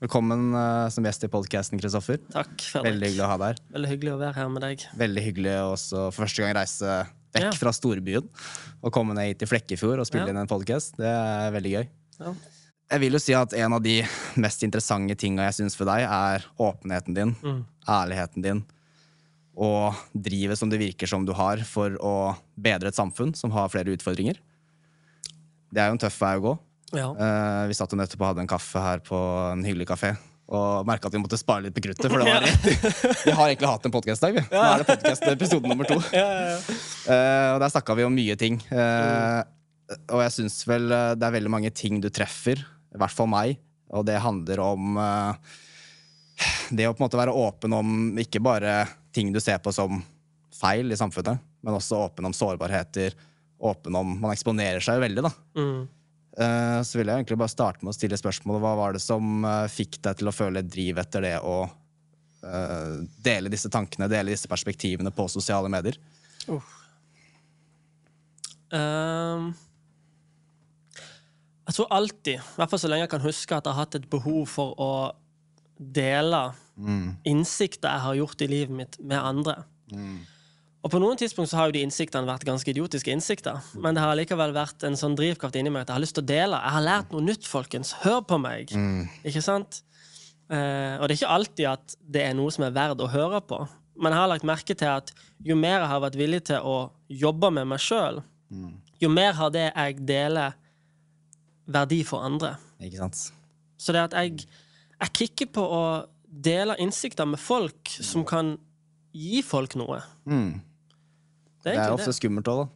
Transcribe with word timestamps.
Velkommen 0.00 0.50
eh, 0.54 0.88
som 0.92 1.06
gjest 1.08 1.24
i 1.24 1.28
podkasten, 1.32 1.80
Kristoffer. 1.80 2.18
Takk, 2.32 2.52
Fredrik. 2.60 2.84
Veldig 2.90 3.08
hyggelig 3.08 3.24
å 3.24 3.28
ha 3.30 3.36
deg 3.40 3.46
her. 3.52 3.60
Veldig 3.76 3.90
hyggelig 3.94 4.12
å 4.12 4.18
være 4.20 4.36
her 4.36 4.50
med 4.52 4.64
deg. 4.66 4.82
Veldig 5.00 5.22
hyggelig 5.24 5.54
å 5.62 5.70
også 5.72 6.02
for 6.10 6.24
første 6.26 6.44
gang 6.44 6.52
reise 6.58 6.96
vekk 7.36 7.46
Ja. 7.46 7.52
fra 7.56 7.72
storbyen 7.72 8.28
og 8.82 8.92
komme 8.92 9.16
ned 9.16 9.30
hit 9.30 9.38
til 9.40 9.48
Flekkefjord 9.48 10.00
og 10.02 10.06
spille 10.08 10.26
Ja. 10.28 10.34
inn 10.34 10.42
en 10.42 10.50
podkast. 10.50 10.96
Det 11.00 11.08
er 11.08 11.50
veldig 11.56 11.72
gøy. 11.72 11.88
Ja. 12.20 12.34
Jeg 12.92 13.00
vil 13.00 13.12
jo 13.12 13.18
si 13.18 13.32
at 13.34 13.52
en 13.54 13.72
av 13.72 13.82
de 13.82 14.02
mest 14.36 14.62
interessante 14.62 15.16
tinga 15.16 15.48
jeg 15.48 15.56
syns 15.64 15.74
for 15.76 15.86
deg, 15.88 16.04
er 16.04 16.44
åpenheten 16.60 17.14
din, 17.16 17.32
Mm. 17.42 17.64
ærligheten 17.88 18.42
din, 18.42 18.64
og 19.56 19.94
drivet 20.14 20.58
som 20.58 20.68
det 20.68 20.78
virker 20.78 21.08
som 21.08 21.24
du 21.24 21.32
har 21.32 21.56
for 21.64 21.90
å 21.96 22.36
bedre 22.60 22.88
et 22.88 22.94
samfunn 22.94 23.34
som 23.34 23.50
har 23.50 23.68
flere 23.70 23.96
utfordringer. 23.96 24.36
Det 25.72 25.80
er 25.80 25.88
jo 25.88 25.92
en 25.92 25.98
tøff 25.98 26.18
vei 26.20 26.36
å 26.36 26.42
gå. 26.42 26.58
Ja. 26.94 27.10
Uh, 27.16 27.66
vi 27.70 27.76
satt 27.76 27.92
jo 27.92 27.98
nettopp 27.98 28.22
og 28.22 28.28
hadde 28.30 28.44
en 28.44 28.50
kaffe 28.50 28.82
her 28.82 29.02
på 29.04 29.18
en 29.50 29.64
hyggelig 29.66 29.88
kafé. 29.90 30.12
Og 30.46 30.86
merka 30.86 31.08
at 31.10 31.16
vi 31.16 31.18
måtte 31.18 31.38
spare 31.40 31.64
litt 31.64 31.74
på 31.74 31.82
kruttet. 31.88 32.06
For 32.06 32.22
det 32.22 32.28
var 32.28 32.44
rett. 32.44 32.66
Vi 33.26 33.32
har 33.34 33.48
egentlig 33.48 33.66
hatt 33.66 33.86
en 33.88 33.94
podkast-dag. 33.96 34.36
Nå 34.52 34.60
er 34.62 34.82
det 34.84 34.86
podcast 34.86 35.24
episode 35.32 35.66
nummer 35.66 35.88
to. 35.90 35.96
Ja, 36.14 36.22
ja, 36.22 36.44
ja. 36.52 36.76
Eh, 37.10 37.48
og 37.56 37.58
der 37.64 37.72
snakka 37.74 37.96
vi 37.98 38.06
om 38.06 38.14
mye 38.14 38.36
ting. 38.38 38.60
Eh, 38.70 39.40
og 40.14 40.22
jeg 40.22 40.34
syns 40.36 40.60
vel 40.70 40.86
det 40.86 41.26
er 41.26 41.34
veldig 41.34 41.50
mange 41.50 41.72
ting 41.74 41.98
du 42.02 42.06
treffer, 42.14 42.62
i 42.62 43.00
hvert 43.02 43.14
fall 43.14 43.26
meg, 43.30 43.58
og 43.90 44.06
det 44.06 44.20
handler 44.22 44.62
om 44.62 44.98
det 46.70 46.86
å 46.86 46.94
på 46.94 47.00
en 47.00 47.06
måte 47.06 47.18
være 47.18 47.34
åpen 47.34 47.74
om 47.74 47.90
ikke 48.22 48.42
bare 48.42 48.80
ting 49.14 49.30
du 49.34 49.40
ser 49.42 49.58
på 49.62 49.74
som 49.74 49.98
feil 50.56 50.90
i 50.92 50.98
samfunnet, 50.98 51.42
men 51.62 51.76
også 51.76 51.98
åpen 52.06 52.26
om 52.28 52.34
sårbarheter. 52.34 53.14
Åpen 53.66 53.94
om 53.96 54.16
Man 54.20 54.34
eksponerer 54.34 54.82
seg 54.84 54.98
jo 54.98 55.06
veldig, 55.06 55.26
da. 55.26 55.32
Mm. 55.58 55.86
Eh, 56.36 56.80
så 56.84 56.98
vil 56.98 57.08
jeg 57.08 57.22
egentlig 57.22 57.38
bare 57.40 57.52
starte 57.52 57.84
med 57.84 57.94
å 57.94 57.96
stille 57.96 58.18
spørsmålet 58.20 58.60
hva 58.60 58.74
var 58.76 58.96
det 58.96 59.00
som 59.00 59.44
eh, 59.48 59.66
fikk 59.72 60.02
deg 60.04 60.18
til 60.20 60.28
å 60.28 60.34
føle 60.36 60.62
driv 60.68 61.00
etter 61.00 61.24
det 61.24 61.36
å 61.40 61.62
eh, 61.64 62.98
dele 63.24 63.52
disse 63.52 63.70
tankene, 63.72 64.10
dele 64.12 64.34
disse 64.34 64.50
perspektivene 64.50 65.12
på 65.16 65.28
sosiale 65.32 65.70
medier? 65.72 65.96
Ehm, 68.76 69.48
jeg 71.64 71.78
tror 71.78 71.96
alltid, 71.96 72.36
i 72.36 72.60
hvert 72.60 72.74
fall 72.74 72.84
så 72.84 72.92
lenge 72.92 73.06
jeg 73.06 73.14
kan 73.16 73.24
huske, 73.24 73.56
at 73.56 73.64
jeg 73.64 73.72
har 73.72 73.86
hatt 73.86 73.98
et 73.98 74.10
behov 74.12 74.44
for 74.50 74.76
å 74.76 74.92
dele 75.76 76.44
innsikter 77.24 77.88
jeg 77.88 78.04
har 78.04 78.16
gjort 78.20 78.42
i 78.44 78.48
livet 78.52 78.76
mitt, 78.76 78.98
med 79.00 79.16
andre. 79.16 79.62
Og 80.86 80.90
på 80.92 81.00
noen 81.02 81.18
tidspunkt 81.18 81.50
så 81.50 81.58
har 81.58 81.70
jo 81.70 81.74
de 81.74 81.80
innsiktene 81.82 82.28
vært 82.28 82.44
ganske 82.46 82.70
idiotiske 82.70 83.10
innsikter, 83.10 83.58
men 83.82 83.96
det 83.96 84.04
har 84.04 84.14
likevel 84.14 84.52
vært 84.54 84.84
en 84.86 84.94
sånn 84.94 85.16
drivkraft 85.18 85.56
inni 85.58 85.72
meg 85.74 85.82
at 85.82 85.88
jeg 85.90 85.96
har 85.96 86.02
lyst 86.04 86.14
til 86.14 86.22
å 86.22 86.28
dele. 86.28 86.60
Jeg 86.62 86.74
har 86.76 86.84
lært 86.86 87.10
noe 87.10 87.24
nytt, 87.26 87.48
folkens. 87.50 87.90
Hør 88.04 88.20
på 88.22 88.38
meg. 88.38 88.70
Ikke 89.26 89.42
sant? 89.42 89.80
Eh, 90.46 90.94
og 91.00 91.08
det 91.08 91.16
er 91.16 91.18
ikke 91.18 91.32
alltid 91.34 91.66
at 91.72 91.96
det 92.14 92.22
er 92.22 92.36
noe 92.38 92.54
som 92.54 92.68
er 92.68 92.76
verdt 92.76 93.02
å 93.02 93.08
høre 93.10 93.40
på. 93.42 93.58
Men 93.98 94.14
jeg 94.14 94.22
har 94.22 94.30
lagt 94.30 94.46
merke 94.46 94.76
til 94.78 94.92
at 94.92 95.10
jo 95.42 95.56
mer 95.58 95.80
jeg 95.80 95.90
har 95.90 96.04
vært 96.04 96.20
villig 96.20 96.42
til 96.52 96.62
å 96.62 96.76
jobbe 97.10 97.50
med 97.58 97.66
meg 97.72 97.82
sjøl, 97.82 98.20
jo 99.02 99.10
mer 99.10 99.34
har 99.40 99.50
det 99.56 99.66
jeg 99.66 99.98
deler, 100.06 100.54
verdi 101.66 102.04
for 102.06 102.22
andre. 102.22 102.52
Ikke 102.78 103.00
sant? 103.02 103.24
Så 103.74 103.90
det 103.96 104.04
at 104.06 104.14
jeg, 104.14 104.46
jeg 105.00 105.14
kikker 105.18 105.50
på 105.58 105.66
å 105.66 105.82
dele 106.30 106.76
innsikter 106.78 107.26
med 107.26 107.42
folk 107.42 107.90
som 107.90 108.22
kan 108.28 108.54
gi 109.16 109.42
folk 109.42 109.74
noe. 109.80 109.98
Mm. 110.28 110.60
Det 111.66 111.74
Det 111.74 111.80
er 111.82 111.88
er 111.90 111.96
ofte 111.96 112.12
det. 112.12 112.16
skummelt 112.20 112.46
òg, 112.52 112.60
da. 112.62 112.66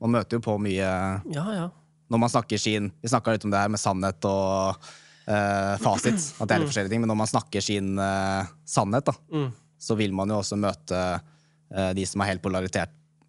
Man 0.00 0.14
møter 0.16 0.38
jo 0.38 0.40
på 0.46 0.54
mye 0.62 0.88
Ja, 1.34 1.44
ja. 1.52 1.66
når 2.08 2.20
man 2.22 2.30
snakker 2.32 2.58
sin 2.62 2.88
Vi 3.02 3.08
snakka 3.12 3.34
litt 3.36 3.44
om 3.44 3.52
det 3.52 3.60
her 3.60 3.68
med 3.68 3.80
sannhet 3.82 4.24
og 4.24 4.78
uh, 5.28 5.74
fasit. 5.84 6.16
At 6.40 6.48
det 6.48 6.54
er 6.56 6.62
litt 6.62 6.70
forskjellige 6.70 6.92
ting. 6.94 7.02
Men 7.04 7.10
når 7.12 7.18
man 7.20 7.28
snakker 7.28 7.60
sin 7.60 7.98
uh, 8.00 8.46
sannhet, 8.64 9.04
da, 9.10 9.12
Mm. 9.28 9.50
så 9.78 9.96
vil 9.98 10.14
man 10.16 10.28
jo 10.32 10.38
også 10.40 10.56
møte 10.56 10.96
uh, 11.20 11.92
de 11.92 12.06
som 12.08 12.22
er 12.24 12.30
helt 12.32 12.42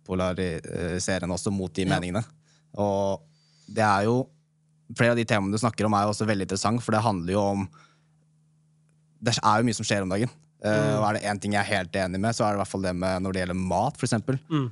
polariserende 0.08 1.36
også 1.36 1.52
mot 1.54 1.74
de 1.76 1.86
meningene. 1.90 2.24
Og 2.80 3.20
det 3.68 3.84
er 3.86 4.08
jo 4.10 4.28
Flere 4.98 5.12
av 5.14 5.18
de 5.20 5.26
temaene 5.30 5.54
du 5.54 5.60
snakker 5.62 5.86
om, 5.86 5.94
er 5.94 6.08
jo 6.08 6.10
også 6.16 6.26
veldig 6.26 6.48
interessant, 6.48 6.82
for 6.82 6.96
det 6.96 7.04
handler 7.06 7.34
jo 7.36 7.42
om 7.52 7.68
Det 9.22 9.36
er 9.38 9.60
jo 9.62 9.68
mye 9.68 9.76
som 9.78 9.86
skjer 9.86 10.02
om 10.02 10.10
dagen. 10.10 10.32
Eh, 10.66 10.96
og 10.98 11.04
er 11.06 11.14
det 11.20 11.24
én 11.30 11.40
ting 11.40 11.54
jeg 11.54 11.62
er 11.62 11.78
helt 11.78 11.94
enig 11.96 12.20
med, 12.20 12.34
så 12.34 12.44
er 12.48 12.56
det 12.56 12.58
i 12.58 12.62
hvert 12.64 12.72
fall 12.72 12.82
det 12.88 12.96
med 12.98 13.22
når 13.22 13.36
det 13.36 13.42
gjelder 13.44 13.60
mat, 13.70 14.00
eksempel. 14.02 14.40
Mm. 14.50 14.66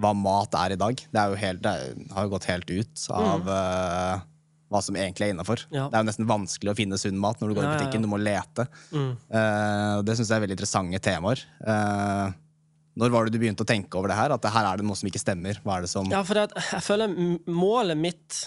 Hva 0.00 0.14
mat 0.16 0.56
er 0.58 0.74
i 0.74 0.80
dag. 0.80 1.00
Det, 1.00 1.20
er 1.20 1.32
jo 1.32 1.38
helt, 1.40 1.62
det 1.64 2.10
har 2.16 2.26
jo 2.26 2.32
gått 2.32 2.48
helt 2.48 2.70
ut 2.72 3.06
av 3.14 3.48
eh, 3.52 4.26
hva 4.70 4.82
som 4.84 4.96
egentlig 4.96 5.26
er 5.26 5.34
innafor. 5.34 5.64
Ja. 5.74 5.88
Det 5.90 5.98
er 5.98 6.04
jo 6.04 6.08
nesten 6.08 6.28
vanskelig 6.30 6.72
å 6.72 6.76
finne 6.78 6.98
sunn 7.00 7.18
mat 7.20 7.40
når 7.42 7.50
du 7.50 7.58
går 7.58 7.66
Ja, 7.66 7.72
i 7.72 7.78
butikken. 7.80 8.06
Du 8.06 8.10
må 8.12 8.20
lete. 8.22 8.68
Mm. 8.94 9.10
Uh, 9.26 9.96
det 10.06 10.14
syns 10.14 10.30
jeg 10.30 10.36
er 10.38 10.44
veldig 10.44 10.56
interessante 10.56 11.02
temaer. 11.02 11.42
Uh, 11.64 12.30
når 13.00 13.12
var 13.14 13.26
det 13.26 13.34
du 13.34 13.40
begynte 13.42 13.66
å 13.66 13.68
tenke 13.68 13.98
over 13.98 14.12
det 14.12 14.18
her? 14.18 14.34
At 14.34 14.44
det 14.44 14.52
her 14.54 14.68
er 14.68 14.80
det 14.80 14.86
noe 14.86 14.98
som 14.98 15.10
ikke 15.10 15.22
stemmer? 15.22 15.58
Er 15.58 15.88
som 15.90 16.10
Ja, 16.10 16.22
for 16.26 16.38
det 16.38 16.50
jeg 16.54 16.84
føler 16.86 17.14
målet 17.50 17.98
mitt 17.98 18.42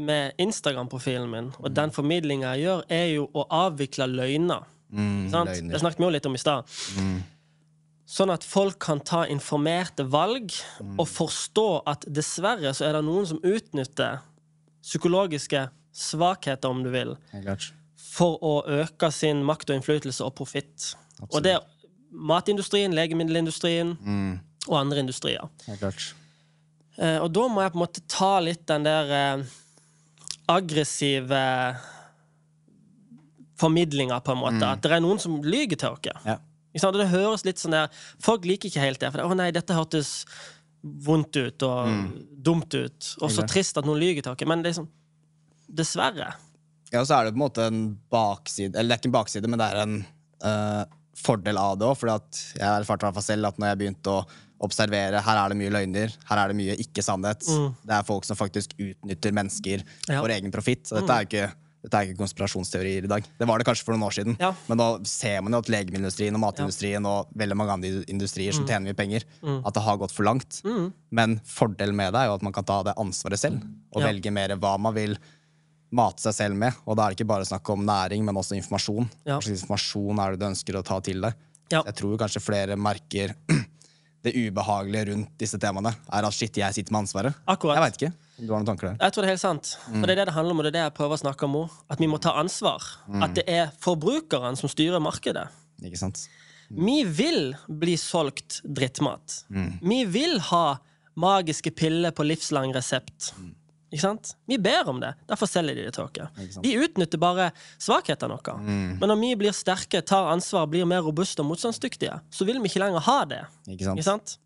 med 0.00 0.38
Instagram-profilen 0.40 1.28
min, 1.28 1.50
og 1.60 1.74
den 1.76 1.92
formidlinga 1.92 2.54
jeg 2.56 2.64
gjør, 2.64 2.84
er 2.96 3.06
jo 3.10 3.26
å 3.36 3.44
avvikle 3.66 4.06
løgner. 4.08 4.64
mm, 4.92 5.28
Sant? 5.32 5.50
løgner? 5.50 5.74
Det 5.74 5.82
snakket 5.82 6.00
vi 6.00 6.06
jo 6.06 6.12
litt 6.16 6.28
om 6.30 6.38
i 6.38 6.40
stad. 6.40 6.72
Sånn 8.10 8.32
at 8.34 8.42
folk 8.42 8.80
kan 8.82 8.98
ta 9.06 9.20
informerte 9.30 10.02
valg 10.10 10.50
og 10.98 11.06
forstå 11.06 11.66
at 11.86 12.06
dessverre 12.10 12.72
så 12.74 12.88
er 12.88 12.96
det 12.98 13.04
noen 13.06 13.28
som 13.30 13.38
utnytter 13.46 14.18
psykologiske 14.82 15.68
svakheter, 15.94 16.72
om 16.72 16.80
du 16.82 16.90
vil, 16.90 17.12
for 18.00 18.38
å 18.42 18.54
øke 18.80 19.10
sin 19.14 19.44
makt 19.46 19.70
og 19.70 19.78
innflytelse 19.78 20.24
og 20.26 20.34
profitt. 20.40 20.94
Og 21.30 21.42
det 21.44 21.52
er 21.58 21.66
matindustrien, 22.10 22.94
legemiddelindustrien 22.96 23.94
Mm, 24.00 24.40
og 24.66 24.76
andre 24.80 25.04
industrier. 25.04 25.46
Eh, 26.98 27.18
og 27.22 27.30
da 27.32 27.46
må 27.48 27.62
jeg 27.62 27.72
på 27.72 27.78
en 27.78 27.84
måte 27.84 28.02
ta 28.10 28.32
litt 28.42 28.66
den 28.66 28.82
der 28.88 29.12
eh, 29.14 29.44
aggressive 30.50 31.44
formidlinga, 33.60 34.18
på 34.20 34.32
en 34.34 34.42
måte. 34.42 34.66
At 34.66 34.82
det 34.82 34.92
er 34.96 35.02
noen 35.04 35.20
som 35.22 35.38
lyver 35.44 35.78
til 35.78 35.94
oss. 35.94 36.24
Ja. 36.26 36.38
Ikke 36.70 36.84
sant? 36.84 36.98
Det 37.00 37.08
høres 37.10 37.44
litt 37.44 37.58
sånn 37.58 37.74
der 37.74 37.88
Folk 38.22 38.44
liker 38.46 38.70
ikke 38.70 38.84
helt 38.84 39.00
det. 39.02 39.10
For 39.10 39.18
det, 39.20 39.26
'Å 39.26 39.36
nei, 39.36 39.50
dette 39.50 39.74
hørtes 39.74 40.24
vondt 40.82 41.36
ut 41.36 41.62
og 41.66 41.88
dumt 42.42 42.72
ut'. 42.74 43.16
Og 43.20 43.30
så 43.30 43.46
trist 43.46 43.76
at 43.78 43.84
noen 43.84 44.00
lyver 44.00 44.22
til 44.22 44.32
oss. 44.32 44.46
Men 44.46 44.62
liksom 44.62 44.88
Dessverre. 45.70 46.32
Ja, 46.90 47.00
og 47.00 47.06
så 47.06 47.20
er 47.20 47.24
det 47.28 47.34
på 47.34 47.38
en 47.38 47.44
måte 47.44 47.66
en 47.68 47.82
bakside 48.10 48.74
Eller 48.74 48.88
det 48.88 48.96
er 48.96 48.98
ikke 48.98 49.10
en 49.12 49.18
bakside, 49.20 49.46
men 49.50 49.60
det 49.60 49.68
er 49.70 49.82
en 49.84 49.92
uh, 50.42 50.84
fordel 51.14 51.58
av 51.60 51.76
det 51.78 51.86
òg. 51.86 51.96
For 52.00 52.10
jeg 52.10 52.66
erfarte 52.66 53.06
i 53.06 53.10
hvert 53.12 53.26
selv 53.26 53.50
at 53.52 53.60
når 53.60 53.72
jeg 53.72 53.80
begynte 53.84 54.14
å 54.14 54.24
observere 54.60 55.22
her 55.24 55.38
er 55.40 55.52
det 55.52 55.56
mye 55.56 55.72
løgner, 55.72 56.14
her 56.28 56.42
er 56.42 56.52
det 56.52 56.56
mye 56.58 56.76
ikke-sannhet. 56.82 57.46
Det 57.86 57.94
er 57.96 58.04
folk 58.08 58.26
som 58.28 58.36
faktisk 58.36 58.74
utnytter 58.76 59.32
mennesker 59.32 59.84
Ja. 60.08 60.20
for 60.20 60.28
egen 60.28 60.52
profitt. 60.52 60.84
Så 60.86 60.98
dette 61.00 61.14
er 61.14 61.24
jo 61.24 61.28
ikke, 61.30 61.52
dette 61.82 61.96
er 61.96 62.08
ikke 62.10 62.20
konspirasjonsteorier 62.20 63.06
i 63.06 63.10
dag. 63.10 63.24
Det 63.40 63.46
var 63.48 63.58
det 63.62 63.64
kanskje 63.68 63.86
for 63.86 63.94
noen 63.96 64.04
år 64.10 64.14
siden. 64.18 64.34
Ja. 64.40 64.50
Men 64.68 64.80
da 64.82 64.88
ser 65.08 65.40
man 65.40 65.54
jo 65.56 65.60
at 65.62 65.70
legemiddelindustrien 65.72 66.36
og 66.36 66.42
matindustrien 66.42 67.06
og 67.08 67.30
veldig 67.40 67.56
mange 67.56 67.72
andre 67.78 67.92
industrier 68.12 68.52
som 68.52 68.66
tjener 68.68 68.90
mye 68.90 68.98
penger, 68.98 69.24
at 69.64 69.72
det 69.78 69.84
har 69.86 69.96
gått 70.02 70.12
for 70.12 70.28
langt. 70.28 70.60
Men 71.10 71.38
fordelen 71.48 71.96
med 71.96 72.12
det 72.12 72.20
er 72.20 72.28
jo 72.28 72.36
at 72.36 72.44
man 72.44 72.52
kan 72.56 72.68
ta 72.68 72.82
det 72.90 72.96
ansvaret 73.00 73.40
selv 73.40 73.62
og 73.94 74.02
Ja. 74.02 74.10
velge 74.10 74.30
mer 74.30 74.52
hva 74.60 74.74
man 74.78 74.94
vil 74.94 75.16
mate 75.90 76.20
seg 76.22 76.34
selv 76.36 76.54
med. 76.60 76.76
Og 76.86 76.96
da 76.96 77.06
er 77.06 77.10
det 77.14 77.18
ikke 77.20 77.32
bare 77.32 77.48
snakk 77.48 77.68
om 77.72 77.80
næring, 77.84 78.22
men 78.24 78.36
også 78.36 78.54
informasjon. 78.60 79.08
Ja. 79.24 79.38
Hva 79.38 79.42
slags 79.42 79.62
informasjon 79.64 80.20
er 80.22 80.30
det 80.36 80.40
du 80.44 80.46
ønsker 80.52 80.76
å 80.78 80.84
ta 80.86 81.00
til 81.00 81.20
deg? 81.24 81.34
Ja. 81.72 81.82
Jeg 81.86 81.94
tror 81.98 82.18
kanskje 82.20 82.42
flere 82.44 82.76
merker 82.76 83.34
det 84.24 84.34
ubehagelige 84.36 85.08
rundt 85.14 85.30
disse 85.40 85.58
temaene. 85.58 85.94
Er 86.12 86.26
at 86.28 86.36
shit, 86.36 86.52
jeg 86.60 86.74
sitter 86.76 86.92
med 86.92 87.06
ansvaret. 87.06 87.34
Akkurat. 87.48 87.78
Jeg 87.78 87.84
veit 87.86 87.98
ikke. 88.02 88.12
Du 88.40 88.52
har 88.52 88.60
noen 88.62 88.68
tanker 88.70 88.90
der? 88.90 88.96
Jeg 89.04 89.12
tror 89.12 89.22
det 89.24 89.28
er 89.28 89.34
helt 89.34 89.42
sant. 89.44 89.70
Og 89.92 90.02
det 90.06 90.14
er 90.14 90.20
det 90.22 90.26
det 90.30 90.34
handler 90.36 90.54
om, 90.56 90.60
og 90.62 90.64
det 90.66 90.70
er 90.72 90.76
det 90.78 90.84
jeg 90.86 90.94
prøver 90.96 91.18
å 91.18 91.22
snakke 91.22 91.46
om 91.48 91.56
òg. 91.62 91.78
At 91.92 92.00
vi 92.02 92.08
må 92.10 92.20
ta 92.22 92.32
ansvar. 92.40 92.84
At 93.20 93.34
det 93.36 93.44
er 93.50 93.70
forbrukeren 93.84 94.56
som 94.58 94.70
styrer 94.72 95.02
markedet. 95.02 95.46
Ikke 95.84 96.00
sant? 96.00 96.24
Vi 96.70 97.00
vil 97.04 97.54
bli 97.66 97.96
solgt 98.00 98.60
drittmat. 98.64 99.42
Vi 99.82 100.04
vil 100.06 100.38
ha 100.50 100.66
magiske 101.20 101.72
piller 101.76 102.14
på 102.16 102.24
livslang 102.24 102.72
resept. 102.76 103.32
Ikke 103.90 104.04
sant? 104.04 104.34
Vi 104.46 104.54
ber 104.62 104.86
om 104.88 105.00
det. 105.02 105.10
Derfor 105.26 105.50
selger 105.50 105.74
de 105.74 105.88
det 105.88 105.94
til 105.96 106.04
oss. 106.06 106.60
De 106.62 106.74
utnytter 106.78 107.18
bare 107.18 107.48
svakhetene 107.82 108.36
våre. 108.38 108.54
Men 108.62 109.02
når 109.10 109.18
vi 109.18 109.30
blir 109.42 109.56
sterke, 109.56 109.98
tar 110.06 110.30
ansvar, 110.30 110.68
blir 110.70 110.86
mer 110.86 111.02
robuste 111.02 111.42
og 111.42 111.50
motstandsdyktige, 111.50 112.20
så 112.30 112.46
vil 112.46 112.60
vi 112.62 112.70
ikke 112.70 112.84
lenger 112.84 113.02
ha 113.08 113.18
det. 113.26 113.40
Ikke 113.66 113.88
sant? 113.88 113.98
Ikke 113.98 114.06
sant? 114.06 114.36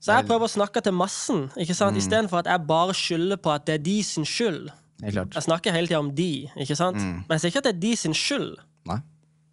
Så 0.00 0.16
jeg 0.16 0.24
prøver 0.28 0.48
å 0.48 0.50
snakke 0.50 0.80
til 0.80 0.94
massen, 0.96 1.46
ikke 1.60 1.76
sant? 1.76 1.98
istedenfor 2.00 2.40
at 2.40 2.48
jeg 2.48 2.64
bare 2.68 2.94
skylder 2.96 3.40
på 3.40 3.52
at 3.52 3.66
det 3.68 3.76
er 3.76 3.82
de 3.84 3.98
sin 4.06 4.24
skyld. 4.24 4.70
Jeg 5.04 5.44
snakker 5.44 5.74
hele 5.76 5.88
tida 5.88 6.00
om 6.00 6.10
de, 6.16 6.48
ikke 6.60 6.76
sant? 6.78 6.96
men 7.00 7.36
jeg 7.36 7.44
sier 7.44 7.52
ikke 7.52 7.62
at 7.64 7.68
det 7.68 7.74
er 7.76 7.82
de 7.84 7.92
sin 8.00 8.16
skyld. 8.16 8.54
Nei. 8.88 9.00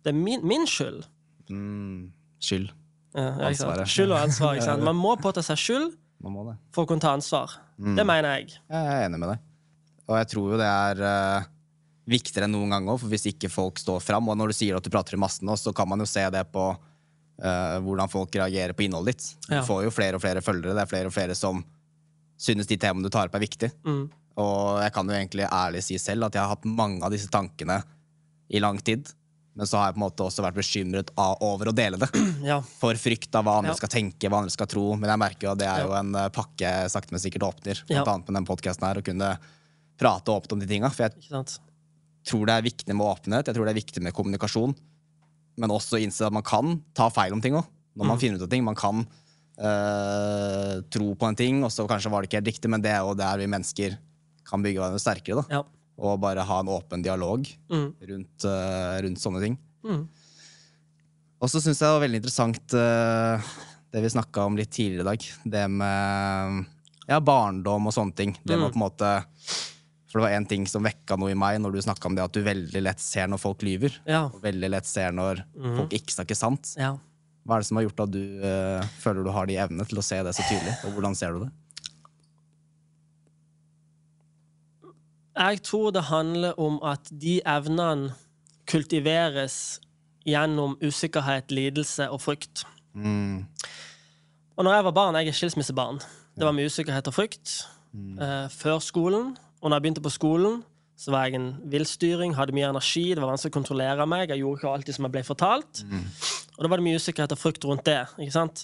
Det 0.04 0.14
er 0.14 0.20
min, 0.20 0.44
min 0.48 0.64
skyld. 0.70 1.04
Mm, 1.52 2.14
skyld. 2.44 2.72
Ja? 3.18 3.34
Ansvaret. 3.50 3.92
Skyld 3.92 4.14
og 4.14 4.22
ansvar. 4.22 4.56
Ikke 4.56 4.70
sant? 4.70 4.86
Man 4.88 5.00
må 5.00 5.16
påta 5.20 5.44
seg 5.44 5.60
skyld 5.60 5.92
Man 6.24 6.36
må 6.36 6.48
det. 6.48 6.56
for 6.76 6.86
å 6.86 6.90
kunne 6.90 7.04
ta 7.04 7.12
ansvar. 7.18 7.58
Det 7.78 8.06
mener 8.08 8.40
jeg. 8.40 8.58
Jeg 8.72 8.90
er 8.94 9.06
enig 9.06 9.20
med 9.22 9.34
deg. 9.34 9.46
Og 10.08 10.16
jeg 10.18 10.30
tror 10.32 10.52
jo 10.54 10.60
det 10.60 10.68
er 10.68 11.02
uh, 11.04 11.48
viktigere 12.08 12.48
enn 12.48 12.56
noen 12.56 12.72
gang 12.72 12.88
òg, 12.88 13.02
for 13.02 13.12
hvis 13.12 13.28
ikke 13.34 13.52
folk 13.52 13.82
står 13.82 14.00
fram, 14.04 14.30
og 14.32 14.38
når 14.40 14.54
du 14.54 14.58
sier 14.58 14.78
at 14.78 14.86
du 14.86 14.92
prater 14.94 15.18
i 15.18 15.22
massen 15.22 15.52
så 15.60 15.74
kan 15.76 15.90
man 15.92 16.00
jo 16.02 16.08
se 16.10 16.24
det 16.34 16.46
på 16.54 16.70
eh, 17.44 17.78
hvordan 17.86 18.10
folk 18.12 18.36
reagerer 18.36 18.74
på 18.74 18.86
innholdet 18.88 19.16
ditt. 19.18 19.36
Du 19.50 19.56
Ja. 19.56 19.64
får 19.66 19.84
jo 19.86 19.92
flere 19.92 20.16
og 20.16 20.22
flere 20.24 20.42
følgere, 20.42 20.74
det 20.76 20.84
er 20.86 20.92
flere 20.92 21.06
og 21.12 21.14
flere 21.14 21.36
som 21.36 21.64
synes 22.38 22.68
de 22.68 22.78
temaene 22.78 23.04
du 23.04 23.10
tar 23.10 23.28
opp, 23.28 23.36
er 23.36 23.46
viktig. 23.48 23.72
Mm. 23.86 24.10
Og 24.38 24.82
jeg 24.84 24.94
kan 24.94 25.08
jo 25.10 25.14
egentlig 25.18 25.48
ærlig 25.50 25.82
si 25.84 25.98
selv 25.98 26.26
at 26.28 26.34
jeg 26.38 26.42
har 26.44 26.50
hatt 26.56 26.66
mange 26.66 27.02
av 27.04 27.10
disse 27.12 27.30
tankene 27.34 27.80
i 28.54 28.60
lang 28.62 28.78
tid. 28.78 29.08
Men 29.58 29.66
så 29.66 29.80
har 29.80 29.88
jeg 29.88 29.96
på 29.96 29.98
en 30.04 30.06
måte 30.06 30.22
også 30.22 30.44
vært 30.46 30.54
bekymret 30.60 31.10
av, 31.18 31.40
over 31.42 31.72
å 31.72 31.74
dele 31.74 31.98
det. 31.98 32.10
Ja. 32.46 32.60
For 32.62 32.94
frykt 32.94 33.34
av 33.34 33.44
hva 33.48 33.56
andre 33.58 33.72
Ja. 33.74 33.76
skal 33.80 33.90
tenke, 33.90 34.30
hva 34.30 34.38
andre 34.44 34.52
skal 34.54 34.68
tro. 34.70 34.96
Men 34.96 35.10
jeg 35.10 35.18
merker 35.18 35.48
jo 35.48 35.52
at 35.56 35.58
det 35.58 35.68
er 35.68 35.82
jo 35.88 35.94
en 35.98 36.14
eh, 36.14 36.30
pakke 36.30 36.62
jeg 36.62 36.92
sakte, 36.94 37.12
men 37.12 37.20
sikkert 37.24 37.48
åpner. 37.50 37.82
Blant 37.90 38.08
annet 38.08 38.28
med 38.30 38.38
den 38.38 38.46
podkasten 38.46 38.86
her, 38.86 39.02
å 39.02 39.04
kunne 39.04 39.32
prate 39.98 40.30
åpent 40.30 40.54
om 40.54 40.60
de 40.62 40.68
tinga. 40.70 40.92
For 40.94 41.10
jeg 41.10 41.58
tror 42.28 42.46
det 42.46 42.54
er 42.54 42.62
viktig 42.70 42.94
med 42.94 43.08
åpenhet, 43.08 43.48
jeg 43.50 43.56
tror 43.58 43.66
det 43.66 43.74
er 43.74 43.82
viktig 43.82 44.02
med 44.06 44.14
kommunikasjon. 44.14 44.76
Men 45.58 45.70
også 45.74 45.98
innse 46.04 46.26
at 46.28 46.34
man 46.36 46.44
kan 46.46 46.76
ta 46.94 47.10
feil 47.10 47.34
om 47.34 47.42
ting 47.42 47.56
òg. 47.58 47.66
Når 47.98 48.06
man 48.06 48.20
finner 48.22 48.38
ut 48.38 48.44
av 48.46 48.50
ting. 48.52 48.64
Man 48.64 48.76
kan 48.78 49.00
øh, 49.58 50.82
tro 50.94 51.08
på 51.18 51.28
en 51.30 51.36
ting, 51.40 51.64
og 51.66 51.72
så 51.74 51.88
kanskje 51.90 52.12
var 52.14 52.22
det 52.22 52.30
ikke 52.30 52.40
helt 52.42 52.52
riktig, 52.54 52.70
men 52.70 52.84
det 52.84 52.92
er 52.94 53.02
jo 53.06 53.16
der 53.18 53.40
vi 53.42 53.48
mennesker 53.50 53.96
kan 54.48 54.62
bygge 54.64 54.80
hverandre 54.80 55.02
sterkere. 55.02 55.42
da. 55.42 55.58
Ja. 55.58 55.64
Og 55.98 56.20
bare 56.22 56.44
ha 56.46 56.60
en 56.62 56.70
åpen 56.70 57.02
dialog 57.04 57.48
Mm. 57.74 57.88
rundt, 58.10 58.46
øh, 58.46 59.02
rundt 59.04 59.20
sånne 59.20 59.42
ting. 59.42 59.58
Mm. 59.84 60.08
Og 61.42 61.50
så 61.50 61.60
syns 61.62 61.80
jeg 61.82 61.88
det 61.88 61.94
var 61.98 62.06
veldig 62.06 62.22
interessant 62.22 62.74
øh, 62.74 63.42
det 63.94 64.02
vi 64.04 64.10
snakka 64.14 64.46
om 64.46 64.56
litt 64.58 64.70
tidligere 64.72 65.02
i 65.02 65.10
dag. 65.10 65.26
Det 65.46 65.66
med 65.72 66.66
ja, 67.08 67.20
barndom 67.20 67.88
og 67.88 67.94
sånne 67.94 68.16
ting. 68.16 68.38
Det 68.46 68.58
med 68.58 68.68
Mm. 68.70 68.72
på 68.74 68.78
en 68.78 68.86
måte 68.86 69.26
For 70.18 70.24
det 70.24 70.32
var 70.32 70.40
én 70.40 70.48
ting 70.50 70.64
som 70.66 70.82
vekka 70.82 71.14
noe 71.22 71.30
i 71.30 71.38
meg 71.38 71.60
når 71.62 71.76
du 71.76 71.84
snakka 71.86 72.10
om 72.10 72.16
det 72.18 72.24
at 72.24 72.34
du 72.34 72.40
veldig 72.42 72.82
lett 72.82 73.02
ser 73.04 73.28
når 73.30 73.38
folk 73.38 73.62
lyver. 73.62 73.94
Ja. 74.10 74.24
Og 74.34 74.42
veldig 74.42 74.72
lett 74.74 74.88
ser 74.90 75.14
når 75.14 75.44
folk 75.54 75.94
ikke 75.94 76.16
snakker 76.16 76.40
sant. 76.40 76.74
ja. 76.74 76.96
Hva 77.46 77.56
er 77.56 77.62
det 77.62 77.68
som 77.70 77.78
har 77.78 77.86
gjort 77.86 78.02
at 78.04 78.12
du 78.12 78.24
uh, 78.42 78.88
føler 79.00 79.24
du 79.24 79.30
har 79.32 79.46
de 79.48 79.56
evnene 79.62 79.86
til 79.88 80.02
å 80.02 80.04
se 80.04 80.18
det 80.26 80.34
så 80.36 80.44
tydelig? 80.50 80.74
Og 80.84 80.98
hvordan 80.98 81.14
ser 81.16 81.38
du 81.38 81.46
det? 81.46 81.52
Jeg 85.38 85.62
tror 85.70 85.94
det 85.94 86.04
handler 86.10 86.58
om 86.60 86.82
at 86.82 87.14
de 87.14 87.38
evnene 87.46 88.18
kultiveres 88.68 89.78
gjennom 90.28 90.76
usikkerhet, 90.82 91.54
lidelse 91.54 92.10
og 92.12 92.26
frykt. 92.26 92.66
Mm. 92.98 93.46
Og 94.58 94.66
når 94.66 94.80
jeg 94.80 94.90
var 94.90 94.98
barn, 94.98 95.22
jeg 95.22 95.30
er 95.30 95.40
skilsmissebarn, 95.40 96.02
det 96.36 96.50
var 96.50 96.58
mye 96.58 96.68
usikkerhet 96.68 97.08
og 97.08 97.16
frykt 97.16 97.54
eh, 97.94 98.50
før 98.52 98.82
skolen. 98.84 99.38
Og 99.62 99.70
når 99.70 99.76
jeg 99.80 99.86
begynte 99.88 100.04
på 100.06 100.14
skolen, 100.14 100.60
så 100.98 101.12
var 101.14 101.28
jeg 101.28 101.38
en 101.38 101.50
villstyring, 101.70 102.34
hadde 102.38 102.54
mye 102.58 102.70
energi, 102.72 103.04
det 103.14 103.22
var 103.22 103.30
vanskelig 103.32 103.54
å 103.54 103.58
kontrollere 103.60 104.06
meg, 104.10 104.30
jeg 104.34 104.42
gjorde 104.42 104.60
ikke 104.62 104.72
alltid 104.74 104.96
som 104.98 105.06
jeg 105.08 105.14
ble 105.14 105.24
fortalt. 105.28 105.84
Og 106.58 106.64
da 106.66 106.70
var 106.72 106.82
det 106.82 106.88
mye 106.88 106.98
usikkerhet 106.98 107.36
og 107.36 107.42
frykt 107.42 107.66
rundt 107.70 107.86
det. 107.86 108.00
ikke 108.18 108.34
sant? 108.34 108.64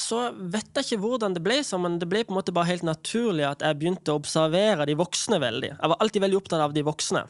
Så 0.00 0.18
vet 0.50 0.66
jeg 0.74 0.86
ikke 0.88 0.98
hvordan 1.04 1.34
det 1.36 1.42
ble 1.44 1.60
sånn, 1.62 1.82
men 1.84 1.98
det 2.02 2.08
ble 2.10 2.24
på 2.26 2.32
en 2.34 2.38
måte 2.40 2.54
bare 2.56 2.66
helt 2.72 2.82
naturlig 2.86 3.44
at 3.46 3.60
jeg 3.62 3.76
begynte 3.78 4.10
å 4.10 4.18
observere 4.18 4.86
de 4.88 4.96
voksne 4.98 5.38
veldig. 5.42 5.70
Jeg 5.76 5.92
var 5.92 6.00
alltid 6.02 6.24
veldig 6.24 6.38
opptatt 6.40 6.64
av 6.64 6.74
de 6.74 6.82
voksne. 6.86 7.22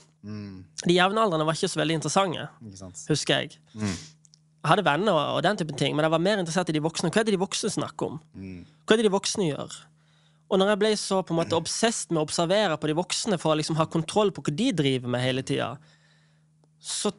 De 0.86 0.96
jevnaldrende 0.96 1.44
var 1.48 1.58
ikke 1.58 1.68
så 1.68 1.80
veldig 1.82 1.98
interessante, 1.98 2.46
husker 3.10 3.42
jeg. 3.42 3.58
Jeg 4.60 4.68
hadde 4.70 4.84
venner 4.84 5.12
og, 5.12 5.36
og 5.38 5.42
den 5.44 5.56
typen 5.60 5.76
ting, 5.80 5.94
men 5.96 6.04
jeg 6.06 6.12
var 6.14 6.20
mer 6.24 6.40
interessert 6.40 6.68
i 6.72 6.76
de 6.76 6.80
voksne. 6.84 7.10
Hva 7.12 7.20
er 7.20 7.28
det 7.28 7.34
de 7.36 7.40
voksne 7.44 7.70
snakker 7.76 8.14
om? 8.14 8.18
Hva 8.86 8.96
er 8.96 9.02
det 9.02 9.08
de 9.10 9.12
voksne 9.18 9.50
gjør? 9.50 9.76
Og 10.50 10.58
når 10.58 10.72
jeg 10.72 10.80
ble 10.82 10.90
så 10.98 11.20
på 11.22 11.34
en 11.34 11.38
måte 11.38 11.58
obsesst 11.58 12.10
med 12.10 12.20
å 12.20 12.26
observere 12.26 12.76
på 12.80 12.90
de 12.90 12.98
voksne 12.98 13.38
for 13.38 13.54
å 13.54 13.58
liksom 13.60 13.78
ha 13.78 13.86
kontroll 13.90 14.32
på 14.34 14.42
hva 14.46 14.54
de 14.58 14.70
driver 14.74 15.12
med 15.12 15.22
hele 15.22 15.44
tida, 15.46 15.76
så 16.82 17.12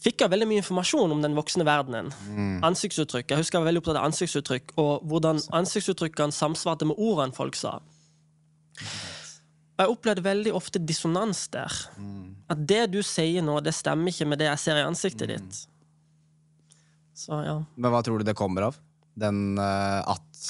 fikk 0.00 0.24
jeg 0.24 0.32
veldig 0.32 0.48
mye 0.48 0.62
informasjon 0.62 1.12
om 1.12 1.20
den 1.20 1.36
voksne 1.36 1.66
verdenen. 1.68 2.10
Ansiktsuttrykk. 2.64 3.32
Jeg 3.32 3.42
husker 3.42 3.58
jeg 3.58 3.64
var 3.64 3.70
veldig 3.70 3.82
opptatt 3.82 4.00
av 4.00 4.08
ansiktsuttrykk, 4.08 4.74
og 4.80 5.06
hvordan 5.10 5.42
ansiktsuttrykkene 5.60 6.36
samsvarte 6.36 6.88
med 6.88 7.00
ordene 7.00 7.36
folk 7.36 7.58
sa. 7.58 7.78
Og 8.80 9.84
jeg 9.84 9.92
opplevde 9.94 10.24
veldig 10.24 10.52
ofte 10.56 10.80
dissonans 10.84 11.46
der. 11.52 11.76
At 12.52 12.64
det 12.68 12.86
du 12.94 13.00
sier 13.06 13.44
nå, 13.44 13.58
det 13.64 13.76
stemmer 13.76 14.12
ikke 14.12 14.28
med 14.28 14.40
det 14.40 14.50
jeg 14.50 14.64
ser 14.64 14.80
i 14.80 14.86
ansiktet 14.88 15.32
ditt. 15.32 15.60
Så 17.16 17.42
ja. 17.44 17.58
Men 17.76 17.92
hva 17.92 18.00
tror 18.04 18.20
du 18.20 18.28
det 18.28 18.36
kommer 18.38 18.70
av? 18.70 18.80
Den 19.20 19.58
uh, 19.60 20.00
at 20.08 20.44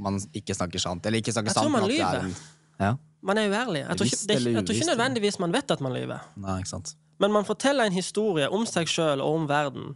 man 0.00 0.18
ikke 0.36 0.56
snakker 0.56 0.82
sant? 0.82 1.06
Eller 1.06 1.22
ikke 1.22 1.34
snakker 1.34 1.52
Jeg 1.52 1.58
tror 1.58 1.68
sant, 1.68 1.76
man 1.76 1.88
lyver. 1.90 2.24
er 2.24 2.58
Ja? 2.80 2.96
Man 3.20 3.36
er 3.36 3.52
uærlig. 3.52 3.82
Jeg 3.84 4.00
tror 4.00 4.08
ikke, 4.08 4.26
det, 4.30 4.36
jeg 4.48 4.64
tror 4.64 4.76
ikke 4.78 4.90
nødvendigvis 4.94 5.38
man 5.42 5.52
vet 5.52 5.72
at 5.74 5.80
man 5.84 5.92
lyver. 5.92 6.22
Nei, 6.40 6.58
ikke 6.62 6.72
sant. 6.72 6.94
Men 7.20 7.34
man 7.34 7.44
forteller 7.44 7.84
en 7.84 7.92
historie 7.92 8.46
om 8.48 8.62
seg 8.64 8.88
sjøl 8.88 9.20
og 9.20 9.34
om 9.36 9.42
verden 9.50 9.90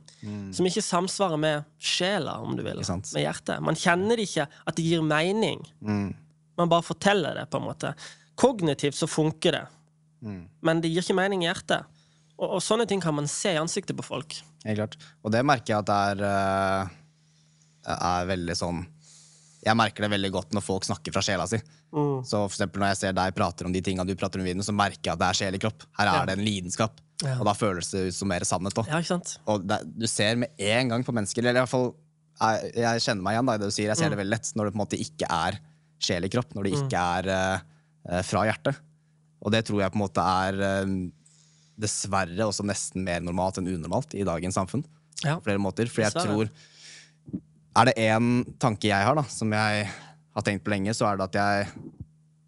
som 0.52 0.66
ikke 0.68 0.82
samsvarer 0.84 1.40
med 1.40 1.70
sjela, 1.80 2.34
om 2.44 2.52
du 2.58 2.60
vil. 2.66 2.82
Med 2.84 3.22
hjertet. 3.22 3.62
Man 3.64 3.78
kjenner 3.80 4.20
det 4.20 4.26
ikke 4.28 4.44
at 4.44 4.76
det 4.76 4.84
gir 4.84 5.00
mening. 5.00 5.62
Man 5.80 6.70
bare 6.70 6.84
forteller 6.84 7.40
det, 7.40 7.46
på 7.50 7.62
en 7.62 7.64
måte. 7.70 7.94
Kognitivt 8.36 8.98
så 8.98 9.08
funker 9.08 9.56
det, 9.56 9.64
men 10.60 10.84
det 10.84 10.92
gir 10.92 11.00
ikke 11.00 11.16
mening 11.16 11.46
i 11.46 11.48
hjertet. 11.48 11.88
Og, 12.36 12.58
og 12.58 12.60
sånne 12.66 12.84
ting 12.90 13.00
kan 13.00 13.14
man 13.16 13.28
se 13.30 13.54
i 13.54 13.60
ansiktet 13.60 13.96
på 13.96 14.04
folk. 14.04 14.36
Helt 14.66 14.80
klart. 14.80 14.96
Og 15.22 15.32
det 15.32 15.44
merker 15.46 15.74
jeg 15.74 15.80
at 15.84 15.88
det 15.88 15.98
er, 16.12 16.22
uh, 17.88 17.94
er 17.94 18.28
veldig 18.28 18.56
sånn 18.58 18.84
Jeg 19.64 19.76
merker 19.80 20.04
det 20.04 20.10
veldig 20.12 20.30
godt 20.34 20.52
når 20.56 20.62
folk 20.66 20.84
snakker 20.84 21.14
fra 21.14 21.22
sjela 21.24 21.46
si. 21.48 21.58
Så 21.94 22.36
for 22.42 22.52
eksempel 22.52 22.82
når 22.82 22.90
jeg 22.92 22.98
ser 23.00 23.14
deg 23.16 23.34
prater 23.36 23.64
om 23.68 23.72
de 23.72 23.80
tingene 23.84 24.04
du 24.08 24.14
prater 24.18 24.40
om 24.40 24.44
i 24.44 24.50
videoen, 24.50 24.66
så 24.66 24.74
merker 24.76 25.00
jeg 25.08 25.14
at 25.14 25.20
det 25.22 25.28
er 25.30 25.38
sjel 25.40 25.56
i 25.56 25.60
kropp. 25.62 25.86
Her 25.98 26.06
er 26.10 26.18
Ja. 26.20 26.24
det 26.28 26.38
en 26.38 26.44
lidenskap. 26.44 27.00
Ja. 27.22 27.36
Og 27.38 27.44
da 27.46 27.54
føles 27.56 27.88
det 27.94 28.08
ut 28.08 28.14
som 28.14 28.28
mer 28.28 28.40
sannhet. 28.44 28.74
også. 28.74 28.90
Ja? 28.90 29.18
Og 29.46 29.66
det, 29.66 29.78
du 29.96 30.06
ser 30.10 30.36
med 30.36 30.50
en 30.58 30.88
gang 30.90 31.04
på 31.06 31.14
mennesker 31.14 31.38
Eller 31.46 31.62
i 31.62 31.62
hvert 31.64 31.70
fall 31.70 31.94
jeg, 32.40 32.72
jeg 32.74 33.00
kjenner 33.04 33.22
meg 33.22 33.36
igjen 33.36 33.46
da, 33.46 33.54
i 33.54 33.58
det 33.62 33.68
du 33.70 33.74
sier. 33.76 33.86
Jeg 33.92 33.96
ser 34.00 34.10
det 34.10 34.18
veldig 34.18 34.34
lett 34.34 34.50
når 34.58 34.64
det 34.66 34.72
på 34.74 34.78
en 34.80 34.82
måte 34.84 34.98
ikke 35.00 35.28
er 35.30 35.60
sjel 36.02 36.24
i 36.26 36.28
kropp. 36.34 36.54
Når 36.58 36.64
det 36.66 36.72
ikke 36.74 37.04
er 37.18 37.28
eh, 37.30 38.22
fra 38.26 38.42
hjertet. 38.48 38.80
Og 39.44 39.52
det 39.54 39.62
tror 39.68 39.80
jeg 39.84 39.92
på 39.94 40.00
en 40.00 40.02
måte 40.04 40.24
er 40.44 40.58
eh, 40.66 40.94
dessverre 41.80 42.46
også 42.48 42.66
nesten 42.66 43.04
mer 43.06 43.22
normalt 43.24 43.58
enn 43.62 43.70
unormalt 43.70 44.14
i 44.18 44.26
dagens 44.26 44.58
samfunn. 44.58 44.84
Ja. 45.22 45.38
På 45.38 45.46
flere 45.48 45.62
måter. 45.62 45.86
For 45.90 46.02
jeg 46.04 46.12
tror 46.14 46.50
Er 47.74 47.90
det 47.90 47.96
én 47.98 48.44
tanke 48.62 48.86
jeg 48.86 49.06
har, 49.06 49.18
da, 49.18 49.24
som 49.26 49.50
jeg 49.50 49.86
har 49.90 50.46
tenkt 50.46 50.62
på 50.66 50.70
lenge, 50.70 50.94
så 50.94 51.08
er 51.08 51.18
det 51.18 51.26
at 51.26 51.38
jeg 51.40 51.68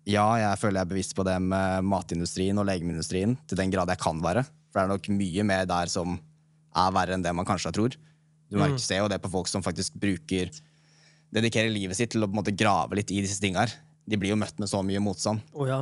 ja, 0.07 0.27
jeg 0.39 0.59
føler 0.61 0.79
jeg 0.79 0.87
er 0.87 0.91
bevisst 0.93 1.17
på 1.19 1.25
det 1.27 1.35
med 1.43 1.87
matindustrien 1.91 2.59
og 2.63 2.69
legemiddelindustrien 2.69 3.33
til 3.51 3.59
den 3.59 3.73
grad 3.73 3.91
jeg 3.91 3.99
kan 3.99 4.21
være. 4.23 4.45
For 4.71 4.79
det 4.79 4.85
er 4.85 4.93
nok 4.93 5.09
mye 5.19 5.47
mer 5.49 5.67
der 5.67 5.91
som 5.91 6.15
er 6.77 6.93
verre 6.95 7.17
enn 7.17 7.25
det 7.25 7.33
man 7.35 7.49
kanskje 7.49 7.75
tror. 7.75 7.97
Du 8.47 8.61
merker, 8.61 8.79
ser 8.79 9.03
jo 9.03 9.11
det 9.11 9.19
på 9.25 9.33
folk 9.33 9.51
som 9.51 9.65
faktisk 9.67 9.97
bruker 9.99 10.53
dedikerer 11.35 11.73
livet 11.75 11.99
sitt 11.99 12.13
til 12.15 12.23
å 12.23 12.29
på 12.31 12.37
en 12.37 12.39
måte 12.39 12.55
grave 12.55 12.95
litt 13.01 13.11
i 13.11 13.19
disse 13.25 13.43
tinga 13.43 13.65
her. 13.65 13.75
De 14.07 14.19
blir 14.21 14.31
jo 14.31 14.39
møtt 14.39 14.61
med 14.63 14.71
så 14.71 14.79
mye 14.87 15.03
motstand. 15.03 15.43
Oh, 15.57 15.67
ja. 15.67 15.81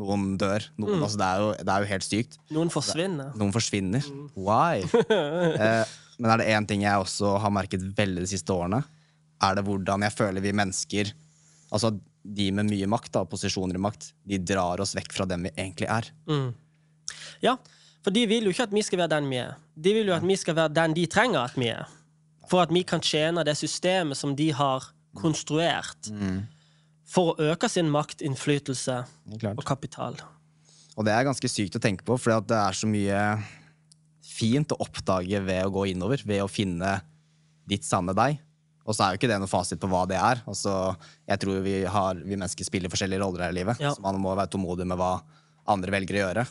Noen 0.00 0.38
dør. 0.40 0.64
Noen, 0.80 1.02
altså, 1.02 1.18
det, 1.20 1.28
er 1.28 1.42
jo, 1.42 1.48
det 1.60 1.74
er 1.74 1.84
jo 1.84 1.90
helt 1.92 2.06
sykt. 2.06 2.38
Noen 2.54 2.72
forsvinner. 2.72 3.34
Noen 3.36 3.52
forsvinner. 3.52 4.08
Why? 4.38 4.86
eh, 5.66 5.96
men 6.18 6.32
er 6.32 6.40
det 6.40 6.50
én 6.52 6.66
ting 6.68 6.84
jeg 6.84 7.02
også 7.02 7.36
har 7.42 7.54
merket 7.54 7.84
veldig 7.96 8.24
de 8.24 8.30
siste 8.30 8.54
årene, 8.54 8.82
er 9.42 9.54
det 9.54 9.64
hvordan 9.66 10.02
jeg 10.06 10.16
føler 10.18 10.42
vi 10.44 10.54
mennesker 10.56 11.14
Altså 11.68 11.90
de 12.24 12.46
med 12.56 12.70
mye 12.70 12.86
makt, 12.88 13.10
da, 13.12 13.26
posisjoner 13.28 13.76
i 13.76 13.80
makt, 13.82 14.14
de 14.24 14.38
drar 14.40 14.80
oss 14.80 14.94
vekk 14.96 15.12
fra 15.12 15.26
dem 15.28 15.42
vi 15.44 15.50
egentlig 15.52 15.88
er. 15.92 16.06
Ja, 17.44 17.58
for 18.00 18.14
de 18.14 18.22
vil 18.30 18.48
jo 18.48 18.54
ikke 18.54 18.64
at 18.68 18.72
vi 18.72 18.82
skal 18.86 19.02
være 19.02 19.12
den 19.18 19.28
vi 19.28 19.36
er. 19.42 19.58
De 19.76 19.92
vil 19.92 20.08
jo 20.08 20.14
at 20.16 20.24
vi 20.24 20.36
skal 20.40 20.56
være 20.56 20.72
den 20.78 20.96
de 20.96 21.04
trenger 21.12 21.42
at 21.42 21.58
vi 21.60 21.68
er. 21.74 21.84
For 22.48 22.64
at 22.64 22.72
vi 22.72 22.82
kan 22.88 23.04
tjene 23.04 23.44
det 23.44 23.56
systemet 23.60 24.16
som 24.16 24.32
de 24.36 24.48
har 24.56 24.88
konstruert. 25.20 26.08
For 27.08 27.32
å 27.34 27.52
øke 27.52 27.68
sin 27.68 27.92
makt, 27.92 28.24
innflytelse 28.24 29.02
og 29.52 29.64
kapital. 29.68 30.16
Og 30.96 31.04
det 31.04 31.12
er 31.12 31.28
ganske 31.28 31.52
sykt 31.52 31.76
å 31.76 31.84
tenke 31.84 32.04
på, 32.04 32.16
for 32.16 32.40
det 32.48 32.56
er 32.56 32.76
så 32.76 32.88
mye 32.88 33.20
fint 34.38 34.72
å 34.74 34.78
oppdage 34.84 35.40
ved 35.44 35.64
å 35.66 35.72
gå 35.74 35.88
innover, 35.92 36.22
ved 36.26 36.44
å 36.44 36.50
finne 36.50 36.98
ditt 37.68 37.84
sanne 37.86 38.14
deg. 38.16 38.38
Og 38.88 38.96
så 38.96 39.04
er 39.04 39.12
jo 39.12 39.18
ikke 39.20 39.28
det 39.28 39.36
noe 39.42 39.50
fasit 39.50 39.80
på 39.82 39.90
hva 39.92 40.06
det 40.08 40.16
er. 40.16 40.40
Altså, 40.48 40.72
jeg 41.28 41.42
tror 41.42 41.58
vi, 41.66 41.74
har, 41.84 42.22
vi 42.24 42.38
mennesker 42.38 42.64
spiller 42.64 42.88
forskjellige 42.92 43.20
roller 43.20 43.44
her 43.44 43.52
i 43.52 43.58
livet, 43.58 43.82
Ja. 43.82 43.90
så 43.92 44.00
man 44.04 44.16
må 44.22 44.32
være 44.38 44.48
tålmodig 44.54 44.86
med 44.88 44.96
hva 45.00 45.18
andre 45.68 45.92
velger 45.92 46.16
å 46.16 46.22
gjøre. 46.24 46.46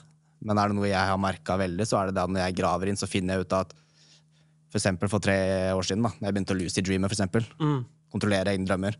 Men 0.46 0.60
er 0.62 0.70
det 0.70 0.78
noe 0.78 0.92
jeg 0.92 1.10
har 1.10 1.18
merka 1.18 1.56
veldig, 1.58 1.88
så 1.90 1.98
er 1.98 2.12
det 2.12 2.18
det 2.20 2.26
at 2.28 2.34
når 2.36 2.44
jeg 2.46 2.58
graver 2.60 2.92
inn, 2.92 3.00
så 3.00 3.10
finner 3.10 3.34
jeg 3.40 3.48
ut 3.48 3.56
at 3.58 3.74
for 4.68 4.78
eksempel 4.78 5.10
for 5.10 5.24
tre 5.24 5.38
år 5.74 5.88
siden, 5.88 6.04
da 6.06 6.12
når 6.20 6.28
jeg 6.28 6.36
begynte 6.36 6.54
å 6.54 6.60
lucid 6.60 6.86
dreame, 6.86 7.10
for 7.10 7.18
eksempel, 7.18 7.48
kontrollere 8.14 8.54
egne 8.54 8.68
drømmer 8.70 9.00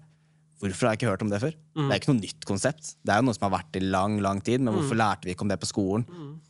Hvorfor 0.58 0.88
har 0.88 0.96
jeg 0.96 1.00
ikke 1.04 1.10
hørt 1.12 1.22
om 1.22 1.30
det 1.30 1.40
før? 1.44 1.54
Det 1.78 1.86
er 1.94 2.00
ikke 2.00 2.10
noe 2.14 2.22
nytt 2.24 2.46
konsept. 2.50 2.96
Det 3.06 3.14
er 3.14 3.20
jo 3.22 3.26
noe 3.28 3.36
som 3.38 3.46
har 3.46 3.60
vært 3.60 3.78
i 3.78 3.82
lang 3.86 4.16
lang 4.26 4.40
tid, 4.42 4.60
men 4.66 4.74
hvorfor 4.74 4.98
lærte 4.98 5.28
vi 5.30 5.36
ikke 5.36 5.46
om 5.46 5.52
det 5.52 5.60
på 5.62 5.70
skolen? 5.70 6.06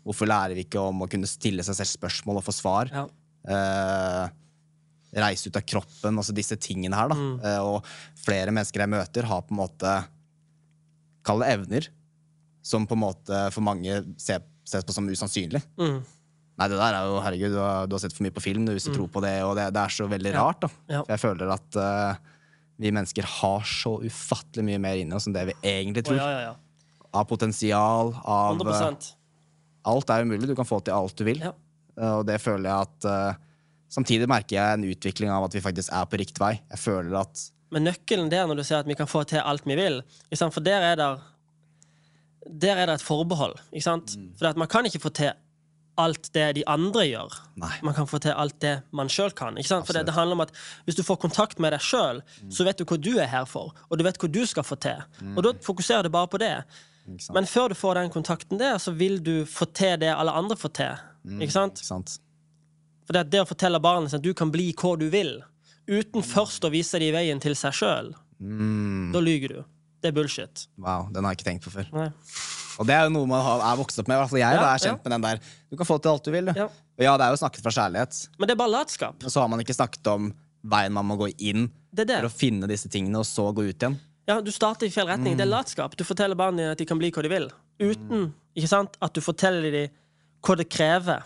Hvorfor 0.07 0.29
lærer 0.29 0.55
vi 0.55 0.63
ikke 0.63 0.79
om 0.79 1.01
å 1.03 1.09
kunne 1.11 1.27
stille 1.27 1.63
seg 1.67 1.75
selv 1.75 1.91
spørsmål 1.91 2.39
og 2.39 2.45
få 2.47 2.53
svar? 2.55 2.87
Ja. 2.93 3.03
Eh, 3.51 4.29
reise 5.19 5.49
ut 5.49 5.55
av 5.59 5.65
kroppen, 5.67 6.17
altså 6.19 6.33
disse 6.35 6.55
tingene 6.61 6.95
her. 6.95 7.09
da. 7.11 7.17
Eh, 7.43 7.59
og 7.67 7.85
flere 8.23 8.51
mennesker 8.55 8.79
jeg 8.85 8.89
møter, 8.95 9.27
har 9.27 9.41
på 9.43 9.51
en 9.55 9.61
måte 9.65 9.97
Kall 11.27 11.41
det 11.43 11.49
evner 11.57 11.87
som 12.63 12.85
på 12.87 12.95
en 12.95 13.01
måte 13.03 13.39
for 13.51 13.61
mange 13.61 13.99
ser- 14.17 14.43
ses 14.67 14.83
på 14.87 14.93
som 14.95 15.07
usannsynlig. 15.07 15.61
Mm. 15.79 15.97
Nei, 16.57 16.67
det 16.71 16.77
der 16.79 16.93
er 16.95 17.05
jo, 17.05 17.19
herregud, 17.21 17.51
du 17.51 17.59
har, 17.59 17.85
du 17.87 17.93
har 17.95 17.99
sett 17.99 18.13
for 18.15 18.23
mye 18.23 18.31
på 18.33 18.41
film 18.41 18.65
du, 18.65 18.71
hvis 18.71 18.87
du 18.87 18.93
tror 18.95 19.07
på 19.11 19.21
det, 19.21 19.35
og 19.43 19.55
det, 19.59 19.67
det 19.75 19.81
er 19.83 19.89
så 19.93 20.07
veldig 20.07 20.33
rart. 20.33 20.61
da. 20.61 20.69
Ja. 20.89 21.01
For 21.03 21.11
jeg 21.13 21.19
føler 21.25 21.51
at 21.53 21.75
eh, 21.75 22.15
vi 22.77 22.91
mennesker 22.93 23.25
har 23.25 23.65
så 23.65 23.95
ufattelig 24.05 24.65
mye 24.67 24.81
mer 24.81 24.99
inni 25.01 25.15
oss 25.17 25.27
enn 25.27 25.35
det 25.35 25.47
vi 25.49 25.55
egentlig 25.65 26.03
tror. 26.05 26.17
tror. 26.19 26.23
ja, 26.23 26.31
ja, 26.31 26.41
ja. 26.51 27.07
Av 27.17 27.25
potensial, 27.25 28.11
av 28.23 28.59
100%. 28.59 29.13
Alt 29.87 30.11
er 30.13 30.25
umulig. 30.27 30.49
Du 30.49 30.55
kan 30.57 30.67
få 30.67 30.79
til 30.83 30.93
alt 30.93 31.17
du 31.17 31.23
vil. 31.25 31.41
Ja. 31.41 31.53
Eh, 31.97 32.13
Og 32.19 32.25
det 32.27 32.39
føler 32.43 32.69
jeg 32.69 32.87
at 32.89 33.11
eh, 33.11 33.43
Samtidig 33.87 34.27
merker 34.27 34.57
jeg 34.57 34.75
en 34.75 34.83
utvikling 34.83 35.29
av 35.31 35.45
at 35.45 35.53
vi 35.55 35.61
faktisk 35.63 35.93
er 35.95 36.07
på 36.11 36.17
riktig 36.19 36.41
vei. 36.43 36.57
Jeg 36.73 36.79
føler 36.81 37.21
at 37.21 37.43
Men 37.71 37.85
nøkkelen 37.87 38.27
der, 38.31 38.43
når 38.49 38.59
du 38.59 38.63
sier 38.67 38.81
at 38.81 38.89
vi 38.89 38.97
kan 38.99 39.07
få 39.07 39.21
til 39.23 39.39
alt 39.39 39.63
vi 39.63 39.77
vil? 39.79 40.01
For 40.35 40.59
der 40.59 40.83
er 40.89 40.99
det 40.99 41.07
Der 42.67 42.75
er 42.75 42.85
det 42.91 42.97
et 42.99 43.05
forbehold. 43.07 43.55
Ikke 43.71 43.87
sant? 43.87 44.17
Mm. 44.19 44.33
For 44.35 44.49
at 44.51 44.59
man 44.59 44.67
kan 44.67 44.85
ikke 44.85 44.99
få 44.99 45.09
til 45.15 45.31
alt 45.97 46.29
det 46.33 46.45
de 46.55 46.63
andre 46.69 47.05
gjør. 47.07 47.33
Nei. 47.57 47.71
Man 47.83 47.93
kan 47.97 48.07
få 48.09 48.19
til 48.21 48.31
alt 48.37 48.59
det 48.61 48.75
man 48.95 49.09
sjøl 49.09 49.31
kan. 49.37 49.55
For 49.57 49.93
det, 49.93 50.05
det 50.05 50.13
handler 50.15 50.37
om 50.37 50.41
at 50.45 50.51
Hvis 50.85 50.95
du 50.95 51.03
får 51.03 51.17
kontakt 51.23 51.59
med 51.59 51.73
deg 51.73 51.81
sjøl, 51.81 52.21
Mm. 52.43 52.51
så 52.51 52.63
vet 52.65 52.77
du 52.77 52.85
hva 52.85 52.97
du 53.01 53.17
er 53.19 53.27
her 53.27 53.45
for, 53.45 53.73
og 53.89 53.97
du 53.97 54.03
vet 54.03 54.17
hva 54.17 54.29
du 54.31 54.45
skal 54.45 54.63
få 54.63 54.75
til. 54.79 55.01
Og 55.35 55.43
da 55.43 55.53
fokuserer 55.65 56.03
du 56.03 56.09
bare 56.09 56.27
på 56.27 56.37
det. 56.39 56.63
Men 57.33 57.45
før 57.45 57.69
du 57.69 57.75
får 57.75 57.95
den 57.95 58.09
kontakten 58.11 58.57
der, 58.59 58.77
så 58.77 58.91
vil 58.93 59.19
du 59.23 59.45
få 59.45 59.65
til 59.73 59.97
det 59.99 60.13
alle 60.13 60.31
andre 60.31 60.55
får 60.55 60.73
til. 60.73 60.97
Ikke 61.41 61.51
sant? 61.55 61.79
Ikke 61.81 61.87
sant? 61.87 62.19
For 63.07 63.13
det, 63.13 63.29
det 63.31 63.39
å 63.41 63.47
fortelle 63.47 63.79
barnet 63.79 64.13
at 64.13 64.21
du 64.21 64.33
kan 64.33 64.51
bli 64.51 64.73
hva 64.73 64.97
du 64.99 65.09
vil, 65.09 65.41
uten 65.87 66.21
først 66.21 66.65
å 66.67 66.71
vise 66.71 66.99
dem 66.99 67.13
veien 67.15 67.39
til 67.39 67.55
seg 67.55 67.73
sjøl, 67.73 68.13
Mm, 68.39 69.11
da 69.13 69.19
lyver 69.19 69.47
du. 69.49 69.63
Det 70.07 70.13
er 70.13 70.15
bullshit. 70.15 70.67
wow, 70.79 71.09
den 71.11 71.25
har 71.27 71.35
jeg 71.35 71.41
ikke 71.41 71.49
tenkt 71.49 71.67
på 71.67 71.73
før. 71.73 71.91
Nei. 71.91 72.07
Og 72.77 72.87
det 72.87 72.93
er 72.95 73.07
jo 73.07 73.13
noe 73.13 73.27
man 73.27 73.41
har, 73.43 73.63
er 73.71 73.79
vokst 73.79 73.99
opp 73.99 74.07
med. 74.07 74.21
fall 74.29 74.39
jeg 74.39 74.55
Ja, 74.55 74.61
da, 74.61 74.71
er 74.71 74.81
kjent 74.81 74.99
ja. 75.01 75.03
med 75.03 75.15
den 75.15 75.23
der. 75.25 75.53
Du 75.67 75.77
kan 75.79 75.89
få 75.89 75.97
til 75.99 76.13
alt 76.13 76.27
du 76.27 76.31
vil. 76.31 76.51
Du. 76.51 76.59
Ja. 76.61 76.67
Og 76.69 77.03
ja, 77.03 77.13
det 77.19 77.25
er 77.25 77.33
jo 77.33 77.39
snakket 77.41 77.65
fra 77.65 77.73
kjærlighet, 77.73 78.19
Men 78.37 78.47
det 78.47 78.53
er 78.55 78.59
bare 78.61 78.73
latskap. 78.73 79.23
Og 79.23 79.33
så 79.33 79.41
har 79.41 79.49
man 79.51 79.63
ikke 79.63 79.75
snakket 79.75 80.09
om 80.13 80.29
veien 80.67 80.93
man 80.93 81.07
må 81.09 81.17
gå 81.19 81.29
inn 81.37 81.67
Det 81.93 82.07
er 82.07 82.21
for 82.21 82.29
å 82.29 82.33
finne 82.33 82.69
disse 82.69 82.89
tingene, 82.89 83.19
og 83.21 83.27
så 83.27 83.49
gå 83.51 83.65
ut 83.67 83.75
igjen. 83.75 83.97
Ja, 84.27 84.41
du 84.43 84.51
starter 84.51 84.87
i 84.87 84.93
feil 84.93 85.07
retning. 85.09 85.37
Det 85.39 85.45
er 85.45 85.51
latskap. 85.51 85.95
Du 85.97 86.03
forteller 86.07 86.37
barna 86.37 86.59
dine 86.59 86.75
at 86.75 86.81
de 86.81 86.87
kan 86.87 86.99
bli 86.99 87.11
hva 87.15 87.23
de 87.23 87.31
vil, 87.31 87.49
uten 87.79 88.29
ikke 88.57 88.69
sant, 88.69 88.97
at 89.01 89.13
du 89.13 89.21
forteller 89.21 89.73
dem 89.73 89.97
hva 90.45 90.55
det 90.59 90.67
krever. 90.69 91.25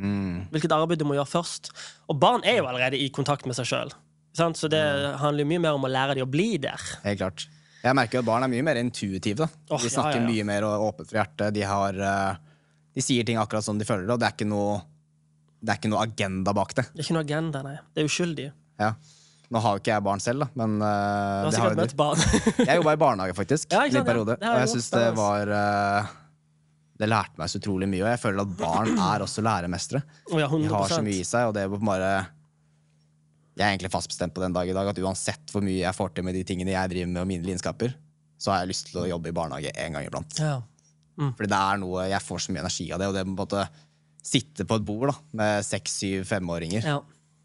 Mm. 0.00 0.48
Hvilket 0.52 0.72
arbeid 0.74 1.00
du 1.00 1.06
må 1.08 1.16
gjøre 1.18 1.28
først. 1.28 1.70
Og 2.08 2.18
barn 2.20 2.44
er 2.48 2.60
jo 2.60 2.68
allerede 2.68 2.98
i 2.98 3.10
kontakt 3.12 3.46
med 3.48 3.58
seg 3.58 3.68
sjøl. 3.68 3.94
Så 4.36 4.70
det 4.70 4.80
handler 5.20 5.44
jo 5.44 5.50
mye 5.50 5.62
mer 5.62 5.76
om 5.76 5.84
å 5.84 5.90
lære 5.90 6.16
dem 6.16 6.26
å 6.26 6.30
bli 6.30 6.54
der. 6.62 6.80
Helt 7.04 7.20
klart. 7.20 7.46
Jeg 7.80 7.96
merker 7.96 8.20
at 8.20 8.26
barn 8.28 8.44
er 8.44 8.50
mye 8.52 8.64
mer 8.66 8.80
intuitive. 8.80 9.46
da. 9.46 9.76
De 9.80 9.90
snakker 9.90 10.20
mye 10.26 10.44
mer 10.44 10.66
åpent 10.68 11.08
fra 11.08 11.22
hjertet. 11.22 11.54
De, 11.56 11.62
har, 11.64 11.96
eh, 11.96 12.34
de 12.96 13.04
sier 13.04 13.24
ting 13.24 13.38
akkurat 13.40 13.64
som 13.64 13.78
de 13.80 13.86
føler 13.88 14.04
det, 14.06 14.12
og 14.16 14.20
det 14.20 14.28
er 14.28 14.34
ikke 14.36 14.50
noe, 14.50 14.74
det 15.60 15.72
er 15.72 15.80
ikke 15.80 15.92
noe 15.92 16.02
agenda 16.04 16.54
bak 16.56 16.74
det. 16.76 16.84
Det 16.92 17.00
er 17.00 17.08
ikke 17.08 17.16
noe 17.16 17.24
agenda, 17.24 17.62
nei. 17.64 17.78
Det 17.94 18.02
er 18.04 18.10
uskyldig. 18.10 18.46
Ja. 18.80 18.90
Nå 19.50 19.58
har 19.64 19.74
jo 19.74 19.80
ikke 19.82 19.90
jeg 19.90 20.04
barn 20.06 20.20
selv, 20.22 20.44
da, 20.44 20.46
men 20.60 20.76
Du 20.78 20.84
uh, 20.84 20.90
har 20.90 21.46
har 21.48 21.54
sikkert 21.56 21.80
møtt 21.80 21.94
barn. 21.98 22.20
Jeg 22.68 22.76
jobba 22.78 22.92
i 22.94 23.00
barnehage, 23.00 23.34
faktisk. 23.34 23.72
Ja, 23.74 23.80
en 23.88 23.96
sant, 23.96 24.06
periode. 24.06 24.36
ja. 24.38 24.52
Og 24.52 24.60
jeg 24.62 24.70
syns 24.76 24.90
det 24.94 25.06
var 25.18 25.50
uh, 25.50 26.12
Det 27.00 27.08
lærte 27.10 27.40
meg 27.40 27.50
så 27.50 27.58
utrolig 27.58 27.88
mye, 27.90 28.04
og 28.04 28.10
jeg 28.12 28.20
føler 28.22 28.44
at 28.44 28.52
barn 28.60 28.92
er 29.08 29.24
også 29.24 29.42
læremestere. 29.42 30.04
Oh, 30.30 30.36
ja, 30.38 30.46
De 30.52 30.68
har 30.70 30.92
så 30.92 31.00
mye 31.02 31.18
i 31.18 31.26
seg, 31.26 31.48
og 31.50 31.56
det 31.56 31.64
er 31.64 31.74
bare 31.80 32.12
Jeg 33.60 33.66
er 33.66 33.74
egentlig 33.74 33.90
fast 33.92 34.08
bestemt 34.08 34.32
på 34.32 34.40
den 34.40 34.54
dag 34.56 34.68
i 34.70 34.72
dag 34.72 34.88
at 34.88 34.98
uansett 35.04 35.52
hvor 35.52 35.60
mye 35.64 35.82
jeg 35.82 35.92
får 35.96 36.14
til 36.16 36.24
med 36.24 36.36
de 36.38 36.44
tingene 36.48 36.72
jeg 36.72 36.92
driver 36.94 37.10
med, 37.12 37.20
og 37.20 37.28
mine 37.28 37.44
lidenskaper, 37.44 37.92
så 38.40 38.54
har 38.54 38.62
jeg 38.62 38.70
lyst 38.72 38.88
til 38.88 39.02
å 39.02 39.08
jobbe 39.10 39.28
i 39.28 39.36
barnehage 39.36 39.72
en 39.84 39.96
gang 39.98 40.06
iblant. 40.08 40.38
Ja. 40.40 40.54
Fordi 41.20 41.50
det 41.52 41.58
er 41.60 41.80
noe, 41.82 42.06
Jeg 42.08 42.24
får 42.24 42.38
så 42.46 42.52
mye 42.54 42.62
energi 42.64 42.86
av 42.94 43.02
det, 43.02 43.08
og 43.10 43.16
det 43.18 43.24
på 43.26 43.34
en 43.34 43.36
måte 43.36 43.64
sitte 44.24 44.64
på 44.68 44.78
et 44.80 44.86
bord 44.88 45.10
da, 45.10 45.16
med 45.36 45.66
seks, 45.66 45.98
syv, 46.00 46.22
femåringer, 46.28 46.86
ja. 46.88 47.00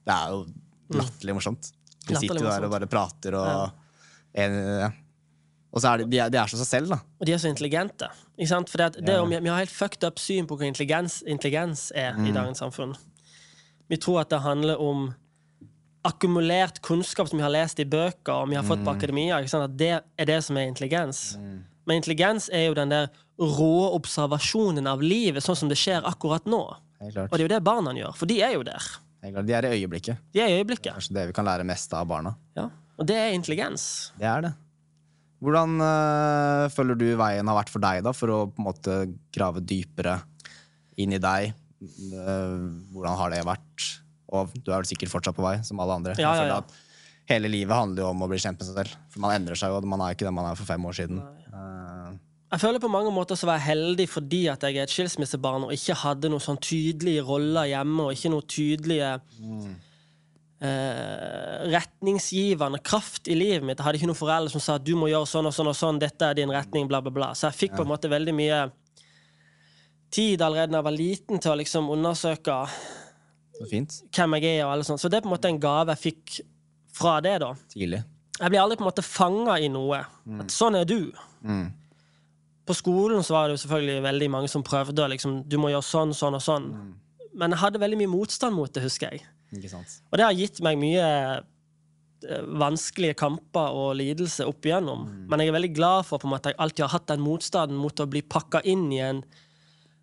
det 0.07 0.15
er 0.15 0.31
jo 0.31 1.00
latterlig 1.01 1.36
morsomt. 1.36 1.72
De 2.05 2.15
sitter 2.19 2.39
jo 2.39 2.48
der 2.48 2.67
og 2.67 2.72
bare 2.72 2.88
prater, 2.91 3.36
og, 3.39 3.74
en, 4.39 4.55
ja. 4.86 4.89
og 5.74 5.84
så 5.84 5.91
er 5.91 6.03
de, 6.03 6.07
de, 6.13 6.22
er, 6.24 6.31
de 6.31 6.39
er 6.39 6.51
så 6.51 6.60
seg 6.62 6.69
selv, 6.69 6.95
da. 6.95 7.00
Og 7.19 7.27
de 7.27 7.36
er 7.36 7.41
så 7.43 7.51
intelligente. 7.51 8.07
Ikke 8.38 8.51
sant? 8.53 8.72
For 8.72 8.84
det, 8.84 9.03
det 9.07 9.17
jo- 9.17 9.27
vi 9.31 9.51
har 9.51 9.63
helt 9.63 9.75
fucked 9.75 10.07
up 10.07 10.19
syn 10.24 10.48
på 10.48 10.55
hva 10.60 10.67
intelligens, 10.72 11.19
intelligens 11.27 11.89
er 11.95 12.15
i 12.24 12.31
dagens 12.36 12.63
samfunn. 12.63 12.95
Vi 13.91 14.00
tror 14.00 14.24
at 14.24 14.31
det 14.31 14.43
handler 14.45 14.79
om 14.81 15.10
akkumulert 16.05 16.81
kunnskap 16.85 17.29
som 17.29 17.39
vi 17.39 17.45
har 17.45 17.53
lest 17.53 17.79
i 17.81 17.88
bøker 17.89 18.33
og 18.33 18.51
vi 18.51 18.57
har 18.59 18.65
fått 18.67 18.83
på 18.85 18.93
akademia. 18.93 19.39
Ikke 19.41 19.53
sant? 19.53 19.71
At 19.71 19.77
det 19.79 19.91
er 19.97 20.29
det 20.29 20.41
som 20.45 20.57
er 20.59 20.69
intelligens. 20.69 21.24
Men 21.85 22.01
intelligens 22.01 22.50
er 22.53 22.67
jo 22.69 22.77
den 22.77 22.93
der 22.93 23.09
rå 23.39 23.89
observasjonen 23.95 24.88
av 24.88 25.03
livet 25.03 25.43
sånn 25.43 25.57
som 25.59 25.71
det 25.71 25.77
skjer 25.79 26.05
akkurat 26.07 26.45
nå. 26.50 26.62
Og 27.01 27.12
det 27.12 27.41
er 27.41 27.45
jo 27.45 27.51
det 27.51 27.63
barna 27.65 27.93
gjør, 27.95 28.15
for 28.17 28.29
de 28.29 28.39
er 28.45 28.55
jo 28.55 28.63
der. 28.65 28.85
De 29.25 29.55
er 29.57 29.65
i 29.65 29.81
øyeblikket. 29.81 30.21
De 30.33 30.41
er 30.41 30.53
i 30.53 30.59
øyeblikket. 30.59 30.93
Kanskje 30.93 31.17
det 31.17 31.27
vi 31.31 31.35
kan 31.35 31.47
lære 31.47 31.65
mest 31.67 31.93
av 31.97 32.05
barna. 32.09 32.35
Ja. 32.57 32.69
Og 32.95 33.09
det 33.09 33.17
er 33.19 33.33
intelligens. 33.35 34.13
Det 34.19 34.27
er 34.29 34.45
det. 34.45 34.53
Hvordan 35.43 35.75
øh, 35.83 36.69
føler 36.74 36.97
du 36.97 37.07
veien 37.19 37.50
har 37.50 37.57
vært 37.57 37.74
for 37.74 37.83
deg, 37.83 38.01
da, 38.05 38.13
for 38.15 38.31
å 38.31 38.39
på 38.47 38.62
en 38.62 38.67
måte 38.69 38.95
grave 39.35 39.62
dypere 39.65 40.19
inn 41.01 41.13
i 41.13 41.21
deg? 41.21 41.51
Øh, 41.83 42.69
hvordan 42.93 43.19
har 43.19 43.33
det 43.33 43.43
vært? 43.45 43.89
Og 44.34 44.53
du 44.58 44.72
er 44.72 44.79
vel 44.79 44.89
sikkert 44.89 45.12
fortsatt 45.12 45.38
på 45.38 45.46
vei, 45.46 45.58
som 45.65 45.79
alle 45.84 46.00
andre. 46.00 46.15
Ja, 46.17 46.34
ja, 46.39 46.46
ja. 46.50 46.60
at 46.63 47.29
hele 47.29 47.50
livet 47.51 47.75
handler 47.75 48.05
jo 48.05 48.12
om 48.12 48.25
å 48.25 48.29
bli 48.29 48.39
kjent 48.41 48.60
med 48.60 48.67
seg 48.67 48.77
selv. 48.79 49.00
For 49.13 49.24
man 49.24 49.36
endrer 49.38 49.58
seg 49.60 49.74
jo, 49.74 49.82
man 49.89 50.03
er 50.05 50.15
ikke 50.15 50.27
den 50.27 50.38
man 50.38 50.50
er 50.50 50.60
for 50.60 50.70
fem 50.70 50.86
år 50.86 50.98
siden. 50.98 51.22
Uh, 51.53 52.13
Jeg 52.53 52.62
føler 52.62 52.82
på 52.84 52.91
mange 52.91 53.13
måter 53.13 53.38
så 53.39 53.50
var 53.50 53.60
jeg 53.60 53.70
heldig 53.72 54.05
fordi 54.12 54.46
at 54.51 54.63
jeg 54.65 54.77
er 54.77 54.86
et 54.86 54.94
skilsmissebarn 54.94 55.67
og 55.67 55.74
ikke 55.75 55.98
hadde 56.05 56.32
noen 56.32 56.44
sånn 56.44 56.62
tydelige 56.62 57.25
roller 57.25 57.70
hjemme, 57.72 58.05
og 58.05 58.15
ikke 58.15 58.32
noen 58.34 58.48
tydelige 58.50 59.12
eh, 60.62 61.65
retningsgivende 61.74 62.79
kraft 62.86 63.27
i 63.27 63.36
livet 63.38 63.65
mitt. 63.65 63.79
Jeg 63.79 63.88
hadde 63.88 64.00
ikke 64.01 64.12
noen 64.12 64.22
foreldre 64.22 64.53
som 64.53 64.63
sa 64.63 64.77
at 64.79 64.86
du 64.86 64.94
må 64.98 65.10
gjøre 65.12 65.29
sånn 65.29 65.50
og 65.50 65.55
sånn 65.58 65.72
og 65.74 65.77
sånn, 65.77 66.01
dette 66.01 66.29
er 66.29 66.38
din 66.38 66.53
retning, 66.53 66.88
bla, 66.91 67.01
bla, 67.03 67.13
bla. 67.13 67.32
Så 67.36 67.50
jeg 67.50 67.60
fikk 67.65 67.77
på 67.79 67.86
en 67.86 67.91
måte 67.91 68.12
veldig 68.12 68.36
mye 68.38 68.62
tid 70.15 70.41
allerede 70.46 70.72
da 70.72 70.79
jeg 70.79 70.88
var 70.88 70.96
liten 70.96 71.41
til 71.44 71.51
å 71.51 71.60
liksom 71.60 71.89
undersøke 71.91 72.60
så 73.55 73.69
fint. 73.69 74.01
hvem 74.15 74.38
jeg 74.39 74.57
er, 74.57 74.65
og 74.65 74.74
alle 74.74 74.88
sånt. 74.88 75.01
Så 75.01 75.09
det 75.12 75.19
er 75.19 75.25
på 75.25 75.31
en 75.31 75.35
måte 75.35 75.51
en 75.51 75.62
gave 75.62 75.95
jeg 75.95 76.03
fikk 76.09 76.35
fra 76.95 77.17
det, 77.24 77.38
da. 77.43 77.53
Tidlig. 77.71 78.03
Jeg 78.35 78.51
blir 78.51 78.62
aldri 78.62 78.77
på 78.79 78.83
en 78.83 78.89
måte 78.89 79.05
fanga 79.05 79.55
i 79.63 79.71
noe. 79.71 80.01
At 80.43 80.51
sånn 80.51 80.75
er 80.79 80.88
du. 80.89 81.00
Mm. 81.45 81.69
På 82.67 82.75
skolen 82.75 83.24
så 83.24 83.35
var 83.35 83.47
det 83.47 83.55
jo 83.55 83.63
selvfølgelig 83.63 84.03
veldig 84.03 84.29
mange 84.33 84.51
som 84.51 84.63
prøvde. 84.65 85.07
Liksom, 85.13 85.43
du 85.47 85.57
må 85.62 85.71
gjøre 85.71 85.85
sånn, 85.88 86.13
sånn 86.17 86.35
og 86.35 86.43
sånn. 86.43 86.69
Men 87.35 87.55
jeg 87.55 87.62
hadde 87.62 87.81
veldig 87.83 88.00
mye 88.01 88.12
motstand 88.12 88.57
mot 88.57 88.71
det, 88.74 88.83
husker 88.83 89.13
jeg. 89.13 89.27
Ikke 89.55 89.71
sant? 89.71 90.00
Og 90.09 90.19
det 90.19 90.25
har 90.25 90.35
gitt 90.35 90.59
meg 90.65 90.79
mye 90.81 91.05
eh, 91.05 92.43
vanskelige 92.59 93.15
kamper 93.21 93.75
og 93.77 93.95
lidelse 94.01 94.47
opp 94.50 94.67
igjennom. 94.67 95.05
Men 95.29 95.43
jeg 95.43 95.51
er 95.51 95.57
veldig 95.59 95.74
glad 95.77 96.09
for 96.09 96.19
på 96.19 96.27
en 96.27 96.35
måte, 96.35 96.51
at 96.51 96.55
jeg 96.55 96.63
alltid 96.65 96.85
har 96.88 96.93
hatt 96.97 97.09
den 97.13 97.24
motstanden 97.24 97.79
mot 97.79 98.03
å 98.03 98.09
bli 98.09 98.24
pakka 98.25 98.63
inn 98.67 98.88
i 98.91 99.03
en 99.05 99.24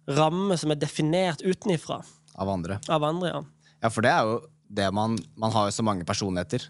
ramme 0.08 0.56
som 0.58 0.72
er 0.72 0.80
definert 0.80 1.44
utenifra 1.44 2.00
Av 2.42 2.50
andre. 2.52 2.80
av 2.90 3.06
andre. 3.08 3.32
ja. 3.36 3.42
Ja, 3.82 3.90
for 3.90 4.04
det 4.04 4.10
er 4.14 4.26
jo 4.28 4.34
det 4.72 4.84
man 4.94 5.16
Man 5.36 5.50
har 5.54 5.66
jo 5.68 5.72
så 5.74 5.82
mange 5.86 6.04
personligheter. 6.06 6.66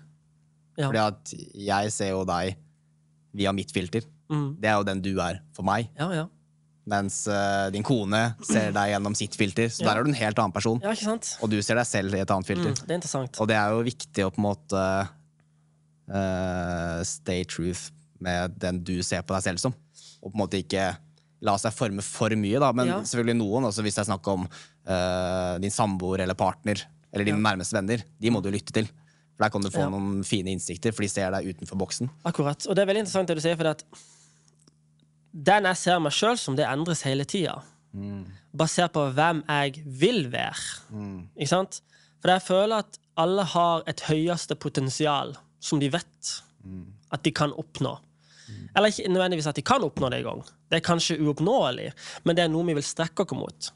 Ja. 0.78 0.86
Fordi 0.88 1.00
at 1.02 1.32
jeg 1.54 1.90
ser 1.92 2.12
jo 2.14 2.22
deg 2.28 2.54
via 3.36 3.52
mitt 3.56 3.72
filter. 3.72 4.04
Mm. 4.32 4.46
Det 4.60 4.68
er 4.70 4.78
jo 4.80 4.86
den 4.88 5.02
du 5.04 5.10
er 5.20 5.42
for 5.56 5.64
meg. 5.68 5.90
ja, 5.98 6.08
ja. 6.22 6.28
Mens 6.88 7.20
uh, 7.30 7.68
din 7.70 7.84
kone 7.86 8.34
ser 8.42 8.72
deg 8.74 8.88
gjennom 8.90 9.14
sitt 9.14 9.36
filter. 9.38 9.68
Så 9.70 9.84
der 9.86 10.00
er 10.00 10.02
du 10.02 10.08
en 10.10 10.16
helt 10.18 10.40
annen 10.42 10.50
person. 10.56 10.80
Ja, 10.82 10.90
ikke 10.96 11.04
sant? 11.12 11.28
Og 11.38 11.52
du 11.52 11.60
ser 11.62 11.78
deg 11.78 11.86
selv 11.86 12.16
i 12.16 12.22
et 12.24 12.32
annet 12.34 12.42
Mm, 12.42 12.48
filter. 12.50 12.72
det 12.88 12.90
er 12.90 12.98
interessant. 12.98 13.38
Og 13.38 13.46
det 13.46 13.54
er 13.60 13.70
jo 13.76 13.84
viktig 13.86 14.24
å 14.26 14.32
på 14.34 14.40
en 14.42 14.46
måte 14.48 14.82
uh, 16.10 17.02
stay 17.06 17.44
truth 17.46 17.90
med 18.22 18.56
den 18.58 18.82
du 18.82 18.96
ser 19.06 19.22
på 19.22 19.34
deg 19.36 19.44
selv 19.46 19.62
som. 19.62 19.74
Og 20.22 20.30
på 20.32 20.36
en 20.36 20.42
måte 20.44 20.58
ikke 20.62 20.88
la 21.42 21.54
seg 21.58 21.74
forme 21.74 22.02
for 22.06 22.34
mye, 22.38 22.58
da. 22.62 22.72
Men 22.74 22.90
selvfølgelig 23.02 23.38
noen, 23.40 23.64
også 23.70 23.82
hvis 23.86 23.96
det 23.98 24.04
er 24.04 24.10
snakk 24.12 24.28
om 24.30 24.44
eh, 24.86 25.58
din 25.62 25.70
samboer 25.74 26.24
eller 26.24 26.34
partner 26.38 26.80
eller 27.12 27.24
dine 27.28 27.42
nærmeste 27.44 27.76
venner, 27.76 28.02
de 28.20 28.30
må 28.32 28.40
du 28.42 28.48
lytte 28.50 28.72
til. 28.72 28.86
For 29.36 29.44
der 29.44 29.50
kan 29.52 29.60
du 29.64 29.70
få 29.70 29.80
Ja. 29.84 29.88
noen 29.92 30.22
fine 30.24 30.48
innsikter, 30.52 30.92
for 30.92 31.02
de 31.02 31.08
ser 31.08 31.30
deg 31.30 31.46
utenfor 31.54 31.76
boksen. 31.80 32.08
Akkurat. 32.24 32.66
Og 32.68 32.74
det 32.76 32.82
er 32.82 32.86
veldig 32.88 33.02
interessant 33.04 33.28
det 33.28 33.36
du 33.36 33.42
sier, 33.44 33.56
for 33.56 33.68
at 33.68 33.84
den 35.32 35.64
jeg 35.64 35.76
ser 35.80 35.98
meg 36.04 36.12
sjøl 36.12 36.36
som, 36.40 36.56
det 36.56 36.66
endres 36.68 37.02
hele 37.08 37.24
tida. 37.28 37.58
Basert 38.56 38.92
på 38.92 39.06
hvem 39.16 39.42
jeg 39.48 39.82
vil 39.86 40.26
være. 40.32 40.56
Ikke 41.36 41.48
sant? 41.48 41.80
For 42.22 42.32
jeg 42.32 42.44
føler 42.46 42.78
at 42.84 42.98
alle 43.20 43.44
har 43.44 43.82
et 43.90 44.00
høyeste 44.08 44.54
potensial 44.56 45.34
som 45.60 45.80
de 45.80 45.88
vet 45.92 46.32
at 47.12 47.22
de 47.26 47.32
kan 47.34 47.52
oppnå. 47.52 47.96
Eller 48.76 48.88
ikke 48.92 49.08
nødvendigvis 49.08 49.46
at 49.50 49.56
de 49.56 49.62
kan 49.64 49.82
oppnå 49.84 50.08
det 50.12 50.20
engang. 50.22 50.42
Det 50.70 50.78
er 50.80 50.84
kanskje 50.86 51.18
uoppnåelig, 51.20 51.90
men 52.24 52.36
det 52.36 52.44
er 52.44 52.48
noe 52.52 52.64
vi 52.68 52.74
vil 52.78 52.84
strekke 52.86 53.24
oss 53.24 53.36
mot. 53.36 53.70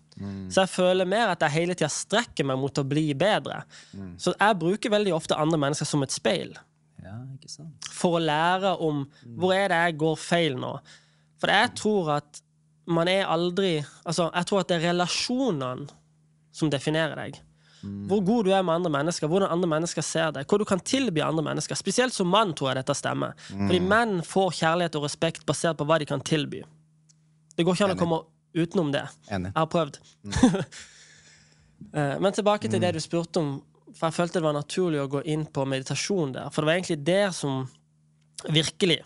Så 0.49 0.63
jeg 0.63 0.71
føler 0.73 1.05
mer 1.09 1.35
at 1.35 1.43
jeg 1.45 1.53
hele 1.53 1.75
tida 1.77 1.91
strekker 1.93 2.47
meg 2.49 2.57
mot 2.61 2.79
å 2.81 2.85
bli 2.89 3.11
bedre. 3.19 3.59
Så 4.17 4.33
jeg 4.33 4.59
bruker 4.63 4.93
veldig 4.95 5.13
ofte 5.17 5.37
andre 5.37 5.59
mennesker 5.61 5.85
som 5.89 6.03
et 6.07 6.15
speil 6.15 6.55
Ja, 7.03 7.19
ikke 7.35 7.51
sant? 7.53 7.91
for 7.93 8.17
å 8.17 8.23
lære 8.25 8.73
om 8.81 9.03
hvor 9.37 9.53
er 9.55 9.69
det 9.69 9.81
jeg 9.83 9.99
går 10.01 10.17
feil 10.17 10.57
nå. 10.61 10.73
For 11.41 11.53
jeg 11.53 11.75
tror 11.77 12.15
at 12.17 12.41
man 12.87 13.09
er 13.11 13.27
aldri 13.29 13.85
Altså, 14.07 14.31
jeg 14.33 14.47
tror 14.49 14.61
at 14.63 14.69
det 14.71 14.79
er 14.79 14.89
relasjonene 14.93 15.89
som 16.57 16.71
definerer 16.73 17.19
deg. 17.21 17.43
Hvor 18.09 18.23
god 18.25 18.47
du 18.49 18.51
er 18.57 18.63
med 18.65 18.75
andre 18.81 18.91
mennesker, 18.91 19.29
hvordan 19.29 19.53
andre 19.53 19.69
mennesker 19.69 20.03
ser 20.03 20.33
deg, 20.35 20.47
hva 20.49 20.59
du 20.59 20.65
kan 20.67 20.81
tilby 20.81 21.21
andre 21.23 21.45
mennesker. 21.45 21.77
Spesielt 21.79 22.15
som 22.17 22.27
mann 22.33 22.55
tror 22.57 22.73
jeg 22.73 22.81
dette 22.81 22.97
stemmer. 22.97 23.37
Fordi 23.53 23.83
menn 23.85 24.23
får 24.27 24.57
kjærlighet 24.63 24.97
og 24.99 25.05
respekt 25.05 25.45
basert 25.47 25.77
på 25.79 25.87
hva 25.87 26.01
de 26.01 26.09
kan 26.09 26.25
tilby. 26.25 26.63
Det 27.57 27.65
går 27.65 27.77
ikke 27.77 27.85
an 27.91 27.95
å 27.95 28.01
komme 28.01 28.19
komme 28.23 28.36
utenom 28.57 28.93
det. 28.95 29.07
Enig. 29.31 29.53
Jeg 29.53 29.61
har 29.61 29.71
prøvd. 29.73 29.99
Mm. 30.25 30.37
Men 32.25 32.33
tilbake 32.33 32.71
til 32.73 32.81
det 32.83 32.95
du 32.97 33.01
spurte 33.05 33.41
om, 33.41 33.51
for 33.97 34.09
jeg 34.09 34.17
følte 34.17 34.41
det 34.41 34.47
var 34.47 34.57
naturlig 34.57 35.03
å 35.03 35.11
gå 35.13 35.23
inn 35.33 35.45
på 35.49 35.65
meditasjon 35.69 36.35
der. 36.35 36.49
For 36.53 36.63
det 36.63 36.71
var 36.71 36.79
egentlig 36.79 36.99
det 37.07 37.25
som 37.37 37.67
virkelig 38.53 39.01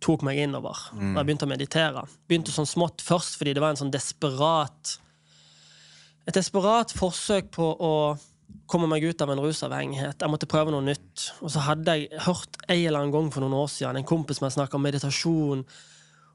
tok 0.00 0.24
meg 0.24 0.38
innover 0.40 0.78
da 0.94 1.20
jeg 1.20 1.28
begynte 1.28 1.46
å 1.46 1.50
meditere. 1.50 2.04
Begynte 2.28 2.54
sånn 2.54 2.68
smått 2.68 3.04
først 3.04 3.36
fordi 3.40 3.54
det 3.56 3.62
var 3.62 3.74
en 3.74 3.80
sånn 3.82 3.92
desperat 3.92 4.96
Et 6.28 6.36
desperat 6.36 6.92
forsøk 6.94 7.50
på 7.56 7.66
å 7.80 7.94
komme 8.70 8.86
meg 8.90 9.04
ut 9.04 9.22
av 9.24 9.32
en 9.32 9.40
rusavhengighet. 9.42 10.20
Jeg 10.20 10.30
måtte 10.30 10.48
prøve 10.50 10.70
noe 10.70 10.84
nytt. 10.84 11.24
Og 11.42 11.50
så 11.50 11.62
hadde 11.64 11.96
jeg 11.96 12.20
hørt 12.26 12.58
en 12.66 12.76
eller 12.76 13.00
annen 13.00 13.14
gang 13.14 13.30
for 13.32 13.42
noen 13.42 13.56
år 13.58 13.70
siden 13.72 13.98
en 13.98 14.06
kompis 14.06 14.38
som 14.38 14.50
snakka 14.52 14.78
om 14.78 14.84
meditasjon. 14.86 15.64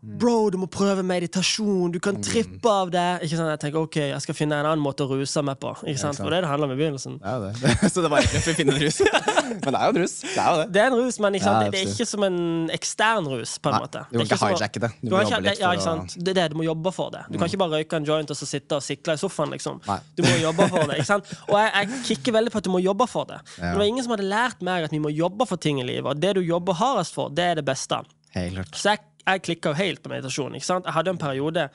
Bro, 0.05 0.49
du 0.53 0.57
må 0.61 0.67
prøve 0.69 1.01
meditasjon, 1.01 1.89
du 1.91 1.97
kan 2.03 2.19
trippe 2.21 2.69
av 2.69 2.91
det. 2.93 3.05
Ikke 3.25 3.39
sant? 3.39 3.49
Jeg 3.55 3.61
tenker, 3.63 3.85
ok, 3.87 3.95
jeg 4.11 4.21
skal 4.21 4.37
finne 4.37 4.59
en 4.61 4.67
annen 4.69 4.83
måte 4.83 5.01
å 5.05 5.09
ruse 5.09 5.41
meg 5.45 5.57
på. 5.61 5.71
Ikke 5.81 5.97
sant? 6.03 6.19
For 6.21 6.29
det 6.29 6.37
er 6.37 6.43
det 6.43 6.45
det 6.45 6.51
handler 6.51 6.69
om 6.69 6.73
i 6.75 6.77
begynnelsen. 6.77 7.15
Det 7.23 7.31
er 7.31 7.45
det. 7.45 7.89
Så 7.93 8.03
det 8.05 8.11
var 8.13 8.21
egentlig 8.21 8.43
for 8.45 8.53
å 8.53 8.57
finne 8.59 8.75
en 8.75 8.83
rus. 8.85 8.99
Men 9.65 9.73
det 9.73 9.79
er 9.79 9.85
jo 9.89 9.95
en 9.95 9.99
rus. 10.03 10.13
Det 10.21 10.35
er 10.37 10.49
jo 10.51 10.59
det. 10.61 10.67
Det 10.75 10.81
er 10.83 10.87
en 10.91 10.97
rus, 10.99 11.17
men 11.21 11.35
ikke 11.37 11.45
sant? 11.45 11.65
Ja, 11.65 11.71
det 11.73 11.79
er 11.79 11.89
ikke 11.91 12.05
som 12.09 12.23
en 12.25 12.37
ekstern 12.73 13.27
rus. 13.29 13.51
på 13.61 13.69
en 13.69 13.75
Nei, 13.75 13.81
måte. 13.85 14.01
du 14.11 14.17
må 14.17 14.25
ikke 14.25 14.39
hijacke 14.41 14.81
det. 14.83 14.89
Du 15.01 15.07
Du 15.07 15.13
må 15.15 15.21
ikke, 15.21 15.31
jobbe 15.35 15.49
litt 15.53 15.61
ja, 15.61 15.71
ikke 15.77 15.85
sant? 15.85 16.15
Det 16.17 16.33
er 16.33 16.37
det, 16.39 16.45
du 16.53 16.57
må 16.59 16.65
jobbe 16.65 16.93
for 16.95 17.13
det. 17.13 17.21
Du 17.29 17.37
kan 17.39 17.49
ikke 17.49 17.61
bare 17.61 17.79
røyke 17.79 17.99
en 18.01 18.07
joint 18.09 18.33
og 18.33 18.39
så 18.39 18.47
sitte 18.49 18.77
og 18.79 18.85
sikle 18.85 19.15
i 19.17 19.21
sofaen. 19.21 19.53
liksom. 19.55 19.79
Nei. 19.87 19.97
Du 20.17 20.25
må 20.25 20.35
jobbe 20.41 20.67
for 20.73 20.89
det. 20.91 20.99
ikke 21.01 21.09
sant? 21.13 21.31
Og 21.47 21.55
jeg, 21.61 21.71
jeg 21.77 22.01
kikker 22.11 22.37
veldig 22.39 22.53
på 22.55 22.61
at 22.61 22.67
du 22.67 22.73
må 22.73 22.81
jobbe 22.83 23.07
for 23.09 23.29
det. 23.31 23.39
Ja. 23.55 23.63
Men 23.63 23.77
det 23.77 23.81
var 23.85 23.91
ingen 23.93 24.07
som 24.07 24.15
hadde 24.17 24.29
lært 24.33 24.65
meg 24.65 24.89
at 24.89 24.95
vi 24.97 25.01
må 25.05 25.13
jobbe 25.13 25.49
for 25.49 25.61
ting 25.61 25.81
i 25.81 25.87
livet. 25.87 26.09
Og 26.13 26.21
det 26.25 26.35
du 26.39 26.43
jobber 26.45 26.77
hardest 26.81 27.15
for, 27.17 27.33
det 27.33 27.51
er 27.53 27.61
det 27.61 27.65
beste. 27.69 28.01
Helt. 28.35 28.73
Så 28.75 28.91
jeg, 28.95 29.05
jeg 29.27 29.41
klikka 29.47 29.71
jo 29.73 29.79
helt 29.79 30.01
på 30.03 30.09
meditasjon. 30.13 30.55
ikke 30.55 30.65
sant? 30.67 30.85
Jeg 30.85 30.93
hadde 30.93 31.09
en 31.15 31.17
periode 31.21 31.69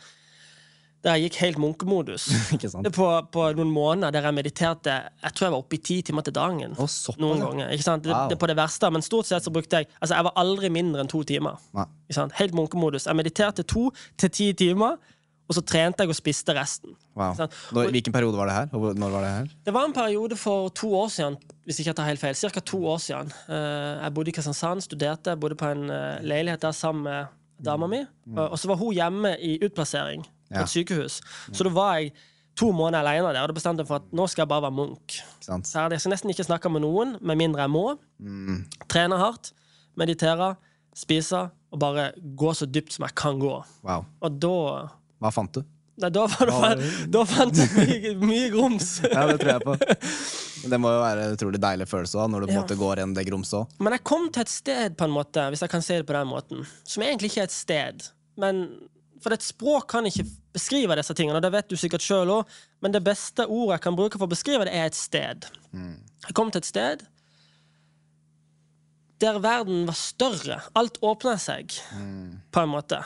der 1.01 1.15
jeg 1.17 1.31
gikk 1.31 1.37
helt 1.41 1.59
munkemodus. 1.63 2.27
På, 2.99 3.07
på 3.33 3.45
noen 3.57 3.71
måneder 3.73 4.13
der 4.13 4.27
jeg 4.29 4.37
mediterte 4.37 4.97
Jeg 5.23 5.33
tror 5.33 5.47
jeg 5.47 5.53
var 5.55 5.63
oppe 5.63 5.79
i 5.79 5.81
ti 5.81 5.95
timer 6.05 6.27
til 6.27 6.35
dagen. 6.37 6.75
Såpass, 6.77 7.17
Noen 7.23 7.41
ganger, 7.41 7.71
ikke 7.73 7.87
sant? 7.87 8.05
Det, 8.05 8.13
Wow. 8.13 8.29
det 8.29 8.37
på 8.43 8.47
det 8.51 8.57
verste, 8.59 8.91
Men 8.93 9.03
stort 9.07 9.25
sett 9.31 9.47
så 9.47 9.53
brukte 9.55 9.81
jeg 9.81 9.89
Altså 9.97 10.19
jeg 10.19 10.27
var 10.29 10.37
aldri 10.43 10.69
mindre 10.69 11.01
enn 11.01 11.09
to 11.09 11.23
timer. 11.25 11.57
Nei. 11.73 11.87
Ikke 12.11 12.19
sant? 12.19 12.37
Helt 12.37 12.53
munkemodus. 12.59 13.07
Jeg 13.09 13.17
mediterte 13.17 13.65
to 13.65 13.87
til 14.21 14.29
ti 14.37 14.51
timer, 14.53 15.01
og 15.49 15.57
så 15.57 15.65
trente 15.67 16.05
jeg 16.05 16.13
og 16.13 16.15
spiste 16.21 16.53
resten. 16.55 16.93
Wow. 17.17 17.33
Når, 17.73 17.89
hvilken 17.97 18.13
periode 18.15 18.37
var 18.39 18.47
det 18.53 18.59
her? 18.61 18.69
Når 18.77 19.11
var 19.17 19.25
det 19.25 19.33
her? 19.39 19.49
Det 19.67 19.73
var 19.75 19.89
en 19.89 19.97
periode 19.97 20.37
for 20.39 20.69
to 20.69 20.93
år 21.01 21.09
siden, 21.17 21.41
hvis 21.65 21.81
ikke 21.81 21.95
jeg 21.95 21.97
tar 21.99 22.07
helt 22.13 22.21
feil. 22.21 22.37
Cirka 22.39 22.61
to 22.61 22.85
år 22.93 23.01
siden. 23.03 23.33
Eh, 23.49 24.05
jeg 24.05 24.15
bodde 24.15 24.31
i 24.31 24.37
Kristiansand, 24.37 24.85
studerte, 24.85 25.35
bodde 25.41 25.57
på 25.59 25.73
en 25.73 25.89
eh, 25.91 26.21
leilighet 26.23 26.61
der 26.69 26.77
sammen 26.77 27.09
med 27.09 27.37
dama 27.65 27.87
mi. 27.87 28.01
Og- 28.37 28.51
Og 28.51 28.59
så 28.59 28.69
var 28.69 28.77
hun 28.77 28.95
hjemme 28.95 29.37
i 29.41 29.59
utplassering 29.65 30.23
på 30.25 30.31
Mm. 30.57 30.63
Et 30.63 30.69
sykehus. 30.69 31.21
Så 31.53 31.63
da 31.65 31.71
var 31.71 31.95
jeg 31.97 32.13
to 32.57 32.73
måneder 32.73 32.99
alene 33.07 33.33
der, 33.33 33.43
og 33.43 33.49
da 33.49 33.53
bestemte 33.55 33.81
jeg 33.81 33.87
for 33.87 33.95
at 33.97 34.03
nå 34.13 34.27
skal 34.29 34.43
jeg 34.43 34.49
bare 34.49 34.63
være 34.63 34.73
munk. 34.75 35.13
Jeg 35.47 35.65
skal 36.01 36.11
nesten 36.11 36.31
ikke 36.31 36.45
snakke 36.45 36.69
med 36.71 36.81
noen, 36.83 37.17
med 37.23 37.37
mindre 37.37 37.61
jeg 37.63 37.71
må. 37.71 37.97
Mm. 38.19 38.65
Trene 38.89 39.17
hardt, 39.17 39.53
meditere, 39.97 40.57
spise, 40.97 41.51
og 41.71 41.79
bare 41.79 42.11
gå 42.37 42.51
så 42.53 42.67
dypt 42.67 42.93
som 42.93 43.05
jeg 43.07 43.15
kan 43.15 43.39
gå. 43.39 43.63
Wow. 43.85 44.05
Og 44.21 44.41
da 44.43 44.89
Hva 45.21 45.31
fant 45.31 45.55
du? 45.55 45.63
Nei, 46.01 46.11
da, 46.15 46.27
var 46.31 46.77
det, 46.79 46.91
da 47.13 47.25
fant 47.29 47.59
jeg 47.61 48.15
mye, 48.21 48.47
grums. 48.53 48.93
Ja, 49.13 49.27
det 49.29 49.39
tror 49.43 49.53
jeg 49.53 49.65
på. 49.67 49.75
Det 50.71 50.79
må 50.81 50.93
jo 50.93 51.01
være 51.03 51.27
en 51.27 51.37
utrolig 51.37 51.61
deilig 51.63 51.87
følelse 51.89 52.19
da, 52.21 52.27
når 52.31 52.45
du 52.45 52.49
på 52.51 52.55
en 52.55 52.61
måte 52.63 52.79
går 52.81 53.01
gjennom 53.01 53.17
det 53.17 53.27
grumset 53.29 53.59
òg. 53.63 53.75
Men 53.81 53.97
jeg 53.97 54.05
kom 54.13 54.27
til 54.33 54.45
et 54.45 54.53
sted, 54.53 54.97
på 54.97 55.09
en 55.09 55.15
måte, 55.15 55.47
hvis 55.53 55.65
jeg 55.65 55.73
kan 55.73 55.85
si 55.85 55.99
det 56.01 56.09
på 56.09 56.17
den 56.17 56.29
måten, 56.31 56.65
som 56.85 57.05
egentlig 57.07 57.31
ikke 57.33 57.45
er 57.45 57.49
et 57.51 57.57
sted. 57.57 58.09
Men, 58.41 58.67
for 59.21 59.37
et 59.37 59.45
språk 59.45 59.89
kan 59.93 60.09
ikke 60.09 60.27
beskrive 60.57 60.97
disse 60.99 61.17
tingene, 61.17 61.39
og 61.41 61.45
det 61.45 61.53
vet 61.55 61.71
du 61.71 61.77
sikkert 61.81 62.05
sjøl 62.05 62.33
òg, 62.41 62.59
men 62.85 62.93
det 62.97 63.05
beste 63.07 63.47
ordet 63.47 63.79
jeg 63.79 63.87
kan 63.89 63.97
bruke 63.99 64.21
for 64.21 64.29
å 64.29 64.33
beskrive 64.35 64.67
det, 64.69 64.75
er 64.77 64.89
et 64.91 64.99
sted. 64.99 65.49
Jeg 65.77 66.37
kom 66.37 66.53
til 66.53 66.63
et 66.65 66.69
sted 66.73 67.07
der 69.21 69.37
verden 69.45 69.83
var 69.85 69.97
større. 70.01 70.61
Alt 70.73 70.97
åpna 71.05 71.35
seg, 71.41 71.75
på 72.51 72.63
en 72.63 72.71
måte. 72.73 73.03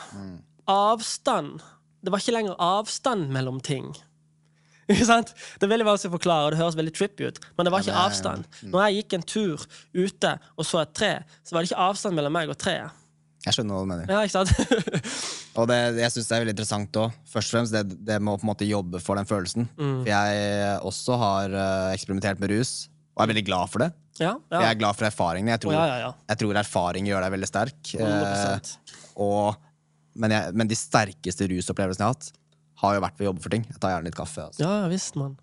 Avstand. 0.71 1.59
Det 2.05 2.13
var 2.13 2.21
ikke 2.21 2.35
lenger 2.37 2.59
avstand 2.61 3.31
mellom 3.33 3.61
ting. 3.65 3.89
Ikke 4.93 5.07
sant? 5.07 5.31
Det 5.57 5.65
er 5.65 5.71
veldig 5.71 5.87
vanskelig 5.87 6.11
å 6.11 6.15
forklare, 6.19 6.45
og 6.45 6.53
det 6.53 6.59
høres 6.59 6.75
veldig 6.77 6.91
trippy 6.93 7.25
ut, 7.31 7.39
men 7.57 7.65
det 7.65 7.71
var 7.73 7.81
Ja, 7.81 7.87
ikke 7.87 8.01
avstand. 8.03 8.43
Når 8.69 8.83
jeg 8.83 8.97
gikk 8.99 9.15
en 9.17 9.23
tur 9.25 9.63
ute 9.97 10.33
og 10.53 10.67
så 10.69 10.83
et 10.83 10.91
tre, 10.93 11.09
så 11.41 11.55
var 11.55 11.65
det 11.65 11.71
ikke 11.71 11.87
avstand 11.87 12.13
mellom 12.19 12.35
meg 12.37 12.51
og 12.53 12.59
treet. 12.61 13.01
Jeg 13.45 13.57
skjønner 13.57 13.77
hva 13.77 13.81
du 13.81 13.89
mener. 13.89 14.09
Ja, 14.09 14.21
ikke 14.25 14.39
sant? 14.39 15.01
Og 15.61 15.67
det, 15.69 15.75
jeg 16.01 16.11
synes 16.15 16.27
det 16.27 16.33
er 16.35 16.41
veldig 16.41 16.53
interessant 16.55 16.97
òg. 16.97 17.17
Først 17.29 17.51
og 17.51 17.55
fremst 17.55 17.75
det, 17.75 17.83
det 18.07 18.15
med 18.17 18.33
å 18.33 18.39
på 18.41 18.47
en 18.47 18.49
måte 18.49 18.65
jobbe 18.67 18.99
for 19.03 19.19
den 19.19 19.27
følelsen. 19.29 19.67
Mm. 19.77 19.99
For 20.01 20.09
jeg 20.09 20.71
også 20.89 21.17
har 21.21 21.53
eh, 21.53 21.91
eksperimentert 21.93 22.41
med 22.41 22.51
rus, 22.55 22.71
og 23.13 23.21
er 23.23 23.31
veldig 23.35 23.45
glad 23.47 23.71
for 23.71 23.85
det. 23.85 23.91
ja, 24.19 24.33
For 24.49 24.65
Jeg 24.65 24.73
er 24.73 24.79
glad 24.81 24.97
for 24.97 25.09
erfaringene. 25.11 25.53
Jeg 25.53 25.63
tror, 25.65 25.75
Å, 25.75 25.77
ja, 25.77 25.85
ja, 25.85 25.99
ja. 26.07 26.09
jeg 26.33 26.41
tror 26.41 26.59
erfaring 26.63 27.09
gjør 27.11 27.25
deg 27.27 27.35
veldig 27.37 27.51
sterk. 27.51 27.77
100%. 27.93 28.73
Eh, 28.73 28.97
og, 29.27 29.61
men, 30.15 30.31
jeg, 30.31 30.53
men 30.55 30.67
de 30.71 30.75
sterkeste 30.79 31.47
rusopplevelsene 31.51 32.05
jeg 32.05 32.11
har 32.11 32.15
hatt, 32.17 32.31
har 32.83 32.95
jo 32.97 33.01
vært 33.05 33.17
ved 33.19 33.25
å 33.27 33.29
jobbe 33.31 33.43
for 33.45 33.53
ting. 33.55 33.65
Jeg 33.69 33.79
tar 33.79 33.93
gjerne 33.95 34.09
litt 34.09 34.17
kaffe. 34.17 34.45
Altså. 34.49 34.63
Ja, 34.63 34.71
ja 34.83 34.87
visst, 34.91 35.15
mann. 35.19 35.35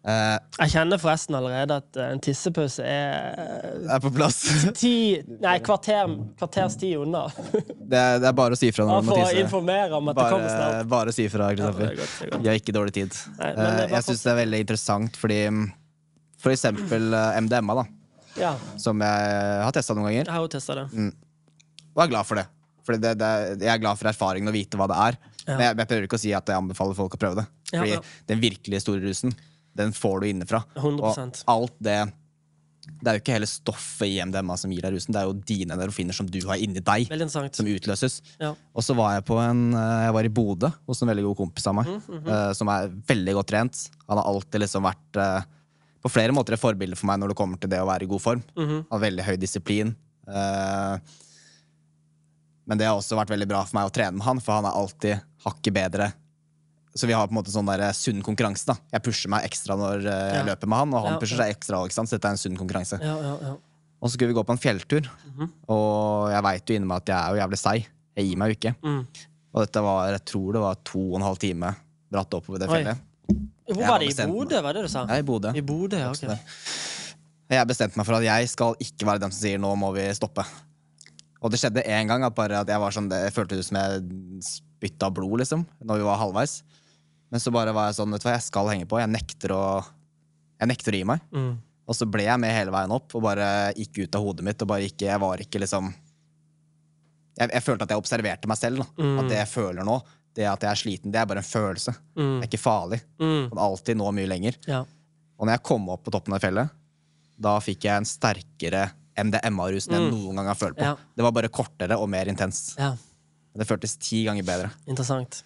Eh, 0.00 0.36
Jeg 0.64 0.72
kjenner 0.72 0.96
forresten 0.96 1.36
allerede 1.36 1.76
at 1.76 1.96
eh, 2.00 2.06
en 2.14 2.20
tissepause 2.24 2.80
er 2.80 3.34
eh, 3.36 3.82
er 3.92 4.00
på 4.00 4.08
plass. 4.16 4.38
ti 4.80 4.92
Nei, 5.42 5.58
kvarter, 5.60 6.08
kvarters 6.40 6.78
tid 6.80 6.96
unna. 7.02 7.26
Det 7.90 7.98
er, 7.98 8.20
det 8.22 8.28
er 8.30 8.36
bare 8.38 8.54
å 8.54 8.58
si 8.58 8.68
ifra 8.70 8.86
når 8.88 9.02
du 9.02 9.08
må 9.10 9.16
å 9.18 9.24
tisse. 9.26 9.42
informere 9.42 9.98
om 9.98 10.08
at 10.12 10.16
det 10.16 10.24
kommer 10.30 10.46
Bare, 10.46 10.54
snart. 10.78 10.88
bare 10.92 11.12
si 11.12 11.24
ifra, 11.26 11.48
Ja, 11.50 11.52
er 11.52 11.58
Kristoffer. 11.58 11.90
er 11.90 11.98
godt. 11.98 12.44
Vi 12.44 12.48
har 12.52 12.58
ikke 12.62 12.74
dårlig 12.76 12.94
tid. 12.96 13.16
Nei, 13.40 13.48
Eh, 13.50 13.56
bare 13.58 13.88
jeg 13.90 14.06
syns 14.06 14.22
det 14.24 14.30
er 14.32 14.38
veldig 14.40 14.60
interessant 14.64 15.18
fordi 15.20 15.38
mm, 15.50 15.64
For 16.40 16.54
eksempel 16.54 17.08
MDMA, 17.44 17.76
da, 17.82 17.84
Ja, 18.40 18.52
som 18.80 19.02
jeg 19.04 19.34
har 19.66 19.74
testa 19.76 19.96
noen 19.98 20.06
ganger, 20.08 20.22
jeg 20.30 20.32
har 20.38 20.46
jo 20.46 20.52
det. 20.80 20.86
og 21.90 22.04
er 22.06 22.12
glad 22.14 22.28
for 22.30 22.40
det. 22.40 22.46
Fordi 22.86 23.00
det, 23.02 23.14
det, 23.20 23.30
jeg 23.64 23.72
er 23.74 23.82
glad 23.82 23.98
for 24.00 24.08
erfaringen 24.10 24.48
og 24.52 24.54
vite 24.56 24.78
hva 24.80 24.86
det 24.90 24.98
er. 25.08 25.18
Ja. 25.46 25.56
Men 25.56 25.64
jeg, 25.66 25.76
jeg 25.82 25.88
prøver 25.90 26.06
ikke 26.08 26.18
å 26.20 26.24
si 26.24 26.32
at 26.36 26.48
jeg 26.52 26.56
anbefaler 26.62 26.96
folk 26.98 27.14
å 27.16 27.20
prøve 27.20 27.40
det. 27.42 27.46
Ja, 27.72 27.78
Fordi 27.82 27.92
ja. 27.96 28.00
den 28.32 28.40
virkelige 28.42 28.80
store 28.84 29.02
rusen, 29.04 29.34
den 29.78 29.92
får 29.96 30.20
du 30.24 30.26
innenfra. 30.30 30.64
100%. 30.76 31.44
Og 31.46 31.52
alt 31.54 31.76
det 31.78 31.98
Det 33.00 33.06
er 33.10 33.18
jo 33.18 33.20
ikke 33.20 33.34
hele 33.36 33.46
stoffet 33.46 34.08
i 34.08 34.16
MDMA 34.24 34.56
som 34.58 34.72
gir 34.72 34.82
deg 34.82 34.94
rusen, 34.96 35.12
det 35.14 35.20
er 35.20 35.28
jo 35.28 35.34
dine 35.46 35.76
endorfiner 35.76 36.16
som 36.16 36.26
du 36.26 36.38
har 36.48 36.56
inni 36.58 36.80
deg, 36.82 37.06
som 37.54 37.68
utløses. 37.68 38.16
Ja. 38.40 38.54
Og 38.74 38.82
så 38.82 38.96
var 38.98 39.14
jeg 39.18 39.26
på 39.28 39.36
en 39.38 39.60
eh, 39.76 40.00
Jeg 40.08 40.14
var 40.16 40.26
i 40.26 40.32
Bodø 40.40 40.70
hos 40.88 41.02
en 41.04 41.10
veldig 41.12 41.26
god 41.28 41.36
kompis 41.44 41.68
av 41.70 41.76
meg, 41.78 41.86
Mhm, 41.92 42.24
eh, 42.26 42.52
som 42.56 42.68
er 42.72 42.88
veldig 43.12 43.34
godt 43.38 43.50
trent. 43.52 43.82
Han 44.08 44.18
har 44.18 44.26
alltid 44.32 44.64
liksom 44.64 44.82
vært 44.88 45.20
eh, 45.22 45.42
på 46.00 46.08
flere 46.10 46.32
måter 46.32 46.56
et 46.56 46.60
forbilde 46.62 46.96
for 46.96 47.06
meg 47.12 47.20
når 47.20 47.28
det 47.34 47.36
kommer 47.36 47.60
til 47.60 47.68
det 47.70 47.78
å 47.84 47.86
være 47.88 48.08
i 48.08 48.10
god 48.10 48.22
form. 48.24 48.42
Mhm. 48.56 48.76
Han 48.88 48.96
har 48.96 49.04
veldig 49.06 49.26
høy 49.28 49.36
disiplin. 49.44 49.94
eh, 50.26 50.98
men 52.70 52.78
det 52.78 52.86
har 52.86 52.94
også 52.96 53.18
vært 53.18 53.32
veldig 53.34 53.48
bra 53.50 53.64
for 53.66 53.76
meg 53.80 53.88
å 53.90 53.92
trene 53.94 54.14
med 54.20 54.22
han, 54.28 54.40
for 54.42 54.60
han 54.60 54.68
er 54.70 54.76
alltid 54.78 55.24
hakket 55.44 55.74
bedre. 55.74 56.12
Så 56.94 57.06
vi 57.06 57.14
har 57.14 57.26
på 57.26 57.34
en 57.34 57.38
måte 57.40 57.50
sånn 57.54 57.66
der 57.70 57.82
eh, 57.88 57.92
sunn 57.94 58.22
konkurranse. 58.26 58.66
da 58.66 58.74
Jeg 58.94 59.02
pusher 59.06 59.30
meg 59.30 59.44
ekstra 59.46 59.76
når 59.78 60.06
eh, 60.06 60.20
jeg 60.34 60.38
Ja. 60.40 60.46
løper 60.54 60.70
med 60.70 60.78
han, 60.84 60.94
og 60.94 61.04
han 61.04 61.12
Ja, 61.14 61.18
pusher 61.22 61.38
seg 61.42 61.52
ekstra. 61.54 61.82
Ikke 61.86 61.94
sant? 61.98 62.10
Så 62.10 62.16
dette 62.18 62.30
er 62.30 62.34
en 62.38 62.40
sunn 62.42 62.56
konkurranse. 62.58 62.98
Ja, 63.02 63.16
ja, 63.26 63.34
ja. 63.42 63.52
Og 64.00 64.08
så 64.08 64.14
skulle 64.16 64.30
vi 64.32 64.38
gå 64.38 64.44
på 64.46 64.54
en 64.56 64.62
fjelltur, 64.62 65.06
Mhm. 65.36 65.50
og 65.68 66.30
jeg 66.32 66.42
veit 66.42 66.66
jo 66.66 66.74
inni 66.78 66.86
meg 66.86 66.96
at 67.02 67.06
jeg 67.12 67.18
er 67.20 67.34
jo 67.36 67.40
jævlig 67.42 67.58
seig. 67.60 67.86
Jeg 68.16 68.26
gir 68.30 68.36
meg 68.40 68.48
jo 68.50 68.56
ikke. 68.58 68.74
Mm. 68.82 69.06
Og 69.54 69.66
dette 69.66 69.82
var, 69.82 70.10
jeg 70.10 70.24
tror 70.24 70.52
det 70.52 70.60
var 70.62 70.74
to 70.84 71.00
og 71.10 71.16
en 71.20 71.26
halv 71.26 71.38
time 71.38 71.76
bratt 72.10 72.30
oppover 72.34 72.58
det 72.58 72.68
Oi. 72.70 72.74
fjellet. 72.82 72.98
Hvor 73.70 73.86
var 73.86 73.98
det? 74.00 74.08
I. 74.18 74.26
Bodø, 74.26 74.60
var 74.62 74.72
det 74.74 74.82
du 74.82 74.88
sa? 74.88 75.04
Er 75.06 75.18
i 75.18 75.22
Bodø. 75.22 75.52
I 75.54 75.60
Bodø, 75.62 75.96
ja, 75.98 76.10
ok. 76.10 76.38
Jeg 77.50 77.66
bestemte 77.66 77.96
meg 77.98 78.06
for 78.06 78.14
at 78.18 78.22
jeg 78.26 78.48
skal 78.48 78.74
ikke 78.82 79.06
være 79.06 79.20
den 79.20 79.30
som 79.30 79.40
sier 79.42 79.58
'nå 79.58 79.76
må 79.78 79.92
vi 79.94 80.00
stoppe'. 80.14 80.44
Og 81.40 81.52
det 81.52 81.60
skjedde 81.60 81.86
én 81.88 82.10
gang 82.10 82.24
at 82.26 82.36
bare 82.36 82.60
at 82.60 82.68
jeg 82.68 82.82
var 82.82 82.92
sånn, 82.92 83.08
det 83.08 83.22
føltes 83.32 83.62
ut 83.62 83.68
som 83.70 83.78
jeg 83.80 84.02
spytta 84.44 85.08
blod, 85.14 85.38
liksom, 85.40 85.64
når 85.84 86.02
vi 86.02 86.06
var 86.08 86.20
halvveis. 86.20 86.60
Men 87.30 87.40
så 87.40 87.52
bare 87.54 87.72
var 87.72 87.88
jeg 87.88 88.00
sånn, 88.00 88.12
vet 88.12 88.24
du 88.24 88.28
hva, 88.28 88.36
jeg 88.36 88.46
skal 88.48 88.70
henge 88.72 88.88
på. 88.90 88.98
Jeg 89.00 89.12
nekter 89.12 89.54
å, 89.54 89.64
jeg 90.60 90.70
nekter 90.70 90.96
å 90.96 91.00
gi 91.00 91.08
meg. 91.08 91.24
Mm. 91.32 91.50
Og 91.90 91.96
så 91.96 92.06
ble 92.06 92.26
jeg 92.26 92.42
med 92.42 92.54
hele 92.54 92.74
veien 92.74 92.92
opp 92.94 93.16
og 93.16 93.24
bare 93.24 93.48
gikk 93.78 94.02
ut 94.04 94.18
av 94.18 94.24
hodet 94.26 94.46
mitt. 94.46 94.62
og 94.62 94.70
bare 94.70 94.86
ikke, 94.86 95.08
Jeg 95.08 95.22
var 95.22 95.42
ikke 95.42 95.58
liksom 95.62 95.88
Jeg, 97.40 97.48
jeg 97.50 97.62
følte 97.64 97.86
at 97.86 97.94
jeg 97.94 98.02
observerte 98.02 98.50
meg 98.50 98.58
selv. 98.60 98.82
da. 98.82 99.02
Mm. 99.02 99.18
At 99.22 99.30
det 99.30 99.38
jeg 99.40 99.50
føler 99.54 99.86
nå, 99.86 99.96
det 100.36 100.46
at 100.46 100.62
jeg 100.62 100.70
er 100.70 100.78
sliten, 100.78 101.10
det 101.14 101.18
er 101.22 101.26
bare 101.26 101.42
en 101.42 101.46
følelse. 101.46 101.94
Mm. 102.14 102.34
Det 102.36 102.44
er 102.44 102.50
ikke 102.50 102.62
farlig. 102.62 103.00
Mm. 103.22 103.48
Kan 103.50 103.62
alltid 103.64 103.98
nå 103.98 104.10
mye 104.14 104.30
lenger. 104.30 104.58
Ja. 104.68 104.84
Og 105.38 105.46
når 105.48 105.56
jeg 105.56 105.66
kom 105.70 105.88
opp 105.90 106.04
på 106.04 106.12
toppen 106.14 106.36
av 106.36 106.42
fjellet, 106.44 106.70
da 107.40 107.56
fikk 107.64 107.86
jeg 107.88 108.02
en 108.02 108.08
sterkere 108.08 108.90
MDMA-rus 109.18 109.88
enn 109.90 109.96
jeg 109.98 110.12
noen 110.12 110.36
gang 110.40 110.46
har 110.52 110.58
følt 110.58 110.76
på. 110.78 110.84
Mm. 110.84 110.92
Ja. 110.94 111.12
Det 111.16 111.24
var 111.26 111.32
bare 111.36 111.48
kortere 111.52 111.98
og 111.98 112.08
mer 112.12 112.30
intens. 112.30 112.74
ja. 112.78 112.94
Det 113.50 113.66
føltes 113.66 113.96
ti 113.98 114.20
ganger 114.28 114.44
bedre. 114.46 114.68
Interessant. 114.86 115.40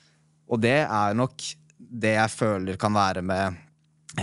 Og 0.52 0.60
det 0.60 0.82
er 0.84 1.14
nok 1.16 1.40
det 1.78 2.10
jeg 2.18 2.30
føler 2.34 2.76
kan 2.76 2.92
være 2.92 3.22
med 3.24 3.56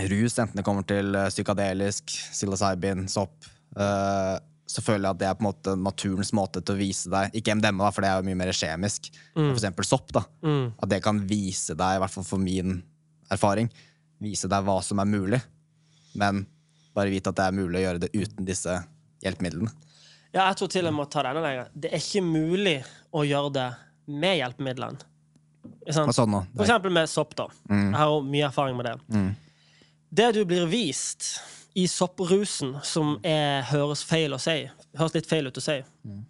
rus, 0.08 0.36
enten 0.38 0.60
det 0.60 0.64
kommer 0.64 0.86
til 0.86 1.10
eh, 1.18 1.26
psykadelisk, 1.32 2.04
psilocybin, 2.32 3.08
sopp. 3.10 3.34
eh, 3.76 4.38
så 4.70 4.80
føler 4.86 5.02
jeg 5.08 5.10
at 5.16 5.18
det 5.20 5.26
er 5.28 5.34
på 5.34 5.42
en 5.42 5.48
måte 5.50 5.74
naturens 5.76 6.30
måte 6.32 6.62
til 6.62 6.76
å 6.76 6.78
vise 6.78 7.10
deg 7.12 7.34
Ikke 7.36 7.52
MDMA, 7.58 7.90
for 7.92 8.00
det 8.06 8.08
er 8.08 8.22
jo 8.22 8.28
mye 8.30 8.38
mer 8.38 8.52
kjemisk. 8.56 9.10
Mm. 9.34 9.48
For 9.50 9.58
eksempel 9.58 9.84
sopp. 9.84 10.12
da 10.14 10.22
Mm. 10.46 10.72
At 10.78 10.88
det 10.94 11.02
kan 11.02 11.18
vise 11.28 11.74
deg, 11.74 11.96
i 11.98 12.00
hvert 12.04 12.14
fall 12.14 12.24
for 12.24 12.38
min 12.40 12.78
erfaring, 13.34 13.68
vise 14.22 14.48
deg 14.48 14.64
hva 14.64 14.78
som 14.86 15.02
er 15.02 15.10
mulig. 15.10 15.42
Men 16.14 16.46
bare 16.94 17.10
vite 17.10 17.34
at 17.34 17.36
det 17.36 17.50
er 17.50 17.58
mulig 17.58 17.82
å 17.82 17.86
gjøre 17.88 18.00
det 18.06 18.14
uten 18.14 18.46
disse 18.46 18.78
hjelpemidlene. 19.22 19.72
Ja, 20.32 20.46
jeg 20.48 20.58
tror 20.60 20.70
til 20.72 20.88
jeg 20.88 20.96
må 20.96 21.04
ta 21.12 21.24
det 21.26 21.32
lenger. 21.36 21.72
Det 21.76 21.90
er 21.92 22.00
ikke 22.00 22.22
mulig 22.24 22.78
å 23.12 23.24
gjøre 23.28 23.52
det 23.56 23.68
med 24.22 24.38
hjelpemidlene. 24.40 25.08
Sånn. 25.92 26.10
For 26.10 26.64
eksempel 26.64 26.94
med 26.94 27.10
sopp, 27.10 27.34
da. 27.38 27.48
Jeg 27.70 27.96
har 27.98 28.14
mye 28.26 28.46
erfaring 28.48 28.78
med 28.78 28.88
det. 28.88 29.24
Det 30.12 30.30
du 30.36 30.42
blir 30.48 30.66
vist 30.70 31.34
i 31.74 31.86
sopprusen, 31.88 32.74
som 32.84 33.14
er, 33.24 33.62
høres 33.70 34.02
feil 34.04 34.34
å 34.36 34.40
si 34.42 34.66
Høres 34.92 35.14
litt 35.14 35.28
feil 35.28 35.46
ut 35.48 35.56
å 35.56 35.62
si. 35.64 35.78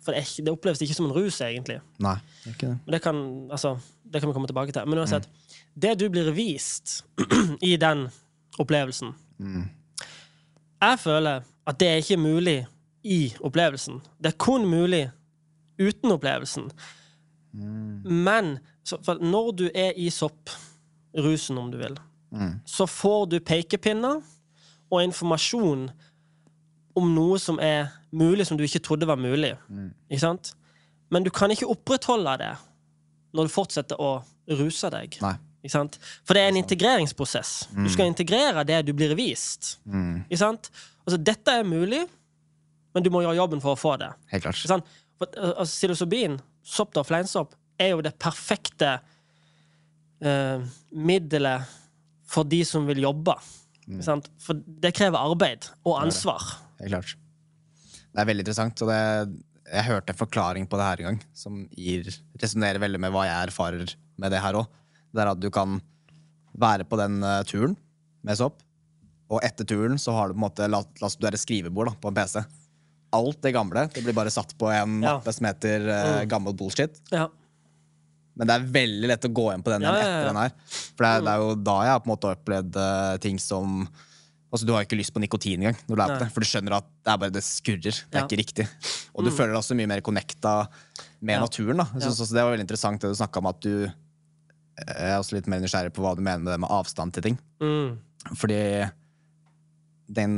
For 0.06 0.14
det, 0.14 0.20
ikke, 0.22 0.42
det 0.46 0.52
oppleves 0.52 0.82
ikke 0.84 0.94
som 0.94 1.08
en 1.08 1.14
rus, 1.16 1.40
egentlig. 1.42 1.80
Nei, 2.04 2.12
det 2.44 2.52
ikke 2.52 2.68
det. 2.68 2.76
Men 2.84 2.94
det 2.94 3.00
kan, 3.02 3.16
altså, 3.50 3.72
det 4.06 4.20
kan 4.22 4.30
vi 4.30 4.36
komme 4.36 4.50
tilbake 4.50 4.74
til. 4.76 4.86
Men 4.86 5.00
uansett, 5.02 5.26
det 5.74 5.96
du 5.98 6.04
blir 6.14 6.30
vist 6.36 7.00
i 7.70 7.72
den 7.80 8.04
opplevelsen 8.60 9.14
Jeg 10.82 10.98
føler 11.00 11.42
at 11.66 11.78
det 11.80 11.88
er 11.88 12.02
ikke 12.04 12.20
mulig 12.20 12.56
i 13.02 13.32
opplevelsen. 13.40 14.00
Det 14.22 14.32
er 14.32 14.38
kun 14.38 14.66
mulig 14.70 15.10
uten 15.80 16.14
opplevelsen. 16.14 16.70
Men 17.52 18.58
så, 18.84 18.98
når 19.20 19.50
du 19.58 19.66
er 19.74 19.92
i 19.98 20.08
sopprusen, 20.10 21.58
om 21.58 21.70
du 21.72 21.78
vil, 21.80 21.98
så 22.64 22.86
får 22.88 23.26
du 23.32 23.40
pekepinner 23.44 24.22
og 24.92 25.02
informasjon 25.04 25.90
om 26.96 27.14
noe 27.14 27.38
som 27.40 27.58
er 27.60 27.90
mulig, 28.12 28.46
som 28.46 28.56
du 28.56 28.64
ikke 28.64 28.82
trodde 28.84 29.08
var 29.08 29.20
mulig. 29.20 29.54
Ikke 30.10 30.24
sant? 30.24 30.54
Men 31.12 31.24
du 31.24 31.30
kan 31.30 31.52
ikke 31.52 31.68
opprettholde 31.68 32.36
det 32.40 32.52
når 33.32 33.48
du 33.48 33.52
fortsetter 33.52 34.00
å 34.00 34.18
ruse 34.58 34.90
deg. 34.92 35.16
Nei. 35.24 35.36
Ikke 35.62 35.76
sant? 35.76 35.98
For 36.26 36.34
det 36.34 36.42
er 36.42 36.50
en 36.50 36.58
integreringsprosess. 36.58 37.52
Du 37.76 37.88
skal 37.92 38.08
integrere 38.10 38.64
det 38.66 38.80
du 38.88 38.92
blir 38.96 39.14
vist. 39.16 39.76
Ikke 40.26 40.40
sant? 40.40 40.72
Altså, 41.06 41.20
dette 41.20 41.54
er 41.60 41.68
mulig, 41.68 42.02
men 42.92 43.04
du 43.04 43.10
må 43.12 43.22
gjøre 43.24 43.38
jobben 43.38 43.62
for 43.64 43.76
å 43.76 43.80
få 43.80 43.96
det. 44.00 44.10
Helt 44.32 44.46
klart. 44.46 44.60
Sånn? 44.68 44.84
For, 45.20 45.30
altså, 45.52 45.70
psilocybin, 45.70 46.38
sopp 46.66 46.98
og 47.00 47.08
fleinsopp, 47.08 47.56
er 47.80 47.94
jo 47.94 48.02
det 48.04 48.14
perfekte 48.20 48.96
eh, 50.22 50.64
middelet 50.92 51.70
for 52.32 52.48
de 52.48 52.62
som 52.68 52.86
vil 52.88 53.02
jobbe. 53.04 53.36
Mm. 53.88 54.02
sant? 54.04 54.28
For 54.40 54.58
det 54.58 54.94
krever 54.96 55.20
arbeid 55.20 55.68
og 55.82 55.98
ansvar. 56.04 56.44
Helt 56.80 56.94
klart. 56.94 57.16
Det 58.12 58.20
er 58.20 58.28
veldig 58.28 58.44
interessant, 58.44 58.82
og 58.84 58.92
det, 58.92 59.00
jeg 59.72 59.88
hørte 59.88 60.12
en 60.12 60.18
forklaring 60.18 60.68
på 60.68 60.78
det 60.78 60.88
her 60.88 61.00
en 61.00 61.08
gang 61.10 61.22
som 61.36 61.62
resonnerer 62.42 62.82
veldig 62.82 63.00
med 63.00 63.14
hva 63.14 63.24
jeg 63.28 63.48
erfarer 63.48 63.94
med 64.20 64.34
det 64.34 64.42
her 64.44 64.58
òg. 64.60 64.68
Det 65.12 65.22
er 65.24 65.32
at 65.32 65.40
du 65.40 65.48
kan 65.52 65.78
være 66.52 66.84
på 66.88 66.98
den 67.00 67.22
eh, 67.24 67.40
turen 67.48 67.76
med 68.22 68.38
sopp, 68.38 68.60
og 69.32 69.40
etter 69.44 69.66
turen 69.68 69.96
så 70.00 70.12
har 70.16 70.28
du 70.28 70.36
på 70.36 70.42
en 70.42 70.44
måte 70.44 70.68
la, 70.68 70.82
la 71.00 71.08
du 71.16 71.26
er 71.26 71.36
et 71.36 71.40
skrivebord 71.40 71.88
da, 71.88 71.94
på 72.00 72.12
en 72.12 72.18
PC. 72.18 72.42
Alt 73.12 73.42
det 73.44 73.52
gamle 73.54 73.86
det 73.92 74.02
blir 74.06 74.16
bare 74.16 74.32
satt 74.32 74.54
på 74.58 74.70
en 74.72 75.02
Ja. 75.02 75.18
mappe 75.18 75.32
som 75.36 75.46
heter 75.46 75.88
eh, 75.88 76.24
gammel 76.30 76.54
bullshit. 76.56 76.96
Ja. 77.12 77.28
Men 78.34 78.48
det 78.48 78.54
er 78.54 78.70
veldig 78.74 79.08
lett 79.10 79.26
å 79.28 79.32
gå 79.32 79.50
inn 79.52 79.62
på 79.64 79.70
den 79.74 79.84
Ja, 79.84 79.92
etter 79.92 80.30
den 80.30 80.40
her. 80.40 80.54
For 80.96 81.04
det 81.04 81.10
er, 81.10 81.26
det 81.26 81.32
er 81.34 81.42
jo 81.42 81.54
da 81.68 81.74
jeg 81.84 81.92
har 81.92 82.00
på 82.00 82.08
en 82.08 82.14
måte 82.14 82.30
opplevd 82.32 82.78
uh, 82.80 83.16
ting 83.20 83.38
som 83.42 83.84
Altså, 84.52 84.66
Du 84.68 84.74
har 84.74 84.84
ikke 84.84 84.98
lyst 84.98 85.14
på 85.14 85.20
nikotin 85.22 85.62
engang, 85.62 85.78
når 85.88 85.96
du 85.96 86.02
er 86.02 86.10
på 86.12 86.16
det, 86.20 86.26
for 86.34 86.44
du 86.44 86.48
skjønner 86.48 86.74
at 86.76 86.84
det 86.84 87.08
er 87.08 87.20
bare 87.22 87.32
det 87.32 87.40
skurrer. 87.40 87.80
Det 88.04 88.18
er. 88.18 88.20
Mm. 88.20 88.26
ikke 88.28 88.36
riktig. 88.36 88.66
Og 89.16 89.24
du 89.24 89.30
føler 89.32 89.54
deg 89.54 89.60
også 89.62 89.76
mye 89.78 89.88
mer 89.88 90.02
connecta 90.04 90.52
med 91.24 91.40
naturen. 91.40 91.80
da. 91.80 91.86
Jeg 91.94 92.02
synes 92.04 92.20
også 92.20 92.36
Det 92.36 92.42
var 92.44 92.52
veldig 92.52 92.66
interessant 92.66 93.00
det 93.00 93.08
du 93.08 93.16
snakka 93.16 93.40
om, 93.40 93.48
at 93.48 93.60
du 93.64 93.72
Jeg 93.88 95.08
er 95.08 95.16
også 95.16 95.38
litt 95.38 95.48
mer 95.48 95.60
nysgjerrig 95.64 95.94
på 95.96 96.04
hva 96.04 96.12
du 96.16 96.20
mener 96.20 96.44
med 96.44 96.52
det 96.52 96.60
med 96.60 96.68
avstand 96.68 97.16
til 97.16 97.22
ting. 97.22 97.38
Mm. 97.64 97.96
Fordi 98.36 98.60
den 100.12 100.36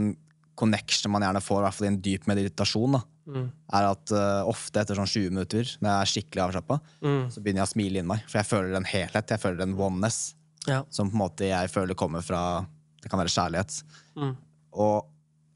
connection 0.56 1.10
man 1.12 1.22
gjerne 1.22 1.42
får, 1.42 1.58
i 1.60 1.64
hvert 1.66 1.74
fall 1.78 1.86
i 1.88 1.92
en 1.92 2.00
dyp 2.02 2.26
meditasjon, 2.30 2.92
da, 2.98 3.02
Mm. 3.24 3.46
er 3.72 3.84
at 3.88 4.10
uh, 4.12 4.44
ofte 4.44 4.82
etter 4.82 4.94
sånn 4.98 5.08
20 5.08 5.30
minutter, 5.32 5.64
når 5.80 5.88
jeg 5.88 6.00
er 6.02 6.10
skikkelig 6.12 6.42
avslappa, 6.44 6.76
Mm. 7.00 7.22
så 7.32 7.40
begynner 7.40 7.62
jeg 7.62 7.68
å 7.70 7.72
smile 7.72 7.98
inni 8.02 8.08
meg. 8.10 8.20
For 8.28 8.36
jeg 8.42 8.46
føler 8.50 8.76
en 8.76 8.84
helhet, 8.84 9.30
jeg 9.32 9.40
føler 9.40 9.62
en 9.62 9.72
oneness, 9.80 10.34
Ja. 10.68 10.82
som 10.90 11.08
på 11.10 11.14
en 11.14 11.20
måte 11.22 11.48
jeg 11.48 11.70
føler 11.72 11.94
kommer 11.94 12.22
fra 12.22 12.66
Det 13.02 13.10
kan 13.10 13.18
være 13.20 13.32
kjærlighet. 13.32 13.82
Mm. 14.16 14.36
Og 14.74 15.06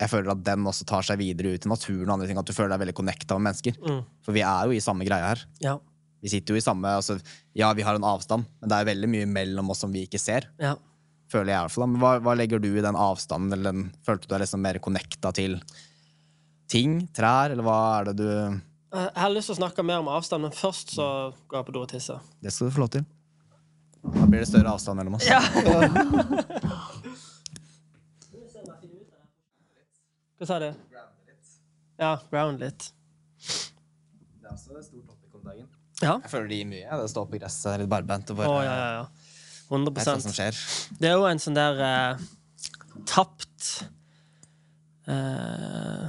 jeg 0.00 0.08
føler 0.11 0.30
at 0.32 0.42
den 0.44 0.64
også 0.64 0.84
tar 0.87 1.00
seg 1.02 1.18
videre 1.18 1.54
ut 1.54 1.64
i 1.64 1.68
naturen 1.68 2.08
og 2.08 2.14
andre 2.18 2.26
ting. 2.26 2.38
At 2.38 2.44
du 2.44 2.52
føler 2.52 2.76
deg 2.76 2.87
veldig 2.87 2.94
connecta 2.94 3.38
med 3.38 3.48
mennesker. 3.52 3.76
Mm. 3.80 4.04
For 4.22 4.32
vi 4.32 4.40
er 4.42 4.64
jo 4.66 4.70
i 4.76 4.80
samme 4.84 5.04
greie 5.08 5.24
her. 5.24 5.40
Ja. 5.61 5.78
Vi 6.22 6.28
sitter 6.28 6.52
jo 6.54 6.56
i 6.58 6.61
samme 6.61 6.84
altså, 6.84 7.20
Ja, 7.54 7.72
vi 7.72 7.82
har 7.82 7.94
en 7.94 8.02
avstand, 8.04 8.44
men 8.61 8.68
det 8.68 8.76
er 8.76 8.94
veldig 8.94 9.08
mye 9.08 9.26
mellom 9.26 9.70
oss 9.70 9.78
som 9.80 9.90
vi 9.92 10.06
ikke 10.06 10.18
ser. 10.20 10.44
ja. 10.61 10.74
Føler 11.29 11.53
jeg 11.53 11.59
i 11.59 11.64
hvert 11.67 11.75
fall. 11.75 11.87
Men 11.93 12.01
hva, 12.01 12.12
hva 12.25 12.35
legger 12.38 12.61
du 12.62 12.71
i 12.73 12.81
den 12.85 12.97
avstanden? 12.97 13.53
Eller 13.53 13.73
den, 13.73 13.91
følte 14.07 14.27
du 14.29 14.35
deg 14.35 14.41
liksom 14.47 14.62
mer 14.64 14.79
connecta 14.81 15.33
til 15.37 15.59
ting? 16.73 17.03
Trær? 17.17 17.53
Eller 17.53 17.62
hva 17.67 17.79
er 18.01 18.11
det 18.12 18.17
du 18.23 18.29
Eh, 18.88 19.03
Jeg 19.05 19.21
har 19.21 19.29
lyst 19.35 19.51
til 19.51 19.53
å 19.53 19.59
snakke 19.59 19.83
mer 19.85 19.99
om 20.01 20.07
avstand, 20.09 20.47
men 20.47 20.51
først 20.57 20.95
så 20.97 21.07
går 21.53 21.59
jeg 21.59 21.67
på 21.67 21.73
do 21.77 21.83
og 21.85 21.91
tisser. 21.91 22.23
Det 22.41 22.49
skal 22.55 22.71
du 22.71 22.73
få 22.73 22.81
lov 22.87 22.88
til. 22.95 23.05
Da 24.14 24.25
blir 24.25 24.41
det 24.41 24.49
større 24.49 24.73
avstand 24.73 24.97
mellom 24.97 25.19
oss. 25.19 25.27
Ja. 25.29 25.43
Hva 30.38 30.47
sa 30.47 30.59
du? 30.62 30.69
Ja, 31.99 32.12
ground 32.31 32.61
litt. 32.62 32.93
Det 33.43 34.47
er 34.47 34.53
også 34.55 34.77
et 34.79 34.87
stort 34.87 35.09
topic 35.11 35.35
om 35.35 35.43
dagen. 35.49 35.67
Ja. 35.99 36.14
Jeg 36.23 36.31
føler 36.31 36.49
det 36.53 36.59
gir 36.61 36.69
mye. 36.71 36.99
Det 37.03 37.09
står 37.11 37.27
på 37.33 37.41
gresset 37.43 37.81
litt 37.83 37.91
barbent. 37.91 38.31
og 38.31 38.37
bare- 38.38 38.49
oh, 38.55 38.61
ja, 38.62 38.75
ja, 38.79 38.91
ja. 39.01 39.07
100 39.70 39.94
Det 39.94 40.07
er 40.07 40.20
som 40.24 40.35
skjer. 40.35 40.61
Det 40.98 41.11
er 41.11 41.16
jo 41.18 41.26
en 41.28 41.42
sånn 41.42 41.57
der 41.59 41.83
eh, 41.85 42.22
tapt 43.09 43.68
eh, 45.09 46.09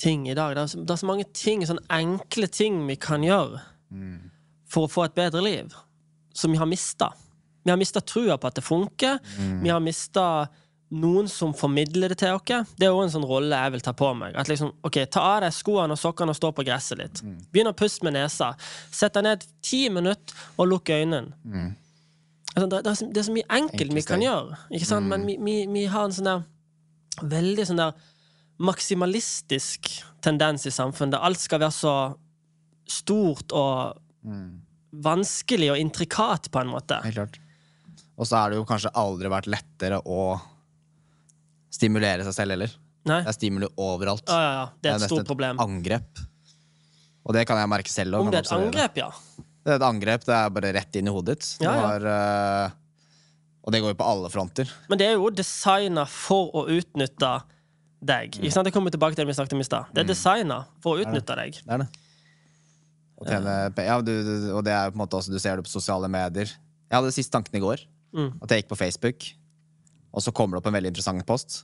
ting 0.00 0.28
i 0.30 0.34
dag. 0.34 0.54
Det 0.56 0.62
er, 0.62 0.70
så, 0.72 0.80
det 0.84 0.94
er 0.94 1.02
så 1.02 1.10
mange 1.10 1.26
ting, 1.36 1.66
sånne 1.68 1.84
enkle 1.92 2.48
ting 2.48 2.80
vi 2.88 2.96
kan 3.00 3.24
gjøre 3.26 3.60
for 4.70 4.86
å 4.86 4.90
få 4.90 5.04
et 5.08 5.14
bedre 5.18 5.42
liv, 5.42 5.74
som 6.32 6.52
vi 6.52 6.58
har 6.60 6.68
mista. 6.70 7.10
Vi 7.64 7.70
har 7.72 7.76
mista 7.80 8.00
trua 8.00 8.38
på 8.38 8.46
at 8.48 8.54
det 8.56 8.64
funker. 8.64 9.18
Vi 9.64 9.68
har 9.68 9.80
mista 9.82 10.46
noen 10.90 11.28
som 11.30 11.52
formidler 11.54 12.08
det 12.10 12.18
til 12.18 12.34
oss. 12.34 12.42
Det 12.76 12.86
er 12.86 12.90
jo 12.90 13.02
en 13.04 13.10
sånn 13.12 13.26
rolle 13.26 13.54
jeg 13.54 13.72
vil 13.76 13.82
ta 13.84 13.92
på 13.94 14.08
meg. 14.18 14.34
At 14.38 14.48
liksom, 14.50 14.72
ok, 14.86 14.96
Ta 15.12 15.20
av 15.36 15.42
deg 15.44 15.52
skoene 15.54 15.94
og 15.94 16.00
sokkene 16.00 16.32
og 16.32 16.38
stå 16.38 16.50
på 16.56 16.64
gresset 16.66 16.98
litt. 16.98 17.20
Begynn 17.52 17.70
å 17.70 17.74
puste 17.76 18.06
med 18.06 18.16
nesa. 18.16 18.52
Sett 18.90 19.14
deg 19.14 19.26
ned 19.28 19.44
ti 19.62 19.84
minutter 19.92 20.34
og 20.56 20.66
lukk 20.72 20.90
øynene. 20.90 21.30
Altså, 22.50 22.66
det, 22.66 22.78
det, 22.84 22.90
er 22.90 22.98
så, 22.98 23.06
det 23.06 23.20
er 23.22 23.26
så 23.28 23.34
mye 23.34 23.50
enkelt 23.56 23.94
vi 23.94 24.02
kan 24.06 24.22
gjøre, 24.24 24.56
ikke 24.74 24.88
sant? 24.88 25.06
men 25.10 25.26
vi, 25.28 25.36
vi, 25.38 25.56
vi 25.70 25.84
har 25.90 26.08
en 26.08 26.14
sånn 26.16 26.26
der 26.26 26.40
veldig 27.30 27.66
sånn 27.68 27.78
der 27.78 28.08
maksimalistisk 28.60 29.88
tendens 30.24 30.66
i 30.68 30.72
samfunnet. 30.74 31.14
Der 31.14 31.24
alt 31.24 31.40
skal 31.40 31.62
være 31.62 31.74
så 31.74 31.94
stort 32.90 33.54
og 33.56 34.00
vanskelig 34.90 35.70
og 35.72 35.80
intrikat, 35.80 36.50
på 36.52 36.60
en 36.60 36.72
måte. 36.74 36.98
Helt 37.06 37.20
klart. 37.20 37.38
Og 38.20 38.28
så 38.28 38.36
har 38.36 38.52
det 38.52 38.58
jo 38.58 38.66
kanskje 38.68 38.92
aldri 39.00 39.30
vært 39.32 39.48
lettere 39.48 40.00
å 40.04 40.34
stimulere 41.72 42.26
seg 42.26 42.36
selv 42.36 42.56
heller. 42.56 42.74
Nei? 43.08 43.22
Det 43.24 43.32
er 43.32 43.36
stimuli 43.38 43.68
overalt. 43.80 44.26
Ja, 44.28 44.40
ja, 44.40 44.50
ja. 44.58 44.66
Det 44.76 44.90
er 44.90 44.98
et 44.98 45.04
nesten 45.06 45.22
stort 45.22 45.30
problem. 45.30 45.60
angrep. 45.62 46.20
Og 47.24 47.36
det 47.36 47.46
kan 47.48 47.60
jeg 47.60 47.70
merke 47.70 47.92
selv. 47.92 48.18
Om 48.18 48.28
det 48.32 48.42
er 48.42 48.48
et 48.48 48.56
angrep, 48.58 49.00
ja. 49.00 49.08
Det 49.70 49.76
er 49.76 49.84
et 49.84 49.86
angrep, 49.86 50.26
det 50.26 50.34
er 50.34 50.50
bare 50.50 50.72
rett 50.74 50.96
inn 50.98 51.06
i 51.06 51.12
hodet 51.14 51.36
ditt. 51.38 51.48
Ja, 51.62 51.70
ja. 51.70 51.82
har, 51.86 52.06
eh, 52.10 52.72
og 53.62 53.74
det 53.74 53.80
går 53.84 53.92
jo 53.92 53.98
på 54.00 54.08
alle 54.10 54.30
fronter. 54.32 54.72
Men 54.90 54.98
det 54.98 55.06
er 55.06 55.14
jo 55.14 55.30
designa 55.30 56.02
for 56.10 56.50
å 56.58 56.64
utnytte 56.74 57.30
deg. 58.02 58.34
Ikke 58.40 58.50
sant? 58.50 58.66
Jeg 58.66 58.74
kommer 58.74 58.90
tilbake 58.90 59.14
til 59.14 59.22
det 59.22 59.30
vi 59.30 59.36
snakket 59.38 59.54
om 59.54 59.62
i 59.62 59.68
sted. 59.68 59.92
Det 59.94 60.02
er 60.02 60.08
designa 60.10 60.64
for 60.82 60.98
å 60.98 61.04
utnytte 61.04 61.36
deg. 61.38 61.60
Det 61.62 61.76
er 61.76 61.84
det. 61.84 61.88
Og, 63.20 63.28
tjene 63.28 63.54
ja, 63.84 63.98
du, 64.02 64.12
og 64.56 64.62
det 64.66 64.74
er 64.74 64.90
på 64.90 64.96
en 64.96 65.02
måte 65.04 65.18
også, 65.20 65.30
du 65.30 65.38
ser 65.38 65.60
det 65.60 65.66
på 65.68 65.70
sosiale 65.70 66.08
medier. 66.10 66.50
Jeg 66.50 66.96
hadde 66.96 67.14
siste 67.14 67.36
tanken 67.36 67.60
i 67.60 67.62
går. 67.62 67.84
Mm. 68.16 68.32
At 68.42 68.50
jeg 68.50 68.64
gikk 68.64 68.72
på 68.72 68.80
Facebook, 68.80 69.26
og 70.10 70.24
så 70.24 70.32
kommer 70.34 70.56
det 70.56 70.64
opp 70.64 70.70
en 70.72 70.74
veldig 70.80 70.90
interessant 70.90 71.22
post. 71.28 71.60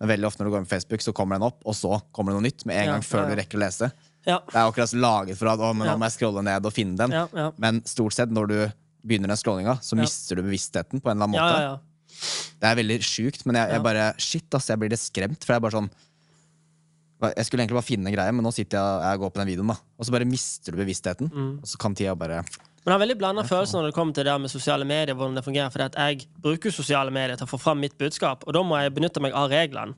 Men 0.00 0.14
veldig 0.14 0.30
ofte 0.30 0.40
når 0.40 0.48
du 0.48 0.54
går 0.54 0.62
inn 0.62 0.70
på 0.70 0.72
Facebook, 0.72 1.04
så 1.04 1.12
kommer 1.16 1.36
den 1.36 1.50
opp, 1.50 1.60
og 1.68 1.76
så 1.76 1.98
kommer 2.16 2.32
det 2.32 2.38
noe 2.38 2.46
nytt 2.48 2.64
med 2.70 2.80
en 2.80 2.94
gang 2.94 3.04
før 3.04 3.26
ja, 3.26 3.26
ja. 3.26 3.34
du 3.34 3.42
rekker 3.42 3.60
å 3.60 3.64
lese. 3.66 3.90
Ja. 4.26 4.38
Det 4.46 4.54
er 4.54 4.68
akkurat 4.68 4.92
laget 4.94 5.38
for 5.38 5.50
at 5.50 5.62
å, 5.62 5.72
men 5.74 5.88
nå 5.88 5.96
må 5.98 6.06
jeg 6.06 6.16
scrolle 6.18 6.44
ned 6.46 6.66
og 6.68 6.74
finne 6.74 6.98
den. 7.00 7.54
Men 7.62 7.80
stort 7.88 8.14
sett 8.14 8.30
når 8.30 8.52
du 8.52 8.58
begynner 9.02 9.32
den 9.32 9.40
scrollinga, 9.40 9.78
så 9.82 9.98
mister 9.98 10.38
du 10.38 10.44
bevisstheten 10.46 11.02
på 11.02 11.10
en 11.10 11.16
eller 11.16 11.26
annen 11.26 11.38
måte. 11.38 11.62
ja, 11.62 11.72
ja. 11.72 11.80
Det 12.62 12.68
er 12.68 12.76
veldig 12.78 12.96
sjukt, 13.02 13.42
men 13.48 13.56
jeg, 13.58 13.72
jeg 13.72 13.82
bare 13.82 14.02
Shit, 14.20 14.54
ass, 14.54 14.68
jeg 14.70 14.78
blir 14.78 14.92
litt 14.92 15.00
skremt. 15.00 15.42
For 15.42 15.54
jeg 15.54 15.58
er 15.58 15.64
bare 15.64 15.74
sånn 15.78 15.88
Jeg 17.32 17.46
skulle 17.48 17.64
egentlig 17.64 17.78
bare 17.78 17.86
finne 17.86 18.10
en 18.10 18.14
greie, 18.14 18.34
men 18.34 18.46
nå 18.46 18.52
sitter 18.54 18.78
jeg, 18.78 19.00
jeg 19.08 19.20
går 19.22 19.32
på 19.32 19.40
den 19.40 19.50
videoen, 19.52 19.72
da. 19.72 19.76
Og 19.96 20.06
så 20.06 20.14
bare 20.14 20.28
mister 20.28 20.74
du 20.74 20.78
bevisstheten. 20.78 21.30
Mm. 21.32 21.50
Og 21.62 21.72
så 21.72 21.80
kan 21.82 21.96
tida 21.98 22.14
bare 22.18 22.42
Men 22.44 22.90
jeg 22.90 22.94
har 22.94 23.02
veldig 23.02 23.18
blanda 23.18 23.44
følelser 23.48 23.78
når 23.80 23.90
det 23.90 23.96
kommer 23.96 24.18
til 24.18 24.28
det 24.28 24.36
med 24.44 24.52
sosiale 24.52 24.86
medier. 24.86 25.16
hvordan 25.18 25.38
det 25.40 25.44
fungerer, 25.48 25.70
fordi 25.74 25.88
at 25.88 25.98
Jeg 26.04 26.28
bruker 26.44 26.74
sosiale 26.74 27.14
medier 27.14 27.40
til 27.40 27.48
å 27.48 27.52
få 27.52 27.58
fram 27.62 27.82
mitt 27.82 27.96
budskap, 27.98 28.46
og 28.46 28.54
da 28.54 28.62
må 28.66 28.78
jeg 28.78 28.94
benytte 28.94 29.22
meg 29.24 29.34
av 29.38 29.50
reglene. 29.50 29.94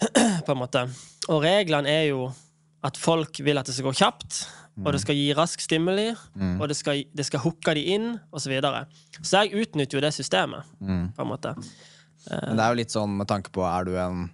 på 0.46 0.52
en 0.52 0.58
måte. 0.58 0.88
Og 1.30 1.42
reglene 1.44 1.90
er 1.90 2.08
jo 2.10 2.32
at 2.84 3.00
folk 3.00 3.40
vil 3.44 3.60
at 3.60 3.68
det 3.68 3.74
skal 3.76 3.88
gå 3.88 3.96
kjapt, 4.02 4.42
og 4.82 4.90
det 4.92 5.00
skal 5.04 5.16
gi 5.16 5.26
rask 5.36 5.62
stimuli, 5.62 6.10
og 6.58 6.64
det 6.68 6.76
skal, 6.76 7.04
det 7.14 7.26
skal 7.28 7.44
hooke 7.44 7.74
de 7.78 7.84
inn, 7.94 8.08
osv. 8.30 8.44
Så, 8.46 8.52
videre. 8.52 8.84
så 9.20 9.44
jeg 9.44 9.64
utnytter 9.64 9.98
jo 9.98 10.04
det 10.04 10.12
systemet, 10.16 10.70
på 10.80 11.24
en 11.24 11.30
måte. 11.30 11.54
Men 12.28 12.58
det 12.58 12.64
er 12.64 12.72
jo 12.72 12.80
litt 12.80 12.94
sånn 12.94 13.14
med 13.18 13.28
tanke 13.30 13.52
på 13.54 13.64
er 13.68 13.88
du 13.88 13.94
en 14.00 14.26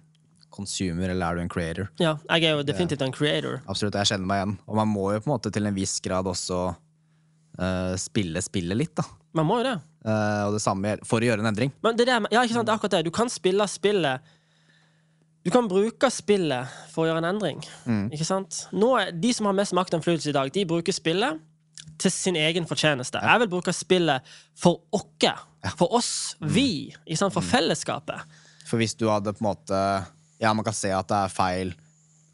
consumer 0.51 1.09
eller 1.09 1.25
er 1.25 1.37
du 1.37 1.43
en 1.45 1.51
creator. 1.51 1.89
Ja, 2.01 2.17
jeg 2.27 2.49
er 2.49 2.59
jo 2.59 2.67
definitivt 2.67 3.03
en 3.05 3.15
creator. 3.15 3.61
Absolutt, 3.71 3.95
jeg 3.99 4.11
kjenner 4.11 4.27
meg 4.27 4.41
igjen. 4.41 4.57
Og 4.67 4.77
man 4.81 4.91
må 4.91 5.07
jo 5.13 5.23
på 5.23 5.29
en 5.29 5.33
måte 5.35 5.51
til 5.53 5.67
en 5.67 5.77
viss 5.77 5.95
grad 6.03 6.27
også 6.27 6.59
uh, 6.75 7.93
spille 7.99 8.43
spillet 8.43 8.79
litt, 8.79 8.93
da. 8.99 9.07
Man 9.37 9.47
må 9.47 9.61
jo 9.61 9.69
det. 9.69 9.77
Uh, 10.03 10.49
og 10.49 10.57
det 10.57 10.63
samme 10.63 10.97
for 11.07 11.23
å 11.23 11.29
gjøre 11.29 11.43
en 11.43 11.51
endring. 11.53 11.71
Men 11.85 11.97
det 11.99 12.07
er, 12.09 12.27
ja, 12.33 12.43
ikke 12.43 12.57
sant, 12.57 12.67
det 12.67 12.73
er 12.73 12.81
akkurat 12.81 12.97
det. 12.97 13.05
Du 13.07 13.15
kan 13.15 13.31
spille 13.31 13.67
spillet 13.71 14.33
Du 15.43 15.49
kan 15.49 15.65
bruke 15.67 16.09
spillet 16.13 16.69
for 16.93 17.03
å 17.03 17.07
gjøre 17.09 17.21
en 17.23 17.29
endring. 17.31 17.61
Ikke 18.13 18.27
sant? 18.27 18.65
Nå 18.77 18.91
de 19.17 19.31
som 19.33 19.47
har 19.49 19.55
mest 19.57 19.73
makt 19.73 19.95
og 19.95 19.99
innflytelse 20.01 20.29
i 20.29 20.35
dag, 20.37 20.51
de 20.53 20.65
bruker 20.69 20.93
spillet 20.93 21.39
til 22.01 22.13
sin 22.13 22.37
egen 22.37 22.65
fortjeneste. 22.69 23.21
Jeg 23.21 23.41
vil 23.43 23.49
bruke 23.49 23.73
spillet 23.73 24.27
for 24.57 24.81
oss. 24.93 25.33
For 25.77 25.93
oss. 25.97 26.11
Vi. 26.41 26.93
Ikke 27.05 27.17
sant? 27.23 27.33
For 27.33 27.45
fellesskapet. 27.45 28.21
For 28.69 28.81
hvis 28.81 28.93
du 28.97 29.07
hadde 29.09 29.33
på 29.35 29.43
en 29.43 29.49
måte 29.51 29.79
Ja, 30.41 30.53
man 30.57 30.65
kan 30.65 30.73
se 30.73 30.89
at 30.93 31.09
det 31.09 31.17
er 31.25 31.29
feil. 31.33 31.73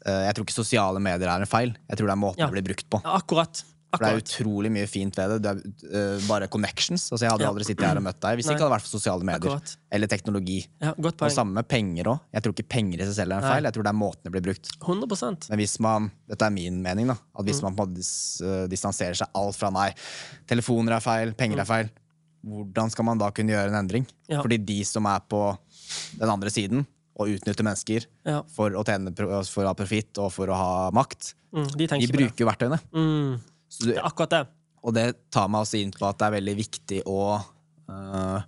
Eh, 0.06 0.22
jeg 0.28 0.36
tror 0.36 0.46
ikke 0.46 0.54
sosiale 0.56 1.00
medier 1.02 1.28
er 1.28 1.42
en 1.44 1.48
feil. 1.50 1.74
Jeg 1.90 1.98
tror 1.98 2.08
det 2.08 2.14
er 2.14 2.20
måten 2.22 2.40
Ja. 2.40 2.46
det 2.48 2.56
blir 2.56 2.68
brukt 2.70 2.86
på. 2.88 3.00
Ja, 3.04 3.16
akkurat. 3.20 3.60
For 3.88 4.04
det 4.04 4.08
er 4.12 4.20
utrolig 4.20 4.70
mye 4.70 4.86
fint 4.86 5.16
ved 5.16 5.30
det. 5.30 5.38
Det 5.42 5.50
er 5.94 6.16
uh, 6.18 6.26
bare 6.28 6.46
connections. 6.52 7.06
Altså, 7.10 7.24
jeg 7.24 7.30
hadde 7.32 7.46
Ja. 7.46 7.48
aldri 7.48 7.64
sittet 7.64 7.86
her 7.88 7.96
og 7.96 8.02
møtt 8.04 8.20
deg 8.20 8.36
hvis 8.36 8.44
det 8.44 8.52
Nei. 8.52 8.56
ikke 8.58 8.66
hadde 8.66 8.74
vært 8.76 8.84
for 8.84 8.92
sosiale 8.98 9.24
medier. 9.24 9.50
Akkurat. 9.54 9.76
Eller 9.90 10.06
teknologi. 10.12 10.58
Ja, 10.84 10.92
Og 10.98 11.30
samme 11.32 11.54
med 11.56 11.68
penger 11.68 12.04
òg. 12.12 12.20
Jeg 12.34 12.42
tror 12.44 12.52
ikke 12.52 12.68
penger 12.68 13.00
i 13.00 13.06
seg 13.08 13.14
selv 13.22 13.32
er 13.32 13.36
en 13.38 13.42
Nei. 13.48 13.52
feil. 13.54 13.64
Jeg 13.64 13.72
tror 13.78 13.82
det 13.88 13.92
er 13.94 13.98
måten 14.02 14.22
det 14.28 14.32
blir 14.34 14.44
brukt. 14.44 14.68
100% 14.84 15.48
Men 15.48 15.58
hvis 15.58 15.78
man, 15.80 16.10
dette 16.28 16.42
er 16.44 16.50
min 16.50 16.82
mening, 16.82 17.06
da, 17.08 17.14
at 17.16 17.40
Mm. 17.44 17.46
hvis 17.48 17.62
man 17.62 17.74
på 17.76 17.82
en 17.88 17.94
dis, 17.94 18.12
uh, 18.44 18.66
distanserer 18.68 19.16
seg 19.16 19.28
alt 19.34 19.56
fra 19.56 19.70
nei, 19.70 19.94
telefoner 20.46 20.92
er 20.96 21.00
feil, 21.00 21.32
penger 21.32 21.60
er 21.60 21.64
feil, 21.64 21.90
hvordan 22.44 22.90
skal 22.92 23.04
man 23.08 23.18
da 23.18 23.30
kunne 23.30 23.50
gjøre 23.56 23.72
en 23.72 23.80
endring? 23.86 24.04
Mm. 24.04 24.36
Ja. 24.36 24.42
Fordi 24.42 24.58
de 24.64 24.82
som 24.84 25.06
er 25.06 25.20
på 25.28 25.56
den 26.18 26.28
andre 26.28 26.50
siden 26.50 26.86
og 27.18 27.28
utnytter 27.32 27.64
mennesker 27.66 28.04
Ja. 28.26 28.42
for 28.54 28.70
å, 28.70 28.84
tjene, 28.84 29.10
for 29.16 29.64
å 29.64 29.66
ha 29.66 29.74
profitt 29.74 30.18
og 30.18 30.30
for 30.32 30.46
å 30.46 30.54
ha 30.54 30.90
makt, 30.92 31.34
Mm, 31.50 31.64
de 31.78 31.86
de 31.86 32.06
bruker 32.12 32.36
jo 32.36 32.46
verktøyene. 32.46 32.78
Mm, 32.92 33.40
du, 33.68 33.90
det 33.90 33.98
er 33.98 34.06
akkurat 34.08 34.34
det. 34.36 34.44
og 34.82 34.94
det 34.96 35.06
tar 35.34 35.50
meg 35.52 35.64
også 35.66 35.80
inn 35.80 35.92
på 35.94 36.06
at 36.08 36.20
det 36.20 36.28
er 36.28 36.36
veldig 36.38 36.54
viktig 36.58 37.02
å 37.10 37.20
uh, 37.38 38.40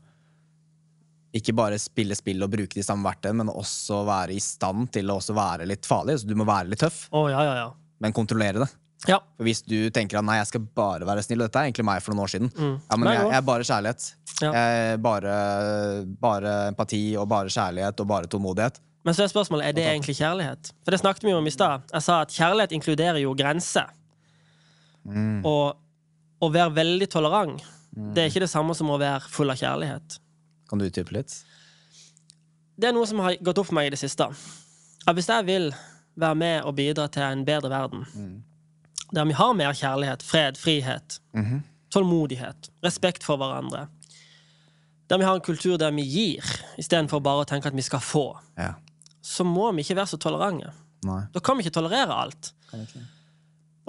ikke 1.36 1.54
bare 1.54 1.78
spille 1.78 2.16
spill 2.18 2.42
og 2.42 2.50
bruke 2.50 2.74
de 2.74 2.84
samme 2.84 3.06
verktøyene, 3.06 3.44
men 3.44 3.52
også 3.52 4.02
være 4.08 4.34
i 4.34 4.42
stand 4.42 4.90
til 4.94 5.10
å 5.12 5.20
også 5.20 5.36
være 5.36 5.68
litt 5.70 5.86
farlig. 5.86 6.18
Så 6.20 6.30
du 6.30 6.34
må 6.38 6.46
være 6.48 6.72
litt 6.72 6.82
tøff, 6.82 7.04
oh, 7.14 7.28
ja, 7.30 7.44
ja, 7.46 7.56
ja. 7.60 7.68
men 8.02 8.16
kontrollere 8.16 8.64
det. 8.64 8.70
Ja. 9.08 9.16
For 9.38 9.46
Hvis 9.46 9.62
du 9.64 9.88
tenker 9.94 10.18
at 10.20 10.26
nei, 10.28 10.36
jeg 10.40 10.50
skal 10.50 10.64
bare 10.76 11.06
være 11.08 11.22
snill, 11.24 11.40
og 11.40 11.48
dette 11.48 11.62
er 11.62 11.70
egentlig 11.70 11.86
meg 11.88 12.02
for 12.04 12.12
noen 12.12 12.26
år 12.26 12.32
siden 12.34 12.50
Mm. 12.50 12.74
Ja, 12.82 12.96
men 12.98 13.06
nei, 13.06 13.14
jeg, 13.16 13.28
jeg 13.30 13.38
er 13.38 13.46
bare 13.46 13.68
kjærlighet. 13.68 14.08
Ja. 14.40 14.50
Jeg 14.56 15.00
bare, 15.04 15.34
bare 16.20 16.54
empati 16.72 17.02
og 17.20 17.28
bare 17.30 17.52
kjærlighet 17.52 18.02
og 18.02 18.10
bare 18.10 18.28
tålmodighet. 18.30 18.80
Men 19.06 19.16
så 19.16 19.24
er 19.24 19.30
spørsmålet 19.32 19.70
er 19.70 19.76
det 19.76 19.86
egentlig 19.88 20.18
kjærlighet. 20.18 20.74
For 20.84 20.92
det 20.92 21.00
snakket 21.00 21.24
vi 21.24 21.32
om 21.32 21.46
i 21.48 21.52
stad. 21.54 21.86
Jeg 21.94 22.04
sa 22.04 22.18
at 22.26 22.34
kjærlighet 22.34 22.74
inkluderer 22.76 23.22
jo 23.22 23.32
grenser. 23.38 23.88
Og 25.44 25.76
å 26.40 26.48
være 26.52 26.74
veldig 26.76 27.08
tolerant, 27.12 27.62
det 28.14 28.22
er 28.22 28.28
ikke 28.30 28.40
det 28.44 28.50
samme 28.50 28.74
som 28.74 28.90
å 28.90 28.98
være 29.00 29.20
full 29.28 29.50
av 29.50 29.56
kjærlighet. 29.60 30.18
Kan 30.70 30.78
du 30.78 30.84
utdype 30.86 31.12
litt? 31.16 31.32
Det 32.80 32.88
er 32.88 32.92
noe 32.96 33.06
som 33.06 33.18
har 33.20 33.34
gått 33.42 33.58
opp 33.58 33.66
for 33.66 33.74
meg 33.76 33.86
i 33.90 33.90
det 33.90 33.98
siste. 34.00 34.24
At 35.06 35.16
hvis 35.16 35.28
jeg 35.28 35.44
vil 35.48 35.70
være 36.20 36.34
med 36.38 36.62
og 36.64 36.74
bidra 36.78 37.08
til 37.12 37.22
en 37.26 37.44
bedre 37.44 37.68
verden, 37.72 38.04
der 39.12 39.24
vi 39.26 39.32
har 39.34 39.52
mer 39.58 39.72
kjærlighet, 39.74 40.22
fred, 40.22 40.56
frihet, 40.56 41.18
tålmodighet, 41.90 42.70
respekt 42.84 43.24
for 43.26 43.36
hverandre, 43.40 43.88
der 45.10 45.18
vi 45.18 45.24
har 45.26 45.34
en 45.34 45.42
kultur 45.44 45.76
der 45.76 45.90
vi 45.90 46.02
gir, 46.06 46.44
istedenfor 46.78 47.20
bare 47.20 47.42
å 47.42 47.48
tenke 47.50 47.66
at 47.68 47.74
vi 47.74 47.82
skal 47.82 47.98
få, 48.00 48.36
Ja. 48.56 48.74
så 49.20 49.44
må 49.44 49.72
vi 49.74 49.82
ikke 49.82 49.96
være 49.96 50.06
så 50.14 50.18
tolerante. 50.18 50.70
Da 51.34 51.40
kan 51.40 51.56
vi 51.58 51.64
ikke 51.64 51.74
tolerere 51.80 52.14
alt. 52.14 52.52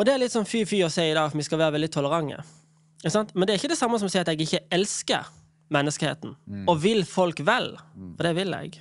Og 0.01 0.07
det 0.07 0.15
er 0.15 0.21
litt 0.23 0.33
sånn 0.33 0.47
fy-fy 0.49 0.79
å 0.81 0.89
si 0.89 1.03
i 1.11 1.13
dag 1.13 1.29
at 1.29 1.37
vi 1.37 1.43
skal 1.45 1.59
være 1.61 1.75
veldig 1.75 1.91
tolerante. 1.93 2.41
Men 3.05 3.45
det 3.45 3.53
er 3.53 3.59
ikke 3.59 3.69
det 3.69 3.77
samme 3.77 3.99
som 4.01 4.09
å 4.09 4.13
si 4.13 4.17
at 4.17 4.29
jeg 4.31 4.39
ikke 4.41 4.63
elsker 4.73 5.27
menneskeheten 5.71 6.33
og 6.65 6.79
vil 6.81 7.03
folk 7.05 7.43
vel. 7.45 7.75
For 8.17 8.25
det 8.25 8.31
vil 8.39 8.55
jeg. 8.57 8.79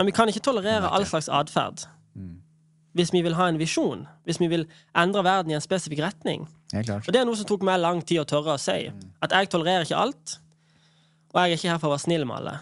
Men 0.00 0.08
vi 0.08 0.14
kan 0.16 0.32
ikke 0.32 0.40
tolerere 0.44 0.88
all 0.88 1.04
slags 1.08 1.28
atferd. 1.28 1.84
Hvis 2.96 3.12
vi 3.12 3.20
vil 3.20 3.36
ha 3.36 3.50
en 3.52 3.58
visjon, 3.60 4.06
hvis 4.24 4.40
vi 4.40 4.48
vil 4.48 4.64
endre 4.96 5.20
verden 5.26 5.52
i 5.52 5.56
en 5.58 5.64
spesifikk 5.64 6.00
retning. 6.00 6.46
Helt. 6.72 6.88
Og 7.04 7.12
det 7.12 7.20
er 7.20 7.28
noe 7.28 7.36
som 7.36 7.48
tok 7.48 7.66
meg 7.68 7.82
lang 7.82 8.00
tid 8.00 8.22
å 8.22 8.28
tørre 8.28 8.54
å 8.56 8.60
si. 8.60 8.88
At 9.20 9.36
jeg 9.36 9.50
tolererer 9.52 9.84
ikke 9.84 10.00
alt, 10.00 10.38
og 11.34 11.42
jeg 11.42 11.52
er 11.52 11.60
ikke 11.60 11.74
her 11.74 11.82
for 11.82 11.90
å 11.90 11.94
være 11.98 12.04
snill 12.06 12.24
med 12.24 12.38
alle. 12.38 12.56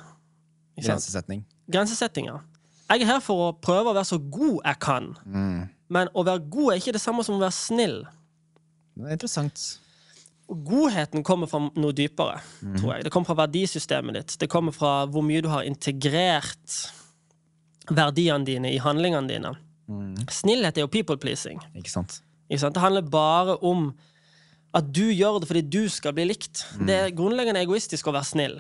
Grensesetting. 0.83 1.47
Grensesetting, 1.71 2.27
Grensesetning. 2.27 2.54
Jeg 2.95 3.03
er 3.03 3.09
her 3.17 3.23
for 3.25 3.49
å 3.49 3.53
prøve 3.59 3.91
å 3.91 3.95
være 3.97 4.07
så 4.07 4.19
god 4.23 4.61
jeg 4.63 4.79
kan. 4.85 5.09
Men 5.91 6.11
å 6.15 6.23
være 6.27 6.45
god 6.47 6.75
er 6.75 6.79
ikke 6.83 6.95
det 6.95 7.03
samme 7.03 7.25
som 7.27 7.37
å 7.37 7.43
være 7.43 7.57
snill. 7.57 7.97
Det 8.95 9.09
er 9.09 9.17
interessant. 9.17 9.65
Godheten 10.47 11.25
kommer 11.27 11.49
fra 11.51 11.59
noe 11.75 11.95
dypere, 11.97 12.37
tror 12.77 12.93
jeg. 12.95 13.07
Det 13.07 13.11
kommer 13.15 13.31
fra 13.33 13.39
verdisystemet 13.43 14.15
ditt. 14.19 14.37
Det 14.39 14.49
kommer 14.53 14.75
fra 14.77 14.93
hvor 15.11 15.25
mye 15.27 15.43
du 15.43 15.49
har 15.51 15.67
integrert 15.67 16.79
verdiene 17.91 18.47
dine 18.47 18.71
i 18.73 18.79
handlingene 18.81 19.29
dine. 19.29 19.55
Snillhet 20.33 20.79
er 20.79 20.87
jo 20.87 20.93
people 20.93 21.19
pleasing. 21.21 21.59
Ikke 21.77 21.91
sant? 21.93 22.21
Ikke 22.49 22.63
sant? 22.63 22.77
Det 22.77 22.85
handler 22.85 23.09
bare 23.09 23.57
om 23.65 23.91
at 24.75 24.87
du 24.95 25.07
gjør 25.11 25.41
det 25.43 25.49
fordi 25.51 25.65
du 25.71 25.83
skal 25.93 26.15
bli 26.17 26.29
likt. 26.31 26.65
Det 26.87 26.95
er 27.09 27.17
grunnleggende 27.17 27.63
egoistisk 27.65 28.09
å 28.11 28.15
være 28.15 28.31
snill. 28.31 28.57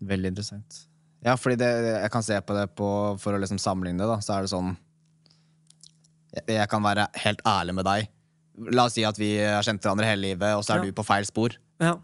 Veldig 0.00 0.32
interessant. 0.32 0.84
Ja, 1.24 1.34
fordi 1.36 1.58
det, 1.60 1.68
jeg 2.00 2.10
kan 2.14 2.24
se 2.24 2.38
på 2.40 2.54
det 2.56 2.66
på, 2.78 2.90
for 3.20 3.36
å 3.36 3.40
liksom 3.42 3.58
sammenligne 3.60 4.00
det, 4.00 4.08
da, 4.08 4.20
så 4.24 4.38
er 4.38 4.46
det 4.46 4.52
sånn 4.54 4.70
jeg, 6.34 6.44
jeg 6.56 6.68
kan 6.70 6.84
være 6.84 7.08
helt 7.24 7.42
ærlig 7.48 7.74
med 7.76 7.88
deg. 7.88 8.06
La 8.76 8.86
oss 8.88 8.94
si 8.96 9.04
at 9.08 9.18
vi 9.20 9.34
har 9.40 9.64
kjent 9.66 9.82
hverandre 9.84 10.06
hele 10.08 10.30
livet, 10.30 10.54
og 10.56 10.64
så 10.64 10.76
er 10.76 10.80
Ja. 10.84 10.88
du 10.90 10.96
på 10.96 11.04
feil 11.06 11.26
spor. 11.28 11.56
Ja. 11.80 11.96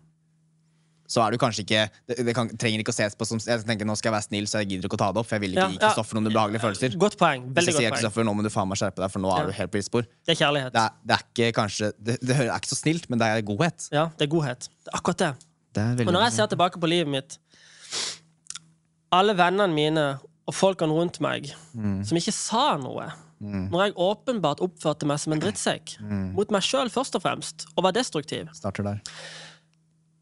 Så 1.07 1.23
er 1.23 1.31
du 1.31 1.39
kanskje 1.39 1.63
ikke 1.63 1.83
Det, 2.09 2.17
det 2.27 2.33
kan, 2.35 2.49
trenger 2.59 2.83
ikke 2.83 2.91
å 2.91 2.97
ses 2.97 3.15
på 3.15 3.23
som 3.29 3.39
Jeg 3.39 3.63
tenker 3.63 3.87
nå 3.87 3.95
skal 3.95 4.09
jeg 4.11 4.15
være 4.17 4.27
snill, 4.27 4.47
så 4.51 4.59
jeg 4.65 4.73
gidder 4.73 4.89
ikke 4.89 4.97
å 4.99 5.03
ta 5.05 5.11
det 5.15 5.21
opp, 5.23 5.29
for 5.29 5.37
jeg 5.37 5.45
vil 5.45 5.53
ikke 5.55 5.67
gi. 5.71 5.79
Kristoffer 5.85 6.19
noen 6.19 6.27
ubehagelige 6.33 6.63
følelser. 6.65 6.97
Godt 6.99 7.17
poeng. 7.21 7.45
veldig 7.47 7.63
Hvis 7.63 7.69
jeg 7.71 7.77
sier. 7.79 7.95
Kristoffer, 7.95 8.27
nå 8.27 8.35
må 8.35 8.43
du 8.43 8.51
faen 8.51 8.67
meg 8.69 8.81
skjerpe 8.81 9.05
deg, 9.05 9.13
for 9.15 9.23
nå 9.23 9.31
er 9.37 9.47
du 9.47 9.53
helt 9.55 9.71
på 9.71 9.83
spor. 9.87 10.09
Det 10.27 10.35
er 10.35 10.41
kjærlighet. 10.41 10.73
Det 10.75 10.83
er, 10.83 10.97
det 11.07 11.15
er 11.19 11.23
ikke 11.31 11.51
kanskje 11.61 11.93
det, 11.95 12.17
det 12.27 12.37
er 12.41 12.51
ikke 12.57 12.73
så 12.73 12.81
snilt, 12.81 13.07
men 13.13 13.23
det 13.23 13.29
er 13.31 13.45
godhet. 13.47 13.87
Ja, 13.95 14.09
det 14.19 14.27
er 14.27 14.33
godhet. 14.35 14.67
Det 14.83 14.97
akkurat 14.99 15.23
det. 15.23 15.33
Det 15.79 16.09
Og 16.09 16.13
når 16.17 16.27
jeg 16.27 16.37
ser 16.41 16.51
tilbake 16.57 16.83
på 16.83 16.91
livet 16.91 17.13
mitt 17.13 17.39
Alle 19.17 19.35
vennene 19.39 19.73
mine 19.73 20.07
og 20.47 20.55
folkene 20.55 20.95
rundt 20.95 21.19
meg 21.25 21.49
som 22.07 22.19
ikke 22.21 22.33
sa 22.35 22.77
noe 22.81 23.09
Når 23.73 23.83
jeg 23.83 23.95
åpenbart 24.01 24.63
oppførte 24.65 25.05
meg 25.09 25.19
som 25.21 25.35
en 25.35 25.41
drittsekk 25.43 25.97
mot 26.37 26.51
meg 26.55 26.63
sjøl 26.65 26.89
først 26.93 27.19
og 27.19 27.23
fremst, 27.25 27.67
og 27.77 27.85
var 27.85 27.93
destruktiv 27.97 28.49
Starter 28.57 28.83
der. 28.87 29.01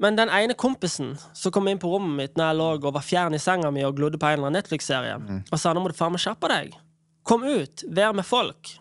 Men 0.03 0.17
den 0.19 0.29
ene 0.35 0.55
kompisen 0.59 1.13
som 1.39 1.53
kom 1.55 1.69
inn 1.71 1.79
på 1.79 1.87
rommet 1.93 2.17
mitt 2.19 2.37
når 2.37 2.49
jeg 2.51 2.59
lå 2.59 2.69
og 2.81 2.89
var 2.97 3.05
fjern 3.07 3.35
i 3.37 3.39
senga 3.39 3.71
mi 3.71 3.85
og 3.87 3.95
glodde 3.97 4.19
på 4.19 4.27
en 4.27 4.33
eller 4.41 4.49
annen 4.49 4.59
Netflix-serie, 4.59 5.15
og 5.53 5.59
sa 5.63 5.73
nå 5.73 5.81
må 5.85 5.93
du 5.93 5.95
faen 5.95 6.11
meg 6.17 6.21
skjerpe 6.25 6.51
deg. 6.51 6.75
Kom 7.23 7.45
ut, 7.47 7.85
vær 7.95 8.13
med 8.13 8.27
folk. 8.27 8.75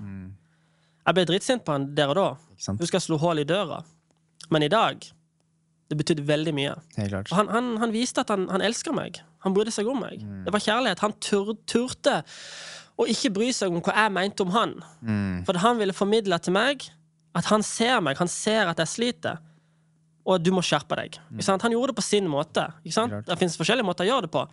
Jeg 1.06 1.14
ble 1.16 1.26
drittsint 1.30 1.64
på 1.68 1.72
han 1.76 1.86
der 1.96 2.10
og 2.10 2.16
da. 2.18 2.26
Husker 2.82 2.98
jeg 2.98 3.06
slo 3.06 3.18
hull 3.22 3.40
i 3.40 3.46
døra. 3.46 3.84
Men 4.50 4.64
i 4.64 4.70
dag 4.72 4.98
Det 5.90 5.98
betydde 6.00 6.24
veldig 6.26 6.54
mye. 6.58 6.74
Og 7.30 7.38
han, 7.38 7.48
han, 7.54 7.78
han 7.78 7.92
viste 7.94 8.22
at 8.24 8.30
han, 8.34 8.48
han 8.50 8.62
elsker 8.66 8.96
meg. 8.98 9.20
Han 9.44 9.56
brydde 9.56 9.74
seg 9.76 9.88
om 9.92 10.00
meg. 10.04 10.22
Det 10.46 10.54
var 10.56 10.64
kjærlighet. 10.64 11.02
Han 11.04 11.16
tur, 11.24 11.54
turte 11.70 12.20
å 13.00 13.08
ikke 13.10 13.32
bry 13.34 13.50
seg 13.56 13.74
om 13.74 13.82
hva 13.84 13.96
jeg 13.98 14.14
mente 14.16 14.46
om 14.46 14.52
han. 14.54 14.76
For 15.48 15.60
han 15.64 15.80
ville 15.82 15.96
formidle 15.98 16.38
til 16.44 16.56
meg 16.56 16.86
at 17.34 17.48
han 17.50 17.64
ser 17.66 17.98
meg, 18.06 18.20
han 18.22 18.30
ser 18.30 18.70
at 18.70 18.78
jeg 18.84 18.92
sliter, 18.92 19.40
og 20.24 20.36
at 20.38 20.44
du 20.46 20.52
må 20.56 20.62
skjerpe 20.64 20.96
deg. 21.00 21.18
Sant? 21.44 21.64
Han 21.66 21.74
gjorde 21.74 21.92
det 21.92 21.98
på 21.98 22.06
sin 22.06 22.28
måte. 22.32 22.68
Det 22.86 23.40
finnes 23.40 23.58
forskjellige 23.60 23.88
måter 23.88 24.06
å 24.06 24.12
gjøre 24.12 24.28
det 24.28 24.34
på, 24.36 24.44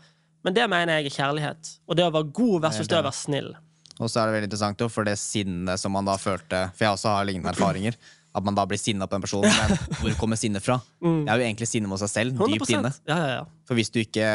men 0.46 0.56
det 0.56 0.64
mener 0.72 0.98
jeg 0.98 1.10
er 1.10 1.16
kjærlighet. 1.18 1.74
Og 1.86 1.98
det 1.98 2.06
å 2.08 2.14
være 2.14 2.32
god 2.40 2.64
versus 2.64 2.88
det 2.88 2.96
å 2.98 3.04
være 3.04 3.18
snill. 3.18 3.52
Og 4.00 4.08
så 4.08 4.22
er 4.22 4.30
det 4.30 4.38
veldig 4.38 4.48
interessant, 4.48 4.82
for 4.88 5.04
det 5.04 5.18
sinnet 5.20 5.76
som 5.82 5.92
man 5.92 6.06
da 6.08 6.14
følte 6.16 6.62
For 6.72 6.86
jeg 6.86 6.96
også 6.96 7.12
har 7.18 7.26
lignende 7.28 7.52
erfaringer. 7.56 7.98
At 8.32 8.46
man 8.46 8.54
da 8.56 8.64
blir 8.70 8.78
sinna 8.80 9.04
på 9.10 9.18
en 9.18 9.24
person. 9.26 9.44
Men 9.44 9.76
hvor 10.00 10.14
kommer 10.22 10.38
sinnet 10.40 10.64
fra? 10.64 10.78
Det 11.02 11.28
er 11.28 11.42
jo 11.42 11.46
egentlig 11.50 11.68
sinne 11.68 11.90
mot 11.90 12.00
seg 12.00 12.08
selv. 12.12 12.38
100 12.38 12.54
Dypt 12.56 12.72
inne. 12.72 12.92
Ja, 13.10 13.18
ja, 13.20 13.30
ja. 13.40 13.44
For 13.68 13.76
hvis 13.76 13.92
du 13.92 14.00
ikke 14.00 14.30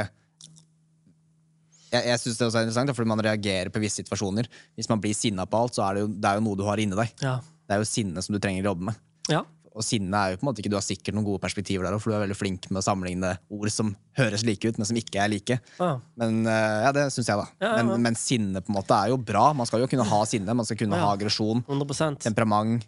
jeg, 1.95 2.08
jeg 2.12 2.21
synes 2.21 2.38
det 2.39 2.47
også 2.49 2.60
er 2.62 2.67
interessant, 2.67 2.95
fordi 2.97 3.12
man 3.12 3.23
reagerer 3.25 3.71
på 3.73 3.81
visse 3.84 4.03
situasjoner. 4.03 4.47
Hvis 4.77 4.91
man 4.91 5.01
blir 5.03 5.15
sinna 5.17 5.47
på 5.49 5.63
alt, 5.63 5.77
så 5.77 5.88
er 5.88 5.97
det 5.97 6.05
jo, 6.05 6.13
det 6.13 6.29
er 6.31 6.39
jo 6.39 6.45
noe 6.45 6.60
du 6.60 6.65
har 6.67 6.81
inni 6.81 6.97
deg. 6.99 7.12
Ja. 7.25 7.39
Det 7.65 7.75
er 7.75 7.81
jo 7.81 7.89
sinne 7.89 8.21
som 8.21 8.36
du 8.36 8.41
trenger 8.43 8.65
å 8.67 8.73
jobbe 8.73 8.91
med. 8.91 9.03
ja. 9.34 9.43
Og 9.75 9.84
sinne 9.84 10.15
er 10.15 10.31
jo 10.31 10.38
på 10.39 10.45
en 10.45 10.47
måte 10.47 10.62
ikke 10.63 10.69
Du 10.71 10.77
har 10.77 10.84
sikkert 10.86 11.17
noen 11.17 11.25
gode 11.27 11.41
perspektiver 11.43 11.84
der 11.84 11.97
for 11.99 12.08
du 12.08 12.15
er 12.15 12.21
veldig 12.23 12.38
flink 12.39 12.69
med 12.69 12.79
å 12.79 12.86
sammenligne 12.86 13.34
ord 13.51 13.71
som 13.73 13.89
høres 14.15 14.45
like 14.47 14.63
ut, 14.71 14.77
men 14.79 14.88
som 14.88 14.95
ikke 14.95 15.19
er 15.19 15.27
like. 15.34 15.58
Ah. 15.84 15.97
Men 16.15 16.45
eh, 16.47 16.77
ja, 16.86 16.93
det 16.95 17.03
syns 17.12 17.27
jeg, 17.27 17.41
da. 17.41 17.49
Ja. 17.60 17.73
Men, 17.84 18.05
men 18.05 18.15
sinne 18.15 18.62
på 18.63 18.71
en 18.71 18.77
måte 18.77 18.95
er 18.95 19.12
jo 19.12 19.19
bra. 19.19 19.49
Man 19.51 19.67
skal 19.67 19.84
jo 19.84 19.89
kunne 19.91 20.08
ha 20.08 20.21
sinne, 20.31 20.55
man 20.55 20.67
skal 20.67 20.79
kunne 20.79 20.95
ha 21.01 21.12
aggresjon, 21.12 21.65
temperament. 22.23 22.88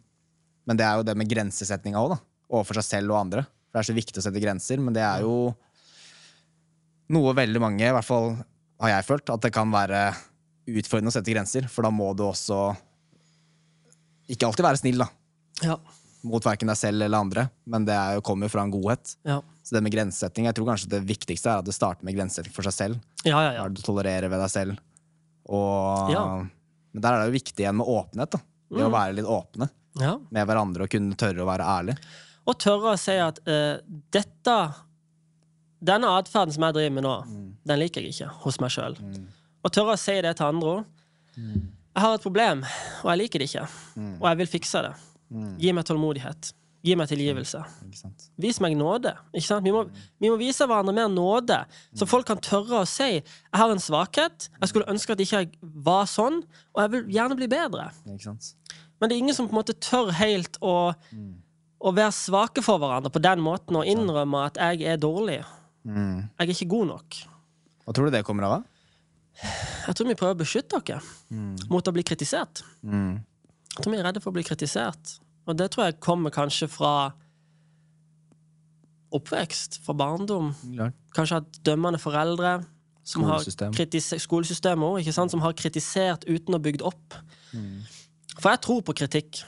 Men 0.63 0.79
det 0.79 0.87
er 0.87 1.01
jo 1.01 1.05
det 1.09 1.17
med 1.19 1.27
grensesetninga 1.27 1.99
òg. 2.07 2.15
Overfor 2.47 2.79
seg 2.79 2.87
selv 2.87 3.11
og 3.17 3.19
andre. 3.25 3.43
For 3.67 3.75
det 3.75 3.83
er 3.83 3.89
så 3.91 3.97
viktig 3.99 4.23
å 4.23 4.27
sette 4.29 4.45
grenser, 4.47 4.79
men 4.79 4.95
det 4.95 5.03
er 5.03 5.27
jo 5.27 5.51
noe 7.11 7.35
veldig 7.35 7.61
mange, 7.63 7.83
i 7.83 7.95
hvert 7.95 8.07
fall 8.07 8.37
har 8.81 8.93
jeg 8.93 9.07
følt, 9.07 9.29
at 9.33 9.45
det 9.45 9.53
kan 9.55 9.71
være 9.73 10.01
utfordrende 10.67 11.11
å 11.13 11.15
sette 11.15 11.33
grenser. 11.33 11.67
For 11.71 11.87
da 11.87 11.91
må 11.93 12.11
du 12.17 12.25
også 12.27 12.71
ikke 14.31 14.49
alltid 14.49 14.67
være 14.67 14.81
snill, 14.81 14.99
da. 15.01 15.07
Ja. 15.63 15.77
Mot 16.27 16.43
verken 16.43 16.69
deg 16.69 16.77
selv 16.79 17.05
eller 17.05 17.23
andre, 17.23 17.47
men 17.69 17.85
det 17.87 17.95
er 17.95 18.17
jo, 18.17 18.25
kommer 18.25 18.49
jo 18.49 18.53
fra 18.57 18.65
en 18.67 18.73
godhet. 18.73 19.15
Ja. 19.27 19.39
Så 19.63 19.75
det 19.75 19.83
med 19.85 19.93
grensesetting, 19.95 20.47
jeg 20.49 20.57
tror 20.57 20.69
kanskje 20.71 20.91
det 20.91 21.01
viktigste 21.07 21.51
er 21.51 21.61
at 21.61 21.67
det 21.67 21.75
starter 21.75 22.07
med 22.07 22.17
grensesetting 22.17 22.55
for 22.55 22.67
seg 22.67 22.75
selv. 22.75 23.01
Ja, 23.23 23.39
ja, 23.43 23.55
ja. 23.57 23.65
det 23.67 23.79
du 23.79 23.85
tolererer 23.85 24.31
ved 24.31 24.43
deg 24.43 24.53
selv? 24.53 24.77
Og, 25.47 26.13
Ja. 26.13 26.27
Men 26.95 27.03
der 27.03 27.13
er 27.13 27.19
det 27.21 27.29
jo 27.29 27.37
viktig 27.37 27.61
igjen 27.61 27.75
med 27.77 27.89
åpenhet. 27.93 28.31
da. 28.33 28.39
Det 28.73 28.85
å 28.87 28.89
være 28.89 29.13
litt 29.19 29.27
åpne 29.29 29.67
ja. 30.01 30.15
med 30.33 30.47
hverandre 30.49 30.87
og 30.87 30.91
kunne 30.91 31.17
tørre 31.19 31.43
å 31.43 31.47
være 31.47 31.67
ærlig. 31.69 31.95
Og 32.47 32.57
tørre 32.63 32.95
å 32.95 32.99
si 32.99 33.15
at 33.21 33.37
uh, 33.45 33.77
dette 34.15 34.55
Denne 35.79 36.09
atferden 36.17 36.53
som 36.55 36.63
jeg 36.63 36.73
driver 36.73 36.93
med 36.95 37.03
nå, 37.05 37.15
den 37.69 37.79
liker 37.79 38.01
jeg 38.01 38.13
ikke 38.15 38.29
hos 38.43 38.59
meg 38.59 38.71
sjøl. 38.73 38.95
Og 39.63 39.71
tørre 39.73 39.93
å 39.93 39.99
si 39.99 40.15
det 40.21 40.35
til 40.39 40.45
andre 40.49 40.67
òg. 40.79 40.85
Jeg 41.97 42.01
har 42.03 42.13
et 42.17 42.21
problem, 42.21 42.63
og 43.03 43.09
jeg 43.11 43.17
liker 43.23 43.39
det 43.41 43.47
ikke. 43.51 43.67
Og 44.21 44.25
jeg 44.29 44.37
vil 44.37 44.47
fikse 44.47 44.81
det. 44.85 44.93
Gi 45.59 45.71
meg 45.73 45.85
tålmodighet. 45.85 46.53
Gi 46.85 46.93
meg 46.95 47.09
tilgivelse. 47.09 47.59
Ikke? 47.89 48.09
Vis 48.37 48.59
meg 48.63 48.75
nåde. 48.77 49.11
Vi, 49.33 49.71
må, 49.73 49.81
vi 50.21 50.29
må 50.29 50.37
vise 50.39 50.65
hverandre 50.69 50.93
mer 50.93 51.09
nåde, 51.09 51.57
så 51.97 52.05
folk 52.07 52.25
kan 52.29 52.37
tørre 52.39 52.83
å 52.83 52.85
si 52.87 53.09
jeg 53.17 53.23
har 53.53 53.69
en 53.73 53.81
svakhet, 53.81 54.49
jeg 54.61 54.69
skulle 54.69 54.87
ønske 54.93 55.11
at 55.13 55.19
jeg 55.19 55.27
ikke 55.49 55.71
var 55.89 56.05
sånn, 56.07 56.43
og 56.73 56.81
jeg 56.85 56.93
vil 56.93 57.09
gjerne 57.17 57.35
bli 57.35 57.47
bedre. 57.51 57.89
Men 58.99 59.09
det 59.09 59.15
er 59.17 59.23
ingen 59.25 59.35
som 59.35 59.49
på 59.49 59.53
en 59.53 59.59
måte 59.59 59.73
tør 59.83 60.13
helt 60.15 60.57
å, 60.61 60.93
å 61.81 61.91
være 61.97 62.13
svake 62.15 62.63
for 62.65 62.79
hverandre 62.81 63.11
på 63.13 63.21
den 63.25 63.41
måten 63.45 63.75
og 63.81 63.85
innrømme 63.89 64.45
at 64.47 64.57
jeg 64.57 64.87
er 64.93 64.97
dårlig. 65.01 65.41
Mm. 65.87 66.25
Jeg 66.27 66.43
er 66.43 66.53
ikke 66.53 66.69
god 66.75 66.89
nok. 66.91 67.19
Hva 67.85 67.95
tror 67.95 68.09
du 68.09 68.15
det 68.17 68.25
kommer 68.27 68.47
av? 68.47 68.57
da? 68.57 69.53
Jeg 69.87 69.95
tror 69.95 70.09
vi 70.09 70.17
prøver 70.17 70.35
å 70.35 70.41
beskytte 70.41 70.79
dere 70.83 70.99
mot 71.71 71.87
å 71.87 71.93
bli 71.95 72.03
kritisert. 72.03 72.63
Mm. 72.83 73.19
Jeg 73.77 73.83
tror 73.83 73.93
vi 73.93 73.99
er 73.99 74.07
redde 74.09 74.23
for 74.23 74.33
å 74.33 74.37
bli 74.37 74.43
kritisert. 74.43 75.17
Og 75.47 75.55
det 75.55 75.69
tror 75.71 75.87
jeg 75.87 75.99
kommer 76.03 76.33
kanskje 76.33 76.67
fra 76.71 77.13
oppvekst, 79.15 79.79
fra 79.85 79.95
barndom. 79.95 80.51
Klart. 80.73 80.97
Kanskje 81.15 81.39
at 81.43 81.61
dømmende 81.65 82.01
foreldre. 82.01 82.57
Som 83.07 83.23
Skolesystem. 83.23 83.71
har 83.71 84.19
skolesystemet 84.19 84.83
òg? 84.83 85.11
Som 85.15 85.39
har 85.39 85.53
kritisert 85.55 86.25
uten 86.27 86.57
å 86.57 86.59
bygd 86.59 86.83
opp. 86.83 87.15
For 88.41 88.51
jeg 88.51 88.61
tror 88.65 88.81
på 88.83 88.97
kritikk. 88.99 89.39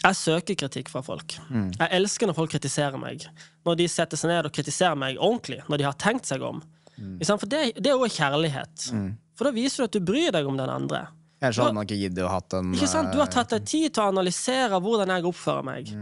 Jeg 0.00 0.16
søker 0.16 0.56
kritikk 0.56 0.88
fra 0.88 1.02
folk. 1.04 1.34
Jeg 1.52 1.88
elsker 1.92 2.26
når 2.30 2.36
folk 2.38 2.50
kritiserer 2.54 2.96
meg. 3.00 3.26
Når 3.68 3.76
de 3.76 3.88
setter 3.92 4.16
seg 4.16 4.30
ned 4.32 4.46
og 4.48 4.52
kritiserer 4.56 4.96
meg 4.96 5.18
ordentlig. 5.20 5.60
Når 5.68 5.76
de 5.82 5.84
har 5.84 5.96
tenkt 6.00 6.26
seg 6.30 6.40
om. 6.46 6.62
Mm. 6.96 7.18
For 7.26 7.46
det, 7.48 7.60
det 7.76 7.92
er 7.92 7.96
jo 7.98 8.08
kjærlighet. 8.08 8.86
For 9.36 9.48
da 9.48 9.52
viser 9.56 9.82
du 9.82 9.88
at 9.90 9.96
du 9.98 10.00
bryr 10.04 10.32
deg 10.32 10.48
om 10.48 10.56
den 10.56 10.68
andre. 10.72 11.06
Ellers 11.40 11.56
hadde 11.60 11.76
man 11.76 11.86
ikke 11.88 11.96
giddet 12.00 12.24
å 12.24 12.28
hatt 12.32 12.52
en 12.58 12.74
Ikke 12.76 12.88
sant? 12.88 13.12
Du 13.14 13.20
har 13.20 13.28
eh, 13.28 13.32
tatt 13.32 13.52
deg 13.54 13.64
tid 13.68 13.94
til 13.96 14.02
å 14.04 14.08
analysere 14.12 14.80
hvordan 14.84 15.08
jeg 15.14 15.24
oppfører 15.30 15.64
meg. 15.64 15.92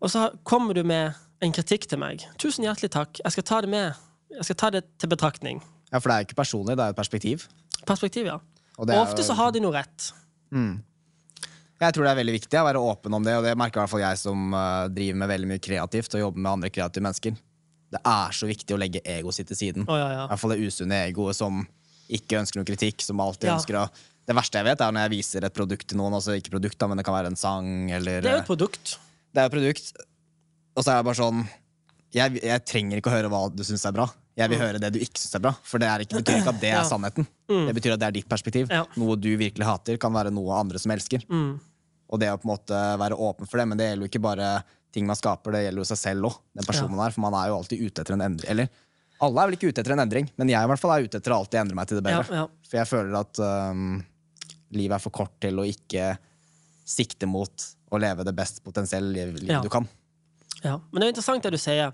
Og 0.00 0.12
så 0.12 0.26
kommer 0.44 0.76
du 0.76 0.82
med 0.84 1.16
en 1.44 1.52
kritikk 1.52 1.84
til 1.90 2.00
meg. 2.00 2.24
Tusen 2.40 2.64
hjertelig 2.64 2.92
takk. 2.94 3.20
Jeg 3.24 3.34
skal 3.36 3.44
ta 3.50 3.60
det 3.64 3.72
med. 3.72 3.96
Jeg 4.36 4.48
skal 4.48 4.58
ta 4.62 4.70
det 4.72 4.84
til 5.00 5.12
betraktning. 5.12 5.60
Ja, 5.92 6.00
for 6.00 6.10
det 6.10 6.16
er 6.16 6.24
ikke 6.28 6.38
personlig, 6.40 6.76
det 6.76 6.84
er 6.84 6.92
et 6.96 6.98
perspektiv. 6.98 7.44
Perspektiv, 7.88 8.28
ja. 8.28 8.38
Og 8.76 8.88
Og 8.90 8.96
ofte 9.00 9.22
jo- 9.22 9.28
så 9.28 9.36
har 9.38 9.52
de 9.52 9.60
noe 9.60 9.72
rett. 9.72 10.12
Jeg 11.80 11.92
tror 11.92 12.06
det 12.06 12.12
er 12.14 12.18
veldig 12.22 12.34
viktig 12.38 12.56
å 12.56 12.64
være 12.64 12.80
åpen 12.80 13.14
om 13.18 13.24
det, 13.26 13.34
og 13.36 13.44
det 13.44 13.52
merker 13.60 13.80
i 13.80 13.82
hvert 13.82 13.92
fall 13.92 14.00
jeg 14.06 14.18
som 14.22 14.54
eh, 14.56 14.86
driver 14.96 15.18
med 15.20 15.28
veldig 15.28 15.48
mye 15.50 15.60
kreativt 15.60 16.14
og 16.16 16.22
jobber 16.22 16.40
med 16.40 16.52
andre 16.54 16.70
kreative 16.72 17.04
mennesker. 17.04 17.36
Det 17.92 18.00
er 18.00 18.32
så 18.34 18.48
viktig 18.48 18.74
å 18.74 18.78
legge 18.80 19.02
egoet 19.04 19.36
sitt 19.36 19.50
til 19.52 19.58
siden. 19.60 19.84
Oh, 19.86 19.98
ja, 20.00 20.06
ja. 20.14 20.22
I 20.24 20.30
hvert 20.32 20.42
fall 20.42 20.54
det 20.56 20.64
usunne 20.64 21.02
egoet 21.10 21.36
som 21.38 21.60
ikke 22.16 22.40
ønsker 22.40 22.60
noe 22.62 22.66
kritikk. 22.68 23.04
Som 23.04 23.20
alltid 23.22 23.50
Ja. 23.50 23.56
ønsker 23.58 23.78
å 23.82 23.88
Det 24.26 24.34
verste 24.34 24.58
jeg 24.58 24.66
vet, 24.66 24.80
er 24.82 24.90
når 24.90 25.04
jeg 25.06 25.10
viser 25.12 25.44
et 25.46 25.54
produkt 25.54 25.86
til 25.86 25.98
noen. 26.00 26.14
Altså 26.16 26.34
ikke 26.34 26.50
produkt, 26.56 26.78
da, 26.80 26.88
men 26.90 26.98
det 26.98 27.04
kan 27.06 27.14
være 27.14 27.30
en 27.30 27.36
sang 27.38 27.90
eller 27.94 28.24
Det 28.24 28.30
er 28.32 28.40
jo 28.40 28.42
et 28.42 28.48
produkt. 28.48 28.96
Det 29.30 29.38
er 29.42 29.46
et 29.46 29.52
produkt. 29.54 29.92
Og 30.74 30.82
så 30.82 30.90
er 30.90 30.96
jeg 30.98 31.06
bare 31.06 31.20
sånn 31.20 31.44
Jeg, 32.16 32.40
jeg 32.42 32.64
trenger 32.66 32.98
ikke 32.98 33.12
å 33.12 33.14
høre 33.14 33.28
hva 33.30 33.44
du 33.54 33.62
syns 33.62 33.84
er 33.86 33.92
bra. 33.94 34.08
Jeg 34.36 34.50
vil 34.52 34.58
høre 34.60 34.78
det 34.82 34.90
du 34.92 34.98
ikke 35.00 35.16
syns 35.22 35.34
er 35.38 35.42
bra. 35.46 35.52
For 35.64 35.80
det 35.80 35.88
er 35.88 36.02
ikke, 36.04 36.18
betyr 36.20 36.42
ikke 36.42 36.52
at 36.52 36.60
det 36.60 36.68
er 36.70 36.80
Ja. 36.82 36.84
sannheten. 36.84 37.26
Det 37.48 37.74
betyr 37.78 37.94
at 37.94 38.00
det 38.02 38.06
er 38.10 38.16
ditt 38.18 38.28
perspektiv. 38.28 38.68
Ja. 38.70 38.82
Noe 39.00 39.16
du 39.16 39.30
virkelig 39.40 39.64
hater, 39.64 39.96
kan 39.96 40.12
være 40.12 40.30
noe 40.34 40.52
andre 40.60 40.78
som 40.78 40.92
elsker. 40.92 41.24
Mm. 41.30 41.58
Og 42.12 42.20
det 42.20 42.28
å 42.30 42.36
på 42.38 42.44
en 42.44 42.52
måte 42.52 42.80
være 43.00 43.16
åpen 43.16 43.48
for 43.48 43.56
det, 43.58 43.66
men 43.68 43.78
det 43.80 43.86
gjelder 43.88 44.04
jo 44.06 44.10
ikke 44.12 44.22
bare 44.22 44.50
ting 44.92 45.06
man 45.08 45.16
skaper, 45.16 45.52
det 45.56 45.62
gjelder 45.66 45.80
jo 45.82 45.88
seg 45.88 45.98
selv 45.98 46.28
òg. 46.28 46.36
Den 46.54 46.64
personen 46.68 46.94
man 46.96 47.06
er, 47.06 47.10
for 47.16 47.20
man 47.24 47.34
er 47.34 47.48
jo 47.48 47.56
alltid 47.56 47.80
ute 47.80 48.00
etter 48.04 48.12
en 48.14 48.20
endring. 48.28 48.50
Eller 48.52 48.68
alle 49.20 49.40
er 49.40 49.46
vel 49.48 49.56
ikke 49.56 49.68
ute 49.72 49.80
etter 49.80 49.92
en 49.96 50.04
endring, 50.04 50.28
men 50.36 50.48
jeg 50.52 50.60
i 50.62 50.68
hvert 50.70 50.78
fall 50.84 50.92
er 50.98 51.04
ute 51.08 51.16
etter 51.16 51.32
å 51.32 51.38
alltid 51.40 51.60
endre 51.62 51.74
meg 51.80 51.88
til 51.88 51.96
det 51.96 52.04
bedre. 52.04 52.28
Ja, 52.28 52.44
ja. 52.44 52.46
For 52.68 52.76
jeg 52.76 52.86
føler 52.92 53.18
at 53.18 53.40
um, 53.72 54.04
livet 54.76 54.94
er 54.98 55.02
for 55.02 55.10
kort 55.16 55.32
til 55.40 55.56
å 55.56 55.64
ikke 55.64 56.18
sikte 56.86 57.26
mot 57.26 57.66
å 57.90 57.98
leve 58.00 58.24
det 58.26 58.34
best 58.36 58.62
potensielle 58.64 59.12
livet, 59.12 59.48
Ja. 59.48 59.60
du 59.62 59.68
kan. 59.72 59.88
Ja. 60.62 60.76
Men 60.92 61.00
det 61.00 61.08
er 61.08 61.12
interessant 61.14 61.42
det 61.42 61.52
du 61.52 61.58
sier 61.58 61.92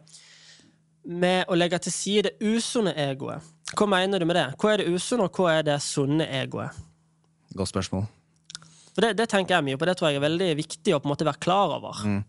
med 1.03 1.51
å 1.51 1.59
legge 1.59 1.81
til 1.83 1.95
side 1.95 2.25
det 2.29 2.35
usunne 2.41 2.95
egoet. 2.99 3.43
Hva 3.73 3.88
mener 3.88 4.21
du 4.21 4.29
med 4.29 4.37
det? 4.37 4.49
Hva 4.61 4.73
er 4.73 4.83
det 4.83 4.93
usunne, 4.93 5.27
og 5.27 5.38
hva 5.38 5.55
er 5.59 5.67
det 5.67 5.79
sunne 5.85 6.27
egoet? 6.41 6.77
Godt 7.57 7.73
spørsmål. 7.73 8.05
For 8.93 9.05
det, 9.05 9.15
det 9.21 9.29
tenker 9.33 9.57
jeg 9.57 9.67
mye 9.67 9.81
på. 9.81 9.88
Det 9.88 9.97
tror 9.99 10.11
jeg 10.11 10.21
er 10.21 10.27
veldig 10.27 10.51
viktig 10.61 10.95
å 10.95 11.01
på 11.01 11.09
en 11.09 11.15
måte 11.15 11.27
være 11.29 11.43
klar 11.43 11.77
over. 11.79 12.03
Mm. 12.05 12.21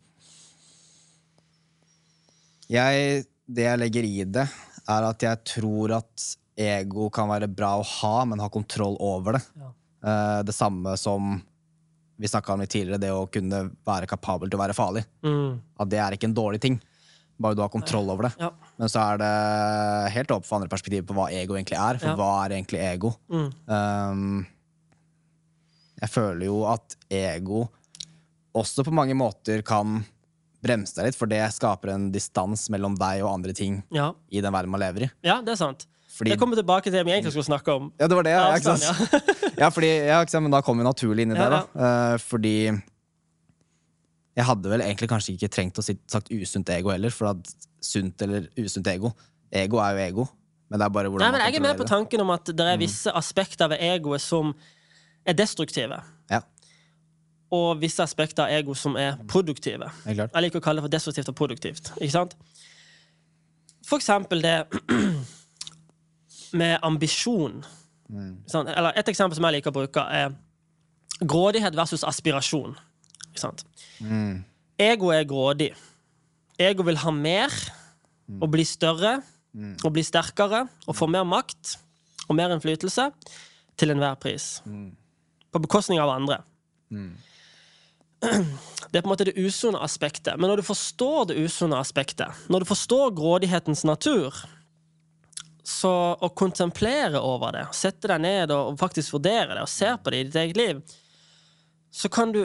Jeg, 2.72 3.26
det 3.46 3.68
jeg 3.68 3.82
legger 3.82 4.08
i 4.08 4.24
det, 4.40 4.48
er 4.90 5.08
at 5.08 5.26
jeg 5.26 5.44
tror 5.60 5.98
at 6.00 6.28
ego 6.60 7.10
kan 7.14 7.30
være 7.32 7.50
bra 7.52 7.76
å 7.80 7.88
ha, 8.00 8.18
men 8.30 8.42
ha 8.44 8.50
kontroll 8.52 8.96
over 9.04 9.38
det. 9.38 9.44
Ja. 9.60 9.74
Eh, 10.04 10.40
det 10.48 10.56
samme 10.56 10.96
som 11.00 11.36
vi 12.16 12.30
snakka 12.30 12.54
om 12.54 12.64
litt 12.64 12.72
tidligere, 12.72 13.02
det 13.02 13.12
å 13.12 13.28
kunne 13.32 13.66
være 13.86 14.08
kapabel 14.08 14.50
til 14.50 14.60
å 14.60 14.64
være 14.64 14.78
farlig. 14.78 15.04
Mm. 15.26 15.60
At 15.82 15.92
det 15.92 16.00
er 16.00 16.16
ikke 16.16 16.30
en 16.30 16.38
dårlig 16.38 16.62
ting, 16.64 16.80
bare 17.44 17.58
du 17.60 17.62
har 17.64 17.70
kontroll 17.74 18.10
over 18.14 18.30
det. 18.30 18.34
Ja. 18.42 18.50
Men 18.80 18.90
så 18.92 19.04
er 19.14 19.20
det 19.22 20.14
helt 20.16 20.32
opp 20.36 20.48
for 20.48 20.58
andre 20.58 20.72
perspektiver 20.72 21.06
på 21.12 21.18
hva 21.18 21.28
ego 21.36 21.58
egentlig 21.60 21.78
er. 21.80 22.00
For 22.02 22.14
Ja. 22.14 22.16
hva 22.20 22.32
er 22.46 22.56
egentlig 22.58 22.82
ego? 22.88 23.14
Mm. 23.32 23.50
Um, 23.68 24.48
jeg 26.02 26.10
føler 26.12 26.46
jo 26.50 26.58
at 26.68 26.98
ego 27.14 27.66
også 28.58 28.84
på 28.86 28.94
mange 28.94 29.16
måter 29.18 29.64
kan 29.66 30.02
bremse 30.64 30.96
deg 30.96 31.10
litt, 31.10 31.18
for 31.20 31.28
det 31.28 31.42
skaper 31.52 31.92
en 31.92 32.10
distans 32.14 32.68
mellom 32.72 32.94
deg 33.00 33.24
og 33.26 33.34
andre 33.34 33.54
ting 33.58 33.82
Ja. 33.92 34.12
i 34.32 34.40
den 34.42 34.54
verden 34.54 34.72
man 34.72 34.80
lever 34.84 35.08
i. 35.08 35.12
ja, 35.24 35.42
det 35.42 35.54
er 35.58 35.60
sant. 35.60 35.88
Fordi, 36.14 36.30
Jeg 36.30 36.38
kommer 36.40 36.56
tilbake 36.56 36.84
til 36.84 36.94
det 36.94 37.06
vi 37.08 37.12
egentlig 37.12 37.32
skulle 37.34 37.50
snakke 37.50 37.74
om. 37.74 37.92
ja, 38.00 38.08
det 38.08 38.16
var 38.16 38.24
det, 38.24 38.32
ja, 38.36 38.56
ikke 38.56 38.78
sant? 38.78 39.24
ja, 39.58 39.70
fordi, 39.74 39.90
ja, 40.08 40.20
ikke 40.22 40.30
sant? 40.36 40.44
Men 40.46 40.52
da 40.54 40.62
kom 40.62 40.78
vi 40.78 40.84
naturlig 40.86 41.26
inn 41.26 41.32
i 41.34 41.40
det, 41.40 41.50
da. 41.50 41.62
Uh, 41.74 42.18
fordi 42.22 42.54
jeg 44.36 44.46
hadde 44.48 44.70
vel 44.72 44.82
egentlig 44.82 45.10
kanskje 45.12 45.36
ikke 45.36 45.50
trengt 45.54 45.78
å 45.78 45.84
si, 45.86 45.96
sagt 46.10 46.32
usunt 46.34 46.70
ego 46.74 46.90
heller, 46.94 47.14
for 47.14 47.34
at 47.34 47.52
sunt 47.84 48.22
eller 48.26 48.48
usunt 48.58 48.88
ego 48.88 49.14
Ego 49.54 49.78
er 49.78 49.94
jo 49.94 50.00
ego, 50.02 50.24
men 50.70 50.80
det 50.82 50.86
er 50.88 50.94
bare 50.96 51.10
hvordan 51.12 51.28
Nei, 51.28 51.32
men 51.36 51.44
Jeg 51.46 51.60
er 51.60 51.62
med 51.62 51.78
på 51.78 51.86
tanken 51.86 52.22
om 52.24 52.32
at 52.34 52.50
det 52.58 52.66
er 52.66 52.80
visse 52.82 53.12
aspekter 53.14 53.70
ved 53.70 53.84
egoet 53.86 54.24
som 54.24 54.50
er 55.30 55.36
destruktive. 55.38 56.00
Ja, 56.32 56.40
Og 57.54 57.78
visse 57.84 58.02
aspekter 58.02 58.48
av 58.48 58.50
ego 58.56 58.74
som 58.74 58.96
er 58.98 59.20
produktive. 59.30 59.92
Er 60.10 60.18
klart. 60.18 60.34
Jeg 60.34 60.48
liker 60.48 60.58
å 60.58 60.66
kalle 60.66 60.82
det 60.82 60.88
for 60.88 60.96
destruktivt 60.96 61.30
og 61.30 61.38
produktivt. 61.38 61.92
Ikke 62.00 62.16
sant? 62.16 62.34
For 63.86 64.02
eksempel 64.02 64.42
det 64.42 64.56
med 66.64 66.80
ambisjon. 66.82 67.62
Mm. 68.10 68.34
sant? 68.50 68.74
Eller 68.74 68.98
et 68.98 69.14
eksempel 69.14 69.38
som 69.38 69.46
jeg 69.46 69.60
liker 69.60 69.70
å 69.70 69.78
bruke, 69.78 70.08
er 70.10 70.34
grådighet 71.22 71.78
versus 71.78 72.02
aspirasjon. 72.04 72.74
Sant? 73.40 73.66
Ego 74.80 75.12
er 75.14 75.26
grådig. 75.30 75.72
Ego 76.62 76.86
vil 76.88 77.00
ha 77.02 77.14
mer 77.16 77.54
og 78.40 78.50
bli 78.54 78.66
større 78.68 79.20
og 79.84 79.90
bli 79.94 80.04
sterkere 80.06 80.64
og 80.88 80.98
få 80.98 81.08
mer 81.12 81.26
makt 81.28 81.76
og 82.30 82.38
mer 82.38 82.54
innflytelse 82.56 83.10
til 83.78 83.94
enhver 83.94 84.16
pris. 84.22 84.62
På 85.54 85.62
bekostning 85.62 86.02
av 86.02 86.14
andre. 86.14 86.42
Det 88.94 89.00
er 89.00 89.02
på 89.02 89.10
en 89.10 89.14
måte 89.16 89.26
det 89.26 89.40
usunne 89.42 89.80
aspektet. 89.82 90.38
Men 90.38 90.52
når 90.52 90.62
du 90.62 90.68
forstår 90.68 91.32
det 91.32 91.40
usunne 91.42 91.80
aspektet, 91.82 92.30
når 92.54 92.62
du 92.62 92.70
forstår 92.70 93.16
grådighetens 93.18 93.82
natur, 93.90 94.38
så 95.66 95.94
å 96.22 96.30
kontemplere 96.38 97.18
over 97.18 97.56
det, 97.56 97.64
sette 97.74 98.12
deg 98.12 98.22
ned 98.22 98.52
og 98.54 98.78
faktisk 98.78 99.16
vurdere 99.16 99.56
det, 99.56 99.64
og 99.64 99.72
se 99.72 99.90
på 99.98 100.14
det 100.14 100.20
i 100.20 100.28
ditt 100.28 100.38
eget 100.44 100.60
liv, 100.60 100.82
så 101.94 102.12
kan 102.12 102.36
du 102.36 102.44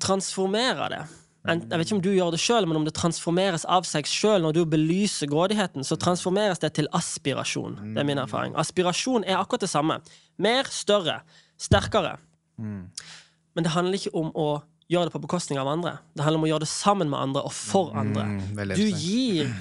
transformere 0.00 0.88
det. 0.92 1.02
Jeg 1.44 1.60
vet 1.76 1.84
ikke 1.84 1.96
om 1.98 2.02
du 2.04 2.12
gjør 2.14 2.30
det 2.32 2.40
sjøl, 2.40 2.64
men 2.66 2.78
om 2.78 2.84
det 2.86 2.94
transformeres 2.96 3.66
av 3.68 3.84
seg 3.84 4.06
sjøl 4.08 4.40
når 4.46 4.54
du 4.56 4.62
belyser 4.64 5.28
grådigheten, 5.28 5.84
så 5.84 5.98
transformeres 6.00 6.58
det 6.62 6.70
til 6.78 6.88
aspirasjon. 6.96 7.74
Det 7.92 8.00
er 8.00 8.06
min 8.08 8.20
erfaring. 8.22 8.54
Aspirasjon 8.56 9.26
er 9.28 9.36
akkurat 9.36 9.60
det 9.66 9.68
samme. 9.68 9.98
Mer, 10.40 10.64
større, 10.72 11.18
sterkere. 11.60 12.14
Men 12.56 13.66
det 13.66 13.74
handler 13.74 13.98
ikke 14.00 14.14
om 14.16 14.30
å 14.34 14.62
gjøre 14.88 15.10
det 15.10 15.12
på 15.14 15.20
bekostning 15.20 15.58
av 15.60 15.68
andre. 15.68 15.98
Det 16.16 16.24
handler 16.24 16.40
om 16.40 16.46
å 16.46 16.48
gjøre 16.48 16.64
det 16.64 16.70
sammen 16.72 17.10
med 17.12 17.20
andre 17.20 17.42
og 17.44 17.52
for 17.52 17.92
andre. 17.96 18.24
Mm, 18.24 18.40
Du 18.80 18.86
gir 19.04 19.52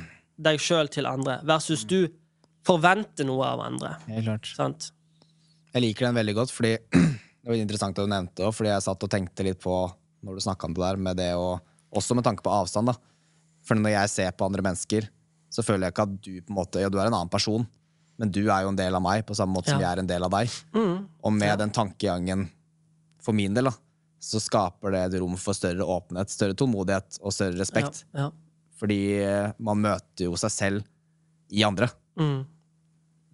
deg 0.44 0.60
sjøl 0.64 0.88
til 0.92 1.06
andre, 1.06 1.42
versus 1.44 1.84
du 1.86 2.08
forventer 2.66 3.28
noe 3.28 3.44
av 3.46 3.60
andre. 3.60 3.98
Jeg 5.74 5.84
liker 5.84 6.08
den 6.08 6.16
veldig 6.16 6.36
godt, 6.40 6.52
fordi 6.56 6.78
det 7.44 7.50
var 7.52 7.60
interessant 7.60 8.00
at 8.00 8.08
du 8.08 8.12
nevnte 8.12 8.40
det, 8.46 8.54
fordi 8.56 8.72
jeg 8.72 8.86
satt 8.88 9.04
og 9.04 9.12
tenkte 9.12 9.44
litt 9.44 9.60
på 9.60 9.82
når 10.24 10.38
du 10.40 10.44
snakka 10.46 10.70
om 10.70 10.74
det 10.78 10.84
der, 10.84 11.00
med 11.10 11.20
det 11.20 11.32
å 11.38 11.60
Også 11.94 12.16
med 12.18 12.26
tanke 12.26 12.42
på 12.42 12.50
avstand, 12.50 12.90
da. 12.90 12.96
For 13.62 13.78
når 13.78 13.92
jeg 13.94 14.10
ser 14.10 14.32
på 14.34 14.48
andre 14.48 14.64
mennesker, 14.66 15.06
så 15.54 15.62
føler 15.62 15.86
jeg 15.86 15.94
ikke 15.94 16.06
at 16.08 16.14
du 16.26 16.32
på 16.42 16.50
en 16.50 16.58
måte 16.58 16.82
Ja, 16.82 16.90
du 16.90 16.98
er 16.98 17.06
en 17.06 17.14
annen 17.14 17.30
person, 17.30 17.68
men 18.18 18.32
du 18.34 18.40
er 18.48 18.64
jo 18.66 18.72
en 18.72 18.80
del 18.80 18.96
av 18.98 19.04
meg, 19.06 19.22
på 19.28 19.36
samme 19.38 19.54
måte 19.54 19.70
som 19.70 19.82
jeg 19.84 19.86
er 19.92 20.02
en 20.02 20.10
del 20.10 20.26
av 20.26 20.32
deg. 20.34 20.50
Mm. 20.74 20.96
Og 21.22 21.34
med 21.38 21.52
Ja. 21.52 21.56
den 21.62 21.70
tankegangen, 21.76 22.48
for 23.22 23.34
min 23.38 23.54
del, 23.54 23.70
da, 23.70 23.76
så 24.20 24.42
skaper 24.42 24.92
det 24.96 25.04
et 25.14 25.20
rom 25.22 25.36
for 25.38 25.54
større 25.54 25.86
åpenhet, 25.86 26.30
større 26.34 26.56
tålmodighet 26.58 27.20
og 27.22 27.32
større 27.36 27.60
respekt. 27.60 28.06
Ja, 28.16 28.26
ja. 28.26 28.32
Fordi 28.80 29.00
eh, 29.22 29.52
man 29.60 29.78
møter 29.86 30.26
jo 30.26 30.34
seg 30.36 30.52
selv 30.52 30.84
i 31.54 31.62
andre. 31.64 31.90
Mm. 32.18 32.42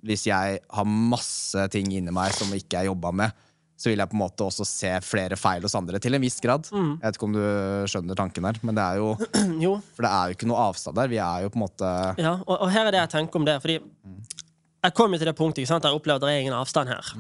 Hvis 0.04 0.28
jeg 0.28 0.60
har 0.68 0.86
masse 0.88 1.64
ting 1.72 1.92
inni 1.96 2.12
meg 2.12 2.36
som 2.36 2.52
ikke 2.56 2.82
er 2.84 2.90
jobba 2.92 3.12
med, 3.16 3.32
så 3.80 3.88
vil 3.88 4.02
jeg 4.02 4.12
på 4.12 4.18
en 4.18 4.22
måte 4.26 4.44
også 4.44 4.66
se 4.68 4.90
flere 5.08 5.38
feil 5.40 5.64
hos 5.64 5.76
andre, 5.78 6.02
til 6.04 6.18
en 6.18 6.24
viss 6.24 6.42
grad. 6.44 6.68
Mm. 6.76 6.90
Jeg 6.98 7.06
vet 7.06 7.20
ikke 7.20 7.28
om 7.30 7.36
du 7.38 7.44
skjønner 7.88 8.20
tanken 8.20 8.48
her, 8.50 8.60
men 8.68 8.76
det 8.76 8.84
er 8.84 9.00
jo, 9.00 9.14
Jo, 9.66 9.78
for 9.96 10.04
det 10.04 10.12
er 10.12 10.32
jo 10.32 10.36
ikke 10.36 10.50
noe 10.52 10.66
avstand 10.66 11.00
der. 11.00 11.12
Vi 11.12 11.22
er 11.24 11.46
jo 11.46 11.54
på 11.54 11.62
en 11.62 11.64
måte 11.64 11.94
ja, 12.20 12.34
og, 12.44 12.56
og 12.58 12.74
her 12.76 12.90
er 12.90 12.98
det 12.98 13.04
jeg 13.06 13.14
tenker 13.16 13.40
om 13.40 13.48
det. 13.48 13.56
Fordi 13.64 13.78
jeg 13.80 14.96
kom 15.00 15.16
jo 15.16 15.22
til 15.22 15.32
det 15.32 15.36
punktet 15.40 15.64
ikke 15.64 15.72
sant? 15.72 15.86
der 15.86 15.94
jeg 15.94 16.02
opplevde 16.02 16.28
det 16.28 16.36
er 16.36 16.44
ingen 16.44 16.58
avstand 16.60 16.92
her. 16.92 17.14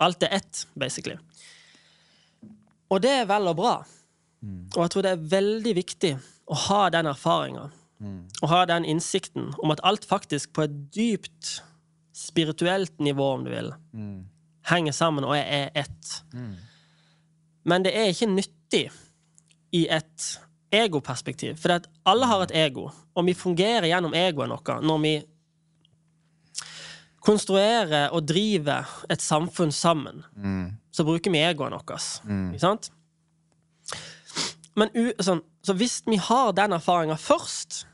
Alt 0.00 0.22
er 0.28 0.38
ett, 0.38 0.62
basically. 0.78 1.18
Og 2.90 3.02
det 3.02 3.16
er 3.22 3.26
vel 3.30 3.50
og 3.50 3.58
bra. 3.58 3.74
Og 4.76 4.80
jeg 4.84 4.92
tror 4.94 5.04
det 5.04 5.12
er 5.16 5.28
veldig 5.34 5.74
viktig 5.76 6.14
å 6.50 6.56
ha 6.68 6.82
den 6.94 7.10
erfaringa. 7.10 7.68
og 8.40 8.48
ha 8.48 8.62
den 8.64 8.86
innsikten 8.88 9.50
om 9.60 9.74
at 9.74 9.82
alt 9.84 10.06
faktisk 10.08 10.54
på 10.56 10.62
et 10.64 10.76
dypt 10.94 11.58
spirituelt 12.16 12.94
nivå, 12.98 13.26
om 13.34 13.44
du 13.44 13.50
vil, 13.52 13.74
henger 14.70 14.92
sammen 14.96 15.24
og 15.26 15.36
er 15.36 15.70
ett. 15.74 16.22
Men 17.64 17.84
det 17.84 17.92
er 17.96 18.08
ikke 18.12 18.30
nyttig 18.30 18.86
i 19.76 19.86
et 19.90 20.28
egoperspektiv. 20.72 21.56
For 21.58 21.80
alle 22.06 22.26
har 22.30 22.42
et 22.46 22.54
ego, 22.54 22.88
og 23.14 23.26
vi 23.26 23.34
fungerer 23.34 23.86
gjennom 23.90 24.14
egoet 24.14 24.48
noe 24.48 24.80
når 24.86 25.02
vi 25.02 25.12
konstruerer 27.20 28.08
og 28.16 28.24
driver 28.24 28.88
et 29.12 29.20
samfunn 29.20 29.72
sammen. 29.72 30.22
Så 30.90 31.04
bruker 31.04 31.30
vi 31.30 31.42
egoet 31.44 31.74
vårt. 31.74 32.20
Ikke 32.54 32.62
sant? 32.62 32.90
Men 34.78 34.88
u 34.94 35.10
sånn, 35.20 35.42
så 35.66 35.74
hvis 35.76 36.00
vi 36.06 36.16
har 36.16 36.52
den 36.56 36.72
erfaringa 36.72 37.16
først, 37.20 37.84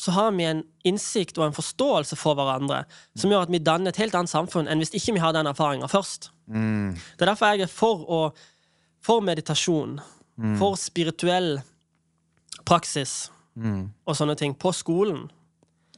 så 0.00 0.14
har 0.16 0.30
vi 0.32 0.46
en 0.48 0.62
innsikt 0.88 1.38
og 1.38 1.48
en 1.48 1.56
forståelse 1.56 2.16
for 2.16 2.38
hverandre 2.38 2.84
som 3.18 3.32
gjør 3.32 3.44
at 3.44 3.52
vi 3.52 3.60
danner 3.60 3.92
et 3.92 4.00
helt 4.00 4.16
annet 4.16 4.32
samfunn 4.32 4.70
enn 4.70 4.80
hvis 4.80 4.94
ikke 4.96 5.16
vi 5.18 5.22
har 5.22 5.34
den 5.36 5.50
erfaringa 5.50 5.90
først. 5.92 6.30
Det 6.48 7.26
er 7.26 7.28
derfor 7.28 7.52
jeg 7.52 7.66
er 7.66 7.72
for, 7.72 8.06
å, 8.08 8.20
for 9.04 9.20
meditasjon, 9.24 9.98
for 10.58 10.78
spirituell 10.80 11.58
praksis 12.68 13.28
og 13.60 14.16
sånne 14.16 14.38
ting 14.40 14.56
på 14.56 14.72
skolen. 14.72 15.26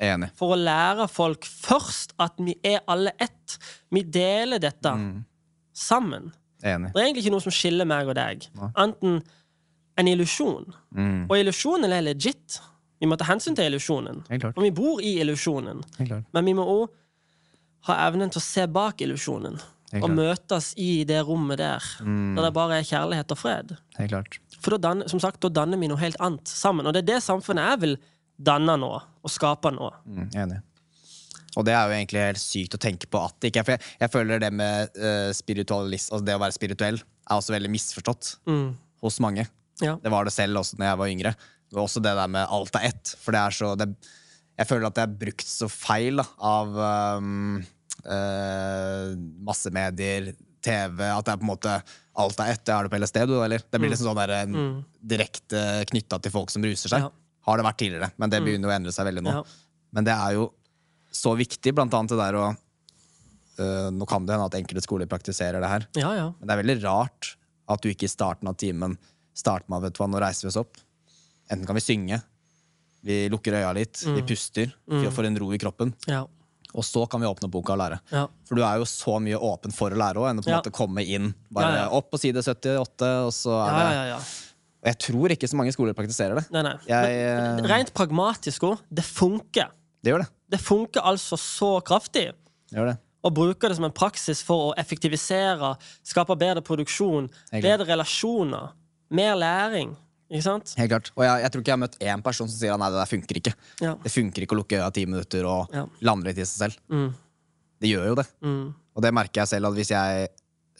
Enig. 0.02 0.32
For 0.34 0.56
å 0.56 0.58
lære 0.58 1.06
folk 1.12 1.46
først 1.46 2.16
at 2.22 2.40
vi 2.42 2.56
er 2.66 2.80
alle 2.90 3.12
ett. 3.22 3.58
Vi 3.92 4.02
deler 4.02 4.58
dette 4.62 4.96
sammen. 5.76 6.32
Enig. 6.62 6.90
Det 6.90 6.98
er 6.98 7.06
egentlig 7.06 7.24
ikke 7.26 7.36
noe 7.36 7.44
som 7.44 7.54
skiller 7.54 7.86
meg 7.86 8.10
og 8.10 8.18
deg. 8.18 8.48
Enten 8.72 9.20
en 10.00 10.08
illusjon. 10.08 10.66
Mm. 10.96 11.26
Og 11.28 11.36
illusjonen 11.38 11.92
er 11.92 12.04
legit. 12.06 12.58
Vi 13.02 13.08
må 13.10 13.16
ta 13.18 13.26
hensyn 13.26 13.56
til 13.58 13.66
illusjonen. 13.66 14.20
Og 14.54 14.62
vi 14.62 14.70
bor 14.74 15.00
i 15.02 15.16
illusjonen. 15.24 15.82
Men 16.32 16.46
vi 16.46 16.54
må 16.54 16.62
òg 16.70 16.90
ha 17.88 17.96
evnen 18.06 18.30
til 18.30 18.38
å 18.38 18.44
se 18.46 18.66
bak 18.70 19.02
illusjonen. 19.02 19.58
Og 19.98 20.06
møtes 20.08 20.70
i 20.80 21.02
det 21.04 21.18
rommet 21.26 21.58
der, 21.60 21.84
der 22.00 22.46
det 22.46 22.52
bare 22.56 22.78
er 22.78 22.86
kjærlighet 22.88 23.34
og 23.34 23.40
fred. 23.42 23.74
For 24.62 24.76
da 24.76 24.78
danner, 24.88 25.10
som 25.10 25.20
sagt, 25.20 25.42
da 25.42 25.50
danner 25.52 25.76
vi 25.82 25.90
noe 25.90 26.00
helt 26.00 26.16
annet 26.22 26.48
sammen. 26.48 26.86
Og 26.86 26.94
det 26.94 27.02
er 27.02 27.08
det 27.10 27.18
samfunnet 27.26 27.66
jeg 27.74 27.80
vil 27.82 27.96
danne 28.40 28.78
nå, 28.80 28.92
og 29.20 29.30
skape 29.34 29.74
nå. 29.74 29.90
Mm, 30.06 30.28
enig. 30.44 30.60
Og 31.58 31.66
det 31.68 31.74
er 31.76 31.90
jo 31.90 31.96
egentlig 31.98 32.22
helt 32.24 32.40
sykt 32.40 32.78
å 32.78 32.80
tenke 32.80 33.10
på 33.12 33.20
at 33.20 33.34
det 33.42 33.50
ikke 33.50 33.60
er 33.60 33.66
For 33.68 33.74
jeg, 33.74 33.88
jeg 34.00 34.12
føler 34.14 34.40
det 34.40 34.52
med 34.56 34.94
uh, 34.96 35.28
spiritualist, 35.36 36.08
altså 36.14 36.24
det 36.24 36.38
å 36.38 36.40
være 36.40 36.56
spirituell 36.56 37.02
er 37.02 37.34
også 37.36 37.52
veldig 37.58 37.72
misforstått 37.74 38.30
Mm. 38.48 38.70
hos 39.04 39.18
mange. 39.20 39.44
Ja. 39.82 39.98
Det 40.00 40.14
var 40.14 40.24
det 40.24 40.32
selv 40.32 40.62
også 40.62 40.78
når 40.80 40.86
jeg 40.88 41.00
var 41.02 41.12
yngre. 41.12 41.34
Også 41.80 42.02
det 42.04 42.12
der 42.18 42.30
med 42.30 42.50
alt 42.52 42.76
er 42.76 42.90
ett. 42.90 43.14
For 43.20 43.34
det 43.34 43.40
er 43.40 43.56
så 43.56 43.72
det, 43.78 43.88
Jeg 44.58 44.68
føler 44.68 44.88
at 44.88 44.98
det 44.98 45.04
er 45.06 45.18
brukt 45.24 45.48
så 45.48 45.68
feil 45.72 46.20
da, 46.20 46.26
av 46.36 46.76
um, 47.22 47.60
uh, 48.04 49.12
masse 49.48 49.72
medier, 49.72 50.32
TV, 50.62 51.00
at 51.08 51.26
det 51.26 51.32
er 51.32 51.40
på 51.40 51.46
en 51.46 51.50
måte 51.50 51.76
alt 52.22 52.40
er 52.44 52.52
ett. 52.52 52.64
Det 52.64 52.74
har 52.74 52.86
du 52.86 52.92
på 52.92 53.00
LSD, 53.00 53.22
du, 53.26 53.36
eller? 53.42 53.64
Det 53.64 53.80
blir 53.80 53.90
liksom 53.90 54.10
sånn 54.10 54.20
der, 54.20 54.34
mm. 54.52 54.74
direkte 55.14 55.62
knytta 55.90 56.20
til 56.22 56.34
folk 56.34 56.52
som 56.54 56.64
ruser 56.66 56.92
seg. 56.92 57.06
Ja. 57.06 57.10
Har 57.48 57.58
det 57.58 57.66
vært 57.66 57.80
tidligere, 57.80 58.12
men 58.22 58.30
det 58.30 58.42
begynner 58.44 58.68
jo 58.68 58.70
å 58.70 58.76
endre 58.76 58.92
seg 58.94 59.08
veldig 59.08 59.24
nå. 59.26 59.32
Ja. 59.40 59.78
Men 59.96 60.06
det 60.06 60.14
er 60.14 60.36
jo 60.36 60.50
så 61.12 61.34
viktig, 61.36 61.74
blant 61.76 61.94
annet 61.96 62.14
det 62.14 62.20
der 62.20 62.38
å 62.38 62.44
uh, 62.52 63.88
Nå 63.92 64.06
kan 64.08 64.24
det 64.24 64.36
hende 64.36 64.46
at 64.48 64.54
enkelte 64.56 64.84
skoler 64.84 65.10
praktiserer 65.10 65.60
det 65.60 65.72
her, 65.72 65.88
Ja, 65.98 66.12
ja. 66.16 66.28
men 66.38 66.48
det 66.48 66.54
er 66.54 66.62
veldig 66.62 66.78
rart 66.84 67.34
at 67.72 67.82
du 67.82 67.90
ikke 67.90 68.08
i 68.08 68.12
starten 68.12 68.48
av 68.50 68.56
timen 68.60 68.96
starter 69.36 69.68
med 69.72 69.84
vet 69.84 69.96
du 69.96 70.02
hva, 70.02 70.08
nå 70.12 70.20
reiser 70.22 70.46
vi 70.46 70.52
oss 70.52 70.60
opp. 70.60 70.80
Enten 71.52 71.66
kan 71.68 71.76
vi 71.76 71.82
synge, 71.84 72.22
vi 73.04 73.26
lukker 73.32 73.52
øya 73.58 73.72
litt, 73.76 74.00
vi 74.16 74.22
puster, 74.24 74.72
vi 74.88 75.10
får 75.12 75.28
en 75.28 75.36
ro 75.42 75.50
i 75.52 75.58
kroppen. 75.62 75.94
ja. 76.08 76.24
Og 76.72 76.80
så 76.88 77.02
kan 77.04 77.20
vi 77.20 77.26
åpne 77.28 77.50
boka 77.52 77.74
og 77.74 77.80
lære. 77.82 77.98
ja. 78.14 78.22
For 78.48 78.56
du 78.56 78.62
er 78.64 78.78
jo 78.80 78.84
så 78.88 79.18
mye 79.20 79.36
åpen 79.36 79.74
for 79.76 79.92
å 79.92 79.98
lære 80.00 80.16
òg, 80.22 80.30
enn 80.30 80.38
å 80.40 80.42
på 80.42 80.48
en 80.48 80.54
Ja. 80.54 80.60
måte 80.62 80.72
komme 80.72 81.02
inn 81.04 81.34
bare 81.52 81.82
opp 81.92 82.06
på 82.10 82.16
side 82.18 82.40
78, 82.40 83.26
og 83.26 83.32
så 83.36 83.58
er 83.60 83.74
det 83.76 83.82
ja, 83.82 83.90
ja, 83.92 84.04
ja. 84.14 84.16
Og 84.82 84.88
jeg 84.88 84.98
tror 85.04 85.28
ikke 85.34 85.50
så 85.52 85.54
mange 85.60 85.74
skoler 85.74 85.92
praktiserer 85.92 86.34
det. 86.40 86.46
Nei, 86.50 86.62
nei. 86.62 86.72
Jeg, 86.88 87.26
Men 87.60 87.64
eh, 87.66 87.68
rent 87.76 87.92
pragmatisk 87.92 88.64
òg, 88.70 88.78
det 88.90 89.04
funker. 89.04 89.68
Det 90.02 90.14
gjør 90.14 90.24
det. 90.24 90.28
Det 90.48 90.60
funker 90.64 91.04
altså 91.04 91.36
så 91.36 91.68
kraftig. 91.84 92.32
det, 92.32 92.72
gjør 92.78 92.88
det. 92.94 92.96
Å 93.22 93.30
bruke 93.30 93.68
det 93.68 93.76
som 93.76 93.84
en 93.84 93.92
praksis 93.92 94.40
for 94.42 94.72
å 94.72 94.74
effektivisere, 94.80 95.76
skape 96.02 96.34
bedre 96.40 96.62
produksjon, 96.64 97.28
bedre 97.52 97.84
relasjoner, 97.84 98.72
mer 99.10 99.36
læring. 99.36 99.92
Ikke 100.32 100.44
sant? 100.46 100.70
Helt 100.80 100.88
klart. 100.94 101.10
Og 101.12 101.24
jeg, 101.26 101.42
jeg 101.44 101.52
tror 101.52 101.62
ikke 101.62 101.70
jeg 101.72 101.76
har 101.76 101.82
møtt 101.82 101.98
én 102.00 102.22
person 102.24 102.48
som 102.48 102.56
sier 102.56 102.72
at 102.72 102.80
nei, 102.80 102.88
det 102.94 103.00
der 103.02 103.10
funker 103.10 103.38
ikke. 103.42 103.52
Ja. 103.84 103.90
Det 104.00 104.12
funker 104.14 104.46
ikke 104.46 104.56
å 104.56 104.60
lukke 104.62 104.78
øya 104.80 104.90
ti 104.96 105.04
minutter 105.08 105.44
og 105.50 105.74
Ja. 105.76 105.82
lande 106.08 106.30
litt 106.30 106.40
i 106.40 106.46
seg 106.48 106.62
selv. 106.70 106.78
Mm. 106.88 107.10
Det 107.82 107.90
gjør 107.92 108.06
jo 108.08 108.14
det. 108.22 108.24
Mm. 108.40 108.62
Og 108.96 109.04
det 109.04 109.12
merker 109.12 109.42
jeg 109.42 109.50
selv 109.52 109.68
at 109.68 109.76
hvis 109.76 109.92
jeg 109.92 110.28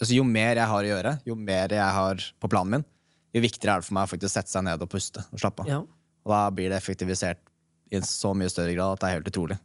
altså 0.03 0.17
Jo 0.17 0.25
mer 0.27 0.57
jeg 0.59 0.67
har 0.67 0.83
å 0.83 0.89
gjøre, 0.89 1.13
jo 1.29 1.35
mer 1.39 1.69
jeg 1.77 1.95
har 1.99 2.23
på 2.41 2.49
planen 2.51 2.71
min, 2.79 2.85
jo 3.37 3.41
viktigere 3.45 3.77
er 3.77 3.83
det 3.83 3.87
for 3.87 3.95
meg 3.95 4.09
å 4.09 4.11
faktisk 4.11 4.33
sette 4.35 4.51
seg 4.51 4.65
ned 4.67 4.83
og 4.83 4.89
puste 4.91 5.23
og 5.31 5.39
slappe 5.41 5.63
av. 5.63 5.69
Ja. 5.69 5.79
Og 6.25 6.33
da 6.33 6.41
blir 6.51 6.73
det 6.73 6.79
effektivisert 6.81 7.39
i 7.93 7.97
en 8.01 8.07
så 8.09 8.33
mye 8.35 8.51
større 8.51 8.73
grad 8.75 8.97
at 8.97 9.01
det 9.05 9.09
er 9.11 9.17
helt 9.21 9.31
utrolig. 9.31 9.59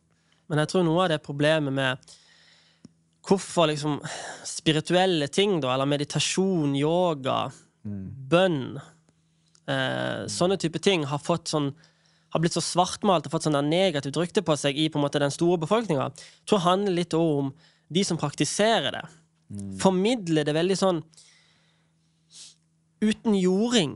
Men 0.51 0.61
jeg 0.61 0.69
tror 0.73 0.83
noe 0.85 1.05
av 1.05 1.09
det 1.13 1.21
problemet 1.25 1.73
med 1.73 2.13
hvorfor 3.27 3.67
liksom 3.71 3.97
spirituelle 4.47 5.27
ting, 5.33 5.57
da, 5.63 5.73
eller 5.73 5.89
meditasjon, 5.89 6.75
yoga, 6.79 7.39
bønn 7.83 8.77
eh, 9.71 10.25
Sånne 10.31 10.57
type 10.61 10.79
ting 10.83 11.05
har 11.07 11.21
fått 11.23 11.53
sånn 11.53 11.71
har 12.33 12.43
blitt 12.43 12.57
så 12.57 12.61
svartmalt 12.61 13.27
og 13.27 13.31
fått 13.31 13.45
sånn 13.47 13.69
negativt 13.69 14.17
rykte 14.19 14.43
på 14.43 14.55
seg 14.59 14.75
i 14.75 14.89
på 14.91 14.99
en 14.99 15.05
måte 15.05 15.21
den 15.23 15.31
store 15.31 15.61
befolkninga, 15.61 16.09
tror 16.43 16.59
jeg 16.59 16.65
handler 16.65 16.97
litt 16.97 17.15
om 17.15 17.53
de 17.87 18.03
som 18.03 18.19
praktiserer 18.19 18.91
det. 18.91 19.03
Formidler 19.79 20.43
det 20.43 20.55
veldig 20.57 20.75
sånn 20.75 20.99
uten 22.99 23.37
jording. 23.39 23.93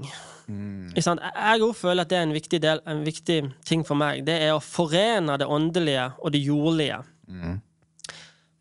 Sant? 0.99 1.19
Jeg 1.23 1.63
òg 1.65 1.73
føler 1.75 2.05
at 2.05 2.11
det 2.11 2.17
er 2.19 2.23
en 2.27 2.35
viktig, 2.35 2.59
del, 2.63 2.81
en 2.87 3.03
viktig 3.03 3.39
ting 3.67 3.83
for 3.87 3.99
meg. 3.99 4.23
Det 4.27 4.37
er 4.45 4.53
å 4.55 4.63
forene 4.63 5.37
det 5.39 5.47
åndelige 5.47 6.07
og 6.19 6.31
det 6.35 6.41
jordlige. 6.43 7.01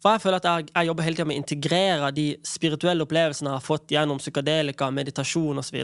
For 0.01 0.17
jeg 0.17 0.23
føler 0.23 0.41
at 0.41 0.49
jeg, 0.49 0.69
jeg 0.75 0.87
jobber 0.89 1.05
hele 1.05 1.17
tida 1.19 1.29
med 1.29 1.37
å 1.37 1.43
integrere 1.43 2.11
de 2.17 2.27
spirituelle 2.47 3.05
opplevelsene 3.05 3.51
jeg 3.53 3.59
har 3.59 3.67
fått 3.67 3.93
gjennom 3.95 4.19
psykadelika, 4.23 4.91
meditasjon 4.91 5.61
osv. 5.61 5.83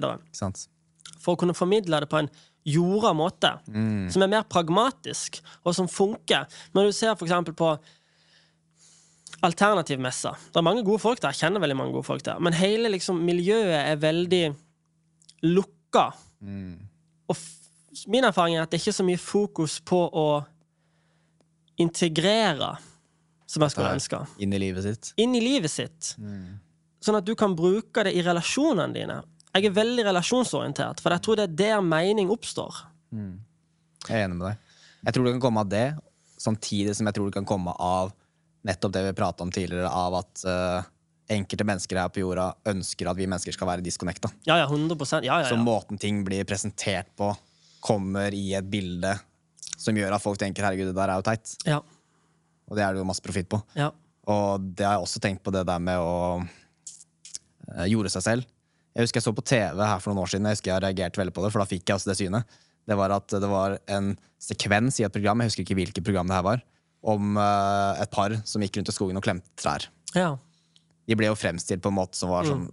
For 1.27 1.35
å 1.35 1.41
kunne 1.41 1.57
formidle 1.59 1.99
det 2.05 2.09
på 2.11 2.21
en 2.23 2.31
jorda 2.67 3.13
måte. 3.19 3.53
Mm. 3.67 4.07
Som 4.15 4.23
er 4.23 4.31
mer 4.31 4.47
pragmatisk, 4.51 5.41
og 5.67 5.75
som 5.75 5.91
funker. 5.91 6.47
Når 6.75 6.89
du 6.89 6.95
ser 6.95 7.15
eksempel 7.19 7.55
på 7.59 7.75
alternativmessa. 9.45 10.33
Det 10.53 10.61
er 10.61 10.65
mange 10.65 10.85
gode 10.87 11.03
folk 11.03 11.21
der. 11.21 11.35
Jeg 11.35 11.45
kjenner 11.45 11.63
veldig 11.63 11.77
mange 11.79 11.95
gode 11.97 12.09
folk 12.09 12.25
der. 12.25 12.41
Men 12.43 12.57
hele 12.57 12.91
liksom, 12.95 13.19
miljøet 13.27 13.77
er 13.83 14.01
veldig 14.01 14.45
lukka. 15.45 16.09
Mm. 16.41 16.77
Og 17.29 17.37
min 18.13 18.27
erfaring 18.29 18.57
er 18.57 18.65
at 18.65 18.73
det 18.73 18.81
er 18.81 18.87
ikke 18.87 18.97
så 18.97 19.07
mye 19.07 19.21
fokus 19.21 19.79
på 19.85 20.01
å 20.09 20.29
integrere, 21.83 22.71
som 23.47 23.63
jeg 23.63 23.75
skulle 23.75 23.97
ønske, 23.99 24.23
Inn 24.43 24.55
i 24.57 24.61
livet 24.61 24.87
sitt. 24.87 25.13
inn 25.21 25.35
i 25.37 25.43
livet 25.45 25.71
sitt. 25.71 26.15
Mm. 26.19 26.57
Sånn 27.05 27.19
at 27.19 27.27
du 27.27 27.35
kan 27.39 27.55
bruke 27.57 28.03
det 28.07 28.15
i 28.17 28.25
relasjonene 28.25 28.95
dine. 28.97 29.21
Jeg 29.57 29.71
er 29.71 29.77
veldig 29.77 30.05
relasjonsorientert, 30.11 31.01
for 31.01 31.15
jeg 31.15 31.25
tror 31.25 31.39
det 31.39 31.47
er 31.47 31.55
der 31.57 31.85
mening 31.85 32.29
oppstår. 32.33 32.83
Jeg 33.15 34.13
er 34.13 34.27
enig 34.27 34.37
med 34.37 34.51
deg. 34.51 34.75
Jeg 35.07 35.17
tror 35.17 35.25
det 35.25 35.33
kan 35.37 35.45
komme 35.47 35.63
av 35.63 35.71
det, 35.71 35.87
samtidig 36.37 36.93
som 36.99 37.09
jeg 37.09 37.17
tror 37.17 37.31
det 37.31 37.39
kan 37.39 37.49
komme 37.49 37.73
av 37.81 38.13
nettopp 38.67 38.93
det 38.93 39.05
vi 39.07 39.15
prata 39.17 39.47
om 39.47 39.53
tidligere, 39.55 39.89
av 39.89 40.19
at 40.19 40.43
uh, 40.45 40.89
enkelte 41.33 41.67
mennesker 41.67 42.01
her 42.03 42.11
på 42.13 42.21
jorda 42.21 42.51
ønsker 42.69 43.09
at 43.09 43.19
vi 43.19 43.29
mennesker 43.31 43.55
skal 43.55 43.71
være 43.71 43.85
disconnecta. 43.87 44.31
Ja, 44.49 44.59
ja, 44.61 44.67
100% 44.69 45.25
Ja, 45.25 45.41
ja, 45.41 45.49
Så 45.49 45.57
måten 45.57 46.01
ting 46.03 46.25
blir 46.27 46.45
presentert 46.45 47.09
på, 47.17 47.31
kommer 47.81 48.35
i 48.35 48.51
et 48.59 48.67
bilde 48.69 49.15
som 49.77 49.97
gjør 49.97 50.17
at 50.17 50.23
folk 50.23 50.41
tenker 50.41 50.65
'herregud, 50.65 50.91
det 50.91 50.97
der 50.97 51.13
er 51.13 51.21
jo 51.21 51.27
teit'. 51.31 51.57
ja, 51.67 51.81
Og 52.69 52.77
det 52.77 52.83
er 52.83 52.93
det 52.93 52.99
jo 52.99 53.09
masse 53.09 53.23
profitt 53.23 53.49
på. 53.49 53.63
ja. 53.77 53.93
Og 54.27 54.61
det 54.75 54.83
har 54.83 54.97
jeg 54.97 55.03
også 55.07 55.21
tenkt 55.23 55.45
på 55.45 55.53
det 55.55 55.65
der 55.65 55.79
med 55.79 55.99
å 56.03 56.43
uh, 56.43 57.87
jorde 57.87 58.11
seg 58.11 58.23
selv. 58.23 58.47
Jeg 58.97 59.05
husker 59.05 59.21
jeg 59.21 59.27
så 59.27 59.35
på 59.37 59.45
TV 59.45 59.83
her 59.85 60.01
for 60.01 60.13
noen 60.13 60.23
år 60.25 60.31
siden, 60.33 60.49
jeg 60.49 60.57
husker 60.57 60.73
jeg 60.73 60.85
reagerte 60.87 61.21
veldig 61.21 61.35
på 61.37 61.45
det, 61.45 61.51
for 61.53 61.61
da 61.61 61.69
fikk 61.69 61.85
jeg 61.85 61.99
altså 61.99 62.09
det 62.09 62.17
synet. 62.23 62.57
Det 62.87 62.97
var 62.97 63.13
at 63.13 63.35
det 63.43 63.51
var 63.51 63.77
en 63.93 64.15
sekvens 64.41 65.01
i 65.03 65.05
et 65.05 65.13
program, 65.13 65.43
jeg 65.43 65.53
husker 65.53 65.67
ikke 65.67 65.77
hvilket 65.83 66.07
program 66.07 66.31
det 66.31 66.39
her 66.39 66.47
var, 66.47 66.63
om 67.07 67.37
uh, 67.37 67.93
et 68.01 68.11
par 68.15 68.33
som 68.49 68.65
gikk 68.65 68.81
rundt 68.81 68.91
i 68.91 68.97
skogen 68.97 69.21
og 69.21 69.27
klemte 69.27 69.53
trær. 69.61 69.89
ja. 70.17 70.35
De 71.07 71.15
ble 71.15 71.29
jo 71.29 71.37
fremstilt 71.39 71.79
på 71.85 71.93
en 71.93 71.95
måte 72.01 72.19
som 72.19 72.33
var 72.33 72.49
sånn 72.49 72.65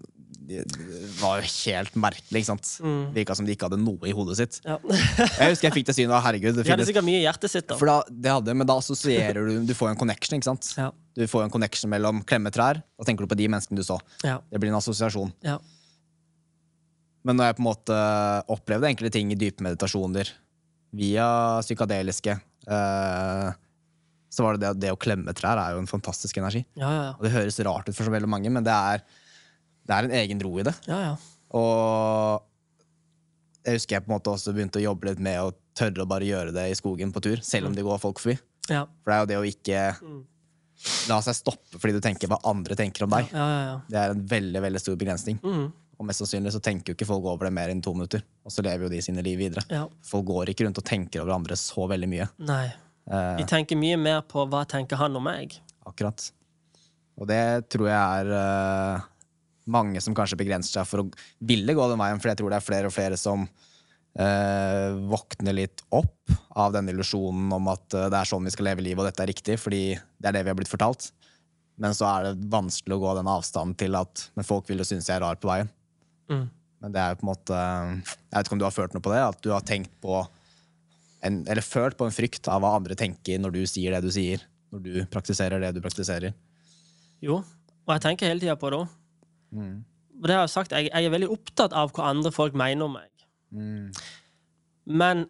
de, 0.48 0.64
det 0.66 1.10
var 1.20 1.38
jo 1.40 1.50
helt 1.68 1.94
merkelig. 2.02 2.42
ikke 2.42 2.50
sant? 2.50 2.72
Virka 3.16 3.36
som 3.38 3.46
de 3.48 3.54
ikke 3.56 3.68
hadde 3.70 3.78
noe 3.80 4.10
i 4.10 4.14
hodet 4.16 4.38
sitt. 4.40 4.58
ja. 4.66 4.80
Jeg 5.40 5.54
husker 5.54 5.70
jeg 5.70 5.76
fikk 5.78 5.88
det 5.92 5.96
synet. 5.96 6.16
Å, 6.18 6.22
herregud. 6.26 6.58
Det 6.58 6.66
De 6.66 6.74
hadde 6.74 6.88
sikkert 6.90 7.08
mye 7.08 7.22
i 7.22 7.24
hjertet 7.28 7.54
sitt, 7.54 7.68
da. 7.70 7.78
for 7.80 7.88
da, 7.88 8.00
det 8.10 8.34
hadde, 8.34 8.56
men 8.58 8.68
da 8.68 8.76
assosierer 8.82 9.40
du 9.48 9.70
Du 9.70 9.76
får 9.78 9.94
en 9.94 10.00
connection. 10.02 10.36
ikke 10.40 10.50
sant? 10.50 10.74
Ja. 10.80 10.90
Du 11.16 11.24
får 11.30 11.46
en 11.46 11.54
connection 11.54 11.94
mellom 11.94 12.24
klemmetrær. 12.28 12.82
Da 12.82 13.08
tenker 13.08 13.24
du 13.28 13.32
på 13.32 13.38
de 13.40 13.48
menneskene 13.54 13.80
du 13.80 13.86
så. 13.88 14.00
Ja. 14.26 14.40
Det 14.50 14.60
blir 14.60 14.74
en 14.74 14.80
assosiasjon. 14.82 15.32
Ja. 15.46 15.60
Men 17.24 17.40
når 17.40 17.50
jeg 17.50 17.58
på 17.58 17.64
en 17.64 17.70
måte 17.70 17.98
opplevde 18.52 18.90
enkelte 18.90 19.14
ting 19.16 19.32
i 19.32 19.40
dype 19.40 19.64
meditasjoner 19.64 20.32
via 20.94 21.28
psykadeliske, 21.64 22.36
eh, 22.68 23.52
så 24.34 24.46
var 24.46 24.58
det 24.58 24.66
det, 24.66 24.74
det 24.84 24.94
å 24.94 25.00
klemme 25.00 25.34
trær 25.38 25.60
er 25.62 25.76
jo 25.76 25.84
en 25.84 25.90
fantastisk 25.90 26.38
energi. 26.42 26.64
Ja, 26.80 26.90
ja, 26.90 27.04
ja. 27.10 27.12
Og 27.18 27.26
det 27.26 27.34
høres 27.36 27.60
rart 27.66 27.88
ut 27.90 27.96
for 27.96 28.08
så 28.08 28.14
veldig 28.14 28.30
mange, 28.30 28.52
men 28.54 28.66
det 28.66 28.74
er, 28.74 29.04
det 29.88 29.96
er 29.96 30.10
en 30.10 30.18
egen 30.24 30.42
ro 30.44 30.56
i 30.60 30.68
det. 30.68 30.76
ja, 30.90 31.00
ja. 31.12 31.14
Og 31.54 32.42
jeg 33.64 33.78
husker 33.78 33.96
jeg 33.96 34.04
på 34.04 34.10
en 34.10 34.16
måte 34.16 34.32
også 34.34 34.52
begynte 34.56 34.80
å 34.82 34.84
jobbe 34.88 35.06
litt 35.12 35.20
med 35.24 35.38
å 35.40 35.52
tørre 35.78 36.02
å 36.04 36.10
bare 36.10 36.26
gjøre 36.26 36.52
det 36.56 36.66
i 36.72 36.78
skogen 36.78 37.14
på 37.14 37.22
tur, 37.24 37.44
selv 37.46 37.70
om 37.70 37.76
det 37.78 37.86
går 37.86 38.02
folk 38.02 38.20
forbi. 38.20 38.40
ja. 38.74 38.84
For 39.04 39.12
det 39.12 39.16
er 39.16 39.22
jo 39.22 39.30
det 39.30 39.38
å 39.38 39.46
ikke 39.48 39.84
la 41.08 41.20
seg 41.24 41.38
stoppe 41.38 41.80
fordi 41.80 41.96
du 41.96 42.02
tenker 42.04 42.28
hva 42.32 42.42
andre 42.50 42.76
tenker 42.76 43.06
om 43.06 43.14
deg. 43.14 43.30
ja, 43.32 43.46
ja, 43.54 43.62
ja. 43.70 43.78
Det 43.88 44.02
er 44.02 44.16
en 44.16 44.26
veldig 44.34 44.64
veldig 44.66 44.82
stor 44.82 44.98
begrensning. 45.00 45.38
Mm. 45.46 45.70
Og 46.00 46.08
mest 46.10 46.24
sannsynlig 46.24 46.52
så 46.56 46.60
tenker 46.64 46.92
jo 46.92 46.98
ikke 46.98 47.08
folk 47.08 47.26
over 47.30 47.46
det 47.48 47.54
mer 47.54 47.70
enn 47.72 47.82
to 47.86 47.94
minutter. 47.94 48.24
Og 48.44 48.52
så 48.52 48.64
lever 48.66 48.88
jo 48.88 48.92
de 48.94 49.02
sine 49.06 49.22
liv 49.26 49.38
videre. 49.40 49.62
ja. 49.70 49.84
Folk 50.04 50.26
går 50.26 50.50
ikke 50.54 50.66
rundt 50.66 50.80
og 50.82 50.88
tenker 50.90 51.22
over 51.22 51.36
andre 51.36 51.56
så 51.60 51.86
veldig 51.92 52.10
mye. 52.10 52.28
Nei. 52.50 52.66
Eh, 53.12 53.36
De 53.38 53.46
tenker 53.50 53.78
mye 53.78 53.98
mer 54.00 54.22
på 54.28 54.46
hva 54.50 54.64
tenker 54.70 54.98
han 55.00 55.16
om 55.16 55.24
meg. 55.24 55.60
akkurat. 55.86 56.32
Og 57.20 57.28
det 57.30 57.70
tror 57.70 57.88
jeg 57.92 58.24
er 58.24 58.32
eh, 58.40 59.02
mange 59.70 60.02
som 60.02 60.16
kanskje 60.18 60.40
begrenser 60.40 60.80
seg 60.80 60.88
for 60.90 61.04
å 61.04 61.10
ville 61.46 61.76
gå 61.78 61.90
den 61.92 62.00
veien, 62.02 62.20
for 62.20 62.32
jeg 62.32 62.40
tror 62.42 62.50
det 62.50 62.58
er 62.58 62.66
flere 62.66 62.90
og 62.90 62.96
flere 62.96 63.20
som 63.22 63.46
eh, 64.18 64.90
våkner 65.12 65.54
litt 65.56 65.84
opp 65.94 66.34
av 66.58 66.74
denne 66.76 66.92
illusjonen 66.94 67.52
om 67.54 67.70
at 67.74 67.94
eh, 67.94 68.10
det 68.10 68.18
er 68.20 68.30
sånn 68.30 68.48
vi 68.50 68.54
skal 68.56 68.70
leve 68.72 68.86
livet, 68.86 69.04
og 69.04 69.10
dette 69.12 69.24
er 69.26 69.32
riktig, 69.32 69.60
fordi 69.62 69.84
det 69.94 70.32
er 70.32 70.38
det 70.40 70.44
vi 70.48 70.52
har 70.54 70.58
blitt 70.58 70.72
fortalt. 70.74 71.12
Men 71.82 71.96
så 71.98 72.06
er 72.10 72.28
det 72.32 72.50
vanskelig 72.54 72.98
å 72.98 73.02
gå 73.02 73.14
den 73.18 73.30
avstanden 73.34 73.78
til 73.78 73.96
at 73.98 74.28
Men 74.38 74.46
folk 74.46 74.68
vil 74.70 74.78
jo 74.84 74.86
synes 74.86 75.08
jeg 75.10 75.16
er 75.18 75.24
rar 75.26 75.40
på 75.42 75.50
veien. 75.50 75.70
Mm. 76.32 76.46
Men 76.84 76.96
det 76.96 77.00
er 77.00 77.14
jo 77.14 77.20
på 77.20 77.26
en 77.26 77.30
måte 77.30 77.58
Jeg 77.58 78.32
vet 78.34 78.48
ikke 78.48 78.56
om 78.56 78.62
du 78.62 78.66
har 78.68 78.76
følt 78.76 78.96
noe 78.96 79.04
på 79.04 79.12
det? 79.14 79.20
At 79.24 79.44
du 79.44 79.52
har 79.54 79.64
tenkt 79.68 79.92
på 80.04 80.18
en, 81.24 81.42
Eller 81.48 81.64
følt 81.64 81.98
på 82.00 82.08
en 82.08 82.16
frykt 82.16 82.50
av 82.52 82.64
hva 82.64 82.74
andre 82.78 82.98
tenker 83.00 83.40
når 83.40 83.56
du 83.56 83.62
sier 83.70 83.96
det 83.96 84.04
du 84.04 84.12
sier. 84.12 84.44
Når 84.74 84.84
du 84.84 84.92
praktiserer 85.14 85.62
det 85.64 85.72
du 85.76 85.82
praktiserer. 85.84 86.36
Jo. 87.24 87.40
Og 87.84 87.96
jeg 87.96 88.04
tenker 88.04 88.32
hele 88.32 88.44
tida 88.44 88.58
på 88.60 88.72
det 88.74 88.82
òg. 88.84 89.00
Mm. 89.54 89.78
Og 90.20 90.28
det 90.28 90.36
har 90.36 90.46
jeg 90.46 90.54
sagt, 90.54 90.76
jeg, 90.76 90.90
jeg 90.90 91.08
er 91.08 91.14
veldig 91.14 91.32
opptatt 91.34 91.76
av 91.78 91.92
hva 91.96 92.10
andre 92.12 92.32
folk 92.34 92.56
mener 92.58 92.88
om 92.88 92.96
meg. 92.96 93.26
Mm. 93.54 93.92
Men 95.00 95.26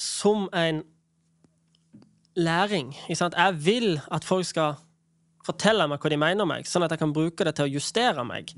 som 0.00 0.46
en 0.56 0.82
læring? 2.38 2.92
Jeg 3.08 3.54
vil 3.64 3.98
at 4.14 4.24
folk 4.24 4.46
skal 4.46 4.78
fortelle 5.46 5.88
meg 5.88 6.00
hva 6.02 6.12
de 6.12 6.20
mener 6.20 6.44
om 6.44 6.52
meg, 6.52 6.68
sånn 6.68 6.84
at 6.86 6.92
jeg 6.94 7.02
kan 7.02 7.14
bruke 7.14 7.46
det 7.46 7.54
til 7.56 7.66
å 7.68 7.74
justere 7.78 8.24
meg. 8.26 8.52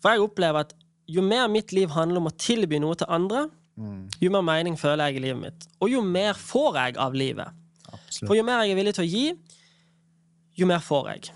For 0.00 0.12
jeg 0.12 0.24
opplever 0.24 0.66
at 0.66 0.74
jo 1.08 1.22
mer 1.22 1.48
mitt 1.48 1.72
liv 1.72 1.88
handler 1.94 2.18
om 2.22 2.26
å 2.30 2.36
tilby 2.36 2.78
noe 2.82 2.94
til 2.94 3.06
andre, 3.08 3.48
Mm. 3.76 4.08
jo 4.22 4.30
mer 4.30 4.40
mening 4.42 4.76
føler 4.80 5.10
jeg 5.10 5.16
i 5.16 5.20
livet 5.26 5.40
mitt. 5.40 5.66
Og 5.82 5.90
jo 5.90 6.00
mer 6.00 6.32
får 6.32 6.74
jeg 6.80 6.96
av 6.96 7.12
livet. 7.12 7.48
Absolutt. 7.92 8.26
For 8.28 8.34
jo 8.34 8.42
mer 8.42 8.62
jeg 8.64 8.70
er 8.72 8.76
villig 8.78 8.94
til 8.96 9.04
å 9.04 9.10
gi, 9.10 9.34
jo 10.56 10.66
mer 10.66 10.78
får 10.80 11.08
jeg. 11.12 11.30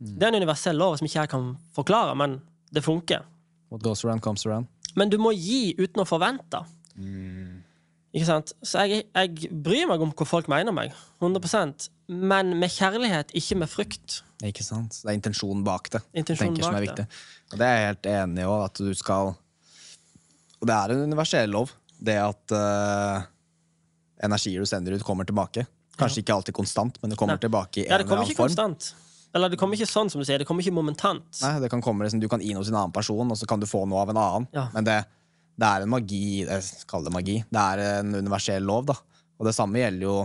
Det 0.00 0.22
er 0.22 0.28
en 0.28 0.34
universell 0.42 0.76
lov 0.76 0.98
som 0.98 1.06
ikke 1.06 1.20
jeg 1.22 1.28
kan 1.30 1.56
forklare, 1.74 2.14
men 2.14 2.42
det 2.70 2.84
funker. 2.84 3.22
What 3.70 3.82
goes 3.82 4.04
around 4.04 4.20
comes 4.20 4.44
around. 4.44 4.66
Men 4.94 5.08
du 5.08 5.16
må 5.16 5.32
gi 5.32 5.74
uten 5.78 6.02
å 6.02 6.06
forvente. 6.06 6.60
Ikke 8.14 8.26
sant? 8.26 8.52
Så 8.62 8.84
jeg, 8.86 9.04
jeg 9.14 9.50
bryr 9.62 9.86
meg 9.88 10.00
om 10.04 10.12
hva 10.12 10.26
folk 10.28 10.48
mener 10.48 10.68
om 10.68 10.74
meg. 10.74 10.92
100 11.20 11.88
Men 12.06 12.52
med 12.60 12.70
kjærlighet, 12.70 13.32
ikke 13.34 13.56
med 13.58 13.70
frykt. 13.70 14.20
Ikke 14.46 14.62
sant? 14.62 15.00
Det 15.02 15.10
er 15.10 15.16
intensjonen 15.16 15.64
bak 15.66 15.88
det. 15.94 16.02
Intensjonen 16.14 16.54
tenker 16.54 16.68
som 16.68 16.76
er 16.78 16.84
viktig. 16.84 17.06
Og 17.52 17.56
det 17.60 17.66
er 17.66 17.78
jeg 17.78 17.88
helt 17.90 18.10
enig 18.12 18.44
i 18.44 18.50
òg, 18.50 18.60
at 18.68 18.82
du 18.82 18.92
skal 18.98 19.32
Og 20.56 20.68
det 20.68 20.76
er 20.76 20.92
en 20.94 21.02
universell 21.10 21.50
lov, 21.52 21.72
det 22.00 22.16
at 22.20 22.54
uh, 22.54 23.24
energier 24.24 24.62
du 24.62 24.68
sender 24.68 24.96
ut, 24.96 25.04
kommer 25.04 25.26
tilbake. 25.28 25.66
Kanskje 25.96 26.22
ikke 26.22 26.36
alltid 26.36 26.56
konstant, 26.56 26.96
men 27.02 27.12
det 27.12 27.18
kommer 27.18 27.36
Nei. 27.36 27.44
tilbake 27.44 27.82
i 27.82 27.84
en 27.86 27.90
ja, 27.90 27.98
eller 27.98 28.18
annen 28.20 28.30
form. 28.30 28.48
konstant. 28.48 28.92
Eller 29.36 29.52
det 29.52 29.58
kommer 29.60 29.76
ikke 29.76 29.88
sånn 29.88 30.08
som 30.12 30.20
du 30.20 30.26
sier. 30.28 30.40
Det 30.40 30.46
kommer 30.48 30.64
ikke 30.64 30.76
momentant. 30.76 31.26
Nei, 31.42 31.52
det 31.60 31.68
kan 31.72 31.82
komme 31.84 32.06
liksom, 32.06 32.22
Du 32.22 32.28
kan 32.32 32.40
gi 32.40 32.54
noe 32.56 32.64
til 32.64 32.72
en 32.72 32.80
annen 32.84 32.94
person, 32.94 33.32
og 33.32 33.36
så 33.36 33.48
kan 33.48 33.60
du 33.60 33.68
få 33.68 33.82
noe 33.88 34.04
av 34.04 34.12
en 34.12 34.20
annen. 34.20 34.48
Ja. 34.56 34.68
Men 34.72 34.86
det, 34.86 34.96
det 35.56 35.68
er 35.68 35.84
en 35.84 35.92
magi 35.92 36.22
Jeg 36.44 36.88
kaller 36.88 37.10
det 37.10 37.16
magi. 37.16 37.36
Det 37.52 37.64
er 37.74 37.84
en 37.98 38.14
universell 38.16 38.64
lov, 38.64 38.88
da. 38.92 38.96
Og 39.36 39.48
det 39.48 39.56
samme 39.56 39.82
gjelder 39.82 40.08
jo 40.08 40.16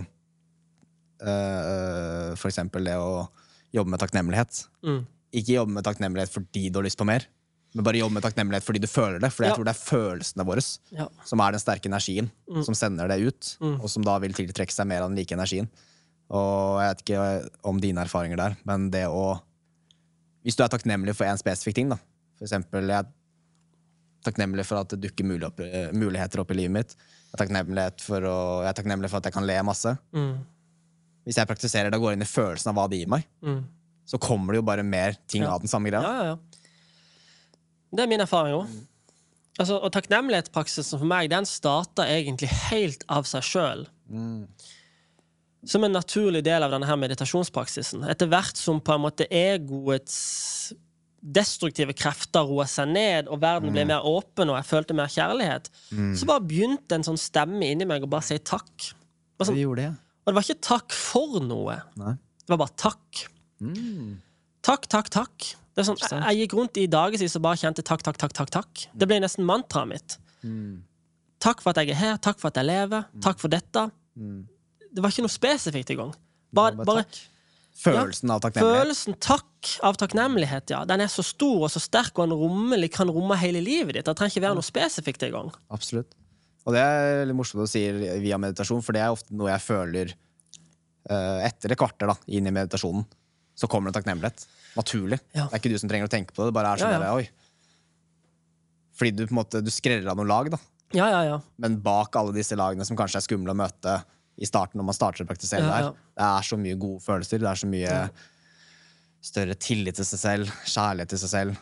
eh, 1.22 2.32
for 2.38 2.50
eksempel 2.50 2.84
det 2.88 2.96
å 2.98 3.28
jobbe 3.72 3.90
med 3.94 4.02
takknemlighet. 4.02 4.64
Mm. 4.84 5.04
Ikke 5.32 5.54
jobbe 5.56 5.72
med 5.78 5.86
takknemlighet 5.86 6.32
fordi 6.34 6.66
du 6.70 6.78
har 6.80 6.84
lyst 6.86 6.98
på 7.00 7.06
mer, 7.08 7.24
men 7.72 7.86
bare 7.86 8.02
jobbe 8.02 8.18
med 8.18 8.24
takknemlighet 8.26 8.66
fordi 8.66 8.82
du 8.84 8.88
føler 8.90 9.22
det. 9.22 9.30
For 9.32 9.46
jeg 9.46 9.56
tror 9.56 9.64
det 9.68 9.72
er 9.72 9.80
følelsene 9.86 10.44
våre 10.44 10.64
Ja. 10.92 11.06
som 11.24 11.40
er 11.40 11.52
den 11.52 11.60
sterke 11.62 11.88
energien, 11.88 12.30
Mm. 12.50 12.64
som 12.64 12.74
sender 12.74 13.08
det 13.08 13.20
ut, 13.22 13.56
og 13.80 13.88
som 13.88 14.02
da 14.04 14.18
vil 14.18 14.32
tiltrekke 14.36 14.72
seg 14.72 14.86
mer 14.86 15.02
av 15.02 15.08
den 15.10 15.16
like 15.16 15.32
energien. 15.34 15.68
Og 16.32 16.80
jeg 16.80 16.88
vet 16.94 17.02
ikke 17.04 17.50
om 17.64 17.80
dine 17.80 18.04
erfaringer 18.04 18.36
der, 18.36 18.56
men 18.64 18.90
det 18.90 19.06
å 19.08 19.40
Hvis 20.44 20.56
du 20.56 20.64
er 20.64 20.68
takknemlig 20.68 21.14
for 21.14 21.24
en 21.24 21.38
spesifikk 21.38 21.74
ting, 21.76 21.88
da. 21.88 21.96
For 22.36 22.44
eksempel, 22.44 22.88
jeg 22.88 22.98
er 22.98 23.06
takknemlig 24.26 24.64
for 24.66 24.80
at 24.80 24.88
det 24.88 25.00
dukker 25.04 25.22
eh, 25.62 25.92
muligheter 25.92 26.40
opp 26.42 26.50
i 26.50 26.54
livet 26.54 26.72
mitt. 26.74 26.94
Jeg 26.96 27.34
er, 27.36 27.38
takknemlig 27.44 27.84
for 28.02 28.20
å, 28.26 28.62
jeg 28.64 28.70
er 28.72 28.76
takknemlig 28.80 29.08
for 29.10 29.18
at 29.18 29.24
jeg 29.28 29.32
kan 29.36 29.46
le 29.46 29.62
masse. 29.62 29.92
Mm. 30.12 30.32
Hvis 31.26 31.36
jeg 31.38 31.46
praktiserer 31.46 31.90
det 31.90 31.98
og 32.00 32.02
går 32.08 32.12
inn 32.16 32.22
i 32.24 32.28
følelsen 32.28 32.70
av 32.72 32.74
hva 32.78 32.88
det 32.90 32.98
gir 33.02 33.08
meg, 33.12 33.26
Mm. 33.42 33.64
så 34.06 34.18
kommer 34.18 34.52
det 34.52 34.58
jo 34.62 34.62
bare 34.66 34.82
mer 34.82 35.16
ting 35.28 35.42
Ja. 35.42 35.54
av 35.54 35.60
den 35.60 35.68
samme 35.68 35.90
greia. 35.90 36.02
Ja, 36.02 36.14
ja, 36.16 36.24
ja. 36.24 36.36
Det 37.94 38.00
er 38.02 38.06
min 38.08 38.20
erfaring 38.20 38.54
òg. 38.56 38.68
Altså, 39.60 39.76
og 39.84 39.92
takknemlighetspraksisen 39.92 40.98
for 40.98 41.04
meg, 41.04 41.28
den 41.30 41.44
starta 41.44 42.06
egentlig 42.08 42.48
helt 42.48 43.04
av 43.08 43.24
seg 43.24 43.42
sjøl. 43.42 43.86
Som 45.64 45.84
en 45.84 45.92
naturlig 45.94 46.42
del 46.42 46.62
av 46.64 46.72
denne 46.72 46.86
her 46.88 46.96
meditasjonspraksisen. 46.98 48.02
Etter 48.10 48.26
hvert 48.32 48.56
som 48.58 48.80
på 48.82 48.94
en 48.96 49.04
måte 49.04 49.28
egoets 49.30 50.72
destruktive 51.22 51.94
krefter 51.94 52.42
roa 52.48 52.64
seg 52.66 52.88
ned, 52.90 53.28
og 53.30 53.38
verden 53.44 53.70
ble 53.70 53.84
mer 53.86 54.02
åpen, 54.02 54.50
og 54.50 54.56
jeg 54.58 54.66
følte 54.72 54.96
mer 54.98 55.06
kjærlighet, 55.12 55.68
så 56.18 56.26
bare 56.26 56.42
begynte 56.42 56.96
en 56.98 57.04
sånn 57.06 57.20
stemme 57.20 57.62
inni 57.70 57.86
meg 57.86 58.02
å 58.02 58.10
bare 58.10 58.22
si 58.26 58.38
takk. 58.42 58.88
Sånn, 59.38 59.54
det 59.54 59.62
gjorde 59.62 59.84
det, 59.84 59.92
og 60.22 60.30
det 60.30 60.34
var 60.38 60.46
ikke 60.46 60.62
takk 60.62 60.94
for 60.94 61.40
noe. 61.42 61.80
Nei. 61.98 62.12
Det 62.42 62.52
var 62.54 62.60
bare 62.64 62.76
takk. 62.78 63.24
Takk, 64.62 64.86
takk, 64.90 65.08
takk. 65.10 65.48
Det 65.72 65.82
er 65.82 65.88
sånn, 65.88 65.98
jeg, 66.02 66.20
jeg 66.22 66.42
gikk 66.44 66.54
rundt 66.58 66.78
i 66.78 66.86
dagevis 66.90 67.34
og 67.38 67.42
bare 67.46 67.58
kjente 67.58 67.82
takk, 67.86 68.02
takk, 68.06 68.18
takk, 68.20 68.34
takk. 68.36 68.50
takk. 68.52 68.84
Det 68.94 69.08
ble 69.08 69.18
nesten 69.24 69.46
mantraet 69.48 69.88
mitt. 69.90 70.16
Takk 71.42 71.62
for 71.64 71.72
at 71.72 71.80
jeg 71.82 71.94
er 71.94 71.98
her, 71.98 72.16
takk 72.22 72.38
for 72.42 72.52
at 72.52 72.60
jeg 72.60 72.68
lever, 72.68 73.06
takk 73.24 73.40
for 73.42 73.50
dette. 73.52 73.86
Det 74.92 75.02
var 75.02 75.14
ikke 75.14 75.24
noe 75.26 75.32
spesifikt 75.32 75.90
engang. 75.94 76.12
Bare, 76.52 76.76
Bare 76.76 76.86
bare 76.86 77.04
takk. 77.06 77.20
Følelsen 77.82 78.30
av 78.30 78.42
takknemlighet. 78.44 78.82
følelsen 78.82 79.14
takk 79.24 79.70
av 79.88 79.96
takknemlighet, 79.98 80.70
ja. 80.74 80.82
Den 80.86 81.00
er 81.00 81.08
så 81.10 81.24
stor 81.24 81.64
og 81.64 81.70
så 81.72 81.80
sterk, 81.80 82.12
og 82.20 82.28
den 82.28 82.36
rommelig 82.36 82.90
kan 82.94 83.08
romme 83.10 83.34
hele 83.40 83.62
livet 83.64 83.96
ditt. 83.96 84.04
Det 84.06 84.12
trenger 84.18 84.34
ikke 84.36 84.44
være 84.44 84.58
noe 84.60 84.66
spesifikt 84.66 85.24
engang. 85.26 85.48
Absolutt. 85.72 86.12
Og 86.62 86.76
det 86.76 86.82
er 86.82 87.24
litt 87.26 87.36
morsomt 87.36 87.64
å 87.64 87.70
si 87.70 87.82
via 88.22 88.38
meditasjon, 88.40 88.82
for 88.84 88.94
det 88.94 89.02
er 89.02 89.14
ofte 89.14 89.34
noe 89.34 89.50
jeg 89.50 89.64
føler 89.64 90.12
uh, 91.10 91.38
etter 91.42 91.74
et 91.74 91.80
kvarter 91.80 92.12
da, 92.12 92.16
inn 92.30 92.46
i 92.46 92.54
meditasjonen. 92.54 93.06
Så 93.58 93.68
kommer 93.70 93.90
det 93.90 93.98
takknemlighet. 93.98 94.46
Naturlig. 94.78 95.18
Ja. 95.34 95.48
Det 95.48 95.58
er 95.58 95.62
ikke 95.62 95.72
du 95.74 95.80
som 95.82 95.90
trenger 95.90 96.08
å 96.08 96.12
tenke 96.12 96.32
på 96.34 96.42
det. 96.42 96.52
Det 96.52 96.56
bare 96.56 96.72
er 96.72 96.82
sånn 96.82 96.94
Ja, 96.94 97.00
ja. 97.02 97.16
der. 97.18 97.40
Fordi 98.96 99.14
du 99.16 99.24
på 99.26 99.34
en 99.34 99.40
måte, 99.40 99.62
du 99.64 99.70
skreller 99.74 100.08
av 100.12 100.20
noen 100.20 100.30
lag, 100.30 100.52
da. 100.54 100.60
Ja, 100.92 101.08
ja, 101.08 101.22
ja. 101.24 101.38
Men 101.60 101.80
bak 101.82 102.16
alle 102.20 102.34
disse 102.36 102.56
lagene 102.58 102.84
som 102.86 102.96
kanskje 102.98 103.20
er 103.20 103.24
skumle 103.24 103.54
å 103.54 103.58
møte 103.58 103.98
i 104.42 104.48
starten 104.48 104.80
når 104.80 104.88
man 104.90 104.96
starter 104.96 105.24
å 105.24 105.28
praktisere 105.28 105.64
ja. 105.64 105.72
der, 105.72 105.98
det 106.16 106.28
er 106.28 106.46
så 106.46 106.58
mye 106.60 106.78
gode 106.80 107.02
følelser. 107.04 107.40
Det 107.42 107.50
er 107.50 107.60
så 107.60 107.68
mye 107.68 107.98
større 109.22 109.56
tillit 109.60 109.96
til 109.98 110.06
seg 110.08 110.20
selv, 110.20 110.54
kjærlighet 110.66 111.12
til 111.14 111.20
seg 111.22 111.32
selv, 111.32 111.60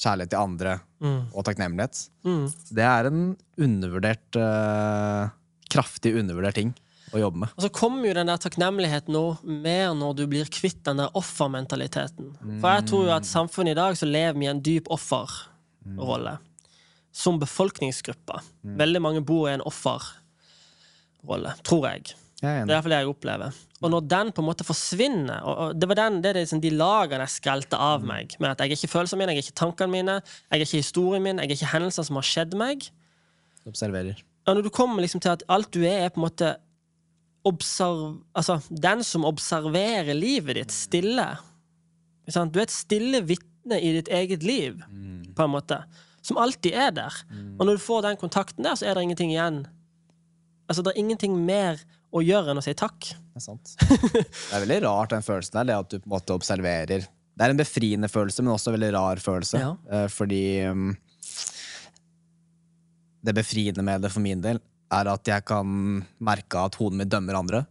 kjærlighet 0.00 0.32
til 0.32 0.40
andre 0.40 0.78
og 1.04 1.44
takknemlighet. 1.44 2.06
Mm. 2.24 2.46
Det 2.72 2.84
er 2.88 3.08
en 3.10 3.24
undervurdert 3.60 4.38
uh, 4.40 5.32
Kraftig 5.74 6.12
undervurdert 6.14 6.56
ting 6.56 6.70
å 7.14 7.20
jobbe 7.20 7.44
med. 7.44 7.52
Og 7.56 7.64
så 7.66 7.70
kommer 7.74 8.08
jo 8.08 8.16
den 8.16 8.30
der 8.30 8.40
takknemligheten 8.42 9.14
nå 9.14 9.22
mer 9.42 9.94
når 9.96 10.16
du 10.18 10.24
blir 10.30 10.50
kvitt 10.52 10.82
den 10.86 11.02
der 11.02 11.14
offermentaliteten. 11.18 12.32
For 12.62 12.76
jeg 12.76 12.86
tror 12.90 13.06
jo 13.08 13.14
at 13.16 13.28
samfunnet 13.28 13.74
i 13.74 13.78
dag 13.78 13.98
så 13.98 14.08
lever 14.08 14.38
vi 14.38 14.48
i 14.48 14.50
en 14.52 14.62
dyp 14.64 14.90
offerrolle. 14.94 16.36
Som 17.14 17.38
befolkningsgruppe. 17.42 18.40
Veldig 18.78 19.02
mange 19.02 19.22
bor 19.26 19.48
i 19.48 19.54
en 19.54 19.64
offerrolle, 19.66 21.54
tror 21.66 21.88
jeg. 21.92 22.14
Jeg 22.42 22.62
er 22.62 22.66
Det 22.66 22.74
er 22.74 22.76
iallfall 22.76 22.94
det 22.96 23.02
jeg 23.02 23.12
opplever. 23.12 23.60
Og 23.84 23.92
når 23.92 24.04
den 24.08 24.30
på 24.32 24.40
en 24.40 24.46
måte 24.48 24.64
forsvinner 24.64 25.44
og, 25.44 25.58
og 25.60 25.80
Det 25.80 25.88
var 25.90 25.98
den, 25.98 26.20
det 26.24 26.30
er 26.30 26.40
liksom 26.40 26.62
de 26.64 26.70
lagene 26.72 27.26
jeg 27.26 27.36
skrelte 27.36 27.76
av 27.76 28.04
meg. 28.06 28.32
Med 28.40 28.54
at 28.54 28.62
jeg 28.62 28.72
er 28.72 28.78
ikke 28.78 28.92
følelsene 28.94 29.20
mine, 29.20 29.34
jeg 29.34 29.42
er 29.42 29.46
ikke 29.48 29.60
tankene 29.60 29.92
mine, 29.92 30.14
jeg 30.48 30.56
er 30.56 30.64
ikke 30.64 30.80
historien 30.80 31.24
min, 31.24 31.42
jeg 31.42 31.50
er 31.50 31.58
ikke 31.58 31.72
hendelsene 31.74 32.08
som 32.08 32.20
har 32.20 32.28
skjedd 32.28 32.56
meg. 32.58 32.86
Observerer. 33.68 34.22
Og 34.44 34.56
når 34.56 34.66
du 34.66 34.70
kommer 34.72 35.04
liksom 35.04 35.22
til 35.24 35.32
at 35.32 35.44
alt 35.52 35.70
du 35.72 35.82
er, 35.84 36.04
er 36.04 36.12
på 36.12 36.20
en 36.20 36.26
måte 36.26 36.54
observ... 37.48 38.18
Altså, 38.36 38.58
den 38.70 39.04
som 39.04 39.26
observerer 39.28 40.16
livet 40.16 40.58
ditt 40.58 40.72
stille. 40.72 41.26
Sant? 42.32 42.54
Du 42.54 42.60
er 42.60 42.68
et 42.68 42.74
stille 42.74 43.20
vitne 43.24 43.80
i 43.80 43.92
ditt 43.96 44.08
eget 44.12 44.44
liv, 44.44 44.80
på 45.36 45.44
en 45.44 45.52
måte. 45.52 45.80
Som 46.24 46.40
alltid 46.40 46.72
er 46.72 46.92
der. 46.96 47.16
Og 47.58 47.66
når 47.66 47.76
du 47.76 47.84
får 47.84 48.04
den 48.06 48.20
kontakten 48.20 48.64
der, 48.64 48.76
så 48.80 48.88
er 48.88 48.96
det 48.96 49.04
ingenting 49.04 49.32
igjen. 49.32 49.64
Altså, 50.68 50.84
det 50.84 50.94
er 50.94 51.02
ingenting 51.04 51.36
mer 51.44 51.80
å 52.14 52.22
gjøre 52.22 52.52
enn 52.52 52.60
å 52.60 52.64
si 52.64 52.74
takk. 52.78 53.10
Det 53.10 53.40
er 53.40 53.44
sant. 53.44 53.74
Det 53.80 54.22
er 54.54 54.62
veldig 54.62 54.80
rart, 54.86 55.10
den 55.14 55.24
følelsen 55.26 55.58
der. 55.58 55.68
Det 55.70 55.78
at 55.80 55.90
du 55.90 55.98
på 55.98 56.06
en 56.06 56.14
måte 56.14 56.36
observerer. 56.36 57.08
Det 57.34 57.46
er 57.46 57.54
en 57.54 57.58
befriende 57.58 58.10
følelse, 58.10 58.44
men 58.44 58.54
også 58.54 58.70
en 58.70 58.76
veldig 58.76 58.92
rar 58.94 59.22
følelse. 59.22 59.62
Ja. 59.62 59.72
Eh, 59.90 60.06
fordi 60.12 60.44
um, 60.70 60.92
det 63.26 63.34
befriende 63.34 63.82
med 63.86 64.04
det 64.04 64.12
for 64.14 64.22
min 64.22 64.42
del 64.44 64.62
er 64.94 65.10
at 65.10 65.26
jeg 65.26 65.42
kan 65.48 65.66
merke 66.22 66.62
at 66.68 66.78
hodet 66.78 67.00
mitt 67.00 67.10
dømmer 67.10 67.40
andre. 67.40 67.64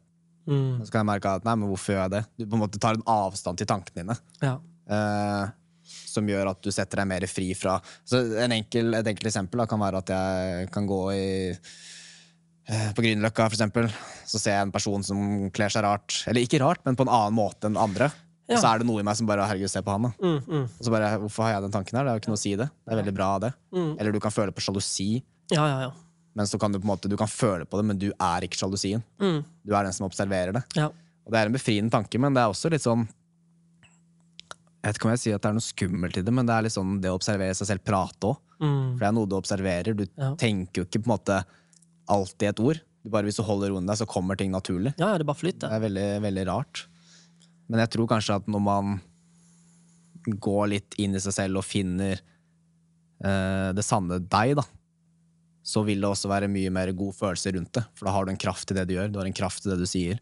Mm. 0.50 0.84
Så 0.84 0.92
kan 0.92 1.06
jeg 1.06 1.12
merke 1.14 1.32
at 1.38 1.48
nei, 1.48 1.56
men 1.56 1.72
hvorfor 1.72 1.96
gjør 1.96 2.02
jeg 2.02 2.16
det? 2.18 2.24
Du 2.36 2.48
på 2.48 2.58
en 2.58 2.64
måte 2.66 2.82
tar 2.84 3.00
en 3.00 3.06
avstand 3.08 3.62
til 3.62 3.70
tankene 3.70 4.04
dine. 4.04 4.18
Ja. 4.44 4.58
eh, 4.92 5.44
som 6.14 6.28
gjør 6.30 6.52
at 6.52 6.62
du 6.64 6.72
setter 6.72 7.02
deg 7.02 7.10
mer 7.10 7.26
fri 7.28 7.50
fra 7.58 7.74
så 8.08 8.22
en 8.40 8.54
enkel, 8.56 8.94
Et 8.96 9.08
enkelt 9.12 9.28
eksempel 9.28 9.60
da, 9.60 9.66
kan 9.68 9.82
være 9.82 10.00
at 10.04 10.12
jeg 10.14 10.70
kan 10.74 10.88
gå 10.88 11.02
i 11.16 11.26
på 12.96 13.02
Grünerløkka, 13.04 13.48
for 13.50 13.58
eksempel, 13.58 13.90
så 14.26 14.40
ser 14.40 14.56
jeg 14.58 14.68
en 14.68 14.72
person 14.72 15.04
som 15.04 15.50
kler 15.52 15.70
seg 15.74 15.84
rart. 15.84 16.22
Eller 16.32 16.46
ikke 16.46 16.62
rart, 16.64 16.80
men 16.86 16.96
på 16.96 17.04
en 17.04 17.12
annen 17.12 17.36
måte 17.36 17.68
enn 17.68 17.76
andre. 17.80 18.08
Ja. 18.48 18.58
Så 18.60 18.68
er 18.70 18.80
det 18.80 18.88
noe 18.88 19.00
i 19.00 19.04
meg 19.08 19.16
som 19.16 19.28
bare 19.28 19.46
Herregud, 19.48 19.72
se 19.72 19.82
på 19.84 19.92
han, 19.92 20.04
da. 20.04 20.12
Mm, 20.20 20.40
mm, 20.48 20.64
Og 20.80 20.84
så 20.88 20.92
bare, 20.92 21.10
Hvorfor 21.22 21.44
har 21.48 21.54
jeg 21.56 21.62
den 21.64 21.72
tanken 21.76 21.96
her? 21.98 22.04
Det 22.04 22.12
er 22.12 22.18
jo 22.18 22.22
ikke 22.24 22.32
noe 22.34 22.40
å 22.40 22.44
si 22.44 22.56
det. 22.60 22.68
Det 22.84 22.92
er 22.92 23.00
veldig 23.02 23.14
bra 23.16 23.28
av 23.38 23.42
det. 23.46 23.52
Mm. 23.76 23.92
Eller 24.00 24.12
du 24.12 24.20
kan 24.24 24.32
føle 24.36 24.52
på 24.56 24.64
sjalusi, 24.66 25.24
ja, 25.52 25.64
ja, 25.68 25.78
ja. 25.86 25.92
men 26.36 26.48
så 26.48 26.60
kan 26.60 26.72
du 26.72 26.80
på 26.80 26.84
en 26.88 26.92
måte 26.92 27.10
Du 27.12 27.16
kan 27.20 27.28
føle 27.32 27.66
på 27.66 27.80
det, 27.80 27.86
men 27.88 28.00
du 28.00 28.10
er 28.12 28.42
ikke 28.48 28.60
sjalusien. 28.60 29.04
Mm, 29.20 29.44
Du 29.64 29.76
er 29.76 29.84
den 29.88 29.94
som 29.96 30.08
observerer 30.08 30.54
det. 30.60 30.64
ja. 30.76 30.90
Og 31.26 31.32
det 31.32 31.40
er 31.40 31.48
en 31.48 31.54
befriende 31.56 31.92
tanke, 31.92 32.20
men 32.20 32.34
det 32.36 32.42
er 32.44 32.52
også 32.52 32.68
litt 32.70 32.84
sånn 32.84 33.06
Jeg 34.84 34.90
vet 34.92 34.98
ikke 35.00 35.08
om 35.08 35.14
jeg 35.14 35.22
sier 35.22 35.36
at 35.38 35.44
det 35.46 35.50
er 35.54 35.56
noe 35.56 35.64
skummelt 35.64 36.18
i 36.20 36.24
det, 36.28 36.34
men 36.36 36.46
det 36.50 36.56
er 36.58 36.66
litt 36.66 36.76
sånn 36.76 36.98
det 37.00 37.12
å 37.14 37.16
observere 37.16 37.56
seg 37.56 37.70
selv 37.70 37.84
prate 37.88 38.28
òg. 38.34 38.42
Mm, 38.60 38.90
For 38.92 39.00
det 39.00 39.08
er 39.08 39.14
noe 39.16 39.30
du 39.32 39.36
observerer. 39.38 39.96
Du 39.96 40.04
Ja. 40.20 40.34
tenker 40.36 40.82
jo 40.82 40.84
ikke 40.84 41.00
på 41.00 41.08
en 41.08 41.14
måte 41.16 41.38
alltid 42.12 42.50
et 42.50 42.60
ord. 42.64 42.82
Du 43.04 43.10
bare 43.12 43.24
Hvis 43.28 43.36
du 43.40 43.44
holder 43.44 43.72
roen 43.74 43.86
deg, 43.88 43.98
så 44.00 44.08
kommer 44.08 44.36
ting 44.40 44.52
naturlig. 44.52 44.94
ja, 44.98 45.10
ja, 45.12 45.18
det 45.18 45.26
bare 45.28 45.52
Det 45.52 45.64
er 45.64 45.80
veldig, 45.84 46.22
veldig 46.24 46.46
rart. 46.48 46.86
Men 47.70 47.80
jeg 47.80 47.90
tror 47.96 48.08
kanskje 48.08 48.36
at 48.36 48.48
når 48.48 48.62
man 48.64 49.02
går 50.40 50.68
litt 50.72 50.96
inn 51.04 51.16
i 51.16 51.20
seg 51.24 51.34
selv 51.36 51.60
og 51.60 51.66
finner 51.68 52.16
eh, 52.16 53.70
det 53.76 53.84
sanne 53.84 54.20
deg, 54.22 54.56
da, 54.60 54.64
så 55.64 55.84
vil 55.88 56.02
det 56.04 56.10
også 56.10 56.30
være 56.32 56.50
mye 56.52 56.72
mer 56.76 56.92
god 56.96 57.16
følelse 57.16 57.54
rundt 57.56 57.74
det. 57.76 57.84
For 57.96 58.08
da 58.08 58.14
har 58.16 58.26
du 58.28 58.32
en 58.34 58.40
kraft 58.40 58.72
i 58.72 58.78
det 58.78 58.86
du 58.90 58.96
gjør, 58.96 59.12
du 59.12 59.20
har 59.20 59.28
en 59.30 59.36
kraft 59.36 59.66
i 59.66 59.72
det 59.72 59.80
du 59.80 59.86
sier. 59.88 60.20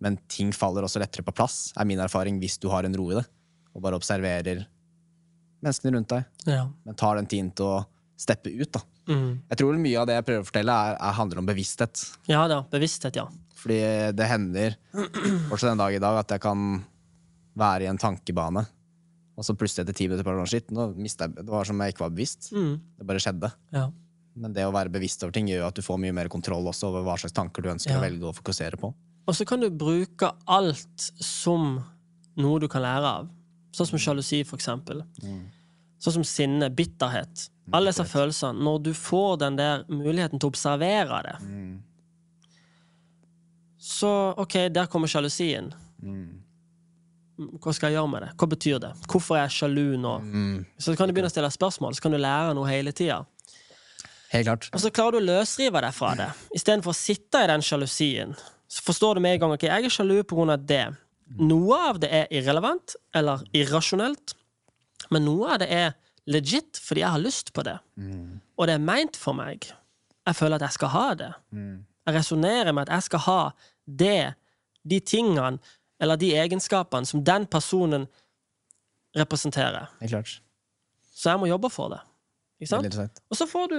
Men 0.00 0.18
ting 0.28 0.52
faller 0.52 0.84
også 0.84 1.00
lettere 1.00 1.24
på 1.24 1.32
plass, 1.36 1.70
er 1.76 1.88
min 1.88 2.00
erfaring, 2.04 2.38
hvis 2.40 2.58
du 2.60 2.68
har 2.72 2.84
en 2.84 2.96
ro 2.96 3.10
i 3.12 3.18
det. 3.20 3.24
Og 3.76 3.82
bare 3.84 3.96
observerer 3.96 4.66
menneskene 5.64 5.96
rundt 5.96 6.12
deg, 6.12 6.24
Ja. 6.48 6.66
men 6.84 6.94
tar 6.94 7.16
den 7.16 7.26
tiden 7.26 7.50
til 7.56 7.64
å 7.66 7.86
steppe 8.16 8.52
ut. 8.52 8.70
da. 8.72 8.80
Mm. 9.06 9.40
Jeg 9.50 9.58
tror 9.60 9.76
mye 9.78 9.98
av 10.00 10.06
det 10.08 10.14
jeg 10.18 10.24
prøver 10.26 10.42
å 10.42 10.46
fortelle, 10.48 10.76
er, 10.90 10.96
er, 10.98 11.12
handler 11.18 11.38
om 11.42 11.46
bevissthet. 11.46 12.04
ja 12.30 12.46
da. 12.50 12.62
Bevissthet, 12.72 13.16
ja. 13.20 13.26
Fordi 13.56 13.76
det 14.18 14.26
hender 14.30 14.74
fortsatt 15.50 15.70
den 15.72 15.78
dag 15.82 15.94
i 15.94 16.00
dag 16.02 16.18
at 16.22 16.34
jeg 16.36 16.42
kan 16.42 16.64
være 17.56 17.86
i 17.86 17.90
en 17.90 17.98
tankebane, 18.02 18.66
og 19.36 19.44
så 19.44 19.54
plutselig 19.56 19.84
etter 19.84 19.96
ti 19.96 20.06
minutter 20.08 20.24
på 20.26 20.32
sånn, 20.34 20.48
shit, 20.48 20.70
nå 20.72 20.88
jeg, 20.96 21.32
Det 21.36 21.46
var 21.52 21.64
som 21.68 21.80
jeg 21.84 21.92
ikke 21.94 22.04
var 22.06 22.12
bevisst. 22.14 22.50
Mm. 22.56 22.74
Det 22.98 23.06
bare 23.06 23.22
skjedde. 23.22 23.52
ja. 23.76 23.86
Men 24.36 24.52
det 24.52 24.66
å 24.68 24.72
være 24.74 24.90
bevisst 24.92 25.22
over 25.24 25.32
ting 25.32 25.46
gjør 25.48 25.62
at 25.70 25.78
du 25.78 25.80
får 25.80 25.96
mye 25.96 26.12
mer 26.12 26.28
kontroll 26.28 26.66
også 26.68 26.90
over 26.90 27.06
hva 27.06 27.14
slags 27.16 27.32
tanker 27.32 27.62
du 27.64 27.70
ønsker 27.72 27.94
Ja. 27.94 27.96
å 27.96 28.02
velge 28.04 28.26
å 28.28 28.34
fokusere 28.36 28.76
på. 28.76 28.90
Og 29.26 29.32
så 29.34 29.46
kan 29.48 29.62
du 29.64 29.70
bruke 29.72 30.28
alt 30.46 31.06
som 31.24 31.78
noe 32.36 32.58
du 32.60 32.66
kan 32.68 32.82
lære 32.84 33.12
av. 33.22 33.30
Sånn 33.72 33.88
som 33.88 33.98
sjalusi, 33.98 34.42
for 34.44 34.58
eksempel. 34.60 35.00
Sånn 35.98 36.18
som 36.18 36.24
sinne, 36.28 36.68
bitterhet. 36.68 37.46
Alle 37.74 37.90
disse 37.90 38.04
følelsene. 38.06 38.62
Når 38.62 38.78
du 38.86 38.92
får 38.94 39.36
den 39.42 39.58
der 39.58 39.84
muligheten 39.90 40.38
til 40.38 40.48
å 40.48 40.52
observere 40.54 41.22
det, 41.26 41.36
så 43.86 44.10
OK, 44.38 44.58
der 44.74 44.88
kommer 44.90 45.10
sjalusien. 45.10 45.72
Hva 47.36 47.72
skal 47.76 47.90
jeg 47.90 47.98
gjøre 47.98 48.10
med 48.10 48.24
det? 48.24 48.28
Hva 48.40 48.48
betyr 48.48 48.78
det? 48.82 48.92
Hvorfor 49.10 49.36
er 49.36 49.46
jeg 49.46 49.56
sjalu 49.58 49.96
nå? 50.00 50.14
Så 50.80 50.94
kan 50.96 51.08
du 51.08 51.14
begynne 51.14 51.30
å 51.30 51.34
stille 51.34 51.50
spørsmål, 51.52 51.96
så 51.96 52.06
kan 52.06 52.14
du 52.14 52.20
lære 52.22 52.54
noe 52.56 52.70
hele 52.70 52.94
tida. 52.96 53.22
Helt 54.32 54.48
klart. 54.48 54.68
Og 54.74 54.82
så 54.82 54.90
klarer 54.90 55.16
du 55.16 55.20
å 55.20 55.26
løsrive 55.28 55.82
deg 55.84 55.94
fra 55.94 56.14
det. 56.18 56.30
Istedenfor 56.56 56.94
å 56.94 56.98
sitte 56.98 57.44
i 57.44 57.50
den 57.50 57.62
sjalusien. 57.62 58.34
Så 58.66 58.82
forstår 58.86 59.16
du 59.16 59.22
med 59.22 59.36
en 59.36 59.44
gang 59.44 59.54
ok, 59.54 59.68
jeg 59.68 59.86
er 59.86 59.92
sjalu 59.92 60.18
av 60.22 60.64
det. 60.66 60.86
Noe 61.38 61.78
av 61.90 62.00
det 62.02 62.10
er 62.14 62.26
irrelevant 62.34 62.96
eller 63.14 63.42
irrasjonelt, 63.54 64.34
men 65.10 65.24
noe 65.26 65.54
av 65.54 65.62
det 65.62 65.68
er 65.70 65.94
legit 66.26 66.80
fordi 66.82 67.04
jeg 67.04 67.14
har 67.14 67.22
lyst 67.22 67.52
på 67.54 67.64
det. 67.66 67.76
Og 68.56 68.68
det 68.68 68.76
er 68.76 68.82
meint 68.82 69.18
for 69.18 69.36
meg. 69.36 69.68
Jeg 70.26 70.38
føler 70.38 70.58
at 70.58 70.66
jeg 70.66 70.78
skal 70.78 70.92
ha 70.94 71.06
det. 71.18 71.32
Jeg 72.06 72.14
resonnerer 72.14 72.72
med 72.74 72.86
at 72.86 72.96
jeg 72.96 73.08
skal 73.08 73.24
ha 73.26 73.40
det, 73.86 74.34
de 74.86 75.00
tingene 75.02 75.58
eller 76.02 76.18
de 76.20 76.32
egenskapene 76.38 77.08
som 77.08 77.22
den 77.24 77.46
personen 77.50 78.06
representerer. 79.16 79.88
Klart. 80.06 80.40
Så 81.14 81.30
jeg 81.32 81.40
må 81.40 81.48
jobbe 81.48 81.70
for 81.72 81.94
det. 81.94 82.02
Veldig. 82.70 83.08
Og 83.30 83.36
så 83.38 83.46
får 83.48 83.70
du 83.72 83.78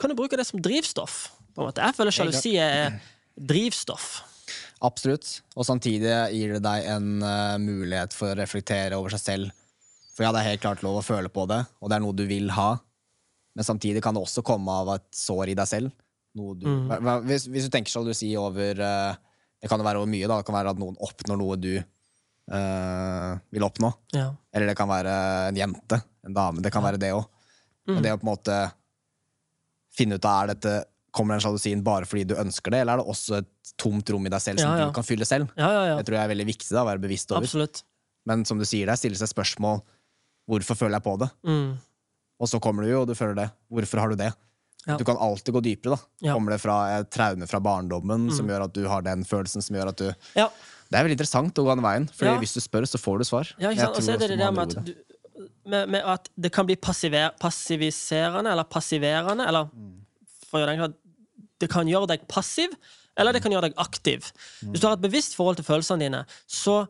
kan 0.00 0.12
du 0.12 0.16
bruke 0.16 0.36
det 0.36 0.44
som 0.46 0.60
drivstoff. 0.62 1.32
på 1.54 1.62
en 1.62 1.70
måte. 1.70 1.80
Jeg 1.80 1.96
føler 1.96 2.12
sjalusi 2.12 2.56
er 2.60 2.98
drivstoff. 3.36 4.20
Absolutt. 4.84 5.40
Og 5.56 5.64
samtidig 5.64 6.12
gir 6.34 6.56
det 6.56 6.62
deg 6.66 6.88
en 6.92 7.22
uh, 7.24 7.56
mulighet 7.56 8.12
for 8.12 8.34
å 8.34 8.36
reflektere 8.36 8.98
over 8.98 9.14
seg 9.16 9.22
selv. 9.22 9.54
For 10.16 10.24
ja, 10.24 10.32
det 10.32 10.40
er 10.40 10.54
helt 10.54 10.64
klart 10.64 10.82
lov 10.84 11.02
å 11.02 11.04
føle 11.04 11.28
på 11.32 11.44
det, 11.50 11.60
og 11.80 11.90
det 11.92 11.98
er 11.98 12.04
noe 12.04 12.16
du 12.16 12.24
vil 12.28 12.48
ha. 12.56 12.70
Men 13.56 13.66
samtidig 13.68 14.02
kan 14.04 14.16
det 14.16 14.22
også 14.24 14.44
komme 14.44 14.72
av 14.72 14.94
et 14.94 15.06
sår 15.16 15.52
i 15.52 15.56
deg 15.58 15.68
selv. 15.68 15.92
Du, 16.36 16.66
mm. 16.68 16.90
hvis, 17.28 17.46
hvis 17.48 17.68
du 17.68 17.72
tenker 17.72 17.88
sjalusi 17.88 18.28
over 18.36 18.76
eh, 18.84 19.14
Det 19.56 19.70
kan 19.72 19.80
jo 19.80 19.86
være 19.86 20.02
over 20.02 20.10
mye. 20.12 20.26
da 20.28 20.36
Det 20.36 20.44
kan 20.44 20.56
være 20.58 20.74
at 20.74 20.80
noen 20.82 20.98
oppnår 21.00 21.38
noe 21.40 21.56
du 21.56 21.70
eh, 21.78 23.30
vil 23.56 23.64
oppnå. 23.64 23.88
Ja. 24.12 24.26
Eller 24.52 24.68
det 24.68 24.76
kan 24.76 24.90
være 24.90 25.14
en 25.48 25.60
jente, 25.60 26.00
en 26.28 26.36
dame. 26.36 26.60
Det 26.64 26.72
kan 26.74 26.84
være 26.84 27.00
det 27.00 27.14
òg. 27.16 27.24
Men 27.88 28.02
det 28.04 28.12
å 28.12 28.20
på 28.20 28.26
en 28.26 28.32
måte 28.34 28.58
finne 29.96 30.18
ut 30.18 30.28
av 30.28 30.42
er 30.42 30.54
dette 30.54 30.76
Kommer 31.16 31.32
den 31.32 31.40
sjalusien 31.40 31.80
bare 31.80 32.04
fordi 32.04 32.26
du 32.28 32.34
ønsker 32.36 32.74
det, 32.74 32.82
eller 32.82 32.98
er 32.98 33.00
det 33.00 33.08
også 33.08 33.38
et 33.38 33.70
tomt 33.80 34.10
rom 34.12 34.26
i 34.28 34.32
deg 34.34 34.42
selv 34.44 34.60
som 34.60 34.74
Ja, 34.74 34.82
ja. 34.82 34.88
du 34.90 34.96
kan 34.98 35.06
fylle 35.06 35.24
selv? 35.24 35.48
ja, 35.56 35.70
ja, 35.72 35.84
ja. 35.88 35.94
Det 35.96 36.04
tror 36.10 36.18
jeg 36.18 36.28
er 36.28 36.32
veldig 36.34 36.44
viktig 36.50 36.74
da, 36.74 36.82
å 36.82 36.88
være 36.90 37.00
bevisst 37.00 37.32
over. 37.32 37.46
Absolutt. 37.46 37.80
Men 38.28 38.42
som 38.44 38.60
du 38.60 38.66
sier 38.68 38.90
det 38.90 38.98
stiller 39.00 39.16
seg 39.16 39.30
spørsmål 39.30 39.80
hvorfor 40.48 40.76
føler 40.78 40.96
jeg 40.98 41.02
på 41.06 41.16
det? 41.18 41.28
Mm. 41.46 41.76
Og 42.40 42.48
så 42.50 42.60
kommer 42.60 42.84
du 42.84 42.90
jo, 42.90 43.00
og 43.02 43.08
du 43.08 43.14
føler 43.14 43.34
det. 43.38 43.48
Hvorfor 43.72 43.98
har 44.02 44.08
du 44.12 44.16
det? 44.20 44.32
Ja. 44.86 44.96
Du 45.00 45.04
kan 45.04 45.16
alltid 45.18 45.54
gå 45.56 45.60
dypere. 45.64 45.96
da. 46.22 46.32
Kommer 46.34 46.52
det 46.54 46.60
fra 46.62 46.76
et 47.00 47.08
traume 47.10 47.46
fra 47.50 47.58
barndommen 47.60 48.28
Mm. 48.28 48.32
som 48.36 48.46
gjør 48.46 48.64
at 48.68 48.72
du 48.76 48.84
har 48.86 49.02
den 49.02 49.24
følelsen 49.24 49.62
som 49.62 49.74
gjør 49.76 49.88
at 49.88 49.96
du 49.96 50.14
Ja, 50.36 50.48
Det 50.90 50.94
er 51.00 51.02
veldig 51.02 51.16
interessant 51.18 51.54
å 51.58 51.64
gå 51.66 51.74
den 51.74 51.82
veien, 51.82 52.06
for 52.14 52.26
Ja. 52.26 52.38
hvis 52.38 52.54
du 52.54 52.60
spør, 52.60 52.86
så 52.86 52.98
får 52.98 53.18
du 53.18 53.24
svar. 53.24 53.48
ja 53.58 53.70
ikke 53.70 53.80
sant? 53.80 53.96
Og 53.96 54.02
så 54.04 54.12
er 54.14 54.18
det 54.18 54.28
det 54.30 54.38
der 54.38 54.52
med 54.52 54.76
at, 54.76 54.84
du, 54.84 54.94
med, 55.66 55.88
med 55.88 56.02
at 56.04 56.28
det 56.38 56.52
kan 56.52 56.64
bli 56.66 56.76
passiver, 56.76 57.32
passiviserende 57.40 58.52
eller 58.52 58.62
passiverende, 58.64 59.46
eller 59.48 59.66
for 60.46 60.58
å 60.58 60.62
gjøre 60.62 60.70
det 60.70 60.78
enkelt, 60.78 60.94
Det 61.58 61.70
kan 61.70 61.86
gjøre 61.88 62.06
deg 62.06 62.28
passiv, 62.28 62.68
eller 63.16 63.32
det 63.32 63.40
kan 63.42 63.50
gjøre 63.50 63.62
deg 63.70 63.74
aktiv. 63.80 64.30
Hvis 64.62 64.78
du 64.80 64.86
har 64.86 64.92
et 64.94 65.00
bevisst 65.00 65.34
forhold 65.34 65.56
til 65.56 65.64
følelsene 65.64 65.98
dine, 65.98 66.26
så 66.46 66.86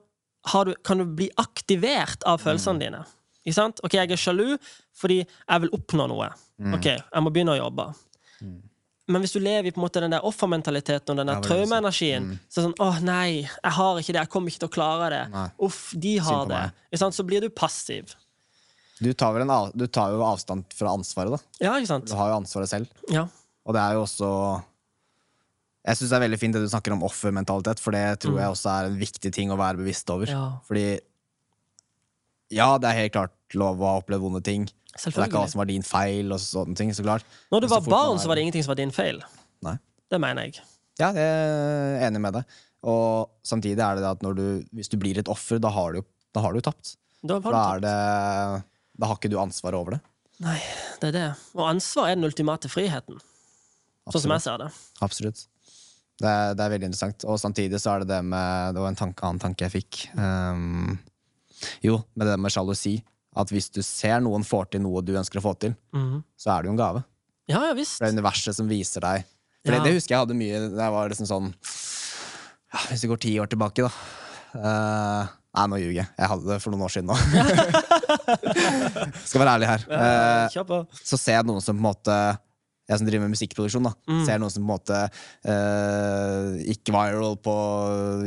har 0.47 0.65
du, 0.65 0.75
kan 0.83 0.99
du 0.99 1.05
bli 1.07 1.31
aktivert 1.39 2.23
av 2.27 2.41
følelsene 2.43 2.81
dine. 2.81 3.05
Ikke 3.47 3.57
sant? 3.61 3.81
Ok, 3.87 3.95
jeg 3.95 4.11
er 4.11 4.21
sjalu 4.21 4.57
fordi 4.97 5.21
jeg 5.23 5.63
vil 5.63 5.75
oppnå 5.77 6.09
noe. 6.11 6.33
Ok, 6.75 6.91
jeg 6.91 7.23
må 7.23 7.33
begynne 7.33 7.55
å 7.55 7.61
jobbe. 7.61 7.93
Men 9.07 9.23
hvis 9.23 9.37
du 9.37 9.39
lever 9.39 9.69
i 9.69 9.73
på 9.75 9.79
en 9.79 9.85
måte 9.85 10.03
den 10.03 10.11
der 10.17 10.25
offermentaliteten 10.27 11.15
og 11.15 11.21
den 11.21 11.31
der 11.31 11.43
traumeenergien 11.45 12.25
mm. 12.27 12.39
så 12.51 12.59
er 12.59 12.65
det 12.65 12.65
sånn 12.67 12.81
åh 12.83 12.97
nei, 13.07 13.29
jeg 13.47 13.75
har 13.77 14.01
ikke 14.01 14.15
det, 14.17 14.23
jeg 14.25 14.33
kommer 14.33 14.51
ikke 14.51 14.63
til 14.65 14.71
å 14.71 14.75
klare 14.75 15.11
det. 15.13 15.25
Nei. 15.31 15.45
Uff, 15.63 15.83
de 15.95 16.15
har 16.27 16.49
det. 16.51 16.63
Så 17.15 17.27
blir 17.29 17.45
du 17.45 17.53
passiv. 17.55 18.17
Du 18.99 19.13
tar, 19.13 19.35
vel 19.37 19.45
en, 19.45 19.53
av- 19.53 19.71
du 19.77 19.85
tar 19.87 20.15
jo 20.15 20.25
avstand 20.25 20.65
fra 20.75 20.95
ansvaret, 20.97 21.37
da. 21.37 21.67
Ja, 21.69 21.77
ikke 21.77 21.93
sant? 21.93 22.09
Du 22.09 22.17
har 22.19 22.33
jo 22.33 22.41
ansvaret 22.41 22.73
selv. 22.73 22.91
Ja. 23.13 23.27
Og 23.67 23.77
det 23.77 23.83
er 23.83 23.97
jo 23.99 24.05
også 24.07 24.31
Jeg 25.87 25.99
syns 25.99 26.11
det 26.11 26.17
er 26.17 26.23
veldig 26.25 26.39
fint 26.41 26.57
det 26.57 26.63
du 26.65 26.71
snakker 26.71 26.95
om 26.97 27.05
offermentalitet, 27.07 27.83
for 27.83 27.95
det 27.95 28.05
tror 28.25 28.41
jeg 28.41 28.55
også 28.57 28.73
er 28.73 28.89
en 28.89 28.99
viktig 28.99 29.31
ting 29.37 29.53
å 29.55 29.61
være 29.61 29.85
bevisst 29.85 30.11
over. 30.11 30.27
Mm. 30.27 30.35
Ja. 30.35 30.47
Fordi 30.67 30.87
ja, 32.55 32.69
det 32.83 32.91
er 32.91 33.01
helt 33.03 33.15
klart 33.17 33.57
lov 33.59 33.81
å 33.81 33.89
ha 33.91 34.01
opplevd 34.03 34.25
vonde 34.27 34.43
ting. 34.47 34.67
Selvfølgelig. 34.97 35.17
Det 35.17 35.23
er 35.23 35.33
ikke 35.33 35.43
alt 35.43 35.53
som 35.53 35.63
var 35.63 35.71
din 35.71 35.87
feil, 35.87 36.33
og 36.33 36.41
sånne 36.41 36.79
ting, 36.79 36.93
så 36.97 37.05
klart. 37.05 37.27
Når 37.53 37.67
du 37.67 37.69
var 37.73 37.85
barn, 37.85 38.21
så 38.23 38.31
var 38.31 38.39
det 38.39 38.47
ingenting 38.47 38.65
som 38.65 38.73
var 38.73 38.81
din 38.81 38.95
feil. 38.95 39.21
Nei. 39.67 39.77
Det 40.11 40.21
mener 40.23 40.49
jeg. 40.49 40.63
Ja, 41.01 41.11
jeg 41.13 41.27
er 41.27 42.07
enig 42.07 42.23
med 42.25 42.39
deg. 42.39 42.59
Og 42.87 43.33
samtidig 43.45 43.83
er 43.83 43.99
det 43.99 44.09
at 44.09 44.23
når 44.25 44.37
du, 44.39 44.47
hvis 44.77 44.89
du 44.93 44.97
blir 45.01 45.19
et 45.21 45.29
offer, 45.33 45.61
da 45.61 45.73
har 45.75 45.99
du 45.99 46.05
da 46.37 46.43
har 46.45 46.53
du 46.53 46.61
tapt. 46.61 46.97
Da, 47.25 47.39
har, 47.41 47.41
da, 47.41 47.49
det 47.49 47.57
tapt. 47.57 47.83
det, 47.87 49.01
da 49.01 49.09
har 49.09 49.17
ikke 49.17 49.33
du 49.33 49.39
ansvaret 49.41 49.79
over 49.79 49.97
det. 49.97 50.01
Nei, 50.45 50.59
det 51.01 51.09
er 51.09 51.15
det. 51.17 51.29
Og 51.57 51.65
ansvar 51.71 52.11
er 52.11 52.19
den 52.19 52.29
ultimate 52.29 52.69
friheten. 52.69 53.23
Sånn 54.13 54.27
som 54.27 54.35
jeg 54.37 54.45
ser 54.45 54.61
det. 54.61 54.69
Absolutt. 55.03 55.47
Det 56.21 56.29
er, 56.29 56.53
det 56.57 56.65
er 56.65 56.75
veldig 56.75 56.91
interessant. 56.91 57.25
Og 57.25 57.41
samtidig 57.41 57.81
så 57.81 57.95
er 57.95 58.05
det 58.05 58.11
det 58.13 58.21
med 58.25 58.77
Det 58.77 58.85
var 58.85 58.93
en 58.93 59.01
tanke, 59.01 59.25
annen 59.25 59.41
tanke 59.43 59.65
jeg 59.67 59.75
fikk. 59.79 60.03
Ehm, 60.21 60.99
jo, 61.85 62.01
med 62.15 62.31
det 62.31 62.37
med 62.41 62.53
sjalusi. 62.55 62.99
At 63.37 63.53
hvis 63.53 63.69
du 63.73 63.83
ser 63.85 64.23
noen 64.25 64.47
får 64.47 64.71
til 64.73 64.83
noe 64.85 65.03
du 65.05 65.13
ønsker 65.19 65.43
å 65.43 65.45
få 65.45 65.53
til, 65.61 65.75
mm. 65.93 66.23
så 66.41 66.55
er 66.55 66.65
det 66.65 66.71
jo 66.71 66.75
en 66.77 66.81
gave. 66.81 67.03
Ja, 67.51 67.61
ja 67.69 67.75
visst. 67.77 67.99
Det 68.01 68.09
er 68.09 68.17
universet 68.17 68.57
som 68.57 68.69
viser 68.71 69.05
deg 69.05 69.27
For 69.63 69.75
Ja. 69.75 69.79
det, 69.79 69.91
det 69.91 69.99
husker 69.99 70.15
jeg 70.15 70.23
hadde 70.25 70.39
mye 70.39 70.63
da 70.73 70.87
jeg 70.87 70.95
var 70.95 71.11
liksom 71.13 71.29
sånn 71.31 71.51
ja, 71.53 72.81
Hvis 72.89 73.05
vi 73.05 73.11
går 73.13 73.21
ti 73.23 73.35
år 73.43 73.51
tilbake, 73.51 73.87
da. 73.87 73.91
Uh, 74.57 75.29
nei, 75.59 75.67
nå 75.71 75.79
ljuger 75.83 75.99
jeg. 76.01 76.09
Jeg 76.17 76.31
hadde 76.33 76.49
det 76.49 76.59
for 76.65 76.75
noen 76.75 76.87
år 76.87 76.95
siden 76.95 77.13
nå. 77.13 77.17
Skal 79.29 79.43
være 79.43 79.55
ærlig 79.59 79.69
her. 79.71 79.87
Uh, 79.87 80.97
så 81.03 81.19
ser 81.21 81.39
jeg 81.39 81.49
noen 81.49 81.63
som 81.65 81.77
på 81.77 81.83
en 81.83 81.89
måte 81.91 82.17
Jeg 82.89 82.99
som 83.01 83.07
driver 83.09 83.27
med 83.27 83.35
musikkproduksjon, 83.35 83.83
da 83.83 83.93
Mm. 84.07 84.25
ser 84.27 84.39
noen 84.39 84.51
som 84.51 84.63
på 84.63 84.71
en 84.71 84.79
måte 84.79 84.99
uh, 85.67 86.57
gikk 86.63 86.91
viral 86.95 87.37
på 87.43 87.55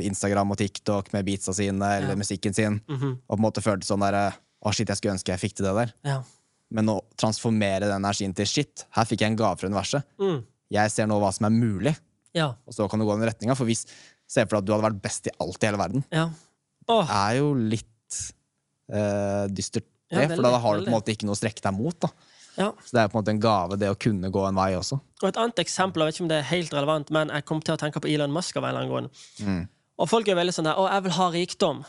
Instagram 0.03 0.51
og 0.51 0.57
TikTok 0.59 1.13
med 1.13 1.25
beatsa 1.25 1.53
sine 1.55 1.81
eller 1.97 2.09
Ja. 2.15 2.15
musikken 2.15 2.53
sin, 2.55 2.81
Mhm. 2.87 3.19
og 3.29 3.37
på 3.37 3.39
en 3.39 3.45
måte 3.51 3.63
følte 3.63 3.85
sånn 3.87 3.99
derre 4.01 4.33
Å, 4.61 4.73
shit, 4.73 4.87
jeg 4.89 4.97
skulle 4.97 5.13
ønske 5.15 5.31
jeg 5.31 5.39
fikk 5.39 5.53
til 5.55 5.65
det 5.67 5.73
der. 5.73 5.93
Ja. 6.03 6.23
Men 6.69 6.85
å 6.87 6.99
transformere 7.15 7.79
den 7.87 8.03
energien 8.03 8.35
til 8.35 8.45
shit, 8.45 8.83
her 8.91 9.05
fikk 9.05 9.21
jeg 9.21 9.31
en 9.31 9.37
gave 9.37 9.57
fra 9.57 9.69
universet. 9.69 10.03
Mm. 10.19 10.43
Jeg 10.69 10.91
ser 10.91 11.07
nå 11.07 11.17
hva 11.17 11.31
som 11.33 11.45
er 11.45 11.49
mulig, 11.49 11.95
Ja. 12.35 12.49
og 12.67 12.73
så 12.73 12.89
kan 12.89 12.99
du 12.99 13.05
gå 13.05 13.17
den 13.17 13.29
retninga. 13.29 13.55
For 13.55 13.63
hvis 13.65 13.85
Se 14.27 14.41
for 14.45 14.57
deg 14.57 14.57
at 14.59 14.65
du 14.65 14.73
hadde 14.73 14.91
vært 14.93 15.01
best 15.01 15.27
i 15.27 15.31
alt 15.39 15.63
i 15.63 15.65
hele 15.65 15.77
verden. 15.77 16.03
ja. 16.11 16.29
Åh, 16.89 17.07
Det 17.07 17.15
er 17.15 17.37
jo 17.39 17.53
litt 17.53 17.85
uh, 18.93 19.47
dystert, 19.47 19.85
det. 20.11 20.27
for 20.35 20.41
da 20.43 20.59
har 20.59 20.77
du 20.77 20.83
på 20.85 20.87
en 20.87 20.93
måte 20.93 21.15
ikke 21.15 21.23
noe 21.23 21.35
å 21.35 21.39
strekke 21.39 21.61
deg 21.61 21.73
mot. 21.73 21.97
da 21.99 22.09
ja. 22.59 22.69
Så 22.85 22.91
det 22.97 23.01
er 23.05 23.07
på 23.11 23.17
en 23.17 23.23
måte 23.23 23.31
en 23.33 23.39
gave, 23.43 23.77
det 23.79 23.89
å 23.89 23.95
kunne 23.97 24.29
gå 24.35 24.41
en 24.49 24.57
vei 24.59 24.73
også. 24.77 24.99
Og 25.23 25.27
et 25.29 25.37
annet 25.39 25.61
eksempel, 25.63 26.03
jeg 26.03 26.09
vet 26.11 26.17
ikke 26.19 26.25
om 26.25 26.31
det 26.33 26.37
er 26.41 26.47
helt 26.51 26.73
relevant, 26.75 27.09
men 27.15 27.31
jeg 27.33 27.45
kom 27.47 27.61
til 27.63 27.73
å 27.77 27.79
tenke 27.81 28.01
på 28.03 28.11
Elon 28.11 28.31
Musk 28.35 28.57
av 28.59 28.67
en 28.67 28.69
eller 28.69 28.83
annen 28.85 28.93
grunn. 28.93 29.09
Mm. 29.47 29.63
Og 29.99 30.07
folk 30.11 30.27
er 30.31 30.35
veldig 30.39 30.53
sånn 30.55 30.67
der 30.69 30.77
Å, 30.79 30.85
jeg 30.93 31.03
vil 31.07 31.15
ha 31.17 31.27
rikdom. 31.33 31.81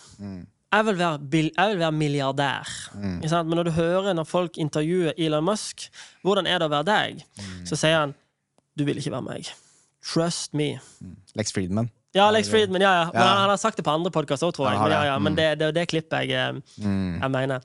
Jeg, 0.70 0.84
vil 0.86 0.96
være 0.98 1.18
jeg 1.42 1.70
vil 1.74 1.78
være 1.82 1.92
milliardær. 1.98 2.70
Mm. 2.94 3.20
Men 3.22 3.56
når 3.58 3.64
du 3.68 3.70
hører 3.76 4.14
når 4.14 4.26
folk 4.30 4.58
intervjuer 4.62 5.14
Elon 5.18 5.44
Musk, 5.46 5.88
hvordan 6.22 6.46
er 6.46 6.58
det 6.62 6.66
å 6.70 6.74
være 6.74 6.86
deg, 6.90 7.24
Mm. 7.38 7.66
så 7.66 7.76
sier 7.78 7.98
han 8.00 8.14
du 8.78 8.84
vil 8.86 8.96
ikke 9.02 9.10
være 9.12 9.26
meg. 9.26 9.48
Trust 10.02 10.54
me. 10.54 10.78
Lex 11.36 11.52
Friedman. 11.52 11.90
Ja, 12.14 12.30
Lex 12.34 12.48
Friedman, 12.50 12.80
ja, 12.82 12.90
ja. 12.92 13.10
Ja. 13.14 13.20
han, 13.20 13.36
han 13.44 13.50
har 13.52 13.56
sagt 13.60 13.76
det 13.78 13.84
på 13.86 13.92
andre 13.92 14.10
podkaster 14.10 14.48
òg, 14.48 14.54
tror 14.56 14.70
jeg. 14.70 14.78
Men, 14.80 14.90
ja, 14.90 15.02
ja, 15.12 15.18
men 15.18 15.32
Mm. 15.32 15.36
det, 15.36 15.48
det 15.60 15.74
det 15.74 15.84
klippet 15.90 16.26
jeg, 16.26 16.30
eh, 16.30 16.60
jeg 17.20 17.30
mener. 17.30 17.60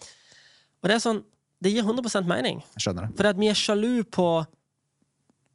Og 0.83 0.89
det 0.89 0.95
er 0.97 1.01
sånn 1.01 1.23
Det 1.63 1.71
gir 1.71 1.83
100 1.83 2.25
mening. 2.27 2.61
Jeg 2.75 2.83
skjønner 2.87 3.07
det. 3.07 3.15
For 3.17 3.39
vi 3.39 3.47
er 3.49 3.57
sjalu 3.57 4.03
på 4.03 4.27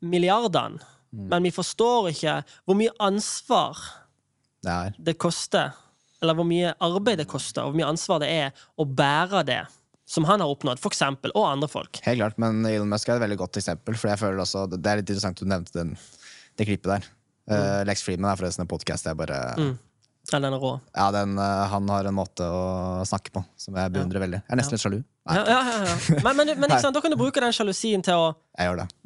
milliardene, 0.01 0.81
Mm. 1.13 1.27
men 1.29 1.43
vi 1.43 1.51
forstår 1.51 2.09
ikke 2.13 2.45
hvor 2.65 2.77
mye 2.79 2.93
ansvar 3.03 3.77
Det 4.63 4.95
det 5.03 5.19
koster, 5.19 5.73
eller 6.23 6.35
hvor 6.39 6.47
mye 6.47 6.73
arbeid 6.81 7.19
det 7.19 7.27
koster, 7.27 7.63
og 7.65 7.73
hvor 7.73 7.81
mye 7.81 7.89
ansvar 7.91 8.21
det 8.21 8.29
er 8.31 8.53
å 8.79 8.85
bære 8.87 9.45
det 9.45 9.67
som 10.07 10.25
han 10.25 10.41
har 10.41 10.47
oppnådd, 10.49 10.79
for 10.79 10.91
eksempel, 10.91 11.31
og 11.35 11.47
andre 11.49 11.69
folk. 11.69 12.01
Helt 12.05 12.19
klart, 12.19 12.39
men 12.39 12.65
Elon 12.67 12.89
Musk 12.89 13.09
er 13.09 13.17
et 13.17 13.23
veldig 13.23 13.39
godt 13.39 13.59
eksempel. 13.61 13.95
For 13.97 14.09
jeg 14.09 14.19
føler 14.19 14.39
også, 14.43 14.69
Det 14.71 14.87
er 14.87 14.97
litt 14.97 15.09
interessant 15.11 15.37
du 15.39 15.45
nevnte 15.47 15.73
den, 15.73 15.97
det 16.57 16.67
klippet 16.67 16.85
der. 16.91 17.05
Eh, 17.49 17.85
Lex 17.85 18.03
Freeman 18.03 18.31
er 18.31 18.37
forresten 18.37 18.61
en 18.63 18.69
podkast 18.69 19.05
jeg 19.05 19.17
bare 19.17 19.55
Mm. 19.57 19.79
Ja, 20.33 20.39
den 20.39 20.53
er 20.53 20.59
rå. 20.61 20.81
Ja, 20.95 21.11
den, 21.11 21.39
eh, 21.39 21.69
Han 21.69 21.89
har 21.89 22.05
en 22.05 22.15
måte 22.15 22.41
å 22.43 23.03
snakke 23.07 23.31
på 23.33 23.45
som 23.57 23.75
jeg 23.75 23.93
beundrer 23.93 24.21
veldig. 24.21 24.43
Jeg 24.43 24.51
er 24.51 24.57
nesten 24.57 24.73
litt 24.73 24.81
sjalu. 24.83 25.05
Ja, 25.37 25.45
ja, 25.47 25.61
ja. 25.87 26.23
Men, 26.25 26.37
men, 26.41 26.53
men 26.61 26.73
sant, 26.81 26.95
da 26.97 27.03
kan 27.05 27.13
du 27.13 27.19
bruke 27.21 27.43
den 27.43 27.55
sjalusien 27.55 28.03
til 28.07 28.19
å 28.19 28.31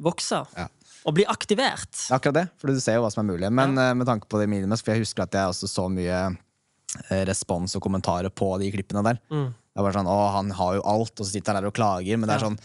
vokse. 0.01 0.41
Ja. 0.57 0.67
Og 1.05 1.13
bli 1.13 1.25
aktivert. 1.29 1.91
Er 2.09 2.17
akkurat 2.17 2.37
det, 2.39 2.45
for 2.57 2.73
du 2.73 2.79
ser 2.81 2.97
jo 2.97 3.03
hva 3.05 3.11
som 3.13 3.21
er 3.21 3.29
mulig. 3.33 3.51
Men 3.53 3.77
eh, 3.77 3.91
med 3.97 4.07
tanke 4.09 4.25
på 4.31 4.39
det 4.41 4.47
Elon 4.49 4.73
for 4.79 4.95
jeg 4.95 5.03
husker 5.05 5.27
at 5.27 5.37
jeg 5.37 5.51
også 5.53 5.69
så 5.69 5.85
mye 5.93 6.21
eh, 6.31 7.21
respons 7.29 7.77
og 7.77 7.83
kommentarer 7.85 8.33
på 8.33 8.49
de 8.61 8.71
klippene 8.73 9.03
der. 9.05 9.19
Mm. 9.29 9.51
Det 9.53 9.83
bare 9.85 9.97
sånn, 9.99 10.09
å, 10.09 10.17
han 10.33 10.49
har 10.57 10.79
jo 10.79 10.83
alt, 10.87 11.13
og 11.19 11.21
så 11.27 11.29
sitter 11.35 11.53
han 11.53 11.61
der 11.61 11.69
og 11.69 11.77
klager. 11.77 12.17
Men 12.17 12.31
det 12.31 12.37
er 12.39 12.45
sånn, 12.47 12.57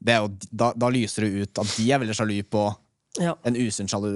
det 0.00 0.16
er 0.16 0.24
jo, 0.24 0.30
da, 0.50 0.72
da 0.76 0.90
lyser 0.92 1.24
det 1.24 1.44
ut 1.46 1.62
at 1.62 1.72
de 1.78 1.88
er 1.88 2.02
veldig 2.02 2.16
sjalu 2.18 2.36
på 2.52 2.66
en 3.20 3.56
usunn 3.58 3.88
sjalu, 3.90 4.10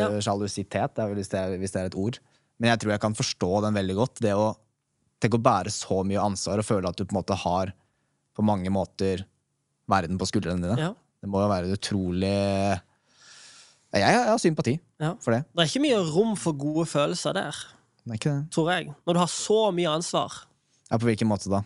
Ja. 0.00 0.08
sjalusitet, 0.24 0.96
det 0.96 1.04
er 1.04 1.12
hvis 1.14 1.30
det 1.30 1.38
er, 1.40 1.56
hvis 1.60 1.74
det 1.74 1.82
er 1.82 1.90
et 1.92 1.98
ord. 1.98 2.18
Men 2.58 2.72
jeg 2.72 2.82
tror 2.82 2.94
jeg 2.94 3.02
kan 3.04 3.14
forstå 3.18 3.50
den 3.66 3.76
veldig 3.76 3.96
godt. 3.98 4.22
Det 4.24 4.32
å, 4.38 4.52
tenk 5.22 5.36
å 5.36 5.42
bære 5.42 5.70
så 5.74 6.00
mye 6.06 6.22
ansvar 6.22 6.62
og 6.62 6.66
føle 6.66 6.90
at 6.90 6.98
du 6.98 7.04
på 7.04 7.14
en 7.14 7.20
måte 7.20 7.36
har 7.44 7.72
på 8.36 8.44
mange 8.46 8.70
måter 8.72 9.24
verden 9.90 10.18
på 10.20 10.26
skuldrene 10.30 10.62
dine. 10.62 10.78
Ja. 10.80 10.92
Det 11.22 11.28
må 11.30 11.42
jo 11.42 11.48
være 11.52 11.72
utrolig 11.76 12.80
Jeg, 13.92 14.24
har 14.24 14.38
sympati 14.40 14.78
Ja. 15.00 15.14
for 15.20 15.32
det. 15.34 15.44
Det 15.52 15.60
er 15.62 15.68
ikke 15.68 15.82
mye 15.84 15.98
rom 16.14 16.36
for 16.36 16.52
gode 16.56 16.86
følelser 16.88 17.34
der, 17.36 17.52
Det 18.06 18.10
er 18.10 18.14
ikke 18.14 18.30
det. 18.38 18.50
tror 18.50 18.70
jeg. 18.72 18.94
Når 19.06 19.12
du 19.12 19.18
har 19.20 19.26
så 19.28 19.70
mye 19.74 19.88
ansvar. 19.88 20.46
Ja, 20.90 20.96
på 20.96 21.04
hvilken 21.06 21.28
måte 21.28 21.50
da? 21.50 21.62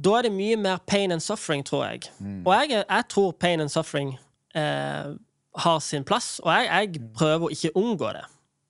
Da 0.00 0.10
er 0.18 0.22
det 0.22 0.32
mye 0.32 0.56
mer 0.56 0.78
pain 0.86 1.12
and 1.12 1.20
suffering, 1.20 1.64
tror 1.64 1.84
jeg. 1.90 2.10
Mm. 2.20 2.46
Og 2.46 2.52
jeg, 2.54 2.70
er- 2.78 2.84
jeg 2.88 3.08
tror 3.08 3.32
pain 3.32 3.60
and 3.60 3.70
suffering 3.70 4.18
eh, 4.54 5.14
har 5.56 5.78
sin 5.80 6.04
plass, 6.04 6.40
og 6.44 6.52
jeg, 6.52 6.68
jeg 6.94 7.12
prøver 7.14 7.48
å 7.48 7.50
ikke 7.50 7.72
unngå 7.74 8.12
det. 8.12 8.24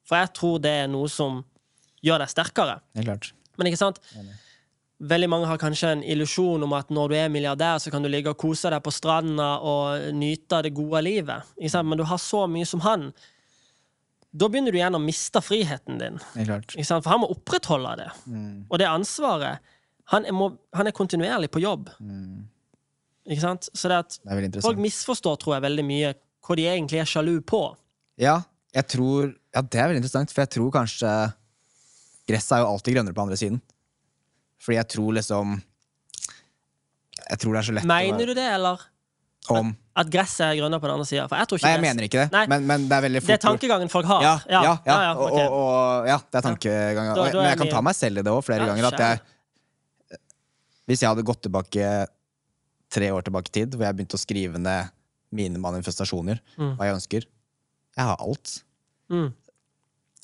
For 0.05 0.17
jeg 0.17 0.33
tror 0.35 0.59
det 0.61 0.71
er 0.71 0.87
noe 0.89 1.09
som 1.09 1.45
gjør 2.03 2.19
deg 2.19 2.29
sterkere. 2.33 2.81
Helt 2.95 3.07
klart. 3.07 3.33
Men 3.59 3.67
ikke 3.67 3.79
sant? 3.79 3.99
Veldig 5.01 5.29
mange 5.33 5.49
har 5.49 5.57
kanskje 5.61 5.91
en 5.95 6.03
illusjon 6.05 6.63
om 6.67 6.75
at 6.77 6.91
når 6.93 7.09
du 7.09 7.15
er 7.17 7.31
milliardær, 7.33 7.79
så 7.81 7.89
kan 7.93 8.05
du 8.05 8.09
ligge 8.13 8.35
og 8.35 8.37
kose 8.41 8.69
deg 8.69 8.83
på 8.85 8.93
stranda 8.93 9.55
og 9.65 10.11
nyte 10.13 10.59
det 10.67 10.75
gode 10.77 11.01
livet. 11.07 11.55
Men 11.57 11.97
du 11.97 12.05
har 12.05 12.21
så 12.21 12.43
mye 12.51 12.69
som 12.69 12.83
han. 12.85 13.07
Da 14.31 14.47
begynner 14.47 14.71
du 14.71 14.79
igjen 14.79 14.99
å 14.99 15.01
miste 15.03 15.41
friheten 15.43 15.97
din. 16.03 16.21
For 16.85 17.09
han 17.11 17.23
må 17.25 17.31
opprettholde 17.33 17.95
det. 18.03 18.11
Og 18.69 18.77
det 18.79 18.91
ansvaret 18.91 19.65
Han 20.11 20.25
er, 20.27 20.35
må, 20.35 20.49
han 20.75 20.89
er 20.91 20.95
kontinuerlig 20.95 21.49
på 21.55 21.61
jobb. 21.63 21.89
Ikke 23.31 23.41
sant? 23.45 23.69
Så 23.73 23.89
det 23.89 23.99
at 24.03 24.17
Det 24.53 24.63
folk 24.65 24.79
misforstår, 24.83 25.37
tror 25.39 25.55
jeg, 25.57 25.63
veldig 25.69 25.85
mye 25.87 26.15
hva 26.47 26.57
de 26.59 26.65
egentlig 26.67 26.99
er 26.99 27.07
sjalu 27.07 27.37
på. 27.47 27.61
Ja, 28.19 28.41
jeg 28.75 28.89
tror 28.91 29.37
Ja, 29.55 29.63
det 29.63 29.81
er 29.81 29.89
veldig 29.89 30.03
interessant, 30.03 30.31
for 30.35 30.43
jeg 30.45 30.51
tror 30.55 30.71
kanskje 30.75 31.11
Gresset 32.29 32.53
er 32.59 32.61
jo 32.63 32.73
alltid 32.75 32.95
grønnere 32.95 33.15
på 33.17 33.23
andre 33.25 33.39
siden. 33.39 33.63
Fordi 34.61 34.77
jeg 34.77 34.89
tror 34.93 35.13
liksom 35.17 35.55
Jeg 37.31 37.39
tror 37.41 37.53
det 37.55 37.61
er 37.63 37.67
så 37.69 37.75
lett 37.79 37.87
Mener 37.89 38.27
du 38.27 38.35
det, 38.37 38.49
eller 38.55 38.87
om 39.51 39.71
at 39.99 40.07
gresset 40.13 40.45
er 40.47 40.59
grønnere 40.61 40.79
på 40.81 40.87
den 40.87 40.95
andre 40.95 41.07
sida? 41.09 41.25
For 41.29 41.37
jeg 41.41 41.49
tror 41.49 41.59
ikke 41.59 41.67
Nei, 41.67 41.73
jeg 41.73 41.81
gress- 41.81 41.89
mener 41.91 42.07
ikke 42.07 42.21
det, 42.21 42.27
Nei. 42.35 42.43
men, 42.53 42.67
men 42.69 42.85
det 42.89 42.95
er 42.97 43.03
veldig 43.07 43.21
Det 43.27 43.35
er 43.35 43.41
tankegangen 43.43 43.91
folk 43.91 44.07
har. 44.07 44.23
Ja, 44.23 44.35
ja, 44.49 44.61
ja, 44.63 44.75
ja, 44.87 44.99
ja, 45.07 45.11
okay. 45.17 45.47
og, 45.49 45.57
og, 45.57 46.07
ja 46.11 46.19
det 46.23 46.39
er 46.39 46.45
tankegangen. 46.47 47.11
Da- 47.17 47.25
da 47.25 47.27
er 47.31 47.35
Men 47.41 47.49
jeg 47.51 47.59
kan 47.65 47.73
ta 47.73 47.81
meg 47.89 47.97
selv 47.99 48.21
i 48.21 48.23
det 48.29 48.33
òg 48.33 48.45
flere 48.47 48.69
ganger. 48.69 48.87
At 48.93 49.01
jeg, 49.01 50.21
hvis 50.87 51.03
jeg 51.03 51.09
hadde 51.11 51.25
gått 51.27 51.43
tilbake 51.49 51.89
tre 52.91 53.11
år 53.17 53.23
tilbake 53.27 53.51
i 53.51 53.55
tid, 53.59 53.75
hvor 53.75 53.87
jeg 53.89 53.97
begynte 53.99 54.19
å 54.19 54.23
skrive 54.23 54.59
ned 54.63 54.91
mine 55.33 55.59
manifestasjoner, 55.63 56.41
Mm. 56.59 56.73
hva 56.79 56.87
jeg 56.89 56.95
ønsker. 57.01 57.27
Jeg 57.97 58.05
har 58.07 58.17
alt. 58.23 58.55
Mm. 59.11 59.33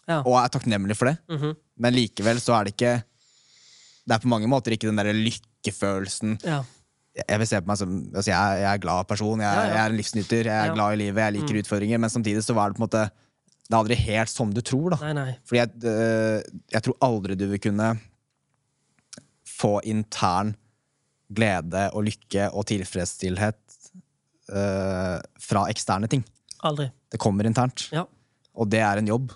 Ja. 0.07 0.20
Og 0.22 0.37
er 0.39 0.49
takknemlig 0.55 0.97
for 0.97 1.11
det. 1.11 1.18
Mhm. 1.28 1.57
Men 1.78 1.95
likevel 1.95 2.39
så 2.43 2.55
er 2.61 2.64
det 2.68 2.76
ikke 2.76 2.95
Det 4.07 4.14
er 4.14 4.22
på 4.22 4.30
mange 4.30 4.46
måter 4.50 4.72
ikke 4.76 4.86
den 4.88 4.96
derre 5.00 5.12
lykkefølelsen. 5.16 6.38
ja. 6.46 6.62
Jeg 7.16 7.38
vil 7.40 7.48
se 7.48 7.59
på 7.64 7.70
meg 7.70 7.78
som 7.80 7.92
altså 8.12 8.28
jeg, 8.28 8.57
jeg 8.61 8.68
er 8.76 8.80
glad 8.82 9.07
person, 9.09 9.40
jeg, 9.40 9.48
Ja, 9.57 9.68
jeg 9.72 9.78
er 9.80 9.88
en 9.88 9.96
livsnyter, 9.96 10.44
jeg 10.50 10.52
er. 10.52 10.68
Mm. 10.68 10.74
glad 10.76 10.92
i 10.92 10.98
livet, 11.00 11.20
jeg 11.22 11.32
liker 11.38 11.59
utfordringer, 11.62 11.98
men 12.02 12.11
samtidig 12.12 12.42
så 12.44 12.52
var 12.52 12.68
det 12.68 12.76
på 12.76 12.82
en 12.82 12.84
måte 12.84 13.04
Det 13.09 13.72
er 13.72 13.78
aldri 13.78 13.96
helt 13.96 14.28
som 14.28 14.52
du 14.52 14.61
tror, 14.61 14.90
da. 14.92 14.98
Nei, 15.00 15.12
nei. 15.16 15.32
Fordi 15.48 15.62
jeg, 15.62 15.70
øh, 15.88 16.42
jeg 16.74 16.82
tror 16.84 16.96
aldri 17.09 17.34
du 17.40 17.46
vil 17.54 17.62
kunne 17.64 17.88
få 19.57 19.72
intern 19.88 20.52
glede 21.32 21.86
og 21.96 22.04
lykke 22.07 22.50
og 22.52 22.66
tilfredsstillhet 22.68 23.59
øh, 24.52 25.16
fra 25.48 25.64
eksterne 25.72 26.07
ting. 26.12 26.22
Aldri. 26.68 26.90
Det 27.11 27.18
kommer 27.18 27.48
internt, 27.48 27.88
Ja. 27.96 28.04
og 28.54 28.68
det 28.70 28.80
er 28.84 29.00
en 29.00 29.09
jobb. 29.09 29.32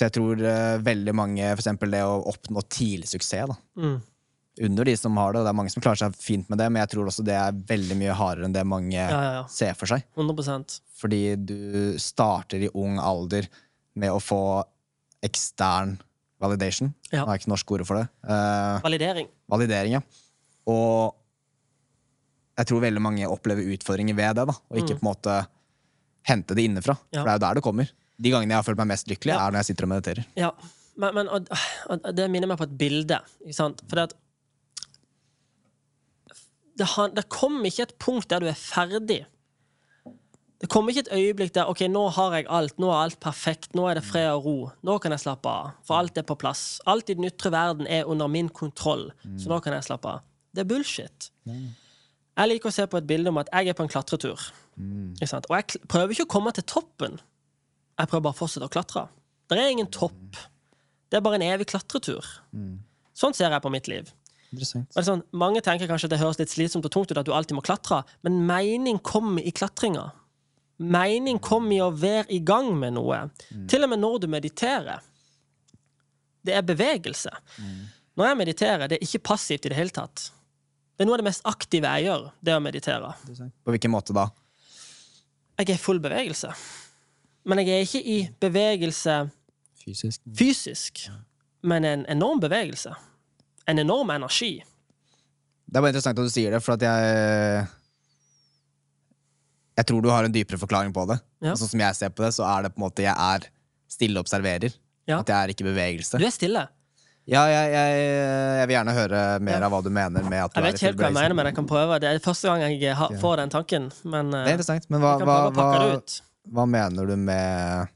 Så 0.00 0.06
jeg 0.06 0.14
tror 0.16 0.40
uh, 0.40 0.78
veldig 0.80 1.12
mange, 1.12 1.44
for 1.52 1.60
eksempel 1.60 1.92
det 1.92 2.00
å 2.08 2.22
oppnå 2.30 2.62
tidlig 2.72 3.10
suksess, 3.10 3.50
da. 3.50 3.56
Mm. 3.76 3.98
Under 4.64 4.88
de 4.88 4.94
som 4.96 5.18
har 5.20 5.34
det, 5.34 5.42
og 5.42 5.44
det 5.44 5.50
er 5.52 5.58
mange 5.58 5.72
som 5.72 5.82
klarer 5.84 6.00
seg 6.00 6.16
fint 6.16 6.48
med 6.48 6.56
det, 6.60 6.70
men 6.72 6.80
jeg 6.80 6.90
tror 6.94 7.10
også 7.10 7.24
det 7.24 7.36
er 7.36 7.58
veldig 7.68 7.98
mye 8.00 8.16
hardere 8.16 8.48
enn 8.48 8.56
det 8.56 8.64
mange 8.68 8.96
Ja, 8.96 9.10
ja, 9.12 9.34
ja. 9.36 9.44
ser 9.52 9.76
for 9.76 9.92
seg. 9.92 10.06
100% 10.16 10.78
Fordi 11.02 11.20
du 11.36 11.60
starter 12.00 12.64
i 12.64 12.72
ung 12.72 12.96
alder 12.96 13.46
med 14.00 14.12
å 14.12 14.18
få 14.24 14.40
ekstern 15.24 15.98
validation. 16.40 16.94
Ja. 17.12 17.26
Nå 17.26 17.34
er 17.34 17.40
ikke 17.42 17.52
norsk 17.52 17.76
ord 17.76 17.84
for 17.88 18.00
det. 18.00 18.08
Uh, 18.24 18.80
Validering. 18.88 19.28
validering, 19.52 19.98
ja. 20.00 20.02
Og 20.72 21.12
jeg 22.56 22.72
tror 22.72 22.84
veldig 22.88 23.04
mange 23.04 23.28
opplever 23.28 23.68
utfordringer 23.76 24.16
ved 24.16 24.40
det, 24.40 24.48
da, 24.48 24.56
og 24.56 24.80
ikke 24.80 24.96
på 24.96 25.04
en 25.04 25.12
måte 25.12 25.40
hente 26.28 26.56
det 26.56 26.64
innenfra. 26.68 26.96
Mm. 26.96 27.04
Ja. 27.12 27.20
For 27.20 27.28
det 27.28 27.32
er 27.32 27.38
jo 27.38 27.44
der 27.46 27.60
det 27.60 27.64
kommer. 27.68 27.92
De 28.20 28.30
gangene 28.34 28.52
jeg 28.52 28.60
har 28.60 28.66
følt 28.66 28.80
meg 28.82 28.90
mest 28.92 29.08
lykkelig, 29.08 29.32
Ja. 29.34 29.46
er 29.46 29.54
når 29.54 29.62
jeg 29.62 29.70
sitter 29.70 29.86
og 29.88 29.92
mediterer. 29.94 30.26
Ja, 30.36 30.50
men, 31.00 31.14
men 31.16 31.28
og, 31.32 31.46
og 31.88 32.10
det 32.16 32.26
minner 32.30 32.50
meg 32.50 32.58
på 32.60 32.66
et 32.68 32.74
bilde. 32.80 33.20
For 33.56 33.96
det 33.96 34.10
det, 36.80 36.86
det 37.16 37.26
kommer 37.32 37.68
ikke 37.68 37.82
et 37.88 37.98
punkt 38.00 38.30
der 38.32 38.40
du 38.40 38.48
er 38.48 38.56
ferdig. 38.56 39.22
Det 40.60 40.68
kommer 40.68 40.92
ikke 40.92 41.06
et 41.06 41.12
øyeblikk 41.16 41.54
der 41.56 41.68
ok, 41.72 41.86
nå 41.88 42.02
har 42.12 42.34
jeg 42.36 42.46
alt, 42.52 42.74
nå 42.80 42.90
er 42.92 42.98
alt 43.06 43.16
perfekt, 43.20 43.70
nå 43.76 43.86
er 43.88 43.96
det 43.96 44.04
fred 44.04 44.28
og 44.34 44.44
ro. 44.44 44.54
Nå 44.84 44.98
kan 45.00 45.12
jeg 45.14 45.22
slappe 45.22 45.48
av, 45.48 45.70
for 45.88 45.96
alt 46.02 46.18
er 46.20 46.26
på 46.28 46.36
plass. 46.40 46.80
Alt 46.88 47.08
i 47.12 47.16
den 47.16 47.24
ytre 47.28 47.52
verden 47.54 47.88
er 47.88 48.04
under 48.08 48.28
min 48.28 48.48
kontroll, 48.52 49.06
så 49.40 49.48
nå 49.52 49.60
kan 49.64 49.72
jeg 49.76 49.86
slappe 49.88 50.08
av. 50.18 50.26
Det 50.52 50.64
er 50.64 50.68
bullshit. 50.68 51.30
Jeg 51.48 52.48
liker 52.52 52.68
å 52.68 52.74
se 52.76 52.84
på 52.92 53.00
et 53.00 53.08
bilde 53.08 53.32
om 53.32 53.40
at 53.40 53.48
jeg 53.52 53.72
er 53.72 53.76
på 53.78 53.84
en 53.86 53.92
klatretur. 53.92 54.44
Sant? 55.28 55.48
Og 55.48 55.56
jeg 55.56 55.80
prøver 55.88 56.12
ikke 56.16 56.28
å 56.28 56.32
komme 56.36 56.52
til 56.56 56.64
toppen. 56.68 57.16
Jeg 58.00 58.08
prøver 58.08 58.24
bare 58.24 58.36
å 58.36 58.40
fortsette 58.40 58.66
å 58.68 58.72
klatre. 58.72 59.06
Det 59.50 59.58
er 59.58 59.72
ingen 59.74 59.90
topp. 59.92 60.38
Det 61.10 61.18
er 61.18 61.24
bare 61.26 61.40
en 61.40 61.44
evig 61.44 61.66
klatretur. 61.72 62.24
Sånn 63.20 63.34
ser 63.36 63.52
jeg 63.52 63.62
på 63.64 63.72
mitt 63.72 63.90
liv. 63.90 64.08
Sånn, 65.06 65.20
mange 65.36 65.60
tenker 65.62 65.86
kanskje 65.90 66.08
at 66.08 66.14
det 66.14 66.20
høres 66.22 66.38
litt 66.40 66.50
slitsomt 66.50 66.86
og 66.88 66.92
tungt 66.94 67.12
ut 67.12 67.18
at 67.20 67.26
du 67.28 67.32
alltid 67.36 67.54
må 67.58 67.62
klatre, 67.62 68.00
men 68.26 68.40
mening 68.48 68.98
kommer 69.06 69.44
i 69.46 69.52
klatringa. 69.54 70.08
Mening 70.80 71.38
kommer 71.44 71.76
i 71.76 71.80
å 71.84 71.90
være 71.92 72.30
i 72.32 72.40
gang 72.40 72.72
med 72.80 72.96
noe. 72.96 73.20
Til 73.70 73.84
og 73.84 73.92
med 73.92 74.00
når 74.00 74.22
du 74.24 74.28
mediterer. 74.32 75.04
Det 76.42 76.54
er 76.56 76.64
bevegelse. 76.64 77.30
Når 78.16 78.30
jeg 78.30 78.38
mediterer, 78.40 78.88
det 78.88 78.96
er 78.98 79.04
ikke 79.06 79.22
passivt 79.34 79.68
i 79.68 79.72
det 79.74 79.76
hele 79.78 79.92
tatt. 79.94 80.30
Det 80.96 81.04
er 81.04 81.08
noe 81.08 81.18
av 81.18 81.22
det 81.22 81.28
mest 81.30 81.44
aktive 81.48 81.90
jeg 81.98 82.08
gjør, 82.08 82.30
det 82.44 82.56
å 82.56 82.62
meditere. 82.64 83.12
På 83.64 83.74
hvilken 83.74 83.92
måte 83.92 84.16
da? 84.16 84.26
Jeg 85.60 85.68
er 85.68 85.76
i 85.76 85.80
full 85.84 86.00
bevegelse. 86.00 86.50
Men 87.44 87.62
jeg 87.62 87.72
er 87.72 87.86
ikke 87.86 88.02
i 88.04 88.18
bevegelse 88.40 89.14
Fysisk? 89.80 90.20
fysisk, 90.36 91.06
men 91.64 91.84
en 91.88 92.02
enorm 92.12 92.40
bevegelse. 92.42 92.92
En 93.68 93.78
enorm 93.80 94.10
energi. 94.12 94.58
Det 95.70 95.78
er 95.78 95.84
bare 95.84 95.92
interessant 95.94 96.18
at 96.18 96.26
du 96.26 96.32
sier 96.32 96.52
det, 96.52 96.60
for 96.64 96.74
at 96.74 96.82
jeg 96.84 97.68
Jeg 99.80 99.86
tror 99.88 100.02
du 100.04 100.10
har 100.12 100.26
en 100.26 100.32
dypere 100.34 100.58
forklaring 100.60 100.92
på 100.92 101.06
det. 101.08 101.16
Ja. 101.40 101.54
Sånn 101.56 101.70
som 101.70 101.80
jeg 101.80 101.96
ser 101.96 102.10
på 102.12 102.26
det, 102.26 102.34
så 102.36 102.44
er 102.44 102.66
det 102.66 102.74
på 102.74 102.82
en 102.82 102.84
måte 102.84 103.06
jeg 103.06 103.14
er 103.16 103.46
stille 103.88 104.20
observerer. 104.20 104.74
Ja. 105.08 105.22
At 105.22 105.30
jeg 105.32 105.36
er 105.38 105.52
ikke 105.54 105.64
i 105.64 105.70
bevegelse. 105.70 106.20
Du 106.20 106.26
er 106.26 106.34
stille. 106.34 106.66
Ja, 107.30 107.44
jeg, 107.46 107.70
jeg, 107.72 107.98
jeg 108.58 108.66
vil 108.68 108.74
gjerne 108.74 108.94
høre 108.96 109.20
mer 109.46 109.64
av 109.64 109.72
hva 109.72 109.80
du 109.84 109.90
mener 109.92 110.24
med 110.26 110.40
at 110.42 110.52
du 110.52 110.58
Jeg 110.58 110.62
er 110.62 110.66
vet 110.66 110.78
ikke 110.78 110.86
helt 110.88 111.00
hva 111.00 111.08
jeg 111.08 111.16
mener, 111.16 111.36
men 111.38 111.48
jeg 111.48 111.56
kan 111.56 111.68
prøve. 111.70 111.98
Det 112.02 112.10
er 112.10 112.20
første 112.24 112.50
gang 112.50 112.74
jeg 112.74 113.20
får 113.22 113.40
den 113.42 113.52
tanken. 113.54 113.88
Men 114.04 114.34
eh, 114.34 114.44
Det 114.44 114.52
er 114.52 114.58
interessant, 114.58 114.88
men 114.90 115.04
hva, 115.04 115.14
jeg 115.20 115.28
hva, 115.30 115.38
hva, 115.54 115.88
ut. 115.96 116.16
Hva 116.48 116.64
mener 116.68 117.10
du 117.10 117.16
med 117.20 117.90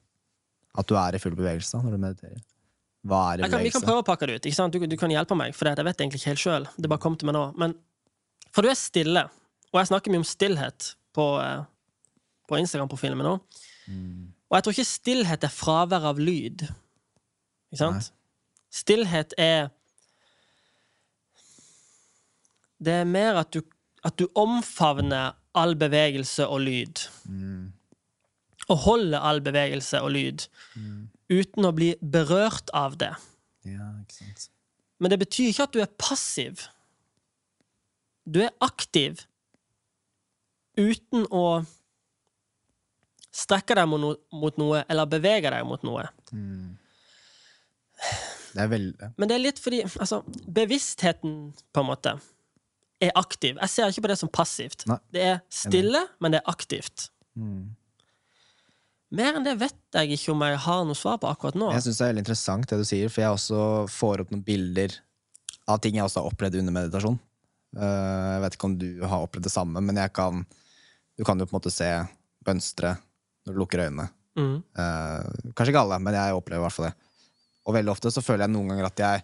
at 0.75 0.91
du 0.91 0.97
er 0.99 1.17
i 1.17 1.23
full 1.23 1.37
bevegelse 1.39 1.77
da, 1.77 1.85
når 1.85 1.97
du 1.97 2.03
mediterer? 2.03 2.43
Hva 3.05 3.21
er 3.21 3.41
i 3.41 3.45
bevegelse? 3.45 3.57
kan, 3.57 3.65
vi 3.65 3.73
kan 3.75 3.87
prøve 3.87 4.03
å 4.03 4.07
pakke 4.07 4.29
det 4.29 4.39
ut. 4.39 4.49
Du, 4.75 4.87
du 4.91 4.97
kan 5.01 5.13
hjelpe 5.13 5.39
meg, 5.39 5.55
for 5.57 5.71
jeg 5.71 5.87
vet 5.87 6.01
egentlig 6.03 6.21
ikke 6.21 6.33
helt 6.33 6.45
sjøl. 6.45 6.69
Det 6.77 6.91
bare 6.91 7.03
kom 7.03 7.19
til 7.21 7.31
meg 7.31 7.39
nå. 7.39 7.47
Men 7.61 7.77
for 8.55 8.65
du 8.65 8.71
er 8.71 8.79
stille, 8.79 9.27
og 9.73 9.81
jeg 9.81 9.91
snakker 9.91 10.15
mye 10.15 10.23
om 10.23 10.29
stillhet 10.29 10.91
på, 11.17 11.27
eh, 11.43 11.63
på 12.49 12.59
Instagram-profilen 12.61 13.19
min 13.19 13.27
nå. 13.27 13.37
Mm. 13.91 14.33
Og 14.51 14.59
jeg 14.59 14.67
tror 14.67 14.77
ikke 14.77 14.91
stillhet 14.91 15.47
er 15.47 15.53
fravær 15.53 16.11
av 16.13 16.21
lyd. 16.23 16.67
Ikke 17.73 17.81
sant? 17.81 18.13
Stillhet 18.75 19.35
er 19.39 19.73
Det 22.85 22.93
er 23.01 23.07
mer 23.09 23.39
at 23.41 23.55
du, 23.55 23.63
at 24.05 24.19
du 24.19 24.27
omfavner 24.37 25.33
all 25.57 25.73
bevegelse 25.79 26.45
og 26.51 26.61
lyd. 26.67 27.01
Mm. 27.31 27.71
Og 28.73 28.81
holder 28.87 29.21
all 29.21 29.43
bevegelse 29.45 30.01
og 30.01 30.15
lyd. 30.15 30.47
Uten 31.33 31.69
å 31.69 31.73
bli 31.77 31.95
berørt 32.01 32.73
av 32.77 32.97
det. 33.01 33.13
Ja. 33.69 33.91
Men 35.01 35.13
det 35.13 35.21
betyr 35.25 35.51
ikke 35.51 35.69
at 35.69 35.77
du 35.77 35.83
er 35.85 35.91
passiv. 36.01 36.67
Du 38.25 38.41
er 38.45 38.55
aktiv 38.65 39.25
uten 40.81 41.27
å 41.31 41.65
strekke 43.35 43.77
deg 43.77 43.89
mot, 43.91 44.01
no 44.01 44.15
mot 44.35 44.57
noe 44.61 44.85
eller 44.91 45.11
bevege 45.11 45.51
deg 45.53 45.67
mot 45.67 45.83
noe. 45.87 46.07
Det 48.55 48.63
er 48.63 48.71
veldig 48.71 49.11
Men 49.19 49.31
det 49.31 49.37
er 49.37 49.43
litt 49.43 49.61
fordi 49.63 49.83
altså, 49.87 50.23
bevisstheten, 50.47 51.53
på 51.75 51.83
en 51.83 51.89
måte, 51.89 52.15
er 53.03 53.15
aktiv. 53.19 53.59
Jeg 53.59 53.73
ser 53.73 53.91
ikke 53.91 54.07
på 54.07 54.13
det 54.13 54.19
som 54.21 54.31
passivt. 54.31 54.87
Nei. 54.91 54.99
Det 55.15 55.25
er 55.33 55.41
stille, 55.53 56.05
men 56.23 56.35
det 56.35 56.41
er 56.43 56.53
aktivt. 56.53 57.09
Mm. 57.35 57.75
Mer 59.15 59.37
enn 59.37 59.45
det 59.47 59.55
vet 59.61 59.77
jeg 59.95 60.17
ikke 60.17 60.33
om 60.33 60.43
jeg 60.47 60.61
har 60.65 60.85
noe 60.89 60.99
svar 60.99 61.19
på 61.23 61.29
akkurat 61.29 61.59
nå. 61.59 61.69
Jeg 61.75 61.85
syns 61.85 62.01
det 62.01 62.05
er 62.07 62.13
veldig 62.13 62.25
interessant 62.25 62.69
det 62.71 62.79
du 62.81 62.87
sier, 62.89 63.13
for 63.13 63.23
jeg 63.23 63.37
også 63.37 63.61
får 63.93 64.25
opp 64.25 64.33
noen 64.35 64.47
bilder 64.47 64.97
av 65.71 65.81
ting 65.81 65.99
jeg 65.99 66.05
også 66.05 66.23
har 66.23 66.33
opplevd 66.33 66.59
under 66.61 66.75
meditasjon. 66.75 67.19
Eh, 67.79 68.27
jeg 68.35 68.43
vet 68.45 68.57
ikke 68.57 68.69
om 68.71 68.77
du 68.81 68.89
har 69.05 69.25
opplevd 69.27 69.49
det 69.49 69.55
samme, 69.55 69.83
men 69.85 69.99
jeg 70.03 70.15
kan 70.15 70.45
Du 71.15 71.23
kan 71.23 71.39
jo 71.39 71.47
på 71.47 71.55
en 71.55 71.61
måte 71.61 71.71
se 71.71 71.87
mønstre 72.43 72.97
når 73.47 73.55
du 73.55 73.59
lukker 73.61 73.85
øynene. 73.85 74.09
Mm. 74.35 74.57
Eh, 74.67 75.27
kanskje 75.55 75.71
ikke 75.71 75.83
alle, 75.85 76.01
men 76.03 76.17
jeg 76.17 76.35
opplever 76.35 76.59
i 76.59 76.65
hvert 76.65 76.75
fall 76.75 76.89
det. 76.89 76.95
Og 77.69 77.77
veldig 77.77 77.93
ofte 77.93 78.11
så 78.11 78.23
føler 78.25 78.49
jeg 78.49 78.51
noen 78.57 78.73
ganger 78.73 78.89
at 78.89 79.03
jeg 79.05 79.23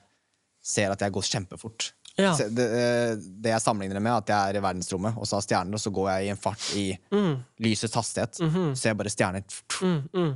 ser 0.63 0.95
at 0.95 1.03
jeg 1.03 1.11
går 1.17 1.27
kjempefort. 1.27 1.89
Ja. 2.19 2.35
Det, 2.37 2.65
eh, 2.67 3.15
det 3.41 3.53
jeg 3.55 3.63
sammenligner 3.63 3.95
det 3.97 4.03
med, 4.03 4.13
at 4.13 4.29
jeg 4.29 4.51
er 4.55 4.59
i 4.59 4.63
verdensrommet 4.65 5.17
og 5.17 5.25
så 5.29 5.39
har 5.39 5.45
stjerner, 5.47 5.75
og 5.79 5.81
så 5.81 5.93
går 5.95 6.09
jeg 6.11 6.27
i 6.27 6.31
en 6.35 6.37
fart 6.37 6.67
i 6.77 6.87
Mm. 7.13 7.37
lysets 7.61 7.95
hastighet. 7.95 8.41
Mhm. 8.41 8.73
Så 8.75 8.81
ser 8.83 8.91
jeg 8.91 8.97
bare 8.99 9.11
stjerner. 9.15 9.45
Mm. 9.83 10.09
Mm. 10.15 10.35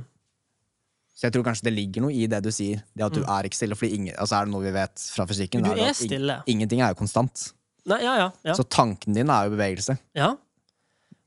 Så 1.15 1.21
jeg 1.27 1.33
tror 1.33 1.43
kanskje 1.47 1.63
det 1.69 1.73
ligger 1.73 2.01
noe 2.01 2.11
i 2.11 2.25
det 2.27 2.41
du 2.43 2.49
sier. 2.51 2.81
Det 2.95 3.05
at 3.05 3.13
du 3.13 3.21
er 3.23 3.43
ikke 3.47 3.55
stille. 3.55 3.75
Fordi 3.75 3.93
ingen, 3.95 4.15
altså 4.19 4.35
er 4.41 4.45
det 4.45 4.51
noe 4.51 4.63
vi 4.65 4.71
vet 4.75 4.99
fra 5.15 5.25
fysikken? 5.29 5.63
Du 5.63 5.69
er, 5.71 5.77
er 5.89 5.93
stille. 5.93 6.41
Ingenting 6.51 6.81
er 6.81 6.89
jo 6.91 6.95
konstant. 6.99 7.53
Nei, 7.85 8.01
ja, 8.03 8.15
ja. 8.17 8.31
ja. 8.43 8.53
Så 8.57 8.65
tanken 8.67 9.13
din 9.13 9.29
er 9.29 9.45
jo 9.45 9.55
bevegelse. 9.55 9.97
ja. 10.15 10.35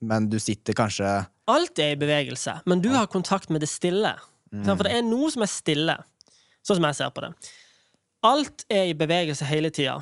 Men 0.01 0.29
du 0.31 0.39
sitter 0.39 0.73
kanskje 0.79 1.27
Alt 1.51 1.79
er 1.83 1.93
i 1.93 1.97
bevegelse, 1.99 2.61
men 2.71 2.81
du 2.81 2.89
har 2.95 3.07
kontakt 3.11 3.51
med 3.51 3.61
det 3.65 3.69
stille. 3.69 4.13
Sant? 4.53 4.77
For 4.79 4.85
det 4.87 4.93
er 4.93 5.03
noe 5.03 5.31
som 5.33 5.43
er 5.43 5.51
stille, 5.51 5.97
sånn 6.63 6.77
som 6.79 6.85
jeg 6.85 6.95
ser 6.95 7.11
på 7.11 7.21
det. 7.25 7.31
Alt 8.27 8.65
er 8.69 8.89
i 8.91 8.95
bevegelse 8.99 9.47
hele 9.47 9.71
tida, 9.71 10.01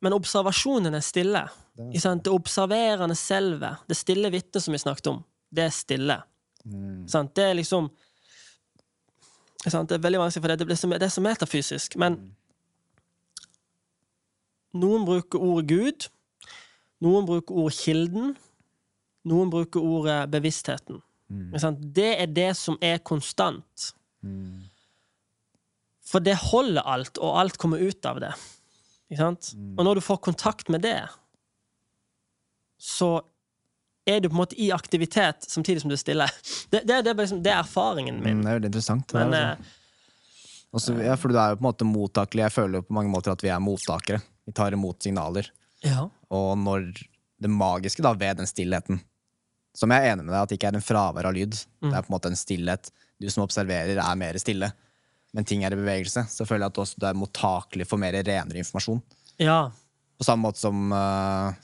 men 0.00 0.14
observasjonen 0.16 0.94
er 0.96 1.04
stille. 1.04 1.42
Ikke 1.90 2.00
sant? 2.00 2.24
Det 2.24 2.32
observerende 2.32 3.14
selve, 3.14 3.74
det 3.88 3.96
stille 3.96 4.30
vitnet 4.32 4.62
som 4.64 4.72
vi 4.72 4.80
snakket 4.80 5.10
om, 5.12 5.18
det 5.52 5.66
er 5.66 5.74
stille. 5.74 6.16
Sant? 7.08 7.34
Det 7.36 7.44
er 7.44 7.54
liksom 7.58 7.90
sant? 9.68 9.88
Det 9.88 9.98
er 9.98 10.04
veldig 10.06 10.20
vanskelig, 10.22 10.42
for 10.42 10.54
det, 10.54 10.66
det, 10.68 10.98
det 11.00 11.06
er 11.06 11.12
så 11.12 11.24
metafysisk. 11.24 11.96
Men 12.00 12.16
noen 14.72 15.04
bruker 15.08 15.38
ordet 15.42 15.68
Gud, 15.68 16.08
noen 17.04 17.28
bruker 17.28 17.54
ordet 17.54 17.78
Kilden, 17.82 18.34
noen 19.28 19.50
bruker 19.52 19.80
ordet 19.84 20.22
bevisstheten. 20.32 21.02
Sant? 21.60 21.78
Det 21.94 22.14
er 22.22 22.26
det 22.32 22.50
som 22.56 22.78
er 22.80 22.98
konstant. 23.04 23.92
For 26.08 26.24
det 26.24 26.38
holder 26.40 26.86
alt, 26.88 27.18
og 27.20 27.36
alt 27.40 27.58
kommer 27.60 27.82
ut 27.82 28.06
av 28.08 28.20
det. 28.22 28.32
Ikke 29.08 29.20
sant? 29.22 29.50
Og 29.76 29.84
når 29.84 29.98
du 29.98 30.04
får 30.04 30.20
kontakt 30.24 30.70
med 30.72 30.84
det, 30.84 31.00
så 32.80 33.18
er 34.08 34.22
du 34.22 34.30
på 34.30 34.36
en 34.36 34.42
måte 34.42 34.56
i 34.60 34.70
aktivitet 34.72 35.44
samtidig 35.48 35.82
som 35.82 35.92
du 35.92 35.96
er 35.96 36.00
stille. 36.00 36.28
Det, 36.70 36.82
det, 36.88 37.02
det, 37.04 37.12
er, 37.12 37.18
liksom, 37.18 37.42
det 37.44 37.52
er 37.52 37.60
erfaringen 37.60 38.22
min. 38.22 38.40
Mm, 38.40 38.46
det 38.46 38.50
er 38.50 38.60
veldig 38.60 38.72
interessant. 38.72 39.12
Er 39.14 39.26
Men 39.26 39.36
eh, 39.36 39.52
sånn. 39.58 39.74
Også, 40.78 40.94
ja, 41.00 41.14
for 41.16 41.32
du 41.32 41.38
er 41.40 41.54
jo 41.54 41.58
på 41.60 41.64
en 41.64 41.68
måte 41.70 41.88
mottakelig. 41.88 42.44
Jeg 42.44 42.54
føler 42.56 42.80
jo 42.80 42.88
på 42.88 42.96
mange 42.96 43.12
måter 43.12 43.32
at 43.32 43.44
vi 43.44 43.52
er 43.52 43.60
mottakere. 43.64 44.20
Vi 44.48 44.52
tar 44.56 44.76
imot 44.76 45.04
signaler. 45.04 45.48
ja. 45.84 46.08
Og 46.28 46.50
når 46.60 46.90
det 47.40 47.48
magiske 47.48 48.02
da 48.04 48.10
ved 48.18 48.36
den 48.36 48.48
stillheten 48.50 48.98
Som 49.72 49.94
jeg 49.94 50.02
er 50.02 50.12
enig 50.12 50.26
med 50.26 50.34
deg 50.34 50.42
at 50.42 50.50
det 50.50 50.56
ikke 50.58 50.68
er 50.68 50.76
en 50.76 50.84
fravær 50.84 51.28
av 51.30 51.36
lyd. 51.36 51.54
Det 51.54 51.92
er 51.92 52.02
på 52.02 52.10
en 52.10 52.14
måte 52.16 52.28
en 52.32 52.36
stillhet. 52.36 52.90
Du 53.16 53.28
som 53.30 53.44
observerer, 53.44 53.96
er 54.02 54.18
mer 54.18 54.36
stille. 54.42 54.72
Men 55.36 55.46
ting 55.48 55.64
er 55.64 55.74
i 55.74 55.78
bevegelse. 55.78 56.24
Så 56.30 56.46
føler 56.48 56.66
jeg 56.66 56.74
at 56.74 56.82
også 56.84 57.00
du 57.00 57.06
er 57.08 57.18
mottakelig 57.18 57.86
for 57.88 58.00
mer 58.00 58.16
renere 58.16 58.62
informasjon. 58.62 59.02
ja. 59.42 59.68
På 60.18 60.26
samme 60.26 60.48
måte 60.48 60.58
som 60.58 60.90
uh, 60.90 61.54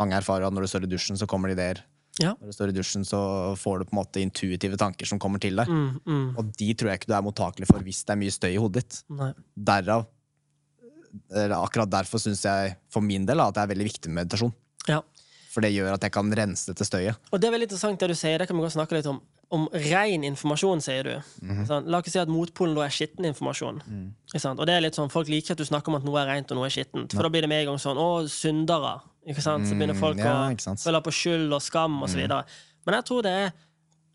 mange 0.00 0.16
erfarer 0.16 0.46
at 0.46 0.54
når 0.56 0.64
du 0.64 0.68
står 0.70 0.86
i 0.86 0.88
dusjen, 0.88 1.18
så 1.20 1.26
kommer 1.28 1.50
det 1.50 1.58
ideer. 1.58 1.82
Ja. 2.22 2.30
Når 2.40 2.48
du 2.48 2.54
står 2.56 2.70
i 2.72 2.76
dusjen, 2.78 3.02
så 3.04 3.18
får 3.60 3.82
du 3.82 3.84
på 3.84 3.92
en 3.92 3.98
måte 3.98 4.22
intuitive 4.22 4.78
tanker 4.80 5.04
som 5.10 5.20
kommer 5.20 5.42
til 5.42 5.60
deg. 5.60 5.68
Mm, 5.68 5.98
mm. 6.08 6.30
Og 6.40 6.48
de 6.56 6.68
tror 6.72 6.88
jeg 6.88 7.02
ikke 7.02 7.10
du 7.10 7.14
er 7.18 7.26
mottakelig 7.26 7.68
for 7.68 7.84
hvis 7.84 8.00
det 8.08 8.14
er 8.14 8.20
mye 8.22 8.32
støy 8.32 8.48
i 8.54 8.62
hodet 8.62 8.80
ditt. 8.80 9.02
Nei. 9.12 9.28
Derav 9.68 10.06
eller 11.34 11.56
Akkurat 11.62 11.90
derfor 11.90 12.20
syns 12.22 12.44
jeg 12.44 12.74
for 12.92 13.04
min 13.04 13.26
del 13.28 13.40
at 13.42 13.56
det 13.56 13.64
er 13.64 13.72
veldig 13.72 13.86
viktig 13.88 14.10
med 14.10 14.22
meditasjon. 14.22 14.52
Ja. 14.88 15.00
For 15.48 15.64
det 15.64 15.72
gjør 15.72 15.94
at 15.96 16.04
jeg 16.04 16.14
kan 16.14 16.32
rense 16.36 16.70
dette 16.70 16.86
støyet. 16.86 17.18
Og 17.32 17.40
det 17.40 17.48
er 17.48 17.54
veldig 17.54 17.68
interessant 17.70 18.00
det 18.00 18.10
du 18.12 18.18
sier. 18.18 18.38
Det 18.40 18.48
kan 18.48 18.58
vi 18.58 18.64
godt 18.64 18.76
snakke 18.76 18.98
litt 18.98 19.08
om. 19.10 19.20
Om 19.48 19.64
ren 19.72 20.24
informasjon, 20.28 20.82
sier 20.84 21.06
du. 21.06 21.14
Sånn, 21.64 21.86
la 21.88 22.02
oss 22.02 22.12
si 22.12 22.20
at 22.20 22.28
motpolen 22.28 22.74
da 22.76 22.82
er 22.84 22.92
skitten 22.92 23.24
informasjon. 23.30 23.78
Mm. 23.80 24.08
Og 24.50 24.64
det 24.68 24.74
er 24.74 24.82
litt 24.84 24.98
sånn, 24.98 25.08
Folk 25.12 25.30
liker 25.32 25.54
at 25.54 25.62
du 25.62 25.64
snakker 25.64 25.88
om 25.88 25.96
at 25.96 26.04
noe 26.04 26.18
er 26.20 26.28
rent 26.28 26.52
og 26.52 26.60
noe 26.60 26.68
er 26.68 26.74
skittent. 26.74 27.14
For 27.16 27.24
da 27.24 27.30
blir 27.32 27.46
det 27.46 27.48
med 27.48 27.64
en 27.64 27.70
gang 27.70 27.80
sånn 27.80 28.00
Å, 28.00 28.08
syndere. 28.28 28.98
Ikke 29.28 29.44
sant? 29.44 29.64
Så 29.68 29.76
begynner 29.76 29.96
folk 29.96 30.20
ja, 30.20 30.34
å 30.52 30.76
føle 30.76 31.00
på 31.04 31.14
skyld 31.16 31.56
og 31.56 31.64
skam 31.64 31.96
osv. 32.04 32.20
videre 32.20 32.44
Men 32.84 32.98
jeg 32.98 33.08
tror 33.08 33.24
det 33.24 33.32
er 33.40 33.50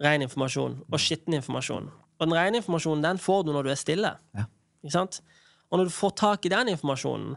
ren 0.05 0.25
informasjon 0.25 0.79
og 0.85 1.01
skitten 1.01 1.37
informasjon. 1.37 1.89
Og 1.89 2.25
den 2.27 2.37
rene 2.37 2.61
informasjonen 2.61 3.05
den 3.05 3.21
får 3.21 3.45
du 3.45 3.53
når 3.53 3.67
du 3.67 3.73
er 3.73 3.79
stille. 3.79 4.13
Ja. 4.37 4.45
Ikke 4.85 4.95
sant? 4.95 5.19
Og 5.69 5.79
når 5.79 5.89
du 5.89 5.95
får 5.95 6.13
tak 6.21 6.45
i 6.45 6.53
den 6.53 6.69
informasjonen, 6.75 7.33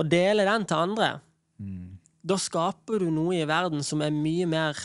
og 0.00 0.08
deler 0.08 0.48
den 0.48 0.64
til 0.68 0.80
andre, 0.80 1.08
da 2.24 2.36
skaper 2.40 3.02
du 3.02 3.10
noe 3.12 3.36
i 3.36 3.48
verden 3.48 3.84
som 3.84 4.00
er 4.04 4.14
mye 4.14 4.46
mer 4.48 4.78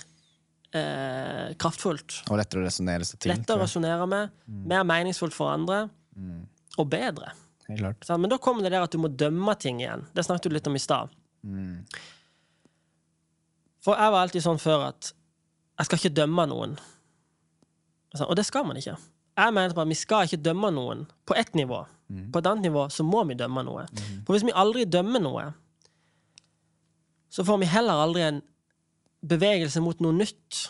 eh, 0.75 1.55
kraftfullt. 1.61 2.21
Og 2.29 2.39
lettere 2.39 2.63
å 2.63 2.67
resonnere 2.67 3.07
seg 3.07 3.21
til. 3.21 3.33
Lettere 3.33 3.59
å 3.59 3.65
resonnere 3.65 4.07
med, 4.11 4.35
mer 4.71 4.85
meningsfullt 4.87 5.35
for 5.35 5.53
andre, 5.53 5.85
og 6.75 6.89
bedre. 6.91 7.33
Helt 7.69 7.81
klart. 7.81 8.09
Men 8.21 8.29
da 8.29 8.37
kommer 8.41 8.65
det 8.65 8.73
der 8.75 8.85
at 8.85 8.93
du 8.93 8.99
må 9.01 9.09
dømme 9.09 9.55
ting 9.59 9.81
igjen. 9.81 10.05
Det 10.13 10.25
snakket 10.27 10.51
du 10.51 10.57
litt 10.57 10.67
om 10.69 10.77
i 10.77 10.83
stad. 10.83 11.13
For 13.85 13.97
jeg 13.97 14.13
var 14.13 14.25
alltid 14.25 14.45
sånn 14.45 14.61
før 14.61 14.89
at 14.91 15.11
jeg 15.79 15.87
skal 15.89 15.99
ikke 16.01 16.17
dømme 16.21 16.45
noen. 16.49 16.77
Og 18.25 18.35
det 18.37 18.45
skal 18.47 18.65
man 18.67 18.79
ikke. 18.79 18.95
Jeg 19.35 19.53
mener 19.53 19.73
at 19.75 19.89
vi 19.89 19.97
skal 19.99 20.29
ikke 20.29 20.39
dømme 20.45 20.71
noen 20.71 21.03
på 21.27 21.35
ett 21.35 21.51
nivå. 21.57 21.83
På 22.31 22.39
et 22.39 22.47
annet 22.47 22.69
nivå 22.69 22.85
så 22.93 23.03
må 23.03 23.23
vi 23.27 23.37
dømme 23.37 23.65
noe. 23.65 23.85
For 24.25 24.35
hvis 24.35 24.45
vi 24.47 24.53
aldri 24.55 24.85
dømmer 24.85 25.23
noe, 25.25 25.45
så 27.33 27.43
får 27.43 27.59
vi 27.59 27.67
heller 27.67 27.99
aldri 28.05 28.23
en 28.23 28.41
bevegelse 29.27 29.81
mot 29.83 29.99
noe 30.03 30.15
nytt. 30.15 30.65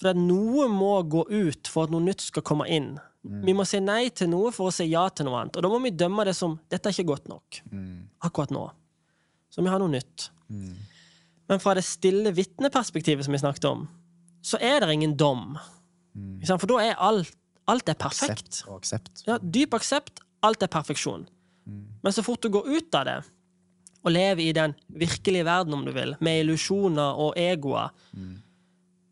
For 0.00 0.12
at 0.12 0.18
noe 0.18 0.66
må 0.72 0.94
gå 1.12 1.26
ut 1.28 1.68
for 1.68 1.84
at 1.86 1.92
noe 1.92 2.02
nytt 2.04 2.24
skal 2.24 2.44
komme 2.46 2.66
inn. 2.72 2.94
Vi 3.44 3.52
må 3.52 3.66
si 3.68 3.80
nei 3.84 4.08
til 4.16 4.30
noe 4.32 4.48
for 4.50 4.70
å 4.70 4.72
si 4.72 4.86
ja 4.88 5.02
til 5.12 5.26
noe 5.28 5.42
annet. 5.42 5.56
Og 5.58 5.62
da 5.62 5.68
må 5.68 5.80
vi 5.84 5.90
dømme 5.92 6.24
det 6.24 6.32
som 6.36 6.58
'dette 6.70 6.88
er 6.88 6.92
ikke 6.96 7.10
godt 7.12 7.28
nok' 7.28 7.60
akkurat 8.24 8.50
nå. 8.50 8.70
Så 9.50 9.62
vi 9.62 9.68
har 9.68 9.78
noe 9.78 9.92
nytt. 9.92 10.30
Men 11.48 11.60
fra 11.60 11.74
det 11.74 11.84
stille 11.84 12.32
vitneperspektivet 12.32 13.24
som 13.24 13.32
vi 13.32 13.38
snakket 13.38 13.64
om, 13.64 13.88
så 14.42 14.56
er 14.60 14.80
det 14.80 14.92
ingen 14.92 15.16
dom. 15.16 15.58
Ikke? 16.40 16.58
For 16.58 16.66
da 16.66 16.78
er 16.80 16.94
alt, 16.96 17.34
alt 17.68 17.88
er 17.88 17.94
perfekt. 17.94 18.48
Aksept 18.48 18.68
og 18.68 18.76
aksept. 18.78 19.22
Ja, 19.26 19.38
dyp 19.38 19.74
aksept. 19.74 20.20
Alt 20.42 20.62
er 20.62 20.68
perfeksjon. 20.68 21.28
Men 22.02 22.12
så 22.12 22.22
fort 22.24 22.42
du 22.42 22.48
går 22.48 22.64
ut 22.66 22.94
av 22.94 23.04
det, 23.04 23.18
og 24.00 24.14
lever 24.14 24.42
i 24.46 24.52
den 24.56 24.74
virkelige 24.88 25.44
verden, 25.44 25.74
om 25.76 25.84
du 25.84 25.92
vil, 25.92 26.14
med 26.24 26.44
illusjoner 26.44 27.18
og 27.20 27.36
egoer, 27.40 27.92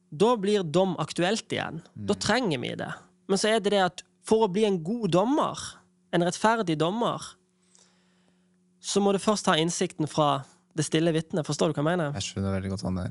da 0.09 0.31
blir 0.41 0.65
dom 0.65 0.95
aktuelt 1.03 1.53
igjen. 1.53 1.83
Da 1.93 2.17
trenger 2.17 2.63
vi 2.63 2.73
det. 2.81 2.93
Men 3.29 3.41
så 3.41 3.53
er 3.53 3.61
det 3.61 3.75
det 3.75 3.83
at 3.85 4.05
for 4.29 4.47
å 4.47 4.53
bli 4.53 4.65
en 4.69 4.81
god 4.85 5.11
dommer, 5.13 5.61
en 6.17 6.25
rettferdig 6.25 6.79
dommer, 6.81 7.21
så 8.81 9.03
må 9.05 9.13
du 9.13 9.21
først 9.21 9.49
ha 9.51 9.59
innsikten 9.61 10.09
fra 10.09 10.45
det 10.79 10.87
stille 10.87 11.13
vitnet. 11.13 11.45
Forstår 11.47 11.73
du 11.73 11.77
hva 11.77 11.83
jeg 11.83 11.91
mener? 11.91 12.15
Jeg 12.17 12.31
skjønner 12.31 12.57
veldig 12.57 12.73
godt 12.73 12.87
hva. 12.87 13.09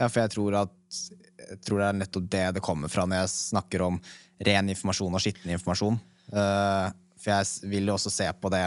Ja, 0.00 0.08
for 0.08 0.22
jeg 0.22 0.32
tror 0.32 0.56
at 0.64 1.00
jeg 1.42 1.58
tror 1.66 1.82
det 1.82 1.88
er 1.88 1.98
nettopp 1.98 2.28
det 2.32 2.44
det 2.56 2.62
kommer 2.64 2.90
fra 2.90 3.04
når 3.06 3.22
jeg 3.22 3.32
snakker 3.34 3.84
om 3.84 3.98
ren 4.46 4.70
informasjon 4.72 5.14
og 5.14 5.22
skitten 5.22 5.52
informasjon. 5.52 5.98
Uh, 6.32 6.88
for 7.20 7.34
jeg 7.34 7.70
vil 7.70 7.90
jo 7.90 7.96
også 7.98 8.10
se 8.10 8.28
på 8.40 8.50
det 8.54 8.64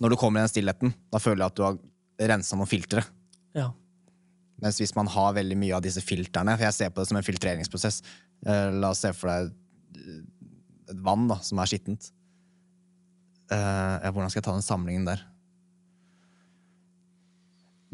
Når 0.00 0.12
du 0.12 0.16
kommer 0.20 0.40
i 0.40 0.44
den 0.46 0.52
stillheten, 0.52 0.92
da 1.12 1.18
føler 1.22 1.44
jeg 1.44 1.52
at 1.52 1.56
du 1.56 1.62
har 1.64 1.78
rensa 2.32 2.56
noen 2.58 2.68
filtre. 2.68 3.04
Ja. 3.56 3.70
Mens 4.62 4.78
hvis 4.80 4.94
man 4.96 5.08
har 5.12 5.34
veldig 5.36 5.56
mye 5.60 5.76
av 5.76 5.82
disse 5.84 6.00
filtrene 6.00 6.54
For 6.56 6.64
jeg 6.64 6.72
ser 6.76 6.92
på 6.92 7.02
det 7.02 7.08
som 7.10 7.18
en 7.18 7.24
filtreringsprosess. 7.26 8.02
Eh, 8.46 8.70
la 8.72 8.90
oss 8.94 9.02
se 9.04 9.12
for 9.16 9.28
deg 9.28 9.50
et- 9.96 10.92
et 10.92 11.00
vann 11.02 11.26
da, 11.28 11.36
som 11.40 11.58
er 11.58 11.66
skittent. 11.66 12.10
Eh, 13.50 14.10
hvordan 14.10 14.30
skal 14.30 14.40
jeg 14.40 14.44
ta 14.44 14.52
den 14.52 14.62
samlingen 14.62 15.04
der? 15.06 15.22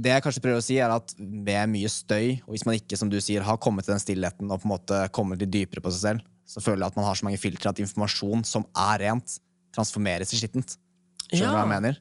Det 0.03 0.11
jeg 0.11 0.22
kanskje 0.24 0.42
prøver 0.42 0.59
å 0.59 0.64
si, 0.64 0.78
er 0.80 0.90
at 0.90 1.12
med 1.18 1.68
mye 1.70 1.90
støy, 1.92 2.40
og 2.46 2.55
hvis 2.55 2.64
man 2.66 2.78
ikke 2.78 2.96
som 2.98 3.11
du 3.12 3.18
sier, 3.20 3.44
har 3.44 3.59
kommet 3.59 3.84
til 3.84 3.92
den 3.94 4.00
stillheten 4.03 4.50
og 4.50 4.62
på 4.62 4.66
en 4.66 4.72
måte 4.72 5.00
kommet 5.14 5.38
litt 5.38 5.53
dypere 5.53 5.82
på 5.84 5.92
seg 5.92 6.00
selv, 6.16 6.20
så 6.48 6.62
føler 6.64 6.82
jeg 6.82 6.86
at 6.92 6.96
man 6.96 7.05
har 7.05 7.14
så 7.14 7.24
mange 7.28 7.38
filtre 7.38 7.70
at 7.70 7.78
informasjon 7.78 8.44
som 8.48 8.64
er 8.74 9.05
rent, 9.05 9.38
transformeres 9.76 10.32
til 10.32 10.40
skittent. 10.42 10.76
Skjønner 11.33 11.53
du 11.53 11.57
hva 11.57 11.62
jeg 11.64 11.72
mener? 11.72 12.01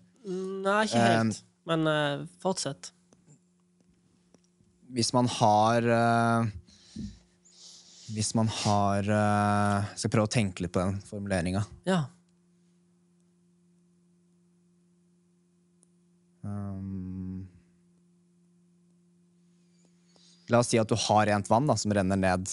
Nei, 0.68 0.80
ikke 0.86 1.04
helt. 1.08 1.44
Men 1.72 1.88
uh, 1.88 2.24
fortsett. 2.44 2.92
hvis 4.92 5.14
man 5.16 5.28
har 5.40 5.86
uh, 5.88 6.50
Hvis 8.12 8.34
man 8.36 8.50
har 8.52 9.08
Jeg 9.08 10.00
skal 10.02 10.12
prøve 10.12 10.28
å 10.28 10.34
tenke 10.34 10.66
litt 10.66 10.74
på 10.76 10.82
den 10.84 10.98
formuleringa. 11.08 11.62
Ja. 11.88 12.02
Um, 16.44 17.48
la 20.50 20.60
oss 20.60 20.72
si 20.74 20.80
at 20.82 20.90
du 20.90 20.98
har 21.00 21.28
rent 21.30 21.48
vann 21.52 21.70
da, 21.70 21.78
som 21.80 21.94
renner 21.96 22.20
ned 22.20 22.50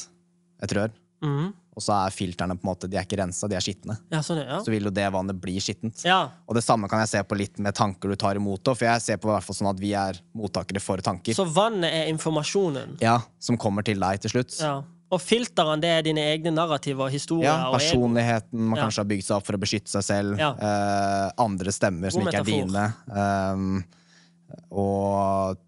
et 0.62 0.74
rør, 0.76 0.92
Mhm. 1.24 1.52
Og 1.78 1.84
så 1.84 1.94
er 1.94 2.10
filterne 2.14 2.56
på 2.58 2.66
en 2.66 2.72
måte, 2.72 2.88
de 2.90 2.98
er 2.98 3.06
ikke 3.06 3.20
rensa, 3.20 3.46
de 3.46 3.54
er 3.54 3.62
skitne. 3.62 3.94
Ja, 4.10 4.18
sånn, 4.26 4.40
ja. 4.42 4.58
Så 4.64 4.72
vil 4.72 4.88
jo 4.88 4.90
det 4.90 5.04
vannet 5.14 5.38
bli 5.38 5.54
skittent. 5.62 6.02
Ja. 6.02 6.24
Og 6.50 6.58
det 6.58 6.64
samme 6.66 6.90
kan 6.90 7.04
jeg 7.04 7.12
se 7.12 7.22
på 7.22 7.38
litt 7.38 7.60
med 7.62 7.76
tanker 7.78 8.10
du 8.10 8.18
tar 8.18 8.40
imot. 8.40 8.66
For 8.72 8.88
jeg 8.88 9.04
ser 9.04 9.20
på 9.22 9.30
i 9.30 9.34
hvert 9.36 9.46
fall 9.46 9.58
sånn 9.60 9.70
at 9.70 9.78
vi 9.78 9.92
er 9.94 10.18
mottakere 10.34 10.82
for 10.82 10.98
tanker. 11.06 11.36
Så 11.38 11.46
vannet 11.46 11.94
er 11.94 12.10
informasjonen. 12.10 12.96
Ja, 13.04 13.20
Som 13.38 13.60
kommer 13.62 13.86
til 13.86 14.02
deg 14.02 14.24
til 14.24 14.34
slutt. 14.34 14.56
Ja. 14.58 14.80
Og 15.14 15.22
filteren 15.22 15.80
det 15.80 15.92
er 15.94 16.02
dine 16.04 16.24
egne 16.34 16.50
narrativer 16.52 17.06
og 17.06 17.14
historier. 17.14 17.46
Ja, 17.46 17.70
personligheten 17.72 18.66
man 18.72 18.82
kanskje 18.82 19.04
har 19.04 19.08
bygd 19.14 19.28
seg 19.28 19.38
opp 19.38 19.46
for 19.46 19.56
å 19.56 19.62
beskytte 19.62 19.94
seg 19.94 20.04
selv. 20.04 20.42
Eh, 20.42 21.28
andre 21.46 21.72
stemmer 21.72 22.12
som 22.12 22.26
ikke 22.26 22.42
er 22.42 22.50
dine. 22.50 22.84
Um, 23.08 23.78
og 24.74 25.62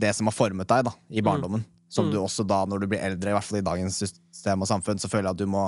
det 0.00 0.14
som 0.16 0.30
har 0.30 0.38
formet 0.38 0.70
deg 0.70 0.86
da, 0.86 0.94
i 1.10 1.26
barndommen. 1.26 1.66
Som 1.90 2.06
Mm. 2.06 2.12
du 2.14 2.18
også 2.22 2.44
da, 2.46 2.60
når 2.70 2.80
du 2.84 2.86
blir 2.92 3.00
eldre, 3.02 3.32
i 3.32 3.34
hvert 3.34 3.44
fall 3.48 3.58
i 3.58 3.66
dagens 3.66 3.96
system 3.98 4.62
og 4.62 4.68
samfunn, 4.70 5.00
så 5.02 5.08
føler 5.10 5.26
jeg 5.26 5.34
at 5.34 5.40
du 5.42 5.46
må 5.50 5.64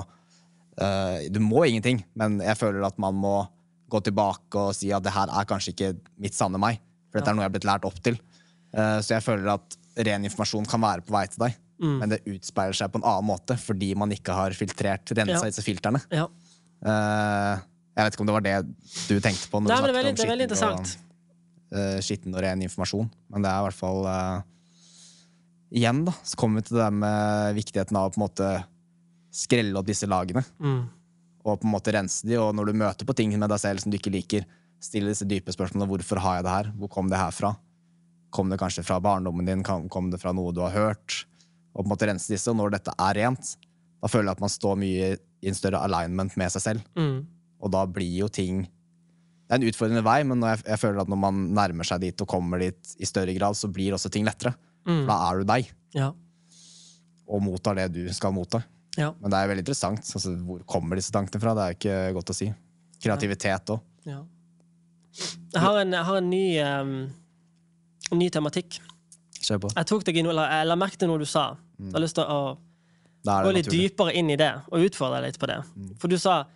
uh, 0.81 1.19
Du 1.35 1.41
må 1.43 1.65
ingenting, 1.67 2.05
men 2.17 2.39
jeg 2.41 2.57
føler 2.61 2.85
at 2.87 2.99
man 3.03 3.15
må 3.19 3.35
gå 3.91 4.01
tilbake 4.07 4.57
og 4.57 4.71
si 4.79 4.93
at 4.95 5.03
det 5.05 5.13
her 5.13 5.29
er 5.29 5.45
kanskje 5.51 5.75
ikke 5.75 5.91
mitt 6.23 6.33
sanne 6.39 6.57
meg. 6.63 6.79
For 7.11 7.19
dette 7.21 7.29
er 7.29 7.35
noe 7.37 7.45
jeg 7.45 7.51
er 7.51 7.57
blitt 7.59 7.67
lært 7.69 7.85
opp 7.85 7.99
til. 8.07 8.17
Uh, 8.73 9.03
så 9.05 9.19
jeg 9.19 9.27
føler 9.27 9.51
at 9.53 9.77
ren 10.07 10.25
informasjon 10.25 10.65
kan 10.71 10.81
være 10.81 11.03
på 11.05 11.13
vei 11.13 11.27
til 11.27 11.43
deg, 11.49 11.59
Mm. 11.83 11.99
men 11.99 12.09
det 12.13 12.21
utspeiler 12.31 12.77
seg 12.79 12.93
på 12.93 13.01
en 13.01 13.05
annen 13.11 13.27
måte 13.27 13.57
fordi 13.59 13.89
man 13.99 14.13
ikke 14.15 14.31
har 14.33 14.55
filtrert, 14.55 15.03
rensa 15.19 15.41
Ja. 15.43 15.49
disse 15.51 15.65
filterne. 15.67 15.99
Ja. 16.15 16.29
Uh, 16.83 17.59
jeg 17.97 18.05
vet 18.07 18.15
ikke 18.15 18.23
om 18.23 18.29
det 18.31 18.37
var 18.37 18.45
det 18.47 18.55
du 19.09 19.17
tenkte 19.21 19.49
på 19.51 19.59
når 19.61 19.69
Nei, 19.69 19.77
du 19.77 19.83
snakket 19.83 19.97
veldig, 19.99 20.13
om 20.13 20.57
skitten 20.57 20.79
og, 20.79 20.93
uh, 21.75 21.99
skitten 22.01 22.37
og 22.37 22.41
ren 22.45 22.63
informasjon. 22.63 23.11
Men 23.35 23.43
det 23.45 23.51
er 23.51 23.59
i 23.59 23.67
hvert 23.67 23.79
fall 23.83 24.07
eh, 24.07 24.43
Igjen, 25.73 26.03
da, 26.05 26.13
så 26.23 26.37
kommer 26.37 26.61
vi 26.61 26.69
til 26.69 26.77
det 26.77 26.85
der 26.85 26.97
med 27.03 27.57
viktigheten 27.57 27.97
av 27.97 28.11
å 28.11 28.13
på 28.13 28.21
en 28.21 28.27
måte 28.27 28.49
skrelle 29.33 29.79
opp 29.81 29.89
disse 29.89 30.09
lagene. 30.11 30.43
Mm. 30.61 30.83
Og 31.43 31.61
på 31.63 31.67
en 31.67 31.73
måte 31.73 31.95
rense 31.97 32.27
de, 32.29 32.37
og 32.39 32.53
når 32.55 32.69
du 32.69 32.81
møter 32.83 33.09
på 33.09 33.17
ting 33.17 33.33
med 33.35 33.49
deg 33.51 33.63
selv 33.63 33.83
som 33.83 33.93
du 33.93 33.97
ikke 33.97 34.13
liker, 34.13 34.45
stille 34.83 35.13
disse 35.13 35.27
dype 35.29 35.55
spørsmålene. 35.55 35.89
Hvorfor 35.91 36.21
har 36.23 36.39
jeg 36.39 36.47
det 36.47 36.57
her? 36.57 36.71
Hvor 36.79 36.91
kom 36.93 37.11
det 37.11 37.21
her 37.21 37.33
fra? 37.35 37.55
Kom 38.35 38.53
det 38.53 38.61
kanskje 38.61 38.85
fra 38.85 38.99
barndommen 39.03 39.49
din? 39.49 39.65
Kom 39.67 39.89
kom 39.93 40.11
det 40.13 40.21
fra 40.23 40.35
noe 40.37 40.53
du 40.55 40.63
har 40.65 40.75
hørt? 40.75 41.23
Og 41.73 41.83
på 41.83 41.87
en 41.87 41.93
måte 41.95 42.09
rense 42.11 42.33
disse. 42.33 42.51
Og 42.51 42.59
når 42.59 42.77
dette 42.77 42.95
er 42.95 43.19
rent, 43.21 43.55
da 44.03 44.11
føler 44.11 44.31
jeg 44.31 44.39
at 44.39 44.45
man 44.45 44.53
står 44.53 44.79
mye 44.83 45.13
i 45.17 45.51
en 45.51 45.59
større 45.59 45.81
alignment 45.87 46.37
med 46.39 46.53
seg 46.55 46.65
selv. 46.67 46.87
Mm. 46.99 47.23
Og 47.63 47.73
da 47.73 47.87
blir 47.87 48.25
jo 48.25 48.29
ting 48.29 48.65
Det 48.67 49.59
er 49.59 49.61
en 49.61 49.69
utfordrende 49.69 50.03
vei, 50.07 50.23
men 50.25 50.41
jeg, 50.47 50.63
jeg 50.65 50.81
føler 50.81 51.03
at 51.03 51.11
når 51.13 51.19
man 51.21 51.41
nærmer 51.53 51.85
seg 51.85 52.01
dit 52.01 52.23
og 52.25 52.29
kommer 52.31 52.63
dit 52.63 52.93
i 52.97 53.09
større 53.09 53.35
grad, 53.37 53.59
så 53.59 53.69
blir 53.69 53.93
også 53.93 54.09
ting 54.09 54.25
lettere. 54.25 54.55
Mm. 54.87 55.07
Da 55.07 55.17
er 55.31 55.39
du 55.39 55.45
deg, 55.45 55.71
Ja. 55.95 56.13
og 57.29 57.43
mottar 57.43 57.75
det 57.79 57.93
du 57.95 58.13
skal 58.13 58.33
motta. 58.33 58.63
Ja. 58.99 59.13
Men 59.21 59.31
det 59.31 59.39
er 59.39 59.49
veldig 59.49 59.63
interessant. 59.65 60.01
Altså, 60.15 60.35
hvor 60.45 60.63
kommer 60.69 60.97
disse 60.97 61.13
tankene 61.15 61.41
fra? 61.41 61.55
Det 61.55 61.63
er 61.65 61.77
ikke 61.79 62.15
godt 62.17 62.31
å 62.31 62.35
si. 62.37 62.53
Kreativitet 63.03 63.71
òg. 63.75 63.81
ja. 64.05 64.23
Jeg 65.53 65.61
har 65.61 65.77
en, 65.83 65.91
jeg 65.93 66.05
har 66.09 66.17
en 66.17 66.31
ny, 66.31 66.45
um, 66.65 67.13
ny 68.17 68.29
tematikk. 68.33 68.79
Kjør 69.43 69.59
på. 69.61 69.71
Jeg 69.77 69.87
tok 69.91 70.05
deg 70.05 70.17
inn, 70.17 70.27
eller 70.33 70.49
jeg 70.49 70.67
la 70.71 70.77
merke 70.81 70.97
til 70.97 71.09
noe 71.11 71.19
du 71.21 71.27
sa. 71.29 71.57
Jeg 71.79 71.93
har 71.93 72.01
lyst 72.01 72.15
til 72.17 72.25
å 72.25 72.39
gå 73.27 73.53
litt 73.53 73.67
naturlig. 73.67 73.91
dypere 73.91 74.15
inn 74.17 74.31
i 74.31 74.37
det 74.41 74.49
og 74.71 74.87
utfordre 74.87 75.21
deg 75.21 75.33
litt 75.35 75.39
på 75.43 75.47
det. 75.51 75.59
For 76.01 76.09
du 76.09 76.17
sa 76.17 76.47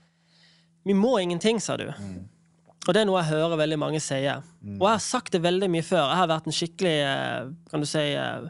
'vi 0.86 0.94
må 0.94 1.18
ingenting', 1.20 1.60
sa 1.60 1.76
du. 1.76 1.92
Og 2.86 2.94
det 2.94 3.00
er 3.02 3.08
noe 3.08 3.18
jeg 3.22 3.32
hører 3.34 3.58
veldig 3.58 3.78
mange 3.82 4.00
sier. 4.00 4.44
Og 4.78 4.84
jeg 4.86 4.92
har 4.94 5.02
sagt 5.02 5.32
det 5.34 5.42
veldig 5.42 5.68
mye 5.72 5.82
før. 5.82 6.04
Jeg 6.06 6.20
har 6.20 6.28
vært 6.30 6.46
en 6.46 6.54
skikkelig 6.54 6.94
eh, 7.02 7.48
kan 7.70 7.82
du 7.82 7.86
si, 7.90 8.04
eh, 8.14 8.46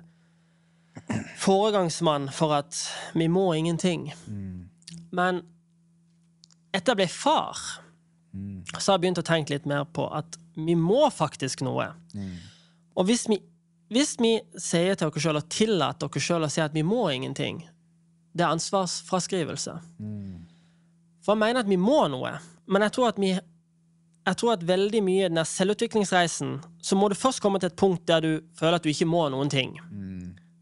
foregangsmann 1.40 2.28
for 2.32 2.52
at 2.56 2.76
vi 3.14 3.28
må 3.32 3.46
ingenting. 3.56 4.10
Men 5.16 5.40
etter 6.76 6.92
jeg 6.92 7.00
ble 7.00 7.08
far, 7.08 7.56
så 8.76 8.92
har 8.92 8.98
jeg 8.98 9.04
begynt 9.06 9.22
å 9.22 9.24
tenke 9.24 9.54
litt 9.54 9.66
mer 9.66 9.86
på 9.96 10.04
at 10.12 10.36
vi 10.56 10.74
må 10.76 11.06
faktisk 11.12 11.62
noe. 11.64 11.88
Og 12.96 13.06
hvis 13.08 13.26
vi, 13.28 13.38
hvis 13.92 14.16
vi 14.20 14.34
sier 14.60 14.94
til 14.96 15.08
oss 15.08 15.22
sjøl 15.22 15.40
og 15.40 15.48
tillater 15.52 16.08
oss 16.10 16.22
sjøl 16.26 16.44
å 16.44 16.50
si 16.52 16.60
at 16.60 16.76
vi 16.76 16.84
må 16.84 17.06
ingenting, 17.12 17.62
det 18.36 18.44
er 18.44 18.52
ansvarsfraskrivelse. 18.52 19.78
For 21.24 21.32
jeg 21.32 21.40
mener 21.40 21.60
at 21.64 21.68
vi 21.72 21.80
må 21.80 22.02
noe, 22.12 22.36
men 22.68 22.84
jeg 22.84 22.92
tror 22.92 23.08
at 23.14 23.20
vi 23.20 23.32
jeg 24.26 24.38
tror 24.40 24.56
at 24.56 24.64
veldig 24.66 25.00
mye 25.06 25.24
i 25.24 25.28
den 25.28 25.38
der 25.38 25.46
selvutviklingsreisen 25.46 26.56
så 26.82 26.96
må 26.98 27.08
du 27.08 27.14
først 27.14 27.40
komme 27.44 27.60
til 27.62 27.70
et 27.70 27.78
punkt 27.78 28.06
der 28.10 28.24
du 28.24 28.30
føler 28.58 28.80
at 28.80 28.82
du 28.82 28.90
ikke 28.90 29.06
må 29.06 29.28
noen 29.30 29.50
ting. 29.52 29.76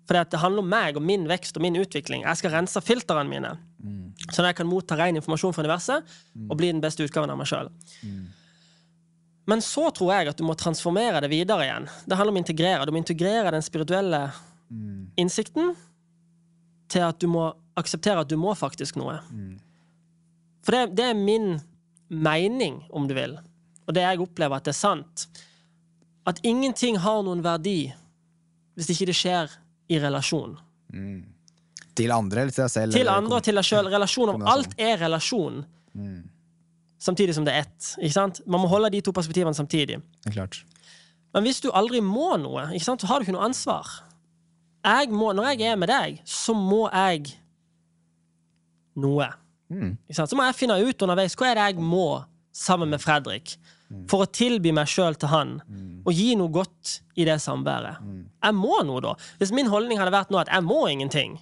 For 0.05 0.21
det 0.21 0.41
handler 0.41 0.61
om 0.61 0.69
meg 0.69 0.99
og 0.99 1.03
min 1.03 1.25
vekst 1.31 1.57
og 1.57 1.63
min 1.65 1.79
utvikling. 1.81 2.27
Jeg 2.27 2.37
skal 2.37 2.53
rense 2.53 2.81
filtrene 2.85 3.25
mine, 3.31 3.55
sånn 4.29 4.45
at 4.45 4.51
jeg 4.51 4.59
kan 4.59 4.69
motta 4.69 4.99
ren 5.01 5.17
informasjon 5.17 5.55
fra 5.57 5.65
universet 5.65 6.05
og 6.45 6.59
bli 6.61 6.69
den 6.75 6.83
beste 6.85 7.07
utgaven 7.07 7.33
av 7.33 7.41
meg 7.41 7.49
sjøl. 7.49 7.71
Men 9.49 9.61
så 9.65 9.89
tror 9.97 10.13
jeg 10.13 10.29
at 10.29 10.39
du 10.41 10.45
må 10.45 10.55
transformere 10.61 11.21
det 11.25 11.33
videre 11.33 11.65
igjen. 11.65 11.89
Det 12.05 12.17
handler 12.17 12.33
om 12.33 12.39
å 12.41 12.45
integrere. 12.45 12.85
Du 12.85 12.93
må 12.93 13.01
integrere 13.01 13.53
den 13.57 13.65
spirituelle 13.65 14.27
innsikten 15.21 15.73
til 16.93 17.05
at 17.05 17.21
du 17.21 17.27
må 17.33 17.49
akseptere 17.81 18.21
at 18.21 18.29
du 18.29 18.37
må 18.41 18.53
faktisk 18.57 18.97
noe. 19.01 19.19
For 20.65 20.77
det, 20.77 20.97
det 21.01 21.11
er 21.11 21.17
min 21.17 21.61
mening, 22.09 22.83
om 22.93 23.09
du 23.09 23.15
vil, 23.17 23.39
og 23.85 23.95
det 23.97 24.05
jeg 24.05 24.23
opplever 24.25 24.57
at 24.57 24.67
det 24.67 24.73
er 24.75 24.79
sant, 24.81 25.27
at 26.25 26.41
ingenting 26.47 26.97
har 27.05 27.23
noen 27.27 27.43
verdi 27.45 27.93
hvis 28.75 28.91
ikke 28.95 29.09
det 29.11 29.17
skjer 29.19 29.53
i 29.93 29.99
relasjon. 30.03 30.57
Til 31.95 32.11
andre 32.15 32.43
eller 32.43 32.55
til 32.55 32.65
deg 32.65 32.73
selv? 32.73 32.97
Til 32.97 33.11
andre 33.13 33.39
og 33.39 33.45
til 33.47 33.59
deg 33.61 33.67
sjøl. 33.67 33.91
Relasjon 33.93 34.33
og 34.33 34.47
alt 34.51 34.73
er 34.81 34.97
relasjon. 35.05 35.61
Samtidig 37.05 37.37
som 37.37 37.45
det 37.47 37.55
er 37.55 37.67
ett. 37.67 37.91
Ikke 38.01 38.17
sant? 38.17 38.41
Man 38.49 38.65
må 38.65 38.71
holde 38.73 38.91
de 38.95 39.03
to 39.05 39.13
perspektivene 39.15 39.55
samtidig. 39.55 40.01
Det 40.01 40.33
er 40.33 40.39
Klart. 40.41 40.63
Men 41.35 41.43
hvis 41.43 41.61
du 41.61 41.69
aldri 41.75 41.99
må 42.01 42.37
noe, 42.39 42.69
ikke 42.73 42.87
sant, 42.87 43.03
så 43.03 43.11
har 43.11 43.19
du 43.19 43.27
ikke 43.27 43.35
noe 43.35 43.47
ansvar. 43.49 43.89
Jeg 44.85 45.11
må, 45.11 45.33
når 45.35 45.49
jeg 45.53 45.73
er 45.73 45.79
med 45.81 45.91
deg, 45.91 46.21
så 46.29 46.55
må 46.55 46.85
jeg 46.93 47.33
noe. 49.03 49.27
Ikke 50.07 50.19
sant? 50.19 50.31
Så 50.31 50.39
må 50.39 50.47
jeg 50.47 50.57
finne 50.59 50.79
ut 50.79 51.03
underveis 51.03 51.35
hva 51.39 51.51
er 51.51 51.59
det 51.59 51.69
jeg 51.73 51.83
må 51.83 52.07
sammen 52.55 52.93
med 52.93 53.03
Fredrik 53.03 53.57
for 54.11 54.25
å 54.25 54.31
tilby 54.31 54.73
meg 54.77 54.91
sjøl 54.91 55.17
til 55.17 55.31
han 55.33 55.57
og 56.05 56.13
gi 56.13 56.35
noe 56.37 56.53
godt 56.53 56.99
i 57.17 57.25
det 57.25 57.39
samværet. 57.41 58.03
Jeg 58.45 58.55
må 58.59 58.83
noe, 58.85 59.01
da. 59.01 59.15
Hvis 59.41 59.55
min 59.57 59.71
holdning 59.73 59.99
hadde 60.01 60.13
vært 60.13 60.31
nå 60.35 60.43
at 60.43 60.51
jeg 60.53 60.65
må 60.67 60.83
ingenting, 60.91 61.39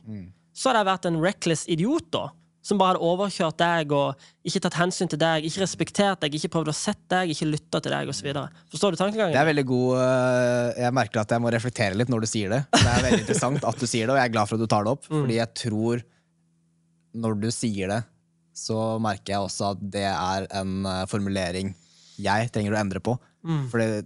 så 0.54 0.70
hadde 0.70 0.84
jeg 0.84 0.90
vært 0.92 1.08
en 1.10 1.20
reckless 1.24 1.66
idiot, 1.68 2.10
da. 2.14 2.28
Som 2.62 2.78
bare 2.78 2.92
hadde 2.94 3.02
overkjørt 3.02 3.56
deg 3.58 3.90
og 3.90 4.20
ikke 4.46 4.60
tatt 4.62 4.76
hensyn 4.78 5.08
til 5.10 5.18
deg, 5.18 5.42
ikke 5.48 5.64
respektert 5.64 6.20
deg, 6.22 6.36
ikke 6.38 6.52
prøvd 6.54 6.70
å 6.70 6.74
sette 6.78 7.08
deg, 7.10 7.32
ikke 7.34 7.48
lytta 7.50 7.80
til 7.82 7.90
deg 7.96 8.12
osv. 8.12 8.28
Forstår 8.70 8.94
du 8.94 9.00
tankegangen? 9.00 9.34
Det 9.34 9.40
er 9.40 9.48
veldig 9.50 9.64
god 9.66 9.96
øh, 9.98 10.68
Jeg 10.84 10.94
merker 10.94 11.24
at 11.24 11.34
jeg 11.34 11.42
må 11.42 11.50
reflektere 11.50 11.98
litt 11.98 12.12
når 12.12 12.22
du 12.22 12.28
sier 12.30 12.54
det. 12.54 12.60
Det 12.70 12.86
er 12.86 13.02
veldig 13.08 13.22
interessant 13.24 13.66
at 13.66 13.82
du 13.82 13.86
sier 13.90 14.06
det, 14.06 14.14
og 14.14 14.20
jeg 14.20 14.30
er 14.30 14.34
glad 14.36 14.46
for 14.46 14.54
at 14.54 14.62
du 14.62 14.70
tar 14.70 14.86
det 14.86 14.94
opp. 14.94 15.08
Fordi 15.10 15.40
jeg 15.40 15.54
tror 15.64 16.04
når 17.26 17.42
du 17.42 17.50
sier 17.50 17.90
det, 17.90 18.00
så 18.54 18.78
merker 19.02 19.34
jeg 19.34 19.48
også 19.48 19.72
at 19.72 19.82
det 19.98 20.06
er 20.12 20.46
en 20.60 20.86
øh, 20.86 21.02
formulering 21.10 21.74
jeg 22.24 22.52
trenger 22.54 22.76
å 22.76 22.80
endre 22.80 23.02
på. 23.04 23.16
Fordi 23.72 24.02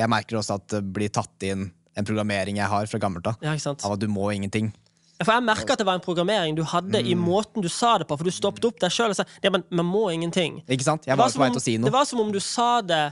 jeg 0.00 0.10
merker 0.10 0.40
også 0.40 0.56
at 0.60 0.68
det 0.72 0.84
blir 0.94 1.12
tatt 1.12 1.48
inn 1.48 1.68
en 1.98 2.06
programmering 2.06 2.60
jeg 2.60 2.70
har 2.70 2.86
fra 2.88 3.00
gammelt 3.02 3.26
av. 3.26 3.40
Ja? 3.44 3.56
Av 3.56 3.96
at 3.96 4.00
du 4.00 4.08
må 4.10 4.30
ingenting. 4.32 4.70
Ja, 5.18 5.26
For 5.26 5.36
jeg 5.36 5.44
merka 5.44 5.74
at 5.74 5.82
det 5.82 5.86
var 5.88 5.98
en 5.98 6.04
programmering 6.04 6.56
du 6.56 6.62
hadde 6.64 7.02
i 7.04 7.16
måten 7.18 7.64
du 7.64 7.68
sa 7.68 7.96
det 8.00 8.06
på. 8.08 8.16
For 8.16 8.24
du 8.28 8.32
stoppet 8.32 8.64
opp 8.70 8.78
deg 8.80 8.94
sjøl 8.94 9.12
og 9.12 9.18
sa 9.18 9.26
ja, 9.44 9.52
men 9.52 9.66
man 9.68 9.88
må 9.88 10.06
ingenting. 10.14 10.62
Ikke 10.64 10.86
sant? 10.86 11.08
Jeg 11.08 11.18
var 11.18 11.28
var, 11.28 11.34
på 11.36 11.44
vei 11.44 11.50
til 11.52 11.60
å 11.60 11.64
si 11.66 11.76
det 11.80 11.92
var 11.92 12.06
som 12.08 12.22
om 12.22 12.30
du 12.32 12.40
sa 12.40 12.70
det 12.80 13.02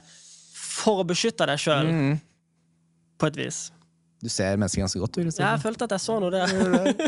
for 0.79 1.03
å 1.03 1.09
beskytte 1.09 1.47
deg 1.51 1.59
sjøl, 1.61 1.91
på 3.19 3.29
et 3.29 3.37
vis. 3.41 3.59
Du 4.23 4.31
ser 4.31 4.57
mennesket 4.59 4.83
ganske 4.83 5.01
godt. 5.03 5.19
Vil 5.19 5.29
jeg 5.29 5.37
si. 5.37 5.43
Ja, 5.43 5.53
jeg 5.57 5.63
følte 5.63 5.87
at 5.87 5.93
jeg 5.95 6.03
så 6.03 6.17
noe 6.23 6.31
der. 6.33 6.51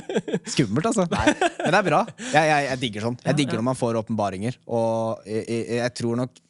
Skummelt, 0.53 0.91
altså. 0.91 1.07
Nei, 1.11 1.33
men 1.33 1.73
det 1.73 1.79
er 1.81 1.87
bra. 1.87 2.01
Jeg, 2.21 2.51
jeg, 2.51 2.67
jeg 2.67 2.81
digger 2.85 3.07
sånn. 3.07 3.19
Jeg 3.25 3.39
digger 3.41 3.59
når 3.59 3.67
man 3.71 3.79
får 3.79 3.99
åpenbaringer. 4.03 4.59
Og 4.71 5.31
jeg 5.31 5.91
tror 5.99 6.21
nok 6.23 6.43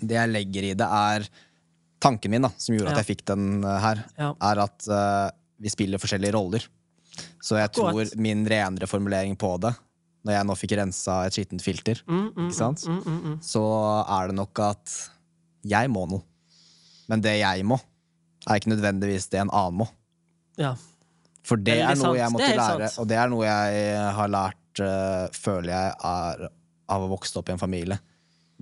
det 0.00 0.16
jeg 0.18 0.32
legger 0.32 0.68
i 0.70 0.74
det, 0.78 0.86
er 0.86 1.26
tanken 2.02 2.32
min, 2.32 2.42
da, 2.46 2.50
som 2.58 2.74
gjorde 2.76 2.94
at 2.94 3.02
jeg 3.02 3.10
fikk 3.12 3.24
den 3.30 3.62
uh, 3.64 3.76
her, 3.82 4.02
er 4.18 4.60
at 4.64 4.88
uh, 4.90 5.28
vi 5.62 5.70
spiller 5.70 6.00
forskjellige 6.02 6.34
roller. 6.34 6.66
Så 7.42 7.58
jeg 7.58 7.68
Akkurat. 7.68 7.92
tror 8.10 8.22
min 8.24 8.44
renere 8.48 8.88
formulering 8.88 9.36
på 9.38 9.54
det, 9.62 9.74
når 10.26 10.36
jeg 10.36 10.46
nå 10.48 10.56
fikk 10.58 10.76
rensa 10.78 11.16
et 11.26 11.36
skittent 11.36 11.64
filter, 11.64 12.00
Mm, 12.06 12.28
mm, 12.30 12.46
ikke 12.46 12.56
sant? 12.56 12.84
mm, 12.86 13.00
mm, 13.02 13.18
mm. 13.26 13.36
så 13.42 13.62
er 14.06 14.30
det 14.30 14.36
nok 14.38 14.62
at 14.64 14.94
jeg 15.66 15.90
må 15.92 16.06
noe. 16.10 16.22
Men 17.10 17.22
det 17.22 17.36
jeg 17.40 17.66
må, 17.66 17.78
er 18.48 18.58
ikke 18.58 18.72
nødvendigvis 18.72 19.28
det 19.30 19.42
en 19.42 19.50
annen 19.54 19.82
må. 19.82 19.88
Ja. 20.58 20.74
For 21.46 21.58
det 21.58 21.74
det 21.74 21.82
er 21.82 21.98
noe 21.98 22.12
sant. 22.14 22.18
jeg 22.20 22.32
måtte 22.34 22.50
er 22.50 22.58
lære, 22.58 22.88
sant. 22.88 22.98
og 23.02 23.08
det 23.10 23.18
er 23.18 23.30
noe 23.30 23.46
jeg 23.46 24.02
har 24.18 24.30
lært, 24.30 24.82
uh, 24.82 25.26
føler 25.34 25.74
jeg, 25.74 25.94
er 26.06 26.48
av 26.92 27.06
å 27.06 27.10
vokse 27.10 27.38
opp 27.38 27.50
i 27.50 27.54
en 27.54 27.60
familie 27.62 27.98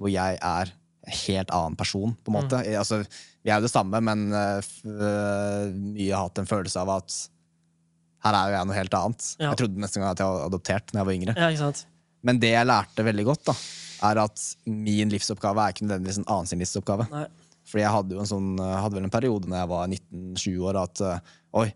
hvor 0.01 0.09
jeg 0.13 0.39
er 0.41 0.71
helt 1.07 1.51
annen 1.55 1.77
person, 1.79 2.15
på 2.25 2.33
en 2.33 2.37
måte. 2.37 2.61
Mm. 2.61 2.79
Altså, 2.81 3.01
vi 3.41 3.51
er 3.51 3.61
jo 3.61 3.67
det 3.67 3.73
samme, 3.73 4.01
men 4.05 4.27
uh, 4.35 5.71
mye 5.73 6.11
har 6.13 6.27
hatt 6.27 6.41
en 6.43 6.51
følelse 6.51 6.83
av 6.83 6.93
at 6.99 7.19
her 8.21 8.37
er 8.37 8.51
jo 8.51 8.57
jeg 8.59 8.69
noe 8.69 8.77
helt 8.77 8.97
annet. 8.99 9.29
Ja. 9.41 9.49
Jeg 9.49 9.61
trodde 9.63 9.81
nesten 9.81 10.05
at 10.05 10.21
jeg 10.21 10.29
var 10.29 10.49
adoptert 10.51 10.93
da 10.93 11.01
jeg 11.01 11.09
var 11.09 11.17
yngre. 11.17 11.35
ja? 11.57 11.71
Men 12.29 12.41
det 12.43 12.51
jeg 12.53 12.69
lærte 12.69 13.05
veldig 13.07 13.25
godt, 13.31 13.47
da, 13.49 13.55
er 14.11 14.21
at 14.27 14.43
min 14.69 15.13
livsoppgave 15.13 15.63
er 15.63 15.73
ikke 15.73 15.87
nødvendigvis 15.87 16.21
en 16.21 16.29
annen 16.29 16.51
sin 16.51 16.61
livsoppgave. 16.61 17.07
Nei. 17.13 17.27
Fordi 17.71 17.85
jeg 17.85 17.95
hadde 17.95 18.17
jo 18.17 18.21
en 18.21 18.29
sånn, 18.29 18.51
hadde 18.61 18.99
vel 18.99 19.07
en 19.07 19.15
periode 19.15 19.49
når 19.49 19.63
jeg 19.63 19.71
var 19.71 19.89
19-20 19.89 20.67
år 20.69 20.79
at 20.83 21.03
uh, 21.07 21.37
oi, 21.63 21.69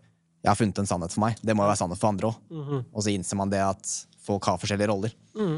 jeg 0.45 0.51
har 0.51 0.59
funnet 0.59 0.81
en 0.83 0.89
sannhet 0.89 1.15
for 1.15 1.23
meg. 1.25 1.39
Det 1.41 1.55
må 1.57 1.65
jo 1.65 1.71
være 1.71 1.81
sannhet 1.81 2.01
for 2.01 2.13
andre 2.13 2.29
òg. 2.29 2.41
Mhm. 2.53 2.83
Og 2.91 3.05
så 3.05 3.13
innser 3.15 3.39
man 3.39 3.53
det 3.53 3.63
at 3.65 3.95
folk 4.25 4.45
har 4.49 4.61
forskjellige 4.61 4.89
roller. 4.91 5.13
Mm. 5.37 5.57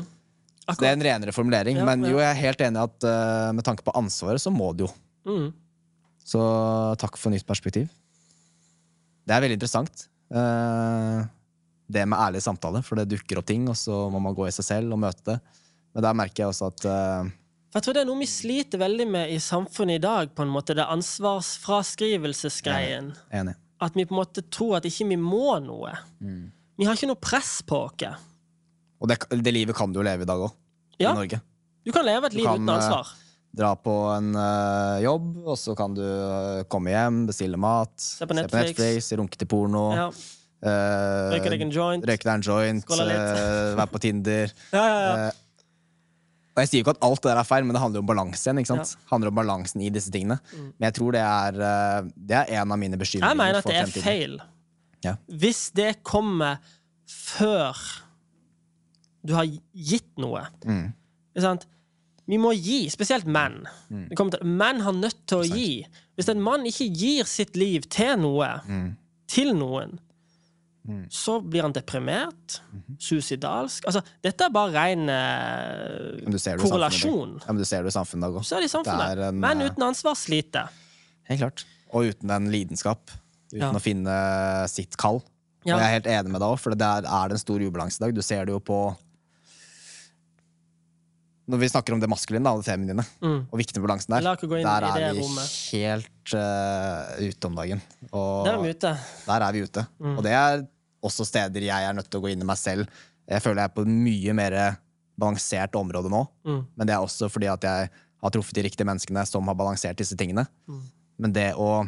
Så 0.68 0.84
det 0.84 0.90
er 0.90 0.98
en 0.98 1.06
renere 1.06 1.32
formulering. 1.32 1.78
Ja, 1.80 1.86
men 1.88 2.04
jo, 2.04 2.18
jeg 2.20 2.28
er 2.28 2.42
helt 2.42 2.62
enig 2.66 2.82
at 2.84 3.06
uh, 3.08 3.54
med 3.56 3.64
tanke 3.64 3.86
på 3.88 3.94
ansvaret, 3.96 4.42
så 4.44 4.52
må 4.52 4.74
det 4.76 4.84
jo. 4.84 4.90
Mm. 5.28 5.48
Så 6.28 6.42
takk 7.00 7.16
for 7.20 7.32
nytt 7.32 7.48
perspektiv. 7.48 7.88
Det 9.28 9.36
er 9.36 9.44
veldig 9.44 9.58
interessant. 9.60 10.08
Uh, 10.28 11.24
det 11.88 12.04
med 12.04 12.20
ærlig 12.20 12.44
samtale, 12.44 12.82
for 12.84 13.00
det 13.00 13.08
dukker 13.14 13.40
opp 13.40 13.48
ting, 13.48 13.64
og 13.72 13.78
så 13.80 14.10
må 14.12 14.20
man 14.24 14.36
gå 14.36 14.44
i 14.50 14.56
seg 14.56 14.66
selv 14.68 14.96
og 14.96 15.00
møte 15.06 15.24
det. 15.30 15.38
Men 15.96 16.04
der 16.04 16.20
merker 16.20 16.44
jeg 16.44 16.52
også 16.52 16.66
at 16.74 16.82
uh, 16.92 17.24
jeg 17.76 17.84
tror 17.84 17.94
det 17.94 18.02
er 18.02 18.10
noe 18.10 18.24
vi 18.24 18.28
sliter 18.32 18.78
veldig 18.82 19.08
med 19.12 19.26
i 19.30 19.40
samfunnet 19.44 19.96
i 20.00 20.02
dag, 20.02 20.30
på 20.34 20.42
en 20.42 20.50
måte, 20.50 20.74
det 20.78 20.86
ansvarsfraskrivelsesgreien. 20.88 23.14
Enig. 23.36 23.56
At 23.84 23.94
vi 23.94 24.06
på 24.08 24.14
en 24.16 24.22
måte 24.24 24.42
tror 24.50 24.78
at 24.80 24.86
ikke 24.90 25.08
vi 25.12 25.18
må 25.22 25.60
noe. 25.62 25.92
Mm. 26.24 26.46
Vi 26.80 26.86
har 26.88 26.94
ikke 26.98 27.12
noe 27.12 27.22
press 27.22 27.62
på 27.68 27.76
oss. 27.86 28.02
Og 29.02 29.10
det, 29.12 29.20
det 29.44 29.54
livet 29.54 29.76
kan 29.78 29.92
du 29.94 30.00
jo 30.02 30.06
leve 30.08 30.26
i 30.26 30.30
dag 30.30 30.42
òg, 30.48 30.54
Ja, 31.00 31.12
i 31.14 31.16
Norge. 31.22 31.42
du 31.86 31.92
kan 31.94 32.06
leve 32.08 32.26
et 32.32 32.34
liv 32.38 32.46
kan, 32.48 32.62
uten 32.62 32.70
ansvar. 32.74 33.12
Dra 33.58 33.72
på 33.80 33.94
en 34.16 34.32
uh, 34.36 34.98
jobb, 35.02 35.30
og 35.48 35.58
så 35.58 35.74
kan 35.78 35.94
du 35.98 36.02
uh, 36.04 36.64
komme 36.70 36.92
hjem, 36.94 37.24
bestille 37.30 37.58
mat, 37.58 37.94
se 37.98 38.26
på 38.30 38.36
Netflix. 38.38 39.12
runke 39.18 39.38
til 39.38 39.48
porno, 39.50 39.92
Ja. 39.96 40.10
Uh, 40.58 41.36
Røyke 41.36 41.52
deg 41.54 41.62
en 41.62 41.70
joint. 41.72 42.02
røyke 42.10 42.26
deg 42.26 42.32
en 42.34 42.42
joint, 42.42 42.88
være 43.78 43.86
på 43.94 44.00
Tinder. 44.02 44.54
Ja, 44.74 44.82
ja, 44.82 44.96
ja. 44.98 45.28
Eh, 45.28 45.44
og 46.58 46.64
jeg 46.64 46.70
sier 46.72 46.82
ikke 46.82 46.96
at 46.96 47.04
alt 47.06 47.22
det 47.22 47.30
der 47.30 47.38
er 47.38 47.46
feil, 47.46 47.66
men 47.68 47.76
det 47.78 47.82
handler 47.84 48.00
jo 48.00 48.02
om 48.02 48.08
balanse 48.10 48.42
igjen. 48.48 48.58
ikke 48.64 48.72
sant? 48.72 48.96
Det 48.98 49.12
handler 49.12 49.30
om 49.30 49.36
balansen 49.38 49.84
i 49.86 49.92
disse 49.94 50.10
tingene. 50.10 50.40
Men 50.58 50.88
jeg 50.88 50.96
tror 50.98 51.14
det 51.14 51.22
er, 51.22 51.60
eh, 51.68 52.08
det 52.18 52.40
er 52.40 52.50
en 52.64 52.74
av 52.74 52.80
mine 52.82 52.98
bekymringer. 52.98 53.30
Jeg 53.30 53.38
mener 53.38 53.60
at 53.62 53.70
det 53.70 53.76
er 53.78 53.92
feil. 54.02 54.34
Ja. 55.06 55.14
Hvis 55.30 55.68
det 55.78 55.92
kommer 56.02 56.58
før 57.06 57.78
du 59.26 59.34
har 59.34 59.46
gitt 59.74 60.10
noe. 60.18 60.46
Mm. 60.66 60.94
Sant? 61.40 61.66
Vi 62.28 62.38
må 62.38 62.52
gi, 62.58 62.90
spesielt 62.92 63.26
menn. 63.26 63.62
Mm. 63.90 64.10
Til, 64.12 64.44
menn 64.44 64.82
har 64.84 64.92
nødt 64.94 65.22
til 65.28 65.38
å 65.38 65.48
gi. 65.48 65.86
Hvis 66.18 66.28
en 66.34 66.42
mann 66.44 66.66
ikke 66.68 66.90
gir 66.92 67.24
sitt 67.30 67.56
liv 67.56 67.86
til 67.90 68.18
noe, 68.20 68.50
Mm. 68.68 68.98
til 69.28 69.54
noen, 69.56 70.00
så 71.12 71.42
blir 71.44 71.62
han 71.66 71.74
deprimert, 71.76 72.62
suicidalsk 73.04 73.84
Altså, 73.90 74.00
dette 74.24 74.46
er 74.46 74.50
bare 74.56 74.72
ren 74.72 75.10
eh, 75.12 76.56
korrelasjon. 76.62 77.34
Ja, 77.44 77.52
men 77.52 77.58
du 77.60 77.66
ser 77.68 77.84
det 77.84 77.92
i 77.92 77.98
samfunnet 77.98 78.32
òg. 78.32 78.46
Så 78.48 78.56
er 78.56 78.64
det 78.64 78.70
i 78.70 78.72
samfunnet. 78.72 79.04
Det 79.04 79.18
er 79.18 79.28
en, 79.30 79.40
Men 79.44 79.62
eh, 79.62 79.68
uten 79.68 79.84
ansvar 79.90 80.16
sliter. 80.16 80.70
Helt 81.28 81.42
klart. 81.42 81.66
Og 81.92 82.08
uten 82.14 82.32
en 82.32 82.48
lidenskap. 82.54 83.12
Uten 83.52 83.60
Ja. 83.60 83.72
å 83.72 83.82
finne 83.84 84.68
sitt 84.72 84.96
kall. 84.98 85.22
Ja. 85.66 85.76
Og 85.76 85.82
jeg 85.82 85.88
er 85.88 86.00
helt 86.00 86.08
enig 86.08 86.32
med 86.32 86.40
deg 86.42 86.50
òg, 86.56 86.60
for 86.60 86.76
der 86.76 87.04
er 87.04 87.28
det 87.28 87.36
en 87.36 87.44
stor 87.44 87.60
ubalanse 87.60 88.00
i 88.00 88.06
dag. 88.06 88.16
Du 88.16 88.22
ser 88.22 88.46
det 88.46 88.54
jo 88.56 88.60
på 88.60 88.80
Når 91.48 91.62
vi 91.62 91.70
snakker 91.72 91.96
om 91.96 92.00
det 92.04 92.10
maskuline 92.12 92.52
og 92.52 92.60
det 92.64 92.68
feminine, 92.68 93.04
Mm. 93.24 93.38
og 93.52 93.60
viktig 93.60 93.80
balansen 93.84 94.12
der, 94.18 94.22
der 94.22 94.88
er 94.88 95.14
vi 95.14 95.22
rommet. 95.22 95.52
helt 95.72 96.34
uh, 96.36 97.22
ute 97.24 97.48
om 97.48 97.56
dagen. 97.56 97.82
Og 98.12 98.46
Der 98.46 98.54
er 98.58 98.62
vi 98.66 98.70
ute. 98.76 98.92
der 99.28 99.42
er 99.48 99.54
vi 99.56 99.62
ute. 99.64 99.86
Mm. 100.00 100.18
Og 100.18 100.24
det 100.24 100.34
er 100.36 100.66
også 101.08 101.26
steder 101.26 101.62
jeg 101.70 101.88
er 101.88 101.94
nødt 101.96 102.10
til 102.12 102.20
å 102.20 102.24
gå 102.26 102.32
inn 102.34 102.42
i 102.44 102.50
meg 102.50 102.58
selv. 102.60 102.88
Jeg 103.30 103.42
føler 103.42 103.62
jeg 103.64 103.70
er 103.72 103.76
på 103.78 103.86
et 103.86 103.88
mye 103.88 104.34
mer 104.36 104.58
balansert 105.18 105.76
område 105.80 106.12
nå. 106.12 106.26
Mm. 106.46 106.62
Men 106.76 106.88
det 106.88 106.94
er 106.98 107.00
også 107.06 107.30
fordi 107.32 107.48
at 107.48 107.64
jeg 107.64 107.90
har 107.96 108.32
truffet 108.34 108.56
de 108.60 108.64
riktige 108.68 108.86
menneskene 108.88 109.24
som 109.26 109.48
har 109.48 109.56
balansert 109.56 109.98
disse 109.98 110.18
tingene. 110.20 110.46
Mm. 110.68 110.82
Men 111.20 111.34
det 111.34 111.54
å 111.56 111.88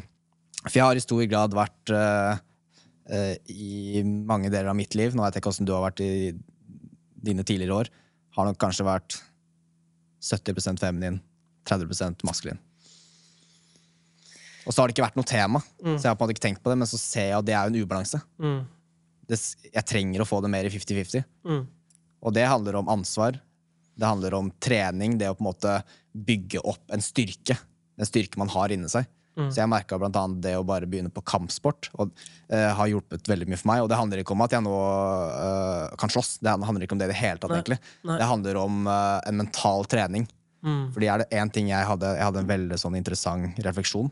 For 0.64 0.76
jeg 0.76 0.84
har 0.84 0.96
i 0.96 1.04
stor 1.04 1.24
grad 1.32 1.54
vært 1.56 1.92
uh, 1.92 2.36
uh, 3.12 3.36
i 3.48 4.02
mange 4.04 4.50
deler 4.52 4.68
av 4.72 4.76
mitt 4.76 4.96
liv 4.96 5.14
Nå 5.16 5.24
vet 5.24 5.36
jeg 5.38 5.42
ikke 5.44 5.52
hvordan 5.54 5.68
du 5.70 5.72
har 5.76 5.84
vært 5.92 6.02
i 6.04 6.34
dine 7.30 7.44
tidligere 7.44 7.76
år. 7.84 7.90
Har 8.36 8.46
nok 8.48 8.58
kanskje 8.60 8.88
vært 8.88 9.20
70% 10.22 10.82
feminin, 10.82 11.20
30% 11.70 12.26
maskulin. 12.28 12.60
Og 14.68 14.74
så 14.76 14.82
har 14.82 14.90
det 14.90 14.94
ikke 14.94 15.06
vært 15.08 15.18
noe 15.18 15.28
tema, 15.28 15.62
så 15.82 15.96
jeg 15.96 16.12
har 16.12 16.18
på 16.18 16.22
en 16.22 16.28
måte 16.28 16.36
ikke 16.36 16.46
tenkt 16.46 16.62
på 16.62 16.70
det, 16.70 16.78
men 16.78 16.90
så 16.90 17.00
ser 17.02 17.32
jeg 17.32 17.38
at 17.40 17.48
det 17.48 17.56
er 17.58 17.72
en 17.72 17.78
ubalanse. 17.80 18.20
Mm. 18.38 18.60
Det, 19.30 19.38
jeg 19.72 19.86
trenger 19.90 20.22
å 20.22 20.28
få 20.30 20.42
det 20.46 20.52
mer 20.54 20.68
i 20.68 20.74
50-50. 20.74 21.26
Mm. 21.48 21.64
Og 22.20 22.36
det 22.36 22.46
handler 22.50 22.78
om 22.78 22.92
ansvar. 22.92 23.40
Det 24.00 24.08
handler 24.08 24.36
om 24.38 24.52
trening, 24.62 25.18
det 25.18 25.32
å 25.32 25.38
på 25.38 25.44
en 25.44 25.50
måte 25.50 25.74
bygge 26.14 26.62
opp 26.68 26.94
en 26.94 27.04
styrke. 27.04 27.58
En 28.00 28.08
styrke 28.08 28.40
man 28.42 28.52
har 28.54 28.74
inni 28.76 28.92
seg. 28.92 29.08
Mm. 29.40 29.48
Så 29.48 29.62
jeg 29.62 29.72
merka 29.72 29.96
annet 29.96 30.42
det 30.44 30.56
å 30.60 30.66
bare 30.68 30.88
begynne 30.90 31.12
på 31.14 31.24
kampsport 31.24 31.88
og 31.96 32.12
uh, 32.52 32.72
har 32.76 32.90
hjulpet 32.92 33.30
veldig 33.32 33.48
mye 33.48 33.60
for 33.62 33.72
meg. 33.72 33.84
Og 33.86 33.90
det 33.92 34.00
handler 34.00 34.22
ikke 34.22 34.36
om 34.36 34.44
at 34.44 34.56
jeg 34.56 34.66
nå 34.66 34.76
uh, 34.76 35.96
kan 36.02 36.12
slåss. 36.12 36.34
Det 36.44 36.52
handler 36.52 36.84
ikke 36.84 36.98
om 36.98 37.02
det 37.02 37.08
i 37.08 37.14
det 37.14 37.20
hele 37.22 37.40
tatt, 37.40 37.54
Nei. 37.54 37.62
egentlig. 37.62 37.80
Nei. 38.10 38.18
Det 38.20 38.30
handler 38.34 38.60
om 38.60 38.82
uh, 38.90 39.18
en 39.24 39.40
mental 39.40 39.88
trening. 39.90 40.28
Mm. 40.66 40.90
Fordi 40.96 41.08
er 41.08 41.22
det 41.22 41.30
én 41.40 41.52
ting 41.56 41.70
jeg 41.70 41.88
hadde 41.88 42.08
Jeg 42.18 42.26
hadde 42.28 42.42
en 42.44 42.50
veldig 42.50 42.78
sånn 42.82 42.98
interessant 43.00 43.62
refleksjon 43.64 44.10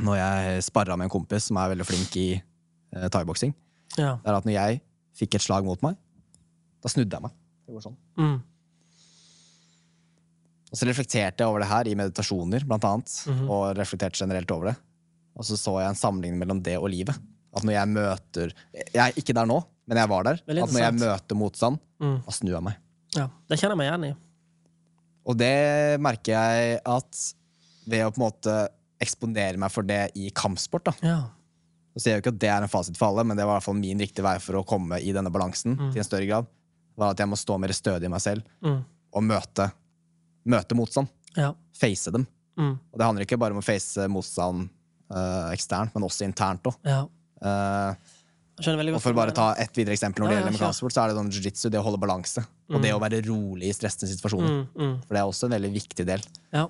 når 0.00 0.16
jeg 0.16 0.62
sparra 0.64 0.96
med 0.96 1.08
en 1.08 1.12
kompis 1.12 1.50
som 1.50 1.58
er 1.60 1.74
veldig 1.74 1.86
flink 1.88 2.16
i 2.20 2.28
uh, 2.38 3.08
thaiboksing. 3.12 3.54
Ja. 3.96 4.16
Det 4.22 4.30
er 4.30 4.38
at 4.38 4.48
når 4.48 4.54
jeg 4.54 4.80
fikk 5.18 5.36
et 5.36 5.44
slag 5.44 5.66
mot 5.66 5.80
meg, 5.84 5.96
da 6.84 6.92
snudde 6.92 7.16
jeg 7.16 7.24
meg. 7.24 7.36
Det 7.66 7.76
går 7.76 7.84
sånn. 7.84 7.96
Mm. 8.20 8.36
Og 10.70 10.76
så 10.76 10.86
reflekterte 10.88 11.40
jeg 11.44 11.48
over 11.48 11.60
det 11.64 11.68
her 11.70 11.88
i 11.88 11.94
meditasjoner, 11.96 12.64
blant 12.68 12.84
annet. 12.84 13.14
Mhm. 13.26 13.48
Og 13.48 13.76
reflekterte 13.78 14.18
generelt 14.20 14.50
over 14.52 14.70
det. 14.72 14.76
Og 15.38 15.44
så 15.44 15.56
så 15.56 15.78
jeg 15.80 15.88
en 15.88 15.94
sammenligning 15.94 16.38
mellom 16.42 16.62
det 16.62 16.76
og 16.78 16.90
livet. 16.90 17.16
At 17.56 17.62
når 17.64 17.72
jeg 17.72 17.88
møter 17.88 18.52
Jeg 18.74 19.00
er 19.00 19.12
ikke 19.16 19.32
der 19.34 19.46
nå, 19.46 19.62
men 19.88 19.96
jeg 19.96 20.08
var 20.08 20.22
der. 20.24 20.40
At 20.44 20.70
når 20.72 20.80
jeg 20.84 20.94
møter 21.00 21.34
motstand, 21.36 21.78
Mm. 22.00 22.22
da 22.24 22.30
snur 22.30 22.52
jeg 22.54 22.62
meg. 22.62 22.76
ja. 23.16 23.28
Det 23.48 23.58
kjenner 23.58 23.74
jeg 23.74 23.78
meg 23.78 23.88
igjen 23.88 24.04
i. 24.10 24.16
Og 25.26 25.36
det 25.36 26.00
merker 26.00 26.32
jeg 26.32 26.80
at 26.86 27.34
ved 27.88 28.04
å 28.04 28.10
på 28.12 28.20
en 28.20 28.26
måte 28.30 28.68
eksponere 29.00 29.56
meg 29.58 29.70
for 29.72 29.82
det 29.82 30.10
i 30.16 30.30
kampsport, 30.30 30.84
da, 30.84 30.92
Ja. 31.02 31.18
så 31.96 32.00
sier 32.02 32.12
jeg 32.14 32.22
jo 32.22 32.30
ikke 32.30 32.34
at 32.34 32.38
det 32.38 32.48
er 32.50 32.62
en 32.62 32.68
fasit 32.68 32.96
for 32.96 33.08
alle, 33.08 33.24
men 33.24 33.36
det 33.36 33.44
var 33.46 33.56
i 33.56 33.58
hvert 33.58 33.64
fall 33.64 33.74
min 33.74 33.98
riktige 33.98 34.22
vei 34.22 34.38
for 34.38 34.54
å 34.54 34.66
komme 34.66 35.00
i 35.00 35.12
denne 35.12 35.30
balansen 35.32 35.76
til 35.76 35.98
en 35.98 36.04
større 36.04 36.26
grad. 36.28 36.46
Var 36.96 37.10
at 37.10 37.16
jeg 37.18 37.28
må 37.28 37.36
stå 37.36 37.58
mer 37.58 37.68
stødig 37.74 38.04
i 38.04 38.08
meg 38.08 38.20
selv 38.20 38.42
Mm. 38.62 38.84
og 39.14 39.22
møte, 39.22 39.72
møte 40.50 40.76
motstand. 40.78 41.10
Ja. 41.36 41.52
Face 41.76 42.12
dem. 42.14 42.26
Mm. 42.58 42.74
Og 42.74 43.00
det 43.00 43.06
handler 43.06 43.26
ikke 43.26 43.38
bare 43.40 43.54
om 43.54 43.62
å 43.62 43.64
face 43.64 44.08
motstand 44.10 44.68
uh, 45.14 45.48
eksternt, 45.54 45.94
men 45.94 46.06
også 46.08 46.26
internt 46.28 46.70
òg. 46.70 46.78
ja. 46.88 47.02
Godt. 48.58 48.74
og 48.90 48.98
for 48.98 49.14
å 49.14 49.14
bare 49.14 49.30
ta 49.30 49.52
ett 49.62 49.76
videre 49.78 49.94
eksempel 49.94 50.24
når 50.24 50.26
det 50.26 50.32
Ja, 50.32 50.38
gjelder 50.40 50.50
amerikansk 50.50 50.80
sport, 50.80 50.94
så 50.96 51.02
er 51.04 51.12
det 51.12 51.14
sånn 51.20 51.28
jiu-jitsu, 51.30 51.68
det 51.70 51.78
å 51.78 51.84
holde 51.86 52.00
balanse. 52.02 52.42
Og 52.74 52.82
det 52.82 52.90
å 52.90 52.98
være 52.98 53.20
rolig 53.28 53.68
i 53.70 53.74
stressende 53.76 54.10
situasjoner. 54.10 54.48
Mm. 54.50 54.64
Mm. 54.74 54.96
For 55.04 55.14
det 55.14 55.20
er 55.20 55.30
også 55.30 55.46
en 55.46 55.54
veldig 55.54 55.70
viktig 55.76 56.06
del. 56.08 56.24
Ja. 56.50 56.64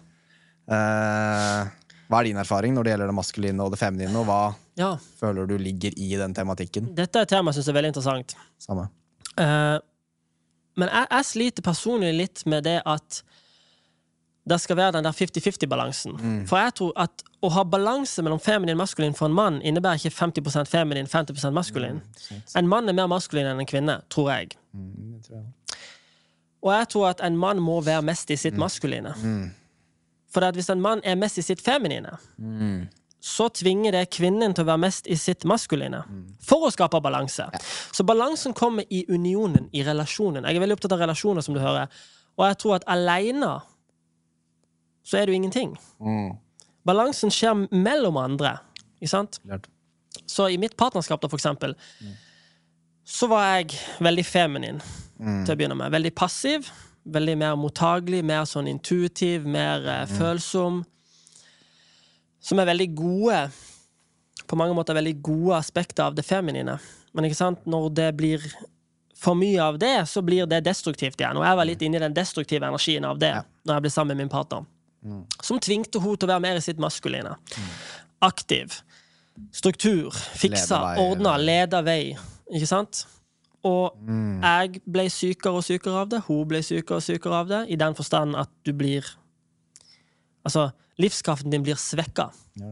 Uh, 0.68 1.70
hva 2.08 2.20
er 2.20 2.28
din 2.28 2.40
erfaring 2.40 2.76
når 2.76 2.84
det 2.84 2.92
gjelder 2.92 3.10
det 3.10 3.16
maskuline 3.16 3.64
og 3.64 3.72
det 3.72 3.80
feminine, 3.80 4.12
og 4.20 4.28
hva 4.28 4.42
ja. 4.80 4.90
føler 5.20 5.48
du 5.48 5.56
ligger 5.60 5.96
i 5.96 6.10
den 6.20 6.36
tematikken? 6.36 6.92
Dette 6.96 7.22
er 7.22 7.28
et 7.28 7.32
tema 7.32 7.52
jeg 7.52 7.62
syns 7.62 7.72
er 7.72 7.78
veldig 7.78 7.94
interessant. 7.94 8.36
Samme. 8.60 8.84
Uh, 9.40 9.80
men 10.78 10.92
jeg, 10.92 11.08
jeg 11.10 11.28
sliter 11.32 11.66
personlig 11.66 12.12
litt 12.16 12.44
med 12.48 12.68
det 12.68 12.78
at 12.84 13.22
det 14.50 14.60
skal 14.60 14.76
være 14.78 14.92
den 14.96 15.04
der 15.04 15.12
50-50-balansen. 15.12 16.18
For 16.48 16.58
jeg 16.58 16.74
tror 16.80 16.92
at 17.04 17.22
å 17.44 17.50
ha 17.54 17.62
balanse 17.64 18.22
mellom 18.24 18.40
feminin 18.42 18.74
og 18.74 18.82
maskulin 18.82 19.14
for 19.14 19.28
en 19.30 19.36
mann 19.36 19.60
innebærer 19.62 20.00
ikke 20.00 20.16
50% 20.16 20.70
feminin, 20.70 21.06
50% 21.06 21.54
maskulin. 21.54 22.00
En 22.56 22.68
mann 22.68 22.88
er 22.88 22.96
mer 22.98 23.06
maskulin 23.10 23.46
enn 23.46 23.60
en 23.62 23.68
kvinne, 23.68 24.00
tror 24.10 24.32
jeg. 24.32 24.56
Og 26.62 26.72
jeg 26.74 26.88
tror 26.94 27.10
at 27.12 27.20
en 27.22 27.36
mann 27.38 27.60
må 27.62 27.80
være 27.86 28.02
mest 28.02 28.30
i 28.34 28.36
sitt 28.36 28.56
maskuline. 28.58 29.14
For 30.32 30.44
at 30.44 30.56
hvis 30.58 30.70
en 30.72 30.80
mann 30.82 31.00
er 31.04 31.14
mest 31.16 31.38
i 31.38 31.42
sitt 31.42 31.62
feminine, 31.64 32.16
så 33.20 33.48
tvinger 33.50 33.92
det 33.92 34.10
kvinnen 34.14 34.52
til 34.54 34.62
å 34.62 34.68
være 34.68 34.82
mest 34.82 35.06
i 35.10 35.16
sitt 35.18 35.44
maskuline. 35.48 36.02
For 36.44 36.66
å 36.66 36.70
skape 36.74 37.00
balanse. 37.02 37.46
Så 37.92 38.04
balansen 38.06 38.54
kommer 38.54 38.84
i 38.90 39.04
unionen, 39.08 39.68
i 39.72 39.82
relasjonen. 39.86 40.44
Jeg 40.44 40.56
er 40.56 40.60
veldig 40.60 40.76
opptatt 40.78 40.94
av 40.94 41.02
relasjoner, 41.06 41.42
som 41.42 41.54
du 41.54 41.60
hører. 41.60 41.86
Og 42.38 42.46
jeg 42.46 42.58
tror 42.62 42.76
at 42.76 42.86
aleine 42.86 43.56
så 45.08 45.18
er 45.22 45.26
du 45.30 45.32
ingenting. 45.32 45.72
Balansen 46.88 47.32
skjer 47.32 47.66
mellom 47.72 48.18
andre. 48.20 48.58
Ikke 49.00 49.12
sant? 49.14 49.38
Klart. 49.46 49.68
Så 50.28 50.48
i 50.52 50.58
mitt 50.60 50.74
partnerskap, 50.80 51.20
da, 51.22 51.28
for 51.30 51.38
eksempel, 51.40 51.74
så 53.08 53.28
var 53.30 53.46
jeg 53.58 53.78
veldig 54.04 54.24
feminin 54.28 54.80
til 55.18 55.54
å 55.54 55.56
begynne 55.56 55.76
med. 55.78 55.92
Veldig 55.94 56.12
passiv. 56.18 56.68
Veldig 57.08 57.38
mer 57.40 57.54
mottagelig, 57.56 58.20
mer 58.26 58.44
sånn 58.44 58.68
intuitiv, 58.68 59.46
mer 59.48 59.86
eh, 59.88 60.02
følsom. 60.18 60.82
Som 62.44 62.60
er 62.60 62.68
veldig 62.68 62.88
gode 62.96 63.38
På 64.48 64.56
mange 64.56 64.72
måter 64.76 64.96
veldig 64.96 65.14
gode 65.24 65.56
aspekter 65.58 66.06
av 66.06 66.14
det 66.16 66.22
feminine. 66.24 66.78
Men 67.12 67.26
ikke 67.28 67.36
sant, 67.36 67.64
når 67.68 67.88
det 67.96 68.06
blir 68.16 68.44
for 69.18 69.36
mye 69.36 69.58
av 69.60 69.76
det, 69.82 70.06
så 70.08 70.22
blir 70.24 70.46
det 70.48 70.62
destruktivt 70.64 71.18
igjen. 71.20 71.36
Og 71.36 71.44
jeg 71.44 71.58
var 71.58 71.66
litt 71.68 71.82
inne 71.84 71.98
i 71.98 72.02
den 72.04 72.14
destruktive 72.16 72.64
energien 72.68 73.04
av 73.04 73.18
det 73.20 73.32
Ja. 73.34 73.42
når 73.66 73.74
jeg 73.74 73.82
ble 73.82 73.90
sammen 73.90 74.16
med 74.16 74.22
min 74.24 74.32
partner. 74.32 74.64
Som 75.44 75.60
tvingte 75.62 76.00
henne 76.02 76.18
til 76.18 76.28
å 76.28 76.32
være 76.32 76.44
mer 76.44 76.58
i 76.58 76.64
sitt 76.64 76.80
maskuline. 76.82 77.36
Aktiv. 78.24 78.80
Struktur. 79.54 80.14
Fiksa, 80.38 80.80
ordna, 80.98 81.36
leda 81.38 81.82
vei. 81.86 82.16
Ikke 82.50 82.68
sant? 82.70 83.04
Og 83.66 83.94
jeg 84.42 84.82
ble 84.86 85.06
sykere 85.10 85.60
og 85.60 85.66
sykere 85.66 86.02
av 86.02 86.10
det. 86.12 86.22
Hun 86.28 86.44
ble 86.50 86.62
sykere 86.64 87.00
og 87.00 87.06
sykere 87.06 87.40
av 87.42 87.50
det, 87.50 87.62
i 87.70 87.78
den 87.78 87.96
forstand 87.98 88.38
at 88.38 88.52
du 88.66 88.74
blir 88.76 89.06
Altså, 90.46 90.70
livskraften 90.96 91.52
din 91.52 91.64
blir 91.66 91.76
svekka. 91.76 92.30
Ja. 92.56 92.70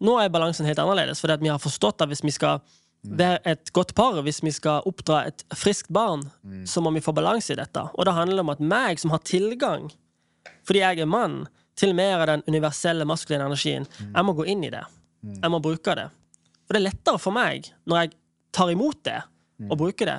Nå 0.00 0.14
er 0.22 0.30
balansen 0.32 0.64
helt 0.64 0.78
annerledes, 0.80 1.20
fordi 1.20 1.36
vi 1.42 1.50
har 1.50 1.60
forstått 1.60 2.00
at 2.00 2.08
hvis 2.08 2.22
vi 2.24 2.32
skal 2.32 2.62
være 3.02 3.40
et 3.52 3.72
godt 3.74 3.94
par, 3.98 4.16
hvis 4.24 4.40
vi 4.40 4.52
skal 4.54 4.86
oppdra 4.88 5.24
et 5.28 5.44
friskt 5.58 5.90
barn, 5.92 6.22
så 6.64 6.80
må 6.80 6.94
vi 6.94 7.02
få 7.04 7.12
balanse 7.12 7.52
i 7.52 7.58
dette. 7.58 7.82
Og 7.98 8.06
det 8.06 8.14
handler 8.16 8.46
om 8.46 8.54
at 8.54 8.62
meg 8.62 9.02
som 9.02 9.12
har 9.12 9.20
tilgang, 9.26 9.90
fordi 10.66 10.82
jeg 10.84 11.00
er 11.04 11.10
mann, 11.10 11.42
til 11.78 11.94
mer 11.94 12.18
av 12.18 12.26
den 12.26 12.42
universelle 12.50 13.04
maskuline 13.06 13.44
energien, 13.46 13.84
jeg 14.02 14.24
må 14.26 14.32
gå 14.34 14.46
inn 14.50 14.64
i 14.66 14.70
det. 14.74 14.82
Jeg 15.22 15.50
må 15.50 15.60
bruke 15.62 15.94
det. 15.94 16.08
Og 16.66 16.74
det 16.74 16.80
er 16.80 16.86
lettere 16.88 17.20
for 17.22 17.34
meg 17.34 17.68
når 17.86 18.00
jeg 18.02 18.16
tar 18.52 18.72
imot 18.72 18.98
det 19.06 19.20
og 19.68 19.78
bruker 19.78 20.06
det, 20.06 20.16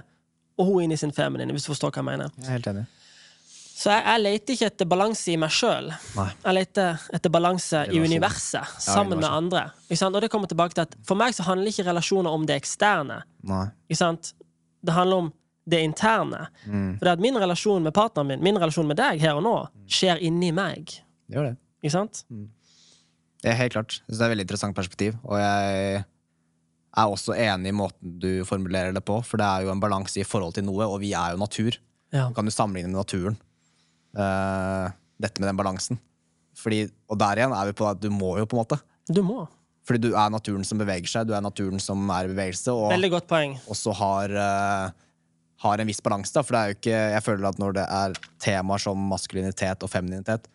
og 0.59 0.65
hun 0.67 0.83
inn 0.83 0.91
i 0.91 0.97
sin 0.99 1.11
feminine, 1.15 1.51
hvis 1.55 1.67
du 1.67 1.71
forstår 1.73 1.91
hva 1.93 2.01
jeg 2.01 2.07
mener. 2.09 2.31
Jeg 2.39 2.47
er 2.47 2.55
helt 2.57 2.67
enig. 2.71 2.85
Så 3.79 3.93
jeg, 3.93 4.03
jeg 4.03 4.21
leter 4.25 4.55
ikke 4.57 4.67
etter 4.73 4.87
balanse 4.91 5.31
i 5.31 5.37
meg 5.39 5.53
sjøl. 5.55 5.85
Jeg 6.43 6.55
leter 6.57 7.03
etter 7.15 7.31
balanse 7.31 7.85
i 7.87 7.99
universet, 8.03 8.73
sammen 8.83 9.21
med 9.21 9.29
andre. 9.31 9.61
Og 10.09 10.17
det 10.21 10.29
kommer 10.33 10.51
tilbake 10.51 10.75
til 10.75 10.83
at 10.83 10.97
For 11.07 11.15
meg 11.15 11.31
så 11.37 11.45
handler 11.47 11.71
ikke 11.71 11.85
relasjoner 11.87 12.29
om 12.35 12.43
det 12.49 12.57
eksterne. 12.59 13.21
Det 14.83 14.95
handler 14.95 15.15
om 15.23 15.29
det 15.69 15.79
interne. 15.85 16.47
For 16.99 17.05
det 17.07 17.13
at 17.13 17.23
min 17.23 17.39
relasjon 17.39 17.83
med 17.83 17.93
partneren 17.95 18.27
min, 18.33 18.43
min 18.43 18.59
relasjon 18.59 18.87
med 18.89 18.99
deg 18.99 19.21
her 19.23 19.39
og 19.39 19.43
nå, 19.47 19.55
skjer 19.89 20.21
inni 20.25 20.51
meg. 20.55 20.95
Det 21.27 21.37
gjør 21.37 21.51
det. 21.51 21.57
Ikke 21.81 21.95
sant? 21.95 22.23
Det 23.39 23.51
er 23.51 23.59
helt 23.59 23.75
klart. 23.75 23.99
Jeg 23.99 24.05
synes 24.07 24.19
det 24.19 24.25
er 24.25 24.29
et 24.29 24.35
veldig 24.35 24.47
interessant 24.47 24.77
perspektiv. 24.77 25.19
Og 25.23 25.39
jeg 25.39 26.01
er 26.99 27.13
også 27.13 27.35
enig 27.37 27.71
i 27.71 27.77
måten 27.77 28.17
du 28.21 28.31
formulerer 28.47 28.95
det 28.95 29.03
på, 29.07 29.19
for 29.25 29.39
det 29.41 29.47
er 29.47 29.67
jo 29.67 29.73
en 29.73 29.83
balanse 29.83 30.19
i 30.19 30.27
forhold 30.27 30.57
til 30.57 30.65
noe, 30.67 30.87
og 30.89 30.99
vi 31.03 31.13
er 31.17 31.35
jo 31.35 31.41
natur. 31.41 31.77
Ja. 32.11 32.27
Du 32.27 32.35
kan 32.37 32.49
jo 32.49 32.53
sammenligne 32.53 32.91
med 32.91 32.99
naturen. 32.99 33.37
Uh, 34.17 34.89
dette 35.21 35.41
med 35.41 35.51
den 35.51 35.59
balansen. 35.59 35.99
Fordi, 36.59 36.87
og 37.07 37.19
der 37.21 37.39
igjen 37.39 37.55
er 37.55 37.69
vi 37.69 37.77
på 37.77 37.87
at 37.87 38.01
du 38.01 38.09
må 38.11 38.35
jo, 38.39 38.47
på 38.49 38.57
en 38.57 38.63
måte. 38.63 38.79
Du 39.07 39.21
må. 39.25 39.45
Fordi 39.87 40.09
du 40.09 40.11
er 40.11 40.31
naturen 40.33 40.65
som 40.67 40.81
beveger 40.81 41.09
seg, 41.09 41.29
du 41.29 41.35
er 41.37 41.43
naturen 41.43 41.81
som 41.81 42.01
er 42.13 42.27
i 42.27 42.33
bevegelse, 42.33 42.73
og 42.75 42.91
Veldig 42.93 43.11
godt 43.15 43.29
poeng. 43.29 43.55
også 43.71 43.93
har, 43.97 44.33
eh, 44.37 44.91
har 45.63 45.81
en 45.81 45.89
viss 45.89 46.01
balanse. 46.03 46.33
da, 46.35 46.43
For 46.45 46.55
det 46.55 46.59
er 46.61 46.71
jo 46.71 46.77
ikke 46.77 46.99
Jeg 47.15 47.23
føler 47.25 47.49
at 47.49 47.59
når 47.59 47.75
det 47.79 47.85
er 47.99 48.15
temaer 48.39 48.83
som 48.83 49.01
maskulinitet 49.11 49.83
og 49.83 49.91
femininitet, 49.91 50.47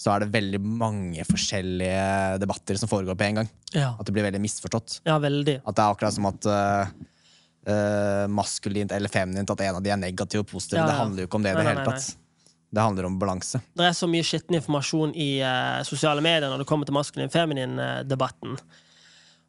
så 0.00 0.14
er 0.14 0.24
det 0.24 0.32
veldig 0.32 0.60
mange 0.64 1.24
forskjellige 1.28 2.38
debatter 2.40 2.78
som 2.80 2.88
foregår 2.88 3.18
på 3.20 3.26
en 3.28 3.42
gang. 3.42 3.50
Ja, 3.76 3.90
At 4.00 4.08
det 4.08 4.14
blir 4.16 4.24
veldig 4.24 4.40
misforstått. 4.40 5.00
ja 5.04 5.18
veldig. 5.20 5.58
At 5.60 5.76
det 5.76 5.84
er 5.84 5.92
akkurat 5.92 6.16
som 6.16 6.26
at 6.30 6.48
uh, 7.68 8.26
maskulint 8.32 8.92
eller 8.96 9.12
feminint, 9.12 9.50
at 9.52 9.60
en 9.60 9.76
av 9.76 9.84
de 9.84 9.92
er 9.92 10.00
negativ 10.00 10.40
og 10.40 10.48
positiv. 10.54 10.78
Ja, 10.80 10.86
Det 10.88 10.96
handler 10.96 11.22
jo 11.22 11.28
ikke 11.28 11.36
om 11.36 11.44
det 11.44 11.52
i 11.52 11.58
det 11.60 11.66
hele 11.68 11.84
tatt. 11.84 12.16
Det 12.70 12.80
handler 12.80 13.08
om 13.10 13.18
balanse. 13.18 13.60
Det 13.76 13.84
er 13.84 13.92
så 13.98 14.06
mye 14.08 14.24
skitten 14.24 14.56
informasjon 14.56 15.12
i 15.18 15.42
uh, 15.42 15.82
sosiale 15.84 16.22
medier 16.24 16.48
når 16.48 16.62
det 16.62 16.68
kommer 16.70 16.88
til 16.88 16.96
maskulin-feminin-debatten. 16.96 18.56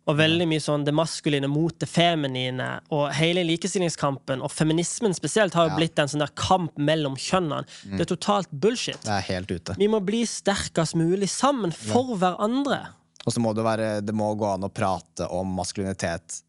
Og 0.10 0.18
veldig 0.18 0.48
mye 0.50 0.60
sånn 0.64 0.84
det 0.84 0.94
maskuline 0.98 1.46
mot 1.48 1.76
det 1.80 1.86
feminine. 1.88 2.80
Og 2.92 3.12
hele 3.14 3.44
likestillingskampen, 3.46 4.42
og 4.42 4.50
feminismen 4.52 5.14
spesielt, 5.14 5.54
har 5.54 5.68
jo 5.70 5.74
Ja. 5.74 5.78
blitt 5.78 6.00
en 6.00 6.08
sånn 6.08 6.20
der 6.26 6.34
kamp 6.36 6.76
mellom 6.78 7.16
kjønnene. 7.16 7.66
Det 7.86 8.02
er 8.02 8.16
totalt 8.16 8.50
bullshit. 8.52 9.00
Det 9.04 9.12
er 9.14 9.22
helt 9.22 9.52
ute. 9.52 9.76
Vi 9.78 9.88
må 9.88 10.04
bli 10.04 10.24
sterkest 10.26 10.96
mulig 10.96 11.30
sammen 11.30 11.72
for 11.72 12.16
hverandre. 12.18 12.88
Og 13.28 13.32
så 13.34 13.38
må 13.40 13.54
det 13.54 13.64
være 13.64 14.04
Det 14.04 14.14
må 14.16 14.36
gå 14.36 14.52
an 14.56 14.64
å 14.64 14.74
prate 14.74 15.30
om 15.30 15.46
maskulinitet 15.56 16.42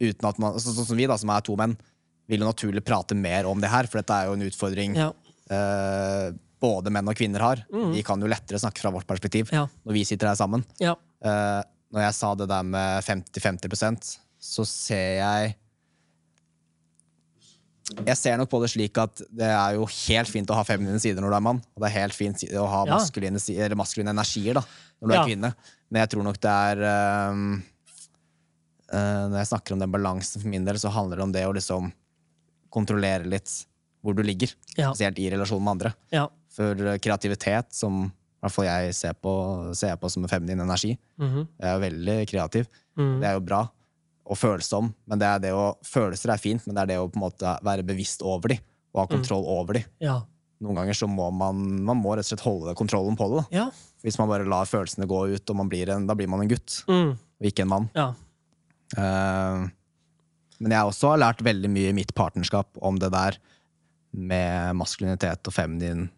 uten 0.00 0.28
at 0.28 0.38
man 0.38 0.54
Sånn 0.54 0.86
som 0.86 0.96
vi, 0.96 1.06
da, 1.06 1.16
som 1.20 1.28
er 1.30 1.40
to 1.42 1.54
menn, 1.56 1.76
vil 2.30 2.40
jo 2.40 2.48
naturlig 2.48 2.82
prate 2.84 3.14
mer 3.14 3.44
om 3.50 3.60
det 3.60 3.68
her, 3.68 3.84
for 3.90 4.00
dette 4.00 4.10
er 4.16 4.26
jo 4.30 4.32
en 4.38 4.46
utfordring 4.48 4.96
Ja. 4.96 5.12
Uh, 5.52 6.32
både 6.62 6.90
menn 6.94 7.08
og 7.10 7.16
kvinner 7.18 7.40
har. 7.42 7.64
Vi 7.92 8.02
kan 8.06 8.20
jo 8.22 8.28
lettere 8.30 8.56
snakke 8.62 8.78
fra 8.78 8.90
vårt 8.94 9.04
perspektiv 9.06 9.50
Ja. 9.52 9.66
når 9.84 9.92
vi 9.92 10.04
sitter 10.04 10.28
her 10.28 10.36
sammen. 10.36 10.64
Ja. 10.78 10.94
Eh, 11.20 11.62
når 11.92 12.06
jeg 12.06 12.16
sa 12.16 12.34
det 12.40 12.48
der 12.50 12.62
med 12.64 13.04
50-50% 13.04 14.14
så 14.42 14.64
ser 14.66 15.18
jeg 15.20 15.56
Jeg 18.06 18.16
ser 18.16 18.38
nok 18.40 18.48
på 18.48 18.60
det 18.62 18.70
slik 18.72 18.96
at 19.02 19.20
det 19.28 19.48
er 19.52 19.74
jo 19.76 19.84
helt 19.84 20.30
fint 20.30 20.48
å 20.50 20.56
ha 20.56 20.62
feminine 20.64 21.00
sider 21.02 21.20
når 21.20 21.34
du 21.34 21.36
er 21.36 21.44
mann, 21.44 21.58
og 21.74 21.82
det 21.82 21.90
er 21.90 21.96
helt 22.00 22.16
fint 22.16 22.44
å 22.56 22.64
ha 22.70 22.84
Ja. 22.86 22.94
maskuline, 22.96 23.36
eller 23.58 23.76
maskuline 23.76 24.14
energier 24.14 24.54
da, 24.56 24.62
når 25.02 25.08
du 25.08 25.12
er 25.12 25.18
Ja. 25.18 25.24
kvinne. 25.26 25.50
Men 25.90 26.00
jeg 26.00 26.10
tror 26.14 26.24
nok 26.24 26.38
det 26.40 26.50
er 26.50 27.30
um, 27.30 27.62
uh, 28.92 29.28
Når 29.28 29.36
jeg 29.42 29.50
snakker 29.50 29.72
om 29.74 29.78
den 29.82 29.92
balansen 29.92 30.40
for 30.40 30.48
min 30.48 30.64
del, 30.64 30.76
så 30.80 30.88
handler 30.94 31.16
det 31.16 31.22
om 31.26 31.32
det 31.32 31.44
å 31.44 31.52
liksom 31.52 31.92
kontrollere 32.72 33.26
litt 33.28 33.50
hvor 34.02 34.14
du 34.16 34.22
ligger. 34.22 34.54
Ja. 34.76 34.92
Spesielt 34.94 35.18
i 35.18 35.28
relasjon 35.30 35.62
med 35.62 35.70
andre. 35.76 35.94
Ja. 36.10 36.28
For 36.50 36.72
eh, 36.72 36.98
kreativitet, 36.98 37.72
som 37.74 38.10
hvert 38.42 38.52
fall 38.56 38.66
jeg 38.66 38.94
ser 38.98 39.14
på, 39.22 39.32
ser 39.78 39.96
på 40.02 40.10
som 40.10 40.24
en 40.24 40.28
feminin 40.32 40.60
energi, 40.64 40.96
Mhm. 41.18 41.46
jeg 41.60 41.68
er 41.76 41.80
veldig 41.90 42.16
kreativ. 42.28 42.66
Mhm. 42.98 43.20
Det 43.20 43.28
er 43.28 43.34
jo 43.38 43.40
bra. 43.46 43.62
Og 44.26 44.36
følsom. 44.38 44.92
Men 45.06 45.18
det 45.18 45.26
er 45.28 45.38
det 45.40 45.50
å, 45.52 45.76
følelser 45.84 46.30
er 46.32 46.38
fint, 46.38 46.66
men 46.66 46.74
det 46.76 46.82
er 46.82 46.86
det 46.92 46.98
å 46.98 47.08
på 47.10 47.16
en 47.18 47.24
måte 47.30 47.56
være 47.62 47.82
bevisst 47.86 48.22
over 48.22 48.48
de, 48.48 48.58
og 48.94 49.00
ha 49.02 49.06
kontroll 49.16 49.44
over 49.46 49.74
de. 49.74 49.84
Ja. 50.00 50.20
Noen 50.62 50.76
ganger 50.78 50.94
så 50.94 51.08
må 51.10 51.32
man, 51.34 51.82
man 51.84 51.96
må 52.00 52.12
rett 52.14 52.22
og 52.26 52.38
slett 52.38 52.44
holde 52.46 52.74
kontrollen 52.78 53.16
på 53.18 53.26
det. 53.36 53.46
Ja. 53.58 53.70
Hvis 54.04 54.16
man 54.18 54.28
bare 54.28 54.46
lar 54.46 54.64
følelsene 54.64 55.08
gå 55.10 55.34
ut, 55.34 55.50
og 55.50 55.56
man 55.56 55.68
blir 55.68 55.88
en, 55.90 56.06
da 56.06 56.14
blir 56.14 56.28
man 56.28 56.40
en 56.40 56.48
gutt, 56.48 56.84
Mm. 56.86 57.16
og 57.18 57.42
ikke 57.50 57.62
en 57.62 57.68
mann. 57.68 57.90
Ja. 57.96 58.12
Uh, 58.96 59.68
men 60.60 60.70
jeg 60.70 60.86
også 60.86 61.08
har 61.10 61.18
lært 61.18 61.42
veldig 61.42 61.70
mye 61.72 61.88
i 61.90 61.96
mitt 61.96 62.12
partnerskap 62.14 62.68
om 62.80 62.98
det 63.00 63.10
der 63.10 63.38
med 64.14 64.76
maskulinitet 64.76 65.48
og 65.48 65.52
feminin 65.56 66.10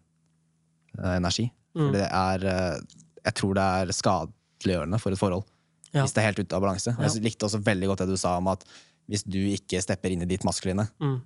eh, 0.99 1.15
energi. 1.15 1.47
Mm. 1.75 1.91
Det 1.93 2.05
er 2.07 2.45
eh, 2.47 2.79
Jeg 3.25 3.33
tror 3.39 3.53
det 3.57 3.63
er 3.63 3.93
skadeliggjørende 3.97 4.99
for 5.01 5.11
et 5.11 5.19
forhold. 5.19 5.43
Ja. 5.91 6.03
Hvis 6.03 6.13
det 6.13 6.21
er 6.23 6.27
helt 6.29 6.39
ute 6.43 6.55
av 6.55 6.61
balanse. 6.63 6.93
Og 6.97 7.03
Jeg 7.07 7.23
likte 7.23 7.45
også 7.47 7.61
veldig 7.63 7.87
godt 7.91 7.99
det 8.03 8.09
du 8.09 8.17
sa 8.17 8.37
om 8.37 8.47
at 8.51 8.63
hvis 9.09 9.23
du 9.27 9.37
ikke 9.53 9.81
stepper 9.83 10.11
inn 10.11 10.21
i 10.23 10.25
ditt 10.29 10.43
maskuline, 10.43 10.87
Mm. 11.01 11.21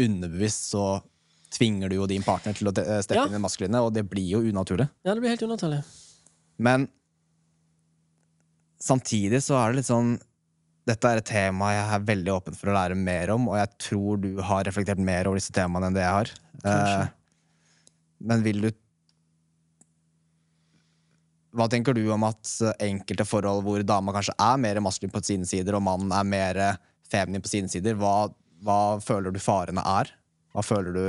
underbevisst 0.00 0.70
så 0.72 1.02
tvinger 1.50 1.88
du 1.90 1.96
jo 1.96 2.06
din 2.06 2.22
partner 2.22 2.52
til 2.54 2.68
å 2.68 2.72
steppe 2.72 3.14
Ja. 3.16 3.24
inn 3.26 3.32
i 3.34 3.38
det 3.38 3.40
maskuline, 3.42 3.74
og 3.82 3.92
det 3.94 4.08
blir 4.08 4.28
jo 4.28 4.40
unaturlig. 4.40 4.88
ja, 5.04 5.14
det 5.14 5.20
blir 5.20 5.30
helt 5.30 5.42
unaturlig. 5.42 5.84
Men 6.58 6.88
samtidig 8.80 9.40
så 9.44 9.58
er 9.60 9.72
det 9.72 9.80
litt 9.80 9.90
sånn 9.90 10.18
Dette 10.88 11.04
er 11.06 11.18
et 11.20 11.28
tema 11.28 11.68
jeg 11.74 11.88
er 11.94 12.06
veldig 12.08 12.32
åpen 12.32 12.54
for 12.56 12.70
å 12.70 12.74
lære 12.74 12.96
mer 12.96 13.30
om, 13.30 13.44
og 13.52 13.58
jeg 13.60 13.68
tror 13.78 14.20
du 14.22 14.40
har 14.42 14.64
reflektert 14.64 14.98
mer 14.98 15.28
over 15.28 15.36
disse 15.38 15.52
temaene 15.52 15.86
enn 15.90 15.94
det 15.94 16.02
jeg 16.02 16.14
har. 16.16 16.30
Eh, 16.64 17.08
men 18.26 18.42
vil 18.42 18.60
du 18.64 18.70
Hva 21.52 21.66
tenker 21.68 21.94
du 21.96 22.04
om 22.14 22.22
at 22.28 22.46
enkelte 22.78 23.24
forhold 23.26 23.64
hvor 23.66 23.82
dama 23.82 24.12
kanskje 24.14 24.34
er 24.38 24.56
mer 24.62 24.78
maskulin 24.84 25.10
på 25.10 25.22
sine 25.26 25.46
sider, 25.50 25.74
og 25.74 25.82
mannen 25.82 26.12
er 26.14 26.24
mer 26.24 26.60
feminin 27.10 27.42
på 27.42 27.50
sine 27.50 27.68
sider, 27.68 27.96
hva, 27.98 28.28
hva 28.62 28.78
føler 29.02 29.34
du 29.34 29.40
farene 29.42 29.82
er? 29.82 30.12
Hva 30.54 30.62
føler 30.62 30.94
du 30.94 31.04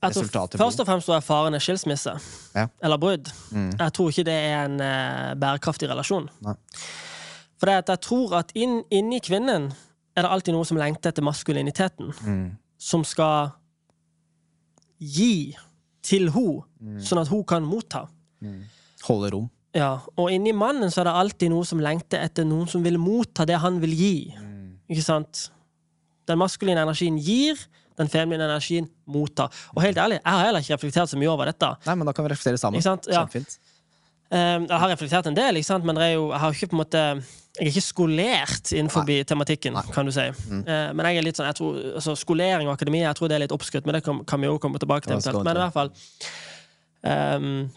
Resultatet 0.00 0.54
blir- 0.54 0.62
først 0.62 0.80
og 0.80 0.86
fremst 0.86 1.08
er 1.10 1.20
faren 1.26 1.54
er 1.54 1.58
skilsmisse. 1.58 2.12
Ja. 2.54 2.68
Eller 2.82 2.98
brudd. 3.02 3.32
Mm. 3.50 3.72
Jeg 3.80 3.92
tror 3.96 4.10
ikke 4.12 4.24
det 4.28 4.36
er 4.46 4.64
en 4.68 4.76
uh, 4.80 5.34
bærekraftig 5.34 5.88
relasjon. 5.90 6.28
Nei. 6.46 6.54
For 7.58 7.66
jeg 7.72 7.98
tror 8.06 8.36
at 8.38 8.52
inn, 8.54 8.84
inni 8.94 9.18
kvinnen 9.20 9.72
er 10.14 10.22
det 10.22 10.30
alltid 10.30 10.54
noe 10.54 10.64
som 10.68 10.78
lengter 10.78 11.10
etter 11.10 11.26
maskuliniteten. 11.26 12.12
Mm. 12.22 12.44
Som 12.78 13.02
skal 13.04 13.50
gi 15.02 15.56
til 16.02 16.30
henne, 16.30 16.62
Mm. 16.80 17.00
sånn 17.02 17.18
at 17.20 17.28
hun 17.28 17.42
kan 17.44 17.64
motta. 17.66 18.04
Holde 19.06 19.30
rom? 19.34 19.48
Ja, 19.76 20.00
Og 20.16 20.30
inni 20.32 20.52
mannen 20.56 20.90
så 20.90 21.02
er 21.02 21.10
det 21.10 21.16
alltid 21.20 21.50
noe 21.52 21.64
som 21.68 21.80
lengter 21.84 22.22
etter 22.24 22.46
noen 22.48 22.66
som 22.70 22.82
vil 22.82 22.96
motta 22.98 23.44
det 23.46 23.58
han 23.60 23.80
vil 23.82 23.92
gi. 23.94 24.14
Ikke 24.88 25.04
sant? 25.04 25.50
Den 26.28 26.38
maskuline 26.40 26.80
energien 26.82 27.18
gir, 27.20 27.56
den 27.98 28.08
feminine 28.08 28.46
energien 28.48 28.88
mottar. 29.06 29.52
Og 29.74 29.82
helt 29.82 29.98
ærlig, 29.98 30.20
jeg 30.22 30.32
har 30.32 30.44
heller 30.46 30.64
ikke 30.64 30.76
reflektert 30.78 31.10
så 31.10 31.18
mye 31.20 31.30
over 31.30 31.50
dette. 31.50 31.68
Nei, 31.86 31.94
men 31.98 32.06
da 32.08 32.12
kan 32.16 32.24
vi 32.26 32.32
reflektere 32.32 32.60
sammen. 32.60 32.80
Ja. 32.80 33.24
Kjempefint. 33.24 33.58
Eh, 34.30 34.60
Jeg 34.68 34.78
har 34.82 34.88
reflektert 34.90 35.26
en 35.26 35.34
del, 35.36 35.60
men 35.84 35.96
det 35.96 36.14
jo, 36.14 36.30
jeg 36.30 36.40
har 36.40 36.52
ikke 36.52 36.68
på 36.68 36.76
en 36.76 36.82
måte 36.82 37.02
Jeg 37.58 37.64
er 37.66 37.70
ikke 37.72 37.82
skolert 37.82 38.72
innenfor 38.72 39.04
tematikken, 39.26 39.74
kan 39.92 40.06
du 40.06 40.12
si. 40.12 40.26
Mm. 40.48 40.60
Eh, 40.68 40.92
Men 40.92 41.06
jeg 41.06 41.16
er 41.18 41.22
litt 41.22 41.36
sånn, 41.36 41.46
jeg 41.48 41.56
tror, 41.56 41.78
altså, 41.96 42.14
skolering 42.16 42.68
og 42.68 42.74
akademi 42.76 43.00
jeg 43.00 43.16
tror 43.16 43.28
det 43.28 43.34
er 43.34 43.40
litt 43.46 43.52
oppskrytt, 43.56 43.84
men 43.86 43.94
det 43.94 44.04
kan, 44.04 44.24
kan 44.24 44.40
vi 44.40 44.46
jo 44.46 44.58
komme 44.58 44.78
tilbake 44.78 45.06
til. 45.08 45.42
Men 45.42 45.56
i 45.56 45.60
hvert 45.64 45.72
fall 45.74 45.90
ehm, 47.02 47.68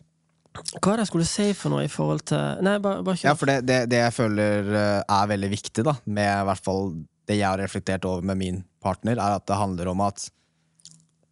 Hva 0.51 0.91
er 0.91 0.99
det 0.99 1.05
jeg 1.05 1.11
skulle 1.11 1.29
si 1.29 1.45
for 1.55 1.71
noe 1.71 1.85
i 1.85 1.91
forhold 1.91 2.25
til 2.27 2.59
Nei, 2.65 2.75
bare, 2.83 2.99
bare 3.07 3.21
Ja, 3.23 3.31
for 3.39 3.47
det, 3.47 3.61
det, 3.69 3.85
det 3.91 4.01
jeg 4.01 4.15
føler 4.15 4.67
eh, 4.67 4.99
er 4.99 5.29
veldig 5.31 5.49
viktig, 5.53 5.85
da, 5.87 5.95
med 6.11 6.27
i 6.27 6.47
hvert 6.49 6.65
fall 6.65 6.91
det 7.29 7.37
jeg 7.37 7.47
har 7.47 7.61
reflektert 7.61 8.07
over 8.09 8.25
med 8.27 8.39
min 8.39 8.57
partner, 8.83 9.15
er 9.15 9.37
at 9.37 9.45
det 9.47 9.59
handler 9.59 9.91
om 9.93 10.01
at 10.03 10.25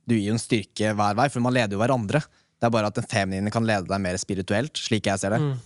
du 0.10 0.16
gir 0.16 0.30
jo 0.30 0.36
en 0.38 0.42
styrke 0.42 0.94
hver 0.96 1.18
vei, 1.18 1.28
for 1.30 1.44
man 1.44 1.54
leder 1.54 1.76
jo 1.76 1.82
hverandre. 1.82 2.22
Det 2.60 2.68
er 2.68 2.74
bare 2.74 2.90
at 2.90 2.98
den 2.98 3.08
feminine 3.10 3.52
kan 3.54 3.66
lede 3.68 3.90
deg 3.90 4.02
mer 4.02 4.18
spirituelt, 4.22 4.80
slik 4.80 5.10
jeg 5.10 5.22
ser 5.22 5.36
det. 5.36 5.42
Mm. 5.44 5.58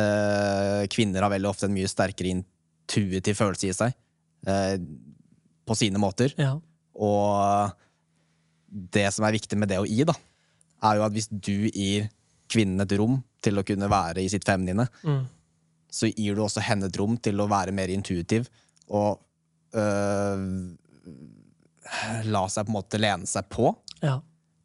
Eh, 0.00 0.80
kvinner 0.92 1.24
har 1.24 1.32
veldig 1.32 1.50
ofte 1.50 1.68
en 1.68 1.74
mye 1.74 1.90
sterkere 1.90 2.32
intuitiv 2.32 3.38
følelse 3.38 3.68
i 3.68 3.76
seg, 3.76 3.96
eh, 4.48 4.76
på 5.68 5.78
sine 5.78 6.00
måter. 6.02 6.34
Ja. 6.40 6.56
Og 6.96 7.72
det 8.96 9.06
som 9.14 9.26
er 9.28 9.36
viktig 9.36 9.58
med 9.60 9.72
det 9.72 9.80
å 9.80 9.88
gi, 9.88 10.02
da, 10.08 10.16
er 10.82 10.98
jo 10.98 11.06
at 11.06 11.16
hvis 11.16 11.30
du 11.30 11.68
gir 11.68 12.10
kvinnen 12.52 12.80
et 12.84 12.92
rom 13.00 13.20
til 13.42 13.58
å 13.60 13.64
kunne 13.66 13.88
være 13.90 14.22
i 14.22 14.28
sitt 14.32 14.44
feminine, 14.48 14.86
Mm. 15.02 15.24
så 15.92 16.08
gir 16.12 16.36
du 16.36 16.42
også 16.44 16.62
henne 16.64 16.86
et 16.88 16.96
rom 17.00 17.16
til 17.20 17.40
å 17.42 17.48
være 17.50 17.72
mer 17.76 17.88
intuitiv 17.92 18.46
og 18.88 19.18
øh, 19.74 20.76
la 22.32 22.42
seg 22.52 22.66
på 22.66 22.70
en 22.72 22.76
måte 22.78 23.00
lene 23.00 23.26
seg 23.28 23.48
på. 23.52 23.72
ja. 24.02 24.20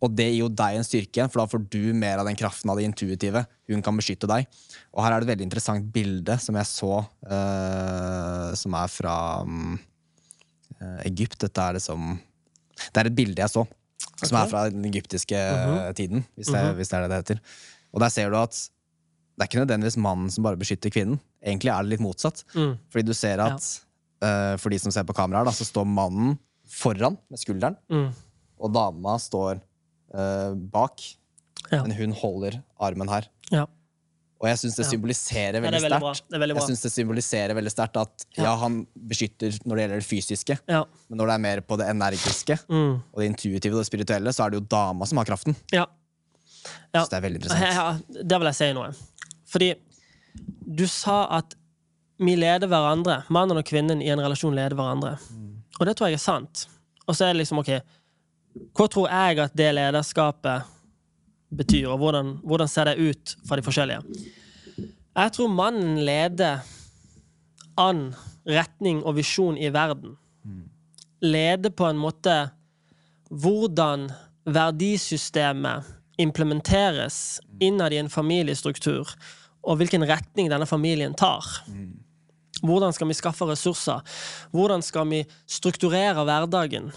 Og 0.05 0.11
det 0.13 0.27
gir 0.29 0.43
jo 0.43 0.47
deg 0.53 0.75
en 0.77 0.83
styrke, 0.85 1.09
igjen, 1.17 1.29
for 1.33 1.41
da 1.41 1.47
får 1.49 1.63
du 1.73 1.87
mer 1.97 2.19
av 2.21 2.27
den 2.27 2.35
kraften 2.37 2.69
av 2.69 2.77
det 2.77 2.83
intuitive. 2.85 3.41
Hun 3.67 3.81
kan 3.81 3.97
beskytte 3.97 4.27
deg. 4.29 4.45
Og 4.93 5.01
her 5.01 5.09
er 5.15 5.23
det 5.23 5.25
et 5.25 5.31
veldig 5.31 5.47
interessant 5.47 5.87
bilde 5.95 6.35
som 6.43 6.53
jeg 6.59 6.67
så, 6.69 6.99
øh, 7.25 8.51
som 8.61 8.75
er 8.77 8.91
fra 8.93 9.15
mm, 9.43 9.79
øh, 10.77 10.99
Egypt. 11.09 11.39
Dette 11.41 11.65
er 11.65 11.79
liksom 11.79 12.19
Det 12.77 13.01
er 13.01 13.09
et 13.09 13.15
bilde 13.17 13.41
jeg 13.41 13.49
så, 13.49 13.63
som 14.21 14.37
er 14.37 14.51
fra 14.53 14.67
den 14.69 14.85
egyptiske 14.85 15.33
øh, 15.33 15.89
tiden, 15.97 16.21
hvis 16.37 16.45
det, 16.53 16.61
Mhm. 16.61 16.75
hvis 16.77 16.89
det 16.93 16.93
er 16.99 17.01
det 17.01 17.09
det 17.09 17.17
heter. 17.23 17.39
Og 17.97 18.03
der 18.03 18.13
ser 18.13 18.29
du 18.29 18.37
at 18.37 18.53
det 18.53 19.41
er 19.45 19.49
ikke 19.49 19.61
nødvendigvis 19.65 19.97
mannen 20.01 20.29
som 20.33 20.45
bare 20.45 20.57
beskytter 20.61 20.93
kvinnen. 20.93 21.17
Egentlig 21.45 21.69
er 21.73 21.81
det 21.85 21.95
litt 21.95 22.01
motsatt. 22.05 22.43
Mm. 22.53 22.75
Fordi 22.93 23.05
du 23.09 23.13
ser 23.17 23.41
at 23.41 23.65
øh, 24.25 24.53
For 24.61 24.69
de 24.73 24.79
som 24.81 24.93
ser 24.93 25.05
på 25.05 25.13
kameraet, 25.17 25.49
da, 25.49 25.53
så 25.53 25.65
står 25.65 25.85
mannen 25.89 26.37
foran 26.67 27.17
med 27.31 27.39
skulderen, 27.41 27.77
Mm. 27.89 28.09
og 28.59 28.73
dama 28.75 29.13
står 29.21 29.61
uh, 30.13 30.53
bak. 30.73 30.99
Ja. 31.71 31.81
Men 31.83 31.93
hun 31.95 32.11
holder 32.17 32.57
armen 32.79 33.07
her. 33.09 33.27
Ja. 33.53 33.65
Og 34.37 34.45
jeg 34.49 34.59
syns 34.61 34.75
det 34.77 34.85
symboliserer 34.89 35.57
veldig 35.63 35.79
er 35.79 35.85
sterkt. 35.89 36.25
Er 36.35 36.43
Jeg 36.51 36.65
synes 36.67 36.81
det 36.83 36.91
symboliserer 36.93 37.55
veldig 37.57 37.71
sterkt 37.73 37.97
at 37.97 38.25
Ja. 38.37 38.43
ja, 38.43 38.55
han 38.61 38.85
beskytter 38.93 39.55
når 39.65 39.75
det 39.75 39.81
gjelder 39.85 40.01
det 40.03 40.09
fysiske, 40.09 40.59
Ja. 40.69 40.83
men 41.09 41.17
når 41.17 41.25
det 41.31 41.33
er 41.33 41.43
mer 41.47 41.61
på 41.61 41.77
det 41.79 41.87
energiske 41.89 42.59
Mm. 42.69 43.01
og 43.13 43.17
det 43.21 43.25
intuitive 43.31 43.73
og 43.73 43.79
det 43.81 43.87
spirituelle, 43.89 44.29
så 44.33 44.45
er 44.45 44.49
det 44.51 44.59
jo 44.61 44.67
dama 44.67 45.05
som 45.05 45.17
har 45.17 45.25
kraften. 45.25 45.55
ja. 45.71 45.85
Ja. 46.93 47.03
Så 47.03 47.11
det 47.11 47.19
er 47.19 47.25
veldig 47.27 47.39
interessant. 47.41 47.77
ja, 47.77 48.23
der 48.23 48.41
vil 48.41 48.51
jeg 48.51 48.59
si 48.59 48.71
noe. 48.77 48.91
Fordi 49.47 49.69
du 50.77 50.85
sa 50.91 51.19
at 51.39 51.55
vi 52.17 52.33
leder 52.37 52.69
hverandre, 52.69 53.21
mannen 53.33 53.59
og 53.59 53.67
kvinnen 53.67 54.01
i 54.01 54.09
en 54.09 54.21
relasjon 54.23 54.55
leder 54.57 54.75
hverandre. 54.77 55.15
Og 55.77 55.85
det 55.85 55.93
tror 55.97 56.09
jeg 56.09 56.17
er 56.17 56.23
sant. 56.23 56.65
Og 57.05 57.15
så 57.15 57.27
er 57.27 57.35
det 57.35 57.43
liksom, 57.43 57.61
ok, 57.61 57.75
hva 58.75 58.87
tror 58.89 59.11
jeg 59.11 59.39
at 59.43 59.53
det 59.57 59.69
lederskapet 59.77 60.73
betyr, 61.57 61.91
og 61.93 62.01
hvordan, 62.01 62.33
hvordan 62.43 62.69
ser 62.71 62.89
det 62.89 62.97
ut 62.97 63.35
fra 63.47 63.59
de 63.59 63.63
forskjellige? 63.63 64.23
Jeg 65.17 65.33
tror 65.33 65.53
mannen 65.53 66.01
leder 66.05 66.65
an 67.77 68.09
retning 68.47 69.03
og 69.05 69.17
visjon 69.17 69.57
i 69.57 69.69
verden. 69.73 70.17
Leder 71.23 71.73
på 71.73 71.87
en 71.87 72.01
måte 72.01 72.35
hvordan 73.29 74.07
verdisystemet 74.47 75.87
implementeres 76.17 77.39
innad 77.59 77.93
i 77.93 77.99
en 78.01 78.09
familiestruktur, 78.09 79.09
og 79.67 79.77
hvilken 79.77 80.05
retning 80.07 80.49
denne 80.49 80.65
familien 80.69 81.13
tar. 81.17 81.45
Hvordan 82.63 82.93
skal 82.93 83.09
vi 83.09 83.17
skaffe 83.17 83.45
ressurser? 83.45 84.01
Hvordan 84.51 84.81
skal 84.81 85.07
vi 85.11 85.25
strukturere 85.45 86.23
hverdagen? 86.25 86.91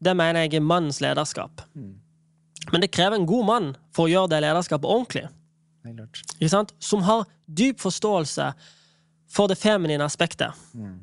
Det 0.00 0.16
mener 0.16 0.44
jeg 0.44 0.54
er 0.58 0.64
mannens 0.64 1.00
lederskap. 1.00 1.62
Men 2.72 2.80
det 2.80 2.92
krever 2.92 3.16
en 3.16 3.26
god 3.26 3.46
mann 3.46 3.70
for 3.94 4.04
å 4.04 4.12
gjøre 4.12 4.34
det 4.34 4.42
lederskapet 4.44 4.88
ordentlig. 4.88 5.26
Ikke 6.38 6.52
sant? 6.52 6.74
Som 6.78 7.02
har 7.06 7.24
dyp 7.46 7.80
forståelse 7.80 8.50
for 9.30 9.48
det 9.48 9.56
feminine 9.56 10.04
aspektet. 10.04 10.52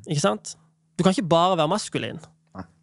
Ikke 0.06 0.22
sant? 0.22 0.54
Du 0.98 1.02
kan 1.02 1.14
ikke 1.14 1.30
bare 1.30 1.56
være 1.58 1.70
maskulin. 1.70 2.20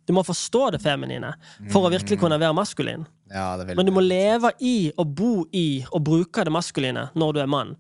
Du 0.06 0.14
må 0.14 0.24
forstå 0.26 0.68
det 0.76 0.82
feminine 0.84 1.32
for 1.74 1.86
å 1.86 1.92
virkelig 1.94 2.20
kunne 2.22 2.38
være 2.42 2.56
maskulin. 2.58 3.08
Ja, 3.32 3.56
det 3.58 3.74
Men 3.76 3.88
du 3.88 3.92
må 3.96 4.04
leve 4.06 4.52
i 4.62 4.92
og 5.02 5.16
bo 5.18 5.34
i 5.52 5.84
og 5.92 6.04
bruke 6.06 6.46
det 6.46 6.54
maskuline 6.54 7.08
når 7.18 7.34
du 7.34 7.42
er 7.42 7.50
mann. 7.50 7.74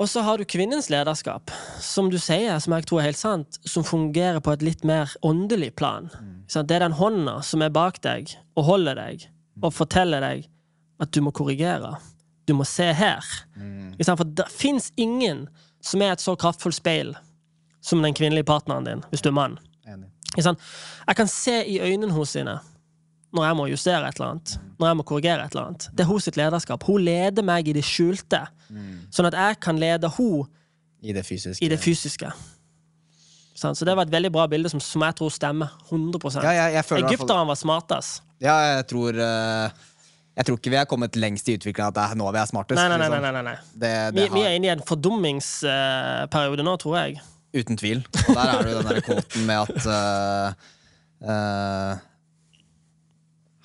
Og 0.00 0.08
så 0.08 0.22
har 0.24 0.40
du 0.40 0.48
kvinnens 0.48 0.88
lederskap, 0.88 1.52
som 1.84 2.08
du 2.08 2.16
sier, 2.16 2.56
som 2.58 2.72
jeg 2.72 2.86
tror 2.88 3.02
er 3.02 3.10
helt 3.10 3.20
sant, 3.20 3.58
som 3.68 3.84
fungerer 3.84 4.40
på 4.40 4.54
et 4.54 4.62
litt 4.64 4.86
mer 4.88 5.12
åndelig 5.20 5.74
plan. 5.76 6.08
Mm. 6.08 6.38
Det 6.48 6.76
er 6.76 6.86
den 6.86 6.96
hånda 6.96 7.42
som 7.44 7.60
er 7.60 7.74
bak 7.74 8.00
deg 8.00 8.32
og 8.56 8.64
holder 8.64 8.96
deg 8.96 9.26
og 9.60 9.74
forteller 9.76 10.24
deg 10.24 10.48
at 11.04 11.12
du 11.12 11.20
må 11.20 11.34
korrigere. 11.36 11.98
Du 12.48 12.54
må 12.56 12.64
se 12.64 12.88
her. 12.96 13.24
Mm. 13.60 13.98
For 14.00 14.24
det 14.24 14.48
fins 14.48 14.88
ingen 14.96 15.50
som 15.84 16.00
er 16.00 16.14
et 16.14 16.24
så 16.24 16.32
kraftfullt 16.32 16.80
speil 16.80 17.12
som 17.84 18.00
den 18.00 18.16
kvinnelige 18.16 18.48
partneren 18.48 18.88
din, 18.88 19.04
hvis 19.12 19.20
du 19.24 19.30
er 19.30 19.36
mann. 19.36 19.58
Enig. 19.88 20.08
Jeg 20.36 21.16
kan 21.16 21.28
se 21.28 21.56
i 21.66 21.80
øynene 21.80 22.12
hos 22.14 22.36
henne 22.38 22.60
når 23.34 23.44
jeg 23.46 23.56
må 23.56 23.66
justere 23.70 24.08
et 24.08 24.18
eller 24.18 24.32
annet. 24.34 24.54
Når 24.80 24.88
jeg 24.90 24.98
må 24.98 25.04
korrigere 25.06 25.44
et 25.44 25.52
eller 25.54 25.68
annet. 25.68 25.88
Det 25.94 26.06
er 26.06 26.22
sitt 26.22 26.38
lederskap. 26.38 26.82
Hun 26.86 27.04
leder 27.06 27.46
meg 27.46 27.68
i 27.68 27.74
det 27.76 27.84
skjulte, 27.86 28.46
sånn 29.14 29.28
at 29.30 29.36
jeg 29.38 29.60
kan 29.62 29.78
lede 29.78 30.10
hun 30.16 30.48
I 31.02 31.14
det 31.14 31.24
fysiske. 31.26 31.64
i 31.64 31.68
det 31.70 31.78
fysiske. 31.80 32.32
Så 33.60 33.84
det 33.84 33.92
var 33.96 34.06
et 34.08 34.12
veldig 34.12 34.30
bra 34.32 34.46
bilde 34.48 34.70
som, 34.72 34.80
som 34.80 35.02
jeg 35.04 35.16
tror 35.18 35.30
stemmer 35.34 35.68
100 35.90 36.40
Ja, 36.42 36.50
jeg, 36.50 36.74
jeg 36.78 36.84
fall- 37.18 37.46
var 37.46 37.58
smartest. 37.58 38.22
Ja, 38.40 38.56
jeg 38.76 38.86
tror 38.88 39.12
uh, 39.20 39.68
Jeg 40.36 40.46
tror 40.46 40.56
ikke 40.56 40.70
vi 40.72 40.76
er 40.80 40.86
kommet 40.88 41.16
lengst 41.16 41.48
i 41.48 41.58
utviklingen 41.58 41.90
at 41.90 41.94
det 41.98 42.04
er 42.06 42.16
nå 42.16 42.30
vi 42.32 42.38
er 42.40 42.48
smartest. 42.48 42.78
Nei, 42.80 42.88
nei, 42.88 42.96
nei. 42.96 43.08
liksom. 43.10 43.22
nei, 43.22 43.32
nei, 43.32 43.42
nei. 43.42 43.56
Det, 43.74 44.14
Vi, 44.14 44.20
det 44.22 44.32
vi 44.32 44.40
har, 44.40 44.48
er 44.48 44.56
inne 44.56 44.70
i 44.70 44.72
en 44.72 44.84
fordummingsperiode 44.88 46.64
nå, 46.64 46.76
tror 46.80 46.96
jeg. 47.02 47.20
Uten 47.54 47.76
tvil. 47.80 48.04
Og 48.28 48.34
der 48.34 48.40
er 48.52 48.62
det 48.62 48.72
jo 48.72 48.78
den 48.78 48.86
derre 48.90 49.02
kvoten 49.06 49.46
med 49.46 49.54
at 49.68 49.86
uh, 49.86 50.52
uh, 51.26 51.98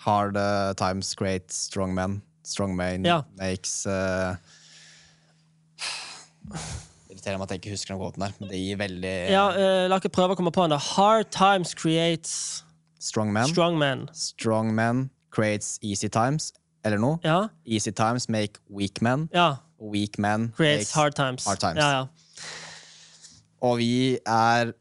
Hard 0.05 0.37
eh, 0.37 0.73
times 0.77 1.15
create 1.17 1.49
strong 1.53 1.93
men. 1.97 2.21
Strong 2.45 2.75
men 2.77 3.05
Ja. 3.05 3.21
makes 3.39 3.85
uh, 3.89 4.35
Irriterer 7.09 7.37
meg 7.39 7.47
at 7.47 7.55
jeg 7.55 7.61
ikke 7.63 7.71
husker 7.73 7.93
den 7.95 8.01
kvoten 8.03 8.21
der, 8.21 8.35
men 8.39 8.49
det 8.51 8.59
gir 8.61 8.77
veldig 8.77 9.13
Ja, 9.33 9.45
La 9.89 9.97
ikke 9.97 10.11
prøve 10.13 10.35
å 10.35 10.37
komme 10.39 10.51
på 10.53 10.65
den. 10.67 10.77
Hard 10.77 11.31
times 11.33 11.73
creates 11.73 12.63
Strong 13.01 13.33
men. 13.33 13.47
strong 13.49 13.77
men. 13.81 14.05
Strong 14.13 14.71
men 14.77 15.09
creates 15.33 15.79
easy 15.83 16.07
times, 16.09 16.51
eller 16.85 16.97
noe. 17.01 17.17
Ja, 17.25 17.47
Easy 17.65 17.91
times 17.91 18.29
make 18.29 18.59
weak 18.69 19.01
men. 19.01 19.29
ja. 19.33 19.55
Weak 19.77 20.17
men 20.17 20.53
Creates 20.55 20.93
hard 20.95 21.15
times. 21.17 21.45
hard 21.45 21.59
times. 21.59 21.77
Ja, 21.77 21.89
ja. 21.91 22.05
Og 23.65 23.77
vi 23.81 24.17
er 24.21 24.73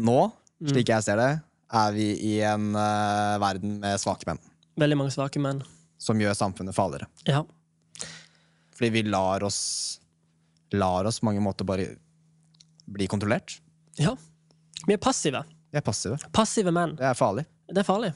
nå, 0.00 0.20
Mm. 0.60 0.68
slik 0.74 0.90
jeg 0.92 1.02
ser 1.06 1.16
det, 1.16 1.28
er 1.72 1.92
vi 1.94 2.06
i 2.20 2.32
en 2.44 2.74
uh, 2.76 3.38
verden 3.40 3.78
med 3.80 3.96
svake 4.02 4.26
menn. 4.28 4.36
Veldig 4.76 4.96
mange 5.00 5.12
svake 5.14 5.40
menn. 5.40 5.62
Som 5.96 6.20
gjør 6.20 6.34
samfunnet 6.36 6.76
farligere. 6.76 7.06
Ja. 7.24 7.40
Fordi 8.76 8.90
vi 8.92 9.02
lar 9.08 9.42
oss 9.48 9.60
Lar 10.72 11.04
oss 11.08 11.18
på 11.20 11.26
mange 11.26 11.40
måter 11.42 11.64
bare 11.66 11.86
bli 12.86 13.06
kontrollert. 13.10 13.56
ja. 13.98 14.12
Vi 14.86 14.92
er 14.94 14.98
passive. 15.02 15.42
Vi 15.72 15.76
er 15.76 15.82
passive. 15.84 16.16
Passive 16.32 16.70
menn. 16.72 16.92
Det 16.96 17.04
er 17.08 17.14
farlig. 17.18 17.42
Det 17.68 17.78
er 17.82 17.84
farlig. 17.88 18.12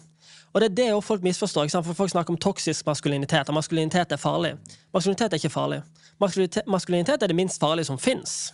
Og 0.55 0.61
det 0.63 0.69
er 0.71 0.75
det 0.79 1.05
folk 1.05 1.23
misforstår. 1.23 1.69
For 1.83 1.95
Folk 1.95 2.11
snakker 2.11 2.31
om 2.31 2.39
toksisk 2.39 2.87
maskulinitet, 2.87 3.49
og 3.49 3.55
maskulinitet 3.55 4.13
er 4.13 4.17
farlig. 4.17 4.55
Maskulinitet 4.95 5.33
er 5.33 5.37
ikke 5.43 5.51
farlig. 5.53 5.83
Maskulinitet, 6.21 6.67
maskulinitet 6.67 7.23
er 7.23 7.27
det 7.27 7.37
minst 7.37 7.61
farlige 7.61 7.85
som 7.91 7.99
fins. 7.99 8.53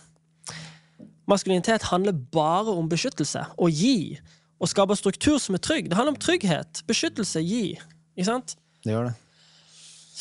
Maskulinitet 1.31 1.87
handler 1.87 2.15
bare 2.33 2.73
om 2.75 2.89
beskyttelse. 2.91 3.45
Å 3.55 3.71
gi. 3.71 4.19
Å 4.59 4.67
skape 4.67 4.97
struktur 4.99 5.39
som 5.39 5.55
er 5.55 5.63
trygg. 5.63 5.87
Det 5.89 5.95
handler 5.95 6.17
om 6.17 6.21
trygghet. 6.21 6.83
Beskyttelse. 6.89 7.39
Gi. 7.45 7.77
Ikke 8.17 8.27
sant? 8.27 8.57
Det 8.83 8.91
gjør 8.91 9.07
det. 9.11 9.17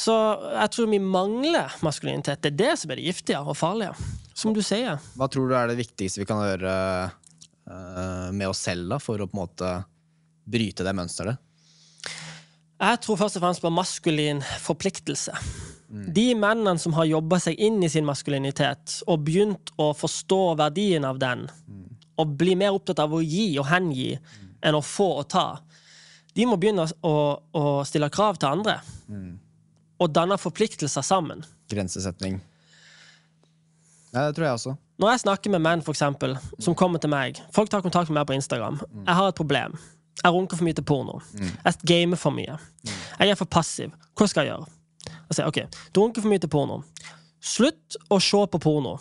Så 0.00 0.14
jeg 0.54 0.72
tror 0.72 0.88
vi 0.88 1.00
mangler 1.02 1.74
maskulinitet. 1.84 2.40
Det 2.40 2.52
er 2.52 2.58
det 2.60 2.74
som 2.80 2.92
er 2.92 3.00
det 3.00 3.08
giftige 3.10 3.40
og 3.42 3.58
farlige. 3.58 3.92
Som 4.38 4.54
du 4.56 4.62
sier. 4.64 5.00
Hva 5.18 5.28
tror 5.28 5.50
du 5.50 5.56
er 5.58 5.68
det 5.68 5.80
viktigste 5.82 6.22
vi 6.22 6.28
kan 6.28 6.40
gjøre 6.40 6.74
eh, 7.04 8.28
med 8.32 8.46
oss 8.48 8.62
selv 8.64 8.94
da, 8.94 9.00
for 9.02 9.20
å 9.20 9.28
på 9.28 9.36
en 9.36 9.42
måte 9.42 9.72
bryte 10.50 10.86
det 10.86 10.94
mønsteret? 10.96 11.42
Jeg 12.80 13.02
tror 13.04 13.18
først 13.20 13.36
og 13.36 13.44
fremst 13.44 13.60
på 13.60 13.74
maskulin 13.76 14.40
forpliktelse. 14.62 15.34
De 15.90 16.34
mennene 16.38 16.78
som 16.78 16.94
har 16.94 17.08
jobba 17.10 17.40
seg 17.42 17.58
inn 17.58 17.80
i 17.82 17.88
sin 17.90 18.06
maskulinitet 18.06 19.00
og 19.10 19.24
begynt 19.26 19.72
å 19.80 19.90
forstå 19.96 20.54
verdien 20.60 21.06
av 21.08 21.18
den, 21.18 21.48
og 22.20 22.36
bli 22.38 22.54
mer 22.54 22.76
opptatt 22.76 23.00
av 23.02 23.14
å 23.16 23.22
gi 23.24 23.56
og 23.58 23.66
hengi 23.70 24.12
enn 24.62 24.76
å 24.78 24.82
få 24.84 25.08
og 25.22 25.28
ta, 25.32 25.46
de 26.36 26.46
må 26.46 26.58
begynne 26.60 26.84
å, 27.02 27.14
å 27.58 27.64
stille 27.88 28.10
krav 28.12 28.38
til 28.38 28.52
andre. 28.52 28.76
Og 30.00 30.12
danne 30.14 30.38
forpliktelser 30.38 31.02
sammen. 31.04 31.42
Grensesetning. 31.72 32.38
Ja, 34.14 34.28
det 34.28 34.36
tror 34.36 34.46
jeg 34.46 34.58
også. 34.60 34.76
Når 35.00 35.14
jeg 35.14 35.22
snakker 35.24 35.52
med 35.54 35.64
menn 35.64 35.82
for 35.82 35.96
eksempel, 35.96 36.36
som 36.60 36.74
kommer 36.76 37.00
til 37.00 37.08
meg 37.12 37.38
Folk 37.54 37.70
tar 37.72 37.82
kontakt 37.84 38.10
med 38.10 38.18
meg 38.20 38.26
på 38.28 38.36
Instagram. 38.36 38.80
Jeg 39.06 39.16
har 39.16 39.30
et 39.30 39.38
problem. 39.38 39.76
Jeg 40.20 40.34
runker 40.34 40.58
for 40.58 40.66
mye 40.66 40.76
til 40.76 40.84
porno. 40.84 41.20
Jeg 41.64 41.86
gamer 41.88 42.20
for 42.20 42.36
mye. 42.36 42.58
Jeg 42.84 43.32
er 43.32 43.38
for 43.38 43.48
passiv. 43.48 43.94
Hva 44.18 44.28
skal 44.28 44.46
jeg 44.46 44.54
gjøre? 44.54 44.68
Jeg 45.30 45.38
sier, 45.38 45.46
ok, 45.46 45.80
Du 45.94 46.02
runker 46.02 46.24
for 46.24 46.32
mye 46.32 46.42
til 46.42 46.50
porno. 46.50 46.82
Slutt 47.40 47.96
å 48.10 48.18
se 48.20 48.40
på 48.50 48.60
porno 48.60 48.98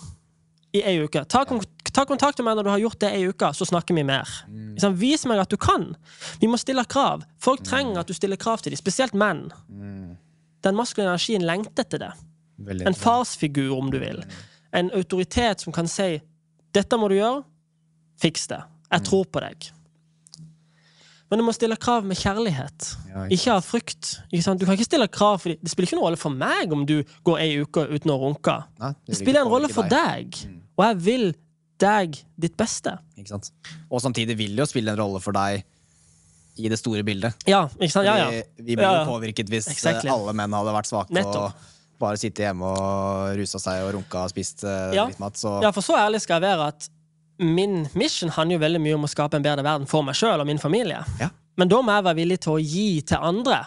i 0.71 0.83
ei 0.85 0.99
uke. 1.01 1.23
Ta, 1.25 1.43
kon 1.49 1.61
ta 1.89 2.05
kontakt 2.05 2.37
med 2.37 2.45
meg 2.45 2.59
når 2.59 2.67
du 2.67 2.69
har 2.69 2.81
gjort 2.83 2.99
det 3.01 3.09
ei 3.17 3.23
uke, 3.31 3.49
så 3.57 3.65
snakker 3.65 3.97
vi 3.97 4.03
mer. 4.05 4.29
Mm. 4.47 4.75
Vis 4.99 5.25
meg 5.29 5.41
at 5.41 5.49
du 5.49 5.57
kan. 5.57 5.95
Vi 6.41 6.47
må 6.47 6.59
stille 6.61 6.85
krav. 6.85 7.25
Folk 7.41 7.63
trenger 7.65 8.03
at 8.03 8.09
du 8.09 8.13
stiller 8.13 8.39
krav 8.39 8.61
til 8.61 8.75
dem, 8.75 8.79
spesielt 8.79 9.17
menn. 9.17 9.47
Den 10.63 10.77
maskuline 10.77 11.09
energien 11.09 11.45
lengter 11.47 11.87
etter 11.87 12.03
det. 12.03 12.11
Veldig 12.69 12.87
En 12.87 12.97
farsfigur, 12.97 13.73
om 13.79 13.89
du 13.91 13.97
vil. 14.01 14.21
En 14.75 14.91
autoritet 14.93 15.61
som 15.61 15.73
kan 15.73 15.87
si 15.87 16.21
'Dette 16.73 16.97
må 16.97 17.07
du 17.09 17.15
gjøre. 17.15 17.43
Fiks 18.21 18.47
det. 18.47 18.61
Jeg 18.91 19.03
tror 19.03 19.23
på 19.25 19.41
deg'. 19.41 19.71
Men 21.29 21.39
du 21.41 21.45
må 21.45 21.53
stille 21.53 21.77
krav 21.77 22.05
med 22.09 22.17
kjærlighet, 22.17 22.87
Ja, 23.09 23.25
ikke 23.29 23.35
ikke 23.37 23.53
av 23.53 23.65
frykt. 23.67 24.07
Ikke? 24.33 24.55
Du 24.57 24.65
kan 24.65 24.73
ikke 24.77 24.87
stille 24.87 25.07
krav 25.13 25.37
fordi 25.43 25.59
Det 25.61 25.69
spiller 25.69 25.87
ikke 25.89 25.99
noen 25.99 26.07
rolle 26.07 26.17
for 26.17 26.33
meg 26.33 26.73
om 26.73 26.85
du 26.89 27.03
går 27.27 27.37
ei 27.43 27.51
uke 27.61 27.85
uten 27.89 28.09
å 28.13 28.17
runke. 28.17 28.55
Nei, 28.81 28.93
Det 29.05 29.13
det, 29.13 29.19
spiller 29.21 29.41
en 29.45 29.51
rolle 29.53 29.69
for 29.69 29.83
deg, 29.91 30.39
og 30.77 30.85
jeg 30.87 30.95
vil 31.05 31.27
deg 31.79 32.17
ditt 32.35 32.57
beste. 32.59 32.97
Og 33.89 34.01
samtidig 34.01 34.35
vil 34.37 34.55
det 34.57 34.65
jo 34.65 34.69
spille 34.73 34.91
en 34.91 34.99
rolle 34.99 35.21
for 35.23 35.31
deg 35.37 35.63
i 36.59 36.67
det 36.67 36.79
store 36.81 37.03
bildet. 37.07 37.37
Ja, 37.47 37.67
ikke 37.79 37.93
sant? 37.93 38.05
Ja, 38.09 38.17
ja. 38.19 38.29
Vi, 38.57 38.63
vi 38.71 38.75
blir 38.75 38.89
jo 38.89 39.05
påvirket 39.07 39.47
hvis 39.51 39.69
eh, 39.69 39.75
Exactly. 39.77 40.09
alle 40.11 40.33
menn 40.35 40.51
hadde 40.51 40.73
vært 40.75 40.89
svake 40.89 41.15
Nettopp. 41.15 41.53
og 41.53 41.99
bare 41.99 42.19
sittet 42.19 42.45
hjemme 42.47 42.67
og 42.67 43.35
rusa 43.39 43.59
seg 43.63 43.85
og 43.85 43.93
runka 43.97 44.25
og 44.25 44.31
spist 44.33 44.63
uh, 44.67 44.89
Ja. 44.95 45.05
drittmat. 45.07 45.39
Så 45.39 45.57
Ja, 45.63 45.71
for 45.75 45.85
så 45.85 45.95
ærlig 45.99 46.21
skal 46.23 46.39
jeg 46.41 46.49
være 46.49 46.67
at 46.73 46.89
min 47.39 47.87
mission 47.97 48.31
handler 48.35 48.57
jo 48.57 48.63
veldig 48.65 48.81
mye 48.83 48.95
om 48.97 49.07
å 49.07 49.11
skape 49.11 49.39
en 49.39 49.45
bedre 49.45 49.63
verden 49.65 49.87
for 49.89 50.05
meg 50.05 50.17
sjøl 50.19 50.41
og 50.41 50.47
min 50.49 50.61
familie. 50.61 51.01
Ja. 51.21 51.29
Men 51.59 51.71
da 51.71 51.81
må 51.83 51.95
jeg 51.95 52.07
være 52.07 52.19
villig 52.19 52.39
til 52.43 52.55
å 52.55 52.61
gi 52.61 52.89
til 53.07 53.29
andre 53.31 53.61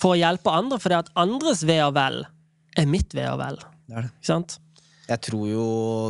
for 0.00 0.14
å 0.14 0.20
hjelpe 0.20 0.52
andre, 0.52 0.78
for 0.82 0.92
det 0.92 1.02
at 1.04 1.12
andres 1.20 1.62
ve 1.64 1.78
og 1.84 1.94
vel 1.96 2.22
er 2.76 2.88
mitt 2.90 3.14
ve 3.16 3.26
og 3.30 3.38
vel. 3.40 3.60
det 3.88 3.96
er 3.96 4.06
det. 4.06 4.12
Ikke 4.18 4.30
sant? 4.30 4.56
Jeg 5.04 5.20
tror 5.24 5.44
jo 5.48 5.66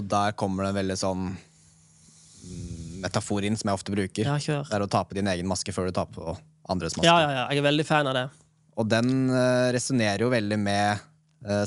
der 0.07 0.35
kommer 0.39 0.65
det 0.65 0.73
en 0.73 0.79
veldig 0.79 0.97
sånn 0.99 1.25
mm, 1.35 3.03
metafor 3.05 3.47
inn 3.47 3.59
som 3.59 3.71
jeg 3.71 3.81
ofte 3.81 3.95
bruker. 3.95 4.31
Ja, 4.31 4.39
kjør. 4.41 4.69
Det 4.71 4.79
er 4.79 4.87
å 4.87 4.91
ta 4.91 5.03
på 5.07 5.19
din 5.19 5.31
egen 5.31 5.51
maske 5.51 5.75
før 5.75 5.91
du 5.91 5.97
tar 5.97 6.11
på 6.15 6.37
andres 6.71 6.97
maske. 6.97 7.09
Ja, 7.11 7.19
ja, 7.23 7.33
ja. 7.41 7.45
Jeg 7.51 7.63
er 7.63 7.69
veldig 7.69 7.87
fan 7.89 8.11
av 8.11 8.17
det. 8.19 8.29
Og 8.79 8.89
den 8.91 9.11
uh, 9.31 9.71
resonnerer 9.75 10.25
jo 10.25 10.31
veldig 10.33 10.59
med 10.59 10.87
eh, 10.95 11.03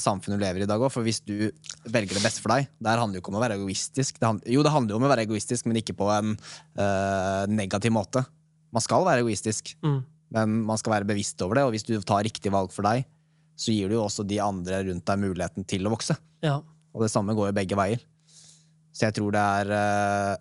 samfunnet 0.01 0.39
du 0.39 0.43
lever 0.43 0.63
i 0.63 0.65
i 0.65 0.69
dag 0.69 0.81
òg. 0.81 0.89
For 0.93 1.05
hvis 1.05 1.19
du 1.21 1.51
velger 1.85 2.17
det 2.17 2.23
beste 2.23 2.41
for 2.41 2.49
deg 2.55 2.65
Der 2.81 2.97
handler 2.97 3.17
det 3.17 3.19
jo 3.19 3.23
ikke 3.25 3.33
om 3.33 3.39
å 3.39 3.43
være 3.43 3.57
egoistisk. 3.59 4.17
Det 4.19 4.25
handler, 4.25 4.51
jo, 4.55 4.63
det 4.65 4.73
handler 4.73 4.95
jo 4.95 4.99
om 5.01 5.05
å 5.05 5.11
være 5.11 5.25
egoistisk, 5.27 5.67
men 5.69 5.81
ikke 5.81 5.95
på 5.97 6.07
en 6.13 6.33
uh, 6.79 7.43
negativ 7.51 7.93
måte. 7.93 8.23
Man 8.73 8.83
skal 8.83 9.05
være 9.07 9.21
egoistisk, 9.25 9.75
Mm. 9.83 9.99
men 10.33 10.55
man 10.67 10.77
skal 10.81 10.95
være 10.97 11.07
bevisst 11.07 11.41
over 11.45 11.55
det. 11.55 11.63
Og 11.67 11.71
hvis 11.75 11.85
du 11.87 11.93
tar 12.01 12.25
riktig 12.25 12.51
valg 12.51 12.73
for 12.73 12.83
deg, 12.89 13.05
så 13.57 13.73
gir 13.73 13.89
du 13.89 13.95
jo 13.95 14.03
også 14.05 14.25
de 14.27 14.39
andre 14.43 14.83
rundt 14.89 15.05
deg 15.07 15.21
muligheten 15.21 15.65
til 15.65 15.87
å 15.87 15.93
vokse. 15.93 16.17
Ja. 16.45 16.59
Og 16.93 17.05
det 17.05 17.11
samme 17.13 17.33
går 17.37 17.51
jo 17.51 17.57
begge 17.57 17.77
veier. 17.77 18.01
Så 18.93 19.05
jeg 19.07 19.15
tror 19.17 19.31
det 19.33 19.41
er 19.61 19.71
uh, 19.77 20.33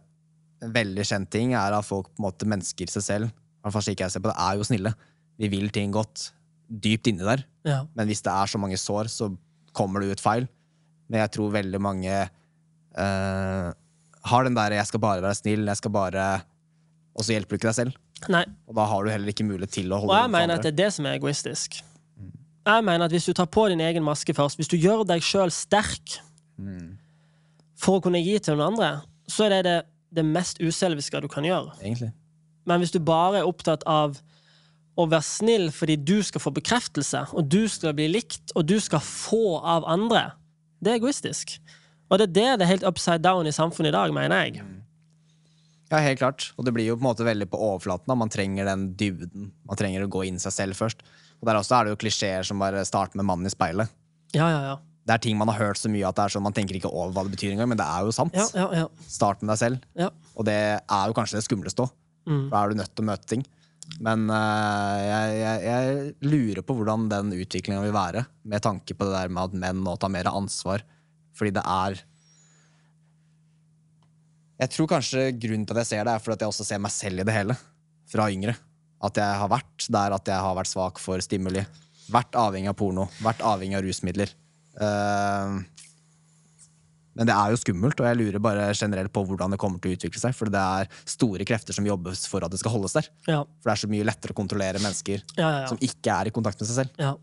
en 0.65 0.73
veldig 0.73 1.05
kjent 1.05 1.31
ting 1.31 1.53
er 1.53 1.77
at 1.77 1.85
folk 1.85 2.09
på 2.15 2.23
en 2.23 2.27
måte 2.31 2.49
mennesker 2.49 2.89
seg 2.89 3.05
selv, 3.05 3.29
i 3.29 3.67
hvert 3.67 3.77
fall 3.77 3.85
slik 3.85 4.01
jeg 4.01 4.15
ser 4.15 4.25
på 4.25 4.31
det, 4.33 4.39
er 4.41 4.57
jo 4.57 4.67
snille. 4.69 4.93
Vi 5.37 5.49
vil 5.53 5.69
ting 5.75 5.93
godt 5.93 6.31
dypt 6.69 7.11
inni 7.11 7.25
der. 7.25 7.45
ja. 7.67 7.85
Men 7.95 8.09
hvis 8.11 8.23
det 8.23 8.33
er 8.33 8.51
så 8.51 8.59
mange 8.59 8.79
sår, 8.81 9.11
så 9.13 9.31
kommer 9.77 10.03
det 10.03 10.17
ut 10.17 10.23
feil. 10.23 10.49
Men 11.09 11.23
jeg 11.23 11.35
tror 11.37 11.55
veldig 11.55 11.81
mange 11.83 12.15
uh, 12.99 13.69
har 14.27 14.45
den 14.45 14.57
der 14.57 14.75
'jeg 14.75 14.87
skal 14.87 15.01
bare 15.01 15.23
være 15.23 15.39
snill', 15.39 15.69
jeg 15.69 15.77
skal 15.77 15.91
bare 15.91 16.43
Og 17.17 17.25
så 17.25 17.33
hjelper 17.33 17.49
du 17.49 17.55
ikke 17.55 17.69
deg 17.69 17.75
selv. 17.75 17.93
Nei. 18.29 18.45
Og 18.69 18.75
da 18.77 18.85
har 18.85 19.05
du 19.05 19.11
heller 19.11 19.29
ikke 19.29 19.45
mulighet 19.45 19.71
til 19.71 19.93
å 19.93 20.01
holde 20.01 20.13
Og 20.13 20.21
jeg 20.21 20.31
mener 20.31 20.55
at 20.55 20.63
det 20.63 20.73
er 20.73 20.85
det 20.85 20.93
som 20.93 21.07
er 21.07 21.17
egoistisk. 21.17 21.83
Jeg 22.67 22.85
mener 22.85 23.05
at 23.05 23.11
Hvis 23.11 23.25
du 23.25 23.33
tar 23.33 23.47
på 23.47 23.69
din 23.69 23.81
egen 23.81 24.03
maske 24.03 24.35
først, 24.35 24.57
hvis 24.57 24.69
du 24.69 24.77
gjør 24.77 25.05
deg 25.07 25.23
sjøl 25.23 25.51
sterk 25.51 26.21
for 27.77 27.99
å 27.99 28.01
kunne 28.01 28.19
gi 28.19 28.39
til 28.39 28.57
noen 28.57 28.75
andre, 28.75 29.03
så 29.29 29.45
er 29.47 29.49
det 29.49 29.65
det, 29.65 29.83
det 30.17 30.25
mest 30.25 30.61
uselviske 30.61 31.21
du 31.21 31.29
kan 31.29 31.45
gjøre. 31.45 31.77
Egentlig. 31.83 32.13
Men 32.67 32.83
hvis 32.83 32.91
du 32.91 32.99
bare 32.99 33.39
er 33.39 33.49
opptatt 33.49 33.85
av 33.87 34.19
å 34.97 35.07
vær 35.11 35.25
snill 35.25 35.69
fordi 35.75 35.99
du 36.01 36.17
skal 36.25 36.43
få 36.43 36.53
bekreftelse, 36.57 37.27
og 37.37 37.49
du 37.53 37.67
skal 37.69 37.95
bli 37.97 38.09
likt, 38.09 38.55
og 38.57 38.67
du 38.69 38.79
skal 38.81 39.03
få 39.05 39.59
av 39.61 39.87
andre, 39.89 40.31
det 40.81 40.95
er 40.95 41.01
egoistisk. 41.01 41.59
Og 42.11 42.21
det 42.21 42.29
er 42.29 42.35
det 42.37 42.49
det 42.61 42.67
er 42.67 42.73
helt 42.77 42.87
upside 42.87 43.23
down 43.25 43.49
i 43.49 43.55
samfunnet 43.55 43.91
i 43.91 43.97
dag, 43.97 44.13
mener 44.15 44.45
jeg. 44.47 44.63
Ja, 45.91 46.01
helt 46.03 46.19
klart. 46.19 46.49
Og 46.59 46.67
det 46.67 46.73
blir 46.75 46.87
jo 46.89 46.97
på 46.97 47.03
en 47.05 47.09
måte 47.09 47.27
veldig 47.27 47.47
på 47.51 47.59
overflaten. 47.63 48.09
Da. 48.11 48.17
Man 48.19 48.31
trenger 48.33 48.67
den 48.67 48.89
dybden. 48.99 49.53
Man 49.67 49.79
trenger 49.79 50.03
å 50.03 50.11
gå 50.11 50.25
inn 50.27 50.39
seg 50.43 50.55
selv 50.55 50.79
først. 50.79 51.03
Og 51.39 51.47
der 51.47 51.59
også 51.61 51.77
er 51.79 51.87
det 51.87 51.95
jo 51.95 52.01
klisjeer 52.03 52.47
som 52.47 52.63
bare 52.63 52.83
starter 52.87 53.19
med 53.21 53.29
mannen 53.29 53.47
i 53.47 53.53
speilet. 53.53 53.93
Ja, 54.35 54.49
ja, 54.51 54.63
ja. 54.73 54.77
Det 55.07 55.15
er 55.15 55.23
ting 55.23 55.37
man 55.39 55.51
har 55.53 55.61
hørt 55.61 55.79
så 55.79 55.91
mye 55.91 56.07
at 56.09 56.17
det 56.19 56.25
er 56.25 56.35
sånn, 56.35 56.43
man 56.43 56.55
tenker 56.57 56.75
ikke 56.75 56.91
over 56.91 57.13
hva 57.15 57.23
det 57.27 57.37
betyr 57.37 57.53
engang, 57.55 57.71
men 57.71 57.79
det 57.79 57.87
er 57.87 58.09
jo 58.09 58.15
sant. 58.15 58.35
Ja, 58.35 58.47
ja, 58.59 58.67
ja. 58.75 58.87
Start 59.07 59.45
med 59.45 59.53
deg 59.53 59.61
selv. 59.61 59.85
ja. 59.95 60.11
Og 60.35 60.49
det 60.49 60.57
er 60.83 61.05
jo 61.07 61.15
kanskje 61.15 61.39
det 61.39 61.47
skumleste 61.47 61.87
òg. 61.87 61.93
Mm. 62.27 62.49
Da 62.51 62.59
er 62.59 62.73
du 62.73 62.81
nødt 62.81 62.91
til 62.91 63.07
å 63.07 63.11
møte 63.13 63.31
ting. 63.31 63.45
Men 64.03 64.27
uh, 64.29 64.99
jeg, 65.01 65.37
jeg, 65.41 65.63
jeg 65.65 66.33
lurer 66.33 66.65
på 66.67 66.77
hvordan 66.77 67.07
den 67.11 67.33
utviklinga 67.39 67.81
vil 67.85 67.95
være, 67.97 68.27
med 68.45 68.65
tanke 68.65 68.97
på 68.97 69.07
det 69.07 69.15
der 69.15 69.33
med 69.33 69.49
at 69.49 69.57
menn 69.65 69.83
nå 69.85 69.97
tar 70.01 70.13
mer 70.13 70.29
ansvar. 70.33 70.85
Fordi 71.37 71.53
det 71.53 71.65
er 71.69 71.99
Jeg 74.57 74.73
tror 74.73 74.89
kanskje 74.89 75.31
grunnen 75.37 75.67
til 75.69 75.77
at 75.77 75.85
jeg 75.85 75.91
ser 75.91 76.07
det, 76.09 76.15
er 76.15 76.23
fordi 76.25 76.39
at 76.39 76.45
jeg 76.47 76.53
også 76.55 76.65
ser 76.65 76.81
meg 76.81 76.95
selv 76.95 77.21
i 77.21 77.27
det 77.29 77.35
hele. 77.37 77.57
Fra 78.09 78.31
yngre. 78.33 78.55
At 79.05 79.19
jeg 79.21 79.41
har 79.43 79.51
vært 79.53 79.89
der 79.93 80.15
at 80.17 80.31
jeg 80.31 80.45
har 80.47 80.57
vært 80.57 80.71
svak 80.71 81.01
for 81.03 81.21
stimuli. 81.21 81.65
Vært 82.13 82.39
avhengig 82.39 82.71
av 82.73 82.79
porno. 82.79 83.09
Vært 83.21 83.45
avhengig 83.45 83.77
av 83.77 83.85
rusmidler. 83.85 84.33
Eh, 84.81 85.57
men 87.17 87.29
det 87.29 87.35
er 87.35 87.53
jo 87.53 87.61
skummelt, 87.61 88.01
og 88.01 88.09
jeg 88.11 88.19
lurer 88.19 88.43
bare 88.45 88.67
generelt 88.77 89.13
på 89.15 89.23
hvordan 89.25 89.55
det 89.55 89.59
kommer 89.61 89.81
til 89.81 89.95
å 89.95 89.97
utvikle 89.97 90.21
seg. 90.21 90.35
For 90.37 90.53
det 90.53 90.61
er 90.61 90.91
store 91.09 91.47
krefter 91.49 91.77
som 91.77 91.87
jobbes 91.89 92.27
for 92.29 92.45
at 92.45 92.53
det 92.53 92.61
skal 92.61 92.75
holdes 92.75 92.97
der. 92.99 93.09
ja. 93.29 93.41
For 93.47 93.71
det 93.71 93.77
er 93.77 93.83
så 93.83 93.91
mye 93.91 94.07
lettere 94.07 94.37
å 94.37 94.37
kontrollere 94.37 94.83
mennesker 94.83 95.23
ja, 95.39 95.49
ja, 95.63 95.65
som 95.71 95.81
ikke 95.81 96.13
er 96.13 96.29
i 96.29 96.35
kontakt 96.35 96.61
med 96.61 96.69
seg 96.69 96.83
selv. 96.83 97.01
Ja. 97.01 97.15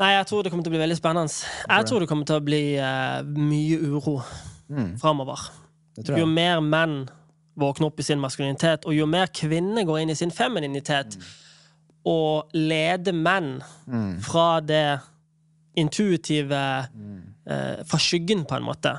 Nei, 0.00 0.10
jeg 0.12 0.28
tror 0.28 0.44
det 0.44 0.52
kommer 0.52 0.64
til 0.64 0.72
å 0.72 0.76
bli 0.76 0.82
veldig 0.82 0.98
spennende. 0.98 1.52
Jeg 1.68 1.88
tror 1.88 2.02
det 2.02 2.08
kommer 2.10 2.28
til 2.28 2.40
å 2.40 2.44
bli 2.44 2.64
uh, 2.76 3.20
mye 3.24 3.78
uro 3.80 4.18
framover. 5.00 5.46
Jo 6.12 6.26
mer 6.28 6.60
menn 6.64 7.06
våkner 7.56 7.88
opp 7.88 8.00
i 8.00 8.04
sin 8.04 8.20
maskulinitet, 8.20 8.84
og 8.84 8.92
jo 8.92 9.06
mer 9.08 9.30
kvinner 9.32 9.86
går 9.88 10.02
inn 10.02 10.12
i 10.12 10.18
sin 10.18 10.32
femininitet 10.34 11.16
og 12.06 12.52
leder 12.54 13.16
menn 13.16 13.54
fra 14.22 14.60
det 14.60 14.98
intuitive 15.76 16.56
eh, 16.56 16.84
Fra 17.46 17.98
skyggen, 18.02 18.42
på 18.48 18.56
en 18.56 18.64
måte. 18.66 18.96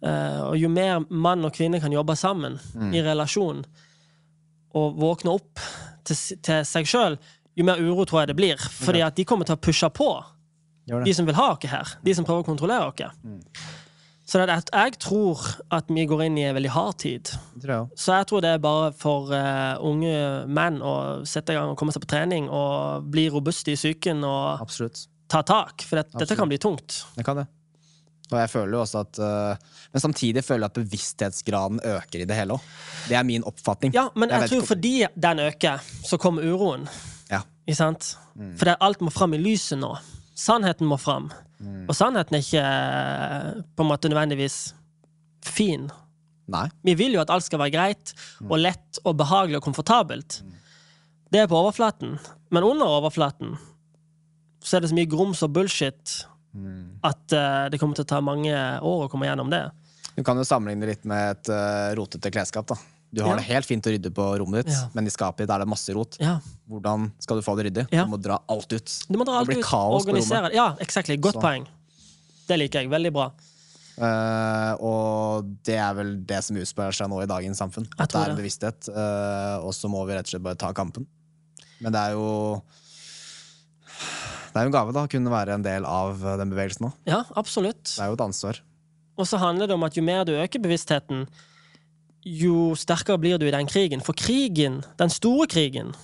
Eh, 0.00 0.40
og 0.42 0.56
jo 0.58 0.70
mer 0.72 1.04
mann 1.12 1.44
og 1.44 1.52
kvinne 1.54 1.78
kan 1.82 1.92
jobbe 1.92 2.16
sammen 2.16 2.56
i 2.90 3.02
relasjon 3.04 3.60
og 4.78 4.96
våkne 4.98 5.34
opp 5.34 5.60
til, 6.06 6.16
til 6.40 6.64
seg 6.66 6.88
sjøl, 6.88 7.18
jo 7.58 7.66
mer 7.66 7.80
uro 7.82 8.06
tror 8.08 8.22
jeg 8.22 8.30
det 8.32 8.38
blir. 8.38 8.68
Fordi 8.80 9.02
at 9.04 9.16
de 9.18 9.26
kommer 9.28 9.48
til 9.48 9.58
å 9.58 9.62
pushe 9.62 9.90
på 9.92 10.10
de 11.04 11.14
som 11.14 11.28
vil 11.28 11.38
ha 11.38 11.52
oss 11.54 11.70
her. 11.70 11.94
De 12.02 12.14
som 12.16 12.26
prøver 12.26 12.44
å 12.44 12.48
kontrollere 12.48 12.90
oss. 12.90 13.28
Så 14.30 14.38
er 14.38 14.52
at 14.54 14.68
jeg 14.70 14.94
tror 15.02 15.42
at 15.74 15.88
vi 15.90 16.04
går 16.06 16.28
inn 16.28 16.36
i 16.38 16.46
en 16.46 16.54
veldig 16.54 16.70
hard 16.70 17.00
tid. 17.02 17.32
Jeg. 17.58 17.88
Så 17.98 18.14
jeg 18.14 18.28
tror 18.30 18.44
det 18.44 18.52
er 18.54 18.62
bare 18.62 18.92
for 18.94 19.32
uh, 19.34 19.74
unge 19.82 20.46
menn 20.46 20.78
å 20.86 20.94
sette 21.26 21.54
i 21.54 21.58
gang 21.58 21.72
og 21.72 21.78
komme 21.80 21.94
seg 21.94 22.04
på 22.04 22.12
trening 22.12 22.46
og 22.46 23.08
bli 23.10 23.26
robuste 23.32 23.74
i 23.74 23.78
psyken 23.78 24.22
og 24.26 24.62
Absolutt. 24.62 25.08
ta 25.30 25.42
tak. 25.42 25.82
For 25.82 25.98
det, 25.98 26.12
dette 26.22 26.38
kan 26.38 26.50
bli 26.50 26.60
tungt. 26.62 27.02
Det 27.16 27.26
kan 27.26 27.42
det. 27.42 27.48
Og 28.30 28.38
jeg 28.38 28.50
føler 28.52 28.76
jo 28.76 28.80
også 28.84 29.02
at 29.02 29.18
øh, 29.18 29.70
Men 29.92 30.02
samtidig 30.04 30.44
føler 30.46 30.64
jeg 30.64 30.70
at 30.70 30.78
bevissthetsgraden 30.78 31.80
øker 31.84 32.22
i 32.22 32.26
det 32.28 32.36
hele 32.38 32.56
òg. 32.56 32.66
Det 33.08 33.16
er 33.18 33.26
min 33.26 33.44
oppfatning. 33.46 33.94
Ja, 33.96 34.08
men 34.14 34.30
jeg, 34.30 34.46
jeg 34.46 34.52
tror 34.54 34.66
fordi 34.68 34.94
den 35.16 35.42
øker, 35.46 35.86
så 36.06 36.18
kommer 36.20 36.46
uroen. 36.46 36.86
Ja. 37.30 37.42
Ikke 37.66 37.78
sant? 37.78 38.12
Mm. 38.34 38.54
For 38.58 38.74
alt 38.76 39.02
må 39.02 39.10
fram 39.14 39.34
i 39.34 39.40
lyset 39.42 39.80
nå. 39.80 39.94
Sannheten 40.38 40.88
må 40.88 40.96
fram. 41.00 41.30
Mm. 41.58 41.88
Og 41.88 41.96
sannheten 41.96 42.38
er 42.38 42.44
ikke 42.44 42.62
eh, 42.66 43.64
på 43.76 43.84
en 43.84 43.90
måte 43.90 44.10
nødvendigvis 44.12 44.60
fin. 45.44 45.90
Nei. 46.50 46.66
Vi 46.86 46.94
vil 46.98 47.14
jo 47.14 47.22
at 47.22 47.30
alt 47.30 47.46
skal 47.46 47.60
være 47.62 47.74
greit 47.74 48.14
og 48.48 48.58
lett 48.58 49.00
og 49.04 49.18
behagelig 49.20 49.60
og 49.60 49.66
komfortabelt. 49.68 50.40
Det 51.30 51.42
er 51.42 51.50
på 51.50 51.58
overflaten. 51.58 52.16
Men 52.50 52.66
under 52.66 52.90
overflaten 52.90 53.54
så 54.60 54.76
er 54.76 54.82
det 54.82 54.90
så 54.90 54.96
mye 54.98 55.08
grums 55.08 55.42
og 55.46 55.54
bullshit 55.56 56.16
at 57.06 57.34
uh, 57.36 57.68
det 57.70 57.78
kommer 57.80 57.94
til 57.98 58.04
å 58.06 58.10
ta 58.10 58.20
mange 58.24 58.54
år 58.82 59.04
å 59.06 59.10
komme 59.12 59.28
gjennom 59.28 59.50
det. 59.52 59.64
Du 60.16 60.24
kan 60.26 60.36
jo 60.36 60.44
sammenligne 60.44 60.88
litt 60.90 61.04
med 61.08 61.36
et 61.36 61.50
uh, 61.54 61.92
rotete 61.98 62.32
klesskap. 62.34 62.66
da. 62.66 62.76
Du 63.10 63.22
har 63.22 63.30
Ja. 63.34 63.36
det 63.40 63.46
helt 63.50 63.66
fint 63.66 63.86
å 63.86 63.90
rydde 63.90 64.10
på 64.14 64.24
rommet 64.38 64.64
ditt, 64.66 64.74
Ja. 64.74 64.88
men 64.94 65.06
i 65.06 65.10
skapet 65.10 65.42
ditt 65.46 65.50
er 65.50 65.58
det 65.64 65.66
masse 65.70 65.90
rot. 65.94 66.16
Ja. 66.22 66.38
Hvordan 66.70 67.10
skal 67.18 67.38
du 67.40 67.42
få 67.42 67.56
det 67.58 67.66
ryddig? 67.70 67.86
Du 67.90 67.96
må 68.06 68.20
dra 68.22 68.38
alt 68.48 68.72
ut. 68.72 68.96
Du 69.08 69.18
må 69.18 69.24
dra 69.26 69.38
alt 69.40 69.48
det 69.48 69.54
blir 69.56 69.64
ut, 69.64 69.66
kaos 69.70 70.04
på 70.04 70.10
rommet. 70.12 70.22
organisere. 70.22 70.52
Ja, 70.54 70.76
exactly. 70.78 71.16
Godt 71.18 71.34
Så. 71.38 71.42
poeng. 71.42 71.66
Det 72.46 72.58
liker 72.58 72.82
jeg. 72.82 72.90
Veldig 72.90 73.12
bra. 73.12 73.30
Uh, 74.00 74.74
og 74.80 75.50
det 75.66 75.76
er 75.76 75.92
vel 75.98 76.12
det 76.24 76.38
som 76.46 76.56
utspiller 76.56 76.94
seg 76.96 77.10
nå 77.10 77.18
i 77.22 77.26
dagens 77.28 77.58
samfunn. 77.60 77.86
At 77.98 78.10
det 78.14 78.20
er 78.22 78.30
en 78.32 78.38
bevissthet. 78.38 78.88
Uh, 78.88 79.58
og 79.66 79.74
så 79.76 79.90
må 79.92 80.04
vi 80.06 80.14
rett 80.14 80.24
og 80.26 80.32
slett 80.34 80.42
bare 80.46 80.56
ta 80.56 80.70
kampen. 80.72 81.06
Men 81.80 81.92
det 81.92 82.00
er 82.00 82.12
jo 82.16 82.62
Det 84.50 84.58
er 84.58 84.66
jo 84.66 84.72
en 84.72 84.74
gave 84.74 84.94
da, 84.96 85.04
å 85.06 85.10
kunne 85.10 85.30
være 85.32 85.54
en 85.54 85.64
del 85.64 85.86
av 85.86 86.24
eh, 86.24 86.36
den 86.40 86.50
bevegelsen 86.50 86.88
òg. 86.90 86.98
Ja, 87.08 87.22
absolutt. 87.38 87.84
Det 87.86 88.02
er 88.02 88.10
jo 88.10 88.18
et 88.18 88.24
ansvar. 88.26 88.60
Og 89.20 89.28
så 89.28 89.38
handler 89.38 89.70
det 89.70 89.76
om 89.76 89.86
at 89.86 89.96
jo 89.98 90.04
mer 90.04 90.24
du 90.26 90.34
øker 90.34 90.62
bevisstheten, 90.62 91.26
jo 92.26 92.72
sterkere 92.76 93.20
blir 93.20 93.40
du 93.40 93.46
i 93.46 93.54
den 93.54 93.68
krigen. 93.70 94.02
For 94.04 94.16
krigen, 94.16 94.80
den 95.00 95.12
store 95.12 95.46
krigen, 95.50 95.94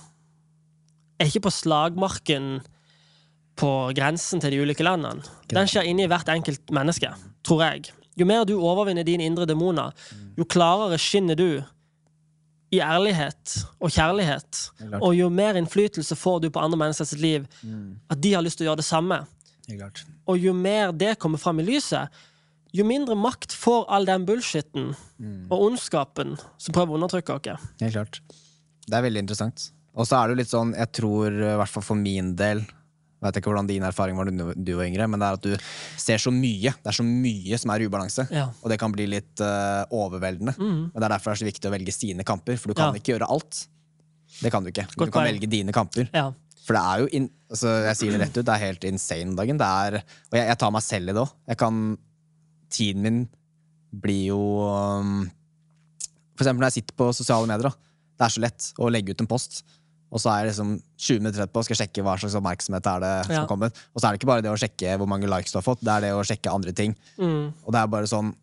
er 1.19 1.29
ikke 1.29 1.47
på 1.47 1.53
slagmarken 1.53 2.59
på 3.57 3.71
grensen 3.97 4.41
til 4.41 4.53
de 4.53 4.61
ulike 4.61 4.85
landene. 4.85 5.25
Den 5.49 5.69
skjer 5.69 5.89
inni 5.89 6.05
hvert 6.09 6.29
enkelt 6.29 6.73
menneske, 6.73 7.09
tror 7.45 7.63
jeg. 7.65 7.89
Jo 8.17 8.25
mer 8.29 8.45
du 8.49 8.55
overvinner 8.57 9.05
dine 9.05 9.25
indre 9.25 9.45
demoner, 9.49 9.93
jo 10.37 10.45
klarere 10.49 10.97
skinner 11.01 11.37
du 11.37 11.63
i 12.73 12.81
ærlighet 12.83 13.53
og 13.79 13.91
kjærlighet. 13.93 14.61
Og 14.99 15.13
jo 15.15 15.29
mer 15.31 15.59
innflytelse 15.59 16.17
får 16.19 16.41
du 16.43 16.49
på 16.51 16.63
andre 16.63 16.79
menneskers 16.79 17.15
liv, 17.21 17.45
at 18.09 18.21
de 18.23 18.33
har 18.35 18.43
lyst 18.45 18.59
til 18.59 18.67
å 18.67 18.71
gjøre 18.71 18.81
det 18.81 18.87
samme. 18.89 19.21
Det. 19.67 19.77
Og 20.27 20.39
jo 20.39 20.53
mer 20.55 20.93
det 20.95 21.17
kommer 21.19 21.39
fram 21.41 21.59
i 21.59 21.65
lyset, 21.67 22.11
jo 22.75 22.83
mindre 22.87 23.15
makt 23.19 23.55
får 23.55 23.87
all 23.91 24.05
den 24.07 24.25
bullshitten 24.27 24.91
og 25.49 25.57
ondskapen 25.69 26.35
som 26.59 26.75
prøver 26.75 26.93
å 26.93 26.99
undertrykke 26.99 27.39
oss. 27.39 27.67
Helt 27.81 27.95
klart. 27.95 28.21
Det 28.87 28.95
er 28.95 29.03
veldig 29.07 29.23
interessant. 29.25 29.69
Og 29.97 30.05
så 30.07 30.19
er 30.19 30.27
det 30.27 30.35
jo 30.35 30.41
litt 30.43 30.51
sånn, 30.51 30.73
jeg 30.77 30.91
tror, 30.99 31.33
i 31.33 31.55
hvert 31.57 31.73
fall 31.73 31.85
for 31.87 31.99
min 31.99 32.35
del 32.37 32.61
jeg 33.17 33.25
vet 33.25 33.37
ikke 33.39 33.49
hvordan 33.49 33.67
din 33.69 33.85
erfaring 33.87 34.17
var 34.19 34.29
da 34.29 34.51
du 34.53 34.71
var 34.77 34.85
yngre, 34.85 35.07
men 35.09 35.17
det 35.21 35.27
er 35.27 35.37
at 35.39 35.45
du 35.47 35.69
ser 35.97 36.21
så 36.21 36.29
mye. 36.29 36.69
Det 36.69 36.91
er 36.91 36.97
så 36.99 37.05
mye 37.05 37.57
som 37.57 37.71
er 37.73 37.85
ubalanse. 37.87 38.27
Ja. 38.29 38.43
Og 38.61 38.69
det 38.69 38.77
kan 38.77 38.93
bli 38.93 39.07
litt 39.09 39.41
uh, 39.41 39.87
overveldende. 39.89 40.53
Men 40.59 40.91
det 40.93 41.01
er 41.07 41.13
derfor 41.15 41.31
det 41.31 41.39
er 41.39 41.41
så 41.41 41.47
viktig 41.47 41.69
å 41.71 41.73
velge 41.73 41.95
sine 41.95 42.25
kamper, 42.27 42.59
for 42.61 42.69
du 42.69 42.77
kan 42.77 42.93
Ja. 42.93 43.01
ikke 43.01 43.15
gjøre 43.15 43.29
alt. 43.33 43.63
Det 44.37 44.51
kan 44.53 44.61
du 44.61 44.69
ikke. 44.69 44.85
Godt 44.93 45.09
du 45.09 45.15
kan 45.15 45.25
velge 45.25 45.49
dine 45.49 45.73
kamper. 45.73 46.11
Ja. 46.13 46.27
For 46.67 46.75
det 46.77 46.83
er 46.83 46.99
jo 47.01 47.07
in 47.15 47.25
altså, 47.49 47.71
Jeg 47.87 47.95
sier 47.95 48.11
det 48.13 48.21
rett 48.25 48.37
ut, 48.37 48.45
det 48.45 48.53
er 48.53 48.65
helt 48.67 48.85
insane 48.89 49.35
dagen. 49.39 49.57
Det 49.57 49.71
er, 49.87 49.97
og 50.03 50.37
jeg, 50.37 50.47
jeg 50.51 50.59
tar 50.61 50.75
meg 50.75 50.85
selv 50.85 51.09
i 51.09 51.15
det 51.17 51.23
òg. 51.23 51.97
Tiden 52.69 53.01
min 53.01 53.19
blir 53.95 54.25
jo 54.33 54.39
um, 54.67 55.21
For 56.35 56.43
eksempel 56.43 56.59
når 56.61 56.69
jeg 56.73 56.81
sitter 56.83 56.97
på 56.99 57.09
sosiale 57.15 57.47
medier. 57.49 57.71
Da. 57.71 57.93
Det 58.17 58.25
er 58.27 58.33
så 58.35 58.43
lett 58.43 58.69
å 58.77 58.89
legge 58.93 59.15
ut 59.15 59.23
en 59.23 59.29
post. 59.29 59.63
Og 60.11 60.21
så 60.23 60.31
er 60.31 60.45
jeg 60.45 60.53
liksom 60.53 60.69
20 60.97 61.19
minutter 61.19 61.43
etterpå 61.43 61.63
skal 61.65 61.75
jeg 61.75 61.81
sjekke 61.87 62.03
hva 62.07 62.13
slags 62.19 62.35
oppmerksomhet 62.39 62.85
er 62.93 62.99
det 63.03 63.13
som 63.27 63.35
Ja. 63.35 63.45
kommet. 63.49 63.73
Og 63.93 63.99
så 64.01 64.07
er 64.07 64.11
det 64.15 64.21
ikke 64.21 64.29
bare 64.31 64.41
det 64.45 64.51
å 64.53 64.59
sjekke 64.61 64.97
hvor 64.97 65.07
mange 65.11 65.27
likes 65.27 65.51
du 65.51 65.57
har 65.59 65.65
fått, 65.67 65.81
det 65.83 65.91
er 65.97 66.01
det 66.07 66.11
å 66.15 66.23
sjekke 66.23 66.53
andre 66.53 66.71
ting. 66.71 66.95
Mm. 67.19 67.53
Og 67.65 67.73
det 67.75 67.81
er 67.81 67.87
bare 67.87 68.07
sånn 68.07 68.33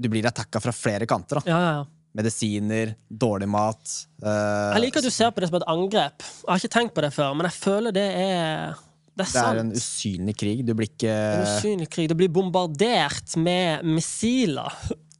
Du 0.00 0.08
blir 0.08 0.24
attacka 0.26 0.60
fra 0.60 0.72
flere 0.72 1.06
kanter. 1.06 1.40
da 1.40 1.42
Ja, 1.46 1.58
ja, 1.58 1.72
ja. 1.78 1.84
Medisiner, 2.14 2.94
dårlig 3.08 3.48
mat. 3.48 4.06
uh, 4.22 4.72
Jeg 4.74 4.82
liker 4.82 4.98
at 4.98 5.04
du 5.04 5.10
ser 5.10 5.30
på 5.30 5.40
det 5.40 5.48
som 5.48 5.56
et 5.60 5.68
angrep. 5.68 6.18
Jeg 6.20 6.48
har 6.48 6.58
ikke 6.58 6.72
tenkt 6.74 6.94
på 6.94 7.00
det 7.04 7.12
før, 7.14 7.34
men 7.36 7.46
jeg 7.48 7.56
føler 7.56 7.92
det 7.92 8.08
er 8.16 8.74
Det 9.16 9.26
er 9.28 9.32
det 9.32 9.44
er 9.44 9.60
en 9.60 9.72
usynlig 9.72 10.34
krig. 10.36 10.64
Du 10.66 10.74
blir 10.74 10.88
ikke 10.88 11.08
En 11.12 11.46
usynlig 11.46 11.88
krig. 11.90 12.08
Du 12.08 12.14
blir 12.14 12.28
bombardert 12.32 13.36
med 13.36 13.82
missiler. 13.84 14.72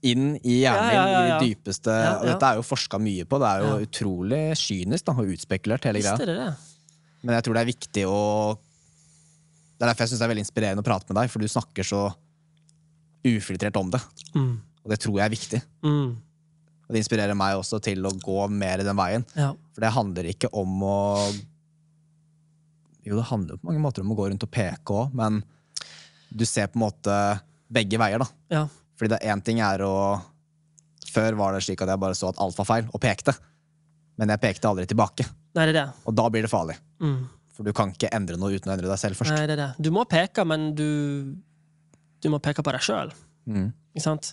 Inn 0.03 0.35
i 0.43 0.59
hjernen 0.63 0.91
Ja, 0.91 1.05
ja, 1.07 1.07
ja, 1.13 1.23
i 1.23 1.31
det 1.31 1.53
dypeste 1.53 1.95
Og 2.19 2.27
dette 2.27 2.49
er 2.49 2.59
jo 2.59 2.67
forska 2.67 2.99
mye 3.03 3.27
på. 3.29 3.39
Det 3.39 3.49
er 3.49 3.63
jo 3.63 3.87
utrolig 3.87 4.43
kynisk 4.59 5.07
da, 5.07 5.15
og 5.15 5.31
utspekulert, 5.37 5.87
hele 5.89 6.03
greia. 6.03 6.17
det 6.19 6.37
det? 6.41 6.51
Men 7.23 7.39
jeg 7.39 7.47
tror 7.47 7.57
det 7.57 7.63
er 7.63 7.71
viktig 7.71 8.05
å 8.11 8.19
Det 8.59 9.85
er 9.85 9.93
derfor 9.93 10.05
jeg 10.05 10.13
syns 10.13 10.23
det 10.23 10.27
er 10.27 10.33
veldig 10.35 10.45
inspirerende 10.47 10.85
å 10.85 10.89
prate 10.89 11.09
med 11.11 11.21
deg, 11.21 11.31
for 11.31 11.43
du 11.43 11.51
snakker 11.51 11.87
så 11.87 12.03
ufiltrert 13.27 13.79
om 13.79 13.91
det. 13.95 14.01
Mm. 14.35 14.53
Og 14.83 14.91
det 14.91 14.99
tror 15.03 15.19
jeg 15.19 15.25
er 15.25 15.33
viktig. 15.33 15.61
Mm. 15.87 16.13
Og 16.87 16.95
det 16.95 17.03
inspirerer 17.03 17.39
meg 17.39 17.59
også 17.59 17.79
til 17.83 18.03
å 18.07 18.13
gå 18.19 18.45
mer 18.51 18.83
i 18.83 18.87
den 18.87 18.99
veien. 18.99 19.25
Ja. 19.39 19.53
For 19.75 19.85
det 19.85 19.95
handler 19.95 20.29
ikke 20.33 20.51
om 20.59 20.83
å 20.87 20.99
Jo, 23.03 23.17
det 23.17 23.27
handler 23.31 23.57
jo 23.57 23.63
på 23.63 23.71
mange 23.71 23.83
måter 23.83 24.05
om 24.05 24.13
å 24.15 24.19
gå 24.19 24.29
rundt 24.31 24.47
og 24.47 24.51
peke 24.55 24.95
òg, 24.95 25.15
men 25.19 25.41
du 26.31 26.45
ser 26.47 26.69
på 26.71 26.79
en 26.79 26.85
måte 26.85 27.17
begge 27.73 27.99
veier, 27.99 28.23
da. 28.23 28.29
ja. 28.53 28.63
Fordi 29.03 29.11
det 29.17 29.19
én 29.27 29.41
ting 29.43 29.59
er 29.59 29.83
å 29.83 30.23
Før 31.13 31.35
var 31.37 31.53
det 31.53 31.65
slik 31.67 31.81
at 31.83 31.91
jeg 31.91 31.99
bare 32.01 32.15
så 32.17 32.29
at 32.31 32.39
alt 32.41 32.57
var 32.57 32.65
feil, 32.65 32.87
og 32.95 33.01
pekte. 33.03 33.35
Men 34.17 34.31
jeg 34.33 34.41
pekte 34.41 34.69
aldri 34.71 34.87
tilbake. 34.89 35.27
Nei, 35.59 35.67
det 35.69 35.75
det. 35.77 35.83
Og 36.09 36.15
da 36.17 36.29
blir 36.33 36.47
det 36.47 36.49
farlig. 36.53 36.77
Mm. 37.03 37.27
For 37.53 37.67
du 37.67 37.73
kan 37.77 37.91
ikke 37.93 38.09
endre 38.17 38.39
noe 38.41 38.55
uten 38.55 38.71
å 38.71 38.77
endre 38.79 38.89
deg 38.89 39.01
selv 39.03 39.19
først. 39.19 39.35
Nei, 39.35 39.43
det 39.51 39.59
er 39.59 39.61
det. 39.61 39.67
Du 39.83 39.91
må 39.93 40.07
peke, 40.09 40.45
men 40.49 40.71
du 40.79 40.87
Du 42.23 42.31
må 42.31 42.39
peke 42.41 42.63
på 42.65 42.73
deg 42.73 42.81
sjøl. 42.87 43.11
Mm. 43.51 43.73
Ikke 43.93 44.05
sant? 44.07 44.31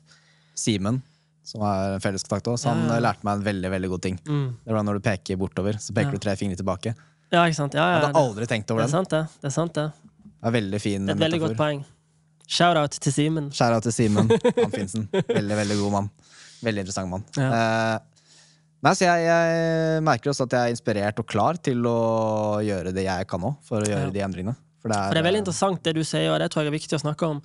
Simen, 0.55 1.01
som 1.43 1.63
er 1.65 1.95
en 1.97 2.03
felleskontakt 2.05 2.47
hos, 2.47 2.63
han 2.69 2.85
Ja, 2.85 2.93
ja. 2.93 2.99
lærte 3.09 3.25
meg 3.25 3.39
en 3.39 3.43
veldig 3.49 3.71
veldig 3.73 3.89
god 3.89 4.01
ting. 4.05 4.19
Mm. 4.29 4.47
Det 4.63 4.73
var 4.77 4.83
når 4.85 4.99
du 5.01 5.05
peker 5.09 5.37
bortover, 5.41 5.73
så 5.81 5.91
peker 5.91 6.13
Ja. 6.13 6.19
du 6.19 6.19
tre 6.19 6.35
fingre 6.37 6.55
tilbake. 6.55 6.93
Ja, 7.33 7.43
ikke 7.49 7.55
sant? 7.55 7.73
Ja, 7.73 7.89
Jeg 7.97 8.05
hadde 8.05 8.15
aldri 8.23 8.45
tenkt 8.47 8.71
over 8.71 8.81
det 8.85 8.87
er 8.93 8.95
sant, 8.95 9.09
det. 9.09 9.25
Det 9.41 9.47
er 9.49 9.55
sant, 9.57 9.73
det. 9.73 9.91
Det 10.23 10.47
er 10.47 10.51
veldig 10.61 10.79
fin 10.81 11.05
Det 11.05 11.15
er 11.15 11.17
et 11.17 11.31
veldig 11.31 11.39
godt 11.47 11.57
poeng. 11.57 11.83
Shout-out 12.49 12.95
til 12.97 13.13
Simen. 13.13 13.49
Skjæra 13.53 13.77
til 13.85 13.93
Simen 13.93 14.30
Anfinsen. 14.65 15.03
Veldig, 15.13 15.55
veldig 15.59 15.76
god 15.84 15.91
mann. 15.93 16.07
Veldig 16.65 16.81
interessant 16.84 17.11
mann. 17.11 17.26
Eh, 17.38 17.99
nei, 18.88 18.93
så 18.97 19.05
jeg, 19.05 19.27
jeg 19.27 20.01
merker 20.07 20.31
også 20.34 20.47
at 20.47 20.55
jeg 20.57 20.65
er 20.71 20.73
inspirert 20.73 21.21
og 21.21 21.27
klar 21.30 21.59
til 21.61 21.85
å 21.88 21.97
gjøre 22.65 22.93
det 22.95 23.05
jeg 23.05 23.27
kan 23.30 23.43
nå, 23.45 23.51
for 23.67 23.85
å 23.85 23.89
gjøre 23.89 24.07
Ja. 24.09 24.13
de 24.17 24.23
endringene. 24.26 24.55
For 24.81 24.89
det 24.91 24.97
er, 24.97 25.09
For 25.11 25.17
det 25.17 25.21
er 25.21 25.27
veldig 25.30 25.41
interessant 25.43 25.84
det 25.85 25.93
du 25.99 26.01
sier, 26.07 26.30
og 26.34 26.39
det 26.41 26.49
tror 26.53 26.63
jeg 26.65 26.71
er 26.71 26.77
viktig 26.80 26.97
å 26.97 27.01
snakke 27.03 27.30
om. 27.35 27.41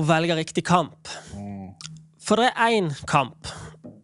Å 0.00 0.04
velge 0.06 0.36
riktig 0.38 0.64
kamp. 0.66 1.10
For 2.22 2.40
det 2.42 2.50
er 2.50 2.74
én 2.80 2.90
kamp, 3.10 3.48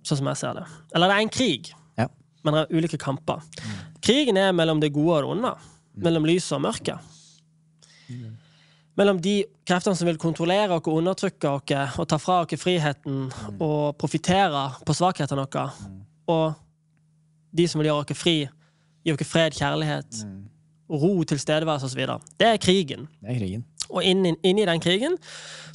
sånn 0.06 0.20
som 0.22 0.30
jeg 0.30 0.40
ser 0.44 0.58
det. 0.60 0.64
Eller 0.94 1.10
det 1.10 1.16
er 1.18 1.24
én 1.26 1.32
krig, 1.32 1.72
Ja. 1.98 2.06
men 2.44 2.54
det 2.54 2.62
er 2.66 2.78
ulike 2.78 2.98
kamper. 3.02 3.42
Krigen 4.04 4.38
er 4.38 4.52
mellom 4.54 4.78
det 4.82 4.92
gode 4.94 5.20
og 5.20 5.22
det 5.26 5.30
onde. 5.36 5.52
Mellom 6.06 6.26
lyset 6.28 6.54
og 6.58 6.62
mørket. 6.68 6.98
Mellom 8.96 9.18
de 9.20 9.44
kreftene 9.68 9.96
som 9.98 10.08
vil 10.08 10.16
kontrollere 10.20 10.78
oss, 10.78 10.86
undertrykke 10.88 11.50
oss 11.50 11.98
og 12.00 12.08
ta 12.08 12.16
fra 12.20 12.38
oss 12.46 12.60
friheten 12.60 13.26
og 13.60 13.96
profitere 14.00 14.62
på 14.88 14.96
svakhetene 14.96 15.44
våre, 15.44 15.66
og 16.32 16.54
de 17.56 17.66
som 17.68 17.80
vil 17.80 17.90
gjøre 17.90 18.06
oss 18.06 18.18
fri, 18.18 18.36
gi 19.04 19.12
oss 19.12 19.28
fred, 19.28 19.52
kjærlighet, 19.58 20.22
ro, 20.88 21.12
tilstedeværelse 21.28 21.90
osv. 21.90 22.04
Det 22.40 22.48
er 22.54 22.60
krigen. 22.62 23.08
Det 23.20 23.34
er 23.34 23.40
krigen. 23.40 23.64
Og 23.90 24.02
inni, 24.02 24.32
inni 24.42 24.64
den 24.66 24.80
krigen 24.82 25.14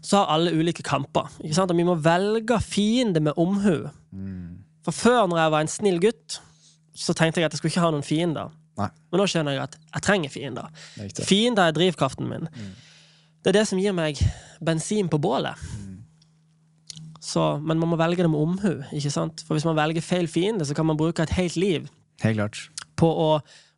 så 0.04 0.18
har 0.24 0.34
alle 0.36 0.52
ulike 0.58 0.84
kamper. 0.84 1.30
Ikke 1.44 1.56
sant? 1.56 1.72
Og 1.72 1.78
vi 1.78 1.86
må 1.88 1.96
velge 1.96 2.58
fiende 2.66 3.22
med 3.24 3.38
omhu. 3.40 3.86
For 4.84 4.92
før, 4.92 5.28
når 5.30 5.38
jeg 5.38 5.52
var 5.54 5.62
en 5.62 5.72
snill 5.72 6.00
gutt, 6.02 6.40
så 6.98 7.14
tenkte 7.14 7.40
jeg 7.40 7.48
at 7.48 7.54
jeg 7.54 7.62
skulle 7.62 7.72
ikke 7.72 7.86
ha 7.86 7.92
noen 7.94 8.04
fiender. 8.04 8.50
Nei, 8.80 8.88
Men 9.12 9.22
nå 9.22 9.28
skjønner 9.30 9.56
jeg 9.56 9.64
at 9.68 9.76
jeg 9.94 10.04
trenger 10.08 10.32
fiender. 10.34 10.70
er. 10.98 11.26
Fiender 11.28 11.70
er 11.70 11.76
drivkraften 11.76 12.28
min. 12.28 12.48
Det 13.42 13.50
er 13.52 13.58
det 13.62 13.68
som 13.70 13.80
gir 13.82 13.94
meg 13.98 14.20
bensin 14.62 15.10
på 15.10 15.18
bålet. 15.22 15.58
Så, 17.22 17.42
men 17.62 17.80
man 17.80 17.90
må 17.90 17.98
velge 18.02 18.24
det 18.26 18.30
med 18.30 18.42
omhu. 18.42 18.72
ikke 18.94 19.12
sant? 19.14 19.44
For 19.46 19.58
hvis 19.58 19.66
man 19.66 19.78
velger 19.78 20.02
feil 20.02 20.28
fiende, 20.30 20.66
så 20.66 20.76
kan 20.78 20.88
man 20.90 20.98
bruke 20.98 21.22
et 21.24 21.34
helt 21.38 21.56
liv 21.56 21.90
Helt 22.22 22.38
klart. 22.38 22.62
på 22.98 23.08
å 23.08 23.30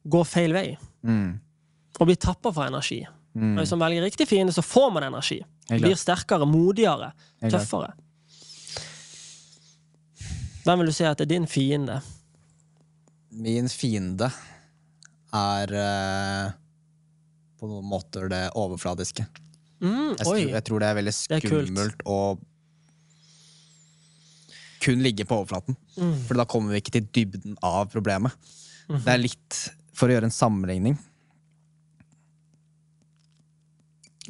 gå 0.04 0.24
feil 0.28 0.56
vei. 0.56 0.78
Mm. 1.04 1.40
Og 2.00 2.08
bli 2.08 2.16
tappa 2.16 2.52
for 2.52 2.68
energi. 2.68 3.04
Og 3.34 3.60
hvis 3.60 3.72
man 3.74 3.82
velger 3.82 4.06
riktig 4.06 4.28
fiende, 4.30 4.54
så 4.54 4.62
får 4.62 4.92
man 4.94 5.08
energi. 5.08 5.40
Blir 5.72 5.96
sterkere, 5.98 6.46
modigere, 6.46 7.12
Helt 7.42 7.56
tøffere. 7.56 7.94
Hvem 10.64 10.80
vil 10.80 10.92
du 10.92 10.96
si 10.96 11.08
at 11.08 11.22
er 11.22 11.28
din 11.28 11.48
fiende? 11.50 12.00
Min 13.34 13.68
fiende 13.72 14.30
er 15.34 15.74
uh, 15.74 16.52
på 17.60 17.68
noen 17.68 17.88
måter 17.90 18.30
det 18.32 18.46
overfladiske. 18.60 19.26
Mm, 19.84 20.14
Jeg, 20.16 20.24
tror, 20.26 20.38
jeg 20.40 20.64
tror 20.64 20.80
det 20.84 20.88
er 20.90 20.96
veldig 21.02 21.14
skummelt 21.18 22.04
å 22.08 22.18
kun 24.84 25.00
ligge 25.04 25.24
på 25.28 25.38
overflaten. 25.42 25.76
Mm. 25.96 26.16
For 26.28 26.40
da 26.40 26.46
kommer 26.50 26.74
vi 26.76 26.82
ikke 26.82 26.94
til 26.98 27.08
dybden 27.16 27.58
av 27.64 27.88
problemet. 27.92 28.32
Mm. 28.90 29.00
Det 29.06 29.12
er 29.14 29.22
litt 29.22 29.60
For 29.96 30.10
å 30.12 30.16
gjøre 30.18 30.28
en 30.28 30.34
sammenligning 30.36 30.98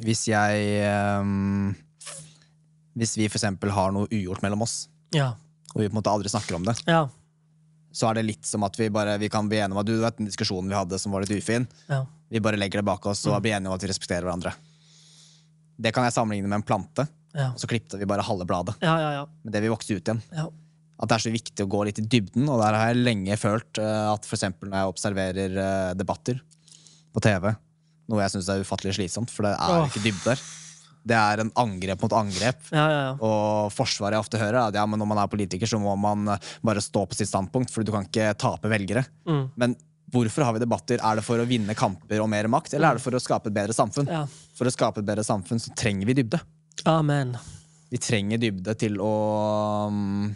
Hvis 0.04 0.20
jeg 0.30 0.84
um, 1.18 1.72
Hvis 2.94 3.16
vi 3.18 3.26
for 3.26 3.40
eksempel 3.40 3.72
har 3.74 3.90
noe 3.94 4.06
ugjort 4.14 4.44
mellom 4.44 4.62
oss, 4.62 4.88
Ja. 5.14 5.32
og 5.74 5.80
vi 5.82 5.88
på 5.88 5.92
en 5.94 5.98
måte 5.98 6.12
aldri 6.12 6.30
snakker 6.30 6.54
om 6.54 6.62
det, 6.68 6.76
Ja. 6.86 7.08
så 7.92 8.10
er 8.10 8.14
det 8.20 8.24
litt 8.26 8.46
som 8.46 8.62
at 8.66 8.76
vi 8.78 8.88
bare 8.94 9.18
vi 9.18 9.28
kan 9.28 9.48
bli 9.48 9.58
enige 9.58 9.74
om 9.74 9.82
at 9.82 9.86
du 9.86 9.96
vet 10.00 10.16
den 10.18 10.26
diskusjonen 10.30 10.68
vi 10.70 10.78
hadde 10.78 10.98
som 11.02 11.10
var 11.12 11.22
litt 11.26 11.34
ufin, 11.34 11.66
ja. 11.88 12.04
vi 12.30 12.38
bare 12.42 12.56
legger 12.58 12.78
det 12.78 12.86
bak 12.86 13.06
oss 13.06 13.26
og 13.26 13.42
blir 13.42 13.54
enige 13.56 13.68
om 13.70 13.74
at 13.74 13.82
vi 13.82 13.90
respekterer 13.90 14.22
hverandre. 14.26 14.54
Det 15.76 15.92
kan 15.94 16.06
jeg 16.06 16.14
sammenligne 16.16 16.50
med 16.50 16.60
en 16.62 16.66
plante, 16.66 17.06
Ja. 17.34 17.48
og 17.50 17.58
så 17.58 17.66
klippte 17.66 17.98
vi 17.98 18.06
bare 18.06 18.22
halve 18.22 18.46
bladet. 18.46 18.76
Ja, 18.80 18.94
ja, 19.00 19.10
ja. 19.20 19.24
Men 19.42 19.52
det 19.52 19.62
vil 19.64 19.74
vokse 19.74 19.96
ut 19.96 20.04
igjen. 20.04 20.22
ja. 20.34 20.50
At 20.94 21.10
det 21.10 21.16
er 21.16 21.22
så 21.24 21.30
viktig 21.34 21.64
å 21.64 21.68
gå 21.68 21.80
litt 21.88 21.98
i 21.98 22.04
dybden, 22.06 22.46
og 22.46 22.60
der 22.62 22.76
har 22.78 22.92
jeg 22.92 23.02
lenge 23.02 23.34
følt 23.36 23.80
eh, 23.82 24.12
at 24.12 24.28
eksempel 24.30 24.70
når 24.70 24.78
jeg 24.78 24.92
observerer 24.92 25.56
eh, 25.58 25.94
debatter 25.98 26.38
på 27.12 27.22
TV, 27.24 27.48
noe 28.10 28.20
jeg 28.22 28.30
syns 28.36 28.50
er 28.52 28.62
ufattelig 28.62 28.94
slitsomt, 28.94 29.32
for 29.34 29.48
det 29.48 29.56
er 29.56 29.74
oh. 29.74 29.88
ikke 29.88 30.04
dybde 30.04 30.28
der. 30.30 30.44
Det 31.04 31.16
er 31.18 31.42
en 31.42 31.50
angrep 31.60 32.00
mot 32.00 32.14
angrep. 32.16 32.62
ja, 32.70 32.84
ja, 32.88 33.00
ja. 33.08 33.16
Og 33.18 33.72
forsvaret 33.74 34.16
jeg 34.16 34.24
ofte 34.24 34.40
hører, 34.40 34.60
er 34.60 34.70
at 34.70 34.78
ja, 34.78 34.86
men 34.86 35.02
når 35.02 35.10
man 35.10 35.20
er 35.24 35.32
politiker, 35.34 35.68
så 35.68 35.82
må 35.82 35.96
man 35.98 36.30
eh, 36.36 36.52
bare 36.64 36.84
stå 36.84 37.02
på 37.10 37.18
sitt 37.18 37.28
standpunkt, 37.28 37.74
for 37.74 37.82
du 37.82 37.90
kan 37.92 38.06
ikke 38.06 38.30
tape 38.40 38.70
velgere. 38.70 39.02
Mm. 39.26 39.42
Men 39.60 39.74
hvorfor 40.14 40.46
har 40.46 40.56
vi 40.56 40.62
debatter? 40.62 41.02
Er 41.02 41.18
det 41.18 41.24
for 41.26 41.42
å 41.42 41.46
vinne 41.48 41.74
kamper 41.78 42.22
og 42.22 42.30
mer 42.32 42.48
makt, 42.52 42.76
eller 42.76 42.92
er 42.94 43.00
det 43.00 43.04
for 43.04 43.16
å 43.16 43.22
skape 43.22 43.50
et 43.50 43.56
bedre 43.56 43.76
samfunn? 43.76 44.10
ja. 44.10 44.24
For 44.54 44.70
å 44.70 44.72
skape 44.72 45.02
et 45.02 45.06
bedre 45.08 45.24
samfunn 45.26 45.58
så 45.58 45.72
trenger 45.74 46.06
vi 46.06 46.14
dybde. 46.20 46.38
Amen. 46.86 47.32
Vi 47.90 47.98
trenger 48.02 48.38
dybde 48.38 48.74
til 48.78 49.00
å 49.02 49.14
um, 49.90 50.28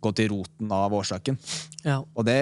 gå 0.00 0.12
til 0.16 0.30
roten 0.32 0.72
av 0.72 0.94
årsaken. 0.96 1.36
Ja. 1.84 1.98
Og 2.00 2.24
det, 2.24 2.38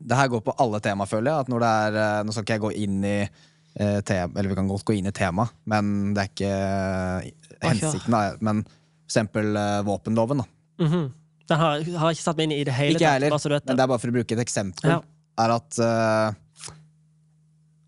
det 0.00 0.18
her 0.18 0.30
går 0.32 0.40
på 0.46 0.54
alle 0.64 0.80
tema, 0.84 1.06
føler 1.08 1.30
jeg. 1.30 1.44
At 1.44 1.52
når 1.52 1.64
det 1.64 1.72
er, 1.82 1.98
eh, 2.04 2.22
nå 2.24 2.34
skal 2.34 2.46
ikke 2.46 2.56
jeg 2.56 2.64
gå 2.64 2.72
inn 2.86 2.98
i 3.04 3.18
eh, 3.20 4.00
tema, 4.06 4.32
eller 4.38 4.52
vi 4.52 4.58
kan 4.60 4.70
godt 4.70 4.86
gå 4.88 4.96
inn 4.98 5.10
i 5.10 5.14
tema, 5.16 5.46
men 5.70 6.14
det 6.16 6.24
er 6.24 6.32
ikke 6.32 6.54
eh, 6.54 7.68
hensikten. 7.68 8.16
Da. 8.16 8.22
Men 8.44 8.64
for 8.64 9.12
eksempel 9.12 9.60
eh, 9.60 9.80
våpenloven. 9.88 10.44
Da. 10.44 10.48
Mhm. 10.86 11.04
Den 11.44 11.60
har, 11.60 11.82
har 12.00 12.14
ikke 12.14 12.24
satt 12.24 12.38
meg 12.40 12.46
inn 12.48 12.54
i 12.56 12.64
det 12.64 12.72
hele 12.72 12.94
Ikke 12.96 13.04
jeg 13.04 13.18
heller, 13.18 13.34
men 13.36 13.52
det. 13.52 13.74
det 13.76 13.82
er 13.84 13.88
bare 13.90 14.00
for 14.00 14.08
å 14.08 14.14
bruke 14.14 14.36
et 14.36 14.40
eksempel. 14.40 14.94
Ja. 14.94 15.02
Er 15.38 15.50
at 15.56 15.78
uh, 15.82 16.70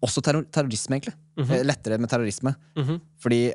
Også 0.02 0.22
terror, 0.22 0.44
terrorisme, 0.52 0.96
egentlig. 0.98 1.14
Mm 1.36 1.44
-hmm. 1.44 1.64
Lettere 1.64 1.98
med 1.98 2.08
terrorisme. 2.10 2.54
Mhm. 2.76 3.00
Fordi 3.20 3.52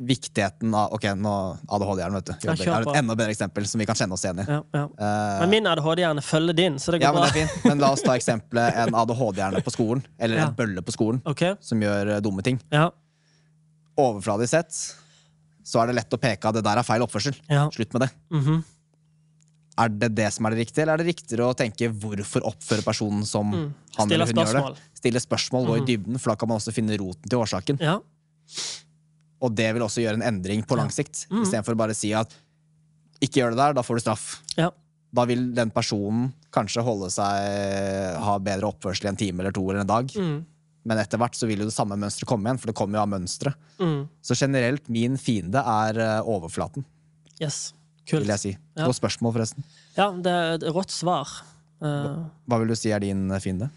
viktigheten 0.00 0.74
av 0.74 0.92
Ok, 0.96 1.04
nå 1.16 1.32
ADHD-hjernen, 1.68 2.14
vet 2.14 2.30
du. 2.30 2.48
Jeg 2.48 2.72
har 2.72 2.86
et 2.86 2.98
enda 3.02 3.16
bedre 3.18 3.34
eksempel 3.34 3.66
som 3.68 3.80
vi 3.82 3.86
kan 3.88 3.98
kjenne 3.98 4.16
oss 4.16 4.24
igjen 4.24 4.40
i. 4.40 4.46
Ja, 4.48 4.62
ja. 4.72 4.84
Eh, 4.96 5.40
Men 5.42 5.50
min 5.50 5.68
ADHD-hjerne 5.68 6.24
følger 6.24 6.56
din, 6.56 6.78
så 6.80 6.94
det 6.94 7.02
går 7.02 7.10
ja, 7.10 7.12
men 7.12 7.26
bra. 7.26 7.34
fint. 7.34 7.64
Men 7.68 7.78
la 7.84 7.92
oss 7.92 8.02
ta 8.06 8.16
eksempelet 8.16 8.80
en 8.80 8.94
ADHD-hjerne 8.94 9.62
på 9.66 9.74
skolen, 9.74 10.02
eller 10.18 10.36
Ja. 10.36 10.48
en 10.48 10.56
bølle 10.56 10.82
på 10.82 10.92
skolen, 10.96 11.20
okay. 11.24 11.54
som 11.60 11.80
gjør 11.80 12.20
dumme 12.24 12.42
ting. 12.42 12.60
Ja. 12.72 12.90
Overfladisk 13.98 14.50
sett 14.50 14.72
så 15.70 15.82
er 15.82 15.86
det 15.90 15.94
lett 16.00 16.16
å 16.16 16.18
peke 16.18 16.48
at 16.48 16.54
det 16.54 16.64
der 16.64 16.78
er 16.78 16.82
feil 16.82 17.02
oppførsel. 17.04 17.36
Slutt 17.70 17.92
med 17.92 18.02
det. 18.06 18.10
Mhm. 18.30 18.64
Er 19.78 19.88
det 19.88 20.14
det 20.14 20.32
som 20.34 20.44
er 20.46 20.50
det 20.50 20.66
riktige, 20.66 20.82
eller 20.82 20.94
er 20.98 21.02
det 21.04 21.06
riktigere 21.14 21.46
å 21.46 21.54
tenke 21.56 21.88
hvorfor 21.92 22.42
oppfører 22.50 22.82
personen 22.84 23.24
som 23.24 23.52
han 23.52 23.60
Mm. 23.68 23.74
han 23.96 24.12
eller 24.12 24.26
hun 24.26 24.34
gjør 24.34 24.74
det? 24.74 24.78
Stille 24.94 25.20
spørsmål, 25.20 25.66
gå 25.66 25.76
i 25.78 25.86
dybden, 25.86 26.18
for 26.20 26.30
da 26.32 26.36
kan 26.36 26.48
man 26.48 26.58
også 26.58 26.72
finne 26.74 26.98
roten 26.98 27.28
til 27.30 27.38
årsaken. 27.38 27.78
Ja. 27.80 28.00
Og 29.40 29.54
det 29.56 29.70
vil 29.72 29.82
også 29.82 30.02
gjøre 30.04 30.18
en 30.20 30.26
endring 30.34 30.64
på 30.68 30.76
lang 30.76 30.90
sikt, 30.92 31.26
Mm. 31.30 31.42
istedenfor 31.44 31.76
bare 31.76 31.92
å 31.92 31.96
si 31.96 32.12
at 32.12 32.28
ikke 33.22 33.40
gjør 33.40 33.50
det 33.50 33.56
der, 33.58 33.72
da 33.74 33.82
får 33.82 33.94
du 33.96 34.00
straff. 34.00 34.40
Ja. 34.56 34.70
Da 35.12 35.24
vil 35.24 35.54
den 35.54 35.70
personen 35.70 36.32
kanskje 36.52 36.82
holde 36.84 37.10
seg 37.10 38.18
ha 38.20 38.38
bedre 38.38 38.68
oppførsel 38.72 39.06
i 39.06 39.08
en 39.08 39.16
time 39.16 39.40
eller 39.40 39.52
to 39.52 39.64
eller 39.70 39.80
en 39.80 39.86
dag. 39.86 40.06
Mm. 40.08 40.44
Men 40.84 40.98
etter 40.98 41.18
hvert 41.18 41.34
så 41.36 41.46
vil 41.46 41.58
jo 41.58 41.64
det 41.66 41.74
samme 41.74 41.96
mønsteret 41.98 42.26
komme 42.26 42.46
igjen, 42.48 42.58
for 42.60 42.66
det 42.70 42.74
kommer 42.76 42.96
jo 42.98 43.02
av 43.02 43.08
mønstre. 43.08 43.54
Mm. 43.78 44.08
Så 44.22 44.34
generelt, 44.38 44.88
min 44.88 45.16
fiende 45.16 45.60
er 45.64 45.98
eh, 45.98 46.22
overflaten, 46.22 46.84
Yes. 47.40 47.72
Kult. 48.10 48.22
vil 48.24 48.32
jeg 48.34 48.42
si. 48.42 48.52
Ja. 48.76 48.90
Spørsmål, 48.92 49.32
forresten. 49.38 49.64
Ja, 49.96 50.10
det 50.12 50.32
er 50.34 50.54
et 50.58 50.66
rått 50.74 50.90
svar. 50.94 51.30
Uh, 51.80 52.26
Hva 52.50 52.58
vil 52.60 52.68
du 52.68 52.76
si 52.76 52.90
er 52.92 53.00
din 53.00 53.30
eh, 53.32 53.40
fiende? 53.40 53.70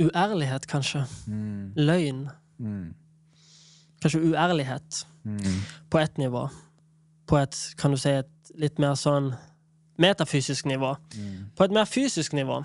uærlighet, 0.00 0.66
kanskje. 0.66 1.04
Mm. 1.26 1.72
Løgn. 1.76 2.28
Mm. 2.58 2.94
Kanskje 4.02 4.20
uærlighet 4.20 5.06
Mm. 5.24 5.60
på 5.90 5.98
ett 5.98 6.18
nivå. 6.18 6.48
På 7.26 7.36
et, 7.38 7.74
kan 7.78 7.90
du 7.90 7.96
si, 7.96 8.08
et 8.10 8.28
litt 8.54 8.78
mer 8.78 8.94
sånn 8.94 9.34
metafysisk 9.98 10.64
nivå. 10.66 10.96
Mm. 11.16 11.46
På 11.56 11.64
et 11.64 11.70
mer 11.72 11.84
fysisk 11.84 12.32
nivå. 12.32 12.64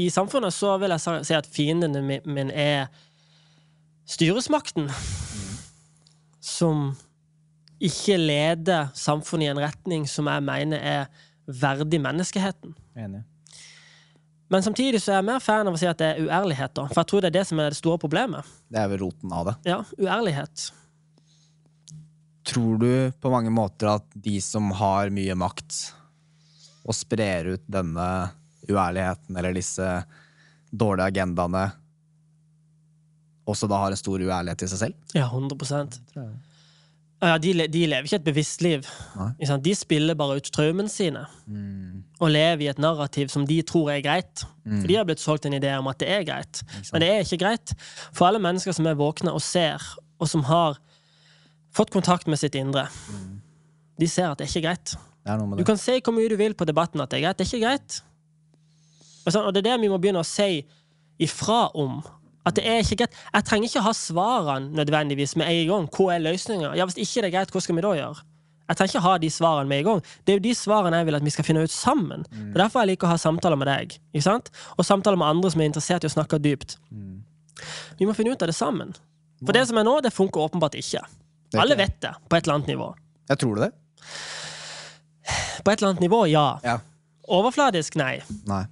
I 0.00 0.08
samfunnet 0.12 0.54
så 0.54 0.76
vil 0.80 0.94
jeg 0.94 1.24
si 1.28 1.36
at 1.36 1.48
fienden 1.50 1.98
mine 2.06 2.20
min 2.24 2.50
er 2.50 2.88
styresmakten. 4.08 4.90
Som 6.58 6.94
ikke 7.80 8.16
leder 8.20 8.90
samfunnet 8.96 9.48
i 9.48 9.50
en 9.54 9.60
retning 9.60 10.06
som 10.08 10.28
jeg 10.28 10.44
mener 10.44 10.80
er 10.84 11.26
verdig 11.48 12.00
menneskeheten. 12.02 12.74
Enig. 12.96 13.22
Men 14.50 14.64
samtidig 14.66 14.98
så 15.00 15.12
er 15.12 15.20
jeg 15.20 15.28
mer 15.28 15.42
fan 15.42 15.68
av 15.70 15.76
å 15.76 15.78
si 15.78 15.86
at 15.86 16.00
det 16.00 16.08
er 16.10 16.26
uærlighet, 16.26 16.74
da. 16.74 16.88
For 16.90 17.00
jeg 17.00 17.10
tror 17.12 17.22
det 17.22 17.30
er 17.30 17.36
det 17.38 17.46
som 17.46 17.60
er 17.62 17.70
det 17.70 17.78
store 17.78 18.00
problemet. 18.02 18.48
Det 18.68 18.80
er 18.82 18.90
vel 18.90 19.04
roten 19.04 19.32
av 19.32 19.46
det. 19.46 19.54
Ja, 19.70 19.78
uærlighet. 19.94 20.64
Tror 22.50 22.80
du 22.82 22.90
på 23.22 23.30
mange 23.32 23.52
måter 23.54 23.92
at 23.94 24.08
de 24.12 24.40
som 24.42 24.72
har 24.74 25.12
mye 25.14 25.36
makt, 25.38 25.78
og 26.82 26.96
sprer 26.96 27.52
ut 27.54 27.64
denne 27.70 28.08
uærligheten 28.70 29.36
eller 29.36 29.56
disse 29.56 29.88
dårlige 30.70 31.10
agendaene, 31.10 31.70
også 33.50 33.66
da 33.70 33.80
har 33.82 33.90
en 33.94 33.98
stor 33.98 34.22
uærlighet 34.22 34.62
i 34.62 34.70
seg 34.70 34.82
selv? 34.84 35.12
Ja, 35.16 35.26
100 35.26 35.58
Ja, 37.20 37.34
de, 37.36 37.52
de 37.68 37.82
lever 37.84 38.06
ikke 38.08 38.16
et 38.16 38.24
bevisst 38.24 38.62
liv. 38.64 38.86
Nei. 39.18 39.58
De 39.60 39.74
spiller 39.76 40.16
bare 40.16 40.38
ut 40.40 40.46
traumene 40.54 40.88
sine. 40.88 41.26
Og 42.20 42.30
lever 42.32 42.64
i 42.64 42.70
et 42.72 42.80
narrativ 42.80 43.28
som 43.32 43.44
de 43.48 43.58
tror 43.66 43.90
er 43.92 44.04
greit. 44.04 44.44
For 44.64 44.88
de 44.88 44.96
har 44.96 45.08
blitt 45.08 45.20
solgt 45.20 45.48
en 45.48 45.56
idé 45.58 45.74
om 45.76 45.90
at 45.90 46.00
det 46.00 46.08
er 46.08 46.24
greit. 46.28 46.62
Men 46.92 47.04
det 47.04 47.10
er 47.10 47.26
ikke 47.26 47.42
greit. 47.42 47.74
For 48.14 48.30
alle 48.30 48.40
mennesker 48.40 48.76
som 48.76 48.88
er 48.88 48.96
våkne 48.96 49.34
og 49.36 49.44
ser, 49.44 49.84
og 50.20 50.30
som 50.32 50.46
har 50.48 50.80
fått 51.76 51.92
kontakt 51.92 52.30
med 52.30 52.40
sitt 52.40 52.56
indre, 52.58 52.86
de 54.00 54.08
ser 54.08 54.30
at 54.30 54.40
det 54.40 54.48
er 54.48 54.54
ikke 54.54 54.68
greit. 54.70 54.96
Er 55.28 55.42
Du 55.60 55.64
kan 55.68 55.76
si 55.76 55.98
hvor 56.00 56.16
mye 56.16 56.30
du 56.32 56.38
vil 56.40 56.56
på 56.56 56.64
debatten 56.64 57.02
at 57.04 57.12
det 57.12 57.20
er 57.20 57.26
greit. 57.28 57.36
Det 57.36 57.44
er 57.44 57.52
ikke 57.52 57.66
greit. 57.66 58.00
Og 59.26 59.32
sånn- 59.32 59.46
Og 59.46 59.54
det 59.54 59.66
er 59.66 59.70
det 59.76 59.80
vi 59.82 59.88
må 59.88 59.98
begynne 60.00 60.20
å 60.22 60.26
si 60.26 60.64
ifra 61.20 61.70
om. 61.74 62.02
At 62.46 62.54
det 62.54 62.64
er 62.64 62.80
ikke 62.80 62.96
greit. 63.04 63.14
Jeg 63.34 63.44
trenger 63.44 63.68
ikke 63.68 63.82
ha 63.84 63.92
svarene 63.92 64.72
nødvendigvis 64.72 65.36
med 65.36 65.46
en 65.48 65.68
gang. 65.68 65.88
Hva 65.88 66.14
er 66.16 66.20
løsninga? 66.24 66.74
Ja, 66.76 66.86
hvis 66.86 66.96
ikke 66.96 67.22
det 67.22 67.28
er 67.34 67.38
greit, 67.38 67.50
hva 67.52 67.60
skal 67.62 67.74
vi 67.76 67.82
da 67.82 67.88
gjøre? 67.94 68.22
Jeg 68.70 68.76
trenger 68.78 68.94
ikke 68.94 69.02
ha 69.02 69.18
de 69.18 69.28
svarene 69.28 69.68
med 69.68 69.78
en 69.78 69.84
gang. 69.84 70.02
Det 70.24 70.32
er 70.32 70.38
jo 70.38 70.42
de 70.48 70.54
svarene 70.54 70.96
jeg 70.96 71.06
vil 71.06 71.14
at 71.16 71.22
vi 71.26 71.30
skal 71.30 71.44
finne 71.44 71.62
ut 71.62 71.70
sammen. 71.70 72.22
Det 72.30 72.54
er 72.56 72.62
derfor 72.64 72.80
jeg 72.80 72.88
liker 72.96 73.06
å 73.08 73.10
ha 73.10 73.16
samtaler 73.16 73.58
med 73.58 73.66
deg. 73.68 73.98
Ikke 74.14 74.22
sant? 74.22 74.50
Og 74.78 74.84
samtaler 74.86 75.18
med 75.18 75.26
andre 75.28 75.50
som 75.50 75.60
er 75.60 75.68
interessert 75.68 76.04
i 76.04 76.06
å 76.08 76.14
snakke 76.14 76.38
dypt. 76.40 76.76
Vi 77.98 78.06
må 78.06 78.14
finne 78.16 78.30
ut 78.32 78.42
av 78.42 78.48
det 78.48 78.54
sammen. 78.56 78.94
For 79.44 79.52
det 79.52 79.66
som 79.68 79.76
er 79.76 79.84
nå, 79.84 80.00
det 80.02 80.12
funker 80.12 80.48
åpenbart 80.48 80.74
ikke. 80.78 81.02
Er 81.52 81.60
Alle 81.60 81.76
vet 81.76 82.00
det, 82.00 82.14
på 82.28 82.36
et 82.36 82.44
eller 82.46 82.54
annet 82.54 82.68
nivå. 82.68 82.94
Jeg 83.28 83.38
tror 83.38 83.56
det? 83.56 83.72
På 85.64 85.70
et 85.72 85.82
eller 85.82 85.90
annet 85.92 86.00
nivå, 86.00 86.24
ja. 86.30 86.58
Ja. 86.64 86.78
Overfladisk, 87.28 87.96
nei. 87.96 88.20
Nei. 88.46 88.64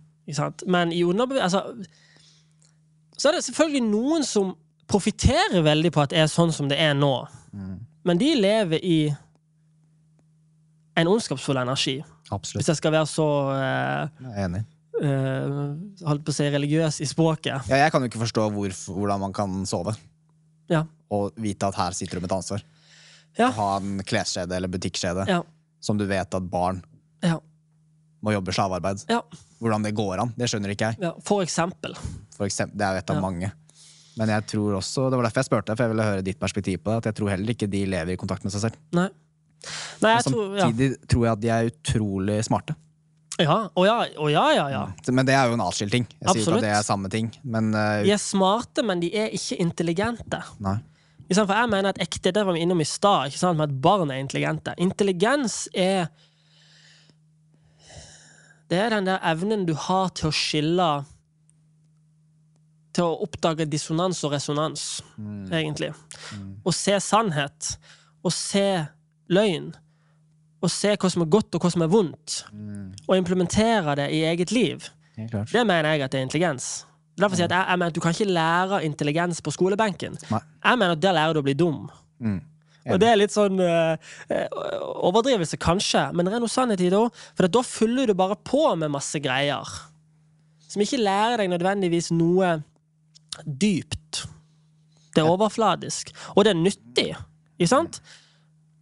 Men 0.67 0.93
i 0.93 1.03
underbevis... 1.05 1.43
Altså, 1.43 1.63
så 3.19 3.29
er 3.31 3.33
det 3.39 3.45
selvfølgelig 3.49 3.83
noen 3.89 4.23
som 4.27 4.53
profitterer 4.89 5.63
veldig 5.67 5.91
på 5.93 6.03
at 6.05 6.13
det 6.15 6.21
er 6.23 6.29
sånn 6.31 6.53
som 6.55 6.69
det 6.71 6.79
er 6.81 6.95
nå. 6.95 7.13
Men 8.07 8.21
de 8.21 8.29
lever 8.39 8.79
i 8.85 8.99
en 10.99 11.09
ondskapsfull 11.11 11.59
energi. 11.61 11.99
Absolutt. 12.31 12.61
Hvis 12.63 12.71
jeg 12.73 12.79
skal 12.81 12.93
være 12.95 13.09
så 13.09 13.27
eh, 13.55 14.31
enig. 14.45 14.63
eh, 15.01 15.59
holdt 16.09 16.25
på 16.27 16.33
å 16.35 16.37
si 16.37 16.49
religiøs 16.53 17.01
i 17.05 17.09
språket. 17.09 17.69
Ja, 17.71 17.79
jeg 17.85 17.93
kan 17.95 18.03
jo 18.05 18.11
ikke 18.11 18.23
forstå 18.25 18.49
hvor, 18.55 18.75
hvordan 18.97 19.23
man 19.27 19.35
kan 19.37 19.61
sove 19.69 19.95
Ja. 20.69 20.83
og 21.11 21.33
vite 21.41 21.71
at 21.71 21.79
her 21.81 21.95
sitter 21.97 22.19
du 22.19 22.25
med 22.27 22.31
et 22.33 22.37
ansvar. 22.37 22.65
Ja. 23.39 23.51
Ha 23.55 23.69
en 23.79 24.03
kleskjede 24.05 24.57
eller 24.57 24.69
butikkskjede 24.73 25.27
Ja. 25.31 25.43
som 25.81 25.99
du 25.99 26.05
vet 26.11 26.35
at 26.35 26.51
barn 26.51 26.83
Ja. 27.23 27.39
Må 28.25 28.33
jobbe 28.35 28.55
slavearbeid. 28.55 29.05
ja. 29.09 29.23
Hvordan 29.59 29.83
det 29.83 29.91
går 29.99 30.21
an, 30.23 30.33
det 30.39 30.47
skjønner 30.51 30.71
ikke 30.75 30.93
jeg. 30.93 31.01
ja. 31.03 31.13
For 31.27 31.43
eksempel. 31.43 31.97
For 32.37 32.47
eksempel, 32.47 32.79
det 32.79 32.87
er 32.87 32.93
jo 32.95 32.99
et 33.03 33.11
av 33.11 33.17
Ja. 33.17 33.23
mange. 33.23 33.53
Men 34.19 34.29
jeg 34.29 34.47
tror 34.51 34.77
også, 34.79 35.11
det 35.11 35.19
var 35.19 35.25
derfor 35.29 35.41
jeg 35.43 35.47
spurte, 35.47 35.77
for 35.77 35.85
jeg 35.85 35.91
ville 35.95 36.03
høre 36.07 36.23
ditt 36.27 36.39
perspektiv 36.41 36.79
på 36.83 36.91
det. 36.91 36.97
At 36.99 37.05
jeg 37.11 37.15
tror 37.21 37.31
heller 37.31 37.55
ikke 37.55 37.69
de 37.71 37.85
lever 37.87 38.13
i 38.13 38.17
kontakt 38.19 38.43
med 38.45 38.53
seg 38.53 38.61
selv. 38.67 38.77
Nei. 38.93 39.09
Nei, 40.03 40.15
Men 40.15 40.23
tror 40.23 40.57
ja. 40.57 40.67
samtidig 40.67 41.09
tror 41.09 41.25
jeg 41.25 41.33
at 41.33 41.41
de 41.43 41.49
er 41.55 41.71
utrolig 41.73 42.39
smarte. 42.47 42.75
Ja. 43.39 43.69
Å 43.71 43.85
ja, 43.87 43.97
å 44.19 44.29
ja, 44.31 44.45
ja, 44.55 44.67
ja. 44.71 44.83
Men 45.15 45.27
det 45.27 45.35
er 45.39 45.47
jo 45.51 45.55
en 45.55 45.63
atskilt 45.63 45.95
ting. 45.95 46.07
Jeg 46.21 46.29
sier 46.35 46.43
ikke 46.43 46.59
at 46.59 46.67
det 46.67 46.73
er 46.75 46.83
samme 46.87 47.11
ting. 47.11 47.31
Men 47.45 47.71
uh, 47.75 48.03
De 48.03 48.11
er 48.15 48.19
smarte, 48.23 48.83
men 48.87 48.99
de 49.03 49.11
er 49.15 49.35
ikke 49.35 49.59
intelligente. 49.63 50.43
nei. 50.59 50.79
For 51.29 51.45
jeg 51.45 51.69
mener 51.69 51.91
at 51.93 51.99
ekte, 52.01 52.33
det 52.33 52.41
var 52.47 52.55
vi 52.57 52.63
innom 52.65 52.81
i 52.81 52.87
stad, 52.89 53.35
med 53.55 53.67
at 53.69 53.75
barn 53.85 54.11
er 54.11 54.23
intelligente. 54.23 54.73
Intelligens 54.81 55.69
er 55.77 56.09
Det 58.69 58.79
er 58.79 58.93
den 58.93 59.07
der 59.09 59.23
evnen 59.25 59.65
du 59.69 59.75
har 59.75 60.11
til 60.17 60.29
å 60.29 60.35
skille 60.35 60.89
Til 62.97 63.05
å 63.07 63.23
oppdage 63.25 63.67
dissonans 63.71 64.21
og 64.27 64.33
resonans, 64.35 64.85
egentlig. 65.55 65.93
Å 66.67 66.73
se 66.75 66.97
sannhet. 67.01 67.77
Å 68.25 68.33
se 68.35 68.67
løgn. 69.31 69.71
Å 70.59 70.69
se 70.73 70.97
hva 70.97 71.11
som 71.13 71.23
er 71.23 71.31
godt, 71.31 71.55
og 71.55 71.63
hva 71.63 71.71
som 71.71 71.85
er 71.85 71.93
vondt. 71.93 72.41
Og 73.07 73.15
implementere 73.17 73.95
det 74.01 74.09
i 74.17 74.25
eget 74.27 74.51
liv. 74.51 74.89
Ja. 75.19 75.45
Det 75.45 75.65
mener 75.67 75.93
jeg 75.93 76.03
at 76.09 76.13
det 76.15 76.21
er 76.21 76.27
intelligens. 76.27 76.69
Derfor 77.19 77.37
sier 77.39 77.47
jeg 77.47 77.53
at 77.53 77.57
jeg, 77.57 77.71
jeg 77.71 77.79
mener 77.79 77.93
at 77.93 77.95
Du 77.95 78.01
kan 78.03 78.15
ikke 78.15 78.31
lære 78.31 78.85
intelligens 78.87 79.41
på 79.43 79.55
skolebenken. 79.55 80.19
Nei. 80.31 80.43
Jeg 80.65 80.79
mener 80.79 80.97
at 80.97 81.03
der 81.03 81.17
lærer 81.17 81.35
du 81.35 81.41
å 81.41 81.47
bli 81.47 81.55
dum. 81.59 81.89
Mm. 82.19 82.41
Og 82.95 83.01
det 83.03 83.11
er 83.11 83.19
litt 83.21 83.35
sånn 83.35 83.61
eh, 83.61 84.11
eh, 84.33 84.59
overdrivelse, 85.09 85.59
kanskje, 85.61 86.07
men 86.15 86.27
det 86.27 86.37
er 86.37 86.43
noe 86.43 86.53
sannhet 86.53 86.81
i 86.81 86.91
det 86.93 86.99
òg. 86.99 87.15
For 87.37 87.51
da 87.53 87.63
fyller 87.67 88.09
du 88.09 88.17
bare 88.19 88.39
på 88.49 88.65
med 88.81 88.93
masse 88.95 89.21
greier 89.23 89.77
som 90.69 90.85
ikke 90.85 91.01
lærer 91.01 91.43
deg 91.43 91.53
nødvendigvis 91.53 92.11
noe 92.13 92.59
dypt. 93.45 94.27
Det 95.15 95.23
er 95.23 95.31
overfladisk. 95.31 96.13
Og 96.37 96.45
det 96.45 96.53
er 96.53 96.61
nyttig, 96.61 97.09
ikke 97.57 97.71
sant? 97.71 98.01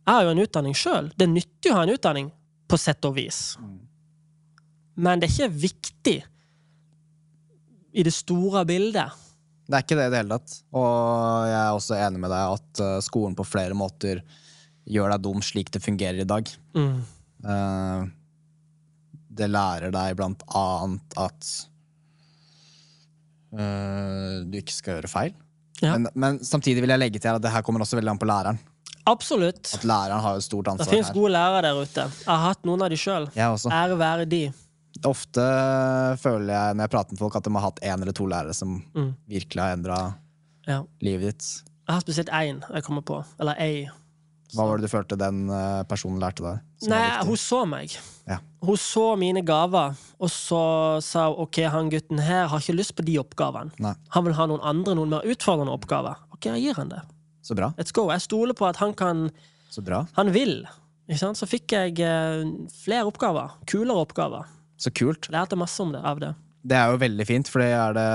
Jeg 0.06 0.14
har 0.14 0.26
jo 0.26 0.32
en 0.34 0.42
utdanning 0.42 0.74
sjøl. 0.76 1.10
Det 1.14 1.26
er 1.26 1.32
nyttig 1.32 1.72
å 1.72 1.78
ha 1.78 1.84
en 1.86 1.94
utdanning, 1.94 2.32
på 2.66 2.78
sett 2.78 3.06
og 3.06 3.14
vis. 3.14 3.54
Men 4.98 5.22
det 5.22 5.28
er 5.28 5.34
ikke 5.34 5.60
viktig 5.62 6.16
i 7.96 8.04
det 8.06 8.12
store 8.14 8.64
bildet. 8.66 9.14
Det 9.66 9.74
er 9.74 9.82
ikke 9.82 9.98
det 9.98 10.06
i 10.06 10.12
det 10.12 10.20
hele 10.20 10.36
tatt. 10.38 10.58
Og 10.78 11.46
jeg 11.50 11.58
er 11.58 11.72
også 11.74 11.96
enig 11.98 12.20
med 12.22 12.30
deg 12.30 12.58
at 12.58 12.82
eh, 12.84 12.98
skolen 13.04 13.34
på 13.38 13.46
flere 13.46 13.74
måter 13.78 14.22
gjør 14.86 15.10
deg 15.14 15.24
dum 15.24 15.42
slik 15.42 15.72
det 15.74 15.82
fungerer 15.82 16.22
i 16.22 16.28
dag. 16.28 16.50
Mm. 16.78 17.00
Uh, 17.46 18.06
det 19.36 19.48
lærer 19.50 19.90
deg 19.94 20.14
blant 20.18 20.44
annet 20.56 21.16
at 21.18 21.48
uh, 23.58 24.46
du 24.46 24.54
ikke 24.60 24.76
skal 24.76 24.96
gjøre 24.96 25.10
feil. 25.10 25.34
Ja. 25.82 25.96
Men, 25.98 26.08
men 26.14 26.38
samtidig 26.46 26.84
vil 26.84 26.94
jeg 26.94 27.02
legge 27.02 27.20
til 27.20 27.34
at 27.34 27.42
det 27.42 27.52
her 27.52 27.66
kommer 27.66 27.82
også 27.84 27.98
veldig 27.98 28.14
an 28.14 28.22
på 28.22 28.28
læreren. 28.30 28.62
Absolutt. 29.06 29.68
At 29.74 29.84
læreren 29.86 30.22
har 30.22 30.38
et 30.38 30.46
stort 30.46 30.66
Det 30.66 30.76
ansvar 30.76 30.94
fins 30.94 31.10
her. 31.10 31.14
gode 31.18 31.32
lærere 31.34 31.66
der 31.66 31.82
ute. 31.82 32.06
Jeg 32.06 32.30
har 32.30 32.46
hatt 32.46 32.64
noen 32.66 32.86
av 32.86 32.90
de 32.90 32.98
sjøl. 32.98 33.28
Ære 33.36 33.98
være 33.98 34.30
de. 34.30 34.44
Ofte 35.04 35.44
føler 36.22 36.52
jeg 36.54 36.76
når 36.76 36.86
jeg 36.86 36.90
prater 36.94 37.12
med 37.16 37.18
folk, 37.20 37.36
at 37.36 37.44
de 37.44 37.52
har 37.54 37.64
hatt 37.66 37.80
én 37.84 38.00
eller 38.02 38.12
to 38.16 38.24
lærere 38.26 38.54
som 38.54 38.82
Mm. 38.94 39.14
virkelig 39.28 39.60
har 39.62 39.76
endra 39.76 40.14
Ja. 40.66 40.82
livet 41.02 41.20
ditt. 41.36 41.62
Jeg 41.88 41.94
har 41.94 42.00
spesielt 42.00 42.28
én 42.28 42.62
jeg 42.74 42.82
kommer 42.82 43.02
på. 43.02 43.24
Eller 43.38 43.54
ei. 43.60 43.88
Hva 44.54 44.66
var 44.68 44.78
det 44.78 44.88
du 44.88 44.96
følte 44.96 45.18
den 45.18 45.50
eh, 45.50 45.82
personen 45.84 46.20
lærte 46.20 46.42
deg? 46.42 46.60
Nei, 46.88 47.24
hun 47.24 47.36
så 47.36 47.66
meg. 47.68 47.90
Ja. 48.26 48.38
Hun 48.62 48.76
så 48.76 49.16
mine 49.18 49.42
gaver, 49.44 49.96
og 50.20 50.28
så 50.30 51.02
sa 51.02 51.26
hun 51.28 51.42
ok, 51.46 51.56
han 51.68 51.90
gutten 51.90 52.18
her 52.20 52.46
har 52.48 52.58
ikke 52.60 52.76
lyst 52.76 52.94
på 52.96 53.04
de 53.04 53.18
oppgavene. 53.18 53.72
Nei. 53.78 53.94
Han 54.10 54.24
vil 54.24 54.34
ha 54.34 54.46
noen 54.46 54.60
andre, 54.62 54.94
noen 54.94 55.08
mer 55.10 55.22
utfordrende 55.22 55.72
oppgaver. 55.74 56.16
Ok, 56.32 56.44
jeg 56.46 56.62
gir 56.62 56.74
han 56.74 56.88
det. 56.88 57.02
Så 57.42 57.54
bra. 57.54 57.72
Let's 57.76 57.92
go. 57.92 58.08
Jeg 58.10 58.20
stoler 58.22 58.54
på 58.54 58.66
at 58.68 58.76
han 58.76 58.94
kan 58.94 59.30
Så 59.70 59.82
bra. 59.84 60.06
Han 60.16 60.32
vil. 60.32 60.64
Så 61.10 61.46
fikk 61.46 61.68
jeg 61.72 62.00
eh, 62.00 62.44
flere 62.84 63.04
oppgaver. 63.06 63.50
Kulere 63.66 64.06
oppgaver. 64.06 64.46
Så 64.76 64.92
kult. 64.92 65.28
Lærte 65.32 65.56
masse 65.56 65.80
om 65.82 65.92
det, 65.94 66.02
av 66.04 66.20
det. 66.20 66.34
Det 66.66 66.76
er 66.76 66.90
jo 66.90 66.98
veldig 66.98 67.26
fint, 67.28 67.48
for 67.48 67.62
det 67.62 67.70
er 67.72 67.92
det 67.96 68.06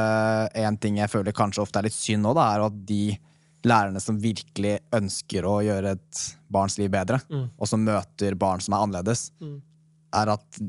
en 0.65 0.77
ting 0.77 0.97
jeg 0.99 1.09
føler 1.09 1.31
kanskje 1.33 1.61
ofte 1.63 1.79
er 1.79 1.87
litt 1.87 1.95
synd 1.95 2.25
nå, 2.27 2.33
da, 2.35 2.49
er 2.57 2.65
at 2.67 2.79
de 2.89 3.17
lærerne 3.63 4.01
som 4.01 4.17
virkelig 4.19 4.79
ønsker 4.97 5.45
å 5.47 5.59
gjøre 5.63 5.93
et 5.95 6.21
barns 6.51 6.75
liv 6.81 6.89
bedre, 6.91 7.19
og 7.31 7.67
som 7.69 7.83
møter 7.85 8.35
barn 8.35 8.59
som 8.59 8.73
er 8.75 8.83
annerledes, 8.83 9.29
er 10.11 10.33
at 10.33 10.61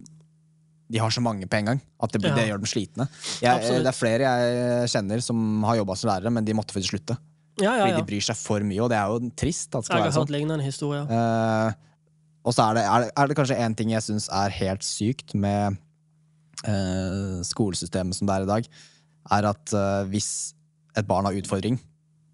de 0.93 1.01
har 1.01 1.11
så 1.11 1.23
mange 1.25 1.47
på 1.49 1.57
en 1.57 1.71
gang 1.73 1.81
at 2.05 2.13
det, 2.13 2.21
blir, 2.21 2.31
Ja. 2.31 2.37
det 2.37 2.47
gjør 2.51 2.61
dem 2.61 2.69
slitne. 2.69 3.07
Jeg, 3.41 3.63
det 3.83 3.89
er 3.89 3.97
flere 3.97 4.29
jeg 4.29 4.89
kjenner 4.93 5.23
som 5.25 5.63
har 5.65 5.79
jobba 5.81 5.97
som 5.97 6.11
lærere, 6.13 6.31
men 6.37 6.45
de 6.45 6.53
måtte 6.55 6.75
faktisk 6.77 6.93
slutte. 6.95 7.17
Ja, 7.61 7.73
ja, 7.77 7.85
Fordi 7.87 7.97
de 8.01 8.07
bryr 8.09 8.25
seg 8.25 8.37
for 8.37 8.61
mye, 8.65 8.81
og 8.85 8.91
det 8.93 8.97
er 9.01 9.09
jo 9.13 9.31
trist. 9.37 9.75
at 9.75 9.89
Jeg 9.89 9.97
har 9.97 10.07
være 10.07 10.15
sånn. 10.17 10.31
lignende 10.33 10.65
historier. 10.65 11.09
Eh, 11.09 11.73
og 12.43 12.55
så 12.55 12.69
er 12.69 12.79
det, 12.79 12.83
er, 12.85 13.05
det, 13.05 13.13
er 13.17 13.31
det 13.31 13.37
kanskje 13.39 13.61
én 13.63 13.77
ting 13.79 13.93
jeg 13.95 14.05
syns 14.07 14.29
er 14.35 14.55
helt 14.57 14.83
sykt 14.87 15.35
med 15.39 15.79
eh, 16.67 17.39
skolesystemet 17.47 18.19
som 18.19 18.29
det 18.29 18.35
er 18.37 18.47
i 18.47 18.51
dag, 18.51 18.69
er 19.39 19.49
at 19.53 19.75
eh, 19.79 20.03
hvis 20.11 20.31
et 20.99 21.07
barn 21.09 21.29
har 21.29 21.39
utfordring, 21.39 21.79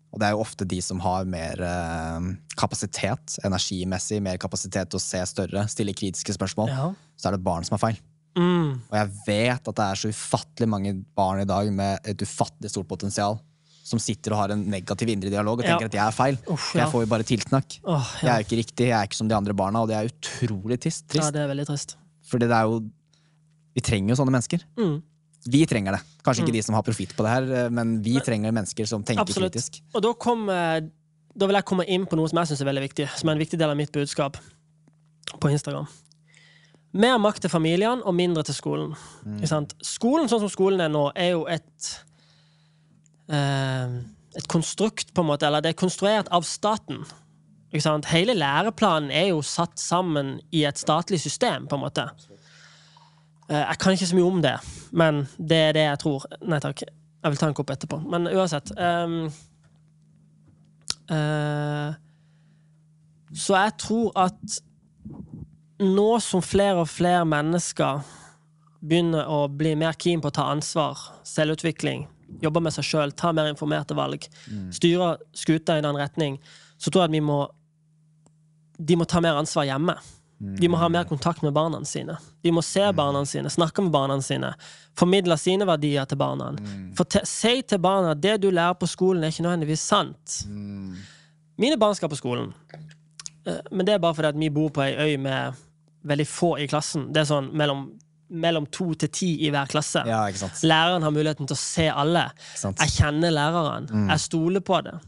og 0.09 0.21
det 0.21 0.29
er 0.29 0.33
jo 0.35 0.41
ofte 0.41 0.65
de 0.69 0.79
som 0.83 1.01
har 1.05 1.29
mer 1.29 1.61
eh, 1.61 2.29
kapasitet, 2.59 3.37
energimessig, 3.45 4.23
mer 4.25 4.41
kapasitet 4.41 4.89
til 4.91 5.01
å 5.01 5.05
se 5.05 5.21
større, 5.29 5.67
stille 5.69 5.95
kritiske 5.97 6.37
spørsmål, 6.39 6.73
Ja. 6.73 6.93
så 7.21 7.29
er 7.29 7.37
det 7.37 7.45
barn 7.45 7.67
som 7.69 7.77
har 7.77 7.85
feil. 7.91 8.01
Mm. 8.39 8.79
Og 8.89 8.95
jeg 8.97 9.11
vet 9.27 9.69
at 9.69 9.77
det 9.77 9.85
er 9.85 9.99
så 9.99 10.11
ufattelig 10.15 10.69
mange 10.71 10.95
barn 11.19 11.43
i 11.43 11.49
dag 11.49 11.69
med 11.75 12.09
et 12.09 12.23
ufattelig 12.23 12.71
stort 12.73 12.89
potensial, 12.89 13.41
som 13.89 14.01
sitter 14.02 14.35
og 14.36 14.43
har 14.43 14.52
en 14.55 14.62
negativ 14.70 15.09
indre 15.12 15.31
dialog 15.32 15.59
og 15.60 15.65
Ja. 15.65 15.73
tenker 15.74 15.89
at 15.90 15.97
jeg 15.97 16.05
er 16.05 16.15
feil. 16.16 16.39
Uff, 16.52 16.74
ja. 16.77 16.85
jeg 16.85 16.93
får 16.93 17.05
jo 17.06 17.10
bare 17.15 17.27
tilsnakk. 17.27 17.78
ja. 17.86 17.98
Jeg 18.23 18.28
er 18.31 18.39
jo 18.43 18.47
ikke 18.47 18.60
riktig, 18.62 18.86
jeg 18.93 18.97
er 18.98 19.09
ikke 19.09 19.16
som 19.19 19.28
de 19.28 19.35
andre 19.39 19.55
barna, 19.56 19.82
og 19.82 19.89
det 19.90 19.97
er 19.97 20.10
utrolig 20.12 20.78
trist. 20.81 21.06
ja, 21.16 21.31
det 21.35 21.40
er 21.43 21.48
veldig 21.55 21.66
trist. 21.66 21.97
Fordi 22.28 22.47
det 22.51 22.56
er 22.60 22.69
jo 22.69 22.82
Vi 23.78 23.81
trenger 23.85 24.10
jo 24.10 24.16
sånne 24.19 24.32
mennesker. 24.35 24.62
Mm. 24.77 25.02
Vi 25.48 25.60
trenger 25.70 25.93
det. 25.94 26.01
Kanskje 26.27 26.43
ikke 26.43 26.52
de 26.56 26.62
som 26.66 26.74
har 26.74 26.82
profitt 26.82 27.12
på 27.15 27.23
det 27.23 27.31
her, 27.31 27.70
men 27.70 28.02
vi 28.02 28.16
trenger 28.19 28.51
mennesker 28.52 28.89
som 28.90 29.05
tenker 29.05 29.23
Absolutt. 29.23 29.52
kritisk. 29.55 29.81
Og 29.94 30.02
da, 30.02 30.12
kom, 30.15 30.48
eh, 30.51 30.81
da 31.36 31.47
vil 31.47 31.55
jeg 31.55 31.65
komme 31.65 31.86
inn 31.86 32.05
på 32.10 32.16
noe 32.19 32.27
som 32.28 32.40
jeg 32.43 32.48
syns 32.51 32.60
er 32.65 32.69
veldig 32.73 32.82
viktig, 32.89 33.06
som 33.16 33.28
er 33.28 33.32
en 33.36 33.39
viktig 33.39 33.56
del 33.60 33.70
av 33.70 33.77
mitt 33.78 33.93
budskap 33.94 34.36
på 35.39 35.51
Instagram. 35.52 35.86
Mer 36.98 37.19
makt 37.23 37.43
til 37.44 37.51
familien 37.52 38.02
og 38.02 38.15
mindre 38.16 38.43
til 38.48 38.56
skolen. 38.56 38.97
Sant? 39.47 39.74
Skolen 39.85 40.27
sånn 40.31 40.40
som 40.40 40.48
skolen 40.51 40.81
er 40.81 40.89
nå, 40.93 41.12
er 41.15 41.31
jo 41.36 41.44
et 41.47 41.62
eh, 41.62 42.08
Et 43.29 44.47
konstrukt, 44.49 45.13
på 45.15 45.21
en 45.25 45.29
måte, 45.29 45.47
eller 45.47 45.61
det 45.65 45.75
er 45.75 45.81
konstruert 45.81 46.29
av 46.33 46.47
staten. 46.49 47.03
Hele 48.09 48.35
læreplanen 48.35 49.11
er 49.13 49.29
jo 49.35 49.43
satt 49.45 49.77
sammen 49.81 50.39
i 50.51 50.65
et 50.65 50.79
statlig 50.81 51.21
system, 51.21 51.67
på 51.69 51.77
en 51.77 51.85
måte. 51.85 52.07
Eh, 53.49 53.65
Jeg 53.69 53.79
kan 53.79 53.93
ikke 53.93 54.07
så 54.07 54.17
mye 54.17 54.31
om 54.31 54.43
det, 54.43 54.57
men 54.93 55.27
det 55.39 55.57
er 55.57 55.73
det 55.73 55.85
jeg 55.85 55.99
tror. 55.99 56.25
Nei 56.43 56.61
takk. 56.61 56.83
Jeg 57.23 57.33
vil 57.33 57.39
ta 57.39 57.49
en 57.49 57.55
kopp 57.55 57.71
etterpå. 57.71 57.99
Men 58.09 58.29
uansett 58.29 58.71
um, 58.79 59.27
uh, 61.11 61.95
Så 63.35 63.57
jeg 63.57 63.73
tror 63.79 64.13
at 64.17 64.61
nå 65.83 66.21
som 66.21 66.43
flere 66.43 66.85
og 66.85 66.89
flere 66.89 67.25
mennesker 67.27 68.05
begynner 68.81 69.27
å 69.27 69.49
bli 69.51 69.75
mer 69.75 69.99
keen 69.99 70.23
på 70.23 70.31
å 70.31 70.37
ta 70.37 70.47
ansvar, 70.53 70.99
selvutvikling, 71.27 72.07
jobbe 72.43 72.61
med 72.63 72.73
seg 72.73 72.85
sjøl, 72.85 73.13
ta 73.17 73.33
mer 73.33 73.49
informerte 73.53 73.95
valg, 73.97 74.27
styre 74.71 75.17
skuta 75.35 75.79
i 75.79 75.83
den 75.85 75.97
retning, 75.97 76.39
så 76.79 76.91
tror 76.91 77.03
jeg 77.07 77.11
at 77.11 77.17
vi 77.19 77.21
må 77.21 77.49
De 78.79 78.95
må 78.97 79.05
ta 79.11 79.19
mer 79.21 79.35
ansvar 79.35 79.65
hjemme. 79.67 79.97
De 80.39 80.69
må 80.71 80.77
ha 80.79 80.87
mer 80.89 81.03
kontakt 81.05 81.43
med 81.43 81.51
barna 81.53 81.81
sine. 81.85 82.15
De 82.45 82.51
må 82.55 82.63
se 82.63 82.85
barna 82.95 83.25
sine, 83.27 83.51
snakke 83.51 83.83
med 83.83 83.91
barna 83.91 84.21
sine, 84.23 84.53
formidle 84.95 85.35
sine 85.37 85.67
verdier 85.67 86.07
til 86.07 86.17
barna. 86.17 86.53
Forte- 86.95 87.25
Si 87.27 87.63
til 87.63 87.79
barna 87.79 88.13
at 88.13 88.21
det 88.21 88.41
du 88.41 88.51
lærer 88.51 88.75
på 88.79 88.87
skolen, 88.87 89.25
er 89.25 89.33
ikke 89.33 89.43
nødvendigvis 89.43 89.81
sant. 89.83 90.45
Mine 91.59 91.77
barn 91.77 91.95
skal 91.95 92.09
på 92.09 92.17
skolen, 92.21 92.55
Eh, 93.47 93.61
men 93.73 93.87
det 93.87 93.95
er 93.95 93.99
bare 93.99 94.15
fordi 94.15 94.29
at 94.29 94.37
vi 94.39 94.49
bor 94.51 94.69
på 94.69 94.83
ei 94.83 94.95
øy 95.15 95.17
med 95.19 95.55
veldig 96.05 96.27
få 96.27 96.59
i 96.61 96.67
klassen. 96.67 97.13
Det 97.13 97.23
er 97.23 97.25
sånn 97.35 97.51
mellom, 97.53 97.99
mellom 98.29 98.67
to 98.73 98.91
til 99.01 99.13
ti 99.13 99.29
i 99.47 99.53
hver 99.55 99.71
klasse. 99.71 100.03
Ja? 100.09 100.25
Læreren 100.69 101.07
har 101.07 101.15
muligheten 101.15 101.49
til 101.49 101.57
å 101.57 101.61
se 101.61 101.87
alle. 101.89 102.27
Jeg 102.69 102.95
kjenner 102.97 103.33
læreren. 103.35 103.89
Jeg 104.09 104.25
stoler 104.27 104.65
på 104.65 104.83
det. 104.87 104.99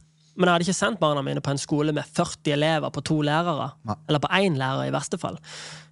Men 0.41 0.49
jeg 0.49 0.55
hadde 0.55 0.67
ikke 0.69 0.79
sendt 0.79 1.01
barna 1.03 1.23
mine 1.27 1.43
på 1.45 1.53
en 1.53 1.61
skole 1.61 1.93
med 1.93 2.07
40 2.17 2.55
elever 2.55 2.93
på 2.95 3.03
to 3.05 3.19
lærere. 3.27 3.71
Ne. 3.85 3.97
Eller 4.09 4.23
på 4.23 4.31
én 4.39 4.57
lærer, 4.57 4.87
i 4.89 4.95
verste 4.95 5.19
fall. 5.21 5.37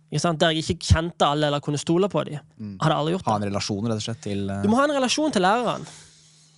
Der 0.08 0.54
jeg 0.54 0.62
ikke 0.62 0.88
kjente 0.88 1.26
alle 1.26 1.50
eller 1.50 1.60
kunne 1.60 1.80
stole 1.80 2.08
på 2.08 2.22
dem. 2.24 2.40
Hadde 2.80 2.96
aldri 2.96 3.12
gjort 3.12 3.26
det. 3.26 3.32
Ha 3.34 3.40
en 3.42 3.48
relasjon, 3.50 3.88
rett 3.90 4.00
og 4.00 4.06
slett, 4.06 4.22
til 4.24 4.46
uh... 4.48 4.62
Du 4.64 4.70
må 4.72 4.78
ha 4.80 4.86
en 4.88 4.94
relasjon 4.96 5.34
til 5.34 5.44
læreren. 5.44 5.84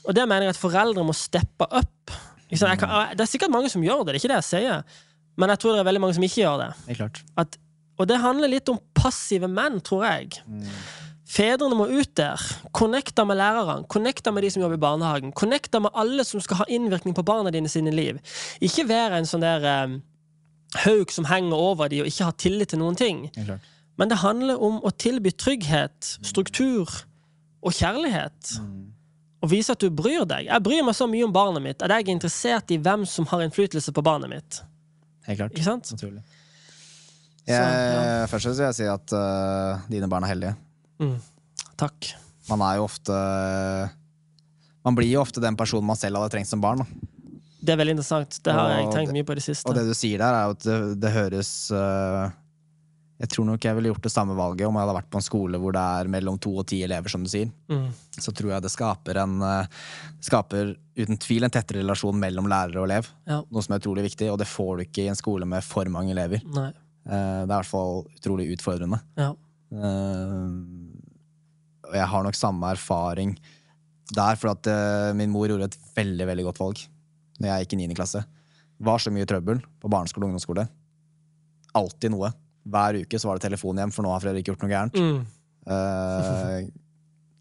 Og 0.07 0.17
det 0.17 0.27
mener 0.29 0.47
jeg 0.49 0.55
at 0.55 0.61
foreldre 0.61 1.03
må 1.07 1.17
steppe 1.17 1.67
opp. 1.67 2.15
Kan, 2.51 2.87
det 3.15 3.25
er 3.25 3.31
sikkert 3.31 3.53
mange 3.55 3.71
som 3.71 3.83
gjør 3.83 4.05
det, 4.05 4.13
det 4.13 4.19
er 4.19 4.23
ikke 4.23 4.31
det 4.33 4.39
jeg 4.41 4.49
sier. 4.49 5.03
Men 5.39 5.53
jeg 5.53 5.63
tror 5.63 5.75
det 5.75 5.83
er 5.83 5.89
veldig 5.91 6.03
mange 6.03 6.17
som 6.17 6.25
ikke 6.27 6.41
gjør 6.43 6.63
det. 6.63 6.71
Helt 6.91 7.03
klart. 7.03 7.21
At, 7.43 7.59
og 8.01 8.09
det 8.09 8.17
handler 8.23 8.49
litt 8.49 8.71
om 8.73 8.81
passive 8.97 9.49
menn, 9.51 9.79
tror 9.85 10.07
jeg. 10.09 10.41
Fedrene 11.31 11.77
må 11.79 11.87
ut 11.93 12.11
der. 12.19 12.43
Connecte 12.75 13.23
med 13.29 13.39
lærerne. 13.39 13.85
Connecte 13.93 14.33
med 14.35 14.43
de 14.43 14.51
som 14.51 14.65
jobber 14.65 14.79
i 14.81 14.83
barnehagen. 14.83 15.35
Connecte 15.37 15.79
med 15.85 15.95
alle 15.95 16.25
som 16.27 16.43
skal 16.43 16.63
ha 16.63 16.67
innvirkning 16.73 17.15
på 17.15 17.23
barna 17.27 17.53
dine 17.55 17.71
sine 17.71 17.93
liv. 17.95 18.19
Ikke 18.65 18.89
være 18.89 19.21
en 19.21 19.29
sånn 19.29 19.45
der 19.45 19.67
eh, 19.69 19.99
hauk 20.87 21.15
som 21.15 21.29
henger 21.31 21.55
over 21.55 21.93
de 21.93 22.01
og 22.03 22.11
ikke 22.11 22.27
har 22.31 22.39
tillit 22.41 22.73
til 22.73 22.83
noen 22.83 22.99
ting. 22.99 23.29
Helt. 23.37 23.69
Men 24.01 24.11
det 24.11 24.23
handler 24.25 24.63
om 24.65 24.81
å 24.81 24.91
tilby 24.97 25.31
trygghet, 25.37 26.17
struktur 26.25 26.89
og 27.61 27.77
kjærlighet. 27.77 28.57
Og 29.45 29.53
vise 29.53 29.77
at 29.77 29.85
du 29.85 29.93
bryr 29.93 30.25
deg. 30.29 30.49
Jeg 30.49 30.65
bryr 30.65 30.83
meg 30.87 30.97
så 30.97 31.07
mye 31.11 31.29
om 31.29 31.37
barnet 31.37 31.63
mitt 31.65 31.85
at 31.85 31.93
jeg 31.93 32.09
er 32.09 32.15
interessert 32.17 32.73
i 32.73 32.81
hvem 32.81 33.05
som 33.09 33.29
har 33.31 33.45
innflytelse 33.45 33.93
på 33.95 34.05
barnet 34.05 34.33
mitt. 34.33 34.61
Helt 35.29 35.45
klart. 35.45 35.55
Ikke 35.55 35.69
sant? 35.69 35.93
Naturlig. 35.95 36.25
Så, 37.47 37.57
ja. 37.57 38.27
Først 38.31 38.51
vil 38.51 38.61
jeg 38.63 38.77
si 38.77 38.89
at 38.91 39.15
uh, 39.17 39.87
dine 39.91 40.09
barn 40.11 40.27
er 40.27 40.35
heldige. 40.35 40.57
Mm. 41.01 41.17
Takk. 41.81 42.13
Man 42.51 42.63
er 42.67 42.81
jo 42.81 42.87
ofte 42.89 43.15
Man 44.85 44.97
blir 44.97 45.11
jo 45.13 45.23
ofte 45.23 45.43
den 45.43 45.57
personen 45.59 45.87
man 45.89 45.99
selv 45.99 46.21
hadde 46.21 46.35
trengt 46.35 46.51
som 46.51 46.63
barn. 46.63 46.83
Da. 46.83 47.09
Det 47.61 47.75
er 47.75 47.81
veldig 47.81 47.97
interessant. 47.99 48.39
Det 48.45 48.53
har 48.57 48.71
jeg 48.73 48.87
Og 48.89 48.95
tenkt 48.97 49.17
mye 49.17 49.27
på 49.29 49.37
i 49.37 49.41
det 49.41 49.45
siste. 49.45 49.69
Og 49.69 49.77
det 49.77 49.89
du 49.89 49.97
sier 49.97 50.21
der, 50.23 50.37
er 50.37 50.55
at 50.55 50.63
det, 50.65 50.79
det 51.01 51.13
høres 51.13 51.51
uh, 51.77 52.31
Jeg 53.21 53.33
tror 53.35 53.49
nok 53.51 53.67
jeg 53.67 53.77
ville 53.77 53.93
gjort 53.93 54.07
det 54.07 54.13
samme 54.15 54.37
valget 54.39 54.69
om 54.69 54.79
jeg 54.79 54.87
hadde 54.87 54.97
vært 54.97 55.11
på 55.13 55.21
en 55.21 55.27
skole 55.27 55.61
hvor 55.61 55.77
det 55.77 55.83
er 56.01 56.13
mellom 56.13 56.39
to 56.41 56.55
og 56.63 56.69
ti 56.73 56.81
elever, 56.87 57.13
som 57.13 57.25
du 57.25 57.29
sier. 57.33 57.51
Mm. 57.73 57.91
Så 58.17 58.33
tror 58.37 58.55
jeg 58.55 58.65
det 58.65 58.73
skaper 58.73 59.21
en 59.25 59.41
uh, 59.45 59.83
skaper 60.25 60.75
uten 61.01 61.21
tvil 61.21 61.45
en 61.47 61.53
tettere 61.53 61.83
relasjon 61.83 62.17
mellom 62.21 62.49
lærer 62.51 62.81
og 62.81 62.89
elev. 62.89 63.11
Ja. 63.29 63.43
Noe 63.45 63.65
som 63.65 63.77
er 63.77 63.83
utrolig 63.83 64.09
viktig, 64.09 64.31
og 64.33 64.41
det 64.41 64.49
får 64.49 64.73
du 64.77 64.87
ikke 64.89 65.05
i 65.05 65.11
en 65.13 65.21
skole 65.21 65.49
med 65.49 65.65
for 65.65 65.89
mange 65.93 66.17
elever. 66.17 66.45
Nei. 66.57 66.71
Eh, 67.07 67.13
det 67.47 67.51
er 67.51 67.55
i 67.55 67.55
hvert 67.55 67.71
fall 67.71 68.05
utrolig 68.19 68.49
utfordrende. 68.57 69.01
Ja. 69.17 69.31
Eh, 69.73 70.51
og 71.91 71.95
jeg 71.97 72.07
har 72.13 72.23
nok 72.27 72.35
samme 72.39 72.71
erfaring 72.75 73.37
der, 74.15 74.37
for 74.37 74.51
at 74.53 74.67
eh, 74.67 75.13
min 75.19 75.31
mor 75.31 75.47
gjorde 75.51 75.69
et 75.71 75.79
veldig 75.97 76.27
veldig 76.27 76.45
godt 76.49 76.59
valg 76.59 76.81
Når 77.41 77.47
jeg 77.49 77.65
gikk 77.67 77.73
i 77.77 77.87
9. 77.87 77.95
klasse. 77.97 78.25
Var 78.81 78.99
så 78.99 79.11
mye 79.15 79.27
trøbbel 79.29 79.61
på 79.81 79.89
barneskole 79.93 80.25
og 80.27 80.31
ungdomsskole. 80.33 80.67
Alltid 81.79 82.11
noe. 82.13 82.31
Hver 82.69 82.99
uke 83.05 83.19
så 83.21 83.29
var 83.31 83.39
det 83.39 83.47
telefon 83.49 83.79
hjem, 83.81 83.93
for 83.95 84.03
nå 84.05 84.11
har 84.13 84.21
Fredrik 84.25 84.49
gjort 84.51 84.61
noe 84.65 84.71
gærent. 84.73 84.97
Mm. 84.99 85.21
Eh, 85.71 86.69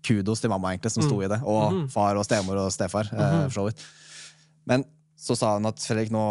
kudos 0.06 0.40
til 0.41 0.49
mamma, 0.53 0.72
egentlig, 0.73 0.91
som 0.94 1.03
sto 1.03 1.19
i 1.22 1.27
det. 1.31 1.41
Og 1.44 1.73
Mhm. 1.73 1.90
far 1.91 2.15
og 2.15 2.23
stemor 2.26 2.57
og 2.57 2.72
stefar. 2.72 3.10
eh, 3.11 3.48
for 3.49 3.56
så 3.60 3.65
vidt. 3.68 3.84
Men 4.65 4.86
så 5.19 5.35
sa 5.35 5.53
hun 5.57 5.67
at 5.67 5.81
Fredrik, 5.83 6.11
nå 6.15 6.23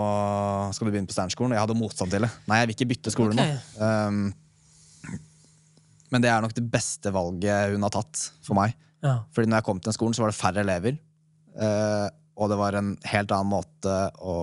skal 0.73 0.89
du 0.89 0.93
begynne 0.93 1.09
på 1.09 1.15
Sternskolen. 1.17 1.53
Og 1.53 1.59
jeg 1.59 1.65
hadde 1.67 1.77
motstand 1.77 2.13
til 2.13 2.25
det. 2.25 2.31
Nei, 2.49 2.61
jeg 2.63 2.69
vil 2.71 2.77
ikke 2.77 2.91
bytte 2.95 3.13
skole 3.13 3.35
okay. 3.37 3.59
nå. 3.77 3.85
Um, 3.85 5.19
men 6.09 6.25
det 6.25 6.31
er 6.33 6.41
nok 6.41 6.55
det 6.57 6.65
beste 6.73 7.13
valget 7.13 7.75
hun 7.75 7.85
har 7.85 7.93
tatt 7.93 8.23
for 8.47 8.57
meg. 8.57 8.73
Ja. 9.05 9.19
Fordi 9.37 9.51
når 9.51 9.61
jeg 9.61 9.67
kom 9.69 9.83
til 9.83 9.91
den 9.91 9.99
skolen, 9.99 10.17
så 10.17 10.25
var 10.25 10.33
det 10.33 10.39
færre 10.41 10.65
elever. 10.65 10.97
Uh, 11.53 12.09
og 12.39 12.49
det 12.49 12.59
var 12.63 12.79
en 12.79 12.95
helt 13.13 13.35
annen 13.35 13.53
måte 13.53 13.95
å 14.25 14.35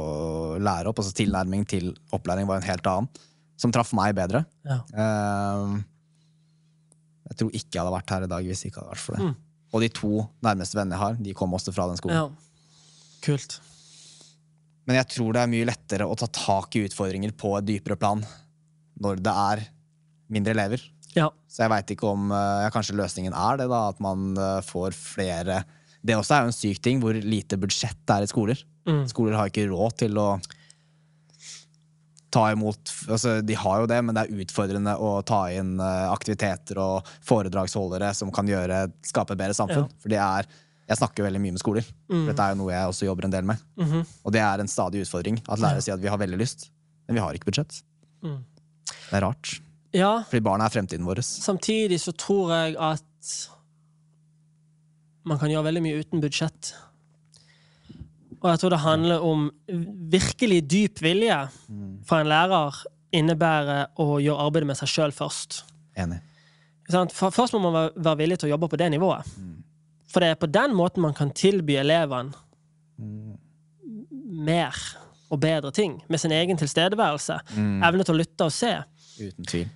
lære 0.62 0.92
opp. 0.92 1.02
Altså 1.02 1.16
tilnærming 1.18 1.66
til 1.72 1.90
opplæring 2.14 2.46
var 2.46 2.62
en 2.62 2.70
helt 2.70 2.90
annen. 2.92 3.10
Som 3.58 3.74
traff 3.74 3.96
meg 3.98 4.14
bedre. 4.18 4.46
Ja. 4.68 4.82
Uh, 4.94 5.80
jeg 7.32 7.40
tror 7.42 7.56
ikke 7.56 7.72
jeg 7.72 7.82
hadde 7.82 7.98
vært 7.98 8.14
her 8.14 8.28
i 8.28 8.34
dag 8.38 8.46
hvis 8.46 8.62
jeg 8.62 8.76
ikke 8.76 8.84
hadde 8.84 8.94
vært 8.94 9.08
for 9.08 9.18
det. 9.18 9.26
Mm. 9.26 9.38
Og 9.74 9.82
de 9.82 9.96
to 9.96 10.18
nærmeste 10.46 10.78
vennene 10.78 11.00
jeg 11.00 11.02
har, 11.08 11.24
de 11.26 11.40
kom 11.40 11.58
også 11.58 11.74
fra 11.74 11.90
den 11.90 11.98
skolen. 11.98 12.20
ja. 12.22 12.28
Kult. 13.26 13.58
Men 14.86 15.00
jeg 15.00 15.10
tror 15.16 15.36
det 15.36 15.44
er 15.44 15.52
mye 15.52 15.68
lettere 15.68 16.08
å 16.08 16.18
ta 16.20 16.28
tak 16.30 16.76
i 16.78 16.84
utfordringer 16.86 17.34
på 17.38 17.56
et 17.58 17.68
dypere 17.68 17.98
plan 18.00 18.22
når 19.02 19.24
det 19.24 19.34
er 19.34 19.64
mindre 20.32 20.54
elever. 20.56 20.84
Ja. 21.16 21.30
Så 21.48 21.64
jeg 21.64 21.72
veit 21.72 21.96
ikke 21.96 22.10
om 22.12 22.32
eh, 22.36 22.66
ja, 22.66 22.72
Kanskje 22.74 22.98
løsningen 23.00 23.36
er 23.36 23.62
det, 23.62 23.70
da, 23.72 23.86
at 23.94 24.02
man 24.04 24.34
eh, 24.36 24.60
får 24.68 24.96
flere 24.98 25.62
Det 26.04 26.18
også 26.18 26.36
er 26.36 26.44
jo 26.44 26.52
en 26.52 26.58
syk 26.58 26.82
ting, 26.84 27.00
hvor 27.00 27.16
lite 27.16 27.60
budsjett 27.62 28.02
det 28.04 28.18
er 28.18 28.26
i 28.26 28.30
skoler. 28.30 28.62
Mm. 28.86 29.06
Skoler 29.10 29.38
har 29.40 29.50
ikke 29.50 29.70
råd 29.72 29.96
til 30.04 30.20
å 30.22 30.28
ta 32.36 32.50
imot 32.52 32.92
altså 33.08 33.38
De 33.46 33.56
har 33.56 33.80
jo 33.80 33.88
det, 33.90 34.02
men 34.04 34.18
det 34.18 34.26
er 34.26 34.44
utfordrende 34.44 34.98
å 35.00 35.16
ta 35.28 35.46
inn 35.56 35.78
eh, 35.80 36.06
aktiviteter 36.12 36.82
og 36.84 37.16
foredragsholdere 37.26 38.12
som 38.18 38.34
kan 38.36 38.50
gjøre, 38.50 38.86
skape 39.08 39.36
et 39.36 39.42
bedre 39.42 39.58
samfunn. 39.58 39.88
Ja. 39.88 40.02
For 40.04 40.14
det 40.14 40.22
er 40.22 40.52
Jeg 40.88 40.98
snakker 41.00 41.24
veldig 41.26 41.42
mye 41.42 41.52
med 41.56 41.60
skoler. 41.60 41.82
for 42.08 42.26
Dette 42.30 42.40
er 42.46 42.54
jo 42.54 42.60
noe 42.62 42.72
jeg 42.72 42.88
også 42.92 43.06
jobber 43.08 43.26
en 43.26 43.32
del 43.32 43.44
med. 43.44 43.58
Mhm. 43.78 44.06
Og 44.26 44.32
det 44.32 44.42
er 44.42 44.60
en 44.60 44.68
stadig 44.68 45.02
utfordring. 45.02 45.40
At 45.50 45.60
lærere 45.60 45.82
sier 45.82 45.94
at 45.96 46.02
vi 46.02 46.08
har 46.08 46.18
veldig 46.18 46.38
lyst, 46.38 46.70
men 47.08 47.16
vi 47.16 47.22
har 47.22 47.34
ikke 47.34 47.46
budsjett. 47.52 47.82
Mm. 48.24 48.44
Det 49.10 49.14
er 49.18 49.22
rart. 49.26 49.60
Ja, 49.94 50.24
Fordi 50.24 50.44
barna 50.44 50.66
er 50.66 50.70
fremtiden 50.70 51.06
vår. 51.06 51.22
samtidig 51.24 51.98
så 52.02 52.12
tror 52.16 52.52
jeg 52.52 52.76
at 52.78 53.50
man 55.26 55.40
kan 55.40 55.50
gjøre 55.50 55.64
veldig 55.70 55.82
mye 55.86 56.02
uten 56.04 56.22
budsjett. 56.22 56.74
Og 58.44 58.52
jeg 58.52 58.60
tror 58.62 58.70
det 58.76 58.80
handler 58.84 59.24
om 59.26 59.48
virkelig 60.12 60.60
dyp 60.70 61.02
vilje 61.02 61.38
fra 62.06 62.20
en 62.22 62.28
lærer 62.30 62.84
innebærer 63.16 63.88
å 63.98 64.20
gjøre 64.22 64.44
arbeidet 64.46 64.68
med 64.68 64.78
seg 64.78 64.92
sjøl 64.92 65.12
først. 65.16 65.64
Enig. 65.98 66.20
Først 66.92 67.54
må 67.56 67.62
man 67.64 67.74
være- 67.74 67.94
være 68.04 68.18
villig 68.18 68.38
til 68.38 68.50
å 68.50 68.54
jobbe 68.58 68.70
på 68.70 68.78
det 68.78 68.92
nivået. 68.92 69.26
For 70.12 70.22
det 70.22 70.30
er 70.34 70.36
på 70.40 70.48
den 70.52 70.76
måten 70.78 71.02
man 71.04 71.14
kan 71.18 71.32
tilby 71.36 71.76
elevene 71.82 72.34
mer 74.46 74.76
og 75.32 75.40
bedre 75.42 75.72
ting. 75.74 75.98
Med 76.10 76.20
sin 76.22 76.32
egen 76.32 76.58
tilstedeværelse. 76.60 77.40
Evne 77.58 78.06
til 78.06 78.16
å 78.16 78.20
lytte 78.20 78.46
og 78.48 78.54
se. 78.54 78.72
Uten 79.20 79.48
tvil. 79.50 79.68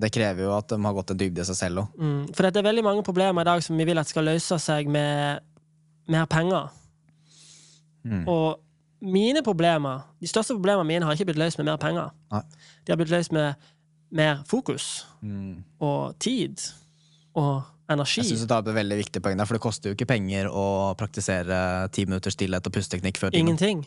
Det 0.00 0.12
krever 0.14 0.46
jo 0.46 0.52
at 0.54 0.70
de 0.70 0.78
har 0.84 0.94
gått 0.94 1.10
en 1.12 1.18
dybde 1.18 1.42
i 1.42 1.48
seg 1.48 1.58
selv 1.58 1.82
òg. 1.82 1.94
Mm. 1.98 2.20
For 2.34 2.46
det 2.46 2.60
er 2.60 2.66
veldig 2.68 2.84
mange 2.86 3.02
problemer 3.06 3.42
i 3.42 3.48
dag 3.50 3.62
som 3.66 3.76
vi 3.76 3.86
vil 3.88 3.98
at 4.00 4.08
skal 4.08 4.28
løse 4.30 4.58
seg 4.62 4.88
med 4.88 5.42
mer 6.10 6.28
penger. 6.30 6.70
Mm. 8.06 8.22
Og 8.30 8.60
mine 9.00 9.42
problemer, 9.44 10.06
de 10.22 10.30
største 10.30 10.54
problemene 10.56 10.86
mine 10.88 11.04
har 11.08 11.16
ikke 11.18 11.26
blitt 11.32 11.42
løst 11.42 11.58
med 11.60 11.68
mer 11.68 11.80
penger. 11.82 12.14
Nei. 12.32 12.42
De 12.86 12.92
har 12.94 13.00
blitt 13.00 13.12
løst 13.12 13.34
med 13.36 13.54
mer 14.10 14.40
fokus 14.50 15.06
Mm. 15.22 15.62
og 15.80 16.18
tid 16.18 16.58
og 17.34 17.62
energi. 17.92 18.22
Jeg 18.22 18.32
synes 18.32 18.44
du 18.44 18.50
tar 18.50 18.62
opp 18.62 18.70
et 18.72 18.78
veldig 18.78 18.98
viktig 19.02 19.22
poeng 19.24 19.38
der, 19.40 19.48
for 19.48 19.58
det 19.58 19.62
koster 19.64 19.90
jo 19.90 19.98
ikke 19.98 20.08
penger 20.10 20.48
å 20.50 20.64
praktisere 20.98 21.60
ti 21.94 22.06
minutter 22.08 22.34
stillhet 22.34 22.66
og 22.66 22.74
pusteteknikk 22.74 23.20
før 23.20 23.34
timen. 23.34 23.52
Ingenting. 23.52 23.84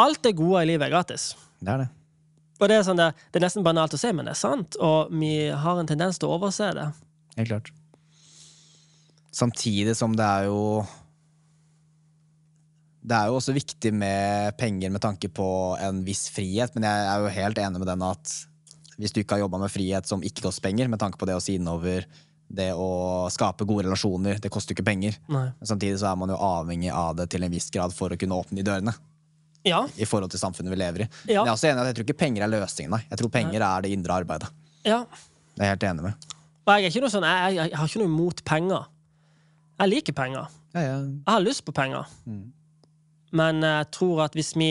Alt 0.00 0.22
det 0.24 0.36
gode 0.38 0.64
i 0.64 0.70
livet 0.72 0.88
er 0.88 0.94
gratis. 0.94 1.32
Det 1.60 1.74
er 1.74 1.84
det. 1.84 1.90
Og 2.60 2.68
det 2.68 2.76
er, 2.76 2.84
sånn 2.84 2.98
det, 3.00 3.10
det 3.32 3.40
er 3.40 3.46
nesten 3.46 3.64
banalt 3.64 3.94
å 3.96 4.00
si, 4.00 4.10
men 4.12 4.28
det 4.28 4.34
er 4.34 4.40
sant. 4.40 4.76
Og 4.84 5.12
vi 5.16 5.34
har 5.48 5.80
en 5.80 5.88
tendens 5.88 6.20
til 6.20 6.28
å 6.28 6.36
overse 6.36 6.68
det. 6.76 6.88
Helt 7.38 7.52
klart. 7.52 7.70
Samtidig 9.32 9.94
som 9.96 10.16
det 10.18 10.26
er 10.26 10.48
jo 10.48 10.82
Det 13.00 13.14
er 13.16 13.30
jo 13.30 13.36
også 13.38 13.54
viktig 13.56 13.92
med 13.96 14.56
penger 14.60 14.90
med 14.92 15.00
tanke 15.00 15.30
på 15.32 15.46
en 15.80 16.02
viss 16.04 16.26
frihet, 16.34 16.74
men 16.74 16.84
jeg 16.84 17.06
er 17.08 17.22
jo 17.22 17.30
helt 17.32 17.60
enig 17.62 17.80
med 17.80 17.88
den 17.88 18.02
at 18.04 18.34
hvis 19.00 19.14
du 19.16 19.22
ikke 19.22 19.38
har 19.38 19.46
jobba 19.46 19.62
med 19.62 19.72
frihet 19.72 20.04
som 20.04 20.20
ikke 20.20 20.44
koster 20.44 20.66
penger, 20.66 20.90
med 20.92 21.00
tanke 21.00 21.16
på 21.16 21.24
det 21.24 21.38
å 21.38 21.40
si 21.40 21.54
innover, 21.56 22.04
det 22.50 22.72
å 22.74 22.86
skape 23.30 23.62
gode 23.68 23.84
relasjoner, 23.86 24.40
det 24.42 24.50
koster 24.50 24.74
jo 24.74 24.80
ikke 24.80 24.88
penger. 24.90 25.16
Nei. 25.30 25.44
Men 25.60 25.68
samtidig 25.70 26.00
så 26.02 26.08
er 26.10 26.16
man 26.18 26.32
jo 26.32 26.38
avhengig 26.42 26.90
av 26.90 27.14
det 27.20 27.28
til 27.30 27.44
en 27.46 27.52
viss 27.52 27.68
grad 27.70 27.94
for 27.94 28.10
å 28.10 28.18
kunne 28.18 28.34
åpne 28.42 28.58
de 28.58 28.64
dørene. 28.66 28.94
Ja. 29.68 29.84
I 30.00 30.06
forhold 30.08 30.32
til 30.32 30.40
samfunnet 30.40 30.72
vi 30.72 30.78
lever 30.80 31.04
i. 31.04 31.08
Ja. 31.30 31.44
Men 31.44 31.50
jeg 31.50 31.52
er 31.52 31.54
også 31.54 31.68
enig 31.70 31.82
at 31.84 31.90
jeg 31.92 31.96
tror 32.00 32.08
ikke 32.08 32.18
penger 32.24 32.46
er 32.46 32.52
løsningen. 32.54 32.94
Nei. 32.96 33.02
Jeg 33.10 33.20
tror 33.20 33.30
penger 33.34 33.66
er 33.66 33.84
det 33.86 33.92
indre 33.96 34.16
arbeidet. 34.22 34.50
ja. 34.88 35.04
Det 35.60 35.66
er 35.66 35.68
jeg 35.68 35.74
helt 35.74 35.84
enig 35.90 36.02
med. 36.06 36.26
Jeg, 36.70 36.84
er 36.86 36.92
ikke 36.94 37.08
sånn, 37.12 37.24
jeg, 37.26 37.54
jeg, 37.58 37.70
jeg 37.72 37.76
har 37.76 37.88
ikke 37.90 38.00
noe 38.00 38.08
imot 38.08 38.38
penger. 38.48 38.84
Jeg 39.82 39.90
liker 39.90 40.14
penger. 40.16 40.46
Ja, 40.72 40.80
ja. 40.86 40.94
Jeg 41.02 41.26
har 41.34 41.42
lyst 41.44 41.64
på 41.66 41.74
penger. 41.76 42.06
Mm. 42.24 42.44
Men 43.36 43.60
jeg 43.66 43.88
tror 43.92 44.22
at 44.24 44.38
hvis 44.38 44.54
vi 44.56 44.70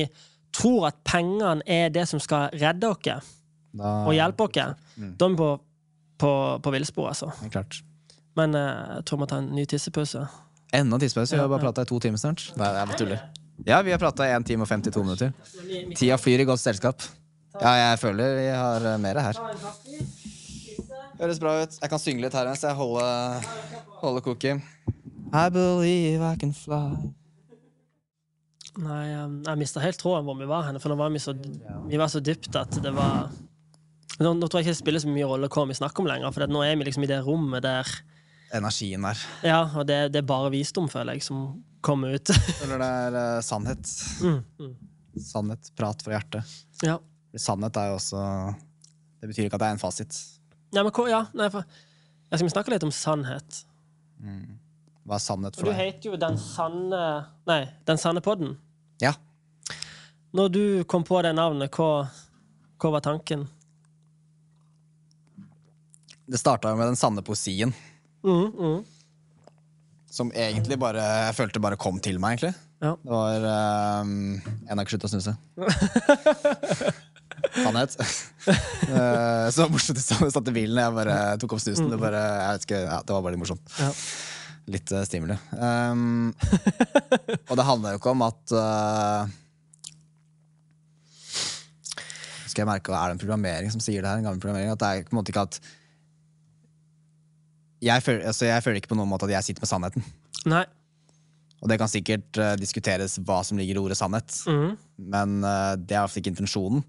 tror 0.55 0.87
at 0.89 0.97
pengene 1.05 1.59
er 1.69 1.91
det 1.93 2.07
som 2.09 2.19
skal 2.23 2.49
redde 2.57 2.89
oss 2.89 3.05
Da, 3.05 3.91
og 4.07 4.15
hjelpe 4.17 4.47
oss, 4.47 4.57
Mm. 4.97 5.11
da 5.19 5.25
er 5.29 5.35
vi 5.37 5.49
på, 6.19 6.31
på, 6.63 6.71
villspor, 6.75 7.09
altså. 7.11 7.31
Klart. 7.51 7.81
Men 8.37 8.55
eh, 8.55 8.95
jeg 8.97 9.05
tror 9.07 9.19
vi 9.19 9.23
må 9.23 9.29
ta 9.31 9.41
en 9.41 9.51
ny 9.55 9.65
tissepause. 9.69 10.23
Enda 10.75 10.99
tissepause? 11.01 11.35
Vi 11.35 11.41
har 11.41 11.49
bare 11.51 11.63
prata 11.63 11.85
i 11.85 11.89
to 11.89 11.99
timer 12.03 12.21
snart. 12.21 12.49
Nei, 12.59 12.71
jeg 12.75 12.91
bare 12.91 12.99
tuller. 12.99 13.27
Ja, 13.67 13.81
vi 13.83 13.91
har 13.91 13.99
prata 13.99 14.27
1 14.37 14.45
time 14.47 14.63
og 14.63 14.69
52 14.71 15.03
minutter. 15.03 15.33
Tida 15.97 16.17
flyr 16.19 16.43
i 16.43 16.47
godt 16.47 16.61
selskap. 16.61 17.03
Ja, 17.59 17.73
jeg 17.75 17.99
føler 17.99 18.35
vi 18.37 18.47
har 18.53 18.85
eh, 18.93 18.99
mer 19.01 19.19
her. 19.19 19.39
Høres 21.19 21.41
bra 21.41 21.57
ut. 21.63 21.79
Jeg 21.81 21.91
kan 21.91 21.99
synge 21.99 22.23
litt 22.23 22.35
her 22.37 22.47
mens 22.47 22.63
jeg 22.63 22.77
holder, 22.77 23.49
holder 23.99 24.23
koken. 24.23 24.61
I 25.33 25.49
believe 25.53 26.23
I 26.23 26.37
can 26.39 26.53
fly. 26.55 26.95
Nei, 28.79 29.03
eh, 29.11 29.27
jeg 29.49 29.59
mista 29.59 29.83
helt 29.83 29.99
tråden 29.99 30.27
hvor 30.29 30.39
vi 30.39 30.47
var 30.47 30.69
henne, 30.69 30.79
for 30.79 30.93
nå 30.93 30.99
var 30.99 31.11
vi 31.11 31.19
så, 31.23 31.35
vi 31.89 31.99
var 31.99 32.11
så 32.11 32.23
dypt 32.23 32.55
at 32.55 32.79
det 32.83 32.93
var 32.95 33.27
nå, 34.25 34.33
nå 34.35 34.47
tror 34.47 34.59
jeg 34.59 34.67
ikke 34.67 34.75
det 34.75 34.81
spiller 34.81 35.03
så 35.03 35.11
mye 35.11 35.27
rolle 35.29 35.49
hva 35.51 35.65
vi 35.69 35.77
snakker 35.77 36.03
om 36.03 36.09
lenger, 36.09 36.33
for 36.35 36.51
nå 36.51 36.63
er 36.65 36.79
vi 36.79 36.87
liksom 36.89 37.05
i 37.05 37.11
det 37.11 37.21
rommet 37.25 37.63
der 37.65 37.91
Energien 38.49 39.03
der. 39.05 39.19
Ja, 39.45 39.59
og 39.77 39.85
det, 39.85 39.97
det 40.13 40.23
er 40.23 40.29
bare 40.29 40.49
visdom, 40.49 40.87
føler 40.89 41.17
jeg, 41.17 41.21
som 41.27 41.59
kommer 41.85 42.15
ut. 42.17 42.31
Eller 42.63 42.81
det 42.81 42.87
er 42.87 43.17
uh, 43.17 43.41
sannhet. 43.45 43.91
mm, 44.23 44.39
mm. 44.57 44.71
Sannhet. 45.21 45.69
Prat 45.77 46.01
fra 46.01 46.15
hjertet. 46.15 46.55
Ja. 46.85 46.97
Sannhet 47.37 47.77
er 47.77 47.91
jo 47.91 47.99
også 47.99 48.23
Det 49.21 49.29
betyr 49.29 49.45
ikke 49.45 49.59
at 49.59 49.63
det 49.63 49.69
er 49.69 49.77
en 49.77 49.81
fasit. 49.81 50.17
Ja, 50.73 50.81
men 50.81 50.89
hva, 50.89 51.05
ja, 51.11 51.19
nei, 51.37 51.49
for, 51.53 51.65
jeg 52.29 52.41
skal 52.41 52.51
snakke 52.55 52.73
litt 52.73 52.85
om 52.87 52.93
sannhet. 52.93 53.61
Hva 55.05 55.17
er 55.17 55.23
sannhet 55.23 55.57
for 55.57 55.69
deg? 55.69 55.73
du 55.73 55.79
heter 55.79 56.09
jo 56.09 56.17
Den 56.19 56.35
sanne 56.41 57.03
Nei, 57.49 57.61
Den 57.87 58.01
sanne 58.01 58.21
podden. 58.25 58.57
Ja. 59.01 59.13
Når 60.35 60.51
du 60.53 60.63
kom 60.89 61.05
på 61.07 61.21
det 61.25 61.31
navnet, 61.37 61.73
hva, 61.73 62.09
hva 62.81 62.91
var 62.97 63.05
tanken? 63.05 63.47
Det 66.29 66.37
starta 66.37 66.71
jo 66.71 66.77
med 66.79 66.91
den 66.91 66.99
sanne 66.99 67.23
poesien. 67.25 67.73
Mm, 68.23 68.49
mm. 68.53 68.79
Som 70.09 70.31
egentlig 70.33 70.75
bare 70.81 70.99
Jeg 70.99 71.35
følte 71.37 71.61
bare 71.63 71.77
kom 71.79 71.99
til 72.03 72.19
meg, 72.21 72.37
egentlig. 72.37 72.53
Ja. 72.79 72.95
Det 73.03 73.11
var 73.11 73.45
um, 74.03 74.39
En 74.39 74.77
har 74.77 74.83
ikke 74.85 74.95
sluttet 74.95 75.09
å 75.09 75.13
snuse. 75.15 75.35
Sannhet. 77.55 77.95
Eh, 78.49 79.45
så 79.53 79.67
morsomt 79.71 79.99
jeg 79.99 80.31
satt 80.33 80.49
i 80.51 80.53
bilen 80.55 80.79
jeg 80.81 80.95
bare 80.95 81.15
tok 81.39 81.55
opp 81.55 81.61
snusen. 81.63 81.87
Det, 81.91 81.99
bare, 82.01 82.19
jeg 82.19 82.57
vet 82.57 82.67
ikke, 82.67 82.81
ja, 82.83 82.97
det 83.05 83.15
var 83.15 83.23
bare 83.23 83.35
litt 83.35 83.41
morsomt. 83.41 83.75
Ja. 83.79 83.89
Litt 84.75 84.91
uh, 84.93 85.03
stimuli. 85.07 85.37
Um, 85.55 86.33
og 87.47 87.53
det 87.57 87.65
handler 87.65 87.95
jo 87.95 88.01
ikke 88.01 88.11
om 88.11 88.25
at 88.27 88.53
uh, 88.53 89.31
Skal 92.49 92.63
jeg 92.63 92.69
merke, 92.69 92.93
Er 92.93 93.09
det 93.09 93.17
en 93.17 93.23
programmering 93.23 93.71
som 93.73 93.81
sier 93.81 94.03
det 94.03 94.11
her? 94.11 94.19
En 94.19 94.27
gammel 94.27 94.43
programmering, 94.43 94.73
at 94.73 94.83
det 94.83 94.89
er 94.89 95.07
på 95.07 95.15
en 95.15 95.21
måte 95.21 95.33
ikke 95.33 95.47
at 95.47 95.61
jeg 97.83 98.03
føler, 98.03 98.25
altså 98.27 98.49
jeg 98.49 98.63
føler 98.65 98.81
ikke 98.81 98.91
på 98.91 98.97
noen 98.99 99.09
måte 99.11 99.27
at 99.29 99.37
jeg 99.37 99.49
sitter 99.49 99.63
med 99.65 99.71
sannheten. 99.71 100.05
Nei. 100.51 100.65
Og 101.59 101.67
det 101.71 101.77
kan 101.81 101.91
sikkert 101.91 102.39
uh, 102.39 102.53
diskuteres 102.59 103.17
hva 103.27 103.41
som 103.43 103.59
ligger 103.59 103.79
i 103.79 103.81
ordet 103.81 103.97
sannhet, 103.99 104.31
Mm. 104.47 104.77
men 105.11 105.35
uh, 105.43 105.75
det 105.75 105.95
er 105.95 106.01
iallfall 106.01 106.21
ikke 106.23 106.33
intensjonen. 106.35 106.83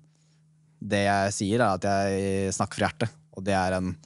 Det 0.80 1.02
jeg 1.04 1.34
sier, 1.36 1.60
er 1.60 1.74
at 1.76 1.84
jeg 1.84 2.54
snakker 2.56 2.78
fra 2.78 2.88
hjertet, 2.88 3.18
og 3.36 3.44
det 3.46 3.56
er 3.58 3.80
en 3.80 3.96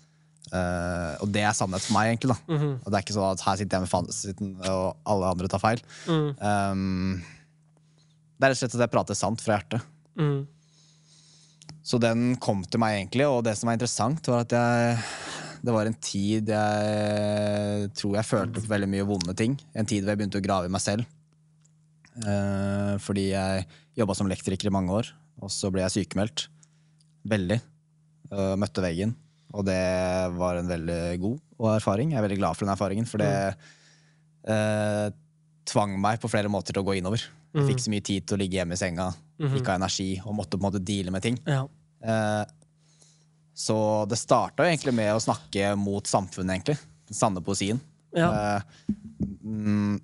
Uh, 0.55 1.16
og 1.24 1.31
det 1.35 1.40
er 1.43 1.55
sannhet 1.56 1.82
for 1.82 1.97
meg, 1.97 2.12
egentlig. 2.12 2.35
Mhm. 2.47 2.74
Og 2.85 2.90
det 2.93 2.98
er 2.98 3.02
ikke 3.02 3.15
sånn 3.16 3.32
at 3.32 3.40
her 3.43 3.56
sitter 3.59 3.74
jeg 3.74 3.82
med 3.86 3.90
fasiten, 3.90 4.51
og 4.70 5.01
alle 5.11 5.31
andre 5.32 5.48
tar 5.51 5.59
feil. 5.59 5.81
Mm. 6.06 6.28
Um, 6.39 7.23
det 8.39 8.44
er 8.47 8.52
rett 8.52 8.59
og 8.59 8.61
slett 8.61 8.77
at 8.77 8.85
jeg 8.85 8.93
prater 8.93 9.19
sant 9.19 9.43
fra 9.43 9.56
hjertet. 9.56 9.89
Mm. 10.20 10.44
Så 11.82 11.98
den 11.98 12.36
kom 12.44 12.62
til 12.69 12.78
meg 12.85 13.01
egentlig, 13.01 13.27
og 13.27 13.43
det 13.48 13.56
som 13.59 13.73
var 13.73 13.81
interessant, 13.81 14.31
var 14.31 14.44
at 14.44 14.55
jeg 14.55 15.01
det 15.65 15.73
var 15.73 15.89
en 15.89 15.97
tid 15.97 16.51
jeg 16.53 17.91
tror 17.97 18.16
jeg 18.19 18.28
følte 18.28 18.61
på 18.61 18.70
veldig 18.70 18.89
mye 18.93 19.07
vonde 19.09 19.35
ting. 19.39 19.57
En 19.73 19.89
tid 19.89 20.03
hvor 20.05 20.12
jeg 20.12 20.20
begynte 20.20 20.41
å 20.41 20.45
grave 20.45 20.69
i 20.69 20.73
meg 20.73 20.82
selv. 20.85 21.07
Eh, 22.20 22.95
fordi 23.03 23.31
jeg 23.32 23.65
jobba 23.99 24.16
som 24.16 24.28
elektriker 24.28 24.69
i 24.69 24.74
mange 24.74 24.93
år, 24.95 25.09
og 25.43 25.53
så 25.53 25.70
ble 25.73 25.85
jeg 25.86 25.97
sykemeldt. 25.97 26.47
Veldig. 27.31 27.59
Eh, 28.31 28.55
møtte 28.61 28.85
veggen. 28.85 29.15
Og 29.55 29.65
det 29.66 29.81
var 30.36 30.59
en 30.59 30.69
veldig 30.69 31.01
god 31.23 31.70
erfaring. 31.78 32.12
Jeg 32.12 32.20
er 32.20 32.27
veldig 32.27 32.41
glad 32.43 32.59
for 32.59 32.66
den 32.66 32.74
erfaringen, 32.74 33.09
for 33.09 33.23
det 33.23 33.32
eh, 34.51 35.09
tvang 35.70 35.95
meg 36.03 36.20
på 36.20 36.28
flere 36.32 36.51
måter 36.53 36.74
til 36.74 36.85
å 36.85 36.89
gå 36.91 36.99
innover. 36.99 37.24
Jeg 37.55 37.69
fikk 37.70 37.85
så 37.85 37.93
mye 37.93 38.05
tid 38.05 38.27
til 38.27 38.36
å 38.36 38.41
ligge 38.41 38.59
hjemme 38.59 38.74
i 38.74 38.81
senga, 38.81 39.12
ikke 39.39 39.70
ha 39.70 39.78
energi, 39.78 40.09
og 40.27 40.35
måtte 40.35 40.59
på 40.59 40.65
en 40.65 40.66
måte 40.66 40.82
deale 40.82 41.12
med 41.15 41.23
ting. 41.23 41.39
Ja. 41.47 41.62
Så 43.55 43.77
det 44.11 44.19
starta 44.19 44.67
egentlig 44.67 44.95
med 44.99 45.13
å 45.15 45.23
snakke 45.23 45.75
mot 45.79 46.07
samfunnet, 46.11 46.57
egentlig. 46.57 46.79
Den 47.09 47.19
sanne 47.19 47.43
poesien. 47.45 47.79
Ja. 48.15 48.61
Mm, 49.43 50.01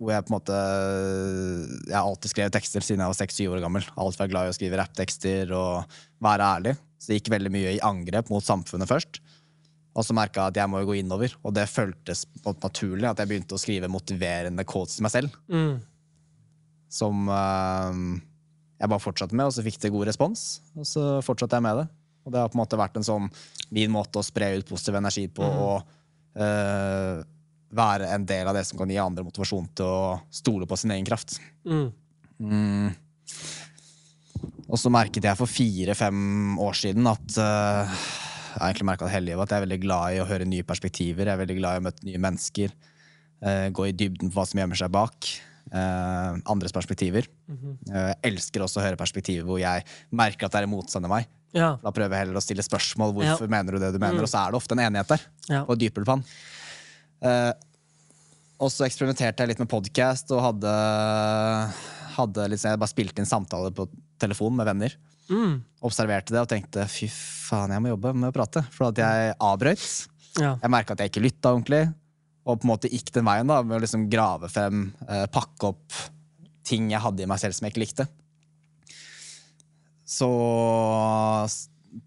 hvor 0.00 0.14
jeg 0.14 0.24
på 0.24 0.32
en 0.32 0.36
måte 0.38 0.56
Jeg 0.56 1.92
har 1.92 2.06
alltid 2.06 2.32
skrevet 2.32 2.54
tekster 2.54 2.84
siden 2.84 3.02
jeg 3.04 3.12
var 3.12 3.18
seks-syv 3.18 3.56
år 3.56 3.64
gammel. 3.64 3.84
Alltid 3.96 4.22
vært 4.24 4.32
glad 4.32 4.48
i 4.48 4.52
å 4.52 4.56
skrive 4.56 4.80
rapptekster 4.80 5.52
og 5.56 5.98
være 6.24 6.48
ærlig. 6.56 6.74
Så 7.00 7.10
det 7.10 7.20
gikk 7.20 7.32
veldig 7.32 7.52
mye 7.52 7.76
i 7.76 7.84
angrep 7.84 8.32
mot 8.32 8.44
samfunnet 8.44 8.88
først. 8.88 9.20
Og 9.96 10.06
så 10.06 10.14
merka 10.14 10.44
jeg 10.44 10.54
at 10.54 10.60
jeg 10.60 10.70
må 10.70 10.82
jo 10.82 10.90
gå 10.92 11.00
innover, 11.00 11.32
og 11.42 11.54
det 11.56 11.66
føltes 11.66 12.22
naturlig 12.46 13.08
at 13.08 13.20
jeg 13.20 13.30
begynte 13.32 13.56
å 13.56 13.60
skrive 13.60 13.90
motiverende 13.90 14.64
quotes 14.68 14.96
til 14.96 15.06
meg 15.06 15.14
selv. 15.16 15.38
Mm. 15.50 15.80
Som 16.90 17.26
uh, 17.26 17.90
jeg 18.78 18.92
bare 18.92 19.02
fortsatte 19.02 19.36
med, 19.36 19.48
og 19.48 19.56
så 19.56 19.64
fikk 19.66 19.80
det 19.82 19.92
god 19.92 20.06
respons. 20.12 20.44
Og 20.78 20.86
så 20.88 21.06
fortsatte 21.26 21.58
jeg 21.58 21.66
med 21.66 21.82
det. 21.82 21.88
Og 22.24 22.32
det 22.32 22.42
har 22.42 22.50
på 22.52 22.58
en 22.58 22.62
måte 22.62 22.78
vært 22.80 22.98
en 23.00 23.06
sånn 23.06 23.28
min 23.74 23.92
måte 23.92 24.20
å 24.20 24.26
spre 24.26 24.52
ut 24.58 24.68
positiv 24.68 24.98
energi 24.98 25.26
på. 25.32 25.46
Og 25.46 26.40
eh, 26.40 27.20
være 27.70 28.08
en 28.14 28.26
del 28.26 28.50
av 28.50 28.56
det 28.56 28.64
som 28.68 28.80
kan 28.80 28.90
gi 28.90 28.98
andre 29.00 29.24
motivasjon 29.26 29.68
til 29.78 29.86
å 29.86 30.18
stole 30.34 30.66
på 30.68 30.78
sin 30.78 30.92
egen 30.94 31.06
kraft. 31.06 31.38
Mm. 31.64 32.90
Og 34.70 34.78
så 34.80 34.90
merket 34.92 35.26
jeg 35.26 35.38
for 35.38 35.50
fire-fem 35.50 36.58
år 36.62 36.78
siden 36.78 37.06
at 37.10 37.36
uh, 37.42 38.00
Jeg 38.56 38.74
egentlig 38.74 38.96
det 39.02 39.12
hele 39.12 39.28
livet 39.28 39.44
at 39.44 39.52
jeg 39.52 39.60
er 39.60 39.66
veldig 39.66 39.80
glad 39.84 40.14
i 40.14 40.22
å 40.22 40.26
høre 40.26 40.48
nye 40.48 40.66
perspektiver. 40.66 41.28
Jeg 41.28 41.36
er 41.36 41.42
veldig 41.44 41.58
glad 41.60 41.76
i 41.76 41.82
å 41.82 41.86
møte 41.86 42.08
nye 42.08 42.22
mennesker. 42.22 42.74
Uh, 43.40 43.68
gå 43.74 43.86
i 43.86 43.94
dybden 43.94 44.32
på 44.32 44.40
hva 44.40 44.46
som 44.48 44.62
gjemmer 44.62 44.78
seg 44.78 44.90
bak. 44.94 45.30
Uh, 45.70 46.40
andres 46.50 46.74
perspektiver. 46.74 47.28
Eh, 47.46 48.08
jeg 48.08 48.16
elsker 48.32 48.64
også 48.64 48.80
å 48.80 48.82
høre 48.82 48.98
perspektiver 48.98 49.46
hvor 49.46 49.60
jeg 49.62 49.84
merker 50.10 50.48
at 50.48 50.56
det 50.56 50.64
er 50.64 50.70
motstand 50.70 51.06
i 51.06 51.12
meg. 51.12 51.28
Ja. 51.56 51.72
Da 51.82 51.90
prøver 51.90 52.14
jeg 52.14 52.26
heller 52.26 52.38
å 52.38 52.44
stille 52.44 52.62
spørsmål. 52.62 53.14
Hvorfor 53.16 53.46
Ja. 53.48 53.50
mener 53.50 53.72
du 53.74 53.78
det 53.82 53.92
du 53.92 53.98
mener? 53.98 54.22
Og 54.22 54.28
så 54.30 54.38
er 54.46 54.52
det 54.52 54.60
ofte 54.60 54.72
en 54.76 54.84
enighet 54.84 55.08
der. 55.08 55.20
Ja. 55.48 55.64
På 55.66 55.72
et 55.74 55.80
dypere 55.82 56.04
plan. 56.06 56.22
Uh, 57.24 57.52
og 58.60 58.70
så 58.70 58.84
eksperimenterte 58.86 59.40
jeg 59.42 59.48
litt 59.48 59.58
med 59.58 59.68
podkast 59.68 60.30
og 60.36 60.42
hadde, 60.44 60.72
hadde 62.16 62.46
sånn- 62.54 62.70
Jeg 62.70 62.78
bare 62.78 62.92
spilte 62.92 63.18
inn 63.18 63.26
samtaler 63.26 63.70
på 63.74 63.88
telefon 64.20 64.54
med 64.56 64.66
venner. 64.66 64.94
Mm. 65.30 65.62
Observerte 65.82 66.30
det 66.34 66.40
og 66.42 66.48
tenkte 66.48 66.86
fy 66.88 67.06
faen, 67.08 67.70
jeg 67.70 67.80
må 67.82 67.88
jobbe 67.96 68.14
med 68.14 68.32
å 68.32 68.36
prate. 68.36 68.64
For 68.70 68.88
at 68.88 68.94
jeg 68.96 69.34
avbrøt. 69.40 70.06
Ja. 70.38 70.56
Jeg 70.62 70.70
merka 70.70 70.92
at 70.92 70.98
jeg 70.98 71.10
ikke 71.10 71.22
lytta 71.24 71.54
ordentlig. 71.54 71.94
Og 72.46 72.60
på 72.60 72.64
en 72.64 72.70
måte 72.76 72.90
gikk 72.90 73.10
den 73.12 73.24
veien 73.24 73.46
da, 73.46 73.62
med 73.62 73.78
å 73.78 73.82
liksom 73.82 74.08
grave 74.10 74.48
frem, 74.50 74.92
uh, 75.08 75.26
pakke 75.26 75.68
opp 75.74 75.92
ting 76.64 76.90
jeg 76.90 77.00
hadde 77.00 77.22
i 77.22 77.26
meg 77.26 77.38
selv 77.38 77.54
som 77.54 77.66
jeg 77.66 77.74
ikke 77.74 77.84
likte. 77.86 78.08
Så 80.10 80.26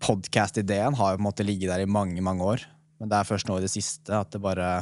podkast-ideen 0.03 0.95
har 0.99 1.13
jo 1.13 1.19
på 1.19 1.21
en 1.21 1.27
måte 1.27 1.45
ligget 1.47 1.71
der 1.71 1.83
i 1.83 1.89
mange, 1.89 2.19
mange 2.23 2.43
år. 2.43 2.63
Men 2.99 3.11
det 3.11 3.19
er 3.19 3.27
først 3.27 3.47
nå 3.49 3.57
i 3.59 3.63
det 3.65 3.71
siste 3.71 4.15
at 4.15 4.31
det 4.33 4.41
bare 4.43 4.75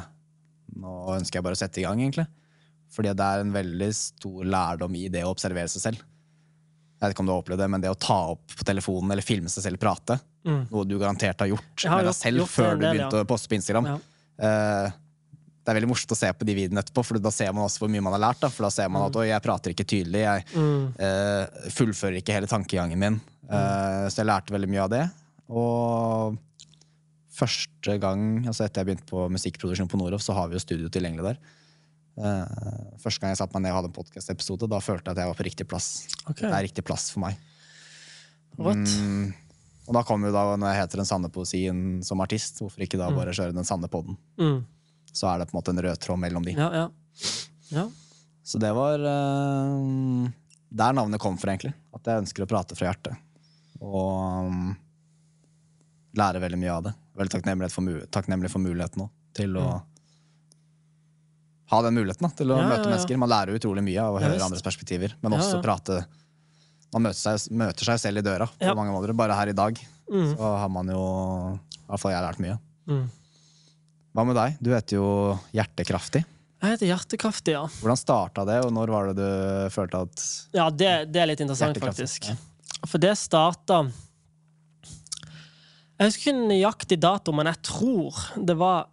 Nå 0.72 0.92
ønsker 1.18 1.36
jeg 1.36 1.44
bare 1.44 1.58
å 1.58 1.60
sette 1.60 1.82
i 1.82 1.84
gang, 1.84 2.00
egentlig. 2.00 2.24
Fordi 2.96 3.12
det 3.20 3.26
er 3.26 3.42
en 3.44 3.50
veldig 3.52 3.90
stor 3.92 4.46
lærdom 4.48 4.94
i 4.96 5.10
det 5.12 5.26
å 5.28 5.34
observere 5.34 5.68
seg 5.68 5.84
selv. 5.84 5.98
Jeg 6.00 7.04
vet 7.04 7.12
ikke 7.12 7.26
om 7.26 7.28
du 7.28 7.34
har 7.34 7.42
opplevd 7.42 7.60
det, 7.60 7.68
men 7.74 7.84
det 7.84 7.92
å 7.92 7.98
ta 8.00 8.18
opp 8.32 8.56
på 8.56 8.68
telefonen 8.70 9.12
eller 9.12 9.26
filme 9.26 9.52
seg 9.52 9.66
selv 9.66 9.82
prate, 9.82 10.20
Mm. 10.42 10.64
noe 10.72 10.88
du 10.90 10.96
garantert 10.98 11.38
har 11.44 11.52
gjort 11.52 11.84
har 11.86 12.00
med 12.00 12.08
deg 12.08 12.16
selv 12.18 12.40
gjort 12.42 12.50
før 12.50 12.72
du 12.80 12.86
begynte 12.88 13.20
ja. 13.20 13.22
å 13.22 13.28
poste 13.30 13.50
på 13.52 13.58
Instagram. 13.60 13.90
Ja. 13.92 13.98
Eh, 14.48 14.94
det 15.62 15.70
er 15.70 15.78
veldig 15.78 15.90
morsomt 15.92 16.14
å 16.16 16.18
se 16.18 16.30
på 16.34 16.46
de 16.48 16.56
videoene 16.58 16.82
etterpå, 16.82 17.04
for 17.06 17.20
da 17.22 17.30
ser 17.34 17.52
man 17.54 17.68
også 17.68 17.84
hvor 17.84 17.92
mye 17.94 18.02
man 18.02 18.16
har 18.18 18.24
lært. 18.24 18.40
Da. 18.42 18.50
For 18.50 18.66
da 18.66 18.72
ser 18.74 18.88
man 18.90 19.04
at 19.06 19.18
oi, 19.22 19.28
jeg 19.30 19.44
prater 19.46 19.74
ikke 19.76 19.86
tydelig, 19.86 20.24
jeg 20.26 20.46
Mm. 20.58 20.88
uh, 20.98 21.70
fullfører 21.76 22.18
ikke 22.22 22.34
hele 22.34 22.50
tankegangen 22.50 22.98
min. 22.98 23.20
Eh, 23.52 24.06
så 24.10 24.22
jeg 24.22 24.30
lærte 24.30 24.54
veldig 24.56 24.70
mye 24.72 24.84
av 24.86 24.90
det. 24.94 25.02
Og 25.52 26.38
første 27.36 27.98
gang, 28.00 28.46
altså 28.48 28.64
etter 28.66 28.82
jeg 28.82 28.90
begynte 28.92 29.10
på 29.10 29.26
musikkproduksjon 29.32 29.90
på 29.92 30.00
Norhoff, 30.00 30.24
så 30.24 30.36
har 30.38 30.48
vi 30.50 30.56
jo 30.56 30.64
studio 30.64 30.90
tilgjengelig 30.92 31.32
der. 31.34 31.38
Uh, 32.22 32.96
første 33.02 33.22
gang 33.24 33.32
jeg 33.32 33.40
satte 33.40 33.56
meg 33.56 33.64
ned 33.66 33.72
og 33.74 33.78
hadde 33.82 33.90
en 33.92 33.96
podcast-episode, 33.96 34.68
da 34.72 34.80
følte 34.84 35.10
jeg 35.12 35.16
at 35.18 35.22
jeg 35.24 35.32
var 35.32 35.40
på 35.40 35.48
riktig 35.48 35.68
plass. 35.72 35.88
Okay. 36.28 36.48
Det 36.48 36.54
er 36.58 36.66
riktig 36.68 36.84
plass 36.88 37.10
for 37.14 37.24
meg. 37.24 37.38
What? 38.60 38.82
Mm, 38.84 39.32
og 39.88 39.96
da 39.96 40.04
kommer 40.08 40.28
jo 40.32 40.36
da, 40.36 40.44
når 40.60 40.74
jeg 40.74 40.82
heter 40.84 41.02
Den 41.02 41.08
sanne 41.08 41.30
poesien 41.32 41.80
som 42.08 42.20
artist, 42.24 42.60
hvorfor 42.62 42.84
ikke 42.84 43.00
da 43.00 43.08
bare 43.16 43.32
kjøre 43.36 43.56
Den 43.56 43.68
sanne 43.68 43.88
podden? 43.92 44.18
Mm. 44.40 44.60
Så 45.12 45.28
er 45.32 45.42
det 45.42 45.50
på 45.50 45.56
en 45.56 45.60
måte 45.60 45.74
en 45.76 45.82
rød 45.84 46.00
tråd 46.04 46.20
mellom 46.22 46.46
de. 46.46 46.54
Ja, 46.56 46.70
ja. 46.74 46.86
ja. 47.76 47.86
Så 48.44 48.60
det 48.62 48.72
var 48.76 49.00
uh, 49.04 50.30
der 50.72 50.96
navnet 50.98 51.20
kom 51.22 51.38
fra, 51.40 51.52
egentlig. 51.54 51.74
At 51.96 52.08
jeg 52.08 52.24
ønsker 52.24 52.46
å 52.46 52.50
prate 52.50 52.78
fra 52.80 52.90
hjertet. 52.90 53.20
Og 53.82 54.48
um, 54.48 54.72
lære 56.18 56.42
veldig 56.44 56.60
mye 56.62 56.74
av 56.78 56.84
det. 56.90 56.94
Veldig 57.20 57.36
takknemlig 57.38 57.72
for, 57.74 58.04
takknemlig 58.14 58.52
for 58.54 58.64
muligheten 58.64 59.04
nå 59.04 59.10
til 59.36 59.56
å 59.60 59.66
ha 61.72 61.78
den 61.86 61.96
muligheten 61.96 62.26
da, 62.28 62.32
til 62.36 62.52
å 62.52 62.58
Ja, 62.60 62.66
møte 62.68 62.90
mennesker. 62.90 63.20
Man 63.20 63.30
lærer 63.32 63.56
utrolig 63.56 63.84
mye 63.86 64.02
av 64.04 64.18
å 64.18 64.20
høre 64.20 64.44
andres 64.44 64.64
perspektiver, 64.66 65.14
men 65.24 65.38
også 65.38 65.62
prate 65.64 66.02
Man 66.92 67.06
møter 67.06 67.16
seg, 67.22 67.54
møter 67.56 67.88
seg 67.88 68.02
selv 68.04 68.20
i 68.20 68.24
døra 68.26 68.50
på 68.60 68.74
mange 68.76 68.92
måter. 68.92 69.14
Bare 69.16 69.38
her 69.40 69.52
i 69.54 69.56
dag 69.56 69.80
Mm. 70.12 70.34
så 70.36 70.44
har 70.60 70.68
man 70.68 70.90
jo 70.92 71.02
I 71.72 71.86
hvert 71.88 72.02
fall 72.02 72.12
jeg 72.12 72.24
lært 72.26 72.40
mye. 72.44 72.58
Mm. 72.92 73.06
Hva 74.12 74.26
med 74.28 74.36
deg? 74.36 74.58
Du 74.60 74.70
heter 74.74 74.98
jo 74.98 75.08
Hjertekraftig. 75.56 76.24
Jeg 76.62 76.76
heter 76.76 76.90
Hjertekraftig, 76.92 77.54
ja. 77.56 77.64
Hvordan 77.82 77.98
starta 78.00 78.44
det, 78.46 78.58
og 78.66 78.74
når 78.76 78.92
var 78.94 79.10
det 79.10 79.16
du 79.18 79.70
følte 79.74 80.02
at 80.06 80.26
Ja, 80.58 80.68
det, 80.70 80.90
det 81.14 81.22
er 81.24 81.30
litt 81.32 81.42
interessant, 81.42 81.80
faktisk. 81.82 82.28
ja. 82.30 82.36
For 82.90 82.98
det 83.02 83.14
starta 83.20 83.84
Jeg 84.82 86.10
husker 86.10 86.32
ikke 86.32 86.48
nøyaktig 86.50 86.98
dato, 87.02 87.34
men 87.36 87.50
jeg 87.52 87.62
tror 87.68 88.18
det 88.42 88.56
var 88.58 88.88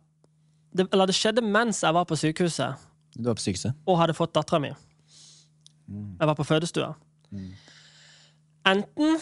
det, 0.77 0.87
Eller 0.93 1.09
det 1.09 1.17
skjedde 1.17 1.43
mens 1.45 1.81
jeg 1.83 1.97
var 1.97 2.05
på 2.09 2.19
sykehuset 2.21 2.85
du 3.19 3.25
var 3.27 3.35
på 3.35 3.43
sykehuset? 3.43 3.75
og 3.89 3.97
hadde 3.99 4.15
fått 4.15 4.31
dattera 4.37 4.61
mi. 4.63 4.69
Jeg 4.71 6.27
var 6.29 6.37
på 6.39 6.45
fødestua. 6.47 6.93
Enten 8.69 9.17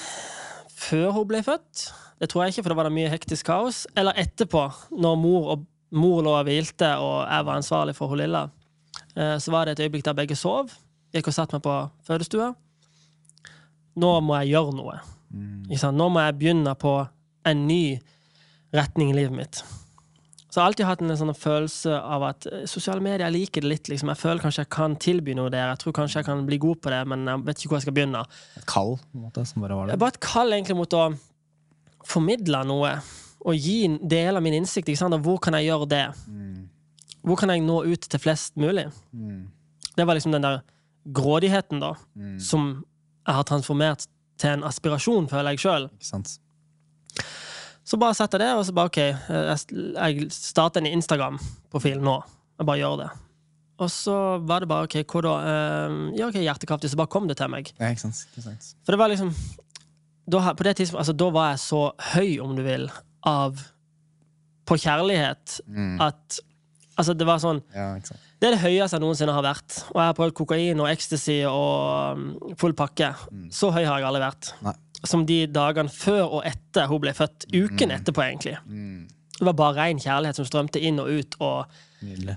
før 0.77 1.14
hun 1.16 1.28
ble 1.31 1.40
født, 1.47 1.85
det 2.20 2.28
tror 2.28 2.43
jeg 2.44 2.52
ikke, 2.52 2.64
for 2.66 2.74
da 2.74 2.77
var 2.81 2.89
det 2.90 2.97
mye 2.98 3.09
hektisk 3.12 3.47
kaos, 3.48 3.85
eller 3.97 4.18
etterpå, 4.20 4.66
når 5.01 5.16
mor, 5.23 5.48
og, 5.55 5.64
mor 5.92 6.22
lå 6.26 6.32
og 6.40 6.44
hvilte 6.48 6.88
og 6.98 7.18
jeg 7.30 7.46
var 7.46 7.60
ansvarlig 7.60 7.94
for 7.96 8.08
hun 8.10 8.18
lille. 8.18 8.42
Eh, 9.16 9.36
Så 9.38 9.50
var 9.52 9.64
det 9.66 9.76
et 9.78 9.84
øyeblikk 9.86 10.04
der 10.04 10.14
begge 10.18 10.36
sov. 10.36 10.72
Gikk 11.14 11.28
og 11.28 11.34
satte 11.34 11.56
meg 11.56 11.62
på 11.62 11.76
fødestua. 12.06 12.54
Nå 13.96 14.12
må 14.20 14.36
jeg 14.42 14.52
gjøre 14.56 14.74
noe. 14.76 14.98
Ikke? 15.70 15.90
Nå 15.92 16.08
må 16.12 16.20
jeg 16.26 16.38
begynne 16.38 16.74
på 16.78 16.92
en 17.46 17.66
ny 17.68 17.98
retning 18.74 19.10
i 19.12 19.16
livet 19.16 19.32
mitt. 19.36 19.62
Så 20.50 20.60
jeg 20.60 20.64
har 20.64 20.70
alltid 20.70 20.86
hatt 20.88 21.02
en 21.04 21.16
sånn 21.20 21.34
følelse 21.36 21.96
av 22.00 22.22
at 22.30 22.46
eh, 22.48 22.64
sosiale 22.70 23.02
medier 23.04 23.26
jeg 23.26 23.34
liker 23.34 23.64
det 23.64 23.68
litt. 23.70 23.88
Liksom. 23.92 24.08
Jeg 24.12 24.20
føler 24.20 24.40
kanskje 24.42 24.62
jeg 24.64 24.72
kan 24.72 24.96
tilby 24.96 25.34
noe 25.36 25.50
der. 25.52 25.68
Jeg 25.74 25.80
tror 25.82 25.96
kanskje 25.98 26.22
jeg 26.22 26.28
kan 26.28 26.44
bli 26.48 26.58
god 26.62 26.80
på 26.84 26.92
det, 26.92 27.00
men 27.12 27.26
jeg 27.28 27.44
vet 27.44 27.60
ikke 27.60 27.72
hvor 27.72 27.80
jeg 27.80 27.86
skal 27.86 27.96
begynne. 27.98 28.22
Et 28.56 28.66
kall, 28.68 28.96
på 28.96 29.18
en 29.20 29.26
måte, 29.28 29.44
som 29.48 29.64
bare 29.64 29.76
var 29.76 29.92
Det 29.92 29.98
bare 30.00 30.14
et 30.16 30.20
kall 30.24 30.56
egentlig 30.56 30.78
mot 30.78 30.96
å 30.96 31.04
formidle 32.06 32.62
noe. 32.68 32.94
Og 33.47 33.55
gi 33.55 33.86
del 34.02 34.36
av 34.36 34.43
min 34.43 34.56
innsikt. 34.59 34.89
Ikke 34.90 34.98
sant? 35.05 35.14
Og 35.14 35.23
hvor 35.23 35.39
kan 35.43 35.55
jeg 35.55 35.68
gjøre 35.68 35.86
det? 35.89 36.05
Hvor 37.27 37.36
kan 37.39 37.51
jeg 37.51 37.62
nå 37.66 37.81
ut 37.86 38.01
til 38.10 38.20
flest 38.23 38.56
mulig? 38.59 38.89
Det 39.97 40.06
var 40.06 40.14
liksom 40.18 40.32
den 40.35 40.43
der 40.44 40.60
grådigheten, 41.06 41.78
da, 41.81 41.93
som 42.43 42.85
jeg 43.27 43.35
har 43.35 43.44
transformert 43.47 44.06
til 44.39 44.51
en 44.51 44.64
aspirasjon, 44.66 45.28
føler 45.31 45.55
jeg 45.55 45.62
sjøl. 45.62 45.86
Så 47.86 47.97
bare 48.02 48.14
setter 48.18 48.43
jeg 48.43 48.48
det, 48.51 48.56
og 48.59 48.64
så 48.66 48.73
bare 48.74 48.90
OK, 48.90 48.98
jeg, 48.98 50.27
starter 50.35 50.82
en 50.82 50.90
Instagram-profil 50.90 52.01
nå. 52.02 52.16
Jeg 52.59 52.66
bare 52.66 52.81
gjør 52.82 52.97
det. 53.05 53.09
Og 53.78 53.90
så 53.93 54.16
var 54.43 54.64
det 54.64 54.68
bare 54.73 54.89
OK, 54.89 54.97
hva 55.12 55.23
da? 55.23 55.35
Eh, 55.47 55.97
Ja, 56.18 56.27
OK, 56.31 56.39
hjertekraftig. 56.43 56.90
Så 56.90 56.97
bare 56.98 57.12
kom 57.12 57.28
det 57.28 57.36
til 57.39 57.51
meg. 57.52 57.70
Ja, 57.78 57.90
ikke 57.93 58.06
sant? 58.09 58.24
Ikke 58.32 58.43
sant? 58.48 58.70
For 58.85 58.93
det 58.97 58.98
var 58.98 59.12
liksom 59.12 59.31
da, 60.27 60.40
på 60.59 60.64
det 60.66 60.77
tidspunktet, 60.81 60.98
altså, 61.05 61.12
da 61.14 61.28
var 61.31 61.51
jeg 61.52 61.60
så 61.62 61.82
høy, 62.14 62.39
om 62.43 62.56
du 62.56 62.62
vil, 62.66 62.89
av 63.24 63.60
På 64.66 64.74
kjærlighet 64.76 65.60
at 66.01 66.40
Altså, 66.98 67.12
det 67.12 67.26
var 67.28 67.38
sånn 67.38 67.59
Ja. 67.74 67.98
Det 68.40 68.48
er 68.48 68.55
det 68.56 68.60
høyeste 68.62 68.97
jeg 68.97 69.01
noensinne 69.02 69.32
har 69.32 69.43
vært. 69.44 69.82
Og 69.93 70.01
jeg 70.01 70.06
har 70.10 70.14
prøvd 70.16 70.32
kokain 70.36 70.80
og 70.80 70.88
ecstasy 70.90 71.43
og 71.48 72.16
um, 72.16 72.55
full 72.56 72.72
pakke. 72.76 73.10
Så 73.52 73.70
høy 73.72 73.84
har 73.84 73.98
jeg 74.01 74.06
aldri 74.09 74.20
vært. 74.22 74.51
Nei. 74.64 74.72
Som 75.05 75.26
de 75.28 75.47
dagene 75.47 75.88
før 75.93 76.38
og 76.38 76.43
etter 76.48 76.86
hun 76.88 77.01
ble 77.01 77.12
født. 77.16 77.47
Uken 77.52 77.93
etterpå, 77.93 78.22
egentlig. 78.24 78.56
Det 79.38 79.44
var 79.44 79.52
bare 79.56 79.76
ren 79.76 80.01
kjærlighet 80.01 80.36
som 80.40 80.48
strømte 80.48 80.80
inn 80.80 81.01
og 81.01 81.09
ut. 81.12 81.36
Og 81.40 81.66
Nydelig. 82.05 82.36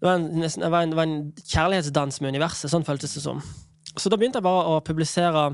det 0.00 0.06
var 0.06 0.18
en, 0.18 0.28
det 0.42 0.70
var 0.70 0.82
en, 0.82 0.90
det 0.90 0.98
var 1.00 1.06
en 1.06 1.32
kjærlighetsdans 1.46 2.20
med 2.20 2.34
universet. 2.34 2.70
Sånn 2.70 2.86
føltes 2.86 3.14
det 3.14 3.22
som. 3.22 3.42
Så 3.96 4.10
da 4.10 4.18
begynte 4.18 4.38
jeg 4.38 4.46
bare 4.46 4.74
å 4.74 4.80
publisere 4.86 5.48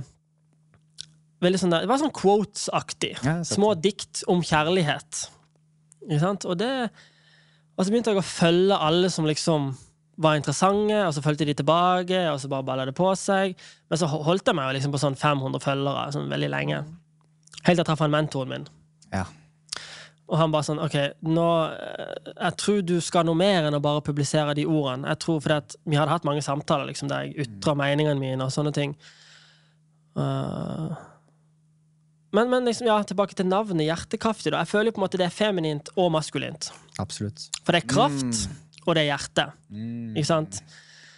sånn 1.41 1.75
der, 1.75 1.85
Det 1.85 1.91
var 1.91 2.01
sånn 2.01 2.15
quotes-aktig. 2.17 3.17
Ja, 3.25 3.41
Små 3.45 3.75
dikt 3.75 4.25
om 4.31 4.43
kjærlighet. 4.43 5.27
Ikke 6.07 6.23
sant? 6.23 6.47
Og, 6.49 6.57
det, 6.61 6.71
og 7.77 7.85
så 7.85 7.93
begynte 7.93 8.15
jeg 8.15 8.23
å 8.23 8.27
følge 8.27 8.79
alle 8.79 9.11
som 9.13 9.27
liksom 9.29 9.75
var 10.17 10.39
interessante, 10.39 10.97
og 11.05 11.13
så 11.13 11.23
fulgte 11.25 11.45
de 11.45 11.55
tilbake, 11.59 12.23
og 12.33 12.39
så 12.41 12.49
bare 12.49 12.65
balla 12.65 12.87
det 12.89 12.95
på 12.97 13.11
seg. 13.21 13.57
Men 13.91 14.01
så 14.01 14.09
holdt 14.09 14.49
jeg 14.49 14.57
meg 14.57 14.73
liksom 14.79 14.95
på 14.95 15.01
sånn 15.03 15.19
500 15.19 15.61
følgere 15.61 16.07
sånn 16.15 16.31
veldig 16.33 16.53
lenge. 16.53 16.79
Helt 17.67 17.75
til 17.75 17.83
jeg 17.83 17.89
traff 17.89 18.05
han 18.05 18.15
mentoren 18.15 18.53
min. 18.53 18.65
Ja. 19.13 19.27
Og 20.27 20.41
han 20.41 20.51
bare 20.51 20.67
sånn 20.67 20.81
OK, 20.83 20.95
nå 21.31 21.47
eh, 21.71 22.31
Jeg 22.33 22.57
tror 22.59 22.81
du 22.83 22.97
skal 23.05 23.29
noe 23.29 23.39
mer 23.39 23.69
enn 23.69 23.77
å 23.79 23.83
bare 23.83 24.03
publisere 24.03 24.57
de 24.59 24.65
ordene. 24.67 25.13
Jeg 25.13 25.21
tror 25.23 25.43
fordi 25.45 25.59
at 25.61 25.77
Vi 25.87 25.99
hadde 25.99 26.11
hatt 26.11 26.27
mange 26.27 26.43
samtaler 26.43 26.89
liksom, 26.89 27.11
der 27.13 27.29
jeg 27.29 27.47
ytra 27.47 27.77
meningene 27.79 28.19
mine 28.19 28.49
og 28.49 28.55
sånne 28.55 28.73
ting. 28.75 28.97
Eh, 30.19 30.97
men, 32.37 32.51
men 32.53 32.69
liksom, 32.69 32.89
ja, 32.91 33.01
tilbake 33.09 33.37
til 33.39 33.49
navnet 33.49 33.89
Hjertekraftig. 33.89 34.53
Da. 34.53 34.63
Jeg 34.65 34.73
føler 34.73 34.95
på 34.95 35.01
en 35.01 35.07
måte 35.07 35.21
det 35.21 35.29
er 35.29 35.35
feminint 35.35 35.91
og 35.97 36.11
maskulint. 36.15 36.71
Absolutt. 37.03 37.49
For 37.63 37.75
det 37.75 37.85
er 37.85 37.89
kraft, 37.91 38.47
og 38.85 38.97
det 38.97 39.07
er 39.07 39.15
hjerte. 39.15 39.49
Ikke 40.15 40.29
sant? 40.29 40.61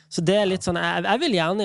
Så 0.08 0.22
det 0.24 0.38
er 0.40 0.46
litt 0.48 0.64
sånn, 0.64 0.78
jeg, 0.80 1.04
jeg 1.04 1.20
vil 1.20 1.34
gjerne 1.36 1.64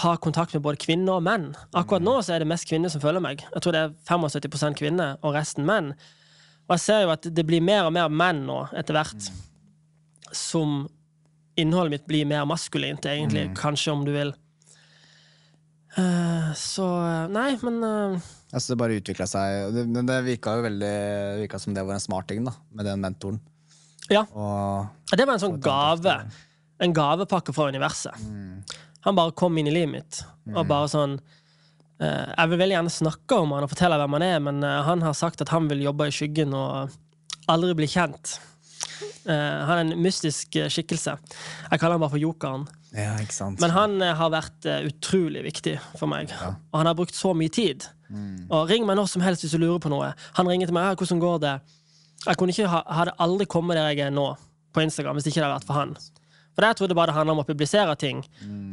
ha 0.00 0.14
kontakt 0.24 0.54
med 0.56 0.62
både 0.64 0.80
kvinner 0.80 1.18
og 1.18 1.24
menn. 1.26 1.50
Akkurat 1.76 2.04
nå 2.04 2.16
så 2.24 2.32
er 2.32 2.44
det 2.44 2.48
mest 2.48 2.68
kvinner 2.70 2.92
som 2.92 3.02
følger 3.02 3.20
meg. 3.24 3.44
Jeg 3.52 3.64
tror 3.64 3.76
det 3.76 3.82
er 3.84 3.96
75% 4.08 4.78
kvinner 4.80 5.18
og 5.20 5.34
resten 5.36 5.66
menn. 5.68 5.92
Og 6.64 6.78
jeg 6.78 6.84
ser 6.86 7.02
jo 7.04 7.12
at 7.12 7.28
det 7.28 7.44
blir 7.44 7.60
mer 7.64 7.84
og 7.84 7.92
mer 7.92 8.08
menn 8.08 8.46
nå 8.48 8.62
etter 8.72 8.96
hvert. 8.96 9.28
som 10.34 10.88
innholdet 11.60 11.92
mitt 11.92 12.06
blir 12.08 12.24
mer 12.26 12.46
maskulint, 12.48 13.04
egentlig. 13.06 13.44
Kanskje, 13.54 13.92
om 13.92 14.00
du 14.06 14.10
vil. 14.16 14.32
Eh, 15.96 16.52
så 16.58 16.86
eh, 17.06 17.26
Nei, 17.30 17.52
men 17.62 17.76
eh, 17.86 18.30
Altså, 18.54 18.72
det 18.72 18.78
bare 18.80 18.96
utvikla 19.00 19.26
seg. 19.30 19.74
Det- 19.74 19.86
Men 19.90 20.06
det 20.06 20.16
virka 20.26 20.56
jo 20.58 20.64
veldig 20.66 20.94
virka 21.42 21.58
som 21.60 21.74
det 21.74 21.84
var 21.86 21.94
en 21.94 22.00
smart 22.02 22.26
ting, 22.28 22.44
da, 22.44 22.52
med 22.72 22.86
den 22.86 23.00
mentoren. 23.02 23.40
ja. 24.10 24.24
Og 24.34 24.88
Det 25.16 25.26
var 25.26 25.34
en 25.34 25.40
sånn 25.44 25.60
gave. 25.62 26.16
En 26.80 26.92
gavepakke 26.94 27.54
fra 27.54 27.68
universet. 27.70 28.14
Han 29.04 29.14
bare 29.16 29.32
kom 29.32 29.56
inn 29.58 29.66
i 29.68 29.74
livet 29.74 29.92
mitt 29.92 30.22
og 30.56 30.66
bare 30.68 30.88
sånn 30.88 31.18
eh, 32.00 32.26
Jeg 32.36 32.48
vil 32.50 32.58
veldig 32.58 32.74
gjerne 32.76 32.90
snakke 32.92 33.38
om 33.40 33.52
han 33.52 33.62
og 33.64 33.70
fortelle 33.70 33.96
hvem 34.00 34.12
han 34.18 34.22
er, 34.22 34.38
men 34.40 34.62
eh, 34.64 34.82
han 34.82 35.00
har 35.02 35.12
sagt 35.14 35.40
at 35.42 35.48
han 35.54 35.68
vil 35.68 35.82
jobbe 35.86 36.08
i 36.08 36.14
skyggen 36.14 36.54
og 36.54 36.90
aldri 37.48 37.74
bli 37.74 37.86
kjent. 37.86 38.38
Eh, 39.26 39.30
han 39.68 39.78
er 39.78 39.84
en 39.84 40.02
mystisk 40.02 40.56
skikkelse. 40.68 41.14
Jeg 41.70 41.80
kaller 41.80 41.94
han 41.98 42.00
bare 42.00 42.10
for 42.16 42.18
jokeren. 42.22 42.66
Ja, 42.94 43.16
ikke 43.18 43.34
sant. 43.34 43.60
Men 43.62 43.74
han 43.74 43.98
eh, 44.02 44.14
har 44.14 44.30
vært 44.30 44.66
eh, 44.70 44.86
utrolig 44.88 45.42
viktig 45.48 45.76
for 45.98 46.10
meg. 46.10 46.30
Og 46.70 46.78
han 46.78 46.90
har 46.90 46.96
brukt 46.98 47.16
så 47.16 47.34
mye 47.36 47.52
tid. 47.52 47.88
Og 48.52 48.68
ring 48.70 48.84
meg 48.86 48.98
når 48.98 49.08
som 49.10 49.24
helst 49.24 49.42
hvis 49.42 49.56
du 49.56 49.58
lurer 49.58 49.80
på 49.82 49.90
noe. 49.90 50.12
Han 50.38 50.48
ringer 50.50 50.70
til 50.70 50.76
meg. 50.76 50.94
'Hvordan 50.96 51.22
går 51.22 51.38
det?' 51.42 51.60
Jeg 52.24 52.38
kunne 52.40 52.54
ikke 52.54 52.68
ha, 52.70 52.82
hadde 52.88 53.12
aldri 53.20 53.44
kommet 53.50 53.76
der 53.76 53.90
jeg 53.90 54.06
er 54.06 54.12
nå, 54.14 54.30
på 54.72 54.80
Instagram, 54.80 55.18
hvis 55.18 55.26
ikke 55.28 55.42
det 55.42 55.44
hadde 55.44 55.58
vært 55.58 55.66
for 55.68 55.76
han. 55.76 55.90
For 56.54 56.62
jeg 56.62 56.76
trodde 56.78 56.94
bare 56.94 57.10
det 57.10 57.16
handla 57.16 57.34
om 57.34 57.42
å 57.42 57.46
publisere 57.46 57.96
ting, 57.98 58.22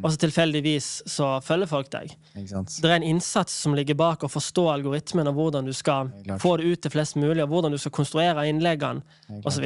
og 0.03 0.11
så 0.13 0.19
tilfeldigvis 0.21 0.89
så 1.09 1.31
følger 1.41 1.67
folk 1.67 1.89
deg. 1.91 2.13
Ikke? 2.37 2.61
Det 2.69 2.87
er 2.87 2.99
en 2.99 3.07
innsats 3.09 3.55
som 3.63 3.73
ligger 3.73 3.97
bak 3.97 4.23
å 4.23 4.29
forstå 4.29 4.67
algoritmen, 4.75 5.27
og 5.31 5.39
hvordan 5.39 5.65
du 5.65 5.73
skal 5.73 6.11
få 6.39 6.57
det 6.61 6.69
ut 6.69 6.83
til 6.85 6.93
flest 6.93 7.17
mulig, 7.17 7.41
og 7.43 7.49
hvordan 7.49 7.73
du 7.73 7.79
skal 7.81 7.95
konstruere 7.97 8.45
innleggene, 8.47 9.01
osv. 9.41 9.65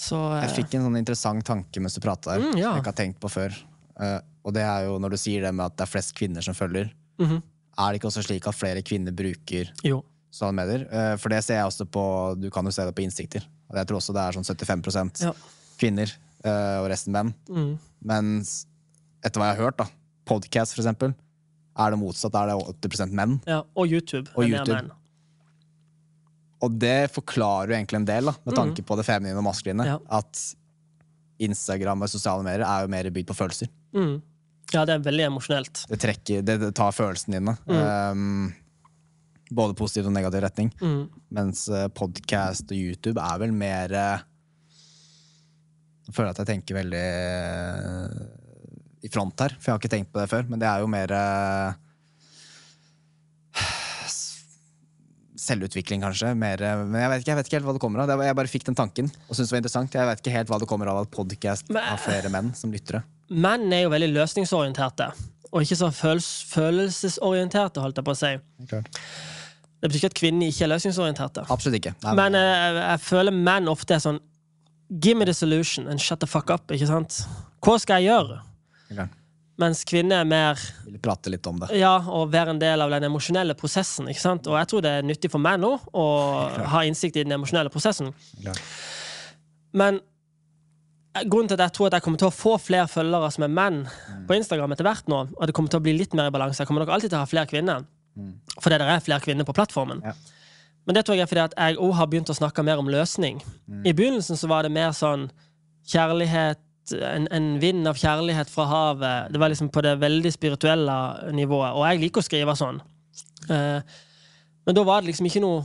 Så. 0.00 0.16
Jeg 0.40 0.48
eh, 0.48 0.54
fikk 0.62 0.74
en 0.78 0.86
sånn 0.88 0.96
interessant 1.00 1.44
tanke 1.44 1.82
mens 1.84 1.96
du 1.98 2.00
prata 2.00 2.32
der, 2.34 2.40
Mm, 2.46 2.54
ja. 2.56 2.70
som 2.70 2.78
jeg 2.78 2.82
ikke 2.84 2.92
har 2.94 3.00
tenkt 3.02 3.20
på 3.20 3.28
før. 3.32 3.56
Uh, 4.00 4.18
og 4.48 4.54
det 4.56 4.62
er 4.64 4.86
jo 4.86 4.94
når 5.02 5.12
du 5.12 5.18
sier 5.20 5.42
det 5.44 5.50
med 5.52 5.66
at 5.66 5.74
det 5.76 5.84
er 5.84 5.90
flest 5.92 6.14
kvinner 6.16 6.44
som 6.46 6.56
følger. 6.56 6.88
Mhm. 7.20 7.42
Er 7.80 7.92
det 7.92 8.00
ikke 8.00 8.08
også 8.10 8.22
slik 8.24 8.46
at 8.48 8.56
flere 8.56 8.82
kvinner 8.82 9.12
bruker 9.12 9.68
jo. 9.84 10.00
sosiale 10.32 10.56
medier? 10.56 10.86
Uh, 10.90 11.16
for 11.20 11.28
det 11.32 11.42
ser 11.44 11.60
jeg 11.60 11.68
også 11.68 11.86
på 11.88 12.02
Du 12.40 12.48
kan 12.50 12.64
jo 12.64 12.72
se 12.74 12.84
det 12.88 12.94
på 12.96 13.04
innsikter. 13.04 13.44
Og 13.70 13.76
jeg 13.76 13.86
tror 13.86 14.00
også 14.00 14.12
det 14.16 14.22
er 14.24 14.36
sånn 14.38 14.48
75 14.48 15.22
Ja. 15.26 15.32
kvinner 15.78 16.10
uh, 16.44 16.80
og 16.82 16.88
resten 16.90 17.12
menn. 17.12 17.34
Mm. 17.48 17.78
Men 18.02 18.40
etter 19.22 19.36
hva 19.40 19.50
jeg 19.52 19.58
har 19.60 19.64
hørt, 19.68 19.76
da, 19.78 19.86
podcast 20.26 20.74
for 20.74 20.82
eksempel, 20.82 21.12
er 21.76 21.90
det 21.92 22.00
motsatt. 22.00 22.34
Er 22.34 22.50
det 22.50 22.56
80% 22.90 23.12
menn. 23.12 23.36
Ja, 23.46 23.62
og 23.76 23.86
YouTube. 23.86 24.28
Og 24.34 24.48
YouTube. 24.48 24.90
Og 26.60 26.74
det 26.80 27.10
forklarer 27.14 27.70
jo 27.72 27.76
egentlig 27.78 27.96
en 28.02 28.08
del, 28.08 28.26
da, 28.30 28.34
med 28.44 28.56
tanke 28.58 28.82
på 28.84 28.96
det 28.98 29.04
feminine 29.08 29.38
og 29.40 29.46
maskuline. 29.46 29.84
Mm. 29.86 29.90
Ja. 29.94 29.98
At 30.20 30.40
Instagram 31.40 32.02
og 32.04 32.10
sosiale 32.12 32.44
medier 32.44 32.66
er 32.68 32.82
jo 32.84 32.90
mer 32.92 33.08
bygd 33.16 33.30
på 33.30 33.36
følelser. 33.38 33.70
Mm. 33.96 34.18
Ja, 34.74 34.82
det 34.86 34.94
er 34.98 35.06
veldig 35.06 35.24
emosjonelt. 35.30 35.84
Det, 35.90 35.98
trekker, 36.04 36.42
det, 36.46 36.58
det 36.62 36.68
tar 36.78 36.92
følelsene 36.94 37.40
dine. 37.40 37.54
Um, 37.66 38.50
både 39.50 39.74
positiv 39.74 40.06
og 40.06 40.12
negativ 40.14 40.44
retning. 40.44 40.68
Mm. 40.84 41.00
Mens 41.34 41.64
podkast 41.96 42.68
og 42.70 42.76
YouTube 42.78 43.18
er 43.24 43.40
vel 43.42 43.50
mer 43.56 43.90
eh, 43.98 44.20
Jeg 46.06 46.14
føler 46.14 46.30
at 46.30 46.38
jeg 46.44 46.50
tenker 46.52 46.76
veldig 46.78 47.02
eh, 47.02 48.20
i 49.02 49.10
front 49.10 49.40
her, 49.42 49.56
for 49.56 49.70
jeg 49.70 49.74
har 49.74 49.80
ikke 49.80 49.90
tenkt 49.96 50.12
på 50.12 50.20
det 50.20 50.28
før. 50.30 50.46
Men 50.52 50.60
det 50.62 50.68
er 50.70 50.84
jo 50.84 50.92
mer 50.92 51.16
eh, 51.16 51.72
s- 54.06 54.44
Selvutvikling, 55.50 56.02
kanskje. 56.06 56.30
Mer, 56.38 56.62
eh, 56.62 56.84
men 56.86 57.00
jeg 57.02 57.10
vet, 57.10 57.22
ikke, 57.24 57.30
jeg 57.34 57.38
vet 57.40 57.48
ikke 57.50 57.58
helt 57.58 57.66
hva 57.68 57.74
det 57.76 57.82
kommer 57.82 58.04
av. 58.04 58.22
Jeg 58.22 58.36
bare 58.38 58.50
fikk 58.52 58.64
den 58.70 58.78
tanken 58.78 59.10
og 59.10 59.34
syntes 59.34 59.50
det 59.50 59.56
var 59.56 59.62
interessant. 59.64 59.96
Jeg 59.98 60.06
vet 60.10 60.22
ikke 60.22 60.34
helt 60.36 60.52
hva 60.52 60.60
det 60.62 60.68
kommer 60.70 60.90
av 60.92 61.02
at 61.02 61.10
podkast 61.14 61.72
har 61.74 61.98
flere 62.00 62.30
menn 62.32 62.52
som 62.54 62.70
lyttere. 62.72 63.02
Menn 63.30 63.66
er 63.72 63.84
jo 63.84 63.90
veldig 63.92 64.10
løsningsorienterte, 64.14 65.10
og 65.50 65.62
ikke 65.66 65.76
så 65.78 65.90
følels 65.94 66.28
følelsesorienterte, 66.50 67.82
holdt 67.82 67.98
jeg 68.00 68.06
på 68.06 68.14
å 68.14 68.18
si. 68.18 68.32
Det 69.80 69.88
betyr 69.88 70.00
ikke 70.02 70.10
at 70.12 70.18
kvinner 70.18 70.50
ikke 70.50 70.66
er 70.66 70.72
løsningsorienterte. 70.74 71.46
Absolutt 71.50 71.78
ikke. 71.80 71.94
Nei, 72.04 72.14
Men 72.18 72.34
men 72.34 72.42
jeg, 72.42 72.74
jeg 72.82 73.00
føler 73.06 73.32
menn 73.36 73.70
ofte 73.72 73.96
er 73.96 74.02
sånn 74.04 74.20
Give 74.90 75.14
me 75.16 75.24
the 75.24 75.32
solution 75.34 75.86
and 75.86 76.00
shut 76.02 76.18
the 76.18 76.26
fuck 76.26 76.50
up. 76.50 76.66
ikke 76.74 76.88
sant? 76.90 77.20
Hva 77.62 77.76
skal 77.78 78.02
jeg 78.02 78.10
gjøre? 78.10 78.40
men- 78.90 79.10
Mens 79.60 79.82
kvinner 79.84 80.22
er 80.22 80.28
mer 80.28 80.60
Vil 80.86 81.00
prate 81.02 81.30
litt 81.32 81.46
om 81.50 81.58
det. 81.60 81.68
ja, 81.76 81.92
og 82.08 82.30
være 82.32 82.54
en 82.54 82.60
del 82.62 82.80
av 82.80 82.92
den 82.94 83.04
emosjonelle 83.10 83.54
prosessen. 83.58 84.08
ikke 84.08 84.22
sant? 84.22 84.46
Og 84.48 84.56
jeg 84.56 84.70
tror 84.70 84.84
det 84.86 84.92
er 84.98 85.04
nyttig 85.06 85.30
for 85.32 85.42
meg 85.42 85.58
nå 85.60 85.74
å 85.92 86.04
ha 86.72 86.84
innsikt 86.88 87.18
i 87.20 87.24
den 87.26 87.36
emosjonelle 87.36 87.72
prosessen. 87.72 88.12
Men 89.76 90.00
grunnen 91.26 91.50
til 91.50 91.58
at 91.58 91.66
jeg 91.66 91.74
tror 91.76 91.90
at 91.90 91.98
jeg 91.98 92.04
kommer 92.06 92.20
til 92.22 92.30
å 92.30 92.34
få 92.34 92.56
flere 92.62 92.88
følgere 92.90 93.30
som 93.34 93.44
er 93.46 93.52
menn 93.52 93.80
på 94.28 94.36
Instagram 94.38 94.72
etter 94.74 94.86
hvert 94.86 95.08
nå, 95.10 95.24
og 95.36 95.46
det 95.46 95.54
kommer 95.56 95.72
til 95.72 95.80
å 95.80 95.84
bli 95.84 95.96
litt 95.98 96.14
mer 96.16 96.30
i 96.30 96.34
balanse, 96.34 96.62
jeg 96.62 96.70
kommer 96.70 96.84
nok 96.84 96.94
alltid 96.94 97.10
til 97.12 97.18
å 97.18 97.24
ha 97.24 97.30
flere 97.30 97.50
kvinner. 97.50 97.84
Fordi 98.60 98.78
det 98.78 98.86
er 98.86 99.02
flere 99.04 99.24
kvinner 99.24 99.46
på 99.48 99.54
plattformen. 99.56 100.02
Ja. 100.06 100.14
Men 100.86 100.96
det 100.96 101.04
tror 101.06 101.18
jeg 101.18 101.26
er 101.26 101.30
fordi 101.30 101.44
at 101.44 101.54
jeg 101.58 101.78
òg 101.82 101.92
har 101.98 102.08
begynt 102.10 102.30
å 102.32 102.36
snakke 102.38 102.64
mer 102.66 102.80
om 102.80 102.88
løsning. 102.90 103.42
I 103.84 103.92
begynnelsen 103.92 104.38
så 104.40 104.48
var 104.50 104.64
det 104.66 104.72
mer 104.74 104.94
sånn 104.96 105.28
kjærlighet 105.90 106.58
en, 106.92 107.26
en 107.30 107.48
vind 107.62 107.88
av 107.88 107.98
kjærlighet 108.00 108.50
fra 108.52 108.66
havet. 108.70 109.32
Det 109.34 109.40
var 109.42 109.52
liksom 109.52 109.70
på 109.72 109.82
det 109.86 109.96
veldig 110.02 110.32
spirituelle 110.34 110.96
nivået. 111.36 111.74
Og 111.74 111.84
jeg 111.86 112.00
liker 112.04 112.22
å 112.22 112.26
skrive 112.26 112.56
sånn. 112.58 112.80
Eh, 113.50 113.98
men 114.66 114.76
da 114.76 114.84
var 114.86 115.02
det 115.02 115.10
liksom 115.10 115.28
ikke 115.30 115.42
noe 115.44 115.62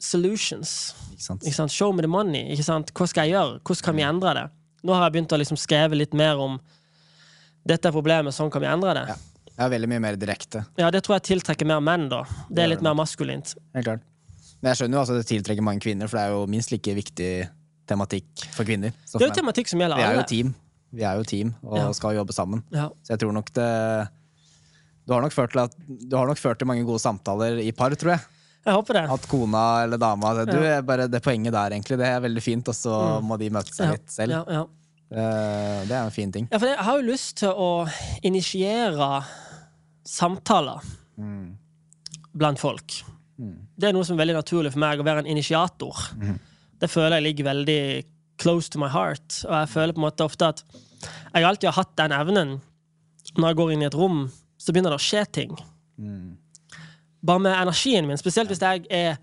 solutions. 0.00 0.74
Ikke 1.12 1.26
sant? 1.26 1.44
Ikke 1.44 1.58
sant? 1.58 1.74
Show 1.74 1.92
me 1.92 2.04
the 2.04 2.10
money. 2.10 2.46
Ikke 2.54 2.66
sant? 2.66 2.92
Hva 2.96 3.08
skal 3.10 3.28
jeg 3.28 3.36
gjøre? 3.36 3.60
Hvordan 3.64 3.86
kan 3.88 3.98
vi 3.98 4.06
endre 4.06 4.36
det? 4.38 4.46
Nå 4.86 4.96
har 4.96 5.08
jeg 5.08 5.16
begynt 5.18 5.34
å 5.36 5.40
liksom 5.40 5.60
skrive 5.60 5.98
litt 5.98 6.14
mer 6.16 6.40
om 6.40 6.60
dette 7.68 7.90
er 7.90 7.92
problemet, 7.92 8.32
sånn 8.32 8.48
kan 8.52 8.62
vi 8.64 8.70
endre 8.70 8.94
det. 8.96 9.08
Ja. 9.12 9.68
Veldig 9.68 9.90
mye 9.92 10.00
mer 10.00 10.16
direkte. 10.16 10.62
Ja, 10.80 10.88
det 10.88 11.02
tror 11.04 11.18
jeg 11.18 11.26
tiltrekker 11.34 11.68
mer 11.68 11.82
menn, 11.84 12.06
da. 12.08 12.22
Det 12.48 12.62
er 12.64 12.70
litt 12.72 12.84
mer 12.84 12.94
maskulint. 12.96 13.52
Helt 13.76 13.84
klart. 13.84 14.06
Men 14.60 14.72
jeg 14.72 14.80
skjønner 14.80 14.96
jo 14.96 15.00
altså 15.02 15.16
at 15.16 15.20
det 15.20 15.28
tiltrekker 15.28 15.64
mange 15.64 15.84
kvinner, 15.84 16.08
for 16.08 16.16
det 16.16 16.22
er 16.24 16.32
jo 16.32 16.46
minst 16.48 16.72
like 16.72 16.94
viktig 16.96 17.32
tematikk 17.90 18.46
for 18.54 18.64
kvinner. 18.68 18.94
Så 19.04 19.18
Det 19.18 19.26
er 19.26 19.32
jo 19.34 19.38
tematikk 19.42 19.68
som 19.72 19.82
gjelder 19.82 19.98
alle. 19.98 20.06
Vi 20.06 20.14
er 20.14 20.20
jo 20.22 20.26
team. 20.30 20.54
Vi 20.92 21.04
er 21.06 21.18
jo 21.20 21.26
team 21.28 21.54
og 21.62 21.76
Ja. 21.78 21.92
skal 21.94 22.16
jobbe 22.16 22.34
sammen. 22.34 22.62
Ja. 22.74 22.88
Så 23.04 23.14
jeg 23.14 23.20
tror 23.24 23.32
nok 23.36 23.52
det 23.54 23.68
Du 25.06 25.14
har 25.14 25.22
nok 25.24 25.32
ført 25.34 25.50
til, 25.52 25.60
at, 25.64 25.72
du 26.08 26.14
har 26.16 26.26
nok 26.28 26.38
ført 26.38 26.58
til 26.60 26.68
mange 26.70 26.84
gode 26.86 27.00
samtaler 27.02 27.58
i 27.64 27.72
par, 27.72 27.90
tror 27.98 28.12
jeg. 28.14 28.20
Jeg 28.66 28.74
håper 28.76 28.92
det. 28.98 29.02
At 29.10 29.24
kona 29.26 29.62
eller 29.82 29.98
dama 29.98 30.34
det, 30.36 30.44
du, 30.52 30.60
Ja. 30.62 30.80
bare 30.82 31.08
Det 31.08 31.22
poenget 31.24 31.50
der, 31.52 31.70
egentlig, 31.72 31.96
det 31.98 32.06
er 32.06 32.20
veldig 32.20 32.42
fint, 32.44 32.68
og 32.68 32.74
så 32.76 33.20
må 33.24 33.38
de 33.40 33.48
møte 33.50 33.72
seg 33.74 33.90
litt 33.90 34.06
selv. 34.12 34.30
Ja, 34.30 34.44
ja. 34.46 34.62
Eh, 35.10 35.86
Det 35.88 35.90
er 35.96 36.04
en 36.04 36.10
fin 36.14 36.30
ting. 36.30 36.46
ja, 36.52 36.58
for 36.58 36.66
jeg 36.68 36.76
har 36.78 37.00
jo 37.00 37.06
lyst 37.10 37.36
til 37.38 37.48
å 37.50 37.88
initiere 38.22 39.24
samtaler 40.06 40.80
blant 42.36 42.58
folk. 42.60 43.02
Det 43.40 43.88
er 43.88 43.92
noe 43.96 44.04
som 44.04 44.18
er 44.18 44.24
veldig 44.26 44.36
naturlig 44.36 44.72
for 44.74 44.78
meg, 44.82 45.00
å 45.00 45.06
være 45.06 45.24
en 45.24 45.26
initiator. 45.32 45.96
Det 46.80 46.88
føler 46.90 47.18
jeg 47.18 47.26
ligger 47.28 47.50
veldig 47.50 47.80
close 48.40 48.72
to 48.72 48.80
my 48.80 48.88
heart. 48.88 49.42
Og 49.46 49.54
jeg 49.54 49.68
føler 49.74 49.96
på 49.96 50.00
en 50.00 50.06
måte 50.08 50.26
ofte 50.26 50.48
at 50.54 50.64
jeg 51.34 51.44
alltid 51.44 51.68
har 51.70 51.78
hatt 51.82 51.96
den 52.00 52.14
evnen. 52.16 52.54
Når 53.36 53.52
jeg 53.52 53.58
går 53.60 53.72
inn 53.74 53.84
i 53.84 53.88
et 53.88 53.98
rom, 53.98 54.24
så 54.60 54.72
begynner 54.72 54.94
det 54.94 55.00
å 55.00 55.04
skje 55.04 55.24
ting. 55.40 55.52
Bare 57.20 57.44
med 57.44 57.52
energien 57.52 58.08
min, 58.08 58.18
spesielt 58.20 58.50
hvis 58.50 58.62
jeg 58.64 58.86
er 58.90 59.20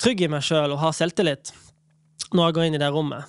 trygg 0.00 0.22
i 0.24 0.28
meg 0.32 0.44
sjøl 0.44 0.74
og 0.74 0.80
har 0.82 0.96
selvtillit 0.96 1.52
når 2.30 2.46
jeg 2.46 2.56
går 2.56 2.66
inn 2.68 2.76
i 2.76 2.80
det 2.82 2.90
rommet, 2.94 3.24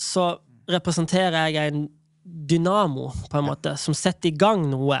så 0.00 0.32
representerer 0.70 1.52
jeg 1.52 1.70
en 1.70 1.84
dynamo, 2.24 3.10
på 3.30 3.38
en 3.38 3.46
måte, 3.46 3.76
som 3.78 3.94
setter 3.96 4.30
i 4.30 4.36
gang 4.36 4.64
noe. 4.70 4.98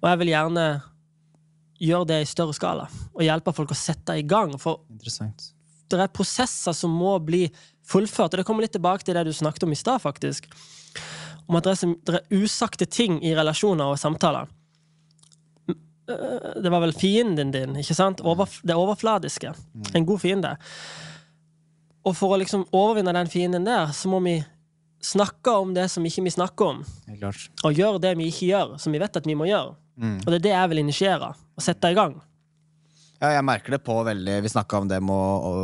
Og 0.00 0.08
jeg 0.08 0.20
vil 0.22 0.32
gjerne 0.32 0.64
gjøre 1.80 2.08
det 2.10 2.18
i 2.22 2.28
større 2.28 2.54
skala, 2.56 2.86
og 3.14 3.24
hjelpe 3.24 3.52
folk 3.56 3.72
å 3.72 3.78
sette 3.78 4.16
i 4.20 4.24
gang. 4.28 4.54
For. 4.60 4.82
Det 5.98 6.06
er 6.06 6.14
prosesser 6.14 6.74
som 6.76 6.90
må 6.94 7.16
bli 7.24 7.46
fullført. 7.90 8.32
Og 8.34 8.40
det 8.40 8.46
kommer 8.46 8.62
litt 8.66 8.74
tilbake 8.76 9.04
til 9.06 9.14
det 9.16 9.24
du 9.26 9.32
snakket 9.34 9.66
om 9.66 9.72
i 9.74 9.78
stad, 9.78 10.00
faktisk. 10.02 10.46
Om 11.50 11.56
at 11.58 11.66
det 11.66 11.72
er, 11.74 11.94
det 12.06 12.14
er 12.20 12.40
usagte 12.44 12.86
ting 12.86 13.18
i 13.26 13.32
relasjoner 13.34 13.90
og 13.94 13.98
samtaler. 13.98 14.46
Øh, 15.68 16.62
Det 16.62 16.70
var 16.70 16.80
vel 16.82 16.92
fienden 16.94 17.50
din, 17.54 17.76
ikke 17.76 17.94
sant? 17.94 18.20
Over, 18.20 18.46
det 18.66 18.74
overfladiske. 18.76 19.52
En 19.94 20.06
god 20.06 20.18
fiende. 20.22 20.56
Og 22.04 22.16
for 22.16 22.32
å 22.34 22.38
liksom 22.40 22.64
overvinne 22.72 23.12
den 23.12 23.28
fienden 23.28 23.66
der, 23.66 23.90
så 23.92 24.08
må 24.08 24.20
vi 24.24 24.38
snakke 25.04 25.52
om 25.56 25.74
det 25.74 25.86
som 25.90 26.04
ikke 26.04 26.22
vi 26.26 26.30
snakker 26.32 26.64
om. 26.74 26.84
Og 27.64 27.74
gjøre 27.76 28.00
det 28.00 28.14
vi 28.18 28.26
ikke 28.30 28.46
gjør, 28.50 28.74
som 28.80 28.92
vi 28.92 28.98
vet 29.00 29.16
at 29.16 29.26
vi 29.26 29.34
må 29.36 29.46
gjøre. 29.48 29.74
Og 30.00 30.26
det 30.32 30.38
er 30.40 30.44
det 30.46 30.52
jeg 30.54 30.68
vil 30.72 30.78
initiere. 30.78 31.34
Og 31.56 31.62
sette 31.64 31.90
i 31.92 31.94
gang. 31.96 32.14
Ja, 33.20 33.34
jeg 33.36 33.44
merker 33.44 33.76
det 33.76 33.82
på 33.84 33.98
veldig 34.06 34.38
Vi 34.46 34.52
snakka 34.52 34.80
om 34.80 34.88
det 34.88 34.98
med 35.04 35.12
å, 35.12 35.52
å, 35.52 35.54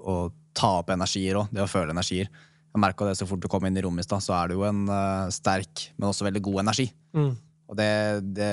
å 0.00 0.14
ta 0.56 0.78
opp 0.80 0.92
energier 0.94 1.36
òg. 1.40 1.50
Det 1.52 1.64
å 1.64 1.68
føle 1.70 1.92
energier. 1.92 2.30
Jeg 2.74 2.82
merka 2.82 3.06
det 3.06 3.16
så 3.18 3.26
fort 3.28 3.42
du 3.42 3.48
kom 3.50 3.66
inn 3.68 3.76
i 3.76 3.82
rommet 3.84 4.02
i 4.02 4.06
stad, 4.06 4.22
så 4.24 4.34
er 4.38 4.50
det 4.50 4.56
jo 4.56 4.64
en 4.66 4.86
uh, 4.88 5.30
sterk, 5.34 5.88
men 5.98 6.08
også 6.08 6.26
veldig 6.26 6.42
god 6.46 6.62
energi. 6.64 6.88
Mm. 7.14 7.32
Og 7.70 7.78
det, 7.78 7.90
det 8.34 8.50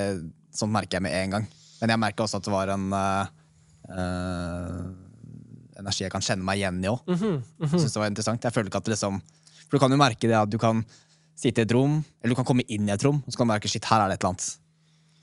Sånt 0.52 0.68
merker 0.68 0.98
jeg 0.98 1.04
med 1.06 1.14
en 1.16 1.30
gang. 1.32 1.44
Men 1.80 1.94
jeg 1.94 2.00
merka 2.02 2.26
også 2.26 2.42
at 2.42 2.44
det 2.44 2.52
var 2.52 2.70
en 2.74 2.90
uh, 2.92 3.30
uh, 3.88 4.82
energi 5.80 6.04
jeg 6.04 6.12
kan 6.12 6.24
kjenne 6.24 6.44
meg 6.44 6.60
igjen 6.60 6.82
i 6.84 6.90
òg. 6.90 7.00
Mm 7.08 7.16
-hmm. 7.16 7.38
mm 7.40 7.68
-hmm. 7.68 7.78
Syns 7.78 7.94
det 7.94 8.00
var 8.00 8.10
interessant. 8.12 8.44
Jeg 8.44 8.52
føler 8.52 8.68
ikke 8.68 8.78
at 8.78 8.84
det 8.84 8.92
liksom 8.92 9.22
For 9.68 9.78
du 9.78 9.78
kan 9.78 9.90
jo 9.90 9.96
merke 9.96 10.28
det 10.28 10.36
at 10.36 10.50
du 10.50 10.58
kan 10.58 10.84
sitte 11.34 11.62
i 11.62 11.64
et 11.64 11.72
rom, 11.72 12.04
eller 12.20 12.34
du 12.34 12.36
kan 12.36 12.44
komme 12.44 12.62
inn 12.68 12.88
i 12.88 12.92
et 12.92 13.04
rom, 13.04 13.22
og 13.26 13.32
så 13.32 13.36
kan 13.36 13.48
du 13.48 13.52
merke 13.52 13.68
shit, 13.68 13.84
her 13.84 14.00
er 14.00 14.08
det 14.08 14.14
et 14.14 14.20
eller 14.20 14.28
annet. 14.28 14.58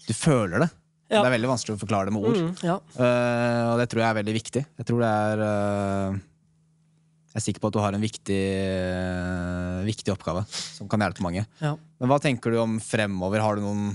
Du 0.08 0.14
føler 0.14 0.60
det. 0.60 0.70
Ja. 1.10 1.23
Det 1.23 1.27
er 1.31 1.34
veldig 1.34 1.49
vanskelig 1.49 1.73
å 1.73 1.81
forklare 1.81 2.10
det 2.10 2.14
med 2.14 2.26
ord. 2.30 2.38
Mm, 2.38 2.49
ja. 2.61 2.76
uh, 2.77 3.64
og 3.72 3.80
det 3.81 3.88
tror 3.90 4.03
jeg 4.03 4.10
er 4.11 4.18
veldig 4.19 4.34
viktig. 4.36 4.61
Jeg 4.77 4.86
tror 4.86 4.99
det 5.02 5.10
er 5.10 5.41
uh, 5.41 6.19
Jeg 7.31 7.40
er 7.40 7.45
sikker 7.48 7.64
på 7.64 7.72
at 7.72 7.77
du 7.77 7.80
har 7.81 7.98
en 7.98 8.03
viktig, 8.03 8.41
uh, 8.94 9.80
viktig 9.88 10.14
oppgave 10.14 10.44
som 10.53 10.90
kan 10.91 11.02
hjelpe 11.02 11.26
mange. 11.26 11.48
ja. 11.64 11.73
Men 11.99 12.11
hva 12.14 12.19
tenker 12.23 12.53
du 12.53 12.60
om 12.61 12.77
fremover? 12.80 13.41
Har 13.44 13.57
du 13.57 13.65
noen 13.65 13.90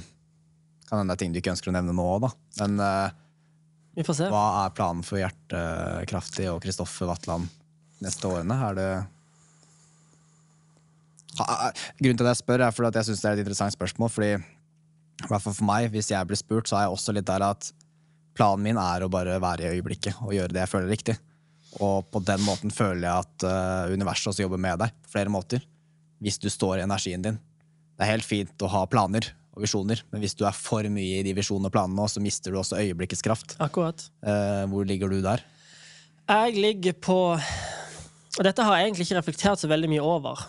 Kan 0.89 0.99
hende 1.01 1.15
det 1.15 1.17
er 1.17 1.23
ting 1.23 1.33
du 1.33 1.39
ikke 1.41 1.55
ønsker 1.55 1.71
å 1.71 1.77
nevne 1.79 1.95
nå, 1.97 2.09
da. 2.21 2.29
Men 2.61 2.83
Vi 3.97 4.05
får 4.05 4.19
se. 4.19 4.27
hva 4.29 4.45
er 4.65 4.75
planen 4.77 5.07
for 5.07 5.23
Hjertekraftig 5.23 6.51
og 6.51 6.61
Kristoffer 6.67 7.09
Vatland 7.09 7.49
neste 8.05 8.29
årene? 8.29 8.59
Er 8.69 8.77
det 8.77 8.91
Grunnen 11.35 12.19
til 12.19 12.27
at 12.27 12.35
jeg 12.35 12.43
spør, 12.43 12.63
er 12.67 12.75
fordi 12.75 13.01
jeg 13.01 13.09
syns 13.09 13.23
det 13.23 13.31
er 13.31 13.39
et 13.39 13.43
interessant 13.43 13.75
spørsmål. 13.75 14.13
Fordi 14.13 14.35
i 15.23 15.29
hvert 15.31 15.43
fall 15.45 15.55
for 15.55 15.69
meg, 15.69 15.89
hvis 15.95 16.11
jeg 16.11 16.27
blir 16.29 16.39
spurt, 16.39 16.69
så 16.69 16.79
er 16.79 16.87
jeg 16.87 16.97
også 16.97 17.15
litt 17.15 17.29
der 17.29 17.45
at 17.47 17.71
planen 18.35 18.65
min 18.67 18.81
er 18.81 19.05
å 19.05 19.13
bare 19.13 19.39
være 19.43 19.65
i 19.65 19.77
øyeblikket 19.77 20.19
og 20.25 20.35
gjøre 20.35 20.55
det 20.55 20.65
jeg 20.65 20.73
føler 20.73 20.89
er 20.89 20.95
riktig. 20.97 21.17
Og 21.83 22.07
på 22.11 22.23
den 22.27 22.43
måten 22.47 22.75
føler 22.75 23.07
jeg 23.07 23.25
at 23.25 23.47
uh, 23.47 23.95
universet 23.95 24.31
også 24.31 24.45
jobber 24.45 24.61
med 24.63 24.83
deg 24.83 24.95
på 25.05 25.15
flere 25.15 25.33
måter. 25.33 25.63
Hvis 26.23 26.39
du 26.43 26.49
står 26.51 26.81
i 26.81 26.85
energien 26.85 27.23
din. 27.25 27.39
Det 27.95 28.07
er 28.07 28.15
helt 28.15 28.27
fint 28.27 28.63
å 28.63 28.71
ha 28.71 28.85
planer 28.91 29.27
og 29.55 29.63
visjoner, 29.63 30.01
men 30.11 30.23
hvis 30.23 30.35
du 30.35 30.43
er 30.49 30.55
for 30.57 30.87
mye 30.91 31.21
i 31.21 31.27
de 31.27 31.35
visjonene 31.37 31.71
og 31.71 31.75
planene, 31.75 32.07
så 32.11 32.23
mister 32.23 32.51
du 32.51 32.59
også 32.59 32.81
øyeblikkets 32.81 33.23
kraft. 33.23 33.55
Akkurat. 33.63 34.03
Uh, 34.27 34.67
hvor 34.71 34.87
ligger 34.89 35.11
du 35.11 35.21
der? 35.23 35.45
Jeg 36.25 36.57
ligger 36.57 36.95
på 37.05 37.19
Og 37.37 38.47
dette 38.47 38.65
har 38.65 38.79
jeg 38.79 38.89
egentlig 38.89 39.05
ikke 39.07 39.19
reflektert 39.21 39.61
så 39.61 39.69
veldig 39.71 39.91
mye 39.93 40.03
over. 40.03 40.41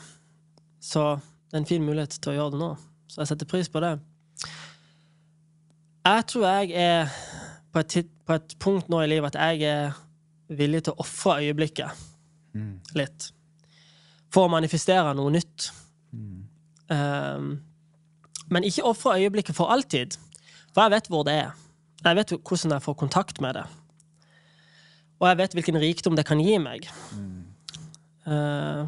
Så 0.82 1.04
det 1.22 1.58
er 1.58 1.62
en 1.62 1.70
fin 1.70 1.86
mulighet 1.86 2.18
til 2.18 2.32
å 2.32 2.38
gjøre 2.40 2.56
det 2.56 2.62
nå. 2.64 2.70
Så 3.12 3.22
jeg 3.22 3.30
setter 3.30 3.50
pris 3.50 3.70
på 3.70 3.82
det. 3.84 3.92
Jeg 6.06 6.26
tror 6.30 6.46
jeg 6.48 6.72
er 6.78 7.08
på 7.74 7.80
et, 7.82 7.88
tid- 7.88 8.12
på 8.26 8.34
et 8.38 8.56
punkt 8.62 8.90
nå 8.90 9.00
i 9.02 9.08
livet 9.10 9.36
at 9.36 9.40
jeg 9.58 9.70
er 9.70 9.96
villig 10.56 10.84
til 10.86 10.94
å 10.94 11.02
ofre 11.02 11.40
øyeblikket 11.42 12.04
litt. 12.96 13.32
For 14.32 14.46
å 14.46 14.52
manifestere 14.54 15.14
noe 15.18 15.32
nytt. 15.34 15.72
Um, 16.90 17.48
men 18.54 18.64
ikke 18.68 18.86
ofre 18.86 19.18
øyeblikket 19.20 19.56
for 19.58 19.74
alltid. 19.74 20.18
For 20.76 20.86
jeg 20.86 20.94
vet 20.94 21.08
hvor 21.10 21.26
det 21.26 21.34
er. 21.42 21.56
Jeg 22.06 22.16
vet 22.20 22.30
hvordan 22.38 22.76
jeg 22.78 22.86
får 22.86 22.94
kontakt 23.02 23.42
med 23.42 23.58
det. 23.58 23.66
Og 25.20 25.28
jeg 25.32 25.38
vet 25.42 25.54
hvilken 25.58 25.80
rikdom 25.82 26.16
det 26.16 26.26
kan 26.28 26.40
gi 26.44 26.58
meg. 26.60 26.86
Eh, 28.28 28.84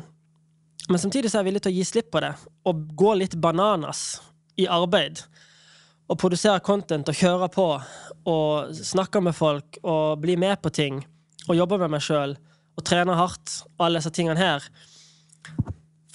men 0.89 0.99
samtidig 1.02 1.31
så 1.31 1.38
er 1.38 1.41
jeg 1.44 1.48
villig 1.49 1.61
til 1.65 1.72
å 1.73 1.77
gi 1.77 1.85
slipp 1.88 2.11
på 2.14 2.19
det 2.23 2.34
og 2.68 2.81
gå 2.99 3.14
litt 3.18 3.35
bananas 3.41 4.19
i 4.60 4.68
arbeid. 4.68 5.23
Og 6.07 6.19
produsere 6.19 6.63
content 6.63 7.09
og 7.09 7.17
kjøre 7.17 7.49
på 7.51 7.67
og 8.27 8.75
snakke 8.75 9.21
med 9.23 9.35
folk 9.35 9.79
og 9.84 10.21
bli 10.23 10.38
med 10.39 10.61
på 10.63 10.71
ting 10.73 11.01
og 11.47 11.55
jobbe 11.55 11.79
med 11.81 11.93
meg 11.95 12.03
sjøl 12.03 12.35
og 12.77 12.85
trene 12.85 13.15
hardt 13.17 13.61
og 13.75 13.88
alle 13.88 13.99
disse 13.99 14.13
tingene 14.15 14.39
her. 14.39 14.63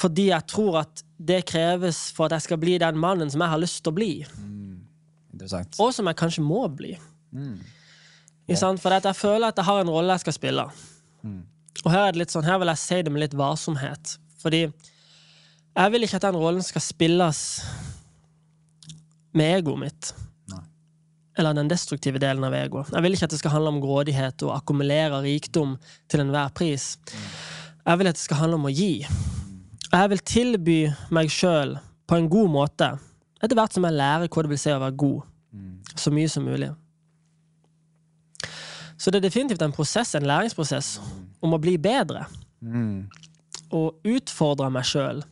Fordi 0.00 0.30
jeg 0.30 0.48
tror 0.50 0.82
at 0.82 1.04
det 1.22 1.44
kreves 1.48 2.08
for 2.14 2.26
at 2.26 2.38
jeg 2.38 2.48
skal 2.48 2.60
bli 2.62 2.78
den 2.82 2.98
mannen 3.00 3.30
som 3.30 3.44
jeg 3.44 3.52
har 3.52 3.60
lyst 3.62 3.82
til 3.82 3.92
å 3.92 3.96
bli. 3.96 4.12
Mm. 4.38 4.80
Og 5.78 5.92
som 5.94 6.08
jeg 6.10 6.18
kanskje 6.18 6.44
må 6.44 6.64
bli. 6.68 6.96
Mm. 7.32 7.60
Yeah. 8.50 8.78
For 8.80 8.92
jeg 8.92 9.16
føler 9.16 9.48
at 9.48 9.60
jeg 9.60 9.68
har 9.68 9.82
en 9.82 9.92
rolle 9.92 10.16
jeg 10.16 10.24
skal 10.24 10.36
spille. 10.36 10.66
Og 11.82 11.90
her, 11.90 12.08
er 12.08 12.14
det 12.14 12.22
litt 12.22 12.34
sånn, 12.34 12.46
her 12.46 12.58
vil 12.60 12.70
jeg 12.72 12.82
si 12.82 12.98
det 13.02 13.12
med 13.12 13.24
litt 13.24 13.36
varsomhet. 13.38 14.16
Fordi 14.42 14.62
jeg 14.66 15.92
vil 15.94 16.04
ikke 16.04 16.18
at 16.18 16.26
den 16.26 16.38
rollen 16.38 16.64
skal 16.66 16.84
spilles 16.84 17.40
med 19.36 19.58
egoet 19.58 19.80
mitt. 19.80 20.12
Nei. 20.52 20.62
Eller 21.38 21.56
den 21.56 21.70
destruktive 21.70 22.20
delen 22.22 22.44
av 22.44 22.56
egoet. 22.56 22.92
Jeg 22.92 23.04
vil 23.04 23.16
ikke 23.16 23.28
at 23.28 23.34
det 23.34 23.40
skal 23.40 23.56
handle 23.56 23.74
om 23.74 23.80
grådighet 23.82 24.44
og 24.46 24.56
akkumulere 24.56 25.22
rikdom 25.24 25.76
til 26.12 26.24
enhver 26.24 26.52
pris. 26.56 26.94
Jeg 27.82 27.98
vil 27.98 28.10
at 28.10 28.18
det 28.18 28.24
skal 28.24 28.44
handle 28.44 28.60
om 28.60 28.68
å 28.68 28.74
gi. 28.74 28.92
Jeg 29.92 30.12
vil 30.12 30.22
tilby 30.24 30.78
meg 31.12 31.32
sjøl 31.32 31.76
på 32.08 32.16
en 32.16 32.28
god 32.32 32.52
måte, 32.52 32.88
etter 33.42 33.58
hvert 33.58 33.74
som 33.74 33.84
jeg 33.88 33.96
lærer 33.98 34.30
hva 34.30 34.44
det 34.44 34.52
vil 34.52 34.60
si 34.60 34.72
å 34.72 34.80
være 34.80 35.00
god. 35.02 35.28
Så 35.96 36.12
mye 36.14 36.30
som 36.30 36.46
mulig. 36.46 36.70
Så 38.96 39.10
det 39.10 39.18
er 39.18 39.26
definitivt 39.26 39.62
en 39.62 39.74
prosess, 39.74 40.14
en 40.14 40.26
læringsprosess, 40.30 41.00
om 41.42 41.56
å 41.56 41.60
bli 41.60 41.74
bedre. 41.82 42.22
Mm. 42.62 43.08
Og 43.74 43.98
utfordre 44.06 44.68
meg 44.70 44.86
sjøl. 44.86 45.24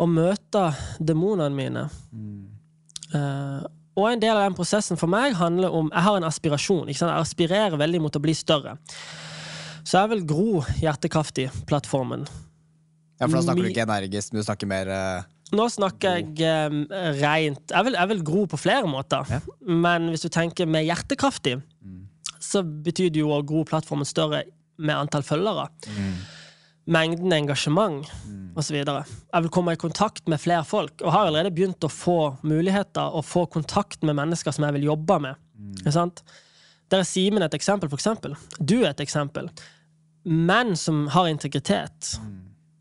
Og 0.00 0.08
møte 0.08 0.62
demonene 0.98 1.52
mine. 1.54 1.84
Eh, 3.14 3.66
og 3.94 4.08
en 4.10 4.22
del 4.22 4.34
av 4.34 4.48
den 4.48 4.56
prosessen 4.58 4.98
for 4.98 5.10
meg 5.10 5.36
handler 5.38 5.74
om 5.74 5.90
Jeg 5.92 6.06
har 6.06 6.16
en 6.18 6.26
aspirasjon. 6.26 6.88
Jeg 6.90 6.98
aspirerer 7.06 7.76
veldig 7.78 8.00
mot 8.02 8.16
å 8.16 8.22
bli 8.22 8.34
større. 8.34 8.74
Så 9.84 10.00
jeg 10.00 10.10
vil 10.14 10.24
gro 10.26 10.64
Hjertekraftig-plattformen. 10.80 12.24
Ja, 13.20 13.28
for 13.28 13.38
da 13.38 13.44
snakker 13.46 13.62
du 13.62 13.70
ikke 13.70 13.86
energisk, 13.86 14.32
men 14.32 14.42
du 14.42 14.48
snakker 14.48 14.70
mer 14.70 14.90
uh... 14.90 15.30
Nå 15.54 15.68
snakker 15.70 16.16
jeg 16.18 16.70
um, 16.72 16.80
rent 17.20 17.70
jeg 17.70 17.86
vil, 17.86 17.94
jeg 17.94 18.10
vil 18.10 18.22
gro 18.26 18.40
på 18.50 18.58
flere 18.58 18.88
måter. 18.90 19.28
Ja. 19.30 19.38
Men 19.62 20.08
hvis 20.10 20.24
du 20.24 20.30
tenker 20.32 20.66
med 20.66 20.88
hjertekraftig, 20.88 21.60
så 22.42 22.64
betyr 22.64 23.12
det 23.14 23.22
jo 23.22 23.30
å 23.30 23.42
gro 23.46 23.62
plattformen 23.68 24.08
større 24.08 24.42
med 24.80 24.96
antall 24.96 25.22
følgere. 25.22 25.68
Mengden 26.90 27.32
engasjement 27.36 28.08
osv. 28.56 28.76
Jeg 28.78 29.44
vil 29.44 29.52
komme 29.52 29.74
i 29.74 29.80
kontakt 29.80 30.28
med 30.30 30.40
flere 30.42 30.64
folk, 30.66 30.96
og 31.02 31.12
har 31.14 31.28
allerede 31.28 31.54
begynt 31.54 31.84
å 31.84 31.90
få 31.92 32.18
muligheter 32.46 33.14
og 33.14 33.26
få 33.26 33.46
kontakt 33.52 34.02
med 34.06 34.16
mennesker 34.18 34.54
som 34.54 34.66
jeg 34.66 34.76
vil 34.78 34.88
jobbe 34.90 35.18
med. 35.26 35.40
Sant? 35.90 36.22
Der 36.92 37.02
er 37.02 37.08
Simen 37.08 37.42
et 37.42 37.54
eksempel, 37.56 37.90
for 37.90 37.98
eksempel. 37.98 38.36
Du 38.60 38.80
er 38.82 38.92
et 38.92 39.02
eksempel. 39.04 39.48
Menn 40.24 40.76
som 40.76 41.06
har 41.12 41.28
integritet, 41.28 42.14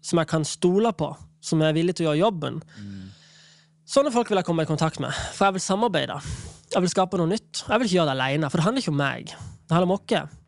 som 0.04 0.20
jeg 0.22 0.30
kan 0.30 0.46
stole 0.48 0.94
på, 0.96 1.10
som 1.44 1.62
er 1.64 1.76
villig 1.76 1.98
til 1.98 2.08
å 2.08 2.12
gjøre 2.12 2.24
jobben. 2.24 2.62
Sånne 3.90 4.14
folk 4.16 4.30
vil 4.32 4.40
jeg 4.40 4.48
komme 4.48 4.64
i 4.64 4.70
kontakt 4.70 5.02
med, 5.04 5.12
for 5.36 5.50
jeg 5.50 5.58
vil 5.58 5.66
samarbeide. 5.66 6.22
Jeg 6.74 6.82
vil 6.86 6.92
skape 6.94 7.20
noe 7.20 7.30
nytt. 7.30 7.66
Jeg 7.68 7.80
vil 7.80 7.90
ikke 7.90 7.98
gjøre 8.00 8.14
det 8.14 8.16
alene, 8.16 8.50
for 8.50 8.60
det 8.60 8.66
handler 8.68 8.84
ikke 8.86 8.94
om 8.94 9.02
meg. 9.02 9.34
Det 9.34 9.76
handler 9.76 9.90
om 9.90 9.98
oss. 9.98 10.40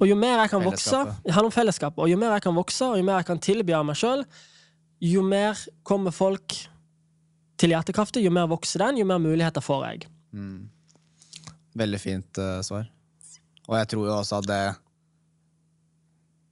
Og 0.00 0.08
jo 0.08 0.16
mer 0.18 0.40
jeg 0.40 0.50
kan 0.50 0.64
vokse, 0.64 1.02
det 1.22 1.34
handler 1.34 1.50
om 1.50 1.54
fellesskapet, 1.54 2.00
og 2.02 2.10
jo 2.10 2.16
mer 2.18 2.32
jeg 2.34 2.42
kan 2.42 2.56
vokse, 2.56 2.88
og 2.88 2.98
jo 2.98 3.04
mer 3.06 3.20
jeg 3.20 3.28
kan 3.28 3.42
tilby 3.44 3.74
av 3.76 3.84
meg 3.86 3.98
sjøl, 4.00 4.24
jo 5.02 5.24
mer 5.26 5.58
kommer 5.82 6.14
folk 6.14 6.54
til 7.58 7.74
hjertekraftig, 7.74 8.22
jo 8.24 8.32
mer 8.34 8.48
vokser 8.50 8.86
den, 8.86 9.02
jo 9.02 9.08
mer 9.08 9.20
muligheter 9.22 9.64
får 9.64 9.84
jeg. 9.88 10.06
Veldig 11.78 12.00
fint 12.00 12.40
uh, 12.40 12.60
svar. 12.64 12.88
Og 13.68 13.76
jeg 13.78 13.90
tror 13.92 14.08
jo 14.08 14.14
også 14.16 14.40
at 14.42 14.48
det 14.50 14.62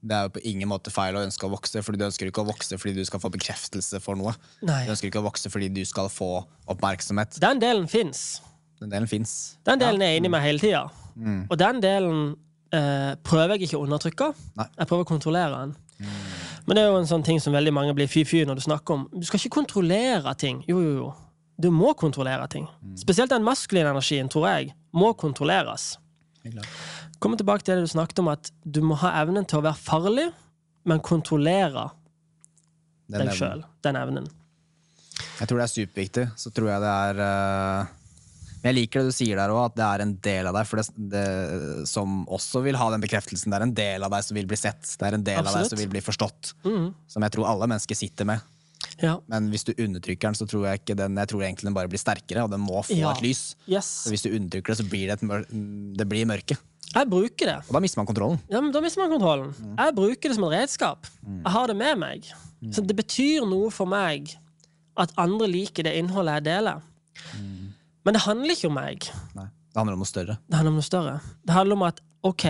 Det 0.01 0.17
er 0.17 0.29
jo 0.29 0.33
på 0.33 0.43
ingen 0.49 0.71
måte 0.71 0.93
feil 0.95 1.17
å 1.19 1.23
ønske 1.27 1.45
å 1.45 1.51
vokse, 1.53 1.83
fordi 1.85 2.01
du 2.01 2.07
ønsker 2.07 2.31
ikke 2.31 2.41
å 2.41 2.49
vokse 2.49 2.79
fordi 2.81 2.95
du 2.97 3.05
skal 3.05 3.21
få 3.21 3.29
bekreftelse 3.35 4.01
for 4.01 4.17
noe. 4.17 4.33
Nei. 4.65 4.87
Du 4.87 4.95
ønsker 4.95 5.11
ikke 5.11 5.21
å 5.21 5.27
vokse 5.27 5.51
fordi 5.53 5.69
du 5.77 5.83
skal 5.85 6.09
få 6.09 6.39
oppmerksomhet. 6.73 7.37
Den 7.43 7.61
delen 7.61 7.85
fins. 7.91 8.41
Den 8.81 8.95
delen 8.95 9.11
fins. 9.11 9.59
Den 9.69 9.83
delen 9.83 10.01
er 10.01 10.17
inni 10.17 10.31
meg 10.33 10.47
hele 10.47 10.63
tida. 10.63 10.87
Mm. 11.21 11.43
Og 11.51 11.59
den 11.61 11.83
delen 11.85 12.23
eh, 12.73 13.13
prøver 13.29 13.59
jeg 13.59 13.69
ikke 13.69 13.83
å 13.83 13.85
undertrykke. 13.85 14.31
Nei. 14.57 14.69
Jeg 14.79 14.89
prøver 14.89 15.05
å 15.05 15.11
kontrollere 15.11 15.61
den. 15.67 15.77
Men 16.71 16.79
det 16.79 16.83
er 16.85 16.93
jo 16.93 16.99
en 17.01 17.09
sånn 17.11 17.25
ting 17.27 17.41
som 17.43 17.51
veldig 17.51 17.73
mange 17.75 17.93
blir 17.99 18.07
fy-fy 18.07 18.45
når 18.47 18.61
du 18.61 18.63
snakker 18.63 18.95
om. 18.95 19.01
Du 19.11 19.25
skal 19.27 19.41
ikke 19.41 19.57
kontrollere 19.57 20.37
ting. 20.39 20.61
Jo, 20.71 20.77
jo, 20.79 20.93
jo. 21.01 21.09
Du 21.59 21.67
må 21.75 21.91
kontrollere 21.99 22.47
ting. 22.53 22.69
Spesielt 22.95 23.33
den 23.33 23.43
maskuline 23.43 23.91
energien, 23.91 24.31
tror 24.31 24.47
jeg, 24.47 24.69
må 24.95 25.11
kontrolleres. 25.19 25.97
Kommer 27.19 27.41
tilbake 27.41 27.67
til 27.67 27.75
det 27.75 27.89
du 27.89 27.91
snakket 27.91 28.23
om, 28.23 28.31
at 28.31 28.53
du 28.63 28.79
må 28.87 28.95
ha 29.03 29.11
evnen 29.19 29.49
til 29.51 29.59
å 29.59 29.65
være 29.67 29.83
farlig, 29.83 30.29
men 30.87 31.03
kontrollere 31.03 31.89
Den 33.11 33.27
deg 33.27 33.35
sjøl. 33.35 33.67
Den 33.83 33.99
evnen. 33.99 34.31
Jeg 35.41 35.51
tror 35.51 35.59
det 35.59 35.67
er 35.67 35.75
superviktig. 35.75 36.29
Så 36.39 36.55
tror 36.55 36.71
jeg 36.71 36.85
det 36.87 36.95
er 37.11 37.25
eh, 37.27 37.91
Men 38.61 38.71
jeg 38.75 38.77
liker 38.83 39.01
det 39.01 39.09
du 39.13 39.17
sier 39.17 39.39
der 39.41 39.53
òg, 39.55 39.71
at 39.71 39.77
det 39.81 39.85
er 39.87 40.03
en 40.05 40.15
del 40.27 40.49
av 40.51 40.57
deg 40.59 40.67
for 40.69 40.81
det, 40.81 40.87
det, 41.15 41.25
som 41.89 42.23
også 42.29 42.61
vil 42.67 42.77
ha 42.77 42.91
den 42.93 43.01
bekreftelsen. 43.01 43.49
Det 43.53 43.57
er 43.57 43.65
en 43.67 43.75
del 43.75 44.05
av 44.05 44.13
deg 44.13 44.25
som 44.27 44.37
vil 44.37 44.49
bli 44.51 44.59
sett. 44.61 44.85
Det 45.01 45.09
er 45.09 45.17
en 45.17 45.25
del 45.25 45.41
av 45.41 45.55
deg 45.57 45.69
som 45.71 45.81
vil 45.81 45.89
bli 45.93 46.03
forstått. 46.05 46.55
Mm. 46.67 46.91
Som 47.09 47.25
jeg 47.25 47.33
tror 47.37 47.49
alle 47.49 47.69
mennesker 47.73 47.97
sitter 47.97 48.29
med. 48.29 48.45
Ja. 49.01 49.19
Men 49.29 49.49
hvis 49.53 49.65
du 49.65 49.73
undertrykker 49.75 50.29
den, 50.29 50.37
så 50.37 50.47
tror 50.49 50.67
jeg 50.71 50.97
den 50.97 51.17
Jeg 51.21 51.29
tror 51.29 51.43
egentlig 51.45 51.67
den 51.69 51.77
bare 51.77 51.89
blir 51.93 52.01
sterkere, 52.01 52.45
og 52.45 52.51
den 52.53 52.61
må 52.65 52.81
få 52.85 52.97
Ja. 52.97 53.13
et 53.13 53.23
lys. 53.25 53.55
Yes. 53.69 53.89
Så 54.05 54.13
hvis 54.13 54.23
du 54.25 54.31
undertrykker 54.31 54.75
det, 54.75 54.79
så 54.81 54.89
blir 54.89 55.07
det, 55.09 55.19
et 55.19 55.23
mør 55.29 55.45
det 55.97 56.09
blir 56.09 56.29
mørke. 56.29 56.57
Jeg 56.91 57.07
bruker 57.07 57.47
det. 57.47 57.57
Og 57.69 57.73
da 57.77 57.81
mister 57.81 58.01
man 58.01 58.07
kontrollen. 58.09 58.41
Ja, 58.51 58.61
men 58.61 58.73
Da 58.73 58.81
mister 58.81 59.01
man 59.05 59.13
kontrollen. 59.13 59.55
Jeg 59.79 59.95
bruker 59.95 60.29
det 60.29 60.35
som 60.35 60.45
et 60.49 60.57
redskap. 60.59 61.07
Jeg 61.25 61.53
har 61.53 61.67
det 61.69 61.77
med 61.77 61.99
meg. 61.99 62.25
Så 62.73 62.85
det 62.85 62.97
betyr 62.97 63.47
noe 63.49 63.71
for 63.71 63.87
meg 63.87 64.35
at 64.99 65.13
andre 65.17 65.47
liker 65.49 65.87
det 65.87 65.95
innholdet 65.97 66.41
jeg 66.41 66.45
deler. 66.51 66.83
Men 68.05 68.17
det 68.17 68.23
handler 68.25 68.55
ikke 68.55 68.71
om 68.71 68.77
meg. 68.79 69.09
Nei, 69.37 69.47
det 69.47 69.81
handler 69.81 69.97
om 69.99 70.05
noe 70.05 70.11
større. 70.11 70.37
Det 70.47 70.59
handler 70.59 70.73
om 70.75 70.79
noe 70.81 70.87
større. 70.87 71.17
Det 71.45 71.57
handler 71.57 71.79
om 71.79 71.87
at 71.89 72.01
OK, 72.27 72.47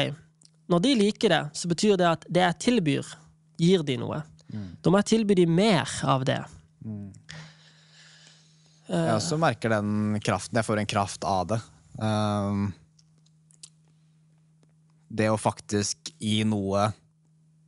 når 0.71 0.83
de 0.85 0.95
liker 0.99 1.33
det, 1.33 1.43
så 1.59 1.71
betyr 1.71 1.99
det 1.99 2.09
at 2.09 2.27
det 2.31 2.45
jeg 2.45 2.59
tilbyr, 2.67 3.15
gir 3.61 3.85
de 3.87 3.97
noe. 4.01 4.23
Da 4.83 4.91
må 4.91 5.01
jeg 5.03 5.11
tilby 5.13 5.37
dem 5.39 5.53
mer 5.55 5.91
av 6.07 6.25
det. 6.27 6.41
Jeg 8.91 9.15
også 9.15 9.39
merker 9.39 9.71
den 9.77 10.19
kraften. 10.25 10.59
Jeg 10.59 10.67
får 10.67 10.83
en 10.83 10.91
kraft 10.91 11.27
av 11.29 11.51
det. 11.53 11.61
Um, 12.01 12.71
det 15.11 15.29
å 15.31 15.39
faktisk 15.39 16.13
gi 16.19 16.41
noe 16.47 16.89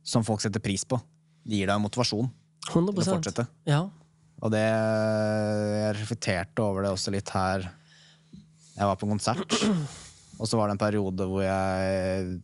som 0.03 0.25
folk 0.27 0.43
setter 0.43 0.63
pris 0.63 0.83
på, 0.87 0.99
det 1.43 1.61
gir 1.61 1.69
deg 1.69 1.79
motivasjon 1.83 2.27
100 2.71 2.95
til 2.95 3.03
å 3.03 3.15
fortsette. 3.17 3.45
Ja. 3.67 3.81
Og 4.43 4.51
det 4.51 4.63
Jeg 4.63 5.95
reflekterte 6.01 6.63
over 6.63 6.83
det 6.83 6.93
også 6.93 7.13
litt 7.15 7.31
her 7.31 7.67
Jeg 8.75 8.89
var 8.89 8.97
på 8.99 9.07
en 9.07 9.15
konsert, 9.15 9.55
og 10.39 10.49
så 10.49 10.57
var 10.59 10.67
det 10.67 10.75
en 10.75 10.81
periode 10.81 11.27
hvor 11.29 11.45
jeg 11.45 12.39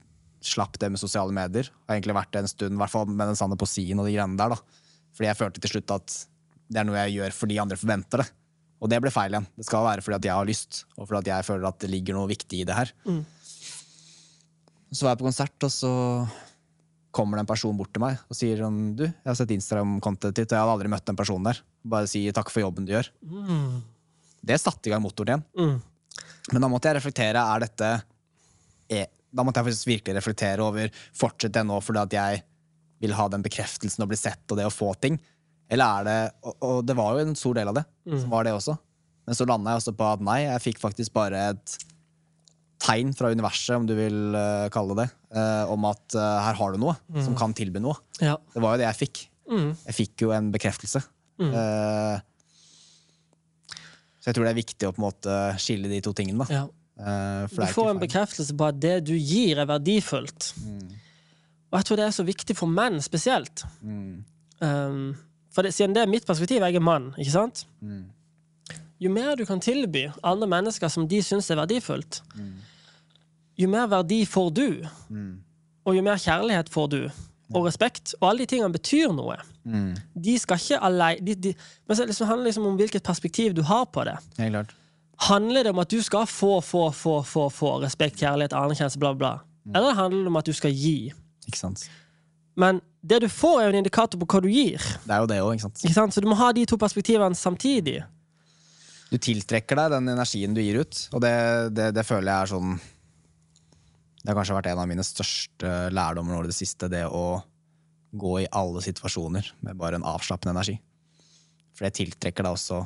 slapp 0.45 0.77
det 0.80 0.88
med 0.93 1.01
sosiale 1.01 1.34
medier. 1.35 1.67
Har 1.88 1.97
egentlig 1.97 2.15
vært 2.15 2.30
det 2.31 2.43
en 2.43 2.51
stund, 2.51 2.77
i 2.77 2.80
hvert 2.80 2.93
fall 2.93 3.09
med 3.09 3.31
den 3.31 3.35
sanne 3.35 3.57
poesien 3.59 3.99
og 3.99 4.05
de 4.07 4.13
greiene 4.13 4.38
der. 4.39 4.53
da. 4.53 4.85
Fordi 5.17 5.27
jeg 5.27 5.39
følte 5.39 5.63
til 5.63 5.73
slutt 5.73 5.91
at 5.97 6.13
det 6.69 6.80
er 6.80 6.85
noe 6.88 7.01
jeg 7.01 7.17
gjør 7.17 7.35
fordi 7.35 7.57
andre 7.59 7.80
forventer 7.81 8.23
det. 8.23 8.27
Og 8.80 8.91
det 8.93 9.01
ble 9.03 9.11
feil 9.11 9.34
igjen. 9.34 9.49
Det 9.57 9.65
skal 9.67 9.84
være 9.84 10.05
fordi 10.05 10.19
at 10.21 10.27
jeg 10.30 10.38
har 10.38 10.47
lyst, 10.47 10.84
og 10.95 11.09
fordi 11.09 11.19
at 11.26 11.31
jeg 11.34 11.47
føler 11.49 11.67
at 11.67 11.81
det 11.81 11.89
ligger 11.91 12.15
noe 12.15 12.30
viktig 12.30 12.61
i 12.61 12.67
det 12.69 12.77
her. 12.77 12.93
Så 14.93 15.03
var 15.03 15.17
jeg 15.17 15.19
på 15.19 15.27
konsert, 15.27 15.65
og 15.67 15.73
så 15.73 15.91
kommer 17.11 17.38
det 17.38 17.45
en 17.45 17.49
person 17.49 17.77
bort 17.77 17.91
til 17.94 18.03
meg 18.03 18.19
og 18.30 18.38
sier 18.38 18.61
sånn 18.61 18.80
Du, 18.98 19.06
jeg 19.07 19.26
har 19.27 19.38
sett 19.38 19.53
Instagram-kontoet 19.56 20.36
ditt, 20.36 20.52
og 20.52 20.56
jeg 20.56 20.64
hadde 20.64 20.76
aldri 20.76 20.91
møtt 20.94 21.07
den 21.10 21.18
personen 21.19 21.49
der. 21.49 21.61
Bare 21.90 22.10
si 22.10 22.22
takk 22.36 22.52
for 22.53 22.64
jobben 22.64 22.86
du 22.86 22.94
gjør. 22.94 23.10
Det 24.45 24.60
satte 24.61 24.90
i 24.90 24.94
gang 24.94 25.03
motoren 25.03 25.41
igjen. 25.41 25.45
Mm. 25.57 26.27
Men 26.53 26.65
da 26.65 26.69
måtte 26.72 26.90
jeg 26.90 26.99
reflektere. 26.99 27.41
Er 27.41 27.65
dette 27.65 27.90
er, 28.90 29.10
Da 29.30 29.45
måtte 29.45 29.61
jeg 29.61 29.69
faktisk 29.69 29.90
virkelig 29.90 30.15
reflektere 30.18 30.65
over 30.65 30.90
Fortsetter 31.14 31.61
jeg 31.61 31.69
nå 31.69 31.76
fordi 31.86 32.02
at 32.02 32.15
jeg 32.18 32.44
vil 33.03 33.14
ha 33.15 33.27
den 33.31 33.44
bekreftelsen 33.45 34.03
og 34.03 34.10
bli 34.11 34.18
sett 34.19 34.49
og 34.49 34.57
det 34.60 34.65
å 34.68 34.73
få 34.73 34.94
ting? 35.02 35.19
Eller 35.69 35.99
er 35.99 36.07
det 36.07 36.19
Og, 36.44 36.56
og 36.65 36.80
det 36.86 36.98
var 36.98 37.14
jo 37.15 37.26
en 37.26 37.38
stor 37.38 37.57
del 37.60 37.69
av 37.72 37.77
det. 37.81 37.86
Som 38.10 38.34
var 38.34 38.48
det 38.48 38.56
også. 38.57 38.77
Men 39.27 39.38
så 39.38 39.45
landa 39.45 39.76
jeg 39.76 39.84
også 39.84 39.94
på 39.98 40.10
at 40.10 40.26
nei, 40.26 40.41
jeg 40.48 40.65
fikk 40.65 40.81
faktisk 40.81 41.14
bare 41.14 41.49
et 41.53 41.77
tegn 42.80 43.11
fra 43.14 43.30
universet, 43.30 43.76
om 43.76 43.86
du 43.86 43.91
vil 43.98 44.34
uh, 44.34 44.69
kalle 44.73 44.95
det 44.98 45.10
eh, 45.35 45.72
om 45.72 45.85
at 45.89 46.18
uh, 46.18 46.39
her 46.47 46.57
har 46.60 46.73
du 46.73 46.81
noe 46.81 46.95
som 47.26 47.38
kan 47.38 47.53
tilby 47.57 47.81
noe. 47.84 47.97
ja. 48.22 48.38
Det 48.53 48.64
var 48.64 48.76
jo 48.76 48.81
det 48.81 48.89
jeg 48.89 48.99
fikk. 49.03 49.22
Mm. 49.49 49.69
Jeg 49.88 49.97
fikk 49.97 50.26
jo 50.26 50.34
en 50.35 50.51
bekreftelse. 50.53 51.01
Eh, 51.39 52.18
så 54.19 54.30
jeg 54.30 54.35
tror 54.35 54.45
det 54.45 54.51
er 54.51 54.60
viktig 54.60 54.89
å 54.89 54.91
på 54.93 54.99
en 55.01 55.07
måte 55.07 55.38
skille 55.64 55.89
de 55.91 56.01
to 56.03 56.14
tingene. 56.18 56.45
Ja. 56.51 56.68
Du 56.99 57.61
får 57.72 57.93
en 57.93 58.01
bekreftelse 58.01 58.53
på 58.60 58.68
at 58.68 58.80
det 58.84 58.97
du 59.07 59.14
gir, 59.15 59.61
er 59.61 59.69
verdifullt. 59.69 60.51
Og 61.69 61.77
jeg 61.77 61.88
tror 61.88 62.01
det 62.01 62.06
er 62.10 62.15
så 62.18 62.26
viktig 62.27 62.56
for 62.60 62.72
menn 62.72 62.99
spesielt. 63.01 63.64
Um, 64.60 65.14
for 65.53 65.64
det, 65.64 65.72
siden 65.77 65.95
det 65.95 66.03
er 66.03 66.11
mitt 66.11 66.27
perspektiv, 66.27 66.65
jeg 66.65 66.76
er 66.76 66.84
mann, 66.84 67.14
ikke 67.15 67.31
sant? 67.38 67.64
Jo 68.99 69.11
mer 69.15 69.38
du 69.39 69.45
kan 69.47 69.61
tilby 69.64 70.10
andre 70.27 70.49
mennesker 70.51 70.91
som 70.91 71.07
de 71.07 71.22
syns 71.23 71.47
er 71.49 71.61
verdifullt, 71.61 72.19
jo 73.60 73.68
mer 73.72 73.90
verdi 73.91 74.23
får 74.30 74.52
du. 74.56 74.68
Og 75.88 75.98
jo 75.98 76.03
mer 76.06 76.19
kjærlighet 76.22 76.72
får 76.72 76.90
du. 76.94 77.02
Og 77.56 77.65
respekt. 77.65 78.14
Og 78.19 78.30
alle 78.30 78.45
de 78.45 78.52
tingene 78.53 78.72
betyr 78.73 79.14
noe. 79.15 79.38
De 80.15 80.36
skal 80.40 80.61
ikke 80.61 80.81
alene 80.86 81.26
de, 81.26 81.36
de, 81.36 81.53
Men 81.88 81.98
så 81.98 82.06
liksom 82.07 82.30
handler 82.30 82.48
det 82.48 82.53
liksom 82.53 82.68
om 82.72 82.77
hvilket 82.80 83.06
perspektiv 83.06 83.56
du 83.57 83.64
har 83.68 83.86
på 83.94 84.06
det. 84.07 84.18
Ja. 84.38 84.64
Handler 85.30 85.68
det 85.68 85.73
om 85.73 85.81
at 85.84 85.91
du 85.91 85.99
skal 86.02 86.27
få, 86.30 86.61
få, 86.61 86.90
få, 86.95 87.22
få, 87.27 87.49
få 87.52 87.72
respekt, 87.84 88.22
kjærlighet, 88.22 88.56
anerkjennelse, 88.56 88.99
bla, 88.99 89.14
bla? 89.14 89.34
Eller 89.76 89.98
handler 89.98 90.23
det 90.23 90.31
om 90.31 90.40
at 90.40 90.48
du 90.48 90.53
skal 90.56 90.72
gi? 90.72 91.11
Ikke 91.49 91.60
sant? 91.60 91.84
Men 92.60 92.80
det 93.02 93.22
du 93.23 93.27
får, 93.31 93.60
er 93.60 93.68
jo 93.68 93.73
en 93.73 93.81
indikator 93.81 94.19
på 94.19 94.27
hva 94.30 94.41
du 94.44 94.49
gir. 94.52 94.84
Det 95.03 95.15
er 95.15 95.19
jo 95.23 95.27
det 95.30 95.41
også, 95.41 95.57
ikke 95.57 95.65
sant. 95.65 95.84
Ikke 95.84 95.98
sant? 95.98 96.15
Så 96.15 96.23
du 96.23 96.30
må 96.30 96.38
ha 96.40 96.49
de 96.56 96.65
to 96.68 96.80
perspektivene 96.80 97.38
samtidig. 97.38 97.99
Du 99.10 99.18
tiltrekker 99.18 99.80
deg 99.80 99.94
den 99.95 100.14
energien 100.14 100.56
du 100.56 100.61
gir 100.61 100.81
ut, 100.84 101.03
og 101.15 101.23
det, 101.23 101.36
det, 101.76 101.91
det 101.98 102.06
føler 102.06 102.30
jeg 102.30 102.40
er 102.40 102.52
sånn 102.52 102.73
Det 104.19 104.31
har 104.31 104.37
kanskje 104.37 104.57
vært 104.57 104.69
en 104.73 104.81
av 104.83 104.89
mine 104.89 105.05
største 105.05 105.71
lærdommer 105.95 106.35
nå 106.35 106.43
i 106.43 106.51
det 106.51 106.57
siste, 106.57 106.89
det 106.91 107.05
å 107.07 107.39
gå 108.09 108.33
i 108.41 108.49
alle 108.51 108.81
situasjoner 108.83 109.51
med 109.63 109.77
bare 109.79 109.99
en 109.99 110.07
avslappende 110.07 110.55
energi. 110.57 110.75
For 111.77 111.87
det 111.87 111.95
tiltrekker 111.99 112.43
da 112.43 112.53
også 112.55 112.81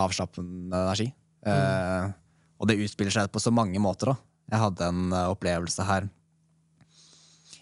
avslappende 0.00 0.82
energi. 0.84 1.08
Eh, 1.46 2.10
og 2.60 2.68
det 2.68 2.80
utspiller 2.84 3.14
seg 3.14 3.30
på 3.32 3.40
så 3.40 3.52
mange 3.54 3.80
måter. 3.80 4.12
da. 4.12 4.16
Jeg 4.52 4.64
hadde 4.66 4.88
en 4.92 5.14
eh, 5.16 5.30
opplevelse 5.32 5.86
her 5.88 6.10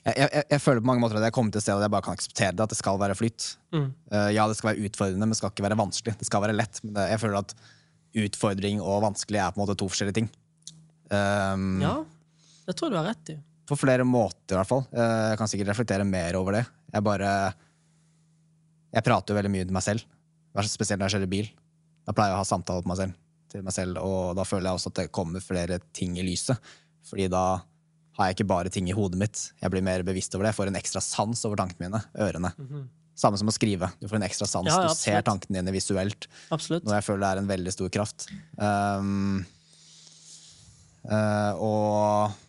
jeg, 0.08 0.28
jeg, 0.32 0.44
jeg 0.54 0.62
føler 0.62 0.82
på 0.82 0.88
mange 0.88 1.02
måter 1.02 1.18
at 1.18 1.26
jeg 1.26 1.34
kommer 1.36 1.52
til 1.52 1.60
et 1.60 1.66
sted 1.66 1.76
og 1.76 1.84
jeg 1.84 1.92
bare 1.92 2.06
kan 2.06 2.16
akseptere 2.16 2.54
det. 2.56 2.64
At 2.64 2.72
det 2.72 2.78
skal 2.78 3.00
være 3.00 3.16
flyt. 3.18 3.48
Mm. 3.74 3.88
Eh, 4.12 4.28
ja, 4.36 4.46
det 4.48 4.56
skal 4.58 4.70
være 4.70 4.88
utfordrende, 4.88 5.26
men 5.26 5.34
det 5.34 5.40
skal 5.40 5.52
ikke 5.52 5.66
være 5.66 5.80
vanskelig. 5.80 6.14
Det 6.20 6.28
skal 6.28 6.44
være 6.44 6.56
lett, 6.56 6.80
men 6.84 6.94
det, 6.96 7.08
jeg 7.12 7.22
føler 7.24 7.40
at 7.42 7.56
utfordring 8.18 8.80
og 8.80 9.02
vanskelig 9.04 9.42
er 9.42 9.52
på 9.52 9.60
en 9.60 9.64
måte 9.66 9.76
to 9.78 9.88
forskjellige 9.90 10.20
ting. 10.20 10.30
Um, 11.12 11.82
Ja, 11.82 11.92
det 12.69 12.77
tror 12.77 12.89
jeg 12.89 12.95
du 12.95 12.99
har 13.01 13.09
rett 13.09 13.32
i. 13.32 13.39
På 13.69 13.77
flere 13.77 14.05
måter, 14.09 14.55
i 14.55 14.59
hvert 14.59 14.70
fall. 14.70 14.85
Eh, 14.93 15.24
jeg 15.32 15.40
kan 15.40 15.51
sikkert 15.51 15.73
reflektere 15.73 16.05
mer 16.09 16.36
over 16.40 16.59
det. 16.59 16.65
Jeg 16.93 17.05
bare 17.05 17.31
Jeg 18.89 19.05
prater 19.05 19.35
jo 19.35 19.36
veldig 19.36 19.53
mye 19.53 19.66
til 19.69 19.77
meg 19.77 19.85
selv, 19.85 20.05
spesielt 20.65 21.01
når 21.01 21.11
jeg 21.11 21.19
kjører 21.19 21.32
bil. 21.32 21.49
Da 22.09 22.15
pleier 22.16 22.32
jeg 22.32 22.39
å 22.39 22.40
ha 22.40 22.47
samtaler 22.49 22.85
på 22.86 22.89
meg 22.89 23.01
selv, 23.03 23.19
til 23.53 23.65
meg 23.66 23.74
selv, 23.77 23.99
og 24.01 24.39
da 24.39 24.47
føler 24.49 24.70
jeg 24.70 24.78
også 24.78 24.93
at 24.95 25.01
det 25.03 25.11
kommer 25.12 25.45
flere 25.45 25.77
ting 25.93 26.16
i 26.16 26.24
lyset. 26.24 26.70
Fordi 27.05 27.27
da 27.28 27.43
har 28.16 28.31
jeg 28.31 28.39
ikke 28.39 28.49
bare 28.49 28.73
ting 28.73 28.89
i 28.89 28.97
hodet 28.97 29.20
mitt. 29.20 29.43
Jeg 29.61 29.73
blir 29.74 29.85
mer 29.85 30.03
bevisst 30.07 30.32
over 30.35 30.47
det. 30.47 30.55
Jeg 30.55 30.59
får 30.62 30.73
en 30.73 30.81
ekstra 30.81 31.03
sans 31.05 31.45
over 31.45 31.61
tankene 31.61 31.86
mine. 31.86 32.01
Ørene. 32.16 32.55
Samme 33.19 33.39
som 33.39 33.51
å 33.51 33.55
skrive. 33.55 33.90
Du 34.01 34.09
får 34.09 34.19
en 34.19 34.27
ekstra 34.27 34.49
sans. 34.49 34.66
Ja, 34.66 34.81
ja, 34.86 34.90
du 34.90 34.99
ser 34.99 35.23
tankene 35.27 35.61
dine 35.61 35.74
visuelt. 35.74 36.27
Absolutt. 36.55 36.89
Noe 36.89 36.97
jeg 36.97 37.07
føler 37.07 37.24
det 37.27 37.31
er 37.31 37.43
en 37.43 37.53
veldig 37.53 37.74
stor 37.77 37.93
kraft. 37.95 38.27
Um, 38.57 39.45
uh, 41.05 41.53
og 41.61 42.47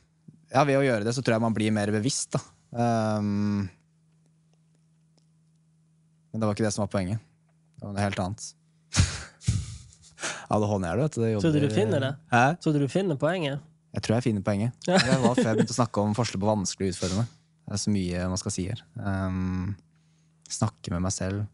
ja, 0.54 0.64
ved 0.66 0.80
å 0.80 0.86
gjøre 0.86 1.06
det, 1.06 1.14
så 1.16 1.22
tror 1.24 1.36
jeg 1.38 1.44
man 1.46 1.56
blir 1.56 1.74
mer 1.76 1.92
bevisst, 1.94 2.34
da. 2.36 2.42
Um, 3.20 3.68
men 6.30 6.42
det 6.42 6.46
var 6.50 6.54
ikke 6.58 6.66
det 6.68 6.74
som 6.76 6.84
var 6.86 6.92
poenget. 6.94 7.22
Det 7.80 7.86
var 7.88 7.96
noe 7.96 8.04
helt 8.06 8.22
annet. 8.22 8.48
ADHD 10.54 10.86
er 10.90 11.00
det, 11.00 11.04
vet 11.06 11.16
du. 11.18 11.22
det 11.22 11.32
Tror 11.42 11.42
du 11.42 11.60
jobber- 11.60 11.68
du 11.68 11.76
finner 11.76 12.06
det? 12.06 12.12
Hæ? 12.34 12.44
Tror 12.62 12.74
du 12.76 12.80
du 12.84 12.88
finner 12.92 13.18
poenget? 13.22 13.66
Jeg 13.94 14.04
tror 14.06 14.16
jeg 14.20 14.26
finner 14.28 14.46
poenget. 14.46 14.76
Det 14.86 14.98
var 15.24 15.34
før 15.34 15.48
jeg 15.48 15.58
begynte 15.58 15.74
å 15.74 15.80
snakke 15.80 16.02
om 16.04 16.12
forskjell 16.18 16.42
på 16.44 16.50
vanskelig 16.50 16.90
og 16.90 16.94
utfordrende. 16.94 17.26
Det 17.70 17.74
er 17.78 17.82
så 17.82 17.94
mye 17.94 18.28
man 18.30 18.42
skal 18.42 18.54
si 18.54 18.66
her. 18.70 18.84
Um, 19.02 19.72
snakke 20.50 20.94
med 20.94 21.02
meg 21.06 21.14
selv. 21.16 21.46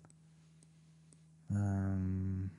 Um, 1.51 2.49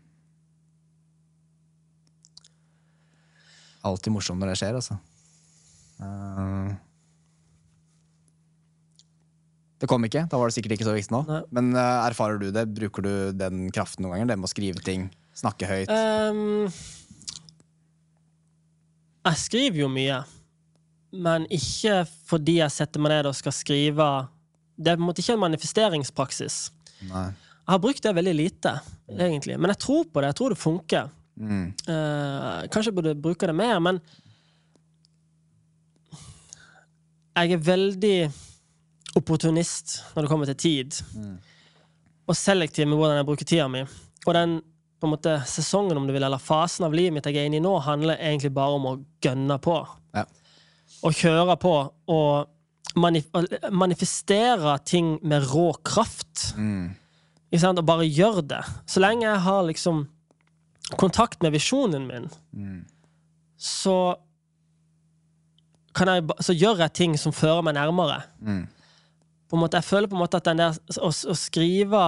alltid 3.87 4.13
morsomt 4.17 4.41
når 4.43 4.53
det 4.55 4.59
skjer, 4.63 4.79
altså. 4.81 4.97
Uh, 6.01 6.75
det 9.81 9.89
kom 9.91 10.05
ikke. 10.09 10.25
Da 10.31 10.39
var 10.41 10.49
det 10.49 10.57
sikkert 10.57 10.77
ikke 10.77 10.89
så 10.89 10.95
viktig 10.97 11.13
nå. 11.13 11.23
Nei. 11.29 11.41
Men 11.57 11.73
uh, 11.77 12.07
erfarer 12.07 12.41
du 12.41 12.49
det? 12.55 12.65
Bruker 12.77 13.05
du 13.05 13.13
den 13.37 13.67
kraften 13.75 14.07
noen 14.07 14.17
ganger? 14.17 14.33
Det 14.33 14.39
med 14.41 14.49
å 14.49 14.53
skrive 14.53 14.85
ting, 14.85 15.09
snakke 15.37 15.69
høyt? 15.69 15.93
Um, 15.93 16.65
jeg 19.27 19.43
skriver 19.43 19.83
jo 19.83 19.91
mye, 19.93 20.23
men 21.27 21.45
ikke 21.53 22.05
fordi 22.29 22.61
jeg 22.61 22.73
setter 22.73 23.03
meg 23.03 23.17
ned 23.17 23.29
og 23.31 23.37
skal 23.37 23.55
skrive 23.55 24.07
Det 24.77 24.93
er 24.93 24.99
på 24.99 25.03
en 25.03 25.09
måte 25.09 25.23
ikke 25.23 25.37
en 25.37 25.45
manifesteringspraksis. 25.45 26.59
Nei. 27.11 27.29
Jeg 27.67 27.75
har 27.75 27.83
brukt 27.83 28.05
det 28.05 28.13
veldig 28.15 28.35
lite, 28.39 28.73
egentlig. 29.11 29.57
Men 29.59 29.73
jeg 29.75 29.83
tror 29.83 30.05
på 30.07 30.23
det. 30.23 30.29
Jeg 30.31 30.39
tror 30.39 30.53
det 30.55 30.61
funker. 30.61 31.09
Mm. 31.37 31.65
Uh, 31.85 32.65
kanskje 32.71 32.93
jeg 32.93 32.97
burde 32.97 33.17
bruke 33.19 33.49
det 33.51 33.57
mer, 33.59 33.81
men 33.83 33.99
jeg 37.37 37.53
er 37.53 37.63
veldig 37.67 38.17
opportunist 39.17 40.01
når 40.15 40.23
det 40.27 40.31
kommer 40.31 40.49
til 40.51 40.57
tid. 40.61 40.97
Og 42.27 42.35
selektiv 42.37 42.89
med 42.89 42.99
hvordan 42.99 43.21
jeg 43.21 43.29
bruker 43.29 43.49
tida 43.49 43.69
mi. 43.71 43.85
Og 44.27 44.35
den 44.35 44.59
på 44.97 45.07
en 45.07 45.13
måte, 45.13 45.35
sesongen 45.47 45.99
om 46.01 46.07
du 46.09 46.13
vil, 46.15 46.25
eller 46.25 46.41
fasen 46.41 46.87
av 46.87 46.95
livet 46.97 47.13
mitt 47.13 47.27
jeg 47.29 47.37
er 47.37 47.51
inne 47.51 47.59
i 47.61 47.65
nå, 47.65 47.75
handler 47.85 48.17
egentlig 48.17 48.49
bare 48.57 48.79
om 48.79 48.87
å 48.89 48.95
gønne 49.23 49.59
på. 49.63 49.75
Ja. 50.17 50.23
Og 51.05 51.13
kjøre 51.19 51.57
på 51.61 51.73
og 52.09 52.97
manif 52.97 53.27
manifestere 53.71 54.79
ting 54.89 55.19
med 55.23 55.45
rå 55.53 55.67
kraft. 55.85 56.55
Mm. 56.57 56.95
Ikke 57.53 57.61
sant? 57.61 57.79
Og 57.83 57.87
bare 57.89 58.09
gjøre 58.09 58.47
det. 58.49 58.63
Så 58.89 59.03
lenge 59.05 59.27
jeg 59.29 59.43
har 59.45 59.67
liksom 59.69 60.07
kontakt 60.97 61.43
med 61.45 61.53
visjonen 61.53 62.07
min, 62.09 62.31
Mm. 62.57 62.85
så 63.59 64.17
jeg, 66.05 66.25
så 66.45 66.53
gjør 66.53 66.83
jeg 66.85 66.93
ting 66.93 67.17
som 67.19 67.33
fører 67.33 67.63
meg 67.65 67.75
nærmere. 67.79 68.19
Mm. 68.45 68.67
På 69.49 69.57
en 69.57 69.63
måte, 69.63 69.79
jeg 69.81 69.85
føler 69.89 70.11
på 70.11 70.17
en 70.19 70.23
måte 70.25 70.37
at 70.37 70.45
den 70.45 70.61
der 70.61 70.77
å, 71.01 71.09
å 71.09 71.35
skrive 71.39 72.03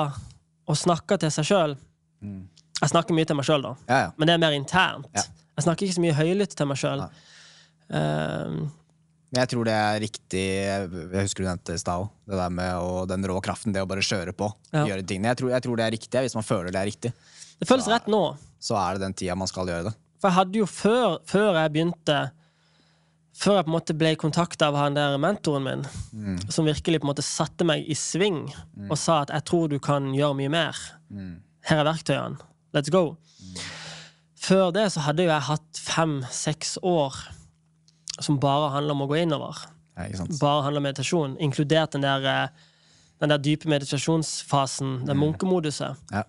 og 0.69 0.77
snakke 0.77 1.19
til 1.19 1.31
seg 1.33 1.45
sjøl 1.53 1.77
Mm. 2.19 2.49
Jeg 2.83 2.91
snakker 2.91 3.15
mye 3.15 3.27
til 3.31 3.37
meg 3.39 3.47
sjøl, 3.47 3.63
da, 3.63 3.71
Ja, 3.87 3.99
ja. 4.01 4.09
men 4.19 4.27
det 4.27 4.33
er 4.35 4.41
mer 4.43 4.55
internt. 4.57 5.07
Ja. 5.15 5.23
Jeg 5.55 5.63
snakker 5.69 5.87
ikke 5.87 5.95
så 5.95 6.03
mye 6.03 6.17
høylytt 6.19 6.57
til 6.59 6.67
meg 6.67 6.81
sjøl. 6.81 6.99
Nei. 7.05 7.11
Men 9.29 9.39
jeg 9.43 9.51
tror 9.53 9.69
det 9.69 9.75
er 9.77 9.99
riktig 10.03 10.43
Jeg 10.43 10.89
husker 11.23 11.45
du 11.45 11.49
nevnte 11.49 11.77
i 11.77 11.81
stad 11.81 12.03
òg. 12.03 12.11
Det 12.27 12.39
der 12.41 12.53
med 12.59 12.75
å, 12.81 13.05
den 13.07 13.27
rå 13.29 13.39
kraften, 13.45 13.75
det 13.75 13.83
å 13.85 13.89
bare 13.91 14.03
kjøre 14.03 14.35
på. 14.37 14.49
Ja. 14.73 14.83
Gjøre 14.89 15.05
tingene. 15.07 15.31
Jeg 15.33 15.41
tror, 15.43 15.53
jeg 15.55 15.65
tror 15.67 15.79
det 15.81 15.87
er 15.87 15.95
riktig, 15.95 16.23
hvis 16.27 16.37
man 16.39 16.47
føler 16.47 16.75
det 16.75 16.81
er 16.83 16.89
riktig. 16.91 17.13
Det 17.59 17.69
føles 17.69 17.89
rett 17.91 18.09
nå. 18.11 18.23
Så 18.63 18.79
er 18.79 18.97
det 18.97 19.05
den 19.07 19.17
tida 19.19 19.37
man 19.39 19.51
skal 19.51 19.69
gjøre 19.71 19.91
det. 19.91 19.95
For 20.19 20.31
jeg 20.31 20.39
hadde 20.41 20.59
jo 20.59 20.67
før, 20.67 21.19
før 21.29 21.59
jeg 21.61 21.75
begynte 21.77 22.19
Før 23.39 23.59
jeg 23.59 23.67
på 23.67 23.71
en 23.71 23.77
måte 23.77 23.95
ble 23.95 24.13
kontakta 24.19 24.69
av 24.73 24.77
han 24.81 24.97
der 24.97 25.15
mentoren 25.23 25.63
min, 25.63 25.85
som 26.51 26.67
virkelig 26.67 26.99
på 26.99 27.07
en 27.07 27.13
måte 27.13 27.23
satte 27.23 27.67
meg 27.69 27.87
i 27.87 27.95
sving 27.95 28.49
og 28.89 28.99
sa 28.99 29.23
at 29.23 29.31
'jeg 29.31 29.45
tror 29.45 29.69
du 29.69 29.79
kan 29.79 30.13
gjøre 30.15 30.35
mye 30.35 30.51
mer'. 30.51 30.81
Her 31.63 31.79
er 31.79 31.85
verktøyene. 31.85 32.39
Let's 32.75 32.91
go. 32.91 33.17
Før 34.37 34.71
det 34.73 34.93
så 34.93 35.01
hadde 35.01 35.23
jo 35.23 35.31
jeg 35.31 35.43
hatt 35.43 35.81
fem-seks 35.83 36.79
år 36.83 37.15
som 38.21 38.39
bare 38.41 38.71
handler 38.71 38.97
om 38.97 39.03
å 39.03 39.09
gå 39.11 39.23
innover. 39.23 39.57
Ja. 39.99 40.25
Bare 40.41 40.63
handler 40.63 40.81
om 40.81 40.87
meditasjon, 40.89 41.37
inkludert 41.43 41.93
den 41.93 42.03
der, 42.03 42.27
eh, 42.27 42.49
den 43.21 43.29
der 43.29 43.39
dype 43.39 43.69
meditasjonsfasen, 43.69 45.07
den 45.07 45.19
munkemoduset. 45.19 45.97
Ja. 46.13 46.23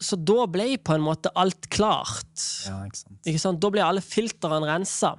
Så 0.00 0.16
da 0.18 0.44
ble 0.50 0.76
på 0.82 0.94
en 0.96 1.04
måte 1.04 1.30
alt 1.38 1.68
klart. 1.70 2.32
ja, 2.66 2.80
ikke 2.84 2.98
sant. 2.98 3.18
Ikke 3.24 3.40
sant? 3.40 3.60
Da 3.62 3.70
ble 3.70 3.82
alle 3.84 4.02
filtrene 4.02 4.66
rensa. 4.66 5.14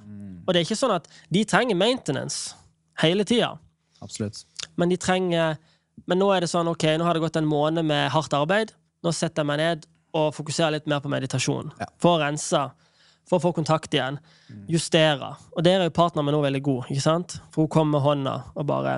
Og 0.45 0.49
det 0.53 0.59
er 0.61 0.65
ikke 0.67 0.77
sånn 0.79 0.95
at 0.97 1.07
de 1.31 1.43
trenger 1.47 1.77
maintenance 1.79 2.53
hele 3.01 3.23
tida, 3.27 3.53
Absolutt. 4.01 4.43
men 4.77 4.89
de 4.89 4.97
trenger 4.97 5.57
Men 6.07 6.19
nå 6.19 6.27
er 6.35 6.41
det 6.43 6.49
sånn, 6.51 6.67
ok, 6.67 6.83
nå 6.99 7.05
har 7.07 7.15
det 7.15 7.21
gått 7.23 7.37
en 7.39 7.45
måned 7.47 7.85
med 7.87 8.09
hardt 8.11 8.33
arbeid. 8.35 8.73
Nå 9.01 9.13
setter 9.15 9.41
jeg 9.41 9.47
meg 9.47 9.57
ned 9.61 9.85
og 10.13 10.33
fokuserer 10.35 10.73
litt 10.75 10.87
mer 10.91 10.99
på 10.99 11.07
meditasjon. 11.09 11.71
Ja. 11.79 11.87
For 12.03 12.17
å 12.17 12.19
rense. 12.19 12.59
For 13.25 13.39
å 13.39 13.41
få 13.41 13.53
kontakt 13.55 13.95
igjen. 13.95 14.19
Justere. 14.67 15.31
Og 15.55 15.63
der 15.63 15.79
er 15.79 15.87
jo 15.87 15.93
partneren 15.95 16.27
min 16.27 16.35
nå 16.35 16.41
veldig 16.43 16.61
god, 16.67 16.91
ikke 16.91 17.01
sant? 17.01 17.37
For 17.55 17.63
hun 17.63 17.71
kommer 17.71 17.95
med 17.95 18.03
hånda 18.05 18.35
og 18.55 18.67
bare 18.67 18.97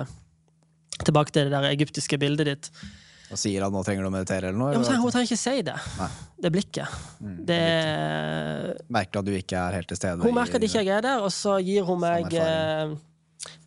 Tilbake 0.98 1.30
til 1.30 1.46
det 1.46 1.54
der 1.54 1.70
egyptiske 1.70 2.18
bildet 2.18 2.46
ditt. 2.50 2.70
Og 3.28 3.36
sier 3.40 3.64
at 3.66 3.74
nå 3.74 3.82
trenger 3.84 4.06
du 4.06 4.08
å 4.08 4.12
meditere 4.14 4.48
eller 4.48 4.56
noe? 4.56 4.70
Ja, 4.72 4.80
hun, 4.80 5.12
trenger, 5.12 5.26
ikke 5.28 5.40
si 5.40 5.60
det. 5.66 5.74
Nei. 5.98 6.08
Det 6.44 6.52
blikket. 6.54 6.98
Det 7.48 7.60
Merker 8.94 9.20
at 9.20 9.28
du 9.28 9.34
ikke 9.36 9.60
er 9.60 9.76
helt 9.76 9.90
til 9.90 10.00
stede? 10.00 10.24
Hun 10.24 10.36
merker 10.36 10.60
at 10.60 10.64
ikke 10.64 10.80
jeg 10.80 10.94
er 10.96 11.04
der, 11.04 11.24
og 11.24 11.32
så 11.34 11.58
gir 11.64 11.84
hun 11.88 12.00
meg 12.00 12.32
eh, 12.32 12.94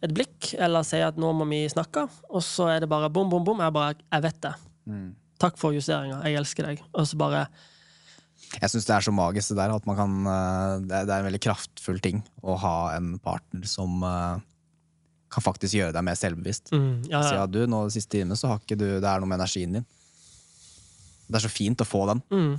et 0.01 0.13
blikk, 0.17 0.53
eller 0.57 0.85
sier 0.87 1.11
at 1.11 1.19
nå 1.21 1.29
må 1.37 1.45
vi 1.51 1.63
snakke, 1.69 2.07
og 2.31 2.45
så 2.45 2.71
er 2.73 2.83
det 2.83 2.89
bare 2.91 3.11
bom, 3.13 3.29
bom, 3.29 3.45
bom. 3.45 3.61
Jeg 3.61 3.75
bare 3.75 3.97
Jeg 3.99 4.25
vet 4.25 4.41
det. 4.47 4.55
Mm. 4.89 5.09
Takk 5.41 5.57
for 5.61 5.77
justeringa. 5.77 6.21
Jeg 6.25 6.41
elsker 6.41 6.71
deg. 6.71 6.81
Og 6.93 7.07
så 7.09 7.17
bare 7.21 7.45
Jeg 8.57 8.69
syns 8.73 8.87
det 8.87 8.95
er 8.97 9.05
så 9.05 9.13
magisk 9.15 9.53
det 9.53 9.61
der 9.61 9.73
at 9.77 9.85
man 9.89 9.97
kan 9.99 10.15
eh, 10.27 10.77
Det 10.87 10.95
er, 11.03 11.05
er 11.05 11.19
en 11.19 11.29
veldig 11.29 11.43
kraftfull 11.45 12.01
ting 12.03 12.23
å 12.41 12.57
ha 12.61 12.77
en 12.97 13.13
partner 13.23 13.69
som 13.69 14.01
eh, 14.05 14.41
kan 15.31 15.43
faktisk 15.45 15.77
gjøre 15.77 15.93
deg 15.95 16.03
mer 16.03 16.17
selvbevisst. 16.19 16.71
mm, 16.75 17.05
ja, 17.11 17.21
Si 17.23 17.35
ja. 17.37 17.45
du, 17.47 17.61
nå 17.69 17.85
de 17.87 17.93
siste 17.95 18.17
timene 18.17 18.35
så 18.39 18.51
har 18.51 18.59
ikke 18.59 18.77
du 18.77 18.85
Det 18.99 19.07
er 19.07 19.21
noe 19.23 19.29
med 19.31 19.39
energien 19.39 19.77
din. 19.79 19.85
Det 21.31 21.39
er 21.39 21.45
så 21.45 21.51
fint 21.51 21.79
å 21.81 21.87
få 21.87 22.03
den. 22.09 22.21
Mm. 22.31 22.53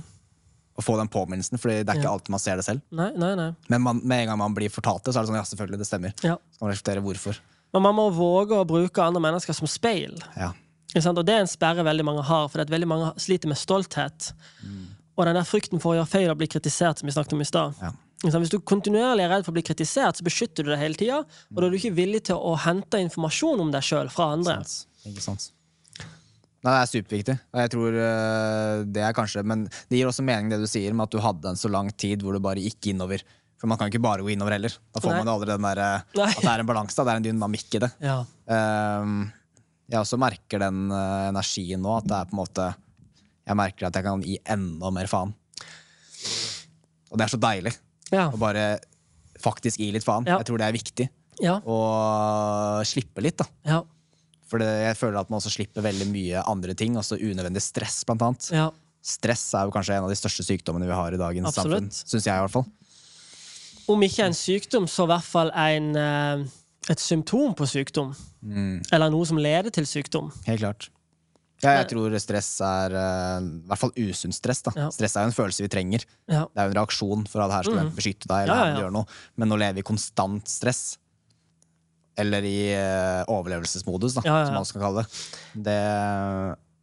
Å 0.73 0.81
få 0.81 0.95
den 0.97 1.09
påminnelsen, 1.13 1.59
for 1.61 1.69
det 1.69 1.83
er 1.85 1.99
ikke 1.99 2.07
Ja. 2.09 2.13
alltid 2.15 2.29
man 2.33 2.41
ser 2.41 2.57
det 2.57 2.65
selv. 2.65 2.81
Nei, 2.89 3.11
nei, 3.15 3.35
nei. 3.37 3.51
Men 3.69 3.81
man, 3.85 4.01
med 4.03 4.23
en 4.23 4.27
gang 4.31 4.39
man 4.41 4.55
blir 4.57 4.69
fortalt 4.73 5.03
det, 5.05 5.13
så 5.13 5.19
er 5.19 5.27
det 5.27 5.29
sånn 5.29 5.37
ja, 5.37 5.43
selvfølgelig, 5.45 5.77
det 5.83 5.87
stemmer. 5.87 6.13
Ja. 6.25 6.37
Så 6.49 6.57
kan 6.59 6.67
man 6.67 6.73
reflektere 6.73 7.03
hvorfor. 7.05 7.37
Men 7.73 7.81
man 7.85 7.95
må 7.95 8.07
våge 8.13 8.57
å 8.57 8.65
bruke 8.65 9.01
andre 9.05 9.21
mennesker 9.21 9.53
som 9.53 9.67
speil. 9.69 10.17
Ja. 10.37 10.51
Og 10.95 11.25
det 11.25 11.33
er 11.33 11.41
en 11.41 11.49
sperre 11.49 11.83
veldig 11.85 12.05
mange 12.05 12.23
har, 12.25 12.47
for 12.49 12.65
veldig 12.69 12.87
mange 12.89 13.13
sliter 13.21 13.49
med 13.49 13.57
stolthet. 13.57 14.33
Og 15.17 15.25
den 15.25 15.37
der 15.37 15.45
frykten 15.45 15.81
for 15.81 15.93
å 15.93 15.97
gjøre 16.01 16.09
feil 16.09 16.29
og 16.31 16.37
bli 16.37 16.47
kritisert, 16.49 16.99
som 16.99 17.07
vi 17.09 17.13
snakket 17.13 17.33
om 17.33 17.41
i 17.41 17.45
stad. 17.49 17.73
Ja. 17.81 17.91
Hvis 18.23 18.53
du 18.53 18.61
kontinuerlig 18.63 19.25
er 19.25 19.33
redd 19.33 19.43
for 19.43 19.51
å 19.51 19.57
bli 19.57 19.65
kritisert, 19.67 20.15
så 20.15 20.23
beskytter 20.23 20.63
du 20.63 20.71
deg 20.71 20.79
hele 20.79 20.99
tida, 20.99 21.19
og 21.27 21.59
da 21.59 21.67
er 21.67 21.73
du 21.73 21.79
ikke 21.79 21.97
villig 21.97 22.23
til 22.29 22.39
å 22.39 22.53
hente 22.63 23.01
informasjon 23.03 23.59
om 23.59 23.73
deg 23.73 23.83
sjøl 23.83 24.11
fra 24.13 24.29
andre. 24.37 24.61
Ikke 25.09 25.23
sant. 25.25 25.49
Nei, 26.63 26.71
det 26.71 26.79
er 26.79 26.91
superviktig. 26.93 27.35
Og 27.51 27.59
jeg 27.59 27.71
tror 27.73 27.95
eh, 27.99 28.81
det 28.95 29.01
er 29.03 29.15
kanskje 29.17 29.41
Men 29.43 29.65
det 29.67 29.97
gir 29.99 30.07
også 30.07 30.23
mening, 30.23 30.47
det 30.53 30.61
du 30.61 30.69
sier, 30.71 30.95
med 30.95 31.09
at 31.09 31.15
du 31.15 31.19
hadde 31.19 31.51
en 31.51 31.59
så 31.59 31.71
lang 31.71 31.91
tid 31.91 32.23
hvor 32.23 32.35
du 32.35 32.39
bare 32.43 32.63
gikk 32.63 32.93
innover. 32.93 33.25
For 33.59 33.67
man 33.67 33.79
kan 33.79 33.91
ikke 33.91 34.03
bare 34.03 34.23
gå 34.23 34.31
innover 34.31 34.55
heller. 34.55 34.77
Da 34.95 35.03
får 35.03 35.11
Nei. 35.11 35.19
man 35.19 35.33
aldri 35.33 35.51
den 35.51 35.67
der, 35.67 35.83
eh, 35.83 36.23
at 36.29 36.39
det 36.39 36.53
er 36.53 36.63
en 36.63 36.71
balanse. 36.71 36.95
Det 37.03 37.11
er 37.11 37.19
en 37.19 37.27
dynamikk 37.27 37.75
i 37.75 37.83
det. 37.83 37.91
Ja. 38.07 38.17
Ehm, 38.55 39.21
jeg 39.91 39.99
også 39.99 40.19
merker 40.23 40.63
den 40.63 40.85
eh, 40.87 41.27
energien 41.33 41.83
nå, 41.83 41.99
at 41.99 42.07
det 42.07 42.21
er 42.21 42.31
på 42.31 42.37
en 42.37 42.43
måte 42.45 42.71
Jeg 43.43 43.59
merker 43.59 43.89
at 43.89 43.97
jeg 43.99 44.07
kan 44.07 44.23
gi 44.23 44.39
enda 44.55 44.95
mer 44.95 45.11
faen. 45.11 45.35
Og 47.11 47.19
det 47.19 47.27
er 47.27 47.33
så 47.35 47.43
deilig 47.43 47.75
Ja. 48.11 48.27
Og 48.31 48.39
bare 48.41 48.79
faktisk 49.41 49.79
gi 49.79 49.91
litt 49.95 50.05
faen. 50.05 50.27
Ja. 50.27 50.39
Jeg 50.41 50.49
tror 50.49 50.61
det 50.61 50.67
er 50.69 50.75
viktig. 50.75 51.09
Ja. 51.41 51.55
å 51.65 51.77
slippe 52.85 53.23
litt, 53.25 53.39
da. 53.41 53.47
Ja. 53.65 53.79
For 54.45 54.61
det, 54.61 54.67
jeg 54.83 54.97
føler 54.99 55.17
at 55.23 55.31
man 55.33 55.39
også 55.39 55.49
slipper 55.55 55.81
veldig 55.81 56.05
mye 56.11 56.43
andre 56.45 56.75
ting, 56.77 56.93
også 56.99 57.17
unødvendig 57.17 57.63
stress, 57.65 58.03
blant 58.07 58.21
annet. 58.27 58.49
ja. 58.53 58.69
Stress 59.03 59.41
er 59.57 59.65
jo 59.67 59.73
kanskje 59.75 59.97
en 59.97 60.05
av 60.05 60.11
de 60.13 60.15
største 60.15 60.45
sykdommene 60.47 60.87
vi 60.87 60.95
har 60.95 61.11
i 61.11 61.17
dagens 61.19 61.49
Absolutt. 61.49 61.89
samfunn. 61.91 62.07
Synes 62.07 62.23
jeg, 62.23 62.37
i 62.37 62.43
hvert 62.45 62.53
fall. 62.53 62.67
Om 63.91 64.05
ikke 64.07 64.27
en 64.29 64.37
sykdom, 64.37 64.85
så 64.87 65.03
i 65.03 65.11
hvert 65.11 65.27
fall 65.27 65.51
en, 65.59 65.89
eh, 65.99 66.45
et 66.93 67.03
symptom 67.03 67.51
på 67.57 67.67
sykdom. 67.67 68.13
Mm. 68.39 68.77
Eller 68.95 69.11
noe 69.11 69.27
som 69.27 69.41
leder 69.41 69.73
til 69.75 69.83
sykdom. 69.89 70.31
Helt 70.47 70.61
klart. 70.63 70.87
Ja, 71.63 71.75
jeg 71.79 71.89
tror 71.93 72.15
stress 72.21 72.49
er 72.65 72.95
uh, 72.97 73.37
I 73.43 73.69
hvert 73.69 73.81
fall 73.81 73.93
usunt 73.97 74.37
stress. 74.37 74.63
da 74.65 74.73
Ja. 74.77 74.89
Stress 74.93 75.15
er 75.17 75.25
jo 75.25 75.31
en 75.31 75.37
følelse 75.37 75.65
vi 75.65 75.71
trenger. 75.71 76.05
Ja. 76.27 76.43
Det 76.45 76.59
er 76.59 76.67
jo 76.67 76.73
en 76.73 76.77
reaksjon 76.81 77.25
for 77.31 77.45
at 77.45 77.55
her 77.55 77.69
skal 77.69 77.79
mm. 77.87 77.95
beskytte 77.97 78.29
deg. 78.29 78.43
Eller 78.45 78.53
Mm. 78.53 78.67
Ja, 78.73 78.81
gjøre 78.83 78.93
noe 78.93 79.05
Men 79.41 79.51
å 79.51 79.57
leve 79.57 79.81
i 79.81 79.85
konstant 79.87 80.47
stress, 80.47 80.99
eller 82.19 82.45
i 82.45 82.57
uh, 82.77 83.23
overlevelsesmodus, 83.33 84.19
da, 84.19 84.21
som 84.21 84.53
man 84.53 84.67
skal 84.69 84.83
kalle 84.85 85.01
det, 85.01 85.23
det, 85.65 85.79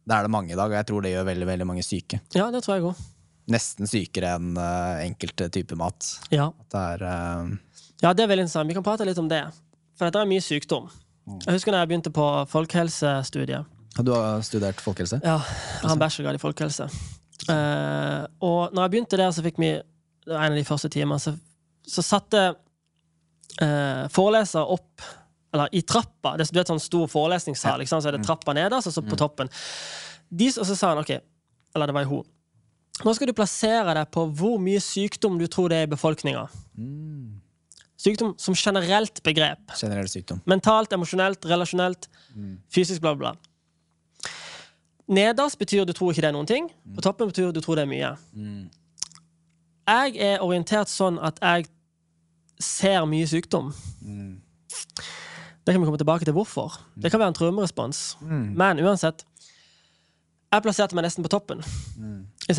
det 0.03 0.17
er 0.17 0.27
det 0.27 0.33
mange 0.33 0.51
i 0.51 0.59
dag, 0.59 0.67
og 0.67 0.75
jeg 0.75 0.89
tror 0.89 1.05
det 1.05 1.13
gjør 1.13 1.29
veldig 1.29 1.47
veldig 1.47 1.67
mange 1.69 1.85
syke. 1.87 2.19
ja, 2.35 2.49
det 2.51 2.63
tror 2.65 2.75
jeg 2.75 2.89
også. 2.89 3.09
Nesten 3.51 3.89
sykere 3.89 4.35
enn 4.37 4.53
uh, 4.59 4.99
enkelte 5.01 5.47
typer 5.49 5.79
mat. 5.79 6.11
Ja. 6.35 6.51
Det 6.71 6.83
er 6.95 7.05
uh, 7.07 7.55
ja, 8.01 8.13
det 8.17 8.23
er 8.23 8.31
veldig 8.31 8.47
interessant. 8.47 8.69
Vi 8.69 8.75
kan 8.75 8.85
prate 8.85 9.05
litt 9.05 9.19
om 9.21 9.29
det. 9.29 9.43
For 9.97 10.09
dette 10.09 10.21
er 10.23 10.29
mye 10.29 10.41
sykdom. 10.41 10.89
Jeg 11.45 11.53
husker 11.53 11.73
når 11.73 11.83
jeg 11.83 11.89
begynte 11.91 12.13
på 12.13 12.27
folkehelsestudiet. 12.49 13.80
Du 14.05 14.11
har 14.15 14.41
studert 14.45 14.81
folkehelse? 14.83 15.21
Ja, 15.23 15.37
jeg 15.43 15.87
har 15.87 15.95
en 15.95 16.01
bachelorgrad 16.01 16.39
i 16.39 16.41
folkehelse. 16.41 16.89
Uh, 17.49 18.25
og 18.43 18.73
når 18.73 18.83
jeg 18.83 18.93
begynte 18.93 19.19
der, 19.19 19.31
så 19.33 19.43
fikk 19.45 19.57
vi 19.61 19.71
en 19.75 20.37
av 20.37 20.57
de 20.57 20.65
første 20.67 20.91
timene, 20.93 21.19
så, 21.21 21.33
så 21.87 22.03
satte 22.05 22.43
uh, 22.53 24.05
foreleser 24.13 24.73
opp 24.75 25.07
eller 25.51 25.71
i 25.75 25.81
trappa. 25.83 26.37
Det, 26.39 26.47
du 26.51 26.59
vet 26.61 26.69
sånn 26.71 26.79
stor 26.79 27.09
forelesningssal, 27.11 27.83
så 27.89 27.99
er 28.07 28.15
det 28.15 28.23
trappa 28.23 28.55
nederst, 28.55 28.87
og 28.87 28.95
så 28.95 29.03
på 29.03 29.17
toppen. 29.19 29.51
De, 30.31 30.47
og 30.53 30.63
så 30.67 30.77
sa 30.77 30.93
han 30.93 31.01
OK, 31.01 31.11
eller 31.75 31.91
det 31.91 31.97
var 31.97 32.07
hun. 32.07 32.29
Nå 33.01 33.13
skal 33.17 33.31
du 33.31 33.35
plassere 33.35 33.95
deg 33.97 34.11
på 34.13 34.23
hvor 34.37 34.59
mye 34.61 34.79
sykdom 34.83 35.39
du 35.41 35.47
tror 35.51 35.71
det 35.71 35.81
er 35.81 35.89
i 35.89 35.91
befolkninga. 35.91 36.45
Sykdom 38.01 38.33
som 38.39 38.55
generelt 38.57 39.19
begrep. 39.25 39.73
Generell 39.77 40.07
sykdom. 40.09 40.39
Mentalt, 40.49 40.93
emosjonelt, 40.95 41.45
relasjonelt, 41.49 42.07
fysisk, 42.73 43.01
bla, 43.03 43.15
bla. 43.17 43.33
Nederst 45.11 45.59
betyr 45.59 45.83
du 45.85 45.91
tror 45.93 46.11
ikke 46.13 46.23
det 46.23 46.29
er 46.31 46.35
noen 46.37 46.47
ting. 46.47 46.69
På 46.95 47.03
toppen 47.03 47.27
betyr 47.31 47.51
du 47.51 47.59
tror 47.61 47.75
det 47.79 47.83
er 47.83 47.91
mye. 47.91 48.11
Jeg 49.91 50.15
er 50.23 50.43
orientert 50.45 50.87
sånn 50.91 51.17
at 51.19 51.39
jeg 51.41 51.65
ser 52.61 53.03
mye 53.09 53.27
sykdom. 53.27 53.73
Det 55.65 55.73
kan 55.75 55.81
vi 55.81 55.85
komme 55.85 55.97
tilbake 55.99 56.25
til 56.25 56.33
hvorfor. 56.33 56.79
Det 56.95 57.11
kan 57.11 57.19
være 57.19 57.33
en 57.33 57.37
traumerespons. 57.37 58.17
Men 58.55 58.79
uansett 58.79 59.25
Jeg 60.51 60.63
plasserte 60.65 60.95
meg 60.95 61.05
nesten 61.05 61.23
på 61.23 61.29
toppen. 61.31 61.61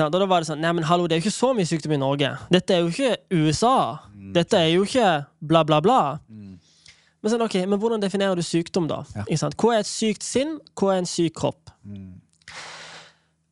Og 0.07 0.13
da 0.13 0.27
var 0.27 0.41
det 0.41 0.49
sånn 0.49 0.61
Nei, 0.65 0.71
men 0.73 0.85
hallo, 0.89 1.05
det 1.07 1.17
er 1.17 1.21
jo 1.21 1.27
ikke 1.27 1.35
så 1.35 1.51
mye 1.53 1.67
sykdom 1.69 1.93
i 1.93 1.99
Norge. 2.01 2.31
Dette 2.51 2.73
er 2.75 2.81
jo 2.81 2.89
ikke 2.89 3.17
USA. 3.37 3.99
Dette 4.33 4.57
er 4.57 4.71
jo 4.73 4.85
ikke 4.87 5.27
bla, 5.41 5.61
bla, 5.65 5.81
bla. 5.85 5.99
Men, 7.23 7.31
sånn, 7.31 7.43
ok, 7.45 7.55
men 7.69 7.79
hvordan 7.79 8.01
definerer 8.03 8.35
du 8.35 8.43
sykdom, 8.43 8.89
da? 8.89 9.03
Ja. 9.15 9.25
Hva 9.61 9.75
er 9.77 9.85
et 9.85 9.87
sykt 9.87 10.25
sinn? 10.25 10.57
Hva 10.75 10.95
er 10.95 11.03
en 11.05 11.07
syk 11.07 11.35
kropp? 11.39 11.71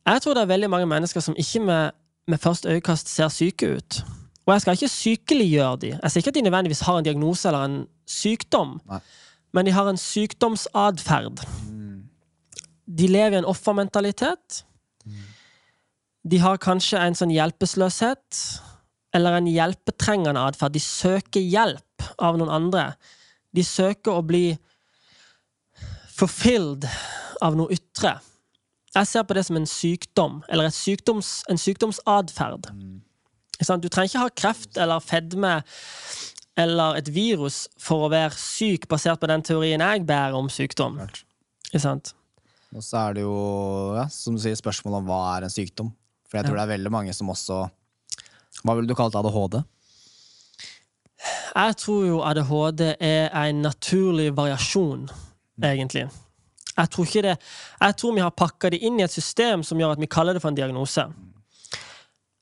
Jeg 0.05 0.21
tror 0.21 0.33
det 0.33 0.41
er 0.41 0.49
veldig 0.49 0.69
mange 0.69 0.89
mennesker 0.89 1.23
som 1.23 1.35
ikke 1.37 1.61
med, 1.65 1.91
med 2.27 2.41
første 2.41 2.69
øyekast 2.69 3.09
ser 3.09 3.29
syke 3.29 3.75
ut. 3.77 4.01
Og 4.45 4.53
jeg 4.53 4.61
skal 4.61 4.77
ikke 4.77 4.87
sykeliggjøre 4.95 5.77
de. 5.81 5.91
Jeg 5.93 6.11
sier 6.11 6.23
ikke 6.23 6.33
at 6.33 6.39
de 6.39 6.45
nødvendigvis 6.47 6.83
har 6.87 6.97
en 6.97 7.05
diagnose 7.05 7.47
eller 7.49 7.67
en 7.67 7.77
sykdom, 8.09 8.79
Nei. 8.89 8.99
men 9.53 9.67
de 9.67 9.75
har 9.75 9.89
en 9.89 9.99
sykdomsatferd. 10.01 11.43
De 12.97 13.07
lever 13.07 13.37
i 13.37 13.39
en 13.39 13.47
offermentalitet. 13.47 14.63
De 16.31 16.39
har 16.41 16.59
kanskje 16.61 16.99
en 16.99 17.15
sånn 17.17 17.31
hjelpeløshet, 17.33 18.41
eller 19.15 19.37
en 19.37 19.47
hjelpetrengende 19.49 20.41
atferd. 20.49 20.73
De 20.75 20.81
søker 20.83 21.43
hjelp 21.43 22.09
av 22.19 22.39
noen 22.39 22.51
andre. 22.51 22.91
De 23.55 23.63
søker 23.65 24.17
å 24.17 24.25
bli 24.25 24.57
fulfilled 26.11 26.87
av 27.41 27.57
noe 27.57 27.73
ytre. 27.73 28.17
Jeg 28.91 29.07
ser 29.07 29.23
på 29.23 29.35
det 29.37 29.45
som 29.47 29.55
en 29.55 29.67
sykdom, 29.69 30.41
eller 30.51 30.71
sykdoms, 30.75 31.41
en 31.49 31.59
sykdomsatferd. 31.59 32.71
Mm. 32.75 32.99
Du 33.79 33.87
trenger 33.87 34.09
ikke 34.09 34.23
ha 34.23 34.31
kreft 34.35 34.79
eller 34.81 35.03
fedme 35.03 35.61
eller 36.59 36.97
et 36.99 37.09
virus 37.13 37.65
for 37.79 38.07
å 38.07 38.11
være 38.11 38.35
syk, 38.35 38.87
basert 38.91 39.21
på 39.21 39.29
den 39.31 39.43
teorien 39.45 39.83
jeg 39.83 40.03
bærer 40.07 40.35
om 40.35 40.49
sykdom. 40.51 40.99
Ikke 41.69 41.81
sant? 41.81 42.11
Og 42.75 42.83
så 42.83 43.05
er 43.05 43.17
det 43.17 43.23
jo, 43.23 43.35
ja, 43.95 44.07
som 44.11 44.35
du 44.35 44.41
sier, 44.43 44.57
spørsmålet 44.59 45.01
om 45.01 45.07
hva 45.09 45.21
er 45.35 45.47
en 45.47 45.53
sykdom. 45.53 45.91
For 46.27 46.39
jeg 46.39 46.47
tror 46.47 46.59
det 46.59 46.65
er 46.65 46.73
veldig 46.77 46.91
mange 46.93 47.13
som 47.15 47.27
også 47.31 47.65
Hva 48.63 48.75
ville 48.77 48.87
du 48.87 48.95
kalt 48.95 49.15
ADHD? 49.15 49.57
Jeg 51.51 51.75
tror 51.81 52.03
jo 52.07 52.19
ADHD 52.23 52.83
er 52.93 53.31
en 53.41 53.61
naturlig 53.65 54.29
variasjon, 54.37 55.07
egentlig. 55.63 56.05
Jeg 56.77 56.89
tror, 56.89 57.05
ikke 57.05 57.21
det, 57.21 57.35
jeg 57.81 57.95
tror 57.97 58.13
vi 58.15 58.21
har 58.23 58.31
pakka 58.31 58.69
det 58.71 58.79
inn 58.87 58.99
i 58.99 59.03
et 59.03 59.11
system 59.11 59.63
som 59.63 59.79
gjør 59.79 59.91
at 59.97 59.99
vi 59.99 60.07
kaller 60.07 60.33
det 60.33 60.41
for 60.41 60.49
en 60.49 60.55
diagnose. 60.55 61.03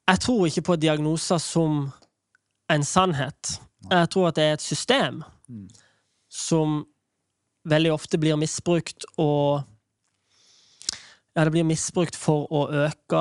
Jeg 0.09 0.19
tror 0.19 0.45
ikke 0.47 0.61
på 0.61 0.75
diagnoser 0.75 1.37
som 1.41 1.91
en 2.69 2.83
sannhet. 2.83 3.59
Jeg 3.89 4.09
tror 4.09 4.27
at 4.29 4.35
det 4.35 4.43
er 4.43 4.53
et 4.53 4.61
system 4.61 5.23
som 6.29 6.85
veldig 7.69 7.91
ofte 7.93 8.17
blir 8.17 8.35
misbrukt 8.37 9.05
og 9.17 9.63
Ja, 11.35 11.43
det 11.45 11.51
blir 11.53 11.63
misbrukt 11.63 12.15
for 12.17 12.47
å 12.51 12.65
øke 12.73 13.19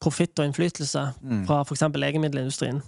profitt 0.00 0.38
og 0.38 0.44
innflytelse 0.46 1.00
fra 1.46 1.62
f.eks. 1.64 1.80
legemiddelindustrien. 1.94 2.82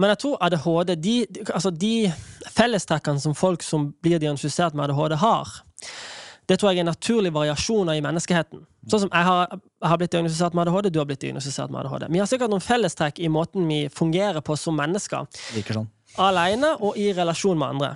Men 0.00 0.14
jeg 0.14 0.22
tror 0.22 0.38
ADHD 0.46 0.94
de, 0.96 1.14
altså 1.52 1.70
de 1.70 1.94
fellestrekkene 2.56 3.20
som 3.20 3.36
folk 3.36 3.62
som 3.66 3.90
blir 4.02 4.20
diagnostisert 4.22 4.76
med 4.76 4.88
ADHD, 4.88 5.18
har, 5.20 5.50
det 6.48 6.56
tror 6.58 6.72
jeg 6.72 6.82
er 6.82 6.88
naturlige 6.88 7.34
variasjoner 7.36 7.98
i 7.98 8.02
menneskeheten. 8.04 8.64
Sånn 8.88 9.04
som 9.04 9.12
jeg 9.12 9.28
har, 9.28 9.52
jeg 9.52 9.92
har 9.92 10.00
blitt 10.00 10.14
diagnostisert 10.14 10.56
med 10.56 10.66
ADHD, 10.66 10.88
du 10.90 10.98
har 11.02 11.06
blitt 11.10 11.20
diagnostisert 11.22 11.70
med 11.70 11.84
ADHD. 11.84 12.08
Vi 12.16 12.22
har 12.22 12.30
sikkert 12.30 12.50
noen 12.50 12.64
fellestrekk 12.64 13.20
i 13.20 13.28
måten 13.30 13.68
vi 13.68 13.82
fungerer 13.92 14.40
på 14.44 14.56
som 14.58 14.78
mennesker. 14.80 15.28
Sånn. 15.76 15.90
Alene 16.18 16.72
og 16.82 16.96
i 16.98 17.10
relasjon 17.14 17.60
med 17.60 17.76
andre. 17.76 17.92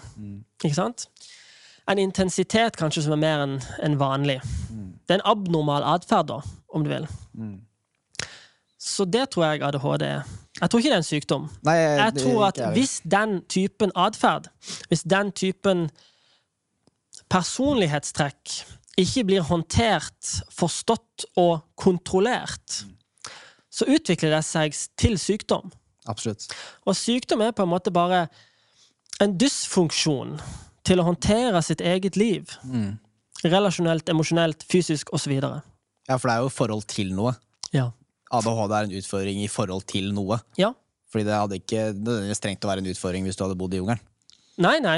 Ikke 0.63 0.77
sant? 0.77 1.09
En 1.91 1.99
intensitet 2.01 2.77
kanskje 2.81 3.03
som 3.05 3.17
er 3.17 3.21
mer 3.25 3.43
enn 3.49 3.59
en 3.85 3.99
vanlig. 4.01 4.39
Det 5.05 5.17
er 5.17 5.21
en 5.23 5.27
abnormal 5.35 5.85
atferd, 5.97 6.31
da, 6.31 6.39
om 6.69 6.85
du 6.85 6.93
vil. 6.93 7.09
Så 8.81 9.05
det 9.09 9.31
tror 9.33 9.49
jeg 9.49 9.65
ADHD 9.67 10.07
er. 10.07 10.23
Jeg 10.61 10.71
tror 10.71 10.81
ikke 10.81 10.91
det 10.91 10.95
er 10.95 11.03
en 11.03 11.07
sykdom. 11.09 11.47
Nei, 11.67 11.75
Jeg 11.75 11.99
jeg 11.99 12.23
tror 12.23 12.45
at 12.47 12.59
jeg 12.59 12.73
hvis 12.77 13.01
den 13.11 13.41
typen 13.51 13.93
atferd, 13.99 14.49
hvis 14.89 15.03
den 15.03 15.33
typen 15.33 15.89
personlighetstrekk 17.31 18.53
ikke 19.01 19.25
blir 19.27 19.47
håndtert, 19.49 20.35
forstått 20.55 21.27
og 21.41 21.65
kontrollert, 21.81 22.85
så 23.71 23.89
utvikler 23.91 24.37
det 24.37 24.45
seg 24.47 24.77
til 25.01 25.19
sykdom. 25.19 25.73
Absolutt. 26.07 26.47
Og 26.87 26.95
sykdom 26.97 27.43
er 27.43 27.55
på 27.57 27.65
en 27.65 27.73
måte 27.73 27.91
bare 27.95 28.29
en 29.23 29.35
dysfunksjon 29.41 30.37
til 30.87 31.01
å 31.01 31.09
håndtere 31.09 31.63
sitt 31.65 31.83
eget 31.83 32.19
liv. 32.21 32.55
Relasjonelt, 33.43 34.09
emosjonelt, 34.13 34.63
fysisk 34.71 35.11
osv. 35.17 35.33
Ja, 35.41 36.17
for 36.19 36.29
det 36.29 36.37
er 36.37 36.45
jo 36.45 36.53
forhold 36.53 36.87
til 36.93 37.11
noe. 37.17 37.35
Ja. 37.75 37.89
ADHD 38.33 38.73
er 38.79 38.89
en 38.89 38.97
utfordring 39.01 39.43
i 39.45 39.49
forhold 39.49 39.85
til 39.91 40.13
noe. 40.17 40.41
ja. 40.61 40.73
Fordi 41.15 41.29
det 41.29 41.35
hadde 41.39 41.57
ikke 41.61 41.83
nødvendigvis 41.95 42.41
trengt 42.43 42.65
å 42.67 42.69
være 42.73 42.83
en 42.83 42.89
utfordring 42.91 43.23
hvis 43.29 43.37
du 43.39 43.45
hadde 43.45 43.55
bodd 43.55 43.75
i 43.77 43.79
jungelen. 43.79 44.01
Nei, 44.59 44.81
nei. 44.83 44.97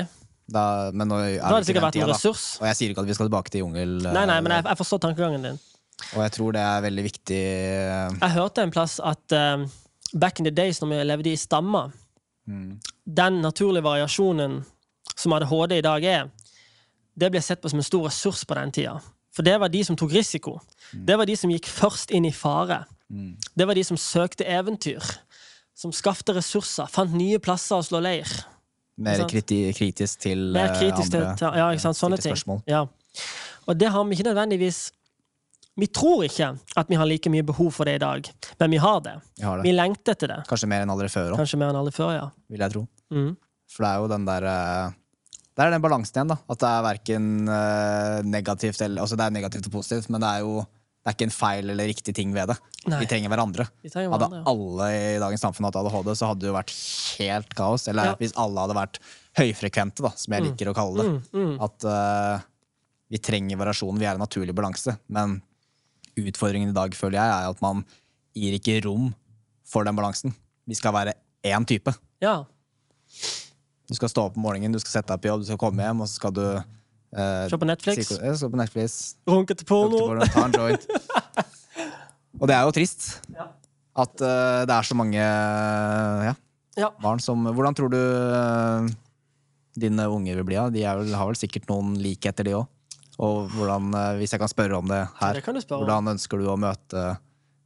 Da, 0.49 0.63
men 0.97 1.11
nå 1.11 1.19
er 1.21 1.35
Da 1.43 1.51
hadde 1.51 1.59
det 1.61 1.69
sikkert 1.69 1.85
vært 1.85 1.99
en 2.01 2.09
ressurs. 2.09 2.45
da. 2.57 2.63
Og 2.63 2.69
jeg 2.71 2.77
sier 2.79 2.93
ikke 2.95 3.03
at 3.03 3.09
vi 3.11 3.17
skal 3.19 3.29
tilbake 3.29 3.53
til 3.53 3.61
jungel. 3.67 3.93
Nei, 4.07 4.23
nei, 4.31 4.39
men 4.41 4.55
eh, 4.55 4.63
jeg, 4.63 4.67
jeg 4.71 4.81
forstår 4.81 5.03
tankegangen 5.05 5.45
din. 5.45 5.59
Og 6.15 6.23
jeg 6.25 6.33
tror 6.39 6.57
det 6.57 6.63
er 6.63 6.81
veldig 6.87 7.05
viktig 7.07 7.41
eh, 7.43 8.17
Jeg 8.21 8.33
hørte 8.37 8.65
en 8.65 8.73
plass 8.73 8.97
at 9.13 9.37
eh, 9.37 9.67
back 10.17 10.41
in 10.41 10.49
the 10.49 10.55
days, 10.57 10.81
når 10.81 10.95
vi 10.95 11.03
levde 11.11 11.33
i 11.35 11.37
stammer, 11.37 11.93
den 12.47 13.41
naturlige 13.43 13.85
variasjonen 13.85 14.61
som 15.19 15.33
ADHD 15.37 15.79
i 15.81 15.85
dag 15.85 16.05
er, 16.09 16.29
det 17.19 17.31
ble 17.33 17.41
sett 17.45 17.61
på 17.61 17.69
som 17.73 17.81
en 17.83 17.91
stor 17.93 18.09
ressurs 18.09 18.45
på 18.49 18.57
den 18.57 18.73
tida. 18.73 18.97
For 19.37 19.45
det 19.45 19.57
var 19.61 19.69
de 19.73 19.85
som 19.85 19.97
tok 19.99 20.13
risiko. 20.17 20.57
Det 20.93 21.17
var 21.19 21.27
de 21.29 21.37
som 21.37 21.51
gikk 21.53 21.69
først 21.69 22.13
inn 22.17 22.25
i 22.29 22.33
fare. 22.33 22.87
Det 23.09 23.67
var 23.67 23.79
de 23.79 23.85
som 23.87 23.99
søkte 24.01 24.47
eventyr. 24.51 25.05
Som 25.77 25.93
skapte 25.93 26.33
ressurser, 26.33 26.89
fant 26.89 27.13
nye 27.13 27.39
plasser 27.43 27.77
å 27.79 27.85
slå 27.85 28.01
leir. 28.01 28.29
mer 28.97 29.27
kriti 29.29 29.73
kritisk 29.77 30.21
til 30.25 30.53
Mer 30.55 30.73
kritisk 30.79 31.13
kritisk 31.13 31.39
til 31.39 31.59
Ja, 31.59 31.93
sånne 31.93 32.17
ting. 32.17 32.63
Ja. 32.67 32.87
Og 33.67 33.77
det 33.77 33.91
har 33.93 34.05
vi 34.05 34.17
ikke 34.17 34.31
nødvendigvis 34.31 34.91
Vi 35.77 35.87
tror 35.93 36.25
ikke 36.25 36.55
at 36.77 36.89
vi 36.89 36.97
har 36.97 37.05
like 37.05 37.29
mye 37.29 37.45
behov 37.45 37.71
for 37.77 37.85
det 37.85 37.99
i 37.99 38.01
dag, 38.01 38.31
men 38.59 38.71
vi 38.71 38.79
har 38.81 39.01
det. 39.05 39.19
Vi 39.37 39.45
har 39.45 39.61
Vi 39.63 39.73
lengter 39.73 40.15
etter 40.17 40.29
det. 40.33 40.39
Kanskje 40.49 40.69
mer 40.73 40.87
enn 40.87 40.91
aldri 40.91 41.11
før 41.13 41.35
òg, 41.35 41.37
Kanskje 41.43 41.59
mer 41.61 41.69
enn 41.69 41.81
aldri 41.83 41.93
før, 41.93 42.15
ja. 42.17 42.31
vil 42.49 42.65
jeg 42.65 42.73
tro. 42.73 42.87
Mm. 43.13 43.35
For 43.69 43.85
det 43.85 43.91
er 43.91 43.99
jo 44.01 44.09
den 44.09 44.25
der 44.25 44.47
eh, 44.49 44.95
Det 45.53 45.65
er 45.67 45.71
den 45.75 45.85
balansen 45.85 46.17
igjen, 46.17 46.33
da. 46.33 46.39
At 46.49 46.63
det 46.63 46.71
er 46.71 46.87
verken 46.89 47.29
eh, 47.49 48.23
negativt 48.25 48.81
eller 48.81 49.05
Altså 49.05 49.21
det 49.21 49.27
er 49.27 49.37
negativt 49.37 49.69
og 49.69 49.77
positivt, 49.77 50.09
men 50.09 50.25
det 50.25 50.33
er 50.33 50.47
jo 50.47 50.65
det 51.07 51.13
er 51.13 51.15
ikke 51.15 51.27
en 51.29 51.35
feil 51.37 51.71
eller 51.71 51.87
riktig 51.87 52.13
ting 52.19 52.33
ved 52.35 52.49
det. 52.51 52.57
Nei. 52.91 52.97
Vi 52.99 53.07
trenger 53.07 53.31
hverandre. 53.31 53.69
Vi 53.85 53.91
trenger 53.93 54.11
Hadde 54.11 54.27
hverandre. 54.27 54.41
ja. 54.43 54.51
alle 54.51 54.87
i 55.15 55.21
dagens 55.23 55.45
samfunn 55.45 55.69
hatt 55.69 55.77
ADHD, 55.79 56.09
så 56.19 56.31
hadde 56.33 56.43
det 56.43 56.49
jo 56.51 56.55
vært 56.57 56.73
helt 57.21 57.55
kaos. 57.55 57.85
Eller 57.93 58.09
Ja. 58.11 58.15
hvis 58.19 58.35
alle 58.35 58.65
hadde 58.65 58.75
vært 58.75 58.99
høyfrekvente, 59.39 60.03
da, 60.03 60.11
som 60.19 60.35
jeg 60.35 60.43
liker 60.49 60.73
å 60.73 60.75
kalle 60.75 61.05
det. 61.05 61.13
Mm, 61.31 61.45
mm. 61.45 61.55
At 61.63 61.87
uh, 61.87 62.43
vi 63.15 63.21
trenger 63.23 63.61
variasjon. 63.61 64.01
Vi 64.03 64.09
er 64.09 64.19
en 64.19 64.25
naturlig 64.25 64.55
balanse. 64.59 64.97
Men 65.07 65.39
utfordringen 66.19 66.75
i 66.75 66.77
dag, 66.77 66.95
føler 66.99 67.21
jeg, 67.21 67.31
er 67.39 67.55
at 67.55 67.63
man 67.63 67.85
gir 68.35 68.59
ikke 68.59 68.81
rom 68.89 69.13
for 69.67 69.87
den 69.87 69.95
balansen. 69.95 70.35
Vi 70.67 70.75
skal 70.75 70.93
være 70.97 71.15
én 71.47 71.67
type. 71.71 71.95
Ja. 72.25 72.41
Du 73.87 73.95
skal 73.95 74.11
stå 74.11 74.27
opp 74.27 74.37
om 74.37 74.43
morgenen, 74.43 74.75
du 74.75 74.83
skal 74.83 74.99
sette 74.99 75.15
deg 75.15 75.23
på 75.23 75.31
jobb, 75.31 75.45
du 75.45 75.47
skal 75.53 75.61
komme 75.63 75.87
hjem, 75.87 76.03
og 76.03 76.11
så 76.11 76.19
skal 76.19 76.35
du 76.35 76.47
eh, 77.17 77.49
Se 77.51 77.59
på 77.59 77.69
Netflix. 77.69 78.09
se 78.13 78.49
på 78.53 78.61
Netflix, 78.61 78.97
Runke 79.29 79.57
til 79.57 79.67
porno. 79.69 80.03
Runke 80.13 80.29
til 80.29 80.35
porno 80.37 80.69
og 82.41 82.49
det 82.51 82.55
er 82.57 82.67
jo 82.69 82.73
trist 82.77 83.07
Ja. 83.33 83.47
at 83.97 84.21
uh, 84.21 84.63
det 84.69 84.75
er 84.77 84.85
så 84.85 84.95
mange 84.99 85.17
ja, 85.17 86.35
Ja. 86.77 86.91
barn 87.01 87.19
som 87.25 87.47
Hvordan 87.49 87.75
tror 87.79 87.89
du 87.93 87.97
uh, 87.99 88.89
dine 89.77 90.05
unger 90.13 90.37
vil 90.41 90.45
bli 90.49 90.59
Ja? 90.59 90.69
De 90.73 90.83
vel, 90.85 91.15
har 91.17 91.27
vel 91.31 91.39
sikkert 91.41 91.69
noen 91.71 91.95
likheter, 92.01 92.45
de 92.45 92.57
òg. 92.59 92.67
Og 93.17 93.49
hvordan, 93.49 93.87
eh, 93.97 94.15
hvis 94.21 94.35
jeg 94.35 94.41
kan 94.43 94.49
spørre 94.53 94.77
om 94.77 94.89
det 94.89 94.99
her, 95.21 95.39
Det 95.39 95.65
hvordan 95.73 96.11
ønsker 96.13 96.37
du 96.41 96.51
å 96.53 96.57
møte 96.61 97.05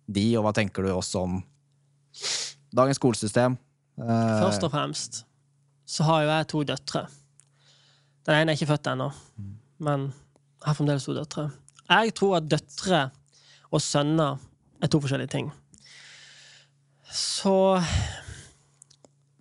de, 0.07 0.37
og 0.39 0.45
hva 0.47 0.53
tenker 0.55 0.87
du 0.87 0.93
også 0.95 1.25
om 1.25 1.41
dagens 2.75 3.01
skolesystem? 3.01 3.57
Eh, 3.99 4.41
Først 4.45 4.63
og 4.67 4.71
fremst 4.71 5.25
så 5.91 6.07
har 6.07 6.23
jo 6.23 6.29
jeg 6.31 6.47
to 6.53 6.63
døtre. 6.71 7.03
Den 8.29 8.37
ene 8.37 8.53
er 8.53 8.59
ikke 8.59 8.69
født 8.73 8.91
ennå, 8.93 9.09
men 9.81 10.11
har 10.65 10.77
fremdeles 10.77 11.07
to 11.07 11.15
døtre. 11.17 11.49
Jeg 11.89 12.15
tror 12.19 12.37
at 12.39 12.51
døtre 12.51 13.01
og 13.71 13.83
sønner 13.83 14.39
er 14.83 14.91
to 14.91 15.01
forskjellige 15.01 15.33
ting. 15.33 15.49
Så 17.11 17.81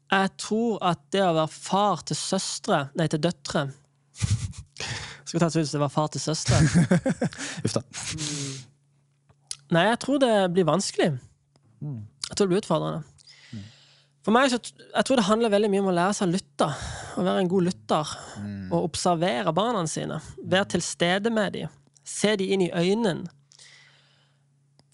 jeg 0.10 0.30
tror 0.42 0.80
at 0.90 1.02
det 1.14 1.22
å 1.22 1.36
være 1.36 1.54
far 1.54 2.02
til 2.10 2.18
søstre 2.18 2.88
Nei, 2.98 3.06
til 3.12 3.22
døtre 3.22 3.68
Skal 5.30 5.44
ta 5.44 5.50
et 5.52 5.60
ut 5.60 5.74
det 5.76 5.82
var 5.84 5.92
far 5.94 6.08
til 6.10 6.24
søstre. 6.24 6.58
Uff 7.66 7.76
da. 7.76 7.84
Nei, 9.76 9.84
jeg 9.92 10.00
tror 10.02 10.18
det 10.24 10.32
blir 10.56 10.66
vanskelig. 10.66 11.12
Jeg 11.86 12.34
tror 12.34 12.48
det 12.48 12.50
blir 12.50 12.64
utfordrende. 12.64 13.04
For 14.30 14.36
meg 14.36 14.52
så, 14.54 14.60
jeg 14.62 15.06
tror 15.08 15.18
det 15.18 15.26
handler 15.26 15.50
veldig 15.50 15.70
mye 15.74 15.82
om 15.82 15.88
å 15.90 15.94
lære 15.98 16.14
seg 16.14 16.28
å 16.28 16.34
lytte. 16.36 16.66
Å 17.18 17.24
være 17.26 17.42
en 17.42 17.48
god 17.50 17.64
lytter. 17.66 18.10
Og 18.70 18.84
observere 18.92 19.54
barna 19.58 19.82
sine. 19.90 20.20
Være 20.38 20.68
til 20.76 20.84
stede 20.86 21.32
med 21.34 21.56
dem. 21.56 21.72
Se 22.06 22.36
dem 22.38 22.52
inn 22.54 22.64
i 22.68 22.70
øynene. 22.70 23.26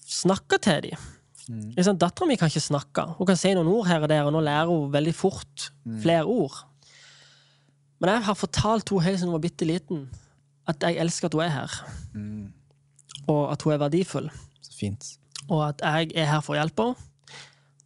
Snakke 0.08 0.62
til 0.64 0.88
dem. 0.88 1.04
Mm. 1.52 1.98
Dattera 2.00 2.30
mi 2.30 2.40
kan 2.40 2.48
ikke 2.48 2.64
snakke. 2.64 3.06
Hun 3.20 3.28
kan 3.28 3.42
si 3.44 3.52
noen 3.60 3.74
ord 3.74 3.92
her 3.92 4.08
og 4.08 4.14
der, 4.14 4.24
og 4.24 4.38
nå 4.38 4.46
lærer 4.48 4.72
hun 4.72 4.88
veldig 4.96 5.16
fort 5.20 5.68
flere 5.84 6.24
ord. 6.24 6.64
Men 8.00 8.16
jeg 8.16 8.28
har 8.32 8.40
fortalt 8.40 8.96
henne 8.96 9.08
helt 9.10 9.20
siden 9.20 9.34
hun 9.34 9.40
var 9.42 9.46
bitte 9.50 9.68
liten, 9.68 10.08
at 10.64 10.80
jeg 10.80 11.02
elsker 11.04 11.28
at 11.28 11.36
hun 11.36 11.44
er 11.50 11.56
her. 11.60 11.80
Og 13.28 13.46
at 13.52 13.68
hun 13.68 13.76
er 13.76 13.84
verdifull 13.84 14.32
Så 14.64 14.80
fint. 14.80 15.14
og 15.50 15.74
at 15.74 15.84
jeg 15.84 16.16
er 16.24 16.32
her 16.38 16.40
for 16.40 16.56
å 16.56 16.62
hjelpe 16.64 16.88
henne. 16.94 17.42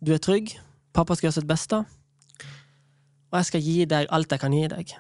Du 0.06 0.14
er 0.14 0.22
trygg. 0.22 0.60
Pappa 0.96 1.16
skal 1.16 1.30
gjøre 1.30 1.40
sitt 1.40 1.50
beste. 1.50 1.82
Og 3.30 3.38
jeg 3.38 3.50
skal 3.50 3.66
gi 3.66 3.78
deg 3.90 4.10
alt 4.16 4.32
jeg 4.34 4.42
kan 4.42 4.56
gi 4.56 4.68
deg. 4.72 4.94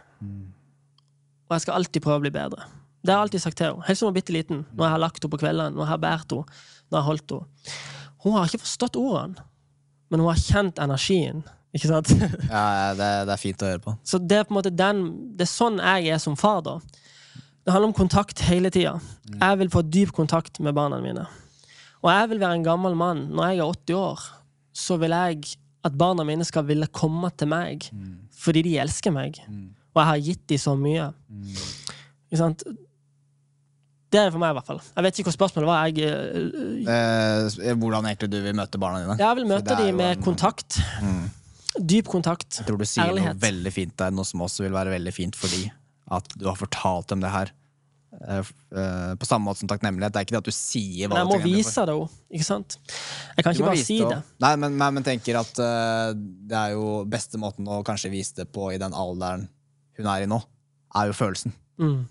Og 1.49 1.55
jeg 1.55 1.65
skal 1.65 1.79
alltid 1.79 2.05
prøve 2.05 2.21
å 2.21 2.25
bli 2.27 2.33
bedre. 2.33 2.67
Det 2.99 3.13
har 3.13 3.21
jeg 3.21 3.27
alltid 3.29 3.43
sagt 3.45 3.57
til 3.57 3.69
henne. 3.69 3.85
Helt 3.87 3.97
siden 3.97 4.09
hun 4.09 4.13
var 4.13 4.19
bitte 4.19 4.35
liten. 4.35 4.65
Når 4.75 4.85
jeg 4.85 4.93
har 4.93 5.01
lagt 5.01 5.23
henne 5.23 5.33
på 5.33 5.39
kveldene, 5.41 5.75
når 5.75 5.85
jeg 5.85 5.91
har 5.93 6.01
båret 6.03 6.33
henne, 6.35 6.59
når 6.89 6.97
jeg 6.97 6.99
har 6.99 7.07
holdt 7.09 7.33
henne. 7.35 7.77
Hun 8.25 8.35
har 8.35 8.49
ikke 8.49 8.65
forstått 8.65 8.99
ordene, 8.99 9.45
men 10.11 10.19
hun 10.19 10.29
har 10.29 10.41
kjent 10.41 10.81
energien. 10.83 11.45
Ikke 11.73 11.89
sant? 11.91 12.11
Ja, 12.49 12.91
det, 12.97 13.09
det 13.29 13.33
er 13.35 13.41
fint 13.41 13.63
å 13.63 13.69
høre 13.69 13.81
på. 13.83 13.93
Så 14.03 14.19
det 14.19 14.41
er 14.41 14.47
på 14.47 14.53
en 14.55 14.57
måte 14.57 14.73
den 14.73 15.03
Det 15.37 15.45
er 15.45 15.51
sånn 15.51 15.77
jeg 15.79 16.11
er 16.15 16.21
som 16.21 16.35
far, 16.39 16.59
da. 16.65 16.79
Det 17.63 17.73
handler 17.73 17.91
om 17.91 17.97
kontakt 17.97 18.41
hele 18.47 18.71
tida. 18.73 18.95
Jeg 19.29 19.59
vil 19.61 19.71
få 19.71 19.83
dyp 19.85 20.11
kontakt 20.17 20.59
med 20.65 20.75
barna 20.77 20.99
mine. 21.03 21.25
Og 22.01 22.09
jeg 22.11 22.29
vil 22.31 22.41
være 22.41 22.57
en 22.57 22.65
gammel 22.65 22.95
mann. 22.97 23.25
Når 23.35 23.51
jeg 23.51 23.59
er 23.59 23.73
80 23.75 23.99
år, 23.99 24.23
så 24.73 24.97
vil 24.99 25.13
jeg 25.15 25.55
at 25.85 25.93
barna 25.97 26.25
mine 26.27 26.43
skal 26.45 26.63
ville 26.67 26.87
komme 26.87 27.29
til 27.37 27.47
meg 27.47 27.89
fordi 28.39 28.61
de 28.63 28.77
elsker 28.79 29.11
meg, 29.11 29.39
og 29.95 29.99
jeg 30.01 30.05
har 30.09 30.17
gitt 30.23 30.47
dem 30.47 30.57
så 30.57 30.73
mye. 30.79 31.09
Ikke 32.29 32.37
sant? 32.39 32.63
Det 34.09 34.17
er 34.17 34.25
det 34.25 34.33
for 34.33 34.41
meg, 34.41 34.49
i 34.51 34.57
hvert 34.57 34.65
fall. 34.65 34.79
Jeg 34.95 35.03
vet 35.05 35.19
ikke 35.19 35.29
hva 35.29 35.35
spørsmålet 35.37 35.67
var. 35.69 35.85
Jeg, 35.85 35.99
eh, 36.89 37.67
Eh, 37.69 37.75
hvordan 37.77 38.07
egentlig 38.09 38.29
du 38.31 38.39
vil 38.41 38.55
møte 38.57 38.79
barna 38.81 39.03
dine. 39.03 39.17
jeg 39.19 39.35
vil 39.37 39.45
møte 39.45 39.77
dem 39.77 39.95
med 39.97 40.17
en- 40.17 40.23
kontakt. 40.23 40.79
Dyp 41.79 42.07
kontakt. 42.09 42.57
Jeg 42.57 42.65
tror 42.67 42.77
du 42.79 42.85
sier 42.85 43.03
Ærlighet. 43.05 43.35
noe 43.35 43.43
veldig 43.51 43.71
fint 43.73 43.95
der, 43.97 44.09
noe 44.11 44.25
som 44.25 44.41
også 44.41 44.63
vil 44.65 44.71
være 44.71 44.89
veldig 44.97 45.13
fint 45.13 45.35
for 45.35 45.47
dem. 45.47 45.69
At 46.11 46.27
du 46.35 46.45
har 46.47 46.55
fortalt 46.55 47.07
dem 47.07 47.19
det 47.21 47.29
her. 47.29 47.51
Eh, 48.27 48.37
eh, 48.75 49.15
på 49.15 49.25
samme 49.25 49.47
måte 49.47 49.61
som 49.61 49.69
takknemlighet. 49.69 50.11
Det 50.11 50.19
er 50.19 50.27
ikke 50.27 50.35
det 50.35 50.41
at 50.41 50.49
du 50.49 50.55
sier 50.55 51.07
hva 51.07 51.15
Men 51.15 51.21
jeg 51.21 51.29
du 51.29 51.47
må 51.47 51.55
vise 51.55 51.85
det 51.87 51.95
òg, 51.95 52.17
ikke 52.35 52.47
sant? 52.47 52.75
Jeg 53.37 53.45
kan 53.45 53.55
Du 53.55 53.59
ikke 53.59 53.69
bare 53.69 53.85
si 53.87 53.99
det. 54.03 54.19
Nei, 54.43 54.53
men, 54.59 54.75
men, 54.75 54.97
men 54.97 55.07
tenker 55.07 55.39
at 55.39 55.61
uh, 55.63 56.11
det 56.15 56.59
er 56.59 56.75
jo 56.75 56.99
beste 57.09 57.39
måten 57.39 57.69
å 57.71 57.79
kanskje 57.87 58.11
vise 58.11 58.41
det 58.41 58.49
på 58.51 58.71
i 58.75 58.79
den 58.81 58.95
alderen 58.95 59.47
hun 59.99 60.07
er 60.07 60.23
i 60.23 60.29
nå, 60.31 60.39
er 60.99 61.09
jo 61.09 61.15
følelsen. 61.15 61.55
Mm. 61.79 62.03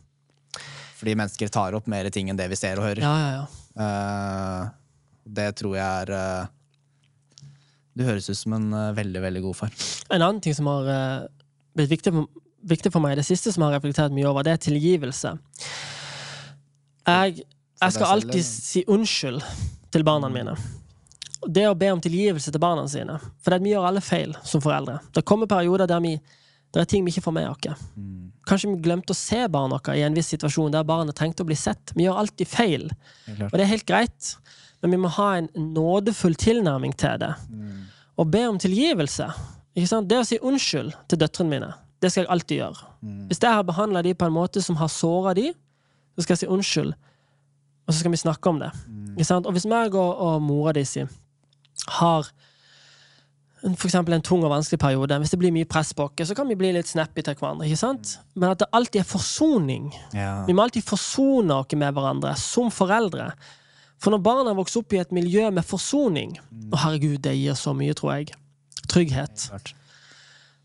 Fordi 0.98 1.14
mennesker 1.16 1.52
tar 1.52 1.76
opp 1.76 1.86
mer 1.88 2.08
ting 2.12 2.32
enn 2.32 2.40
det 2.40 2.48
vi 2.52 2.58
ser 2.60 2.80
og 2.80 2.88
hører. 2.88 3.04
Ja, 3.04 3.14
ja, 3.20 3.30
ja. 3.36 3.46
Uh, 3.78 5.12
det 5.28 5.50
tror 5.60 5.76
jeg 5.76 5.84
er 5.84 6.10
uh, 6.16 7.46
Du 7.94 8.02
høres 8.06 8.26
ut 8.32 8.38
som 8.40 8.56
en 8.56 8.72
veldig, 8.96 9.20
veldig 9.28 9.44
god 9.44 9.60
far. 9.60 9.76
En 10.08 10.22
annen 10.22 10.40
ting 10.40 10.56
som 10.56 10.68
har 10.72 11.28
blitt 11.76 11.92
viktig 11.92 12.16
viktig 12.68 12.90
for 12.92 13.04
meg, 13.04 13.16
det 13.18 13.26
siste 13.26 13.52
som 13.54 13.62
jeg 13.62 13.70
har 13.70 13.78
reflektert 13.78 14.14
mye 14.14 14.26
over, 14.28 14.46
det 14.46 14.56
er 14.56 14.62
tilgivelse. 14.62 15.34
Jeg, 17.08 17.44
jeg 17.80 17.94
skal 17.94 18.10
alltid 18.12 18.44
si 18.44 18.82
unnskyld 18.90 19.40
til 19.94 20.04
barna 20.04 20.28
mine. 20.32 20.56
Det 21.48 21.64
å 21.68 21.76
be 21.78 21.88
om 21.94 22.00
tilgivelse 22.02 22.52
til 22.52 22.60
barna 22.60 22.84
sine. 22.90 23.16
For 23.40 23.52
det 23.54 23.60
er 23.60 23.64
vi 23.64 23.72
gjør 23.72 23.86
alle 23.88 24.02
feil 24.04 24.34
som 24.44 24.60
foreldre. 24.60 24.98
Det 25.14 25.24
kommer 25.24 25.48
perioder 25.48 25.88
der 25.88 26.02
vi, 26.04 26.16
det 26.74 26.82
er 26.82 26.88
ting 26.90 27.06
vi 27.06 27.14
ikke 27.14 27.24
får 27.28 27.36
med 27.38 27.48
oss. 27.52 27.84
Kanskje 28.48 28.72
vi 28.72 28.82
glemte 28.84 29.14
å 29.14 29.18
se 29.18 29.40
barna 29.52 29.78
våre 29.78 29.96
i 29.96 30.04
en 30.04 30.16
viss 30.16 30.30
situasjon 30.34 30.74
der 30.74 30.86
barnet 30.88 31.16
trengte 31.16 31.44
å 31.44 31.48
bli 31.48 31.56
sett. 31.56 31.94
Vi 31.96 32.04
gjør 32.06 32.20
alltid 32.24 32.48
feil, 32.48 32.88
og 33.48 33.54
det 33.54 33.64
er 33.64 33.72
helt 33.72 33.88
greit. 33.88 34.34
Men 34.82 34.94
vi 34.94 35.00
må 35.02 35.10
ha 35.16 35.30
en 35.40 35.48
nådefull 35.54 36.36
tilnærming 36.38 36.92
til 36.98 37.16
det. 37.22 37.32
Og 38.18 38.28
be 38.30 38.44
om 38.48 38.58
tilgivelse. 38.60 39.30
Det 39.74 40.18
å 40.18 40.26
si 40.26 40.40
unnskyld 40.42 40.94
til 41.08 41.20
døtrene 41.22 41.50
mine, 41.54 41.70
det 42.02 42.10
skal 42.10 42.24
jeg 42.24 42.32
alltid 42.34 42.60
gjøre. 42.62 42.86
Hvis 43.30 43.42
jeg 43.42 43.54
har 43.54 43.66
behandla 43.66 44.02
dem 44.02 44.16
på 44.18 44.26
en 44.26 44.34
måte 44.34 44.62
som 44.62 44.78
har 44.80 44.90
såra 44.90 45.34
de, 45.38 45.52
så 46.18 46.24
skal 46.24 46.34
jeg 46.34 46.42
si 46.42 46.50
unnskyld, 46.50 46.92
og 47.86 47.94
så 47.94 48.00
skal 48.00 48.12
vi 48.12 48.20
snakke 48.20 48.50
om 48.50 48.58
det. 48.60 48.72
Sant? 49.26 49.46
Og 49.46 49.54
hvis 49.54 49.66
meg 49.70 49.94
og, 49.94 50.18
og 50.18 50.42
mora 50.42 50.74
di 50.74 50.84
har 51.98 52.26
for 53.62 53.88
eksempel 53.88 54.14
en 54.14 54.22
tung 54.22 54.44
og 54.46 54.52
vanskelig 54.52 54.78
periode, 54.78 55.18
hvis 55.18 55.32
det 55.34 55.38
blir 55.40 55.54
mye 55.54 55.66
press 55.68 55.90
på 55.96 56.06
oss, 56.06 56.28
så 56.30 56.34
kan 56.38 56.48
vi 56.50 56.56
bli 56.58 56.70
litt 56.76 56.90
snappy 56.90 57.24
til 57.26 57.38
hverandre. 57.38 57.66
ikke 57.66 57.80
sant? 57.80 58.18
Men 58.34 58.52
at 58.52 58.62
det 58.62 58.68
alltid 58.72 59.00
er 59.02 59.08
forsoning. 59.08 59.88
Ja. 60.14 60.44
Vi 60.46 60.54
må 60.54 60.62
alltid 60.62 60.86
forsone 60.86 61.56
oss 61.58 61.74
med 61.74 61.94
hverandre 61.96 62.34
som 62.38 62.70
foreldre. 62.70 63.32
For 63.98 64.14
når 64.14 64.22
barna 64.22 64.54
vokser 64.54 64.84
opp 64.84 64.94
i 64.94 65.00
et 65.02 65.10
miljø 65.10 65.48
med 65.50 65.66
forsoning 65.66 66.36
Å, 66.38 66.78
herregud, 66.84 67.18
det 67.24 67.34
gir 67.34 67.56
så 67.58 67.74
mye, 67.74 67.96
tror 67.98 68.14
jeg. 68.14 68.36
Trygghet. 68.86 69.48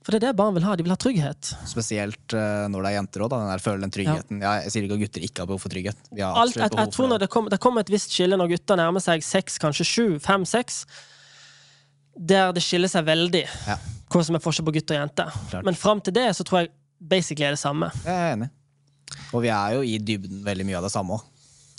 For 0.03 0.11
det 0.11 0.19
er 0.19 0.25
det 0.25 0.35
barn 0.35 0.51
vil 0.57 0.65
ha. 0.67 0.75
De 0.75 0.83
vil 0.83 0.91
ha 0.91 0.97
trygghet. 0.99 1.53
Spesielt 1.69 2.35
uh, 2.35 2.65
når 2.71 2.83
det 2.83 2.89
er 2.89 2.95
jenter 2.97 3.23
òg. 3.23 3.31
Den 3.31 3.51
der 3.53 3.63
føler 3.63 3.85
den 3.85 3.93
tryggheten. 3.95 4.41
Ja, 4.43 4.57
jeg 4.65 4.73
sier 4.73 4.87
ikke 4.87 4.97
at 4.97 5.03
gutter 5.05 5.25
ikke 5.29 5.43
har 5.43 5.49
behov 5.51 5.61
for 5.63 5.71
trygghet. 5.71 6.09
Vi 6.11 6.23
har 6.25 6.35
Alt, 6.41 6.57
jeg, 6.57 6.67
jeg 6.67 6.75
behov 6.75 6.91
tror 6.97 7.11
når 7.13 7.23
det 7.23 7.29
kommer 7.31 7.53
det 7.53 7.59
kommer 7.63 7.85
et 7.85 7.91
visst 7.93 8.11
skille 8.11 8.39
når 8.39 8.51
gutter 8.51 8.79
nærmer 8.79 9.03
seg 9.03 9.23
seks, 9.23 9.55
kanskje 9.63 9.87
sju, 9.87 10.05
fem, 10.23 10.43
seks, 10.49 10.83
der 12.13 12.51
det 12.53 12.63
skiller 12.65 12.91
seg 12.91 13.07
veldig 13.07 13.45
Ja. 13.69 13.77
hva 14.11 14.25
som 14.27 14.35
er 14.37 14.43
forskjell 14.43 14.67
på 14.67 14.75
gutt 14.75 14.91
og 14.91 14.99
jente. 14.99 15.27
Klart. 15.49 15.65
Men 15.65 15.79
fram 15.79 16.03
til 16.03 16.17
det 16.19 16.27
så 16.35 16.45
tror 16.47 16.65
jeg 16.65 16.73
basically 16.99 17.47
er 17.47 17.55
det 17.55 17.63
samme. 17.63 17.89
Jeg 18.03 18.13
er 18.13 18.35
enig. 18.35 18.49
Og 19.31 19.43
vi 19.45 19.51
er 19.53 19.77
jo 19.77 19.85
i 19.87 19.97
dybden 20.03 20.43
veldig 20.45 20.65
mye 20.67 20.81
av 20.81 20.89
det 20.89 20.93
samme 20.93 21.15
òg. 21.15 21.29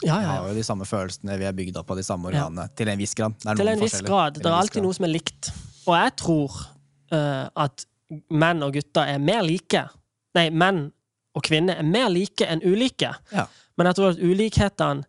Ja, 0.05 0.19
Vi 0.19 0.25
ja, 0.25 0.33
har 0.33 0.49
jo 0.49 0.55
de 0.57 0.65
samme 0.67 0.85
følelsene, 0.89 1.37
vi 1.41 1.47
er 1.49 1.55
bygd 1.57 1.77
opp 1.81 1.93
av 1.93 1.97
de 2.01 2.05
samme 2.05 2.29
organene. 2.29 2.67
Til 2.77 2.91
en 2.93 3.01
viss 3.01 3.15
grad. 3.17 3.37
Det 3.41 3.53
er 3.53 3.61
Til 3.61 3.71
en 3.73 3.81
viss 3.81 4.01
grad. 4.05 4.37
Det 4.37 4.49
er 4.49 4.57
alltid 4.57 4.85
noe 4.85 4.97
som 4.97 5.07
er 5.07 5.13
likt. 5.13 5.51
Og 5.87 5.95
jeg 5.97 6.15
tror 6.21 6.57
uh, 7.15 7.47
at 7.65 7.87
menn 8.31 8.63
og 8.67 8.75
gutter 8.77 9.11
er 9.15 9.19
mer 9.23 9.43
like. 9.47 9.85
Nei, 10.35 10.49
menn 10.51 10.87
og 11.35 11.43
kvinner 11.47 11.81
er 11.81 11.87
mer 11.87 12.09
like 12.13 12.47
enn 12.47 12.63
ulike. 12.63 13.11
Ja. 13.35 13.47
Men 13.77 13.89
jeg 13.91 13.99
tror 13.99 14.13
at 14.15 14.23
ulikhetene 14.23 15.05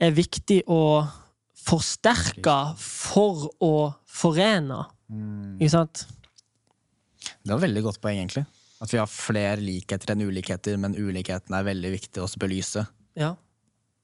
er 0.00 0.14
viktig 0.16 0.62
å 0.68 0.80
forsterke 1.60 2.56
for 2.80 3.46
å 3.62 3.72
forene. 4.08 4.82
Mm. 5.12 5.58
Ikke 5.60 5.72
sant? 5.74 6.06
Det 7.44 7.52
var 7.52 7.62
veldig 7.62 7.82
godt 7.84 8.00
poeng, 8.02 8.20
egentlig. 8.22 8.44
At 8.80 8.92
vi 8.94 9.00
har 9.00 9.08
flere 9.12 9.60
likheter 9.60 10.14
enn 10.14 10.24
ulikheter, 10.24 10.78
men 10.80 10.96
ulikhetene 10.96 11.58
er 11.60 11.66
veldig 11.68 11.90
viktig 11.96 12.22
å 12.24 12.28
belyse 12.40 12.86
Ja. 13.16 13.34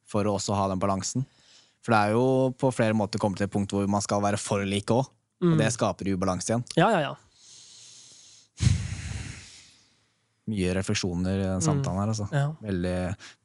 for 0.05 0.25
å 0.29 0.37
også 0.37 0.55
ha 0.55 0.69
den 0.69 0.79
balansen. 0.81 1.25
For 1.83 1.93
det 1.95 2.01
er 2.01 2.13
jo 2.17 2.51
på 2.59 2.73
flere 2.75 2.95
måter 2.95 3.19
kommet 3.19 3.39
til 3.39 3.47
et 3.47 3.53
punkt 3.53 3.71
hvor 3.73 3.87
man 3.89 4.03
skal 4.03 4.21
være 4.21 4.37
for 4.39 4.65
like 4.65 4.93
òg. 4.93 5.07
Mm. 5.43 5.53
Og 5.53 5.59
det 5.61 5.73
skaper 5.73 6.09
ubalanse 6.15 6.49
igjen. 6.49 6.65
ja, 6.77 6.91
ja, 6.91 7.01
ja. 7.01 7.15
Mye 10.47 10.75
refleksjoner 10.79 11.41
i 11.41 11.47
den 11.49 11.65
samtalen 11.65 11.99
her, 12.05 12.11
altså. 12.13 12.27
ja. 12.31 12.45
Veldig. 12.63 12.93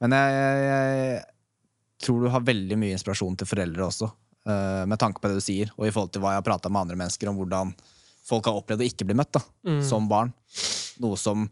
Men 0.04 0.14
jeg, 0.14 0.34
jeg, 0.36 0.66
jeg 0.70 2.04
tror 2.06 2.20
du 2.22 2.28
har 2.34 2.44
veldig 2.46 2.78
mye 2.78 2.94
inspirasjon 2.98 3.40
til 3.42 3.50
foreldre 3.50 3.88
også, 3.88 4.10
uh, 4.46 4.84
med 4.90 5.02
tanke 5.02 5.22
på 5.24 5.32
det 5.32 5.40
du 5.40 5.46
sier, 5.46 5.72
og 5.80 5.88
i 5.88 5.94
forhold 5.96 6.12
til 6.14 6.22
hva 6.22 6.36
jeg 6.36 6.44
har 6.44 6.46
prata 6.46 6.70
med 6.70 6.84
andre 6.84 7.00
mennesker 7.02 7.32
om 7.32 7.40
hvordan 7.42 7.74
folk 8.30 8.46
har 8.46 8.60
opplevd 8.62 8.84
å 8.86 8.90
ikke 8.92 9.08
bli 9.10 9.18
møtt 9.18 9.34
da, 9.34 9.42
Mm. 9.66 9.82
som 9.86 10.06
barn. 10.10 10.30
Noe 11.02 11.18
som 11.18 11.48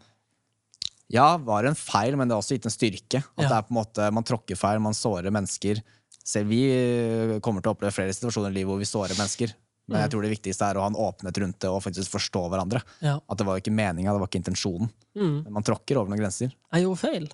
ja, 1.09 1.31
var 1.41 1.65
en 1.65 1.73
feil, 1.77 2.13
men 2.17 2.29
det 2.29 2.35
har 2.37 2.43
også 2.43 2.53
gitt 2.59 2.67
en 2.69 2.75
styrke. 2.75 3.23
At 3.33 3.41
Ja. 3.41 3.49
det 3.49 3.55
er 3.57 3.65
på 3.65 3.73
en 3.73 3.79
måte, 3.81 4.11
Man 4.13 4.23
tråkker 4.23 4.55
feil, 4.57 4.77
man 4.79 4.93
sårer 4.93 5.33
mennesker. 5.33 5.81
Selv 6.23 6.49
vi 6.53 6.59
eh, 6.69 7.39
kommer 7.41 7.63
til 7.65 7.71
å 7.71 7.73
oppleve 7.73 7.95
flere 7.95 8.13
situasjoner 8.13 8.51
i 8.53 8.59
livet 8.59 8.69
hvor 8.69 8.77
vi 8.77 8.85
sårer 8.85 9.17
mennesker. 9.17 9.55
Men 9.89 10.03
jeg 10.03 10.11
tror 10.13 10.25
det 10.25 10.31
viktigste 10.35 10.69
er 10.69 10.77
å 10.79 10.85
ha 10.85 10.89
en 10.91 10.97
åpenhet 10.99 11.37
rundt 11.43 11.59
det 11.63 11.69
og 11.73 11.81
faktisk 11.83 12.13
forstå 12.13 12.45
hverandre. 12.53 12.81
ja. 13.05 13.17
At 13.27 13.37
det 13.41 13.45
var 13.47 13.57
jo 13.57 13.63
ikke 13.65 13.73
meninga, 13.75 14.13
det 14.13 14.21
var 14.23 14.29
ikke 14.29 14.41
intensjonen. 14.43 14.89
Mm. 15.17 15.37
Men 15.45 15.53
man 15.59 15.65
tråkker 15.65 15.97
over 15.99 16.11
noen 16.13 16.21
grenser. 16.21 16.53
Jeg 16.73 16.85
gjorde 16.85 17.01
feil. 17.01 17.27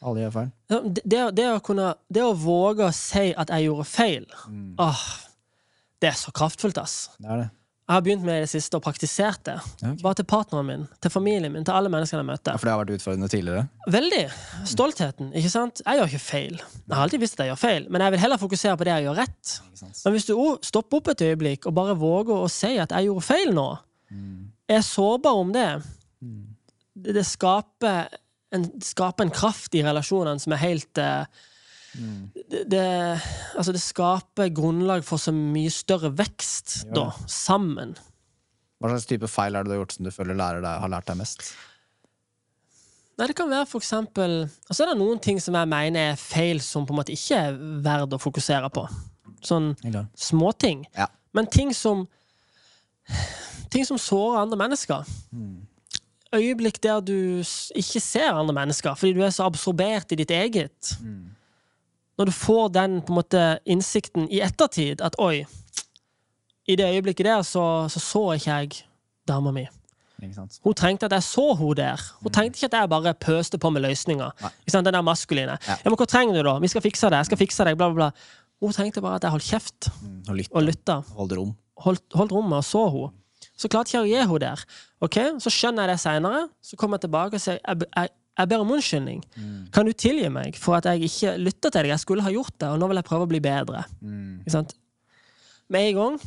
Alle 0.00 0.22
gjør 0.24 0.32
feil. 0.38 0.50
Ja, 0.72 0.80
Det, 0.80 1.02
det, 1.04 1.22
det, 1.36 1.46
å 1.52 1.60
kunne, 1.64 1.88
det 2.08 2.22
å 2.24 2.32
våge 2.34 2.86
å 2.88 2.92
si 2.96 3.26
at 3.36 3.50
jeg 3.52 3.66
gjorde 3.68 3.84
feil, 3.88 4.26
åh, 4.80 5.02
det 6.00 6.08
er 6.12 6.16
så 6.16 6.32
kraftfullt, 6.32 6.78
ass. 6.80 7.10
Det 7.20 7.28
er 7.28 7.42
det. 7.44 7.48
Jeg 7.90 7.96
har 7.96 8.02
begynt 8.06 8.22
med 8.22 8.44
det 8.44 8.48
siste 8.52 8.78
og 8.78 8.84
praktisert 8.84 9.40
det. 9.48 9.56
Okay. 9.80 9.96
Bare 9.98 10.14
til 10.20 10.26
partneren 10.30 10.66
min, 10.68 10.82
til 11.02 11.10
familien 11.10 11.50
min, 11.50 11.64
til 11.66 11.74
alle 11.74 11.90
menneskene 11.90 12.22
jeg 12.22 12.38
Ja, 12.46 12.52
for 12.54 12.68
det 12.68 12.70
har 12.70 12.78
vært 12.84 12.92
utfordrende 12.94 13.28
tidligere. 13.32 13.64
Veldig. 13.90 14.20
Stoltheten. 14.70 15.32
ikke 15.34 15.50
sant? 15.50 15.82
Jeg 15.82 15.98
gjør 15.98 16.12
ikke 16.12 16.22
feil. 16.22 16.60
Jeg 16.60 16.94
har 16.94 17.02
alltid 17.02 17.18
visst 17.24 17.34
at 17.34 17.42
jeg 17.42 17.50
gjør 17.50 17.58
feil, 17.64 17.88
men 17.90 18.04
jeg 18.04 18.14
vil 18.14 18.22
heller 18.22 18.38
fokusere 18.38 18.76
på 18.78 18.86
det 18.86 18.94
jeg 18.94 19.08
gjør 19.08 19.18
rett. 19.18 19.56
Men 20.04 20.14
hvis 20.14 20.28
du 20.28 20.34
stopper 20.70 21.00
opp 21.00 21.10
et 21.10 21.26
øyeblikk 21.26 21.66
og 21.66 21.74
bare 21.80 21.98
våger 21.98 22.44
å 22.44 22.46
si 22.60 22.76
at 22.78 22.94
jeg 22.94 23.10
gjorde 23.10 23.26
feil 23.26 23.50
nå, 23.58 23.66
er 24.70 24.86
sårbar 24.86 25.42
om 25.42 25.50
det, 25.58 25.68
det, 26.94 27.16
det 27.18 27.26
skaper 27.26 28.06
en, 28.54 28.70
det 28.70 28.86
skaper 28.86 29.26
en 29.26 29.34
kraft 29.34 29.74
i 29.74 29.82
relasjonene 29.82 30.38
som 30.38 30.54
er 30.54 30.62
helt 30.62 31.02
eh, 31.96 32.42
det, 32.50 32.62
det, 32.70 32.84
altså 33.58 33.74
det 33.74 33.82
skaper 33.82 34.52
grunnlag 34.54 35.02
for 35.06 35.20
så 35.22 35.32
mye 35.34 35.72
større 35.74 36.12
vekst, 36.18 36.84
da, 36.94 37.08
sammen. 37.26 37.96
Hva 38.80 38.94
slags 38.94 39.08
type 39.10 39.28
feil 39.28 39.56
er 39.56 39.64
det 39.64 39.70
du 39.70 39.74
har 39.76 39.82
gjort 39.82 39.96
som 39.98 40.06
du 40.06 40.14
føler 40.14 40.38
lærer 40.38 40.64
deg, 40.64 40.80
har 40.80 40.92
lært 40.92 41.10
deg 41.10 41.18
mest? 41.20 41.50
Nei, 43.20 43.26
det 43.28 43.36
kan 43.36 43.50
være 43.52 43.66
for 43.68 43.82
eksempel 43.82 44.46
Og 44.48 44.70
så 44.72 44.80
er 44.80 44.94
det 44.94 44.96
noen 44.96 45.18
ting 45.20 45.36
som 45.44 45.52
jeg 45.58 45.68
mener 45.68 46.14
er 46.14 46.20
feil, 46.20 46.62
som 46.64 46.86
på 46.88 46.94
en 46.94 47.00
måte 47.02 47.12
ikke 47.12 47.36
er 47.50 47.58
verdt 47.84 48.14
å 48.16 48.20
fokusere 48.22 48.70
på. 48.72 48.86
Sånn 49.44 49.74
småting. 50.16 50.86
Ja. 50.96 51.10
Men 51.36 51.50
ting 51.52 51.74
som 51.76 52.06
Ting 53.70 53.84
som 53.86 53.98
sårer 54.00 54.40
andre 54.40 54.56
mennesker. 54.58 55.04
Øyeblikk 56.34 56.80
der 56.82 57.00
du 57.02 57.42
ikke 57.74 58.00
ser 58.02 58.32
andre 58.32 58.54
mennesker 58.54 58.94
fordi 58.98 59.12
du 59.18 59.22
er 59.26 59.30
så 59.34 59.44
absorbert 59.50 60.12
i 60.14 60.18
ditt 60.18 60.30
eget. 60.30 60.94
Når 62.20 62.28
du 62.28 62.36
får 62.36 62.66
den 62.76 62.98
på 63.00 63.14
en 63.14 63.16
måte 63.16 63.42
innsikten 63.64 64.26
i 64.28 64.42
ettertid 64.44 65.00
at 65.00 65.14
oi, 65.16 65.46
i 66.68 66.74
det 66.76 66.84
øyeblikket 66.92 67.24
der 67.24 67.42
så 67.42 67.88
så, 67.88 68.00
så 68.04 68.24
ikke 68.36 68.50
jeg 68.50 68.82
dama 69.28 69.54
mi. 69.56 69.62
Hun 70.20 70.74
trengte 70.76 71.08
at 71.08 71.14
jeg 71.16 71.24
så 71.24 71.54
hun 71.56 71.76
der. 71.78 72.02
Hun 72.20 72.32
trengte 72.32 72.58
ikke 72.60 72.68
at 72.68 72.76
jeg 72.82 72.90
bare 72.92 73.14
pøste 73.14 73.58
på 73.58 73.70
med 73.72 73.80
løsninger. 73.86 74.30
Den 74.68 74.84
der 74.84 75.00
maskuline. 75.00 75.56
Ja. 75.66 75.78
Men 75.84 75.96
hva 75.96 76.06
trenger 76.06 76.36
du, 76.36 76.42
da? 76.44 76.58
Vi 76.60 76.68
skal 76.68 76.84
fikse 76.84 77.08
det. 77.08 77.22
Jeg 77.22 77.30
skal 77.30 77.40
fikse 77.40 77.64
deg. 77.64 77.78
Bla, 77.80 77.88
bla, 77.88 78.10
bla. 78.10 78.44
Hun 78.60 78.76
trengte 78.76 79.00
bare 79.00 79.16
at 79.16 79.24
jeg 79.24 79.32
holdt 79.32 79.48
kjeft 79.48 79.88
Mm, 80.04 80.20
og 80.52 80.62
lytta. 80.62 81.00
Holdt 81.16 81.32
rom. 81.38 81.54
Holdt, 81.80 82.04
holdt 82.12 82.32
rommet 82.36 82.60
og 82.60 82.64
så 82.68 82.84
henne. 82.92 83.14
Så 83.56 83.68
klarte 83.72 83.88
ikke 83.88 83.96
jeg 83.96 84.04
å 84.04 84.10
gi 84.10 84.20
henne 84.20 84.40
der. 84.44 84.64
Ok, 85.00 85.16
Så 85.40 85.48
skjønner 85.52 85.88
jeg 85.88 85.94
det 85.96 86.00
seinere. 86.04 86.48
Så 86.60 86.76
kommer 86.76 86.98
jeg 87.00 87.08
tilbake 87.08 87.40
og 87.40 87.40
sier 87.40 87.56
jeg, 87.56 87.88
jeg, 87.96 88.12
jeg 88.40 88.50
ber 88.50 88.64
om 88.64 88.74
unnskyldning. 88.76 89.22
Kan 89.74 89.88
du 89.88 89.94
tilgi 89.94 90.28
meg 90.32 90.58
for 90.58 90.78
at 90.78 90.88
jeg 90.90 91.08
ikke 91.08 91.36
lytta 91.40 91.70
til 91.70 91.84
deg? 91.84 91.94
Jeg 91.94 92.02
skulle 92.02 92.24
ha 92.26 92.32
gjort 92.34 92.56
det, 92.56 92.68
og 92.68 92.80
nå 92.80 92.90
vil 92.90 93.00
jeg 93.00 93.08
prøve 93.08 93.26
å 93.26 93.30
bli 93.30 93.40
bedre. 93.44 93.84
Mm. 94.00 94.44
Med 95.70 95.90
en 95.90 95.98
gang 96.00 96.20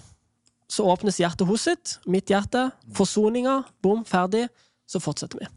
så 0.74 0.86
åpnes 0.90 1.20
hjertet 1.22 1.48
hos 1.48 1.68
sitt. 1.68 1.96
Mitt 2.10 2.32
hjerte. 2.32 2.70
Forsoninga. 2.98 3.60
Bom, 3.84 4.06
ferdig. 4.08 4.48
Så 4.90 5.02
fortsetter 5.04 5.44
vi. 5.44 5.50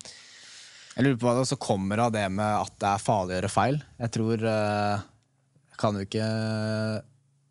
Jeg 0.96 1.04
lurer 1.04 1.18
på 1.20 1.28
hva 1.28 1.36
det 1.36 1.44
også 1.44 1.60
kommer 1.60 2.00
av 2.06 2.14
det 2.14 2.24
med 2.32 2.46
at 2.46 2.72
det 2.80 2.88
er 2.88 3.04
farlig 3.04 3.34
å 3.34 3.38
gjøre 3.38 3.52
feil. 3.52 3.78
Jeg 4.00 4.12
tror 4.16 4.44
eh, 4.48 5.04
Jeg 5.72 5.80
kan 5.82 5.98
jo 5.98 6.06
ikke 6.06 6.28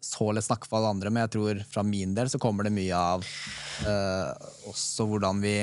så 0.05 0.29
lett 0.33 0.45
snakke 0.45 0.69
for 0.69 0.79
alle 0.79 0.93
andre, 0.95 1.11
men 1.13 1.25
jeg 1.25 1.33
tror 1.35 1.61
fra 1.69 1.83
min 1.85 2.13
del 2.17 2.29
så 2.29 2.39
kommer 2.41 2.67
det 2.67 2.73
mye 2.75 2.97
av 2.97 3.25
uh, 3.87 4.29
også 4.69 5.07
hvordan 5.09 5.41
vi 5.41 5.55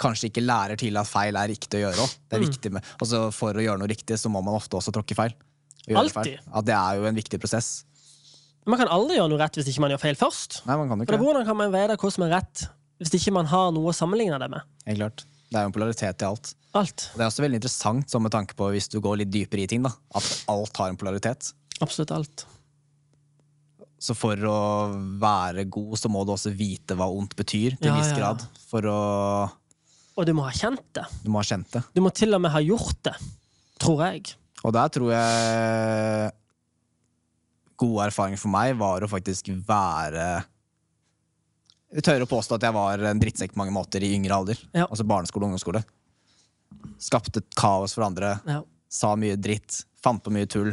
kanskje 0.00 0.28
ikke 0.30 0.42
lærer 0.44 0.78
til 0.80 0.96
at 1.00 1.08
feil 1.08 1.36
er 1.36 1.48
riktig 1.52 1.80
å 1.80 1.86
gjøre. 1.88 2.06
Det 2.30 2.38
er 2.38 2.44
viktig 2.46 2.72
med, 2.72 2.84
altså 3.02 3.24
For 3.34 3.56
å 3.58 3.64
gjøre 3.64 3.80
noe 3.82 3.90
riktig 3.90 4.18
så 4.20 4.30
må 4.32 4.42
man 4.44 4.54
ofte 4.58 4.76
også 4.78 4.92
tråkke 4.94 5.16
feil. 5.18 5.34
Alltid. 5.90 6.38
Ja, 6.46 6.60
det 6.62 6.74
er 6.78 7.00
jo 7.00 7.08
en 7.10 7.16
viktig 7.18 7.40
prosess. 7.42 7.84
Man 8.64 8.78
kan 8.78 8.86
aldri 8.94 9.16
gjøre 9.18 9.32
noe 9.32 9.40
rett 9.42 9.56
hvis 9.58 9.68
ikke 9.72 9.82
man 9.82 9.90
gjør 9.90 10.02
feil 10.04 10.16
først. 10.20 10.60
Nei, 10.68 10.76
man 10.78 10.88
kan 10.88 11.00
For 11.00 11.04
ikke 11.08 11.18
det. 11.18 11.24
Hvordan 11.26 11.46
kan 11.48 11.58
man 11.58 11.72
vite 11.74 11.96
hva 11.98 12.10
som 12.14 12.24
er 12.28 12.34
rett 12.36 12.66
hvis 13.02 13.14
ikke 13.18 13.32
man 13.34 13.48
har 13.50 13.72
noe 13.74 13.90
å 13.90 13.94
sammenligne 13.96 14.38
det 14.38 14.46
med? 14.52 14.62
Helt 14.86 15.00
klart. 15.02 15.24
Det 15.50 15.58
er 15.58 15.64
jo 15.66 15.72
en 15.72 15.74
polaritet 15.74 16.22
i 16.22 16.28
alt. 16.28 16.52
Alt. 16.78 17.08
Det 17.16 17.20
er 17.20 17.26
også 17.28 17.42
veldig 17.44 17.58
interessant 17.58 18.08
sånn 18.14 18.22
med 18.24 18.32
tanke 18.32 18.54
på 18.56 18.68
hvis 18.72 18.86
du 18.88 19.00
går 19.04 19.18
litt 19.24 19.32
dypere 19.34 19.64
i 19.66 19.68
ting, 19.68 19.82
da, 19.84 19.90
at 20.16 20.28
alt 20.48 20.78
har 20.80 20.92
en 20.92 20.96
polaritet. 21.00 21.50
Absolutt 21.84 22.14
alt. 22.14 22.46
Så 24.02 24.14
for 24.18 24.38
å 24.48 24.56
være 25.22 25.66
god, 25.70 25.92
så 26.00 26.08
må 26.10 26.22
du 26.26 26.32
også 26.34 26.50
vite 26.58 26.96
hva 26.98 27.06
ondt 27.12 27.36
betyr, 27.38 27.76
til 27.78 27.90
Ja, 27.90 27.92
en 27.94 28.00
viss 28.00 28.14
grad. 28.16 28.40
ja. 28.46 28.62
For 28.70 28.86
å 28.90 28.96
Og 30.18 30.28
du 30.28 30.34
må 30.36 30.44
ha 30.44 30.52
kjent 30.52 30.84
det. 30.96 31.06
Du 31.24 31.30
må 31.32 31.40
ha 31.40 31.46
kjent 31.46 31.70
det. 31.72 31.82
Du 31.94 32.02
må 32.04 32.12
til 32.14 32.34
og 32.36 32.42
med 32.44 32.52
ha 32.52 32.60
gjort 32.64 32.98
det. 33.08 33.14
Tror 33.82 34.04
jeg. 34.06 34.34
Og 34.62 34.74
der 34.76 34.92
tror 34.94 35.12
jeg 35.14 36.32
gode 37.82 38.06
erfaringer 38.06 38.38
for 38.38 38.52
meg 38.52 38.76
var 38.78 39.02
å 39.02 39.10
faktisk 39.10 39.48
være 39.66 40.26
Jeg 41.92 42.04
tør 42.06 42.22
å 42.24 42.30
påstå 42.30 42.56
at 42.56 42.66
jeg 42.68 42.76
var 42.76 43.02
en 43.10 43.20
drittsekk 43.20 43.54
på 43.54 43.60
mange 43.60 43.74
måter 43.74 44.04
i 44.04 44.12
yngre 44.16 44.36
alder. 44.38 44.60
Ja. 44.72 44.86
Altså 44.86 45.04
barneskole 45.08 45.44
og 45.44 45.50
ungdomsskole. 45.52 45.82
Skapte 47.02 47.42
kaos 47.58 47.92
for 47.96 48.06
andre. 48.06 48.36
Ja. 48.48 48.62
Sa 48.88 49.12
mye 49.18 49.36
dritt. 49.36 49.82
Fant 50.02 50.22
på 50.24 50.32
mye 50.32 50.48
tull. 50.48 50.72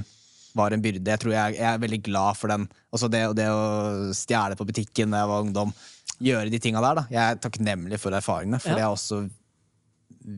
Var 0.55 0.75
en 0.75 0.83
byrde. 0.83 1.11
Jeg 1.11 1.21
tror 1.21 1.35
jeg, 1.35 1.57
jeg 1.59 1.67
er 1.67 1.81
veldig 1.81 1.99
glad 2.07 2.39
for 2.39 2.53
den. 2.53 2.69
Også 2.95 3.09
det, 3.11 3.25
det 3.37 3.49
å 3.51 4.13
stjele 4.15 4.55
på 4.59 4.67
butikken 4.69 5.11
da 5.11 5.25
jeg 5.25 5.31
var 5.33 5.43
ungdom. 5.43 5.73
Gjøre 6.19 6.49
de 6.51 6.59
tinga 6.59 6.81
der. 6.83 6.95
da 6.99 7.03
Jeg 7.09 7.21
er 7.31 7.35
takknemlig 7.43 7.99
for 8.01 8.11
erfaringene, 8.11 8.59
for 8.59 8.69
Ja. 8.69 8.75
det 8.75 8.83
har 8.83 8.95
også 8.95 9.29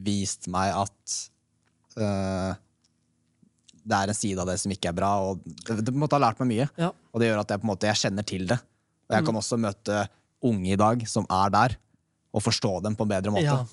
vist 0.05 0.47
meg 0.47 0.73
at 0.77 1.15
uh, 1.97 2.53
det 3.81 3.97
er 3.97 4.11
en 4.13 4.13
side 4.13 4.37
av 4.39 4.45
det 4.47 4.59
som 4.61 4.71
ikke 4.71 4.89
er 4.91 4.93
bra. 4.93 5.09
Og 5.31 5.41
det, 5.65 5.79
det 5.87 5.93
måtte 5.97 6.13
ha 6.19 6.21
lært 6.21 6.39
meg 6.43 6.51
mye. 6.51 6.67
Ja. 6.77 6.91
Og 7.11 7.19
det 7.19 7.31
gjør 7.31 7.41
at 7.41 7.49
jeg 7.49 7.61
på 7.63 7.65
en 7.65 7.71
måte 7.73 7.89
jeg 7.89 7.97
kjenner 8.03 8.27
til 8.29 8.45
det. 8.47 8.59
Og 9.09 9.15
jeg 9.17 9.25
kan 9.25 9.33
Mm. 9.33 9.39
også 9.41 9.57
møte 9.59 10.07
unge 10.43 10.71
i 10.73 10.77
dag 10.79 11.07
som 11.09 11.25
er 11.29 11.49
der, 11.49 11.75
og 12.33 12.41
forstå 12.45 12.81
dem 12.83 12.95
på 12.95 13.03
en 13.03 13.09
bedre 13.09 13.31
måte. 13.33 13.43
Ja. 13.43 13.65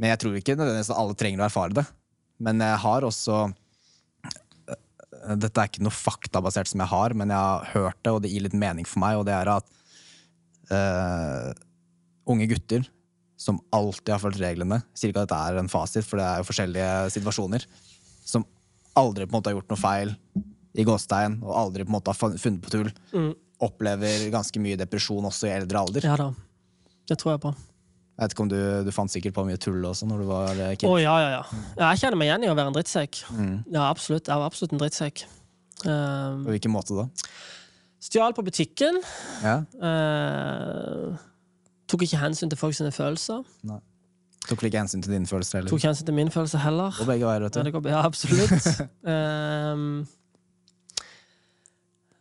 Men 0.00 0.10
jeg 0.10 0.18
tror 0.18 0.34
ikke 0.40 0.56
nødvendigvis 0.56 0.90
at 0.90 0.96
alle 0.98 1.14
trenger 1.14 1.44
å 1.44 1.48
erfare 1.50 1.74
det. 1.76 1.86
Men 2.40 2.58
jeg 2.64 2.78
har 2.78 3.02
også 3.02 3.52
Dette 5.36 5.60
er 5.60 5.68
ikke 5.68 5.82
noe 5.84 5.92
faktabasert 5.92 6.66
som 6.70 6.80
jeg 6.80 6.88
har, 6.88 7.12
men 7.12 7.28
jeg 7.28 7.36
har 7.36 7.64
hørt 7.74 7.98
det, 8.02 8.10
og 8.14 8.22
det 8.24 8.30
gir 8.32 8.40
litt 8.46 8.54
mening 8.56 8.86
for 8.88 9.02
meg, 9.02 9.18
og 9.20 9.26
det 9.28 9.34
er 9.36 9.50
at 9.52 9.66
eh, 10.74 11.50
unge 12.30 12.48
gutter 12.50 12.86
som 13.40 13.60
alltid 13.72 14.12
har 14.12 14.20
fulgt 14.20 14.40
reglene 14.42 14.82
Sier 14.92 15.14
ikke 15.14 15.22
at 15.22 15.30
dette 15.30 15.40
er 15.48 15.60
en 15.62 15.70
fasit, 15.72 16.04
for 16.04 16.20
det 16.20 16.26
er 16.26 16.42
jo 16.42 16.48
forskjellige 16.50 16.90
situasjoner. 17.16 17.64
Som 18.28 18.44
aldri 19.00 19.24
på 19.24 19.32
en 19.32 19.38
måte 19.38 19.50
har 19.50 19.56
gjort 19.56 19.72
noe 19.72 19.80
feil 19.80 20.12
i 20.76 20.84
gåstegn, 20.86 21.40
og 21.42 21.56
aldri 21.56 21.86
på 21.86 21.90
en 21.90 21.96
måte 21.96 22.12
har 22.12 22.36
funnet 22.38 22.60
på 22.62 22.72
tull. 22.74 22.92
Mm. 23.16 23.32
Opplever 23.64 24.28
ganske 24.32 24.62
mye 24.62 24.78
depresjon 24.80 25.26
også 25.26 25.48
i 25.48 25.56
eldre 25.56 25.82
alder. 25.82 26.06
ja 26.06 26.18
da. 26.20 26.30
Det 27.10 27.16
tror 27.18 27.34
jeg 27.34 27.42
på. 27.42 27.50
Jeg 28.20 28.22
vet 28.22 28.34
ikke 28.34 28.42
om 28.44 28.50
du, 28.52 28.60
du 28.84 28.90
fant 28.92 29.10
sikkert 29.10 29.34
på 29.34 29.42
mye 29.48 29.58
tull 29.58 29.84
også 29.88 30.06
når 30.06 30.18
du 30.20 30.26
var 30.28 30.58
eh, 30.60 30.74
kid. 30.76 30.86
Oh, 30.86 30.98
ja, 31.00 31.14
ja. 31.22 31.30
ja. 31.40 31.62
Jeg 31.80 32.02
kjenner 32.02 32.20
meg 32.20 32.28
igjen 32.28 32.44
i 32.44 32.50
å 32.52 32.56
være 32.58 32.70
en 32.70 32.76
drittsekk. 32.76 33.22
Mm. 33.32 33.54
Ja, 33.72 33.86
absolutt. 33.88 34.28
Jeg 34.28 34.42
var 34.42 34.50
absolutt 34.52 34.74
en 34.76 34.82
drittsekk. 34.82 35.24
Um, 35.86 36.44
På 36.44 36.52
hvilken 36.52 36.74
måte 36.74 36.98
da? 36.98 37.06
Stjal 38.00 38.34
på 38.36 38.44
butikken. 38.46 39.00
Ja? 39.44 39.60
Eh, 39.88 41.20
tok 41.90 42.06
ikke 42.06 42.20
hensyn 42.22 42.50
til 42.52 42.60
folk 42.60 42.76
sine 42.76 42.92
følelser. 42.94 43.44
Tok 44.48 44.62
vel 44.62 44.70
ikke 44.70 44.80
hensyn 44.80 45.04
til 45.04 45.12
dine 45.14 45.28
følelser 45.28 45.60
heller? 45.60 45.70
Tok 45.70 45.82
ikke 45.82 45.90
hensyn 45.92 46.08
til 46.08 46.16
min 46.16 46.32
følelse 46.32 46.62
heller. 46.62 46.96
Og 47.02 47.10
begge 47.10 47.28
veier, 47.28 47.44
vet 47.44 47.54
du. 47.60 47.70
går, 47.76 47.90
ja 47.92 48.00
absolutt. 48.08 48.70
um, 49.04 49.84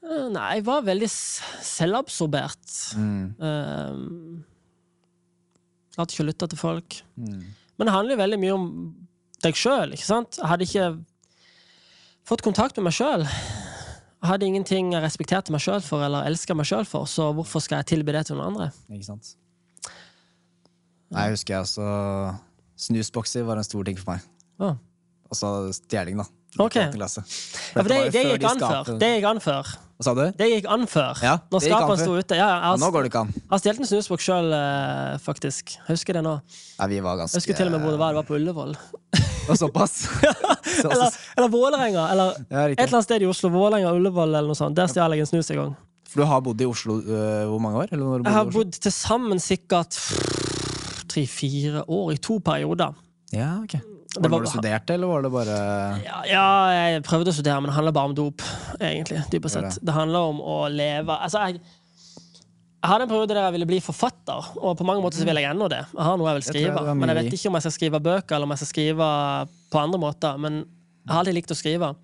eh, 0.10 0.28
nei, 0.36 0.50
jeg 0.60 0.66
var 0.68 0.86
veldig 0.86 1.10
selvabsorbert. 1.10 2.76
Mm. 3.00 3.24
Um, 3.40 4.44
hadde 6.00 6.16
ikke 6.16 6.28
lytta 6.28 6.48
til 6.52 6.60
folk. 6.60 7.00
Mm. 7.16 7.46
Men 7.80 7.88
det 7.88 7.96
handler 7.96 8.16
jo 8.16 8.24
veldig 8.24 8.42
mye 8.42 8.58
om 8.58 8.68
deg 9.44 9.56
sjøl. 9.56 9.96
Jeg 9.96 10.04
hadde 10.44 10.68
ikke 10.68 10.90
fått 12.28 12.44
kontakt 12.46 12.78
med 12.78 12.90
meg 12.90 12.96
sjøl. 13.00 13.26
Hadde 14.26 14.48
ingenting 14.50 14.92
jeg 14.92 15.04
respekterte 15.04 15.54
meg 15.56 15.62
sjøl 15.64 15.80
for 15.86 16.04
eller 16.04 16.28
elska 16.28 16.56
meg 16.58 16.68
sjøl 16.68 16.88
for, 16.88 17.08
så 17.08 17.30
hvorfor 17.36 17.64
skal 17.64 17.80
jeg 17.80 17.94
tilby 17.94 18.12
det 18.16 18.26
til 18.28 18.36
noen 18.40 18.52
andre? 18.52 18.68
Ikke 18.92 19.08
sant? 19.08 19.36
Nei, 21.10 21.30
jeg 21.30 21.38
husker 21.38 21.56
jeg 21.56 21.66
også 21.66 21.86
Snusbokser 22.80 23.44
var 23.48 23.60
en 23.60 23.66
stor 23.68 23.88
ting 23.88 23.98
for 24.00 24.14
meg. 24.14 24.28
Å. 24.60 24.74
Og 25.30 25.38
så 25.38 25.50
stjeling, 25.76 26.20
da. 26.20 26.26
Ok. 26.58 26.76
I 26.76 26.82
åttende 26.84 27.00
klasse. 27.00 27.24
Ja, 27.24 27.82
for 27.82 27.90
det, 27.92 27.98
det, 28.10 28.12
det 28.16 28.24
gikk 28.34 28.46
an 28.50 28.62
før. 28.64 28.92
Det 29.02 29.10
gikk 29.16 29.28
an 29.30 29.42
før. 29.44 29.72
Hva 30.00 30.06
sa 30.08 30.14
du? 30.16 30.22
Det 30.40 30.46
gikk 30.48 30.68
an 30.72 30.86
før. 30.88 31.18
Ja, 31.20 31.34
Når 31.52 31.60
skapene 31.66 32.00
sto 32.00 32.14
ute. 32.16 32.36
Ja, 32.40 32.46
jeg 32.48 32.62
Ja, 32.64 32.76
nå 32.80 32.88
går 32.96 33.04
det 33.04 33.10
ikke 33.12 33.24
an. 33.26 33.34
jeg 33.36 33.50
har 33.52 33.60
stjålet 33.60 33.82
en 33.84 33.90
snusbok 33.90 34.22
sjøl, 34.24 34.54
faktisk. 35.20 35.74
Jeg 35.76 35.92
husker 35.92 36.16
det 36.16 36.22
nå. 36.24 36.38
Ja, 36.80 36.88
vi 36.88 37.02
var 37.04 37.18
ganske 37.20 37.36
Jeg 37.36 37.44
husker 37.44 37.58
til 37.60 37.68
og 37.68 37.74
med 37.76 37.84
hvor 37.84 37.92
det 37.92 38.00
var. 38.00 38.14
Det 38.16 38.22
var 38.22 38.28
på 38.30 38.38
Ullevål. 38.40 38.72
Og 39.50 39.60
såpass. 39.60 40.08
Eller, 40.86 41.12
eller 41.36 41.50
Vålerenga. 41.52 42.06
Eller 42.14 42.32
ja, 42.48 42.64
et 42.70 42.80
eller 42.80 42.94
annet 42.96 43.04
sted 43.10 43.24
i 43.26 43.28
Oslo. 43.28 43.50
Vålerenga, 43.52 43.92
Ullevål 43.98 44.30
eller 44.30 44.48
noe 44.48 44.56
sånt. 44.56 44.78
Der 44.78 44.88
stjal 44.88 45.12
jeg 45.18 45.26
en 45.26 45.32
snus 45.34 45.52
en 45.52 45.60
gang. 45.60 45.76
For 46.08 46.22
du 46.24 46.30
har 46.30 46.40
bodd 46.46 46.62
i 46.64 46.68
Oslo 46.70 47.02
øh, 47.02 47.44
hvor 47.50 47.60
mange 47.60 47.84
år? 47.84 47.92
Jeg 47.92 48.32
har 48.38 48.48
bodd 48.54 48.80
til 48.80 48.94
sammen 48.96 49.42
sikkert 49.44 50.00
tre-fire 51.12 51.84
år, 51.90 52.14
i 52.16 52.22
to 52.24 52.40
perioder. 52.40 52.96
Ja, 53.36 53.58
ok. 53.66 53.76
Var 54.16 54.24
det 54.24 54.32
var- 54.32 54.42
du 54.42 54.50
studerte, 54.50 54.94
eller 54.94 55.08
var 55.08 55.22
det 55.22 55.32
bare 55.32 55.58
Ja, 56.04 56.22
ja, 56.26 56.46
jeg 56.90 57.04
prøvde 57.04 57.30
å 57.30 57.34
studere, 57.34 57.62
men 57.62 57.70
det 57.70 57.76
handler 57.76 57.92
bare 57.94 58.10
om 58.10 58.16
dop, 58.16 58.42
egentlig. 58.82 59.22
dypest 59.30 59.56
det. 59.62 59.74
sett. 59.74 59.86
Det 59.86 59.94
handler 59.94 60.20
om 60.32 60.40
å 60.42 60.56
leve 60.74 61.10
Altså, 61.14 61.44
jeg, 61.46 61.60
jeg 62.82 62.90
hadde 62.90 63.04
en 63.04 63.10
periode 63.10 63.28
der 63.28 63.44
jeg 63.44 63.54
ville 63.54 63.68
bli 63.68 63.80
forfatter, 63.80 64.50
og 64.64 64.78
på 64.80 64.86
mange 64.88 65.04
måter 65.04 65.20
så 65.22 65.26
vil 65.26 65.36
jeg 65.36 65.52
ennå 65.52 65.70
det. 65.70 65.86
Jeg 65.94 66.04
har 66.08 66.18
noe 66.18 66.32
jeg 66.34 66.42
vil 66.42 66.48
skrive, 66.54 66.86
jeg 66.88 66.96
men 66.98 67.10
jeg 67.10 67.18
vet 67.24 67.34
ikke 67.34 67.48
om 67.52 67.54
jeg 67.60 67.62
skal 67.68 67.76
skrive 67.78 68.00
bøker, 68.02 68.36
eller 68.36 68.48
om 68.48 68.56
jeg 68.56 68.64
skal 68.64 68.74
skrive 68.74 69.10
på 69.70 69.78
andre 69.84 70.00
måter. 70.00 70.40
Men 70.40 70.54
jeg 70.64 71.14
har 71.14 71.20
alltid 71.20 71.36
likt 71.36 71.52
å 71.52 71.60
skrive. 71.60 71.96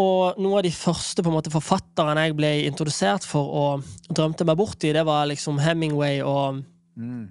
Og 0.00 0.38
noen 0.38 0.58
av 0.58 0.62
de 0.62 0.70
første 0.70 1.22
måte, 1.26 1.50
forfatterne 1.52 2.22
jeg 2.28 2.36
ble 2.38 2.50
introdusert 2.70 3.24
for 3.26 3.50
og 3.60 3.82
drømte 4.14 4.46
meg 4.46 4.56
bort 4.56 4.84
i, 4.84 4.92
det 4.92 5.02
var 5.04 5.26
liksom 5.26 5.58
Hemingway 5.60 6.20
og 6.22 6.62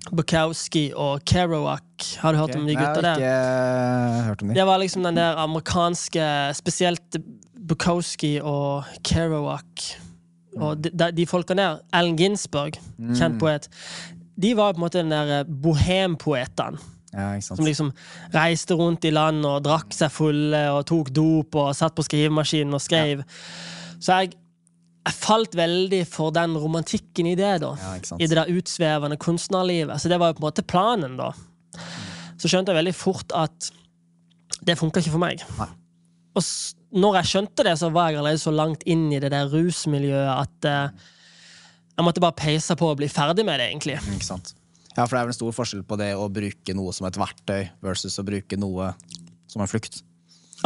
Bukowski 0.10 0.90
og 0.96 1.22
Kerouac. 1.28 2.16
Har 2.22 2.34
du 2.34 2.40
hørt 2.40 2.56
om 2.56 2.66
de 2.68 2.76
gutta 2.78 3.02
der? 3.04 3.22
Jeg 3.22 3.34
har 3.34 4.14
ikke 4.16 4.28
hørt 4.28 4.42
om 4.42 4.50
de. 4.50 4.56
Det 4.56 4.66
var 4.66 4.78
liksom 4.82 5.04
den 5.04 5.20
der 5.20 5.42
amerikanske 5.44 6.28
Spesielt 6.58 7.20
Bukowski 7.70 8.40
og 8.42 8.84
Kerouac. 9.04 9.90
Og 10.58 10.84
de, 10.84 10.90
de, 10.90 11.12
de 11.12 11.26
folka 11.30 11.54
der, 11.54 11.84
Ellen 11.94 12.18
Ginsberg, 12.18 12.80
kjent 13.16 13.38
poet, 13.40 13.70
de 14.42 14.56
var 14.58 14.74
på 14.74 14.80
en 14.80 14.86
måte 14.88 15.04
den 15.04 15.14
der 15.14 15.40
eh, 15.40 15.52
bohempoetene. 15.64 16.80
Ja. 17.14 17.40
Som 17.42 17.66
liksom 17.66 17.90
reiste 18.34 18.76
rundt 18.78 19.06
i 19.06 19.12
land 19.14 19.42
og 19.48 19.64
drakk 19.66 19.94
seg 19.96 20.12
fulle 20.14 20.62
og 20.74 20.84
tok 20.90 21.10
dop 21.14 21.58
og 21.58 21.72
satt 21.78 21.96
på 21.98 22.06
skrivemaskinen 22.06 22.76
og 22.78 22.84
skrev. 22.84 23.24
Så 23.98 24.20
jeg, 24.22 24.36
jeg 25.08 25.16
falt 25.16 25.56
veldig 25.58 26.02
for 26.10 26.34
den 26.36 26.58
romantikken 26.60 27.30
i 27.32 27.36
det, 27.40 27.54
da. 27.64 27.72
Ja. 27.80 28.18
I 28.20 28.28
det 28.28 28.36
der 28.36 28.52
utsvevende 28.52 29.18
kunstnerlivet. 29.22 30.02
Så 30.02 30.12
det 30.12 30.20
var 30.22 30.32
jo 30.32 30.40
på 30.40 30.44
en 30.44 30.50
måte 30.50 30.66
planen, 30.68 31.16
da. 31.20 31.32
Så 32.40 32.52
skjønte 32.52 32.74
jeg 32.74 32.82
veldig 32.82 32.96
fort 32.96 33.34
at 33.36 33.70
det 34.66 34.78
funka 34.80 35.02
ikke 35.02 35.16
for 35.16 35.24
meg. 35.24 35.44
Nei. 35.58 35.70
Og 36.38 36.46
når 37.00 37.20
jeg 37.20 37.32
skjønte 37.32 37.66
det, 37.66 37.76
så 37.80 37.90
var 37.94 38.12
jeg 38.12 38.22
allerede 38.22 38.42
så 38.42 38.54
langt 38.54 38.84
inn 38.90 39.08
i 39.14 39.22
det 39.22 39.32
der 39.34 39.50
rusmiljøet 39.52 40.30
at 40.36 40.68
uh, 40.70 41.16
jeg 41.96 42.06
måtte 42.08 42.24
bare 42.24 42.38
peise 42.38 42.78
på 42.80 42.92
og 42.92 43.00
bli 43.00 43.10
ferdig 43.12 43.46
med 43.48 43.60
det, 43.62 43.70
egentlig. 43.72 43.98
Ikke 44.16 44.28
sant. 44.28 44.54
Ja, 44.96 45.06
for 45.06 45.16
det 45.16 45.22
er 45.22 45.30
vel 45.30 45.34
en 45.34 45.40
stor 45.40 45.56
forskjell 45.56 45.86
på 45.88 45.98
det 46.00 46.12
å 46.18 46.28
bruke 46.34 46.76
noe 46.76 46.94
som 46.96 47.08
et 47.08 47.18
verktøy 47.20 47.70
versus 47.86 48.20
å 48.20 48.26
bruke 48.28 48.60
noe 48.60 48.92
som 49.50 49.64
en 49.64 49.70
flukt. 49.70 50.02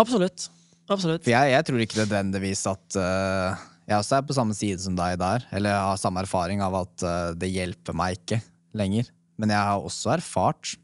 Absolutt. 0.01 0.49
Absolutt. 0.91 1.23
For 1.23 1.31
jeg, 1.31 1.53
jeg 1.53 1.65
tror 1.67 1.83
ikke 1.83 2.01
nødvendigvis 2.01 2.63
at 2.71 2.97
øh, 2.99 3.63
Jeg 3.93 4.01
også 4.01 4.17
er 4.17 4.25
på 4.25 4.35
samme 4.35 4.55
side 4.57 4.81
som 4.81 4.95
deg 4.97 5.19
der. 5.21 5.45
Eller 5.53 5.75
jeg 5.75 5.87
har 5.89 5.99
samme 6.01 6.23
erfaring 6.23 6.63
av 6.65 6.79
at 6.81 7.05
øh, 7.05 7.33
det 7.37 7.51
hjelper 7.53 7.97
meg 7.97 8.17
ikke 8.17 8.39
lenger. 8.77 9.09
Men 9.37 9.53
jeg 9.53 9.69
har 9.69 9.85
også 9.85 10.15
erfart 10.15 10.75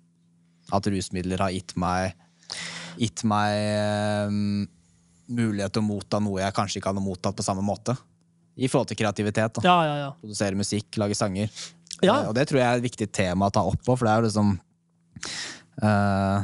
at 0.73 0.89
rusmidler 0.93 1.41
har 1.41 1.55
gitt 1.55 1.75
meg 1.79 2.17
Gitt 2.99 3.21
meg 3.29 3.53
um, 4.27 4.63
mulighet 5.29 5.71
til 5.71 5.83
å 5.83 5.85
motta 5.85 6.19
noe 6.19 6.41
jeg 6.41 6.55
kanskje 6.57 6.79
ikke 6.81 6.89
hadde 6.89 7.03
mottatt 7.05 7.37
på 7.37 7.45
samme 7.45 7.61
måte. 7.63 7.93
i 8.59 8.67
forhold 8.67 8.89
til 8.89 8.97
kreativitet. 8.99 9.61
Ja, 9.63 9.75
ja, 9.87 9.93
ja. 10.01 10.07
Produsere 10.19 10.57
musikk, 10.57 10.97
lage 10.99 11.15
sanger. 11.15 11.47
Ja. 12.01 12.17
Eh, 12.17 12.27
og 12.27 12.33
det 12.35 12.49
tror 12.49 12.59
jeg 12.59 12.67
er 12.67 12.81
et 12.81 12.83
viktig 12.83 13.07
tema 13.15 13.47
å 13.47 13.53
ta 13.53 13.63
opp 13.63 13.79
på, 13.85 13.95
for 13.95 14.03
det 14.03 14.11
er 14.11 14.19
jo 14.19 14.27
liksom 14.27 14.51
uh, 15.83 16.43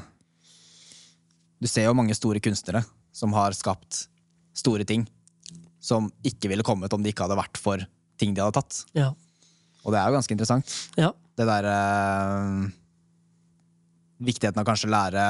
Du 1.60 1.68
ser 1.68 1.90
jo 1.90 1.98
mange 1.98 2.16
store 2.16 2.40
kunstnere 2.40 2.86
som 3.16 3.36
har 3.36 3.56
skapt 3.58 4.06
store 4.56 4.88
ting, 4.88 5.04
som 5.86 6.10
ikke 6.26 6.50
ville 6.52 6.66
kommet 6.66 6.94
om 6.96 7.04
det 7.04 7.14
ikke 7.14 7.28
hadde 7.28 7.38
vært 7.40 7.62
for 7.62 7.84
ting 8.20 8.34
de 8.34 8.44
hadde 8.44 8.58
tatt. 8.58 8.82
ja. 8.98 9.12
Og 9.86 9.94
det 9.94 10.00
er 10.02 10.10
jo 10.10 10.18
ganske 10.18 10.34
interessant. 10.34 10.72
ja. 10.98 11.12
Det 11.36 11.46
derre 11.46 11.76
Viktigheten 14.24 14.62
av 14.62 14.66
kanskje 14.66 14.88
lære 14.88 15.26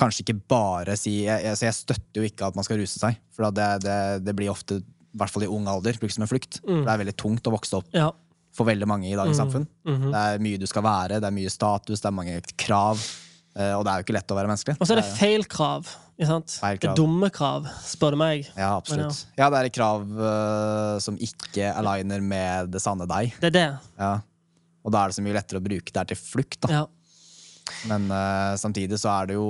Kanskje 0.00 0.24
ikke 0.24 0.38
bare 0.50 0.96
si 0.98 1.12
jeg, 1.26 1.44
jeg, 1.44 1.58
jeg 1.60 1.76
støtter 1.76 2.18
jo 2.18 2.24
ikke 2.26 2.48
at 2.48 2.56
man 2.58 2.66
skal 2.66 2.80
ruse 2.80 2.98
seg. 2.98 3.18
For 3.30 3.46
det, 3.54 3.68
det, 3.84 3.98
det 4.26 4.34
blir 4.34 4.50
ofte, 4.50 4.80
i 4.80 5.20
hvert 5.20 5.30
fall 5.30 5.44
i 5.46 5.50
ung 5.54 5.68
alder, 5.70 5.94
brukt 6.00 6.16
som 6.16 6.24
en 6.26 6.30
flukt. 6.30 6.58
For 6.64 6.82
det 6.82 6.90
er 6.90 7.02
veldig 7.04 7.14
tungt 7.20 7.46
å 7.46 7.52
vokse 7.54 7.76
opp 7.78 7.94
ja. 7.94 8.08
for 8.56 8.66
veldig 8.66 8.88
mange 8.90 9.06
i 9.06 9.14
dagens 9.14 9.38
samfunn. 9.38 9.68
Mhm. 9.86 10.08
Det 10.08 10.22
er 10.24 10.42
mye 10.48 10.58
du 10.58 10.66
skal 10.66 10.82
være, 10.88 11.20
det 11.22 11.28
er 11.30 11.36
mye 11.36 11.52
status, 11.52 12.02
det 12.02 12.10
er 12.10 12.16
mange 12.16 12.40
krav. 12.58 13.04
Eh, 13.56 13.74
Og 13.74 13.84
det 13.86 13.92
er 13.92 14.00
jo 14.00 14.06
ikke 14.06 14.16
lett 14.16 14.34
å 14.34 14.38
være 14.38 14.50
menneskelig. 14.50 14.76
Og 14.78 14.88
så 14.88 14.96
er 14.96 15.02
det 15.02 15.08
feil 15.18 15.46
krav. 15.50 15.90
Feil 16.14 16.78
Det 16.78 16.90
er 16.92 16.94
dumme 16.94 17.26
krav, 17.34 17.66
spør 17.82 18.14
du 18.14 18.20
meg. 18.20 18.46
Ja, 18.54 18.76
absolutt. 18.76 19.24
Ja, 19.34 19.48
det 19.50 19.58
er 19.58 19.68
et 19.70 19.74
krav 19.74 20.04
uh, 20.06 21.00
som 21.02 21.16
ikke 21.18 21.72
aligner 21.74 22.22
med 22.22 22.70
det 22.70 22.82
sanne 22.84 23.08
deg. 23.10 23.34
Det 23.42 23.50
er 23.50 23.56
det. 23.56 23.68
Ja. 23.98 24.12
Og 24.84 24.94
da 24.94 25.02
er 25.02 25.10
det 25.10 25.18
så 25.18 25.24
mye 25.24 25.34
lettere 25.34 25.58
å 25.58 25.64
bruke 25.64 25.90
det 25.90 25.98
her 25.98 26.10
til 26.12 26.20
flukt. 26.20 26.60
da. 26.62 26.70
Ja. 26.70 26.84
Men 27.90 28.06
uh, 28.12 28.54
samtidig 28.60 29.00
så 29.00 29.10
er 29.10 29.32
det 29.32 29.38
jo 29.38 29.46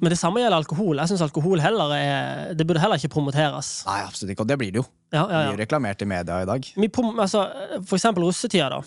Men 0.00 0.14
det 0.14 0.18
samme 0.18 0.40
gjelder 0.42 0.58
alkohol. 0.58 0.98
Jeg 1.02 1.12
synes 1.12 1.24
alkohol 1.26 1.60
heller 1.60 1.92
er 1.96 2.54
Det 2.58 2.66
burde 2.66 2.80
heller 2.82 2.98
ikke 2.98 3.12
promoteres. 3.12 3.82
Nei, 3.86 4.00
absolutt 4.06 4.34
ikke. 4.34 4.46
Og 4.46 4.50
det 4.50 4.58
blir 4.58 4.74
det 4.74 4.82
jo. 4.82 4.86
Ja, 5.12 5.22
ja, 5.22 5.26
ja, 5.28 5.42
Det 5.42 5.54
blir 5.54 5.64
reklamert 5.66 6.02
i 6.02 6.08
media 6.08 6.42
i 6.42 6.48
dag. 6.48 6.72
Vi 6.74 6.88
prom 6.92 7.14
altså, 7.14 7.46
for 7.84 7.98
eksempel 8.00 8.26
russetida, 8.26 8.72
da. 8.74 8.82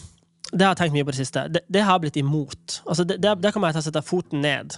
Det 0.51 0.65
har 0.65 0.73
jeg 0.73 0.81
tenkt 0.81 0.95
mye 0.97 1.07
på 1.07 1.13
det 1.13 1.21
siste. 1.21 1.45
Det, 1.47 1.61
det 1.71 1.83
har 1.87 1.95
jeg 1.95 2.05
blitt 2.05 2.21
imot. 2.21 2.81
Altså, 2.85 3.05
det, 3.07 3.21
det, 3.23 3.35
der 3.43 3.53
kommer 3.55 3.71
jeg 3.71 3.85
sette 3.85 4.03
foten 4.03 4.43
ned 4.43 4.75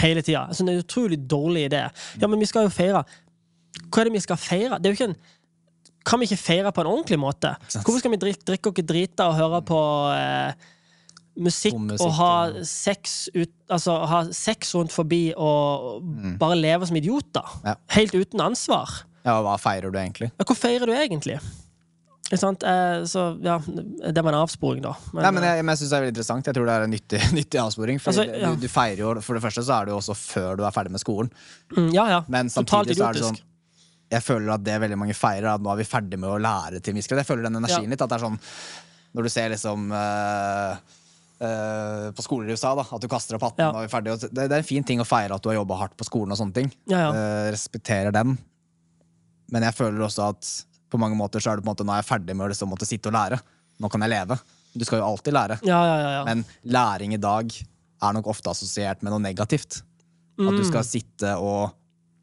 hele 0.00 0.22
tida. 0.22 0.46
Altså, 0.48 0.64
det 0.64 0.72
er 0.72 0.80
en 0.80 0.84
utrolig 0.86 1.18
dårlig 1.30 1.66
idé. 1.68 1.84
Ja, 2.20 2.30
men 2.30 2.40
vi 2.40 2.48
skal 2.48 2.68
jo 2.68 2.72
feire. 2.72 3.04
Hva 3.88 4.02
er 4.02 4.08
det 4.08 4.16
vi 4.16 4.22
skal 4.24 4.40
feire? 4.40 4.78
Det 4.78 4.88
er 4.88 4.94
jo 4.94 5.00
ikke 5.00 5.10
en 5.12 5.22
Kan 6.02 6.18
vi 6.18 6.26
ikke 6.26 6.40
feire 6.42 6.72
på 6.74 6.82
en 6.82 6.90
ordentlig 6.90 7.18
måte? 7.22 7.52
Hvorfor 7.70 8.00
skal 8.02 8.10
vi 8.10 8.18
drikke, 8.18 8.42
drikke 8.46 8.72
ikke 8.72 8.82
drite 8.88 9.26
og 9.30 9.36
høre 9.38 9.60
på 9.62 9.80
eh, 10.10 10.64
musikk, 11.38 11.76
musikk, 11.78 12.02
og 12.02 12.16
ha 12.18 12.32
sex 12.66 13.28
ut, 13.36 13.52
altså, 13.70 13.94
ha 14.10 14.24
sex 14.34 14.74
rundt 14.74 14.90
forbi 14.90 15.20
og 15.36 16.02
bare 16.42 16.58
leve 16.58 16.88
som 16.90 16.98
idioter? 16.98 17.54
Mm. 17.62 17.68
Ja. 17.70 17.76
Helt 17.94 18.18
uten 18.18 18.42
ansvar. 18.42 19.04
Ja, 19.22 19.36
hva 19.46 19.54
feirer 19.62 19.94
du 19.94 19.98
egentlig? 20.00 20.32
Ja, 20.34 20.48
Hva 20.48 20.58
feirer 20.58 20.90
du 20.90 20.96
egentlig? 20.96 21.38
Eh, 22.32 23.04
så 23.04 23.22
ja, 23.44 23.58
det 24.12 24.22
var 24.24 24.32
en 24.32 24.38
avsporing, 24.40 24.80
da. 24.82 24.94
Men, 25.12 25.22
Nei, 25.26 25.30
men 25.36 25.44
jeg, 25.44 25.64
men 25.66 25.72
jeg 25.74 25.80
synes 25.82 25.90
det 25.92 25.96
er 25.96 26.04
veldig 26.06 26.12
interessant. 26.14 26.46
Jeg 26.48 26.56
tror 26.56 26.68
det 26.70 26.74
er 26.78 26.84
en 26.86 26.92
nyttig, 26.94 27.20
nyttig 27.38 27.60
avsporing. 27.60 28.00
For 28.00 28.12
Altså, 28.14 28.24
ja. 28.24 28.50
du, 28.54 28.62
du 28.64 28.68
feirer 28.72 29.02
jo, 29.04 29.10
For 29.20 29.36
det 29.36 29.42
første 29.44 29.64
så 29.66 29.74
er 29.76 29.88
det 29.88 29.92
jo 29.92 29.98
også 30.00 30.16
før 30.16 30.56
du 30.60 30.64
er 30.64 30.72
ferdig 30.72 30.94
med 30.94 31.02
skolen. 31.04 31.28
mm, 31.76 31.90
ja, 31.92 32.06
ja. 32.14 32.20
Men 32.32 32.48
samtidig 32.52 32.96
så 32.96 33.10
er 33.10 33.18
det 33.18 33.26
sånn. 33.26 33.40
Jeg 34.12 34.24
føler 34.24 34.54
at 34.54 34.64
det 34.64 34.74
veldig 34.80 34.96
mange 35.00 35.14
feirer, 35.16 35.46
at 35.54 35.62
nå 35.64 35.70
er 35.72 35.78
vi 35.80 35.86
ferdig 35.88 36.18
med 36.20 36.28
å 36.28 36.40
lære 36.40 36.80
til 36.84 36.96
miskreditt. 36.96 37.22
Jeg 37.24 37.30
føler 37.30 37.46
den 37.48 37.60
energien 37.60 37.86
Ja. 37.86 37.92
litt. 37.94 38.02
At 38.04 38.10
det 38.12 38.18
er 38.18 38.24
sånn 38.26 38.40
Når 39.12 39.22
du 39.28 39.28
ser 39.32 39.48
liksom 39.52 39.86
uh, 39.92 40.74
uh, 41.44 42.08
på 42.16 42.24
skoler 42.24 42.48
i 42.48 42.56
USA, 42.56 42.74
da, 42.76 42.84
at 42.96 43.00
du 43.04 43.08
kaster 43.12 43.36
opp 43.36 43.44
hatten 43.50 43.64
Ja. 43.64 43.70
og 43.76 43.84
er 43.84 43.92
ferdig. 43.92 44.16
Det, 44.24 44.32
det 44.36 44.48
er 44.52 44.60
en 44.62 44.68
fin 44.68 44.84
ting 44.88 45.00
å 45.04 45.08
feire 45.08 45.36
at 45.36 45.44
du 45.44 45.48
har 45.52 45.58
jobba 45.60 45.76
hardt 45.84 45.96
på 46.00 46.08
skolen 46.08 46.32
og 46.32 46.40
sånne 46.40 46.56
ting. 46.62 46.72
Ja, 46.88 47.06
ja. 47.06 47.10
Uh, 47.12 47.46
respekterer 47.52 48.12
den. 48.16 48.36
Men 49.52 49.64
jeg 49.68 49.76
føler 49.76 50.00
også 50.08 50.30
at 50.32 50.52
på 50.92 51.00
mange 51.00 51.16
måter 51.18 51.40
så 51.42 51.52
er 51.52 51.58
det 51.60 51.64
på 51.64 51.70
en 51.70 51.74
måte 51.74 51.86
nå 51.88 51.94
er 51.96 52.02
jeg 52.02 52.10
ferdig 52.12 52.36
med 52.36 52.46
å 52.46 52.50
liksom 52.52 52.70
måtte 52.72 52.86
sitte 52.88 53.08
og 53.10 53.16
lære. 53.16 53.38
Nå 53.82 53.88
kan 53.90 54.04
jeg 54.04 54.12
leve. 54.12 54.36
Du 54.76 54.84
skal 54.88 55.00
jo 55.02 55.06
alltid 55.08 55.34
lære. 55.36 55.58
Ja, 55.68 55.80
ja, 55.88 55.96
ja, 56.00 56.10
ja. 56.18 56.22
Men 56.28 56.44
læring 56.64 57.14
i 57.16 57.20
dag 57.20 57.50
er 57.52 58.14
nok 58.16 58.28
ofte 58.32 58.52
assosiert 58.52 59.02
med 59.02 59.12
noe 59.14 59.22
negativt. 59.24 59.82
At 59.82 60.48
Mm. 60.48 60.56
du 60.56 60.64
skal 60.64 60.84
sitte 60.88 61.34
og 61.36 61.70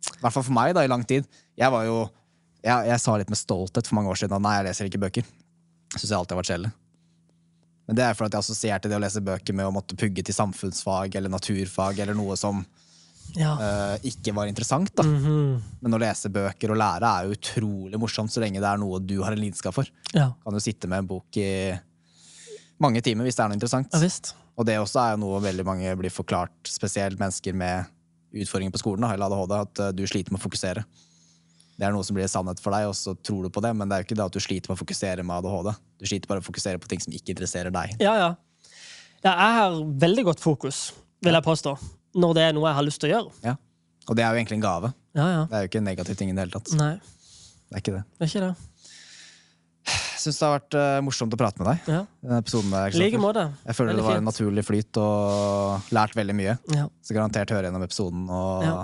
I 0.10 0.22
hvert 0.24 0.34
fall 0.34 0.44
for 0.44 0.56
meg, 0.56 0.74
da, 0.74 0.82
i 0.82 0.90
lang 0.90 1.04
tid. 1.06 1.28
Jeg 1.60 1.70
var 1.72 1.84
jo 1.86 2.10
Jeg, 2.64 2.88
jeg 2.90 3.00
sa 3.00 3.14
litt 3.16 3.30
med 3.32 3.38
stolthet 3.40 3.88
for 3.88 3.96
mange 3.96 4.10
år 4.12 4.18
siden 4.20 4.36
at 4.36 4.42
nei, 4.44 4.56
jeg 4.58 4.66
leser 4.66 4.88
ikke 4.90 5.00
bøker. 5.06 5.24
Syns 5.96 6.10
jeg 6.10 6.18
alltid 6.18 6.34
har 6.36 6.40
vært 6.42 6.50
kjedelig. 6.52 6.72
Men 7.88 7.96
det 7.96 8.04
er 8.06 8.14
fordi 8.18 8.28
at 8.28 8.36
jeg 8.36 8.44
assosierte 8.44 8.90
det 8.92 8.98
å 8.98 9.02
lese 9.02 9.22
bøker 9.24 9.56
med 9.56 9.66
å 9.70 9.72
måtte 9.74 9.96
pugge 9.98 10.22
til 10.28 10.36
samfunnsfag 10.36 11.16
eller 11.16 11.32
naturfag 11.32 12.00
eller 12.04 12.18
noe 12.18 12.36
som 12.38 12.66
ja. 13.38 13.52
uh, 13.60 14.08
ikke 14.08 14.34
var 14.36 14.50
interessant. 14.50 14.94
da. 14.96 15.04
Mhm. 15.06 15.60
Men 15.84 15.98
å 15.98 16.02
lese 16.02 16.32
bøker 16.34 16.74
og 16.74 16.80
lære 16.82 17.12
er 17.12 17.28
jo 17.28 17.38
utrolig 17.38 18.00
morsomt 18.02 18.34
så 18.34 18.42
lenge 18.44 18.62
det 18.62 18.70
er 18.70 18.82
noe 18.82 19.02
du 19.04 19.20
har 19.22 19.36
en 19.36 19.42
lidenskap 19.42 19.76
for. 19.76 19.90
ja. 20.14 20.32
Kan 20.44 20.58
jo 20.58 20.64
sitte 20.64 20.90
med 20.90 21.04
en 21.04 21.10
bok 21.14 21.38
i 21.38 21.50
mange 22.80 23.02
timer 23.04 23.28
hvis 23.28 23.38
det 23.38 23.44
er 23.44 23.52
noe 23.52 23.60
interessant. 23.60 23.92
ja 23.94 24.02
visst. 24.02 24.34
Og 24.60 24.66
det 24.68 24.76
også 24.80 25.00
er 25.00 25.14
jo 25.14 25.22
noe 25.22 25.40
veldig 25.44 25.64
mange 25.68 25.92
blir 26.00 26.12
forklart, 26.12 26.56
spesielt 26.68 27.20
mennesker 27.20 27.56
med 27.56 27.88
utfordringer 28.36 28.74
på 28.76 28.82
skolen, 28.82 29.06
da, 29.06 29.14
eller 29.16 29.32
ADHD, 29.32 29.54
at 29.56 29.82
eh, 29.86 29.94
du 29.96 30.04
sliter 30.08 30.36
med 30.36 30.42
å 30.42 30.44
fokusere. 30.44 30.84
Det 31.80 31.88
er 31.88 31.94
noe 31.96 32.04
som 32.04 32.18
blir 32.18 32.28
sannhet 32.28 32.60
for 32.60 32.76
deg, 32.76 32.90
og 32.92 32.98
så 32.98 33.14
tror 33.16 33.48
du 33.48 33.54
på 33.56 33.64
det, 33.64 33.72
men 33.80 33.88
det 33.88 33.96
er 33.96 34.04
jo 34.04 34.10
ikke 34.10 34.18
det 34.20 34.26
at 34.26 34.36
du 34.36 34.44
sliter 34.44 34.70
med 34.70 34.76
å 34.76 34.82
fokusere 34.82 35.24
med 35.24 35.38
ADHD. 35.40 35.72
Du 36.02 36.10
sliter 36.12 36.28
bare 36.28 36.42
med 36.42 36.46
å 36.46 36.50
fokusere 36.50 36.82
på 36.84 36.92
ting 36.92 37.04
som 37.06 37.16
ikke 37.16 37.32
interesserer 37.34 37.74
deg. 37.74 37.96
Ja, 38.04 38.18
ja. 38.20 38.28
ja, 39.24 39.32
jeg 39.32 39.56
har 39.62 39.80
veldig 40.04 40.28
godt 40.28 40.44
fokus, 40.44 40.90
vil 41.24 41.40
jeg 41.40 41.48
påstå, 41.48 41.78
når 42.16 42.34
det 42.38 42.44
er 42.48 42.56
noe 42.58 42.70
jeg 42.70 42.78
har 42.80 42.86
lyst 42.88 43.02
til 43.04 43.10
å 43.10 43.14
gjøre. 43.18 43.34
Ja. 43.46 43.56
Og 44.10 44.18
det 44.18 44.24
er 44.26 44.34
jo 44.34 44.40
egentlig 44.42 44.58
en 44.58 44.66
gave. 44.66 44.94
Ja, 45.18 45.28
ja. 45.30 45.42
Det 45.50 45.58
er 45.58 45.64
jo 45.66 45.70
ikke 45.70 45.82
en 45.82 45.90
negativ 45.90 46.18
ting 46.18 46.32
i 46.32 46.36
det 46.38 46.46
hele 46.46 46.56
tatt. 46.56 46.72
Nei, 46.80 46.96
Det 47.70 47.78
er 47.78 47.84
ikke 47.84 47.96
det. 48.00 48.04
det 48.18 48.26
er 48.26 48.32
ikke 48.32 48.46
det. 48.48 48.56
Jeg 49.90 50.22
syns 50.26 50.38
det 50.40 50.46
har 50.46 50.56
vært 50.58 50.76
uh, 50.76 51.00
morsomt 51.06 51.34
å 51.34 51.38
prate 51.40 51.62
med 51.62 51.70
deg. 51.70 51.86
Ja. 51.94 52.00
Denne 52.26 52.40
episoden 52.44 52.74
der, 52.76 52.96
like 53.00 53.22
måte. 53.22 53.46
Jeg 53.64 53.78
føler 53.78 53.94
Veldig 53.94 54.02
det 54.04 54.08
var 54.10 54.20
en 54.20 54.28
naturlig 54.28 54.64
flyt 54.68 55.00
og 55.02 55.94
lært 55.96 56.18
veldig 56.20 56.36
mye. 56.36 56.56
Ja. 56.76 56.88
Så 57.06 57.16
garantert 57.16 57.54
høre 57.56 57.70
gjennom 57.70 57.86
episoden 57.86 58.26
og 58.28 58.66
Ja. 58.68 58.76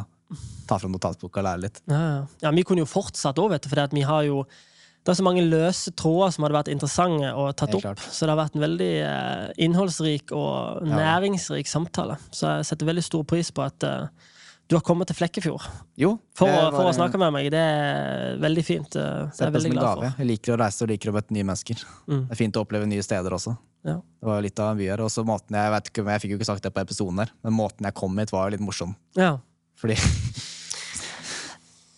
ta 0.69 0.77
fram 0.79 0.95
notatboka 0.95 1.41
og 1.41 1.45
lære 1.49 1.61
litt. 1.65 1.81
Ja, 1.91 1.99
ja. 1.99 2.21
ja, 2.47 2.53
vi 2.55 2.63
kunne 2.63 2.85
jo 2.85 2.89
fortsatt 2.89 3.37
òg, 3.43 3.51
vet 3.51 3.65
du, 3.67 3.69
for 3.69 3.91
vi 3.91 4.05
har 4.07 4.23
jo 4.29 4.45
det 5.05 5.11
er 5.13 5.17
så 5.19 5.25
mange 5.27 5.43
løse 5.45 5.91
tråder 5.93 6.31
som 6.33 6.43
hadde 6.47 6.55
vært 6.57 6.69
interessante 6.73 7.27
å 7.37 7.43
tatt 7.53 7.75
opp. 7.77 7.99
Så 8.01 8.25
det 8.25 8.31
har 8.33 8.39
vært 8.39 8.55
en 8.57 8.63
veldig 8.65 8.91
eh, 9.05 9.43
innholdsrik 9.67 10.31
og 10.33 10.81
næringsrik 10.89 11.69
samtale. 11.69 12.15
Så 12.33 12.49
jeg 12.49 12.65
setter 12.71 12.89
veldig 12.89 13.03
stor 13.05 13.25
pris 13.29 13.51
på 13.53 13.61
at 13.67 13.85
eh, 13.85 14.31
du 14.65 14.73
har 14.73 14.81
kommet 14.81 15.05
til 15.05 15.13
Flekkefjord 15.19 15.61
Jo, 16.01 16.15
for, 16.33 16.49
å, 16.49 16.71
for 16.73 16.87
en... 16.87 16.89
å 16.89 16.95
snakke 16.97 17.19
med 17.21 17.35
meg. 17.35 17.51
Det 17.53 17.61
er 17.61 18.39
veldig 18.41 18.63
fint. 18.65 18.97
eh, 18.97 19.27
Det 19.29 19.45
er 19.45 19.51
jeg 19.51 19.55
veldig 19.59 19.73
glad 19.75 20.01
for. 20.01 20.17
Jeg 20.23 20.29
liker 20.31 20.55
å 20.55 20.59
reise 20.63 20.81
og 20.87 20.89
liker 20.89 21.13
å 21.13 21.15
møte 21.19 21.37
nye 21.37 21.45
mennesker. 21.51 21.85
Mm. 22.09 22.23
Det 22.25 22.33
er 22.33 22.41
fint 22.41 22.57
å 22.57 22.65
oppleve 22.65 22.89
nye 22.89 23.05
steder 23.05 23.37
også. 23.37 23.53
Ja. 23.85 23.99
Det 24.01 24.25
var 24.31 24.39
jo 24.41 24.47
litt 24.47 24.63
av 24.65 24.71
en 24.73 24.81
by 24.81 24.89
her. 24.89 25.05
Og 25.05 25.13
så 25.13 25.21
måten 25.27 25.53
jeg, 25.53 25.67
jeg 25.69 25.75
vet 25.77 25.91
ikke, 25.93 26.07
jeg 26.15 26.23
fikk 26.25 26.33
jo 26.33 26.39
ikke 26.41 26.49
sagt 26.49 26.65
det 26.65 26.73
på 26.73 26.81
episoden 26.81 27.21
her, 27.21 27.35
men 27.45 27.53
måten 27.61 27.85
jeg 27.85 27.93
kom 28.01 28.17
hit, 28.17 28.33
var 28.33 28.49
jo 28.49 28.55
litt 28.57 28.65
morsom. 28.65 28.97
Ja. 29.21 29.35
Fordi 29.77 29.99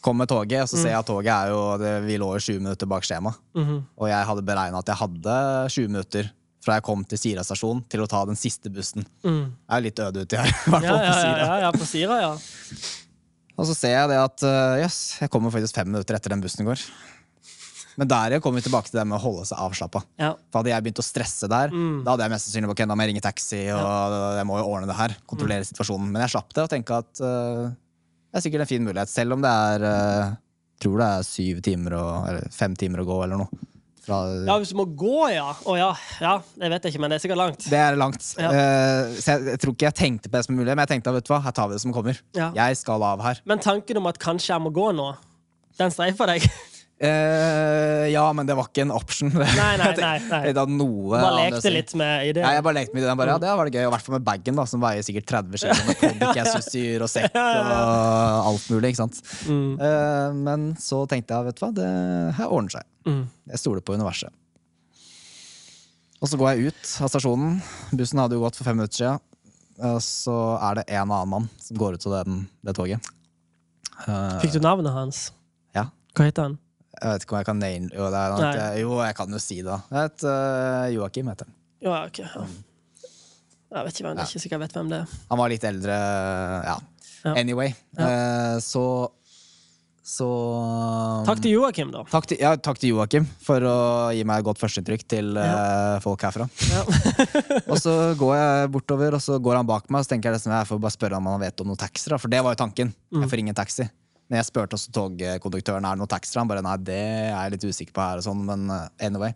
Kom 0.08 0.18
med 0.24 0.30
toget, 0.32 0.64
og 0.64 0.70
så 0.72 0.78
Mm. 0.80 0.82
ser 0.86 0.90
jeg 0.94 1.00
at 1.02 1.10
toget 1.12 1.34
er 1.36 1.52
jo 1.52 1.62
det, 1.82 1.94
Vi 2.08 2.18
lå 2.22 2.30
jo 2.38 2.40
20 2.40 2.60
minutter 2.64 2.88
bak 2.88 3.04
skjema. 3.04 3.34
Mhm. 3.56 3.78
Og 4.00 4.08
jeg 4.08 4.26
hadde 4.32 4.46
beregna 4.48 4.80
at 4.80 4.88
jeg 4.94 5.00
hadde 5.04 5.36
20 5.76 5.88
minutter 5.92 6.30
fra 6.64 6.76
jeg 6.80 6.84
kom 6.84 7.04
til 7.08 7.18
Sira 7.20 7.44
stasjon, 7.48 7.84
til 7.88 8.02
å 8.04 8.08
ta 8.12 8.26
den 8.28 8.36
siste 8.36 8.68
bussen. 8.72 9.06
Mm. 9.24 9.52
Jeg 9.52 9.72
er 9.72 9.82
jo 9.82 9.86
litt 9.86 10.00
øde 10.04 10.24
uti 10.26 10.36
her. 10.40 10.48
i 10.68 10.72
hvert 10.72 10.84
Ja, 10.84 10.96
fall 10.96 11.04
ja, 11.04 11.12
på 11.12 11.12
ja, 11.12 11.20
Sira. 11.22 11.44
ja, 11.46 11.60
ja, 11.66 11.72
på 11.72 11.86
Sira, 11.88 12.18
ja. 12.24 12.32
Og 13.58 13.66
så 13.66 13.76
ser 13.76 13.94
jeg 13.96 14.10
det 14.12 14.18
at 14.22 14.38
jøss, 14.44 14.50
uh, 14.52 14.82
yes, 14.84 14.98
jeg 15.22 15.30
kommer 15.34 15.50
faktisk 15.54 15.74
fem 15.80 15.88
minutter 15.90 16.14
etter 16.18 16.30
den 16.36 16.42
bussen 16.44 16.66
går. 16.68 16.82
Men 17.98 18.08
der 18.12 18.36
kommer 18.44 18.62
vi 18.62 18.68
tilbake 18.70 18.92
til 18.92 19.00
det 19.00 19.08
med 19.10 19.18
å 19.18 19.22
holde 19.24 19.46
seg 19.50 19.58
avslappa. 19.58 20.04
ja. 20.22 20.34
For 20.52 20.60
hadde 20.62 20.70
jeg 20.76 20.84
begynt 20.86 21.00
å 21.02 21.08
stresse 21.08 21.48
der, 21.50 21.70
Mm. 21.74 22.04
da 22.06 22.12
hadde 22.14 22.28
jeg 22.28 22.32
mest 22.36 22.46
sannsynlig 22.52 22.70
okay, 22.70 22.86
da 22.86 22.94
må 22.94 23.02
jeg 23.02 23.10
ringe 23.16 23.24
taxi, 23.26 23.64
og 23.74 24.36
jeg 24.38 24.46
må 24.46 24.60
jo 24.60 24.68
ordne 24.70 24.86
det 24.92 24.96
her. 25.00 25.16
Kontrollere 25.28 25.64
Mm. 25.66 25.72
situasjonen. 25.74 26.12
Men 26.12 26.22
jeg 26.22 26.30
slapp 26.36 26.54
det 26.54 26.64
og 26.64 26.70
tenke 26.70 26.92
at 26.98 27.14
øh, 27.22 27.76
det 28.38 28.44
er 28.44 28.50
sikkert 28.52 28.68
en 28.68 28.70
fin 28.70 28.86
mulighet, 28.86 29.10
selv 29.10 29.34
om 29.34 29.42
det 29.42 29.50
er 29.50 29.88
uh, 29.88 30.36
tror 30.78 31.02
det 31.02 31.08
er 31.10 31.26
syv 31.26 31.64
timer 31.66 31.98
og, 31.98 32.12
eller 32.30 32.54
fem 32.54 32.78
timer 32.78 33.02
å 33.02 33.08
gå, 33.08 33.18
eller 33.26 33.42
noe. 33.42 33.66
Fra, 34.08 34.22
ja, 34.48 34.56
hvis 34.62 34.70
du 34.72 34.78
må 34.80 34.86
gå, 34.96 35.16
ja. 35.34 35.50
Å 35.68 35.74
ja. 35.76 35.90
ja. 36.24 36.38
Det 36.56 36.70
vet 36.72 36.86
jeg 36.86 36.94
ikke, 36.94 37.02
men 37.04 37.12
det 37.12 37.18
er 37.18 37.24
sikkert 37.26 37.42
langt. 37.42 37.66
Det 37.68 37.82
er 37.82 37.98
langt. 38.00 38.30
Ja. 38.40 38.52
Uh, 38.54 39.18
så 39.18 39.34
jeg, 39.34 39.50
jeg 39.52 39.64
tror 39.64 39.76
ikke 39.76 39.90
jeg 39.90 39.98
tenkte 40.00 40.32
på 40.32 40.38
det 40.38 40.46
som 40.48 40.56
mulig, 40.56 40.70
men 40.70 40.84
jeg 40.86 40.94
tenkte 40.94 41.16
vet 41.18 41.28
du 41.28 41.34
hva, 41.34 41.42
her 41.44 41.58
tar 41.58 41.68
vi 41.72 41.76
det 41.76 41.84
som 41.84 41.96
kommer. 41.96 42.22
Ja. 42.38 42.54
Jeg 42.56 42.80
skal 42.80 43.04
av 43.04 43.26
her. 43.26 43.42
Men 43.50 43.64
tanken 43.64 44.00
om 44.00 44.08
at 44.14 44.22
kanskje 44.22 44.54
jeg 44.54 44.64
må 44.64 44.72
gå 44.76 44.92
nå, 44.96 45.10
den 45.82 45.92
streifer 45.98 46.30
deg? 46.36 46.46
Eh, 46.98 48.08
ja, 48.10 48.24
men 48.34 48.48
det 48.50 48.56
var 48.58 48.72
ikke 48.72 48.82
en 48.88 48.92
option. 48.96 49.30
Nei, 49.38 49.74
nei, 49.78 49.90
nei. 50.00 50.16
nei. 50.32 50.40
Hadde 50.48 50.64
noe 50.74 51.12
Bare 51.14 51.44
lekte 51.44 51.70
litt 51.70 51.94
med 52.00 52.32
ideen. 52.32 52.42
Ja, 52.42 52.56
jeg 52.58 52.66
bare 52.66 52.78
lekte 52.80 52.98
med 52.98 53.04
ideen. 53.04 53.20
Bare, 53.20 53.36
ja, 53.36 53.42
det 53.44 53.54
var 53.60 53.70
det 53.70 53.78
gøy, 53.78 53.86
i 53.86 53.92
hvert 53.94 54.08
fall 54.08 54.18
med 54.18 54.26
bagen, 54.26 54.58
da, 54.58 54.66
som 54.70 54.82
veier 54.82 55.06
sikkert 55.06 55.30
30 55.30 55.62
kg 55.62 56.18
med 56.18 57.04
og 57.06 57.12
sekk 57.14 57.38
og 57.38 58.50
alt 58.50 58.66
mulig. 58.74 58.90
ikke 58.90 59.02
sant? 59.04 59.22
Mm. 59.46 59.78
Uh, 59.78 60.42
men 60.42 60.68
så 60.82 61.04
tenkte 61.12 61.38
jeg, 61.38 61.52
vet 61.52 61.62
du 61.62 61.66
hva, 61.68 61.72
det 61.78 61.94
her 62.40 62.50
ordner 62.58 62.80
seg. 62.80 62.90
Mm. 63.06 63.24
Jeg 63.54 63.62
stoler 63.62 63.86
på 63.86 64.00
universet. 64.00 64.34
Og 66.18 66.32
så 66.32 66.42
går 66.42 66.56
jeg 66.56 66.72
ut 66.74 66.94
av 67.06 67.14
stasjonen. 67.14 67.60
Bussen 67.94 68.24
hadde 68.24 68.40
jo 68.40 68.42
gått 68.48 68.58
for 68.58 68.66
fem 68.66 68.80
minutter 68.82 69.04
siden. 69.04 69.26
Uh, 69.78 70.00
Så 70.02 70.34
er 70.58 70.82
det 70.82 70.90
en 70.90 71.06
annen 71.06 71.30
mann 71.36 71.52
som 71.62 71.78
går 71.78 72.00
ut 72.00 72.10
av 72.10 72.18
det, 72.18 72.40
det 72.66 72.80
toget. 72.82 73.14
Fikk 74.42 74.58
du 74.58 74.64
navnet 74.66 74.94
hans? 74.98 75.28
Ja. 75.78 75.92
Hva 76.18 76.26
heter 76.26 76.50
han? 76.50 76.64
Jeg 76.98 77.14
vet 77.14 77.26
ikke 77.26 77.36
om 77.36 77.42
jeg 77.42 77.48
kan 77.50 77.60
nail 77.62 77.90
Jo, 77.94 78.08
det 78.14 78.22
er 78.22 78.34
noe, 78.34 78.70
jo 78.82 78.96
jeg 79.04 79.18
kan 79.20 79.36
jo 79.36 79.42
si 79.42 79.60
det. 79.66 79.76
vet, 79.94 80.24
uh, 80.26 80.88
Joakim 80.96 81.30
heter 81.30 81.50
han. 81.50 81.58
Ja, 81.86 82.00
okay, 82.08 82.26
Ja. 82.34 82.48
Jeg 83.68 83.84
vet 83.84 83.98
ikke 83.98 84.06
hvem 84.08 84.16
det 84.16 84.24
er. 84.24 84.30
Ikke 84.32 84.40
sikkert 84.40 84.56
jeg 84.56 84.62
vet 84.64 84.76
hvem 84.78 84.90
det 84.94 84.98
er. 85.04 85.16
Han 85.28 85.40
var 85.42 85.52
litt 85.52 85.66
eldre, 85.68 85.96
ja. 86.64 86.76
Ja. 87.26 87.34
Anyway. 87.36 87.74
uh, 88.00 88.58
så 88.64 88.84
Så 90.08 90.28
Takk 91.28 91.42
til 91.44 91.58
Joakim, 91.58 91.90
da. 91.92 92.06
Takk 92.08 92.30
til, 92.32 92.40
ja, 92.40 92.54
takk 92.56 92.80
til 92.80 92.94
Joakim 92.94 93.26
for 93.44 93.60
å 93.68 93.76
gi 94.16 94.24
meg 94.24 94.40
et 94.40 94.46
godt 94.48 94.62
førsteinntrykk 94.62 95.04
til 95.04 95.36
eh, 95.36 95.98
folk 96.00 96.24
herfra. 96.24 96.48
Ja. 96.72 96.86
og 97.74 97.76
så 97.84 98.16
går 98.16 98.32
jeg 98.38 98.70
bortover, 98.72 99.18
og 99.20 99.26
så 99.26 99.36
går 99.36 99.60
han 99.60 99.68
bak 99.68 99.92
meg, 99.92 100.00
og 100.00 100.08
så 100.08 100.14
tenker 100.14 100.32
jeg 100.32 100.40
at 100.40 100.48
jeg 100.48 100.70
får 100.70 100.80
bare 100.86 100.96
spørre 100.96 101.20
om 101.20 101.28
han 101.28 101.44
vet 101.44 101.60
om 101.60 101.68
noen 101.74 101.82
taxier. 101.82 102.16
For 102.16 102.32
det 102.32 102.40
var 102.40 102.56
jo 102.56 102.62
tanken. 102.64 102.96
Mm. 103.12 103.26
Jeg 103.26 103.34
får 103.34 103.44
ingen 103.44 103.60
taxi. 103.60 103.90
Men 104.28 104.42
jeg 104.42 104.50
spurte 104.50 104.76
også 104.76 104.92
togkonduktøren 104.96 105.86
er 105.88 105.96
det 105.96 106.02
noe 106.02 106.12
taxfree, 106.12 106.42
Han 106.44 106.50
bare 106.52 106.64
nei, 106.66 106.76
det 106.84 106.98
er 106.98 107.30
jeg 107.32 107.54
litt 107.56 107.68
usikker 107.70 107.96
på 107.96 108.04
her, 108.04 108.20
og 108.20 108.26
sånn, 108.26 108.42
men 108.48 108.66
eh, 108.74 108.90
anyway. 109.08 109.36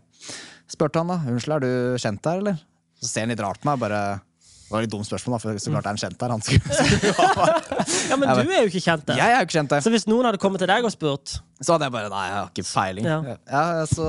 Spurte 0.68 1.00
han 1.00 1.08
da, 1.12 1.16
unnskyld, 1.32 1.54
er 1.56 1.64
du 1.64 2.02
kjent 2.02 2.28
her, 2.28 2.42
eller? 2.44 2.60
Så 3.00 3.08
ser 3.08 3.24
han 3.24 3.32
litt 3.32 3.40
rart 3.42 3.62
på 3.62 3.70
meg, 3.70 3.80
bare 3.82 4.02
Det 4.20 4.74
var 4.76 4.84
litt 4.84 4.92
dumt 4.92 5.08
spørsmål, 5.08 5.34
da, 5.36 5.40
for 5.42 5.62
så 5.64 5.72
klart 5.72 5.88
er 5.88 5.92
han 5.92 6.00
kjent 6.00 6.18
der. 6.20 6.32
Han 6.32 6.44
skulle, 6.44 6.76
skulle. 6.76 7.56
Ja, 8.12 8.16
Men 8.20 8.28
du 8.36 8.50
er 8.52 8.64
jo 8.66 8.70
ikke 8.70 8.82
kjent 8.84 9.04
der. 9.08 9.18
Jeg 9.20 9.32
er 9.32 9.40
jo 9.40 9.46
ikke 9.46 9.56
kjent 9.56 9.72
der. 9.72 9.82
Så 9.84 9.90
hvis 9.92 10.04
noen 10.08 10.28
hadde 10.28 10.40
kommet 10.40 10.60
til 10.62 10.68
deg 10.68 10.84
og 10.84 10.92
spurt 10.92 11.34
Så 11.60 11.74
hadde 11.74 11.86
jeg 11.88 11.94
bare 11.94 12.08
Nei, 12.12 12.22
jeg 12.28 12.36
har 12.36 12.50
ikke 12.52 12.64
peiling. 12.68 13.08
Ja. 13.08 13.36
Ja, 13.48 13.64
så 13.88 14.06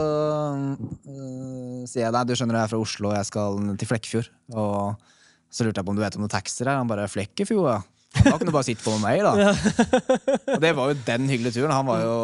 øh, 1.08 1.84
sier 1.88 2.06
jeg 2.06 2.14
nei, 2.16 2.24
du 2.28 2.36
skjønner 2.36 2.60
jeg 2.60 2.68
er 2.68 2.72
fra 2.72 2.80
Oslo, 2.84 3.12
og 3.12 3.18
jeg 3.18 3.30
skal 3.30 3.60
til 3.80 3.90
Flekkefjord. 3.92 4.30
Og 4.56 5.10
så 5.53 5.68
lurte 5.68 5.80
jeg 5.80 5.88
på 5.88 5.94
om 5.94 6.00
du 6.00 6.03
vet 6.03 6.18
om 6.20 6.24
noen 6.26 6.34
taxier 6.34 6.70
her. 6.72 6.80
Han 6.82 6.92
bare 6.92 7.08
Flekkefjord, 7.12 7.70
ja. 7.72 7.80
Da 8.14 8.35
kan 8.38 8.45
du 8.45 8.53
bare 8.53 8.66
sitte 8.67 8.83
på 8.85 8.93
med 8.98 9.03
meg, 9.08 9.24
da. 9.25 9.53
og 10.53 10.59
det 10.61 10.72
var 10.77 10.92
jo 10.92 10.98
den 11.08 11.25
hyggelige 11.32 11.56
turen. 11.58 11.74
Han 11.74 11.88
var 11.88 12.03
jo, 12.03 12.17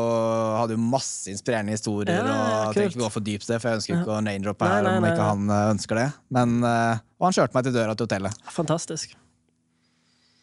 hadde 0.60 0.76
jo 0.78 0.82
masse 0.84 1.32
inspirerende 1.34 1.74
historier. 1.74 2.14
Ja, 2.14 2.28
ja, 2.28 2.60
og 2.68 2.76
trenger 2.76 2.94
ikke 2.94 3.02
gå 3.02 3.10
for 3.16 3.26
dypt 3.26 3.48
sted, 3.48 3.58
for 3.62 3.72
jeg 3.72 3.82
ønsker 3.82 3.96
ikke 3.98 4.14
å 4.14 4.20
name-droppe 4.26 4.70
Nei, 4.70 4.76
her 4.76 4.86
nei, 4.86 4.94
om 5.00 5.08
ikke 5.10 5.30
han 5.32 5.50
øh, 5.50 5.64
ønsker 5.74 6.00
det. 6.02 6.06
Men, 6.38 6.60
øh, 6.62 7.02
og 7.20 7.28
han 7.28 7.40
kjørte 7.40 7.58
meg 7.58 7.66
til 7.68 7.76
døra 7.80 7.98
til 7.98 8.10
hotellet. 8.10 8.46
Fantastisk. 8.54 9.18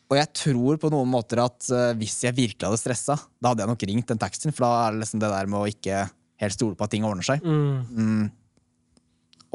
Og 0.07 0.19
jeg 0.21 0.31
tror 0.39 0.83
på 0.83 0.91
noen 0.95 1.11
måter 1.11 1.43
at 1.43 1.71
øh, 1.75 1.93
hvis 1.99 2.19
jeg 2.27 2.37
virkelig 2.37 2.67
hadde 2.69 2.83
stressa, 2.83 3.19
da 3.39 3.53
hadde 3.53 3.65
jeg 3.65 3.73
nok 3.73 3.87
ringt 3.91 4.11
den 4.13 4.23
taxien, 4.23 4.55
for 4.55 4.67
da 4.67 4.73
er 4.85 4.97
det 4.97 5.05
liksom 5.05 5.23
det 5.23 5.31
der 5.33 5.51
med 5.51 5.63
å 5.63 5.71
ikke 5.71 6.03
helt 6.43 6.59
stole 6.59 6.77
på 6.79 6.87
at 6.87 6.93
ting 6.93 7.07
ordner 7.07 7.27
seg. 7.27 7.43
Mm. 7.43 8.29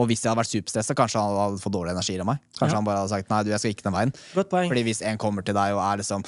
Og 0.02 0.08
hvis 0.10 0.24
jeg 0.24 0.32
hadde 0.32 0.40
vært 0.42 0.50
superstressa, 0.56 0.96
kanskje 0.98 1.22
han 1.22 1.36
hadde 1.38 1.62
fått 1.62 1.76
dårlig 1.76 1.94
energi 1.94 2.16
av 2.24 2.26
meg. 2.32 2.40
Kanskje 2.58 2.74
Ja. 2.74 2.80
han 2.80 2.88
bare 2.88 3.02
hadde 3.04 3.12
sagt 3.14 3.30
nei, 3.30 3.44
du, 3.46 3.52
jeg 3.54 3.62
skal 3.62 3.74
ikke 3.76 3.86
den 3.86 3.94
veien. 4.00 4.14
Godt 4.34 4.50
poeng. 4.50 4.70
Fordi 4.72 4.84
hvis 4.88 5.02
en 5.06 5.18
kommer 5.22 5.46
til 5.46 5.54
deg 5.58 5.76
og 5.78 5.82
er 5.86 6.02
liksom 6.02 6.26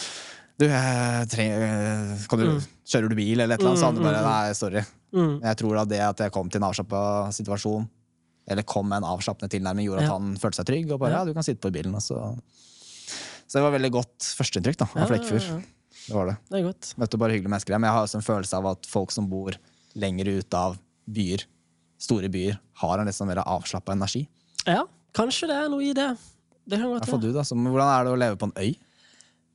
du, 0.59 0.67
jeg 0.69 1.29
trenger, 1.33 2.27
kan 2.29 2.39
du, 2.43 2.61
Kjører 2.85 3.09
du 3.09 3.15
bil, 3.17 3.39
eller 3.41 3.55
et 3.55 3.61
eller 3.63 3.71
annet? 3.71 3.79
Så 3.81 3.87
hadde 3.89 3.97
du 3.97 4.05
bare 4.05 4.21
nei, 4.21 4.53
sorry. 4.53 4.81
Mm. 5.15 5.39
Jeg 5.41 5.57
tror 5.57 5.75
da 5.79 5.85
det 5.89 5.99
at 6.05 6.19
jeg 6.19 6.31
kom 6.35 6.49
til 6.51 6.59
en 6.61 6.67
avslappa 6.69 7.01
situasjon, 7.33 7.87
eller 8.53 8.65
kom 8.67 8.89
med 8.91 8.97
en 9.01 9.07
avslappende 9.15 9.49
tilnærming, 9.49 9.87
gjorde 9.87 10.03
at 10.03 10.09
Ja. 10.11 10.17
han 10.19 10.35
følte 10.37 10.59
seg 10.61 10.65
trygg. 10.69 10.91
Og 10.91 10.99
bare 10.99 11.11
Ja. 11.17 11.23
du 11.25 11.33
kan 11.33 11.41
sitte 11.47 11.61
på 11.63 11.71
bilen. 11.73 11.95
Så. 12.03 12.19
så 13.47 13.53
det 13.59 13.63
var 13.63 13.71
veldig 13.79 13.91
godt 13.95 14.19
førsteinntrykk 14.37 14.77
da, 14.77 14.85
av 14.93 15.01
Ja, 15.01 15.05
Flekkefjord. 15.09 15.47
ja. 15.47 15.61
Det 16.07 16.13
var 16.15 16.25
det. 16.27 16.37
Det 16.51 16.59
er 16.59 16.63
godt. 16.67 16.93
Møtte 16.99 17.17
bare 17.17 17.31
hyggelige 17.31 17.49
mennesker 17.53 17.79
men 17.79 17.87
jeg 17.87 17.95
har 17.95 18.03
også 18.05 18.15
en 18.19 18.27
følelse 18.27 18.53
av 18.57 18.65
at 18.73 18.85
folk 18.85 19.11
som 19.11 19.27
bor 19.31 19.55
lenger 19.95 20.27
ut 20.39 20.53
av 20.53 20.77
byer, 21.09 21.45
store 22.03 22.29
byer, 22.31 22.59
har 22.83 22.99
en 22.99 23.09
litt 23.09 23.17
sånn 23.17 23.29
mer 23.31 23.43
avslappa 23.43 23.95
energi. 23.95 24.25
Ja, 24.67 24.83
kanskje 25.15 25.49
det 25.51 25.59
er 25.59 25.71
noe 25.71 25.85
i 25.85 25.93
det. 25.97 26.09
Det 26.63 26.79
kan 26.79 26.91
godt 26.91 27.07
være. 27.09 27.21
du 27.23 27.31
da, 27.35 27.43
som, 27.47 27.63
Hvordan 27.67 27.91
er 27.91 28.05
det 28.07 28.13
å 28.13 28.19
leve 28.19 28.39
på 28.39 28.49
en 28.49 28.57
øy? 28.59 28.73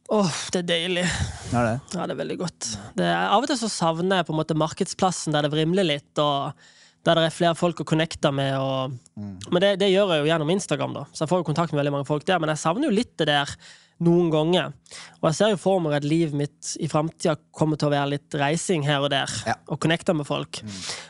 Åh, 0.08 0.34
det 0.54 0.62
er 0.62 0.68
deilig. 0.68 1.04
Ja, 1.52 1.62
det? 1.66 1.74
Ja, 1.92 2.06
det 2.08 2.14
er 2.14 2.20
veldig 2.22 2.38
godt. 2.40 2.68
Det 2.96 3.04
er, 3.04 3.26
av 3.28 3.44
og 3.44 3.48
til 3.50 3.58
så 3.60 3.68
savner 3.72 4.20
jeg 4.20 4.28
på 4.28 4.32
en 4.32 4.40
måte 4.40 4.56
markedsplassen 4.56 5.36
der 5.36 5.44
det 5.44 5.52
vrimler 5.52 5.84
litt, 5.84 6.12
og 6.20 6.56
der 7.04 7.20
det 7.20 7.26
er 7.28 7.34
flere 7.34 7.58
folk 7.58 7.82
å 7.84 7.86
connecte 7.88 8.32
med. 8.32 8.56
Og, 8.56 8.96
Men 9.52 9.64
det, 9.64 9.74
det 9.82 9.90
gjør 9.92 10.14
jeg 10.14 10.24
jo 10.24 10.30
gjennom 10.30 10.52
Instagram, 10.54 10.96
da, 10.96 11.04
så 11.12 11.24
jeg 11.24 11.32
får 11.32 11.42
jo 11.42 11.48
kontakt 11.50 11.74
med 11.74 11.82
veldig 11.82 11.94
mange 11.98 12.08
folk 12.08 12.24
der. 12.28 12.40
Men 12.40 12.54
jeg 12.54 12.62
savner 12.64 12.88
jo 12.88 12.96
litt 12.96 13.12
det 13.20 13.28
der 13.28 13.52
noen 14.00 14.28
ganger. 14.30 14.72
Og 15.20 15.28
jeg 15.30 15.34
ser 15.40 15.50
jo 15.54 15.58
for 15.58 15.80
meg 15.82 15.96
at 15.98 16.04
livet 16.06 16.34
mitt 16.38 16.76
i 16.80 16.86
framtida 16.90 17.34
kommer 17.56 17.76
til 17.80 17.88
å 17.88 17.94
være 17.96 18.12
litt 18.14 18.36
reising 18.38 18.84
her 18.86 19.00
og 19.02 19.10
der, 19.10 19.30
Ja. 19.46 19.54
og 19.66 19.80
connecte 19.82 20.14
med 20.14 20.26
folk. 20.28 20.60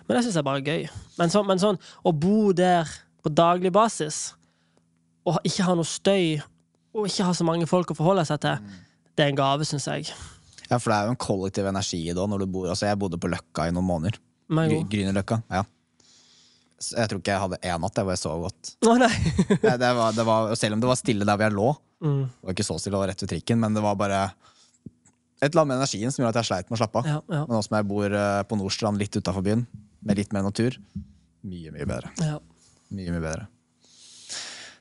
Men 0.09 0.17
det 0.17 0.25
syns 0.25 0.39
jeg 0.41 0.45
bare 0.47 0.63
er 0.63 0.69
gøy. 0.71 0.89
Men, 1.19 1.29
så, 1.35 1.43
men 1.45 1.59
sånn 1.61 1.79
å 2.05 2.13
bo 2.17 2.53
der 2.57 2.89
på 3.23 3.29
daglig 3.35 3.73
basis, 3.75 4.33
og 5.29 5.37
ikke 5.45 5.67
ha 5.69 5.75
noe 5.77 5.85
støy, 5.85 6.39
og 6.97 7.07
ikke 7.11 7.27
ha 7.29 7.33
så 7.37 7.45
mange 7.45 7.67
folk 7.69 7.91
å 7.93 7.97
forholde 7.99 8.25
seg 8.25 8.41
til, 8.41 8.59
det 9.19 9.27
er 9.27 9.33
en 9.35 9.37
gave, 9.37 9.67
syns 9.69 9.85
jeg. 9.91 10.09
Ja, 10.71 10.79
for 10.79 10.91
det 10.93 10.97
er 10.99 11.05
jo 11.09 11.13
en 11.17 11.21
kollektiv 11.21 11.67
energi 11.69 12.01
i 12.09 12.13
det 12.15 12.21
òg, 12.23 12.29
når 12.33 12.45
du 12.45 12.47
bor 12.53 12.69
Altså, 12.69 12.87
jeg 12.89 12.99
bodde 13.01 13.19
på 13.21 13.29
Løkka 13.33 13.69
i 13.69 13.73
noen 13.75 13.85
måneder. 13.89 14.17
Men 14.49 14.71
Gry- 14.71 14.79
jo. 14.81 14.89
Grünerløkka. 14.93 15.43
Ja. 15.53 15.63
Jeg 16.79 17.11
tror 17.11 17.19
ikke 17.19 17.33
jeg 17.35 17.43
hadde 17.43 17.59
én 17.67 17.81
natt 17.83 17.97
hvor 17.99 18.13
jeg 18.15 18.21
sov 18.21 18.43
godt. 18.47 18.73
Å 18.87 18.95
nei. 19.01 19.11
Det, 19.65 19.73
det 19.83 19.89
var, 19.99 20.13
det 20.15 20.25
var, 20.29 20.53
selv 20.61 20.77
om 20.77 20.83
det 20.85 20.91
var 20.93 20.99
stille 21.01 21.27
der 21.27 21.37
hvor 21.41 21.49
jeg 21.49 21.57
lå, 21.59 21.69
Mm. 21.99 22.21
det 22.31 22.47
var 22.47 22.55
ikke 22.55 22.63
så 22.69 22.77
stille, 22.79 22.95
det 22.95 23.01
var 23.03 23.09
rett 23.11 23.23
ved 23.25 23.31
trikken, 23.33 23.59
men 23.59 23.75
det 23.75 23.83
var 23.83 23.97
bare 23.99 24.19
et 25.43 25.49
eller 25.49 25.65
annet 25.65 25.71
med 25.73 25.81
energien 25.81 26.13
som 26.15 26.23
gjorde 26.23 26.31
at 26.37 26.39
jeg 26.45 26.47
sleit 26.53 26.69
med 26.71 26.77
å 26.77 26.81
slappe 26.85 27.01
av. 27.01 27.09
Ja, 27.11 27.17
ja, 27.27 27.41
Men 27.49 27.57
nå 27.57 27.63
som 27.67 27.75
jeg 27.75 27.87
bor 27.91 28.15
eh, 28.15 28.43
på 28.47 28.59
Nordstrand, 28.61 29.01
litt 29.03 29.19
utafor 29.19 29.43
byen, 29.43 29.65
med 30.07 30.21
litt 30.21 30.31
mer 30.37 30.47
natur, 30.47 30.79
mye, 31.43 31.73
mye 31.75 31.87
bedre. 31.91 32.13
ja. 32.23 32.37
Mye, 32.95 33.11
mye 33.17 33.21
bedre. 33.27 33.49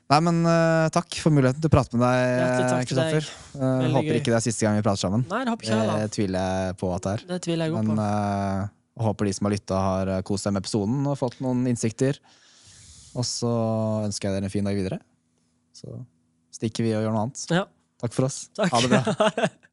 Nei, 0.08 0.18
men 0.24 0.38
uh, 0.48 0.86
takk 0.94 1.18
for 1.20 1.34
muligheten 1.36 1.60
til 1.60 1.68
å 1.68 1.72
prate 1.74 1.98
med 1.98 2.06
deg. 2.06 2.86
Kristoffer. 2.88 3.26
Veldig 3.58 3.90
håper 3.98 4.16
ikke 4.22 4.30
det 4.32 4.38
er 4.38 4.44
siste 4.46 4.64
gang 4.64 4.78
vi 4.78 4.84
prater 4.86 5.02
sammen. 5.02 5.26
Nei, 5.28 5.42
det 5.44 5.52
håper 5.52 5.66
ikke 5.68 5.80
jeg 5.82 5.98
Det 6.06 6.14
tviler 6.16 6.46
jeg 6.62 6.78
på 6.80 6.92
at 6.94 7.04
det 7.04 7.12
er. 7.18 7.24
Det 7.34 7.40
tviler 7.44 7.68
jeg 7.68 7.74
Men 7.76 7.90
på. 7.90 8.06
eh, 8.06 8.62
jeg 8.98 9.06
håper 9.06 9.28
de 9.28 9.32
som 9.36 9.46
har 9.46 9.54
lytta, 9.54 9.78
har 9.78 10.12
eh, 10.16 10.24
kost 10.26 10.46
seg 10.48 10.54
med 10.54 10.64
episoden 10.64 11.06
og 11.06 11.18
fått 11.20 11.38
noen 11.44 11.62
innsikter. 11.70 12.18
Og 13.14 13.24
så 13.26 13.52
ønsker 14.08 14.28
jeg 14.28 14.36
dere 14.36 14.50
en 14.50 14.52
fin 14.52 14.66
dag 14.66 14.76
videre. 14.78 14.98
Så 15.76 16.00
stikker 16.58 16.86
vi 16.86 16.96
og 16.98 17.06
gjør 17.06 17.14
noe 17.14 17.28
annet. 17.28 17.44
Ja. 17.54 17.64
Takk 18.02 18.14
for 18.14 18.26
oss. 18.28 18.44
Takk. 18.58 18.74
Ha 18.74 18.82
det 18.84 18.90
bra. 18.92 19.48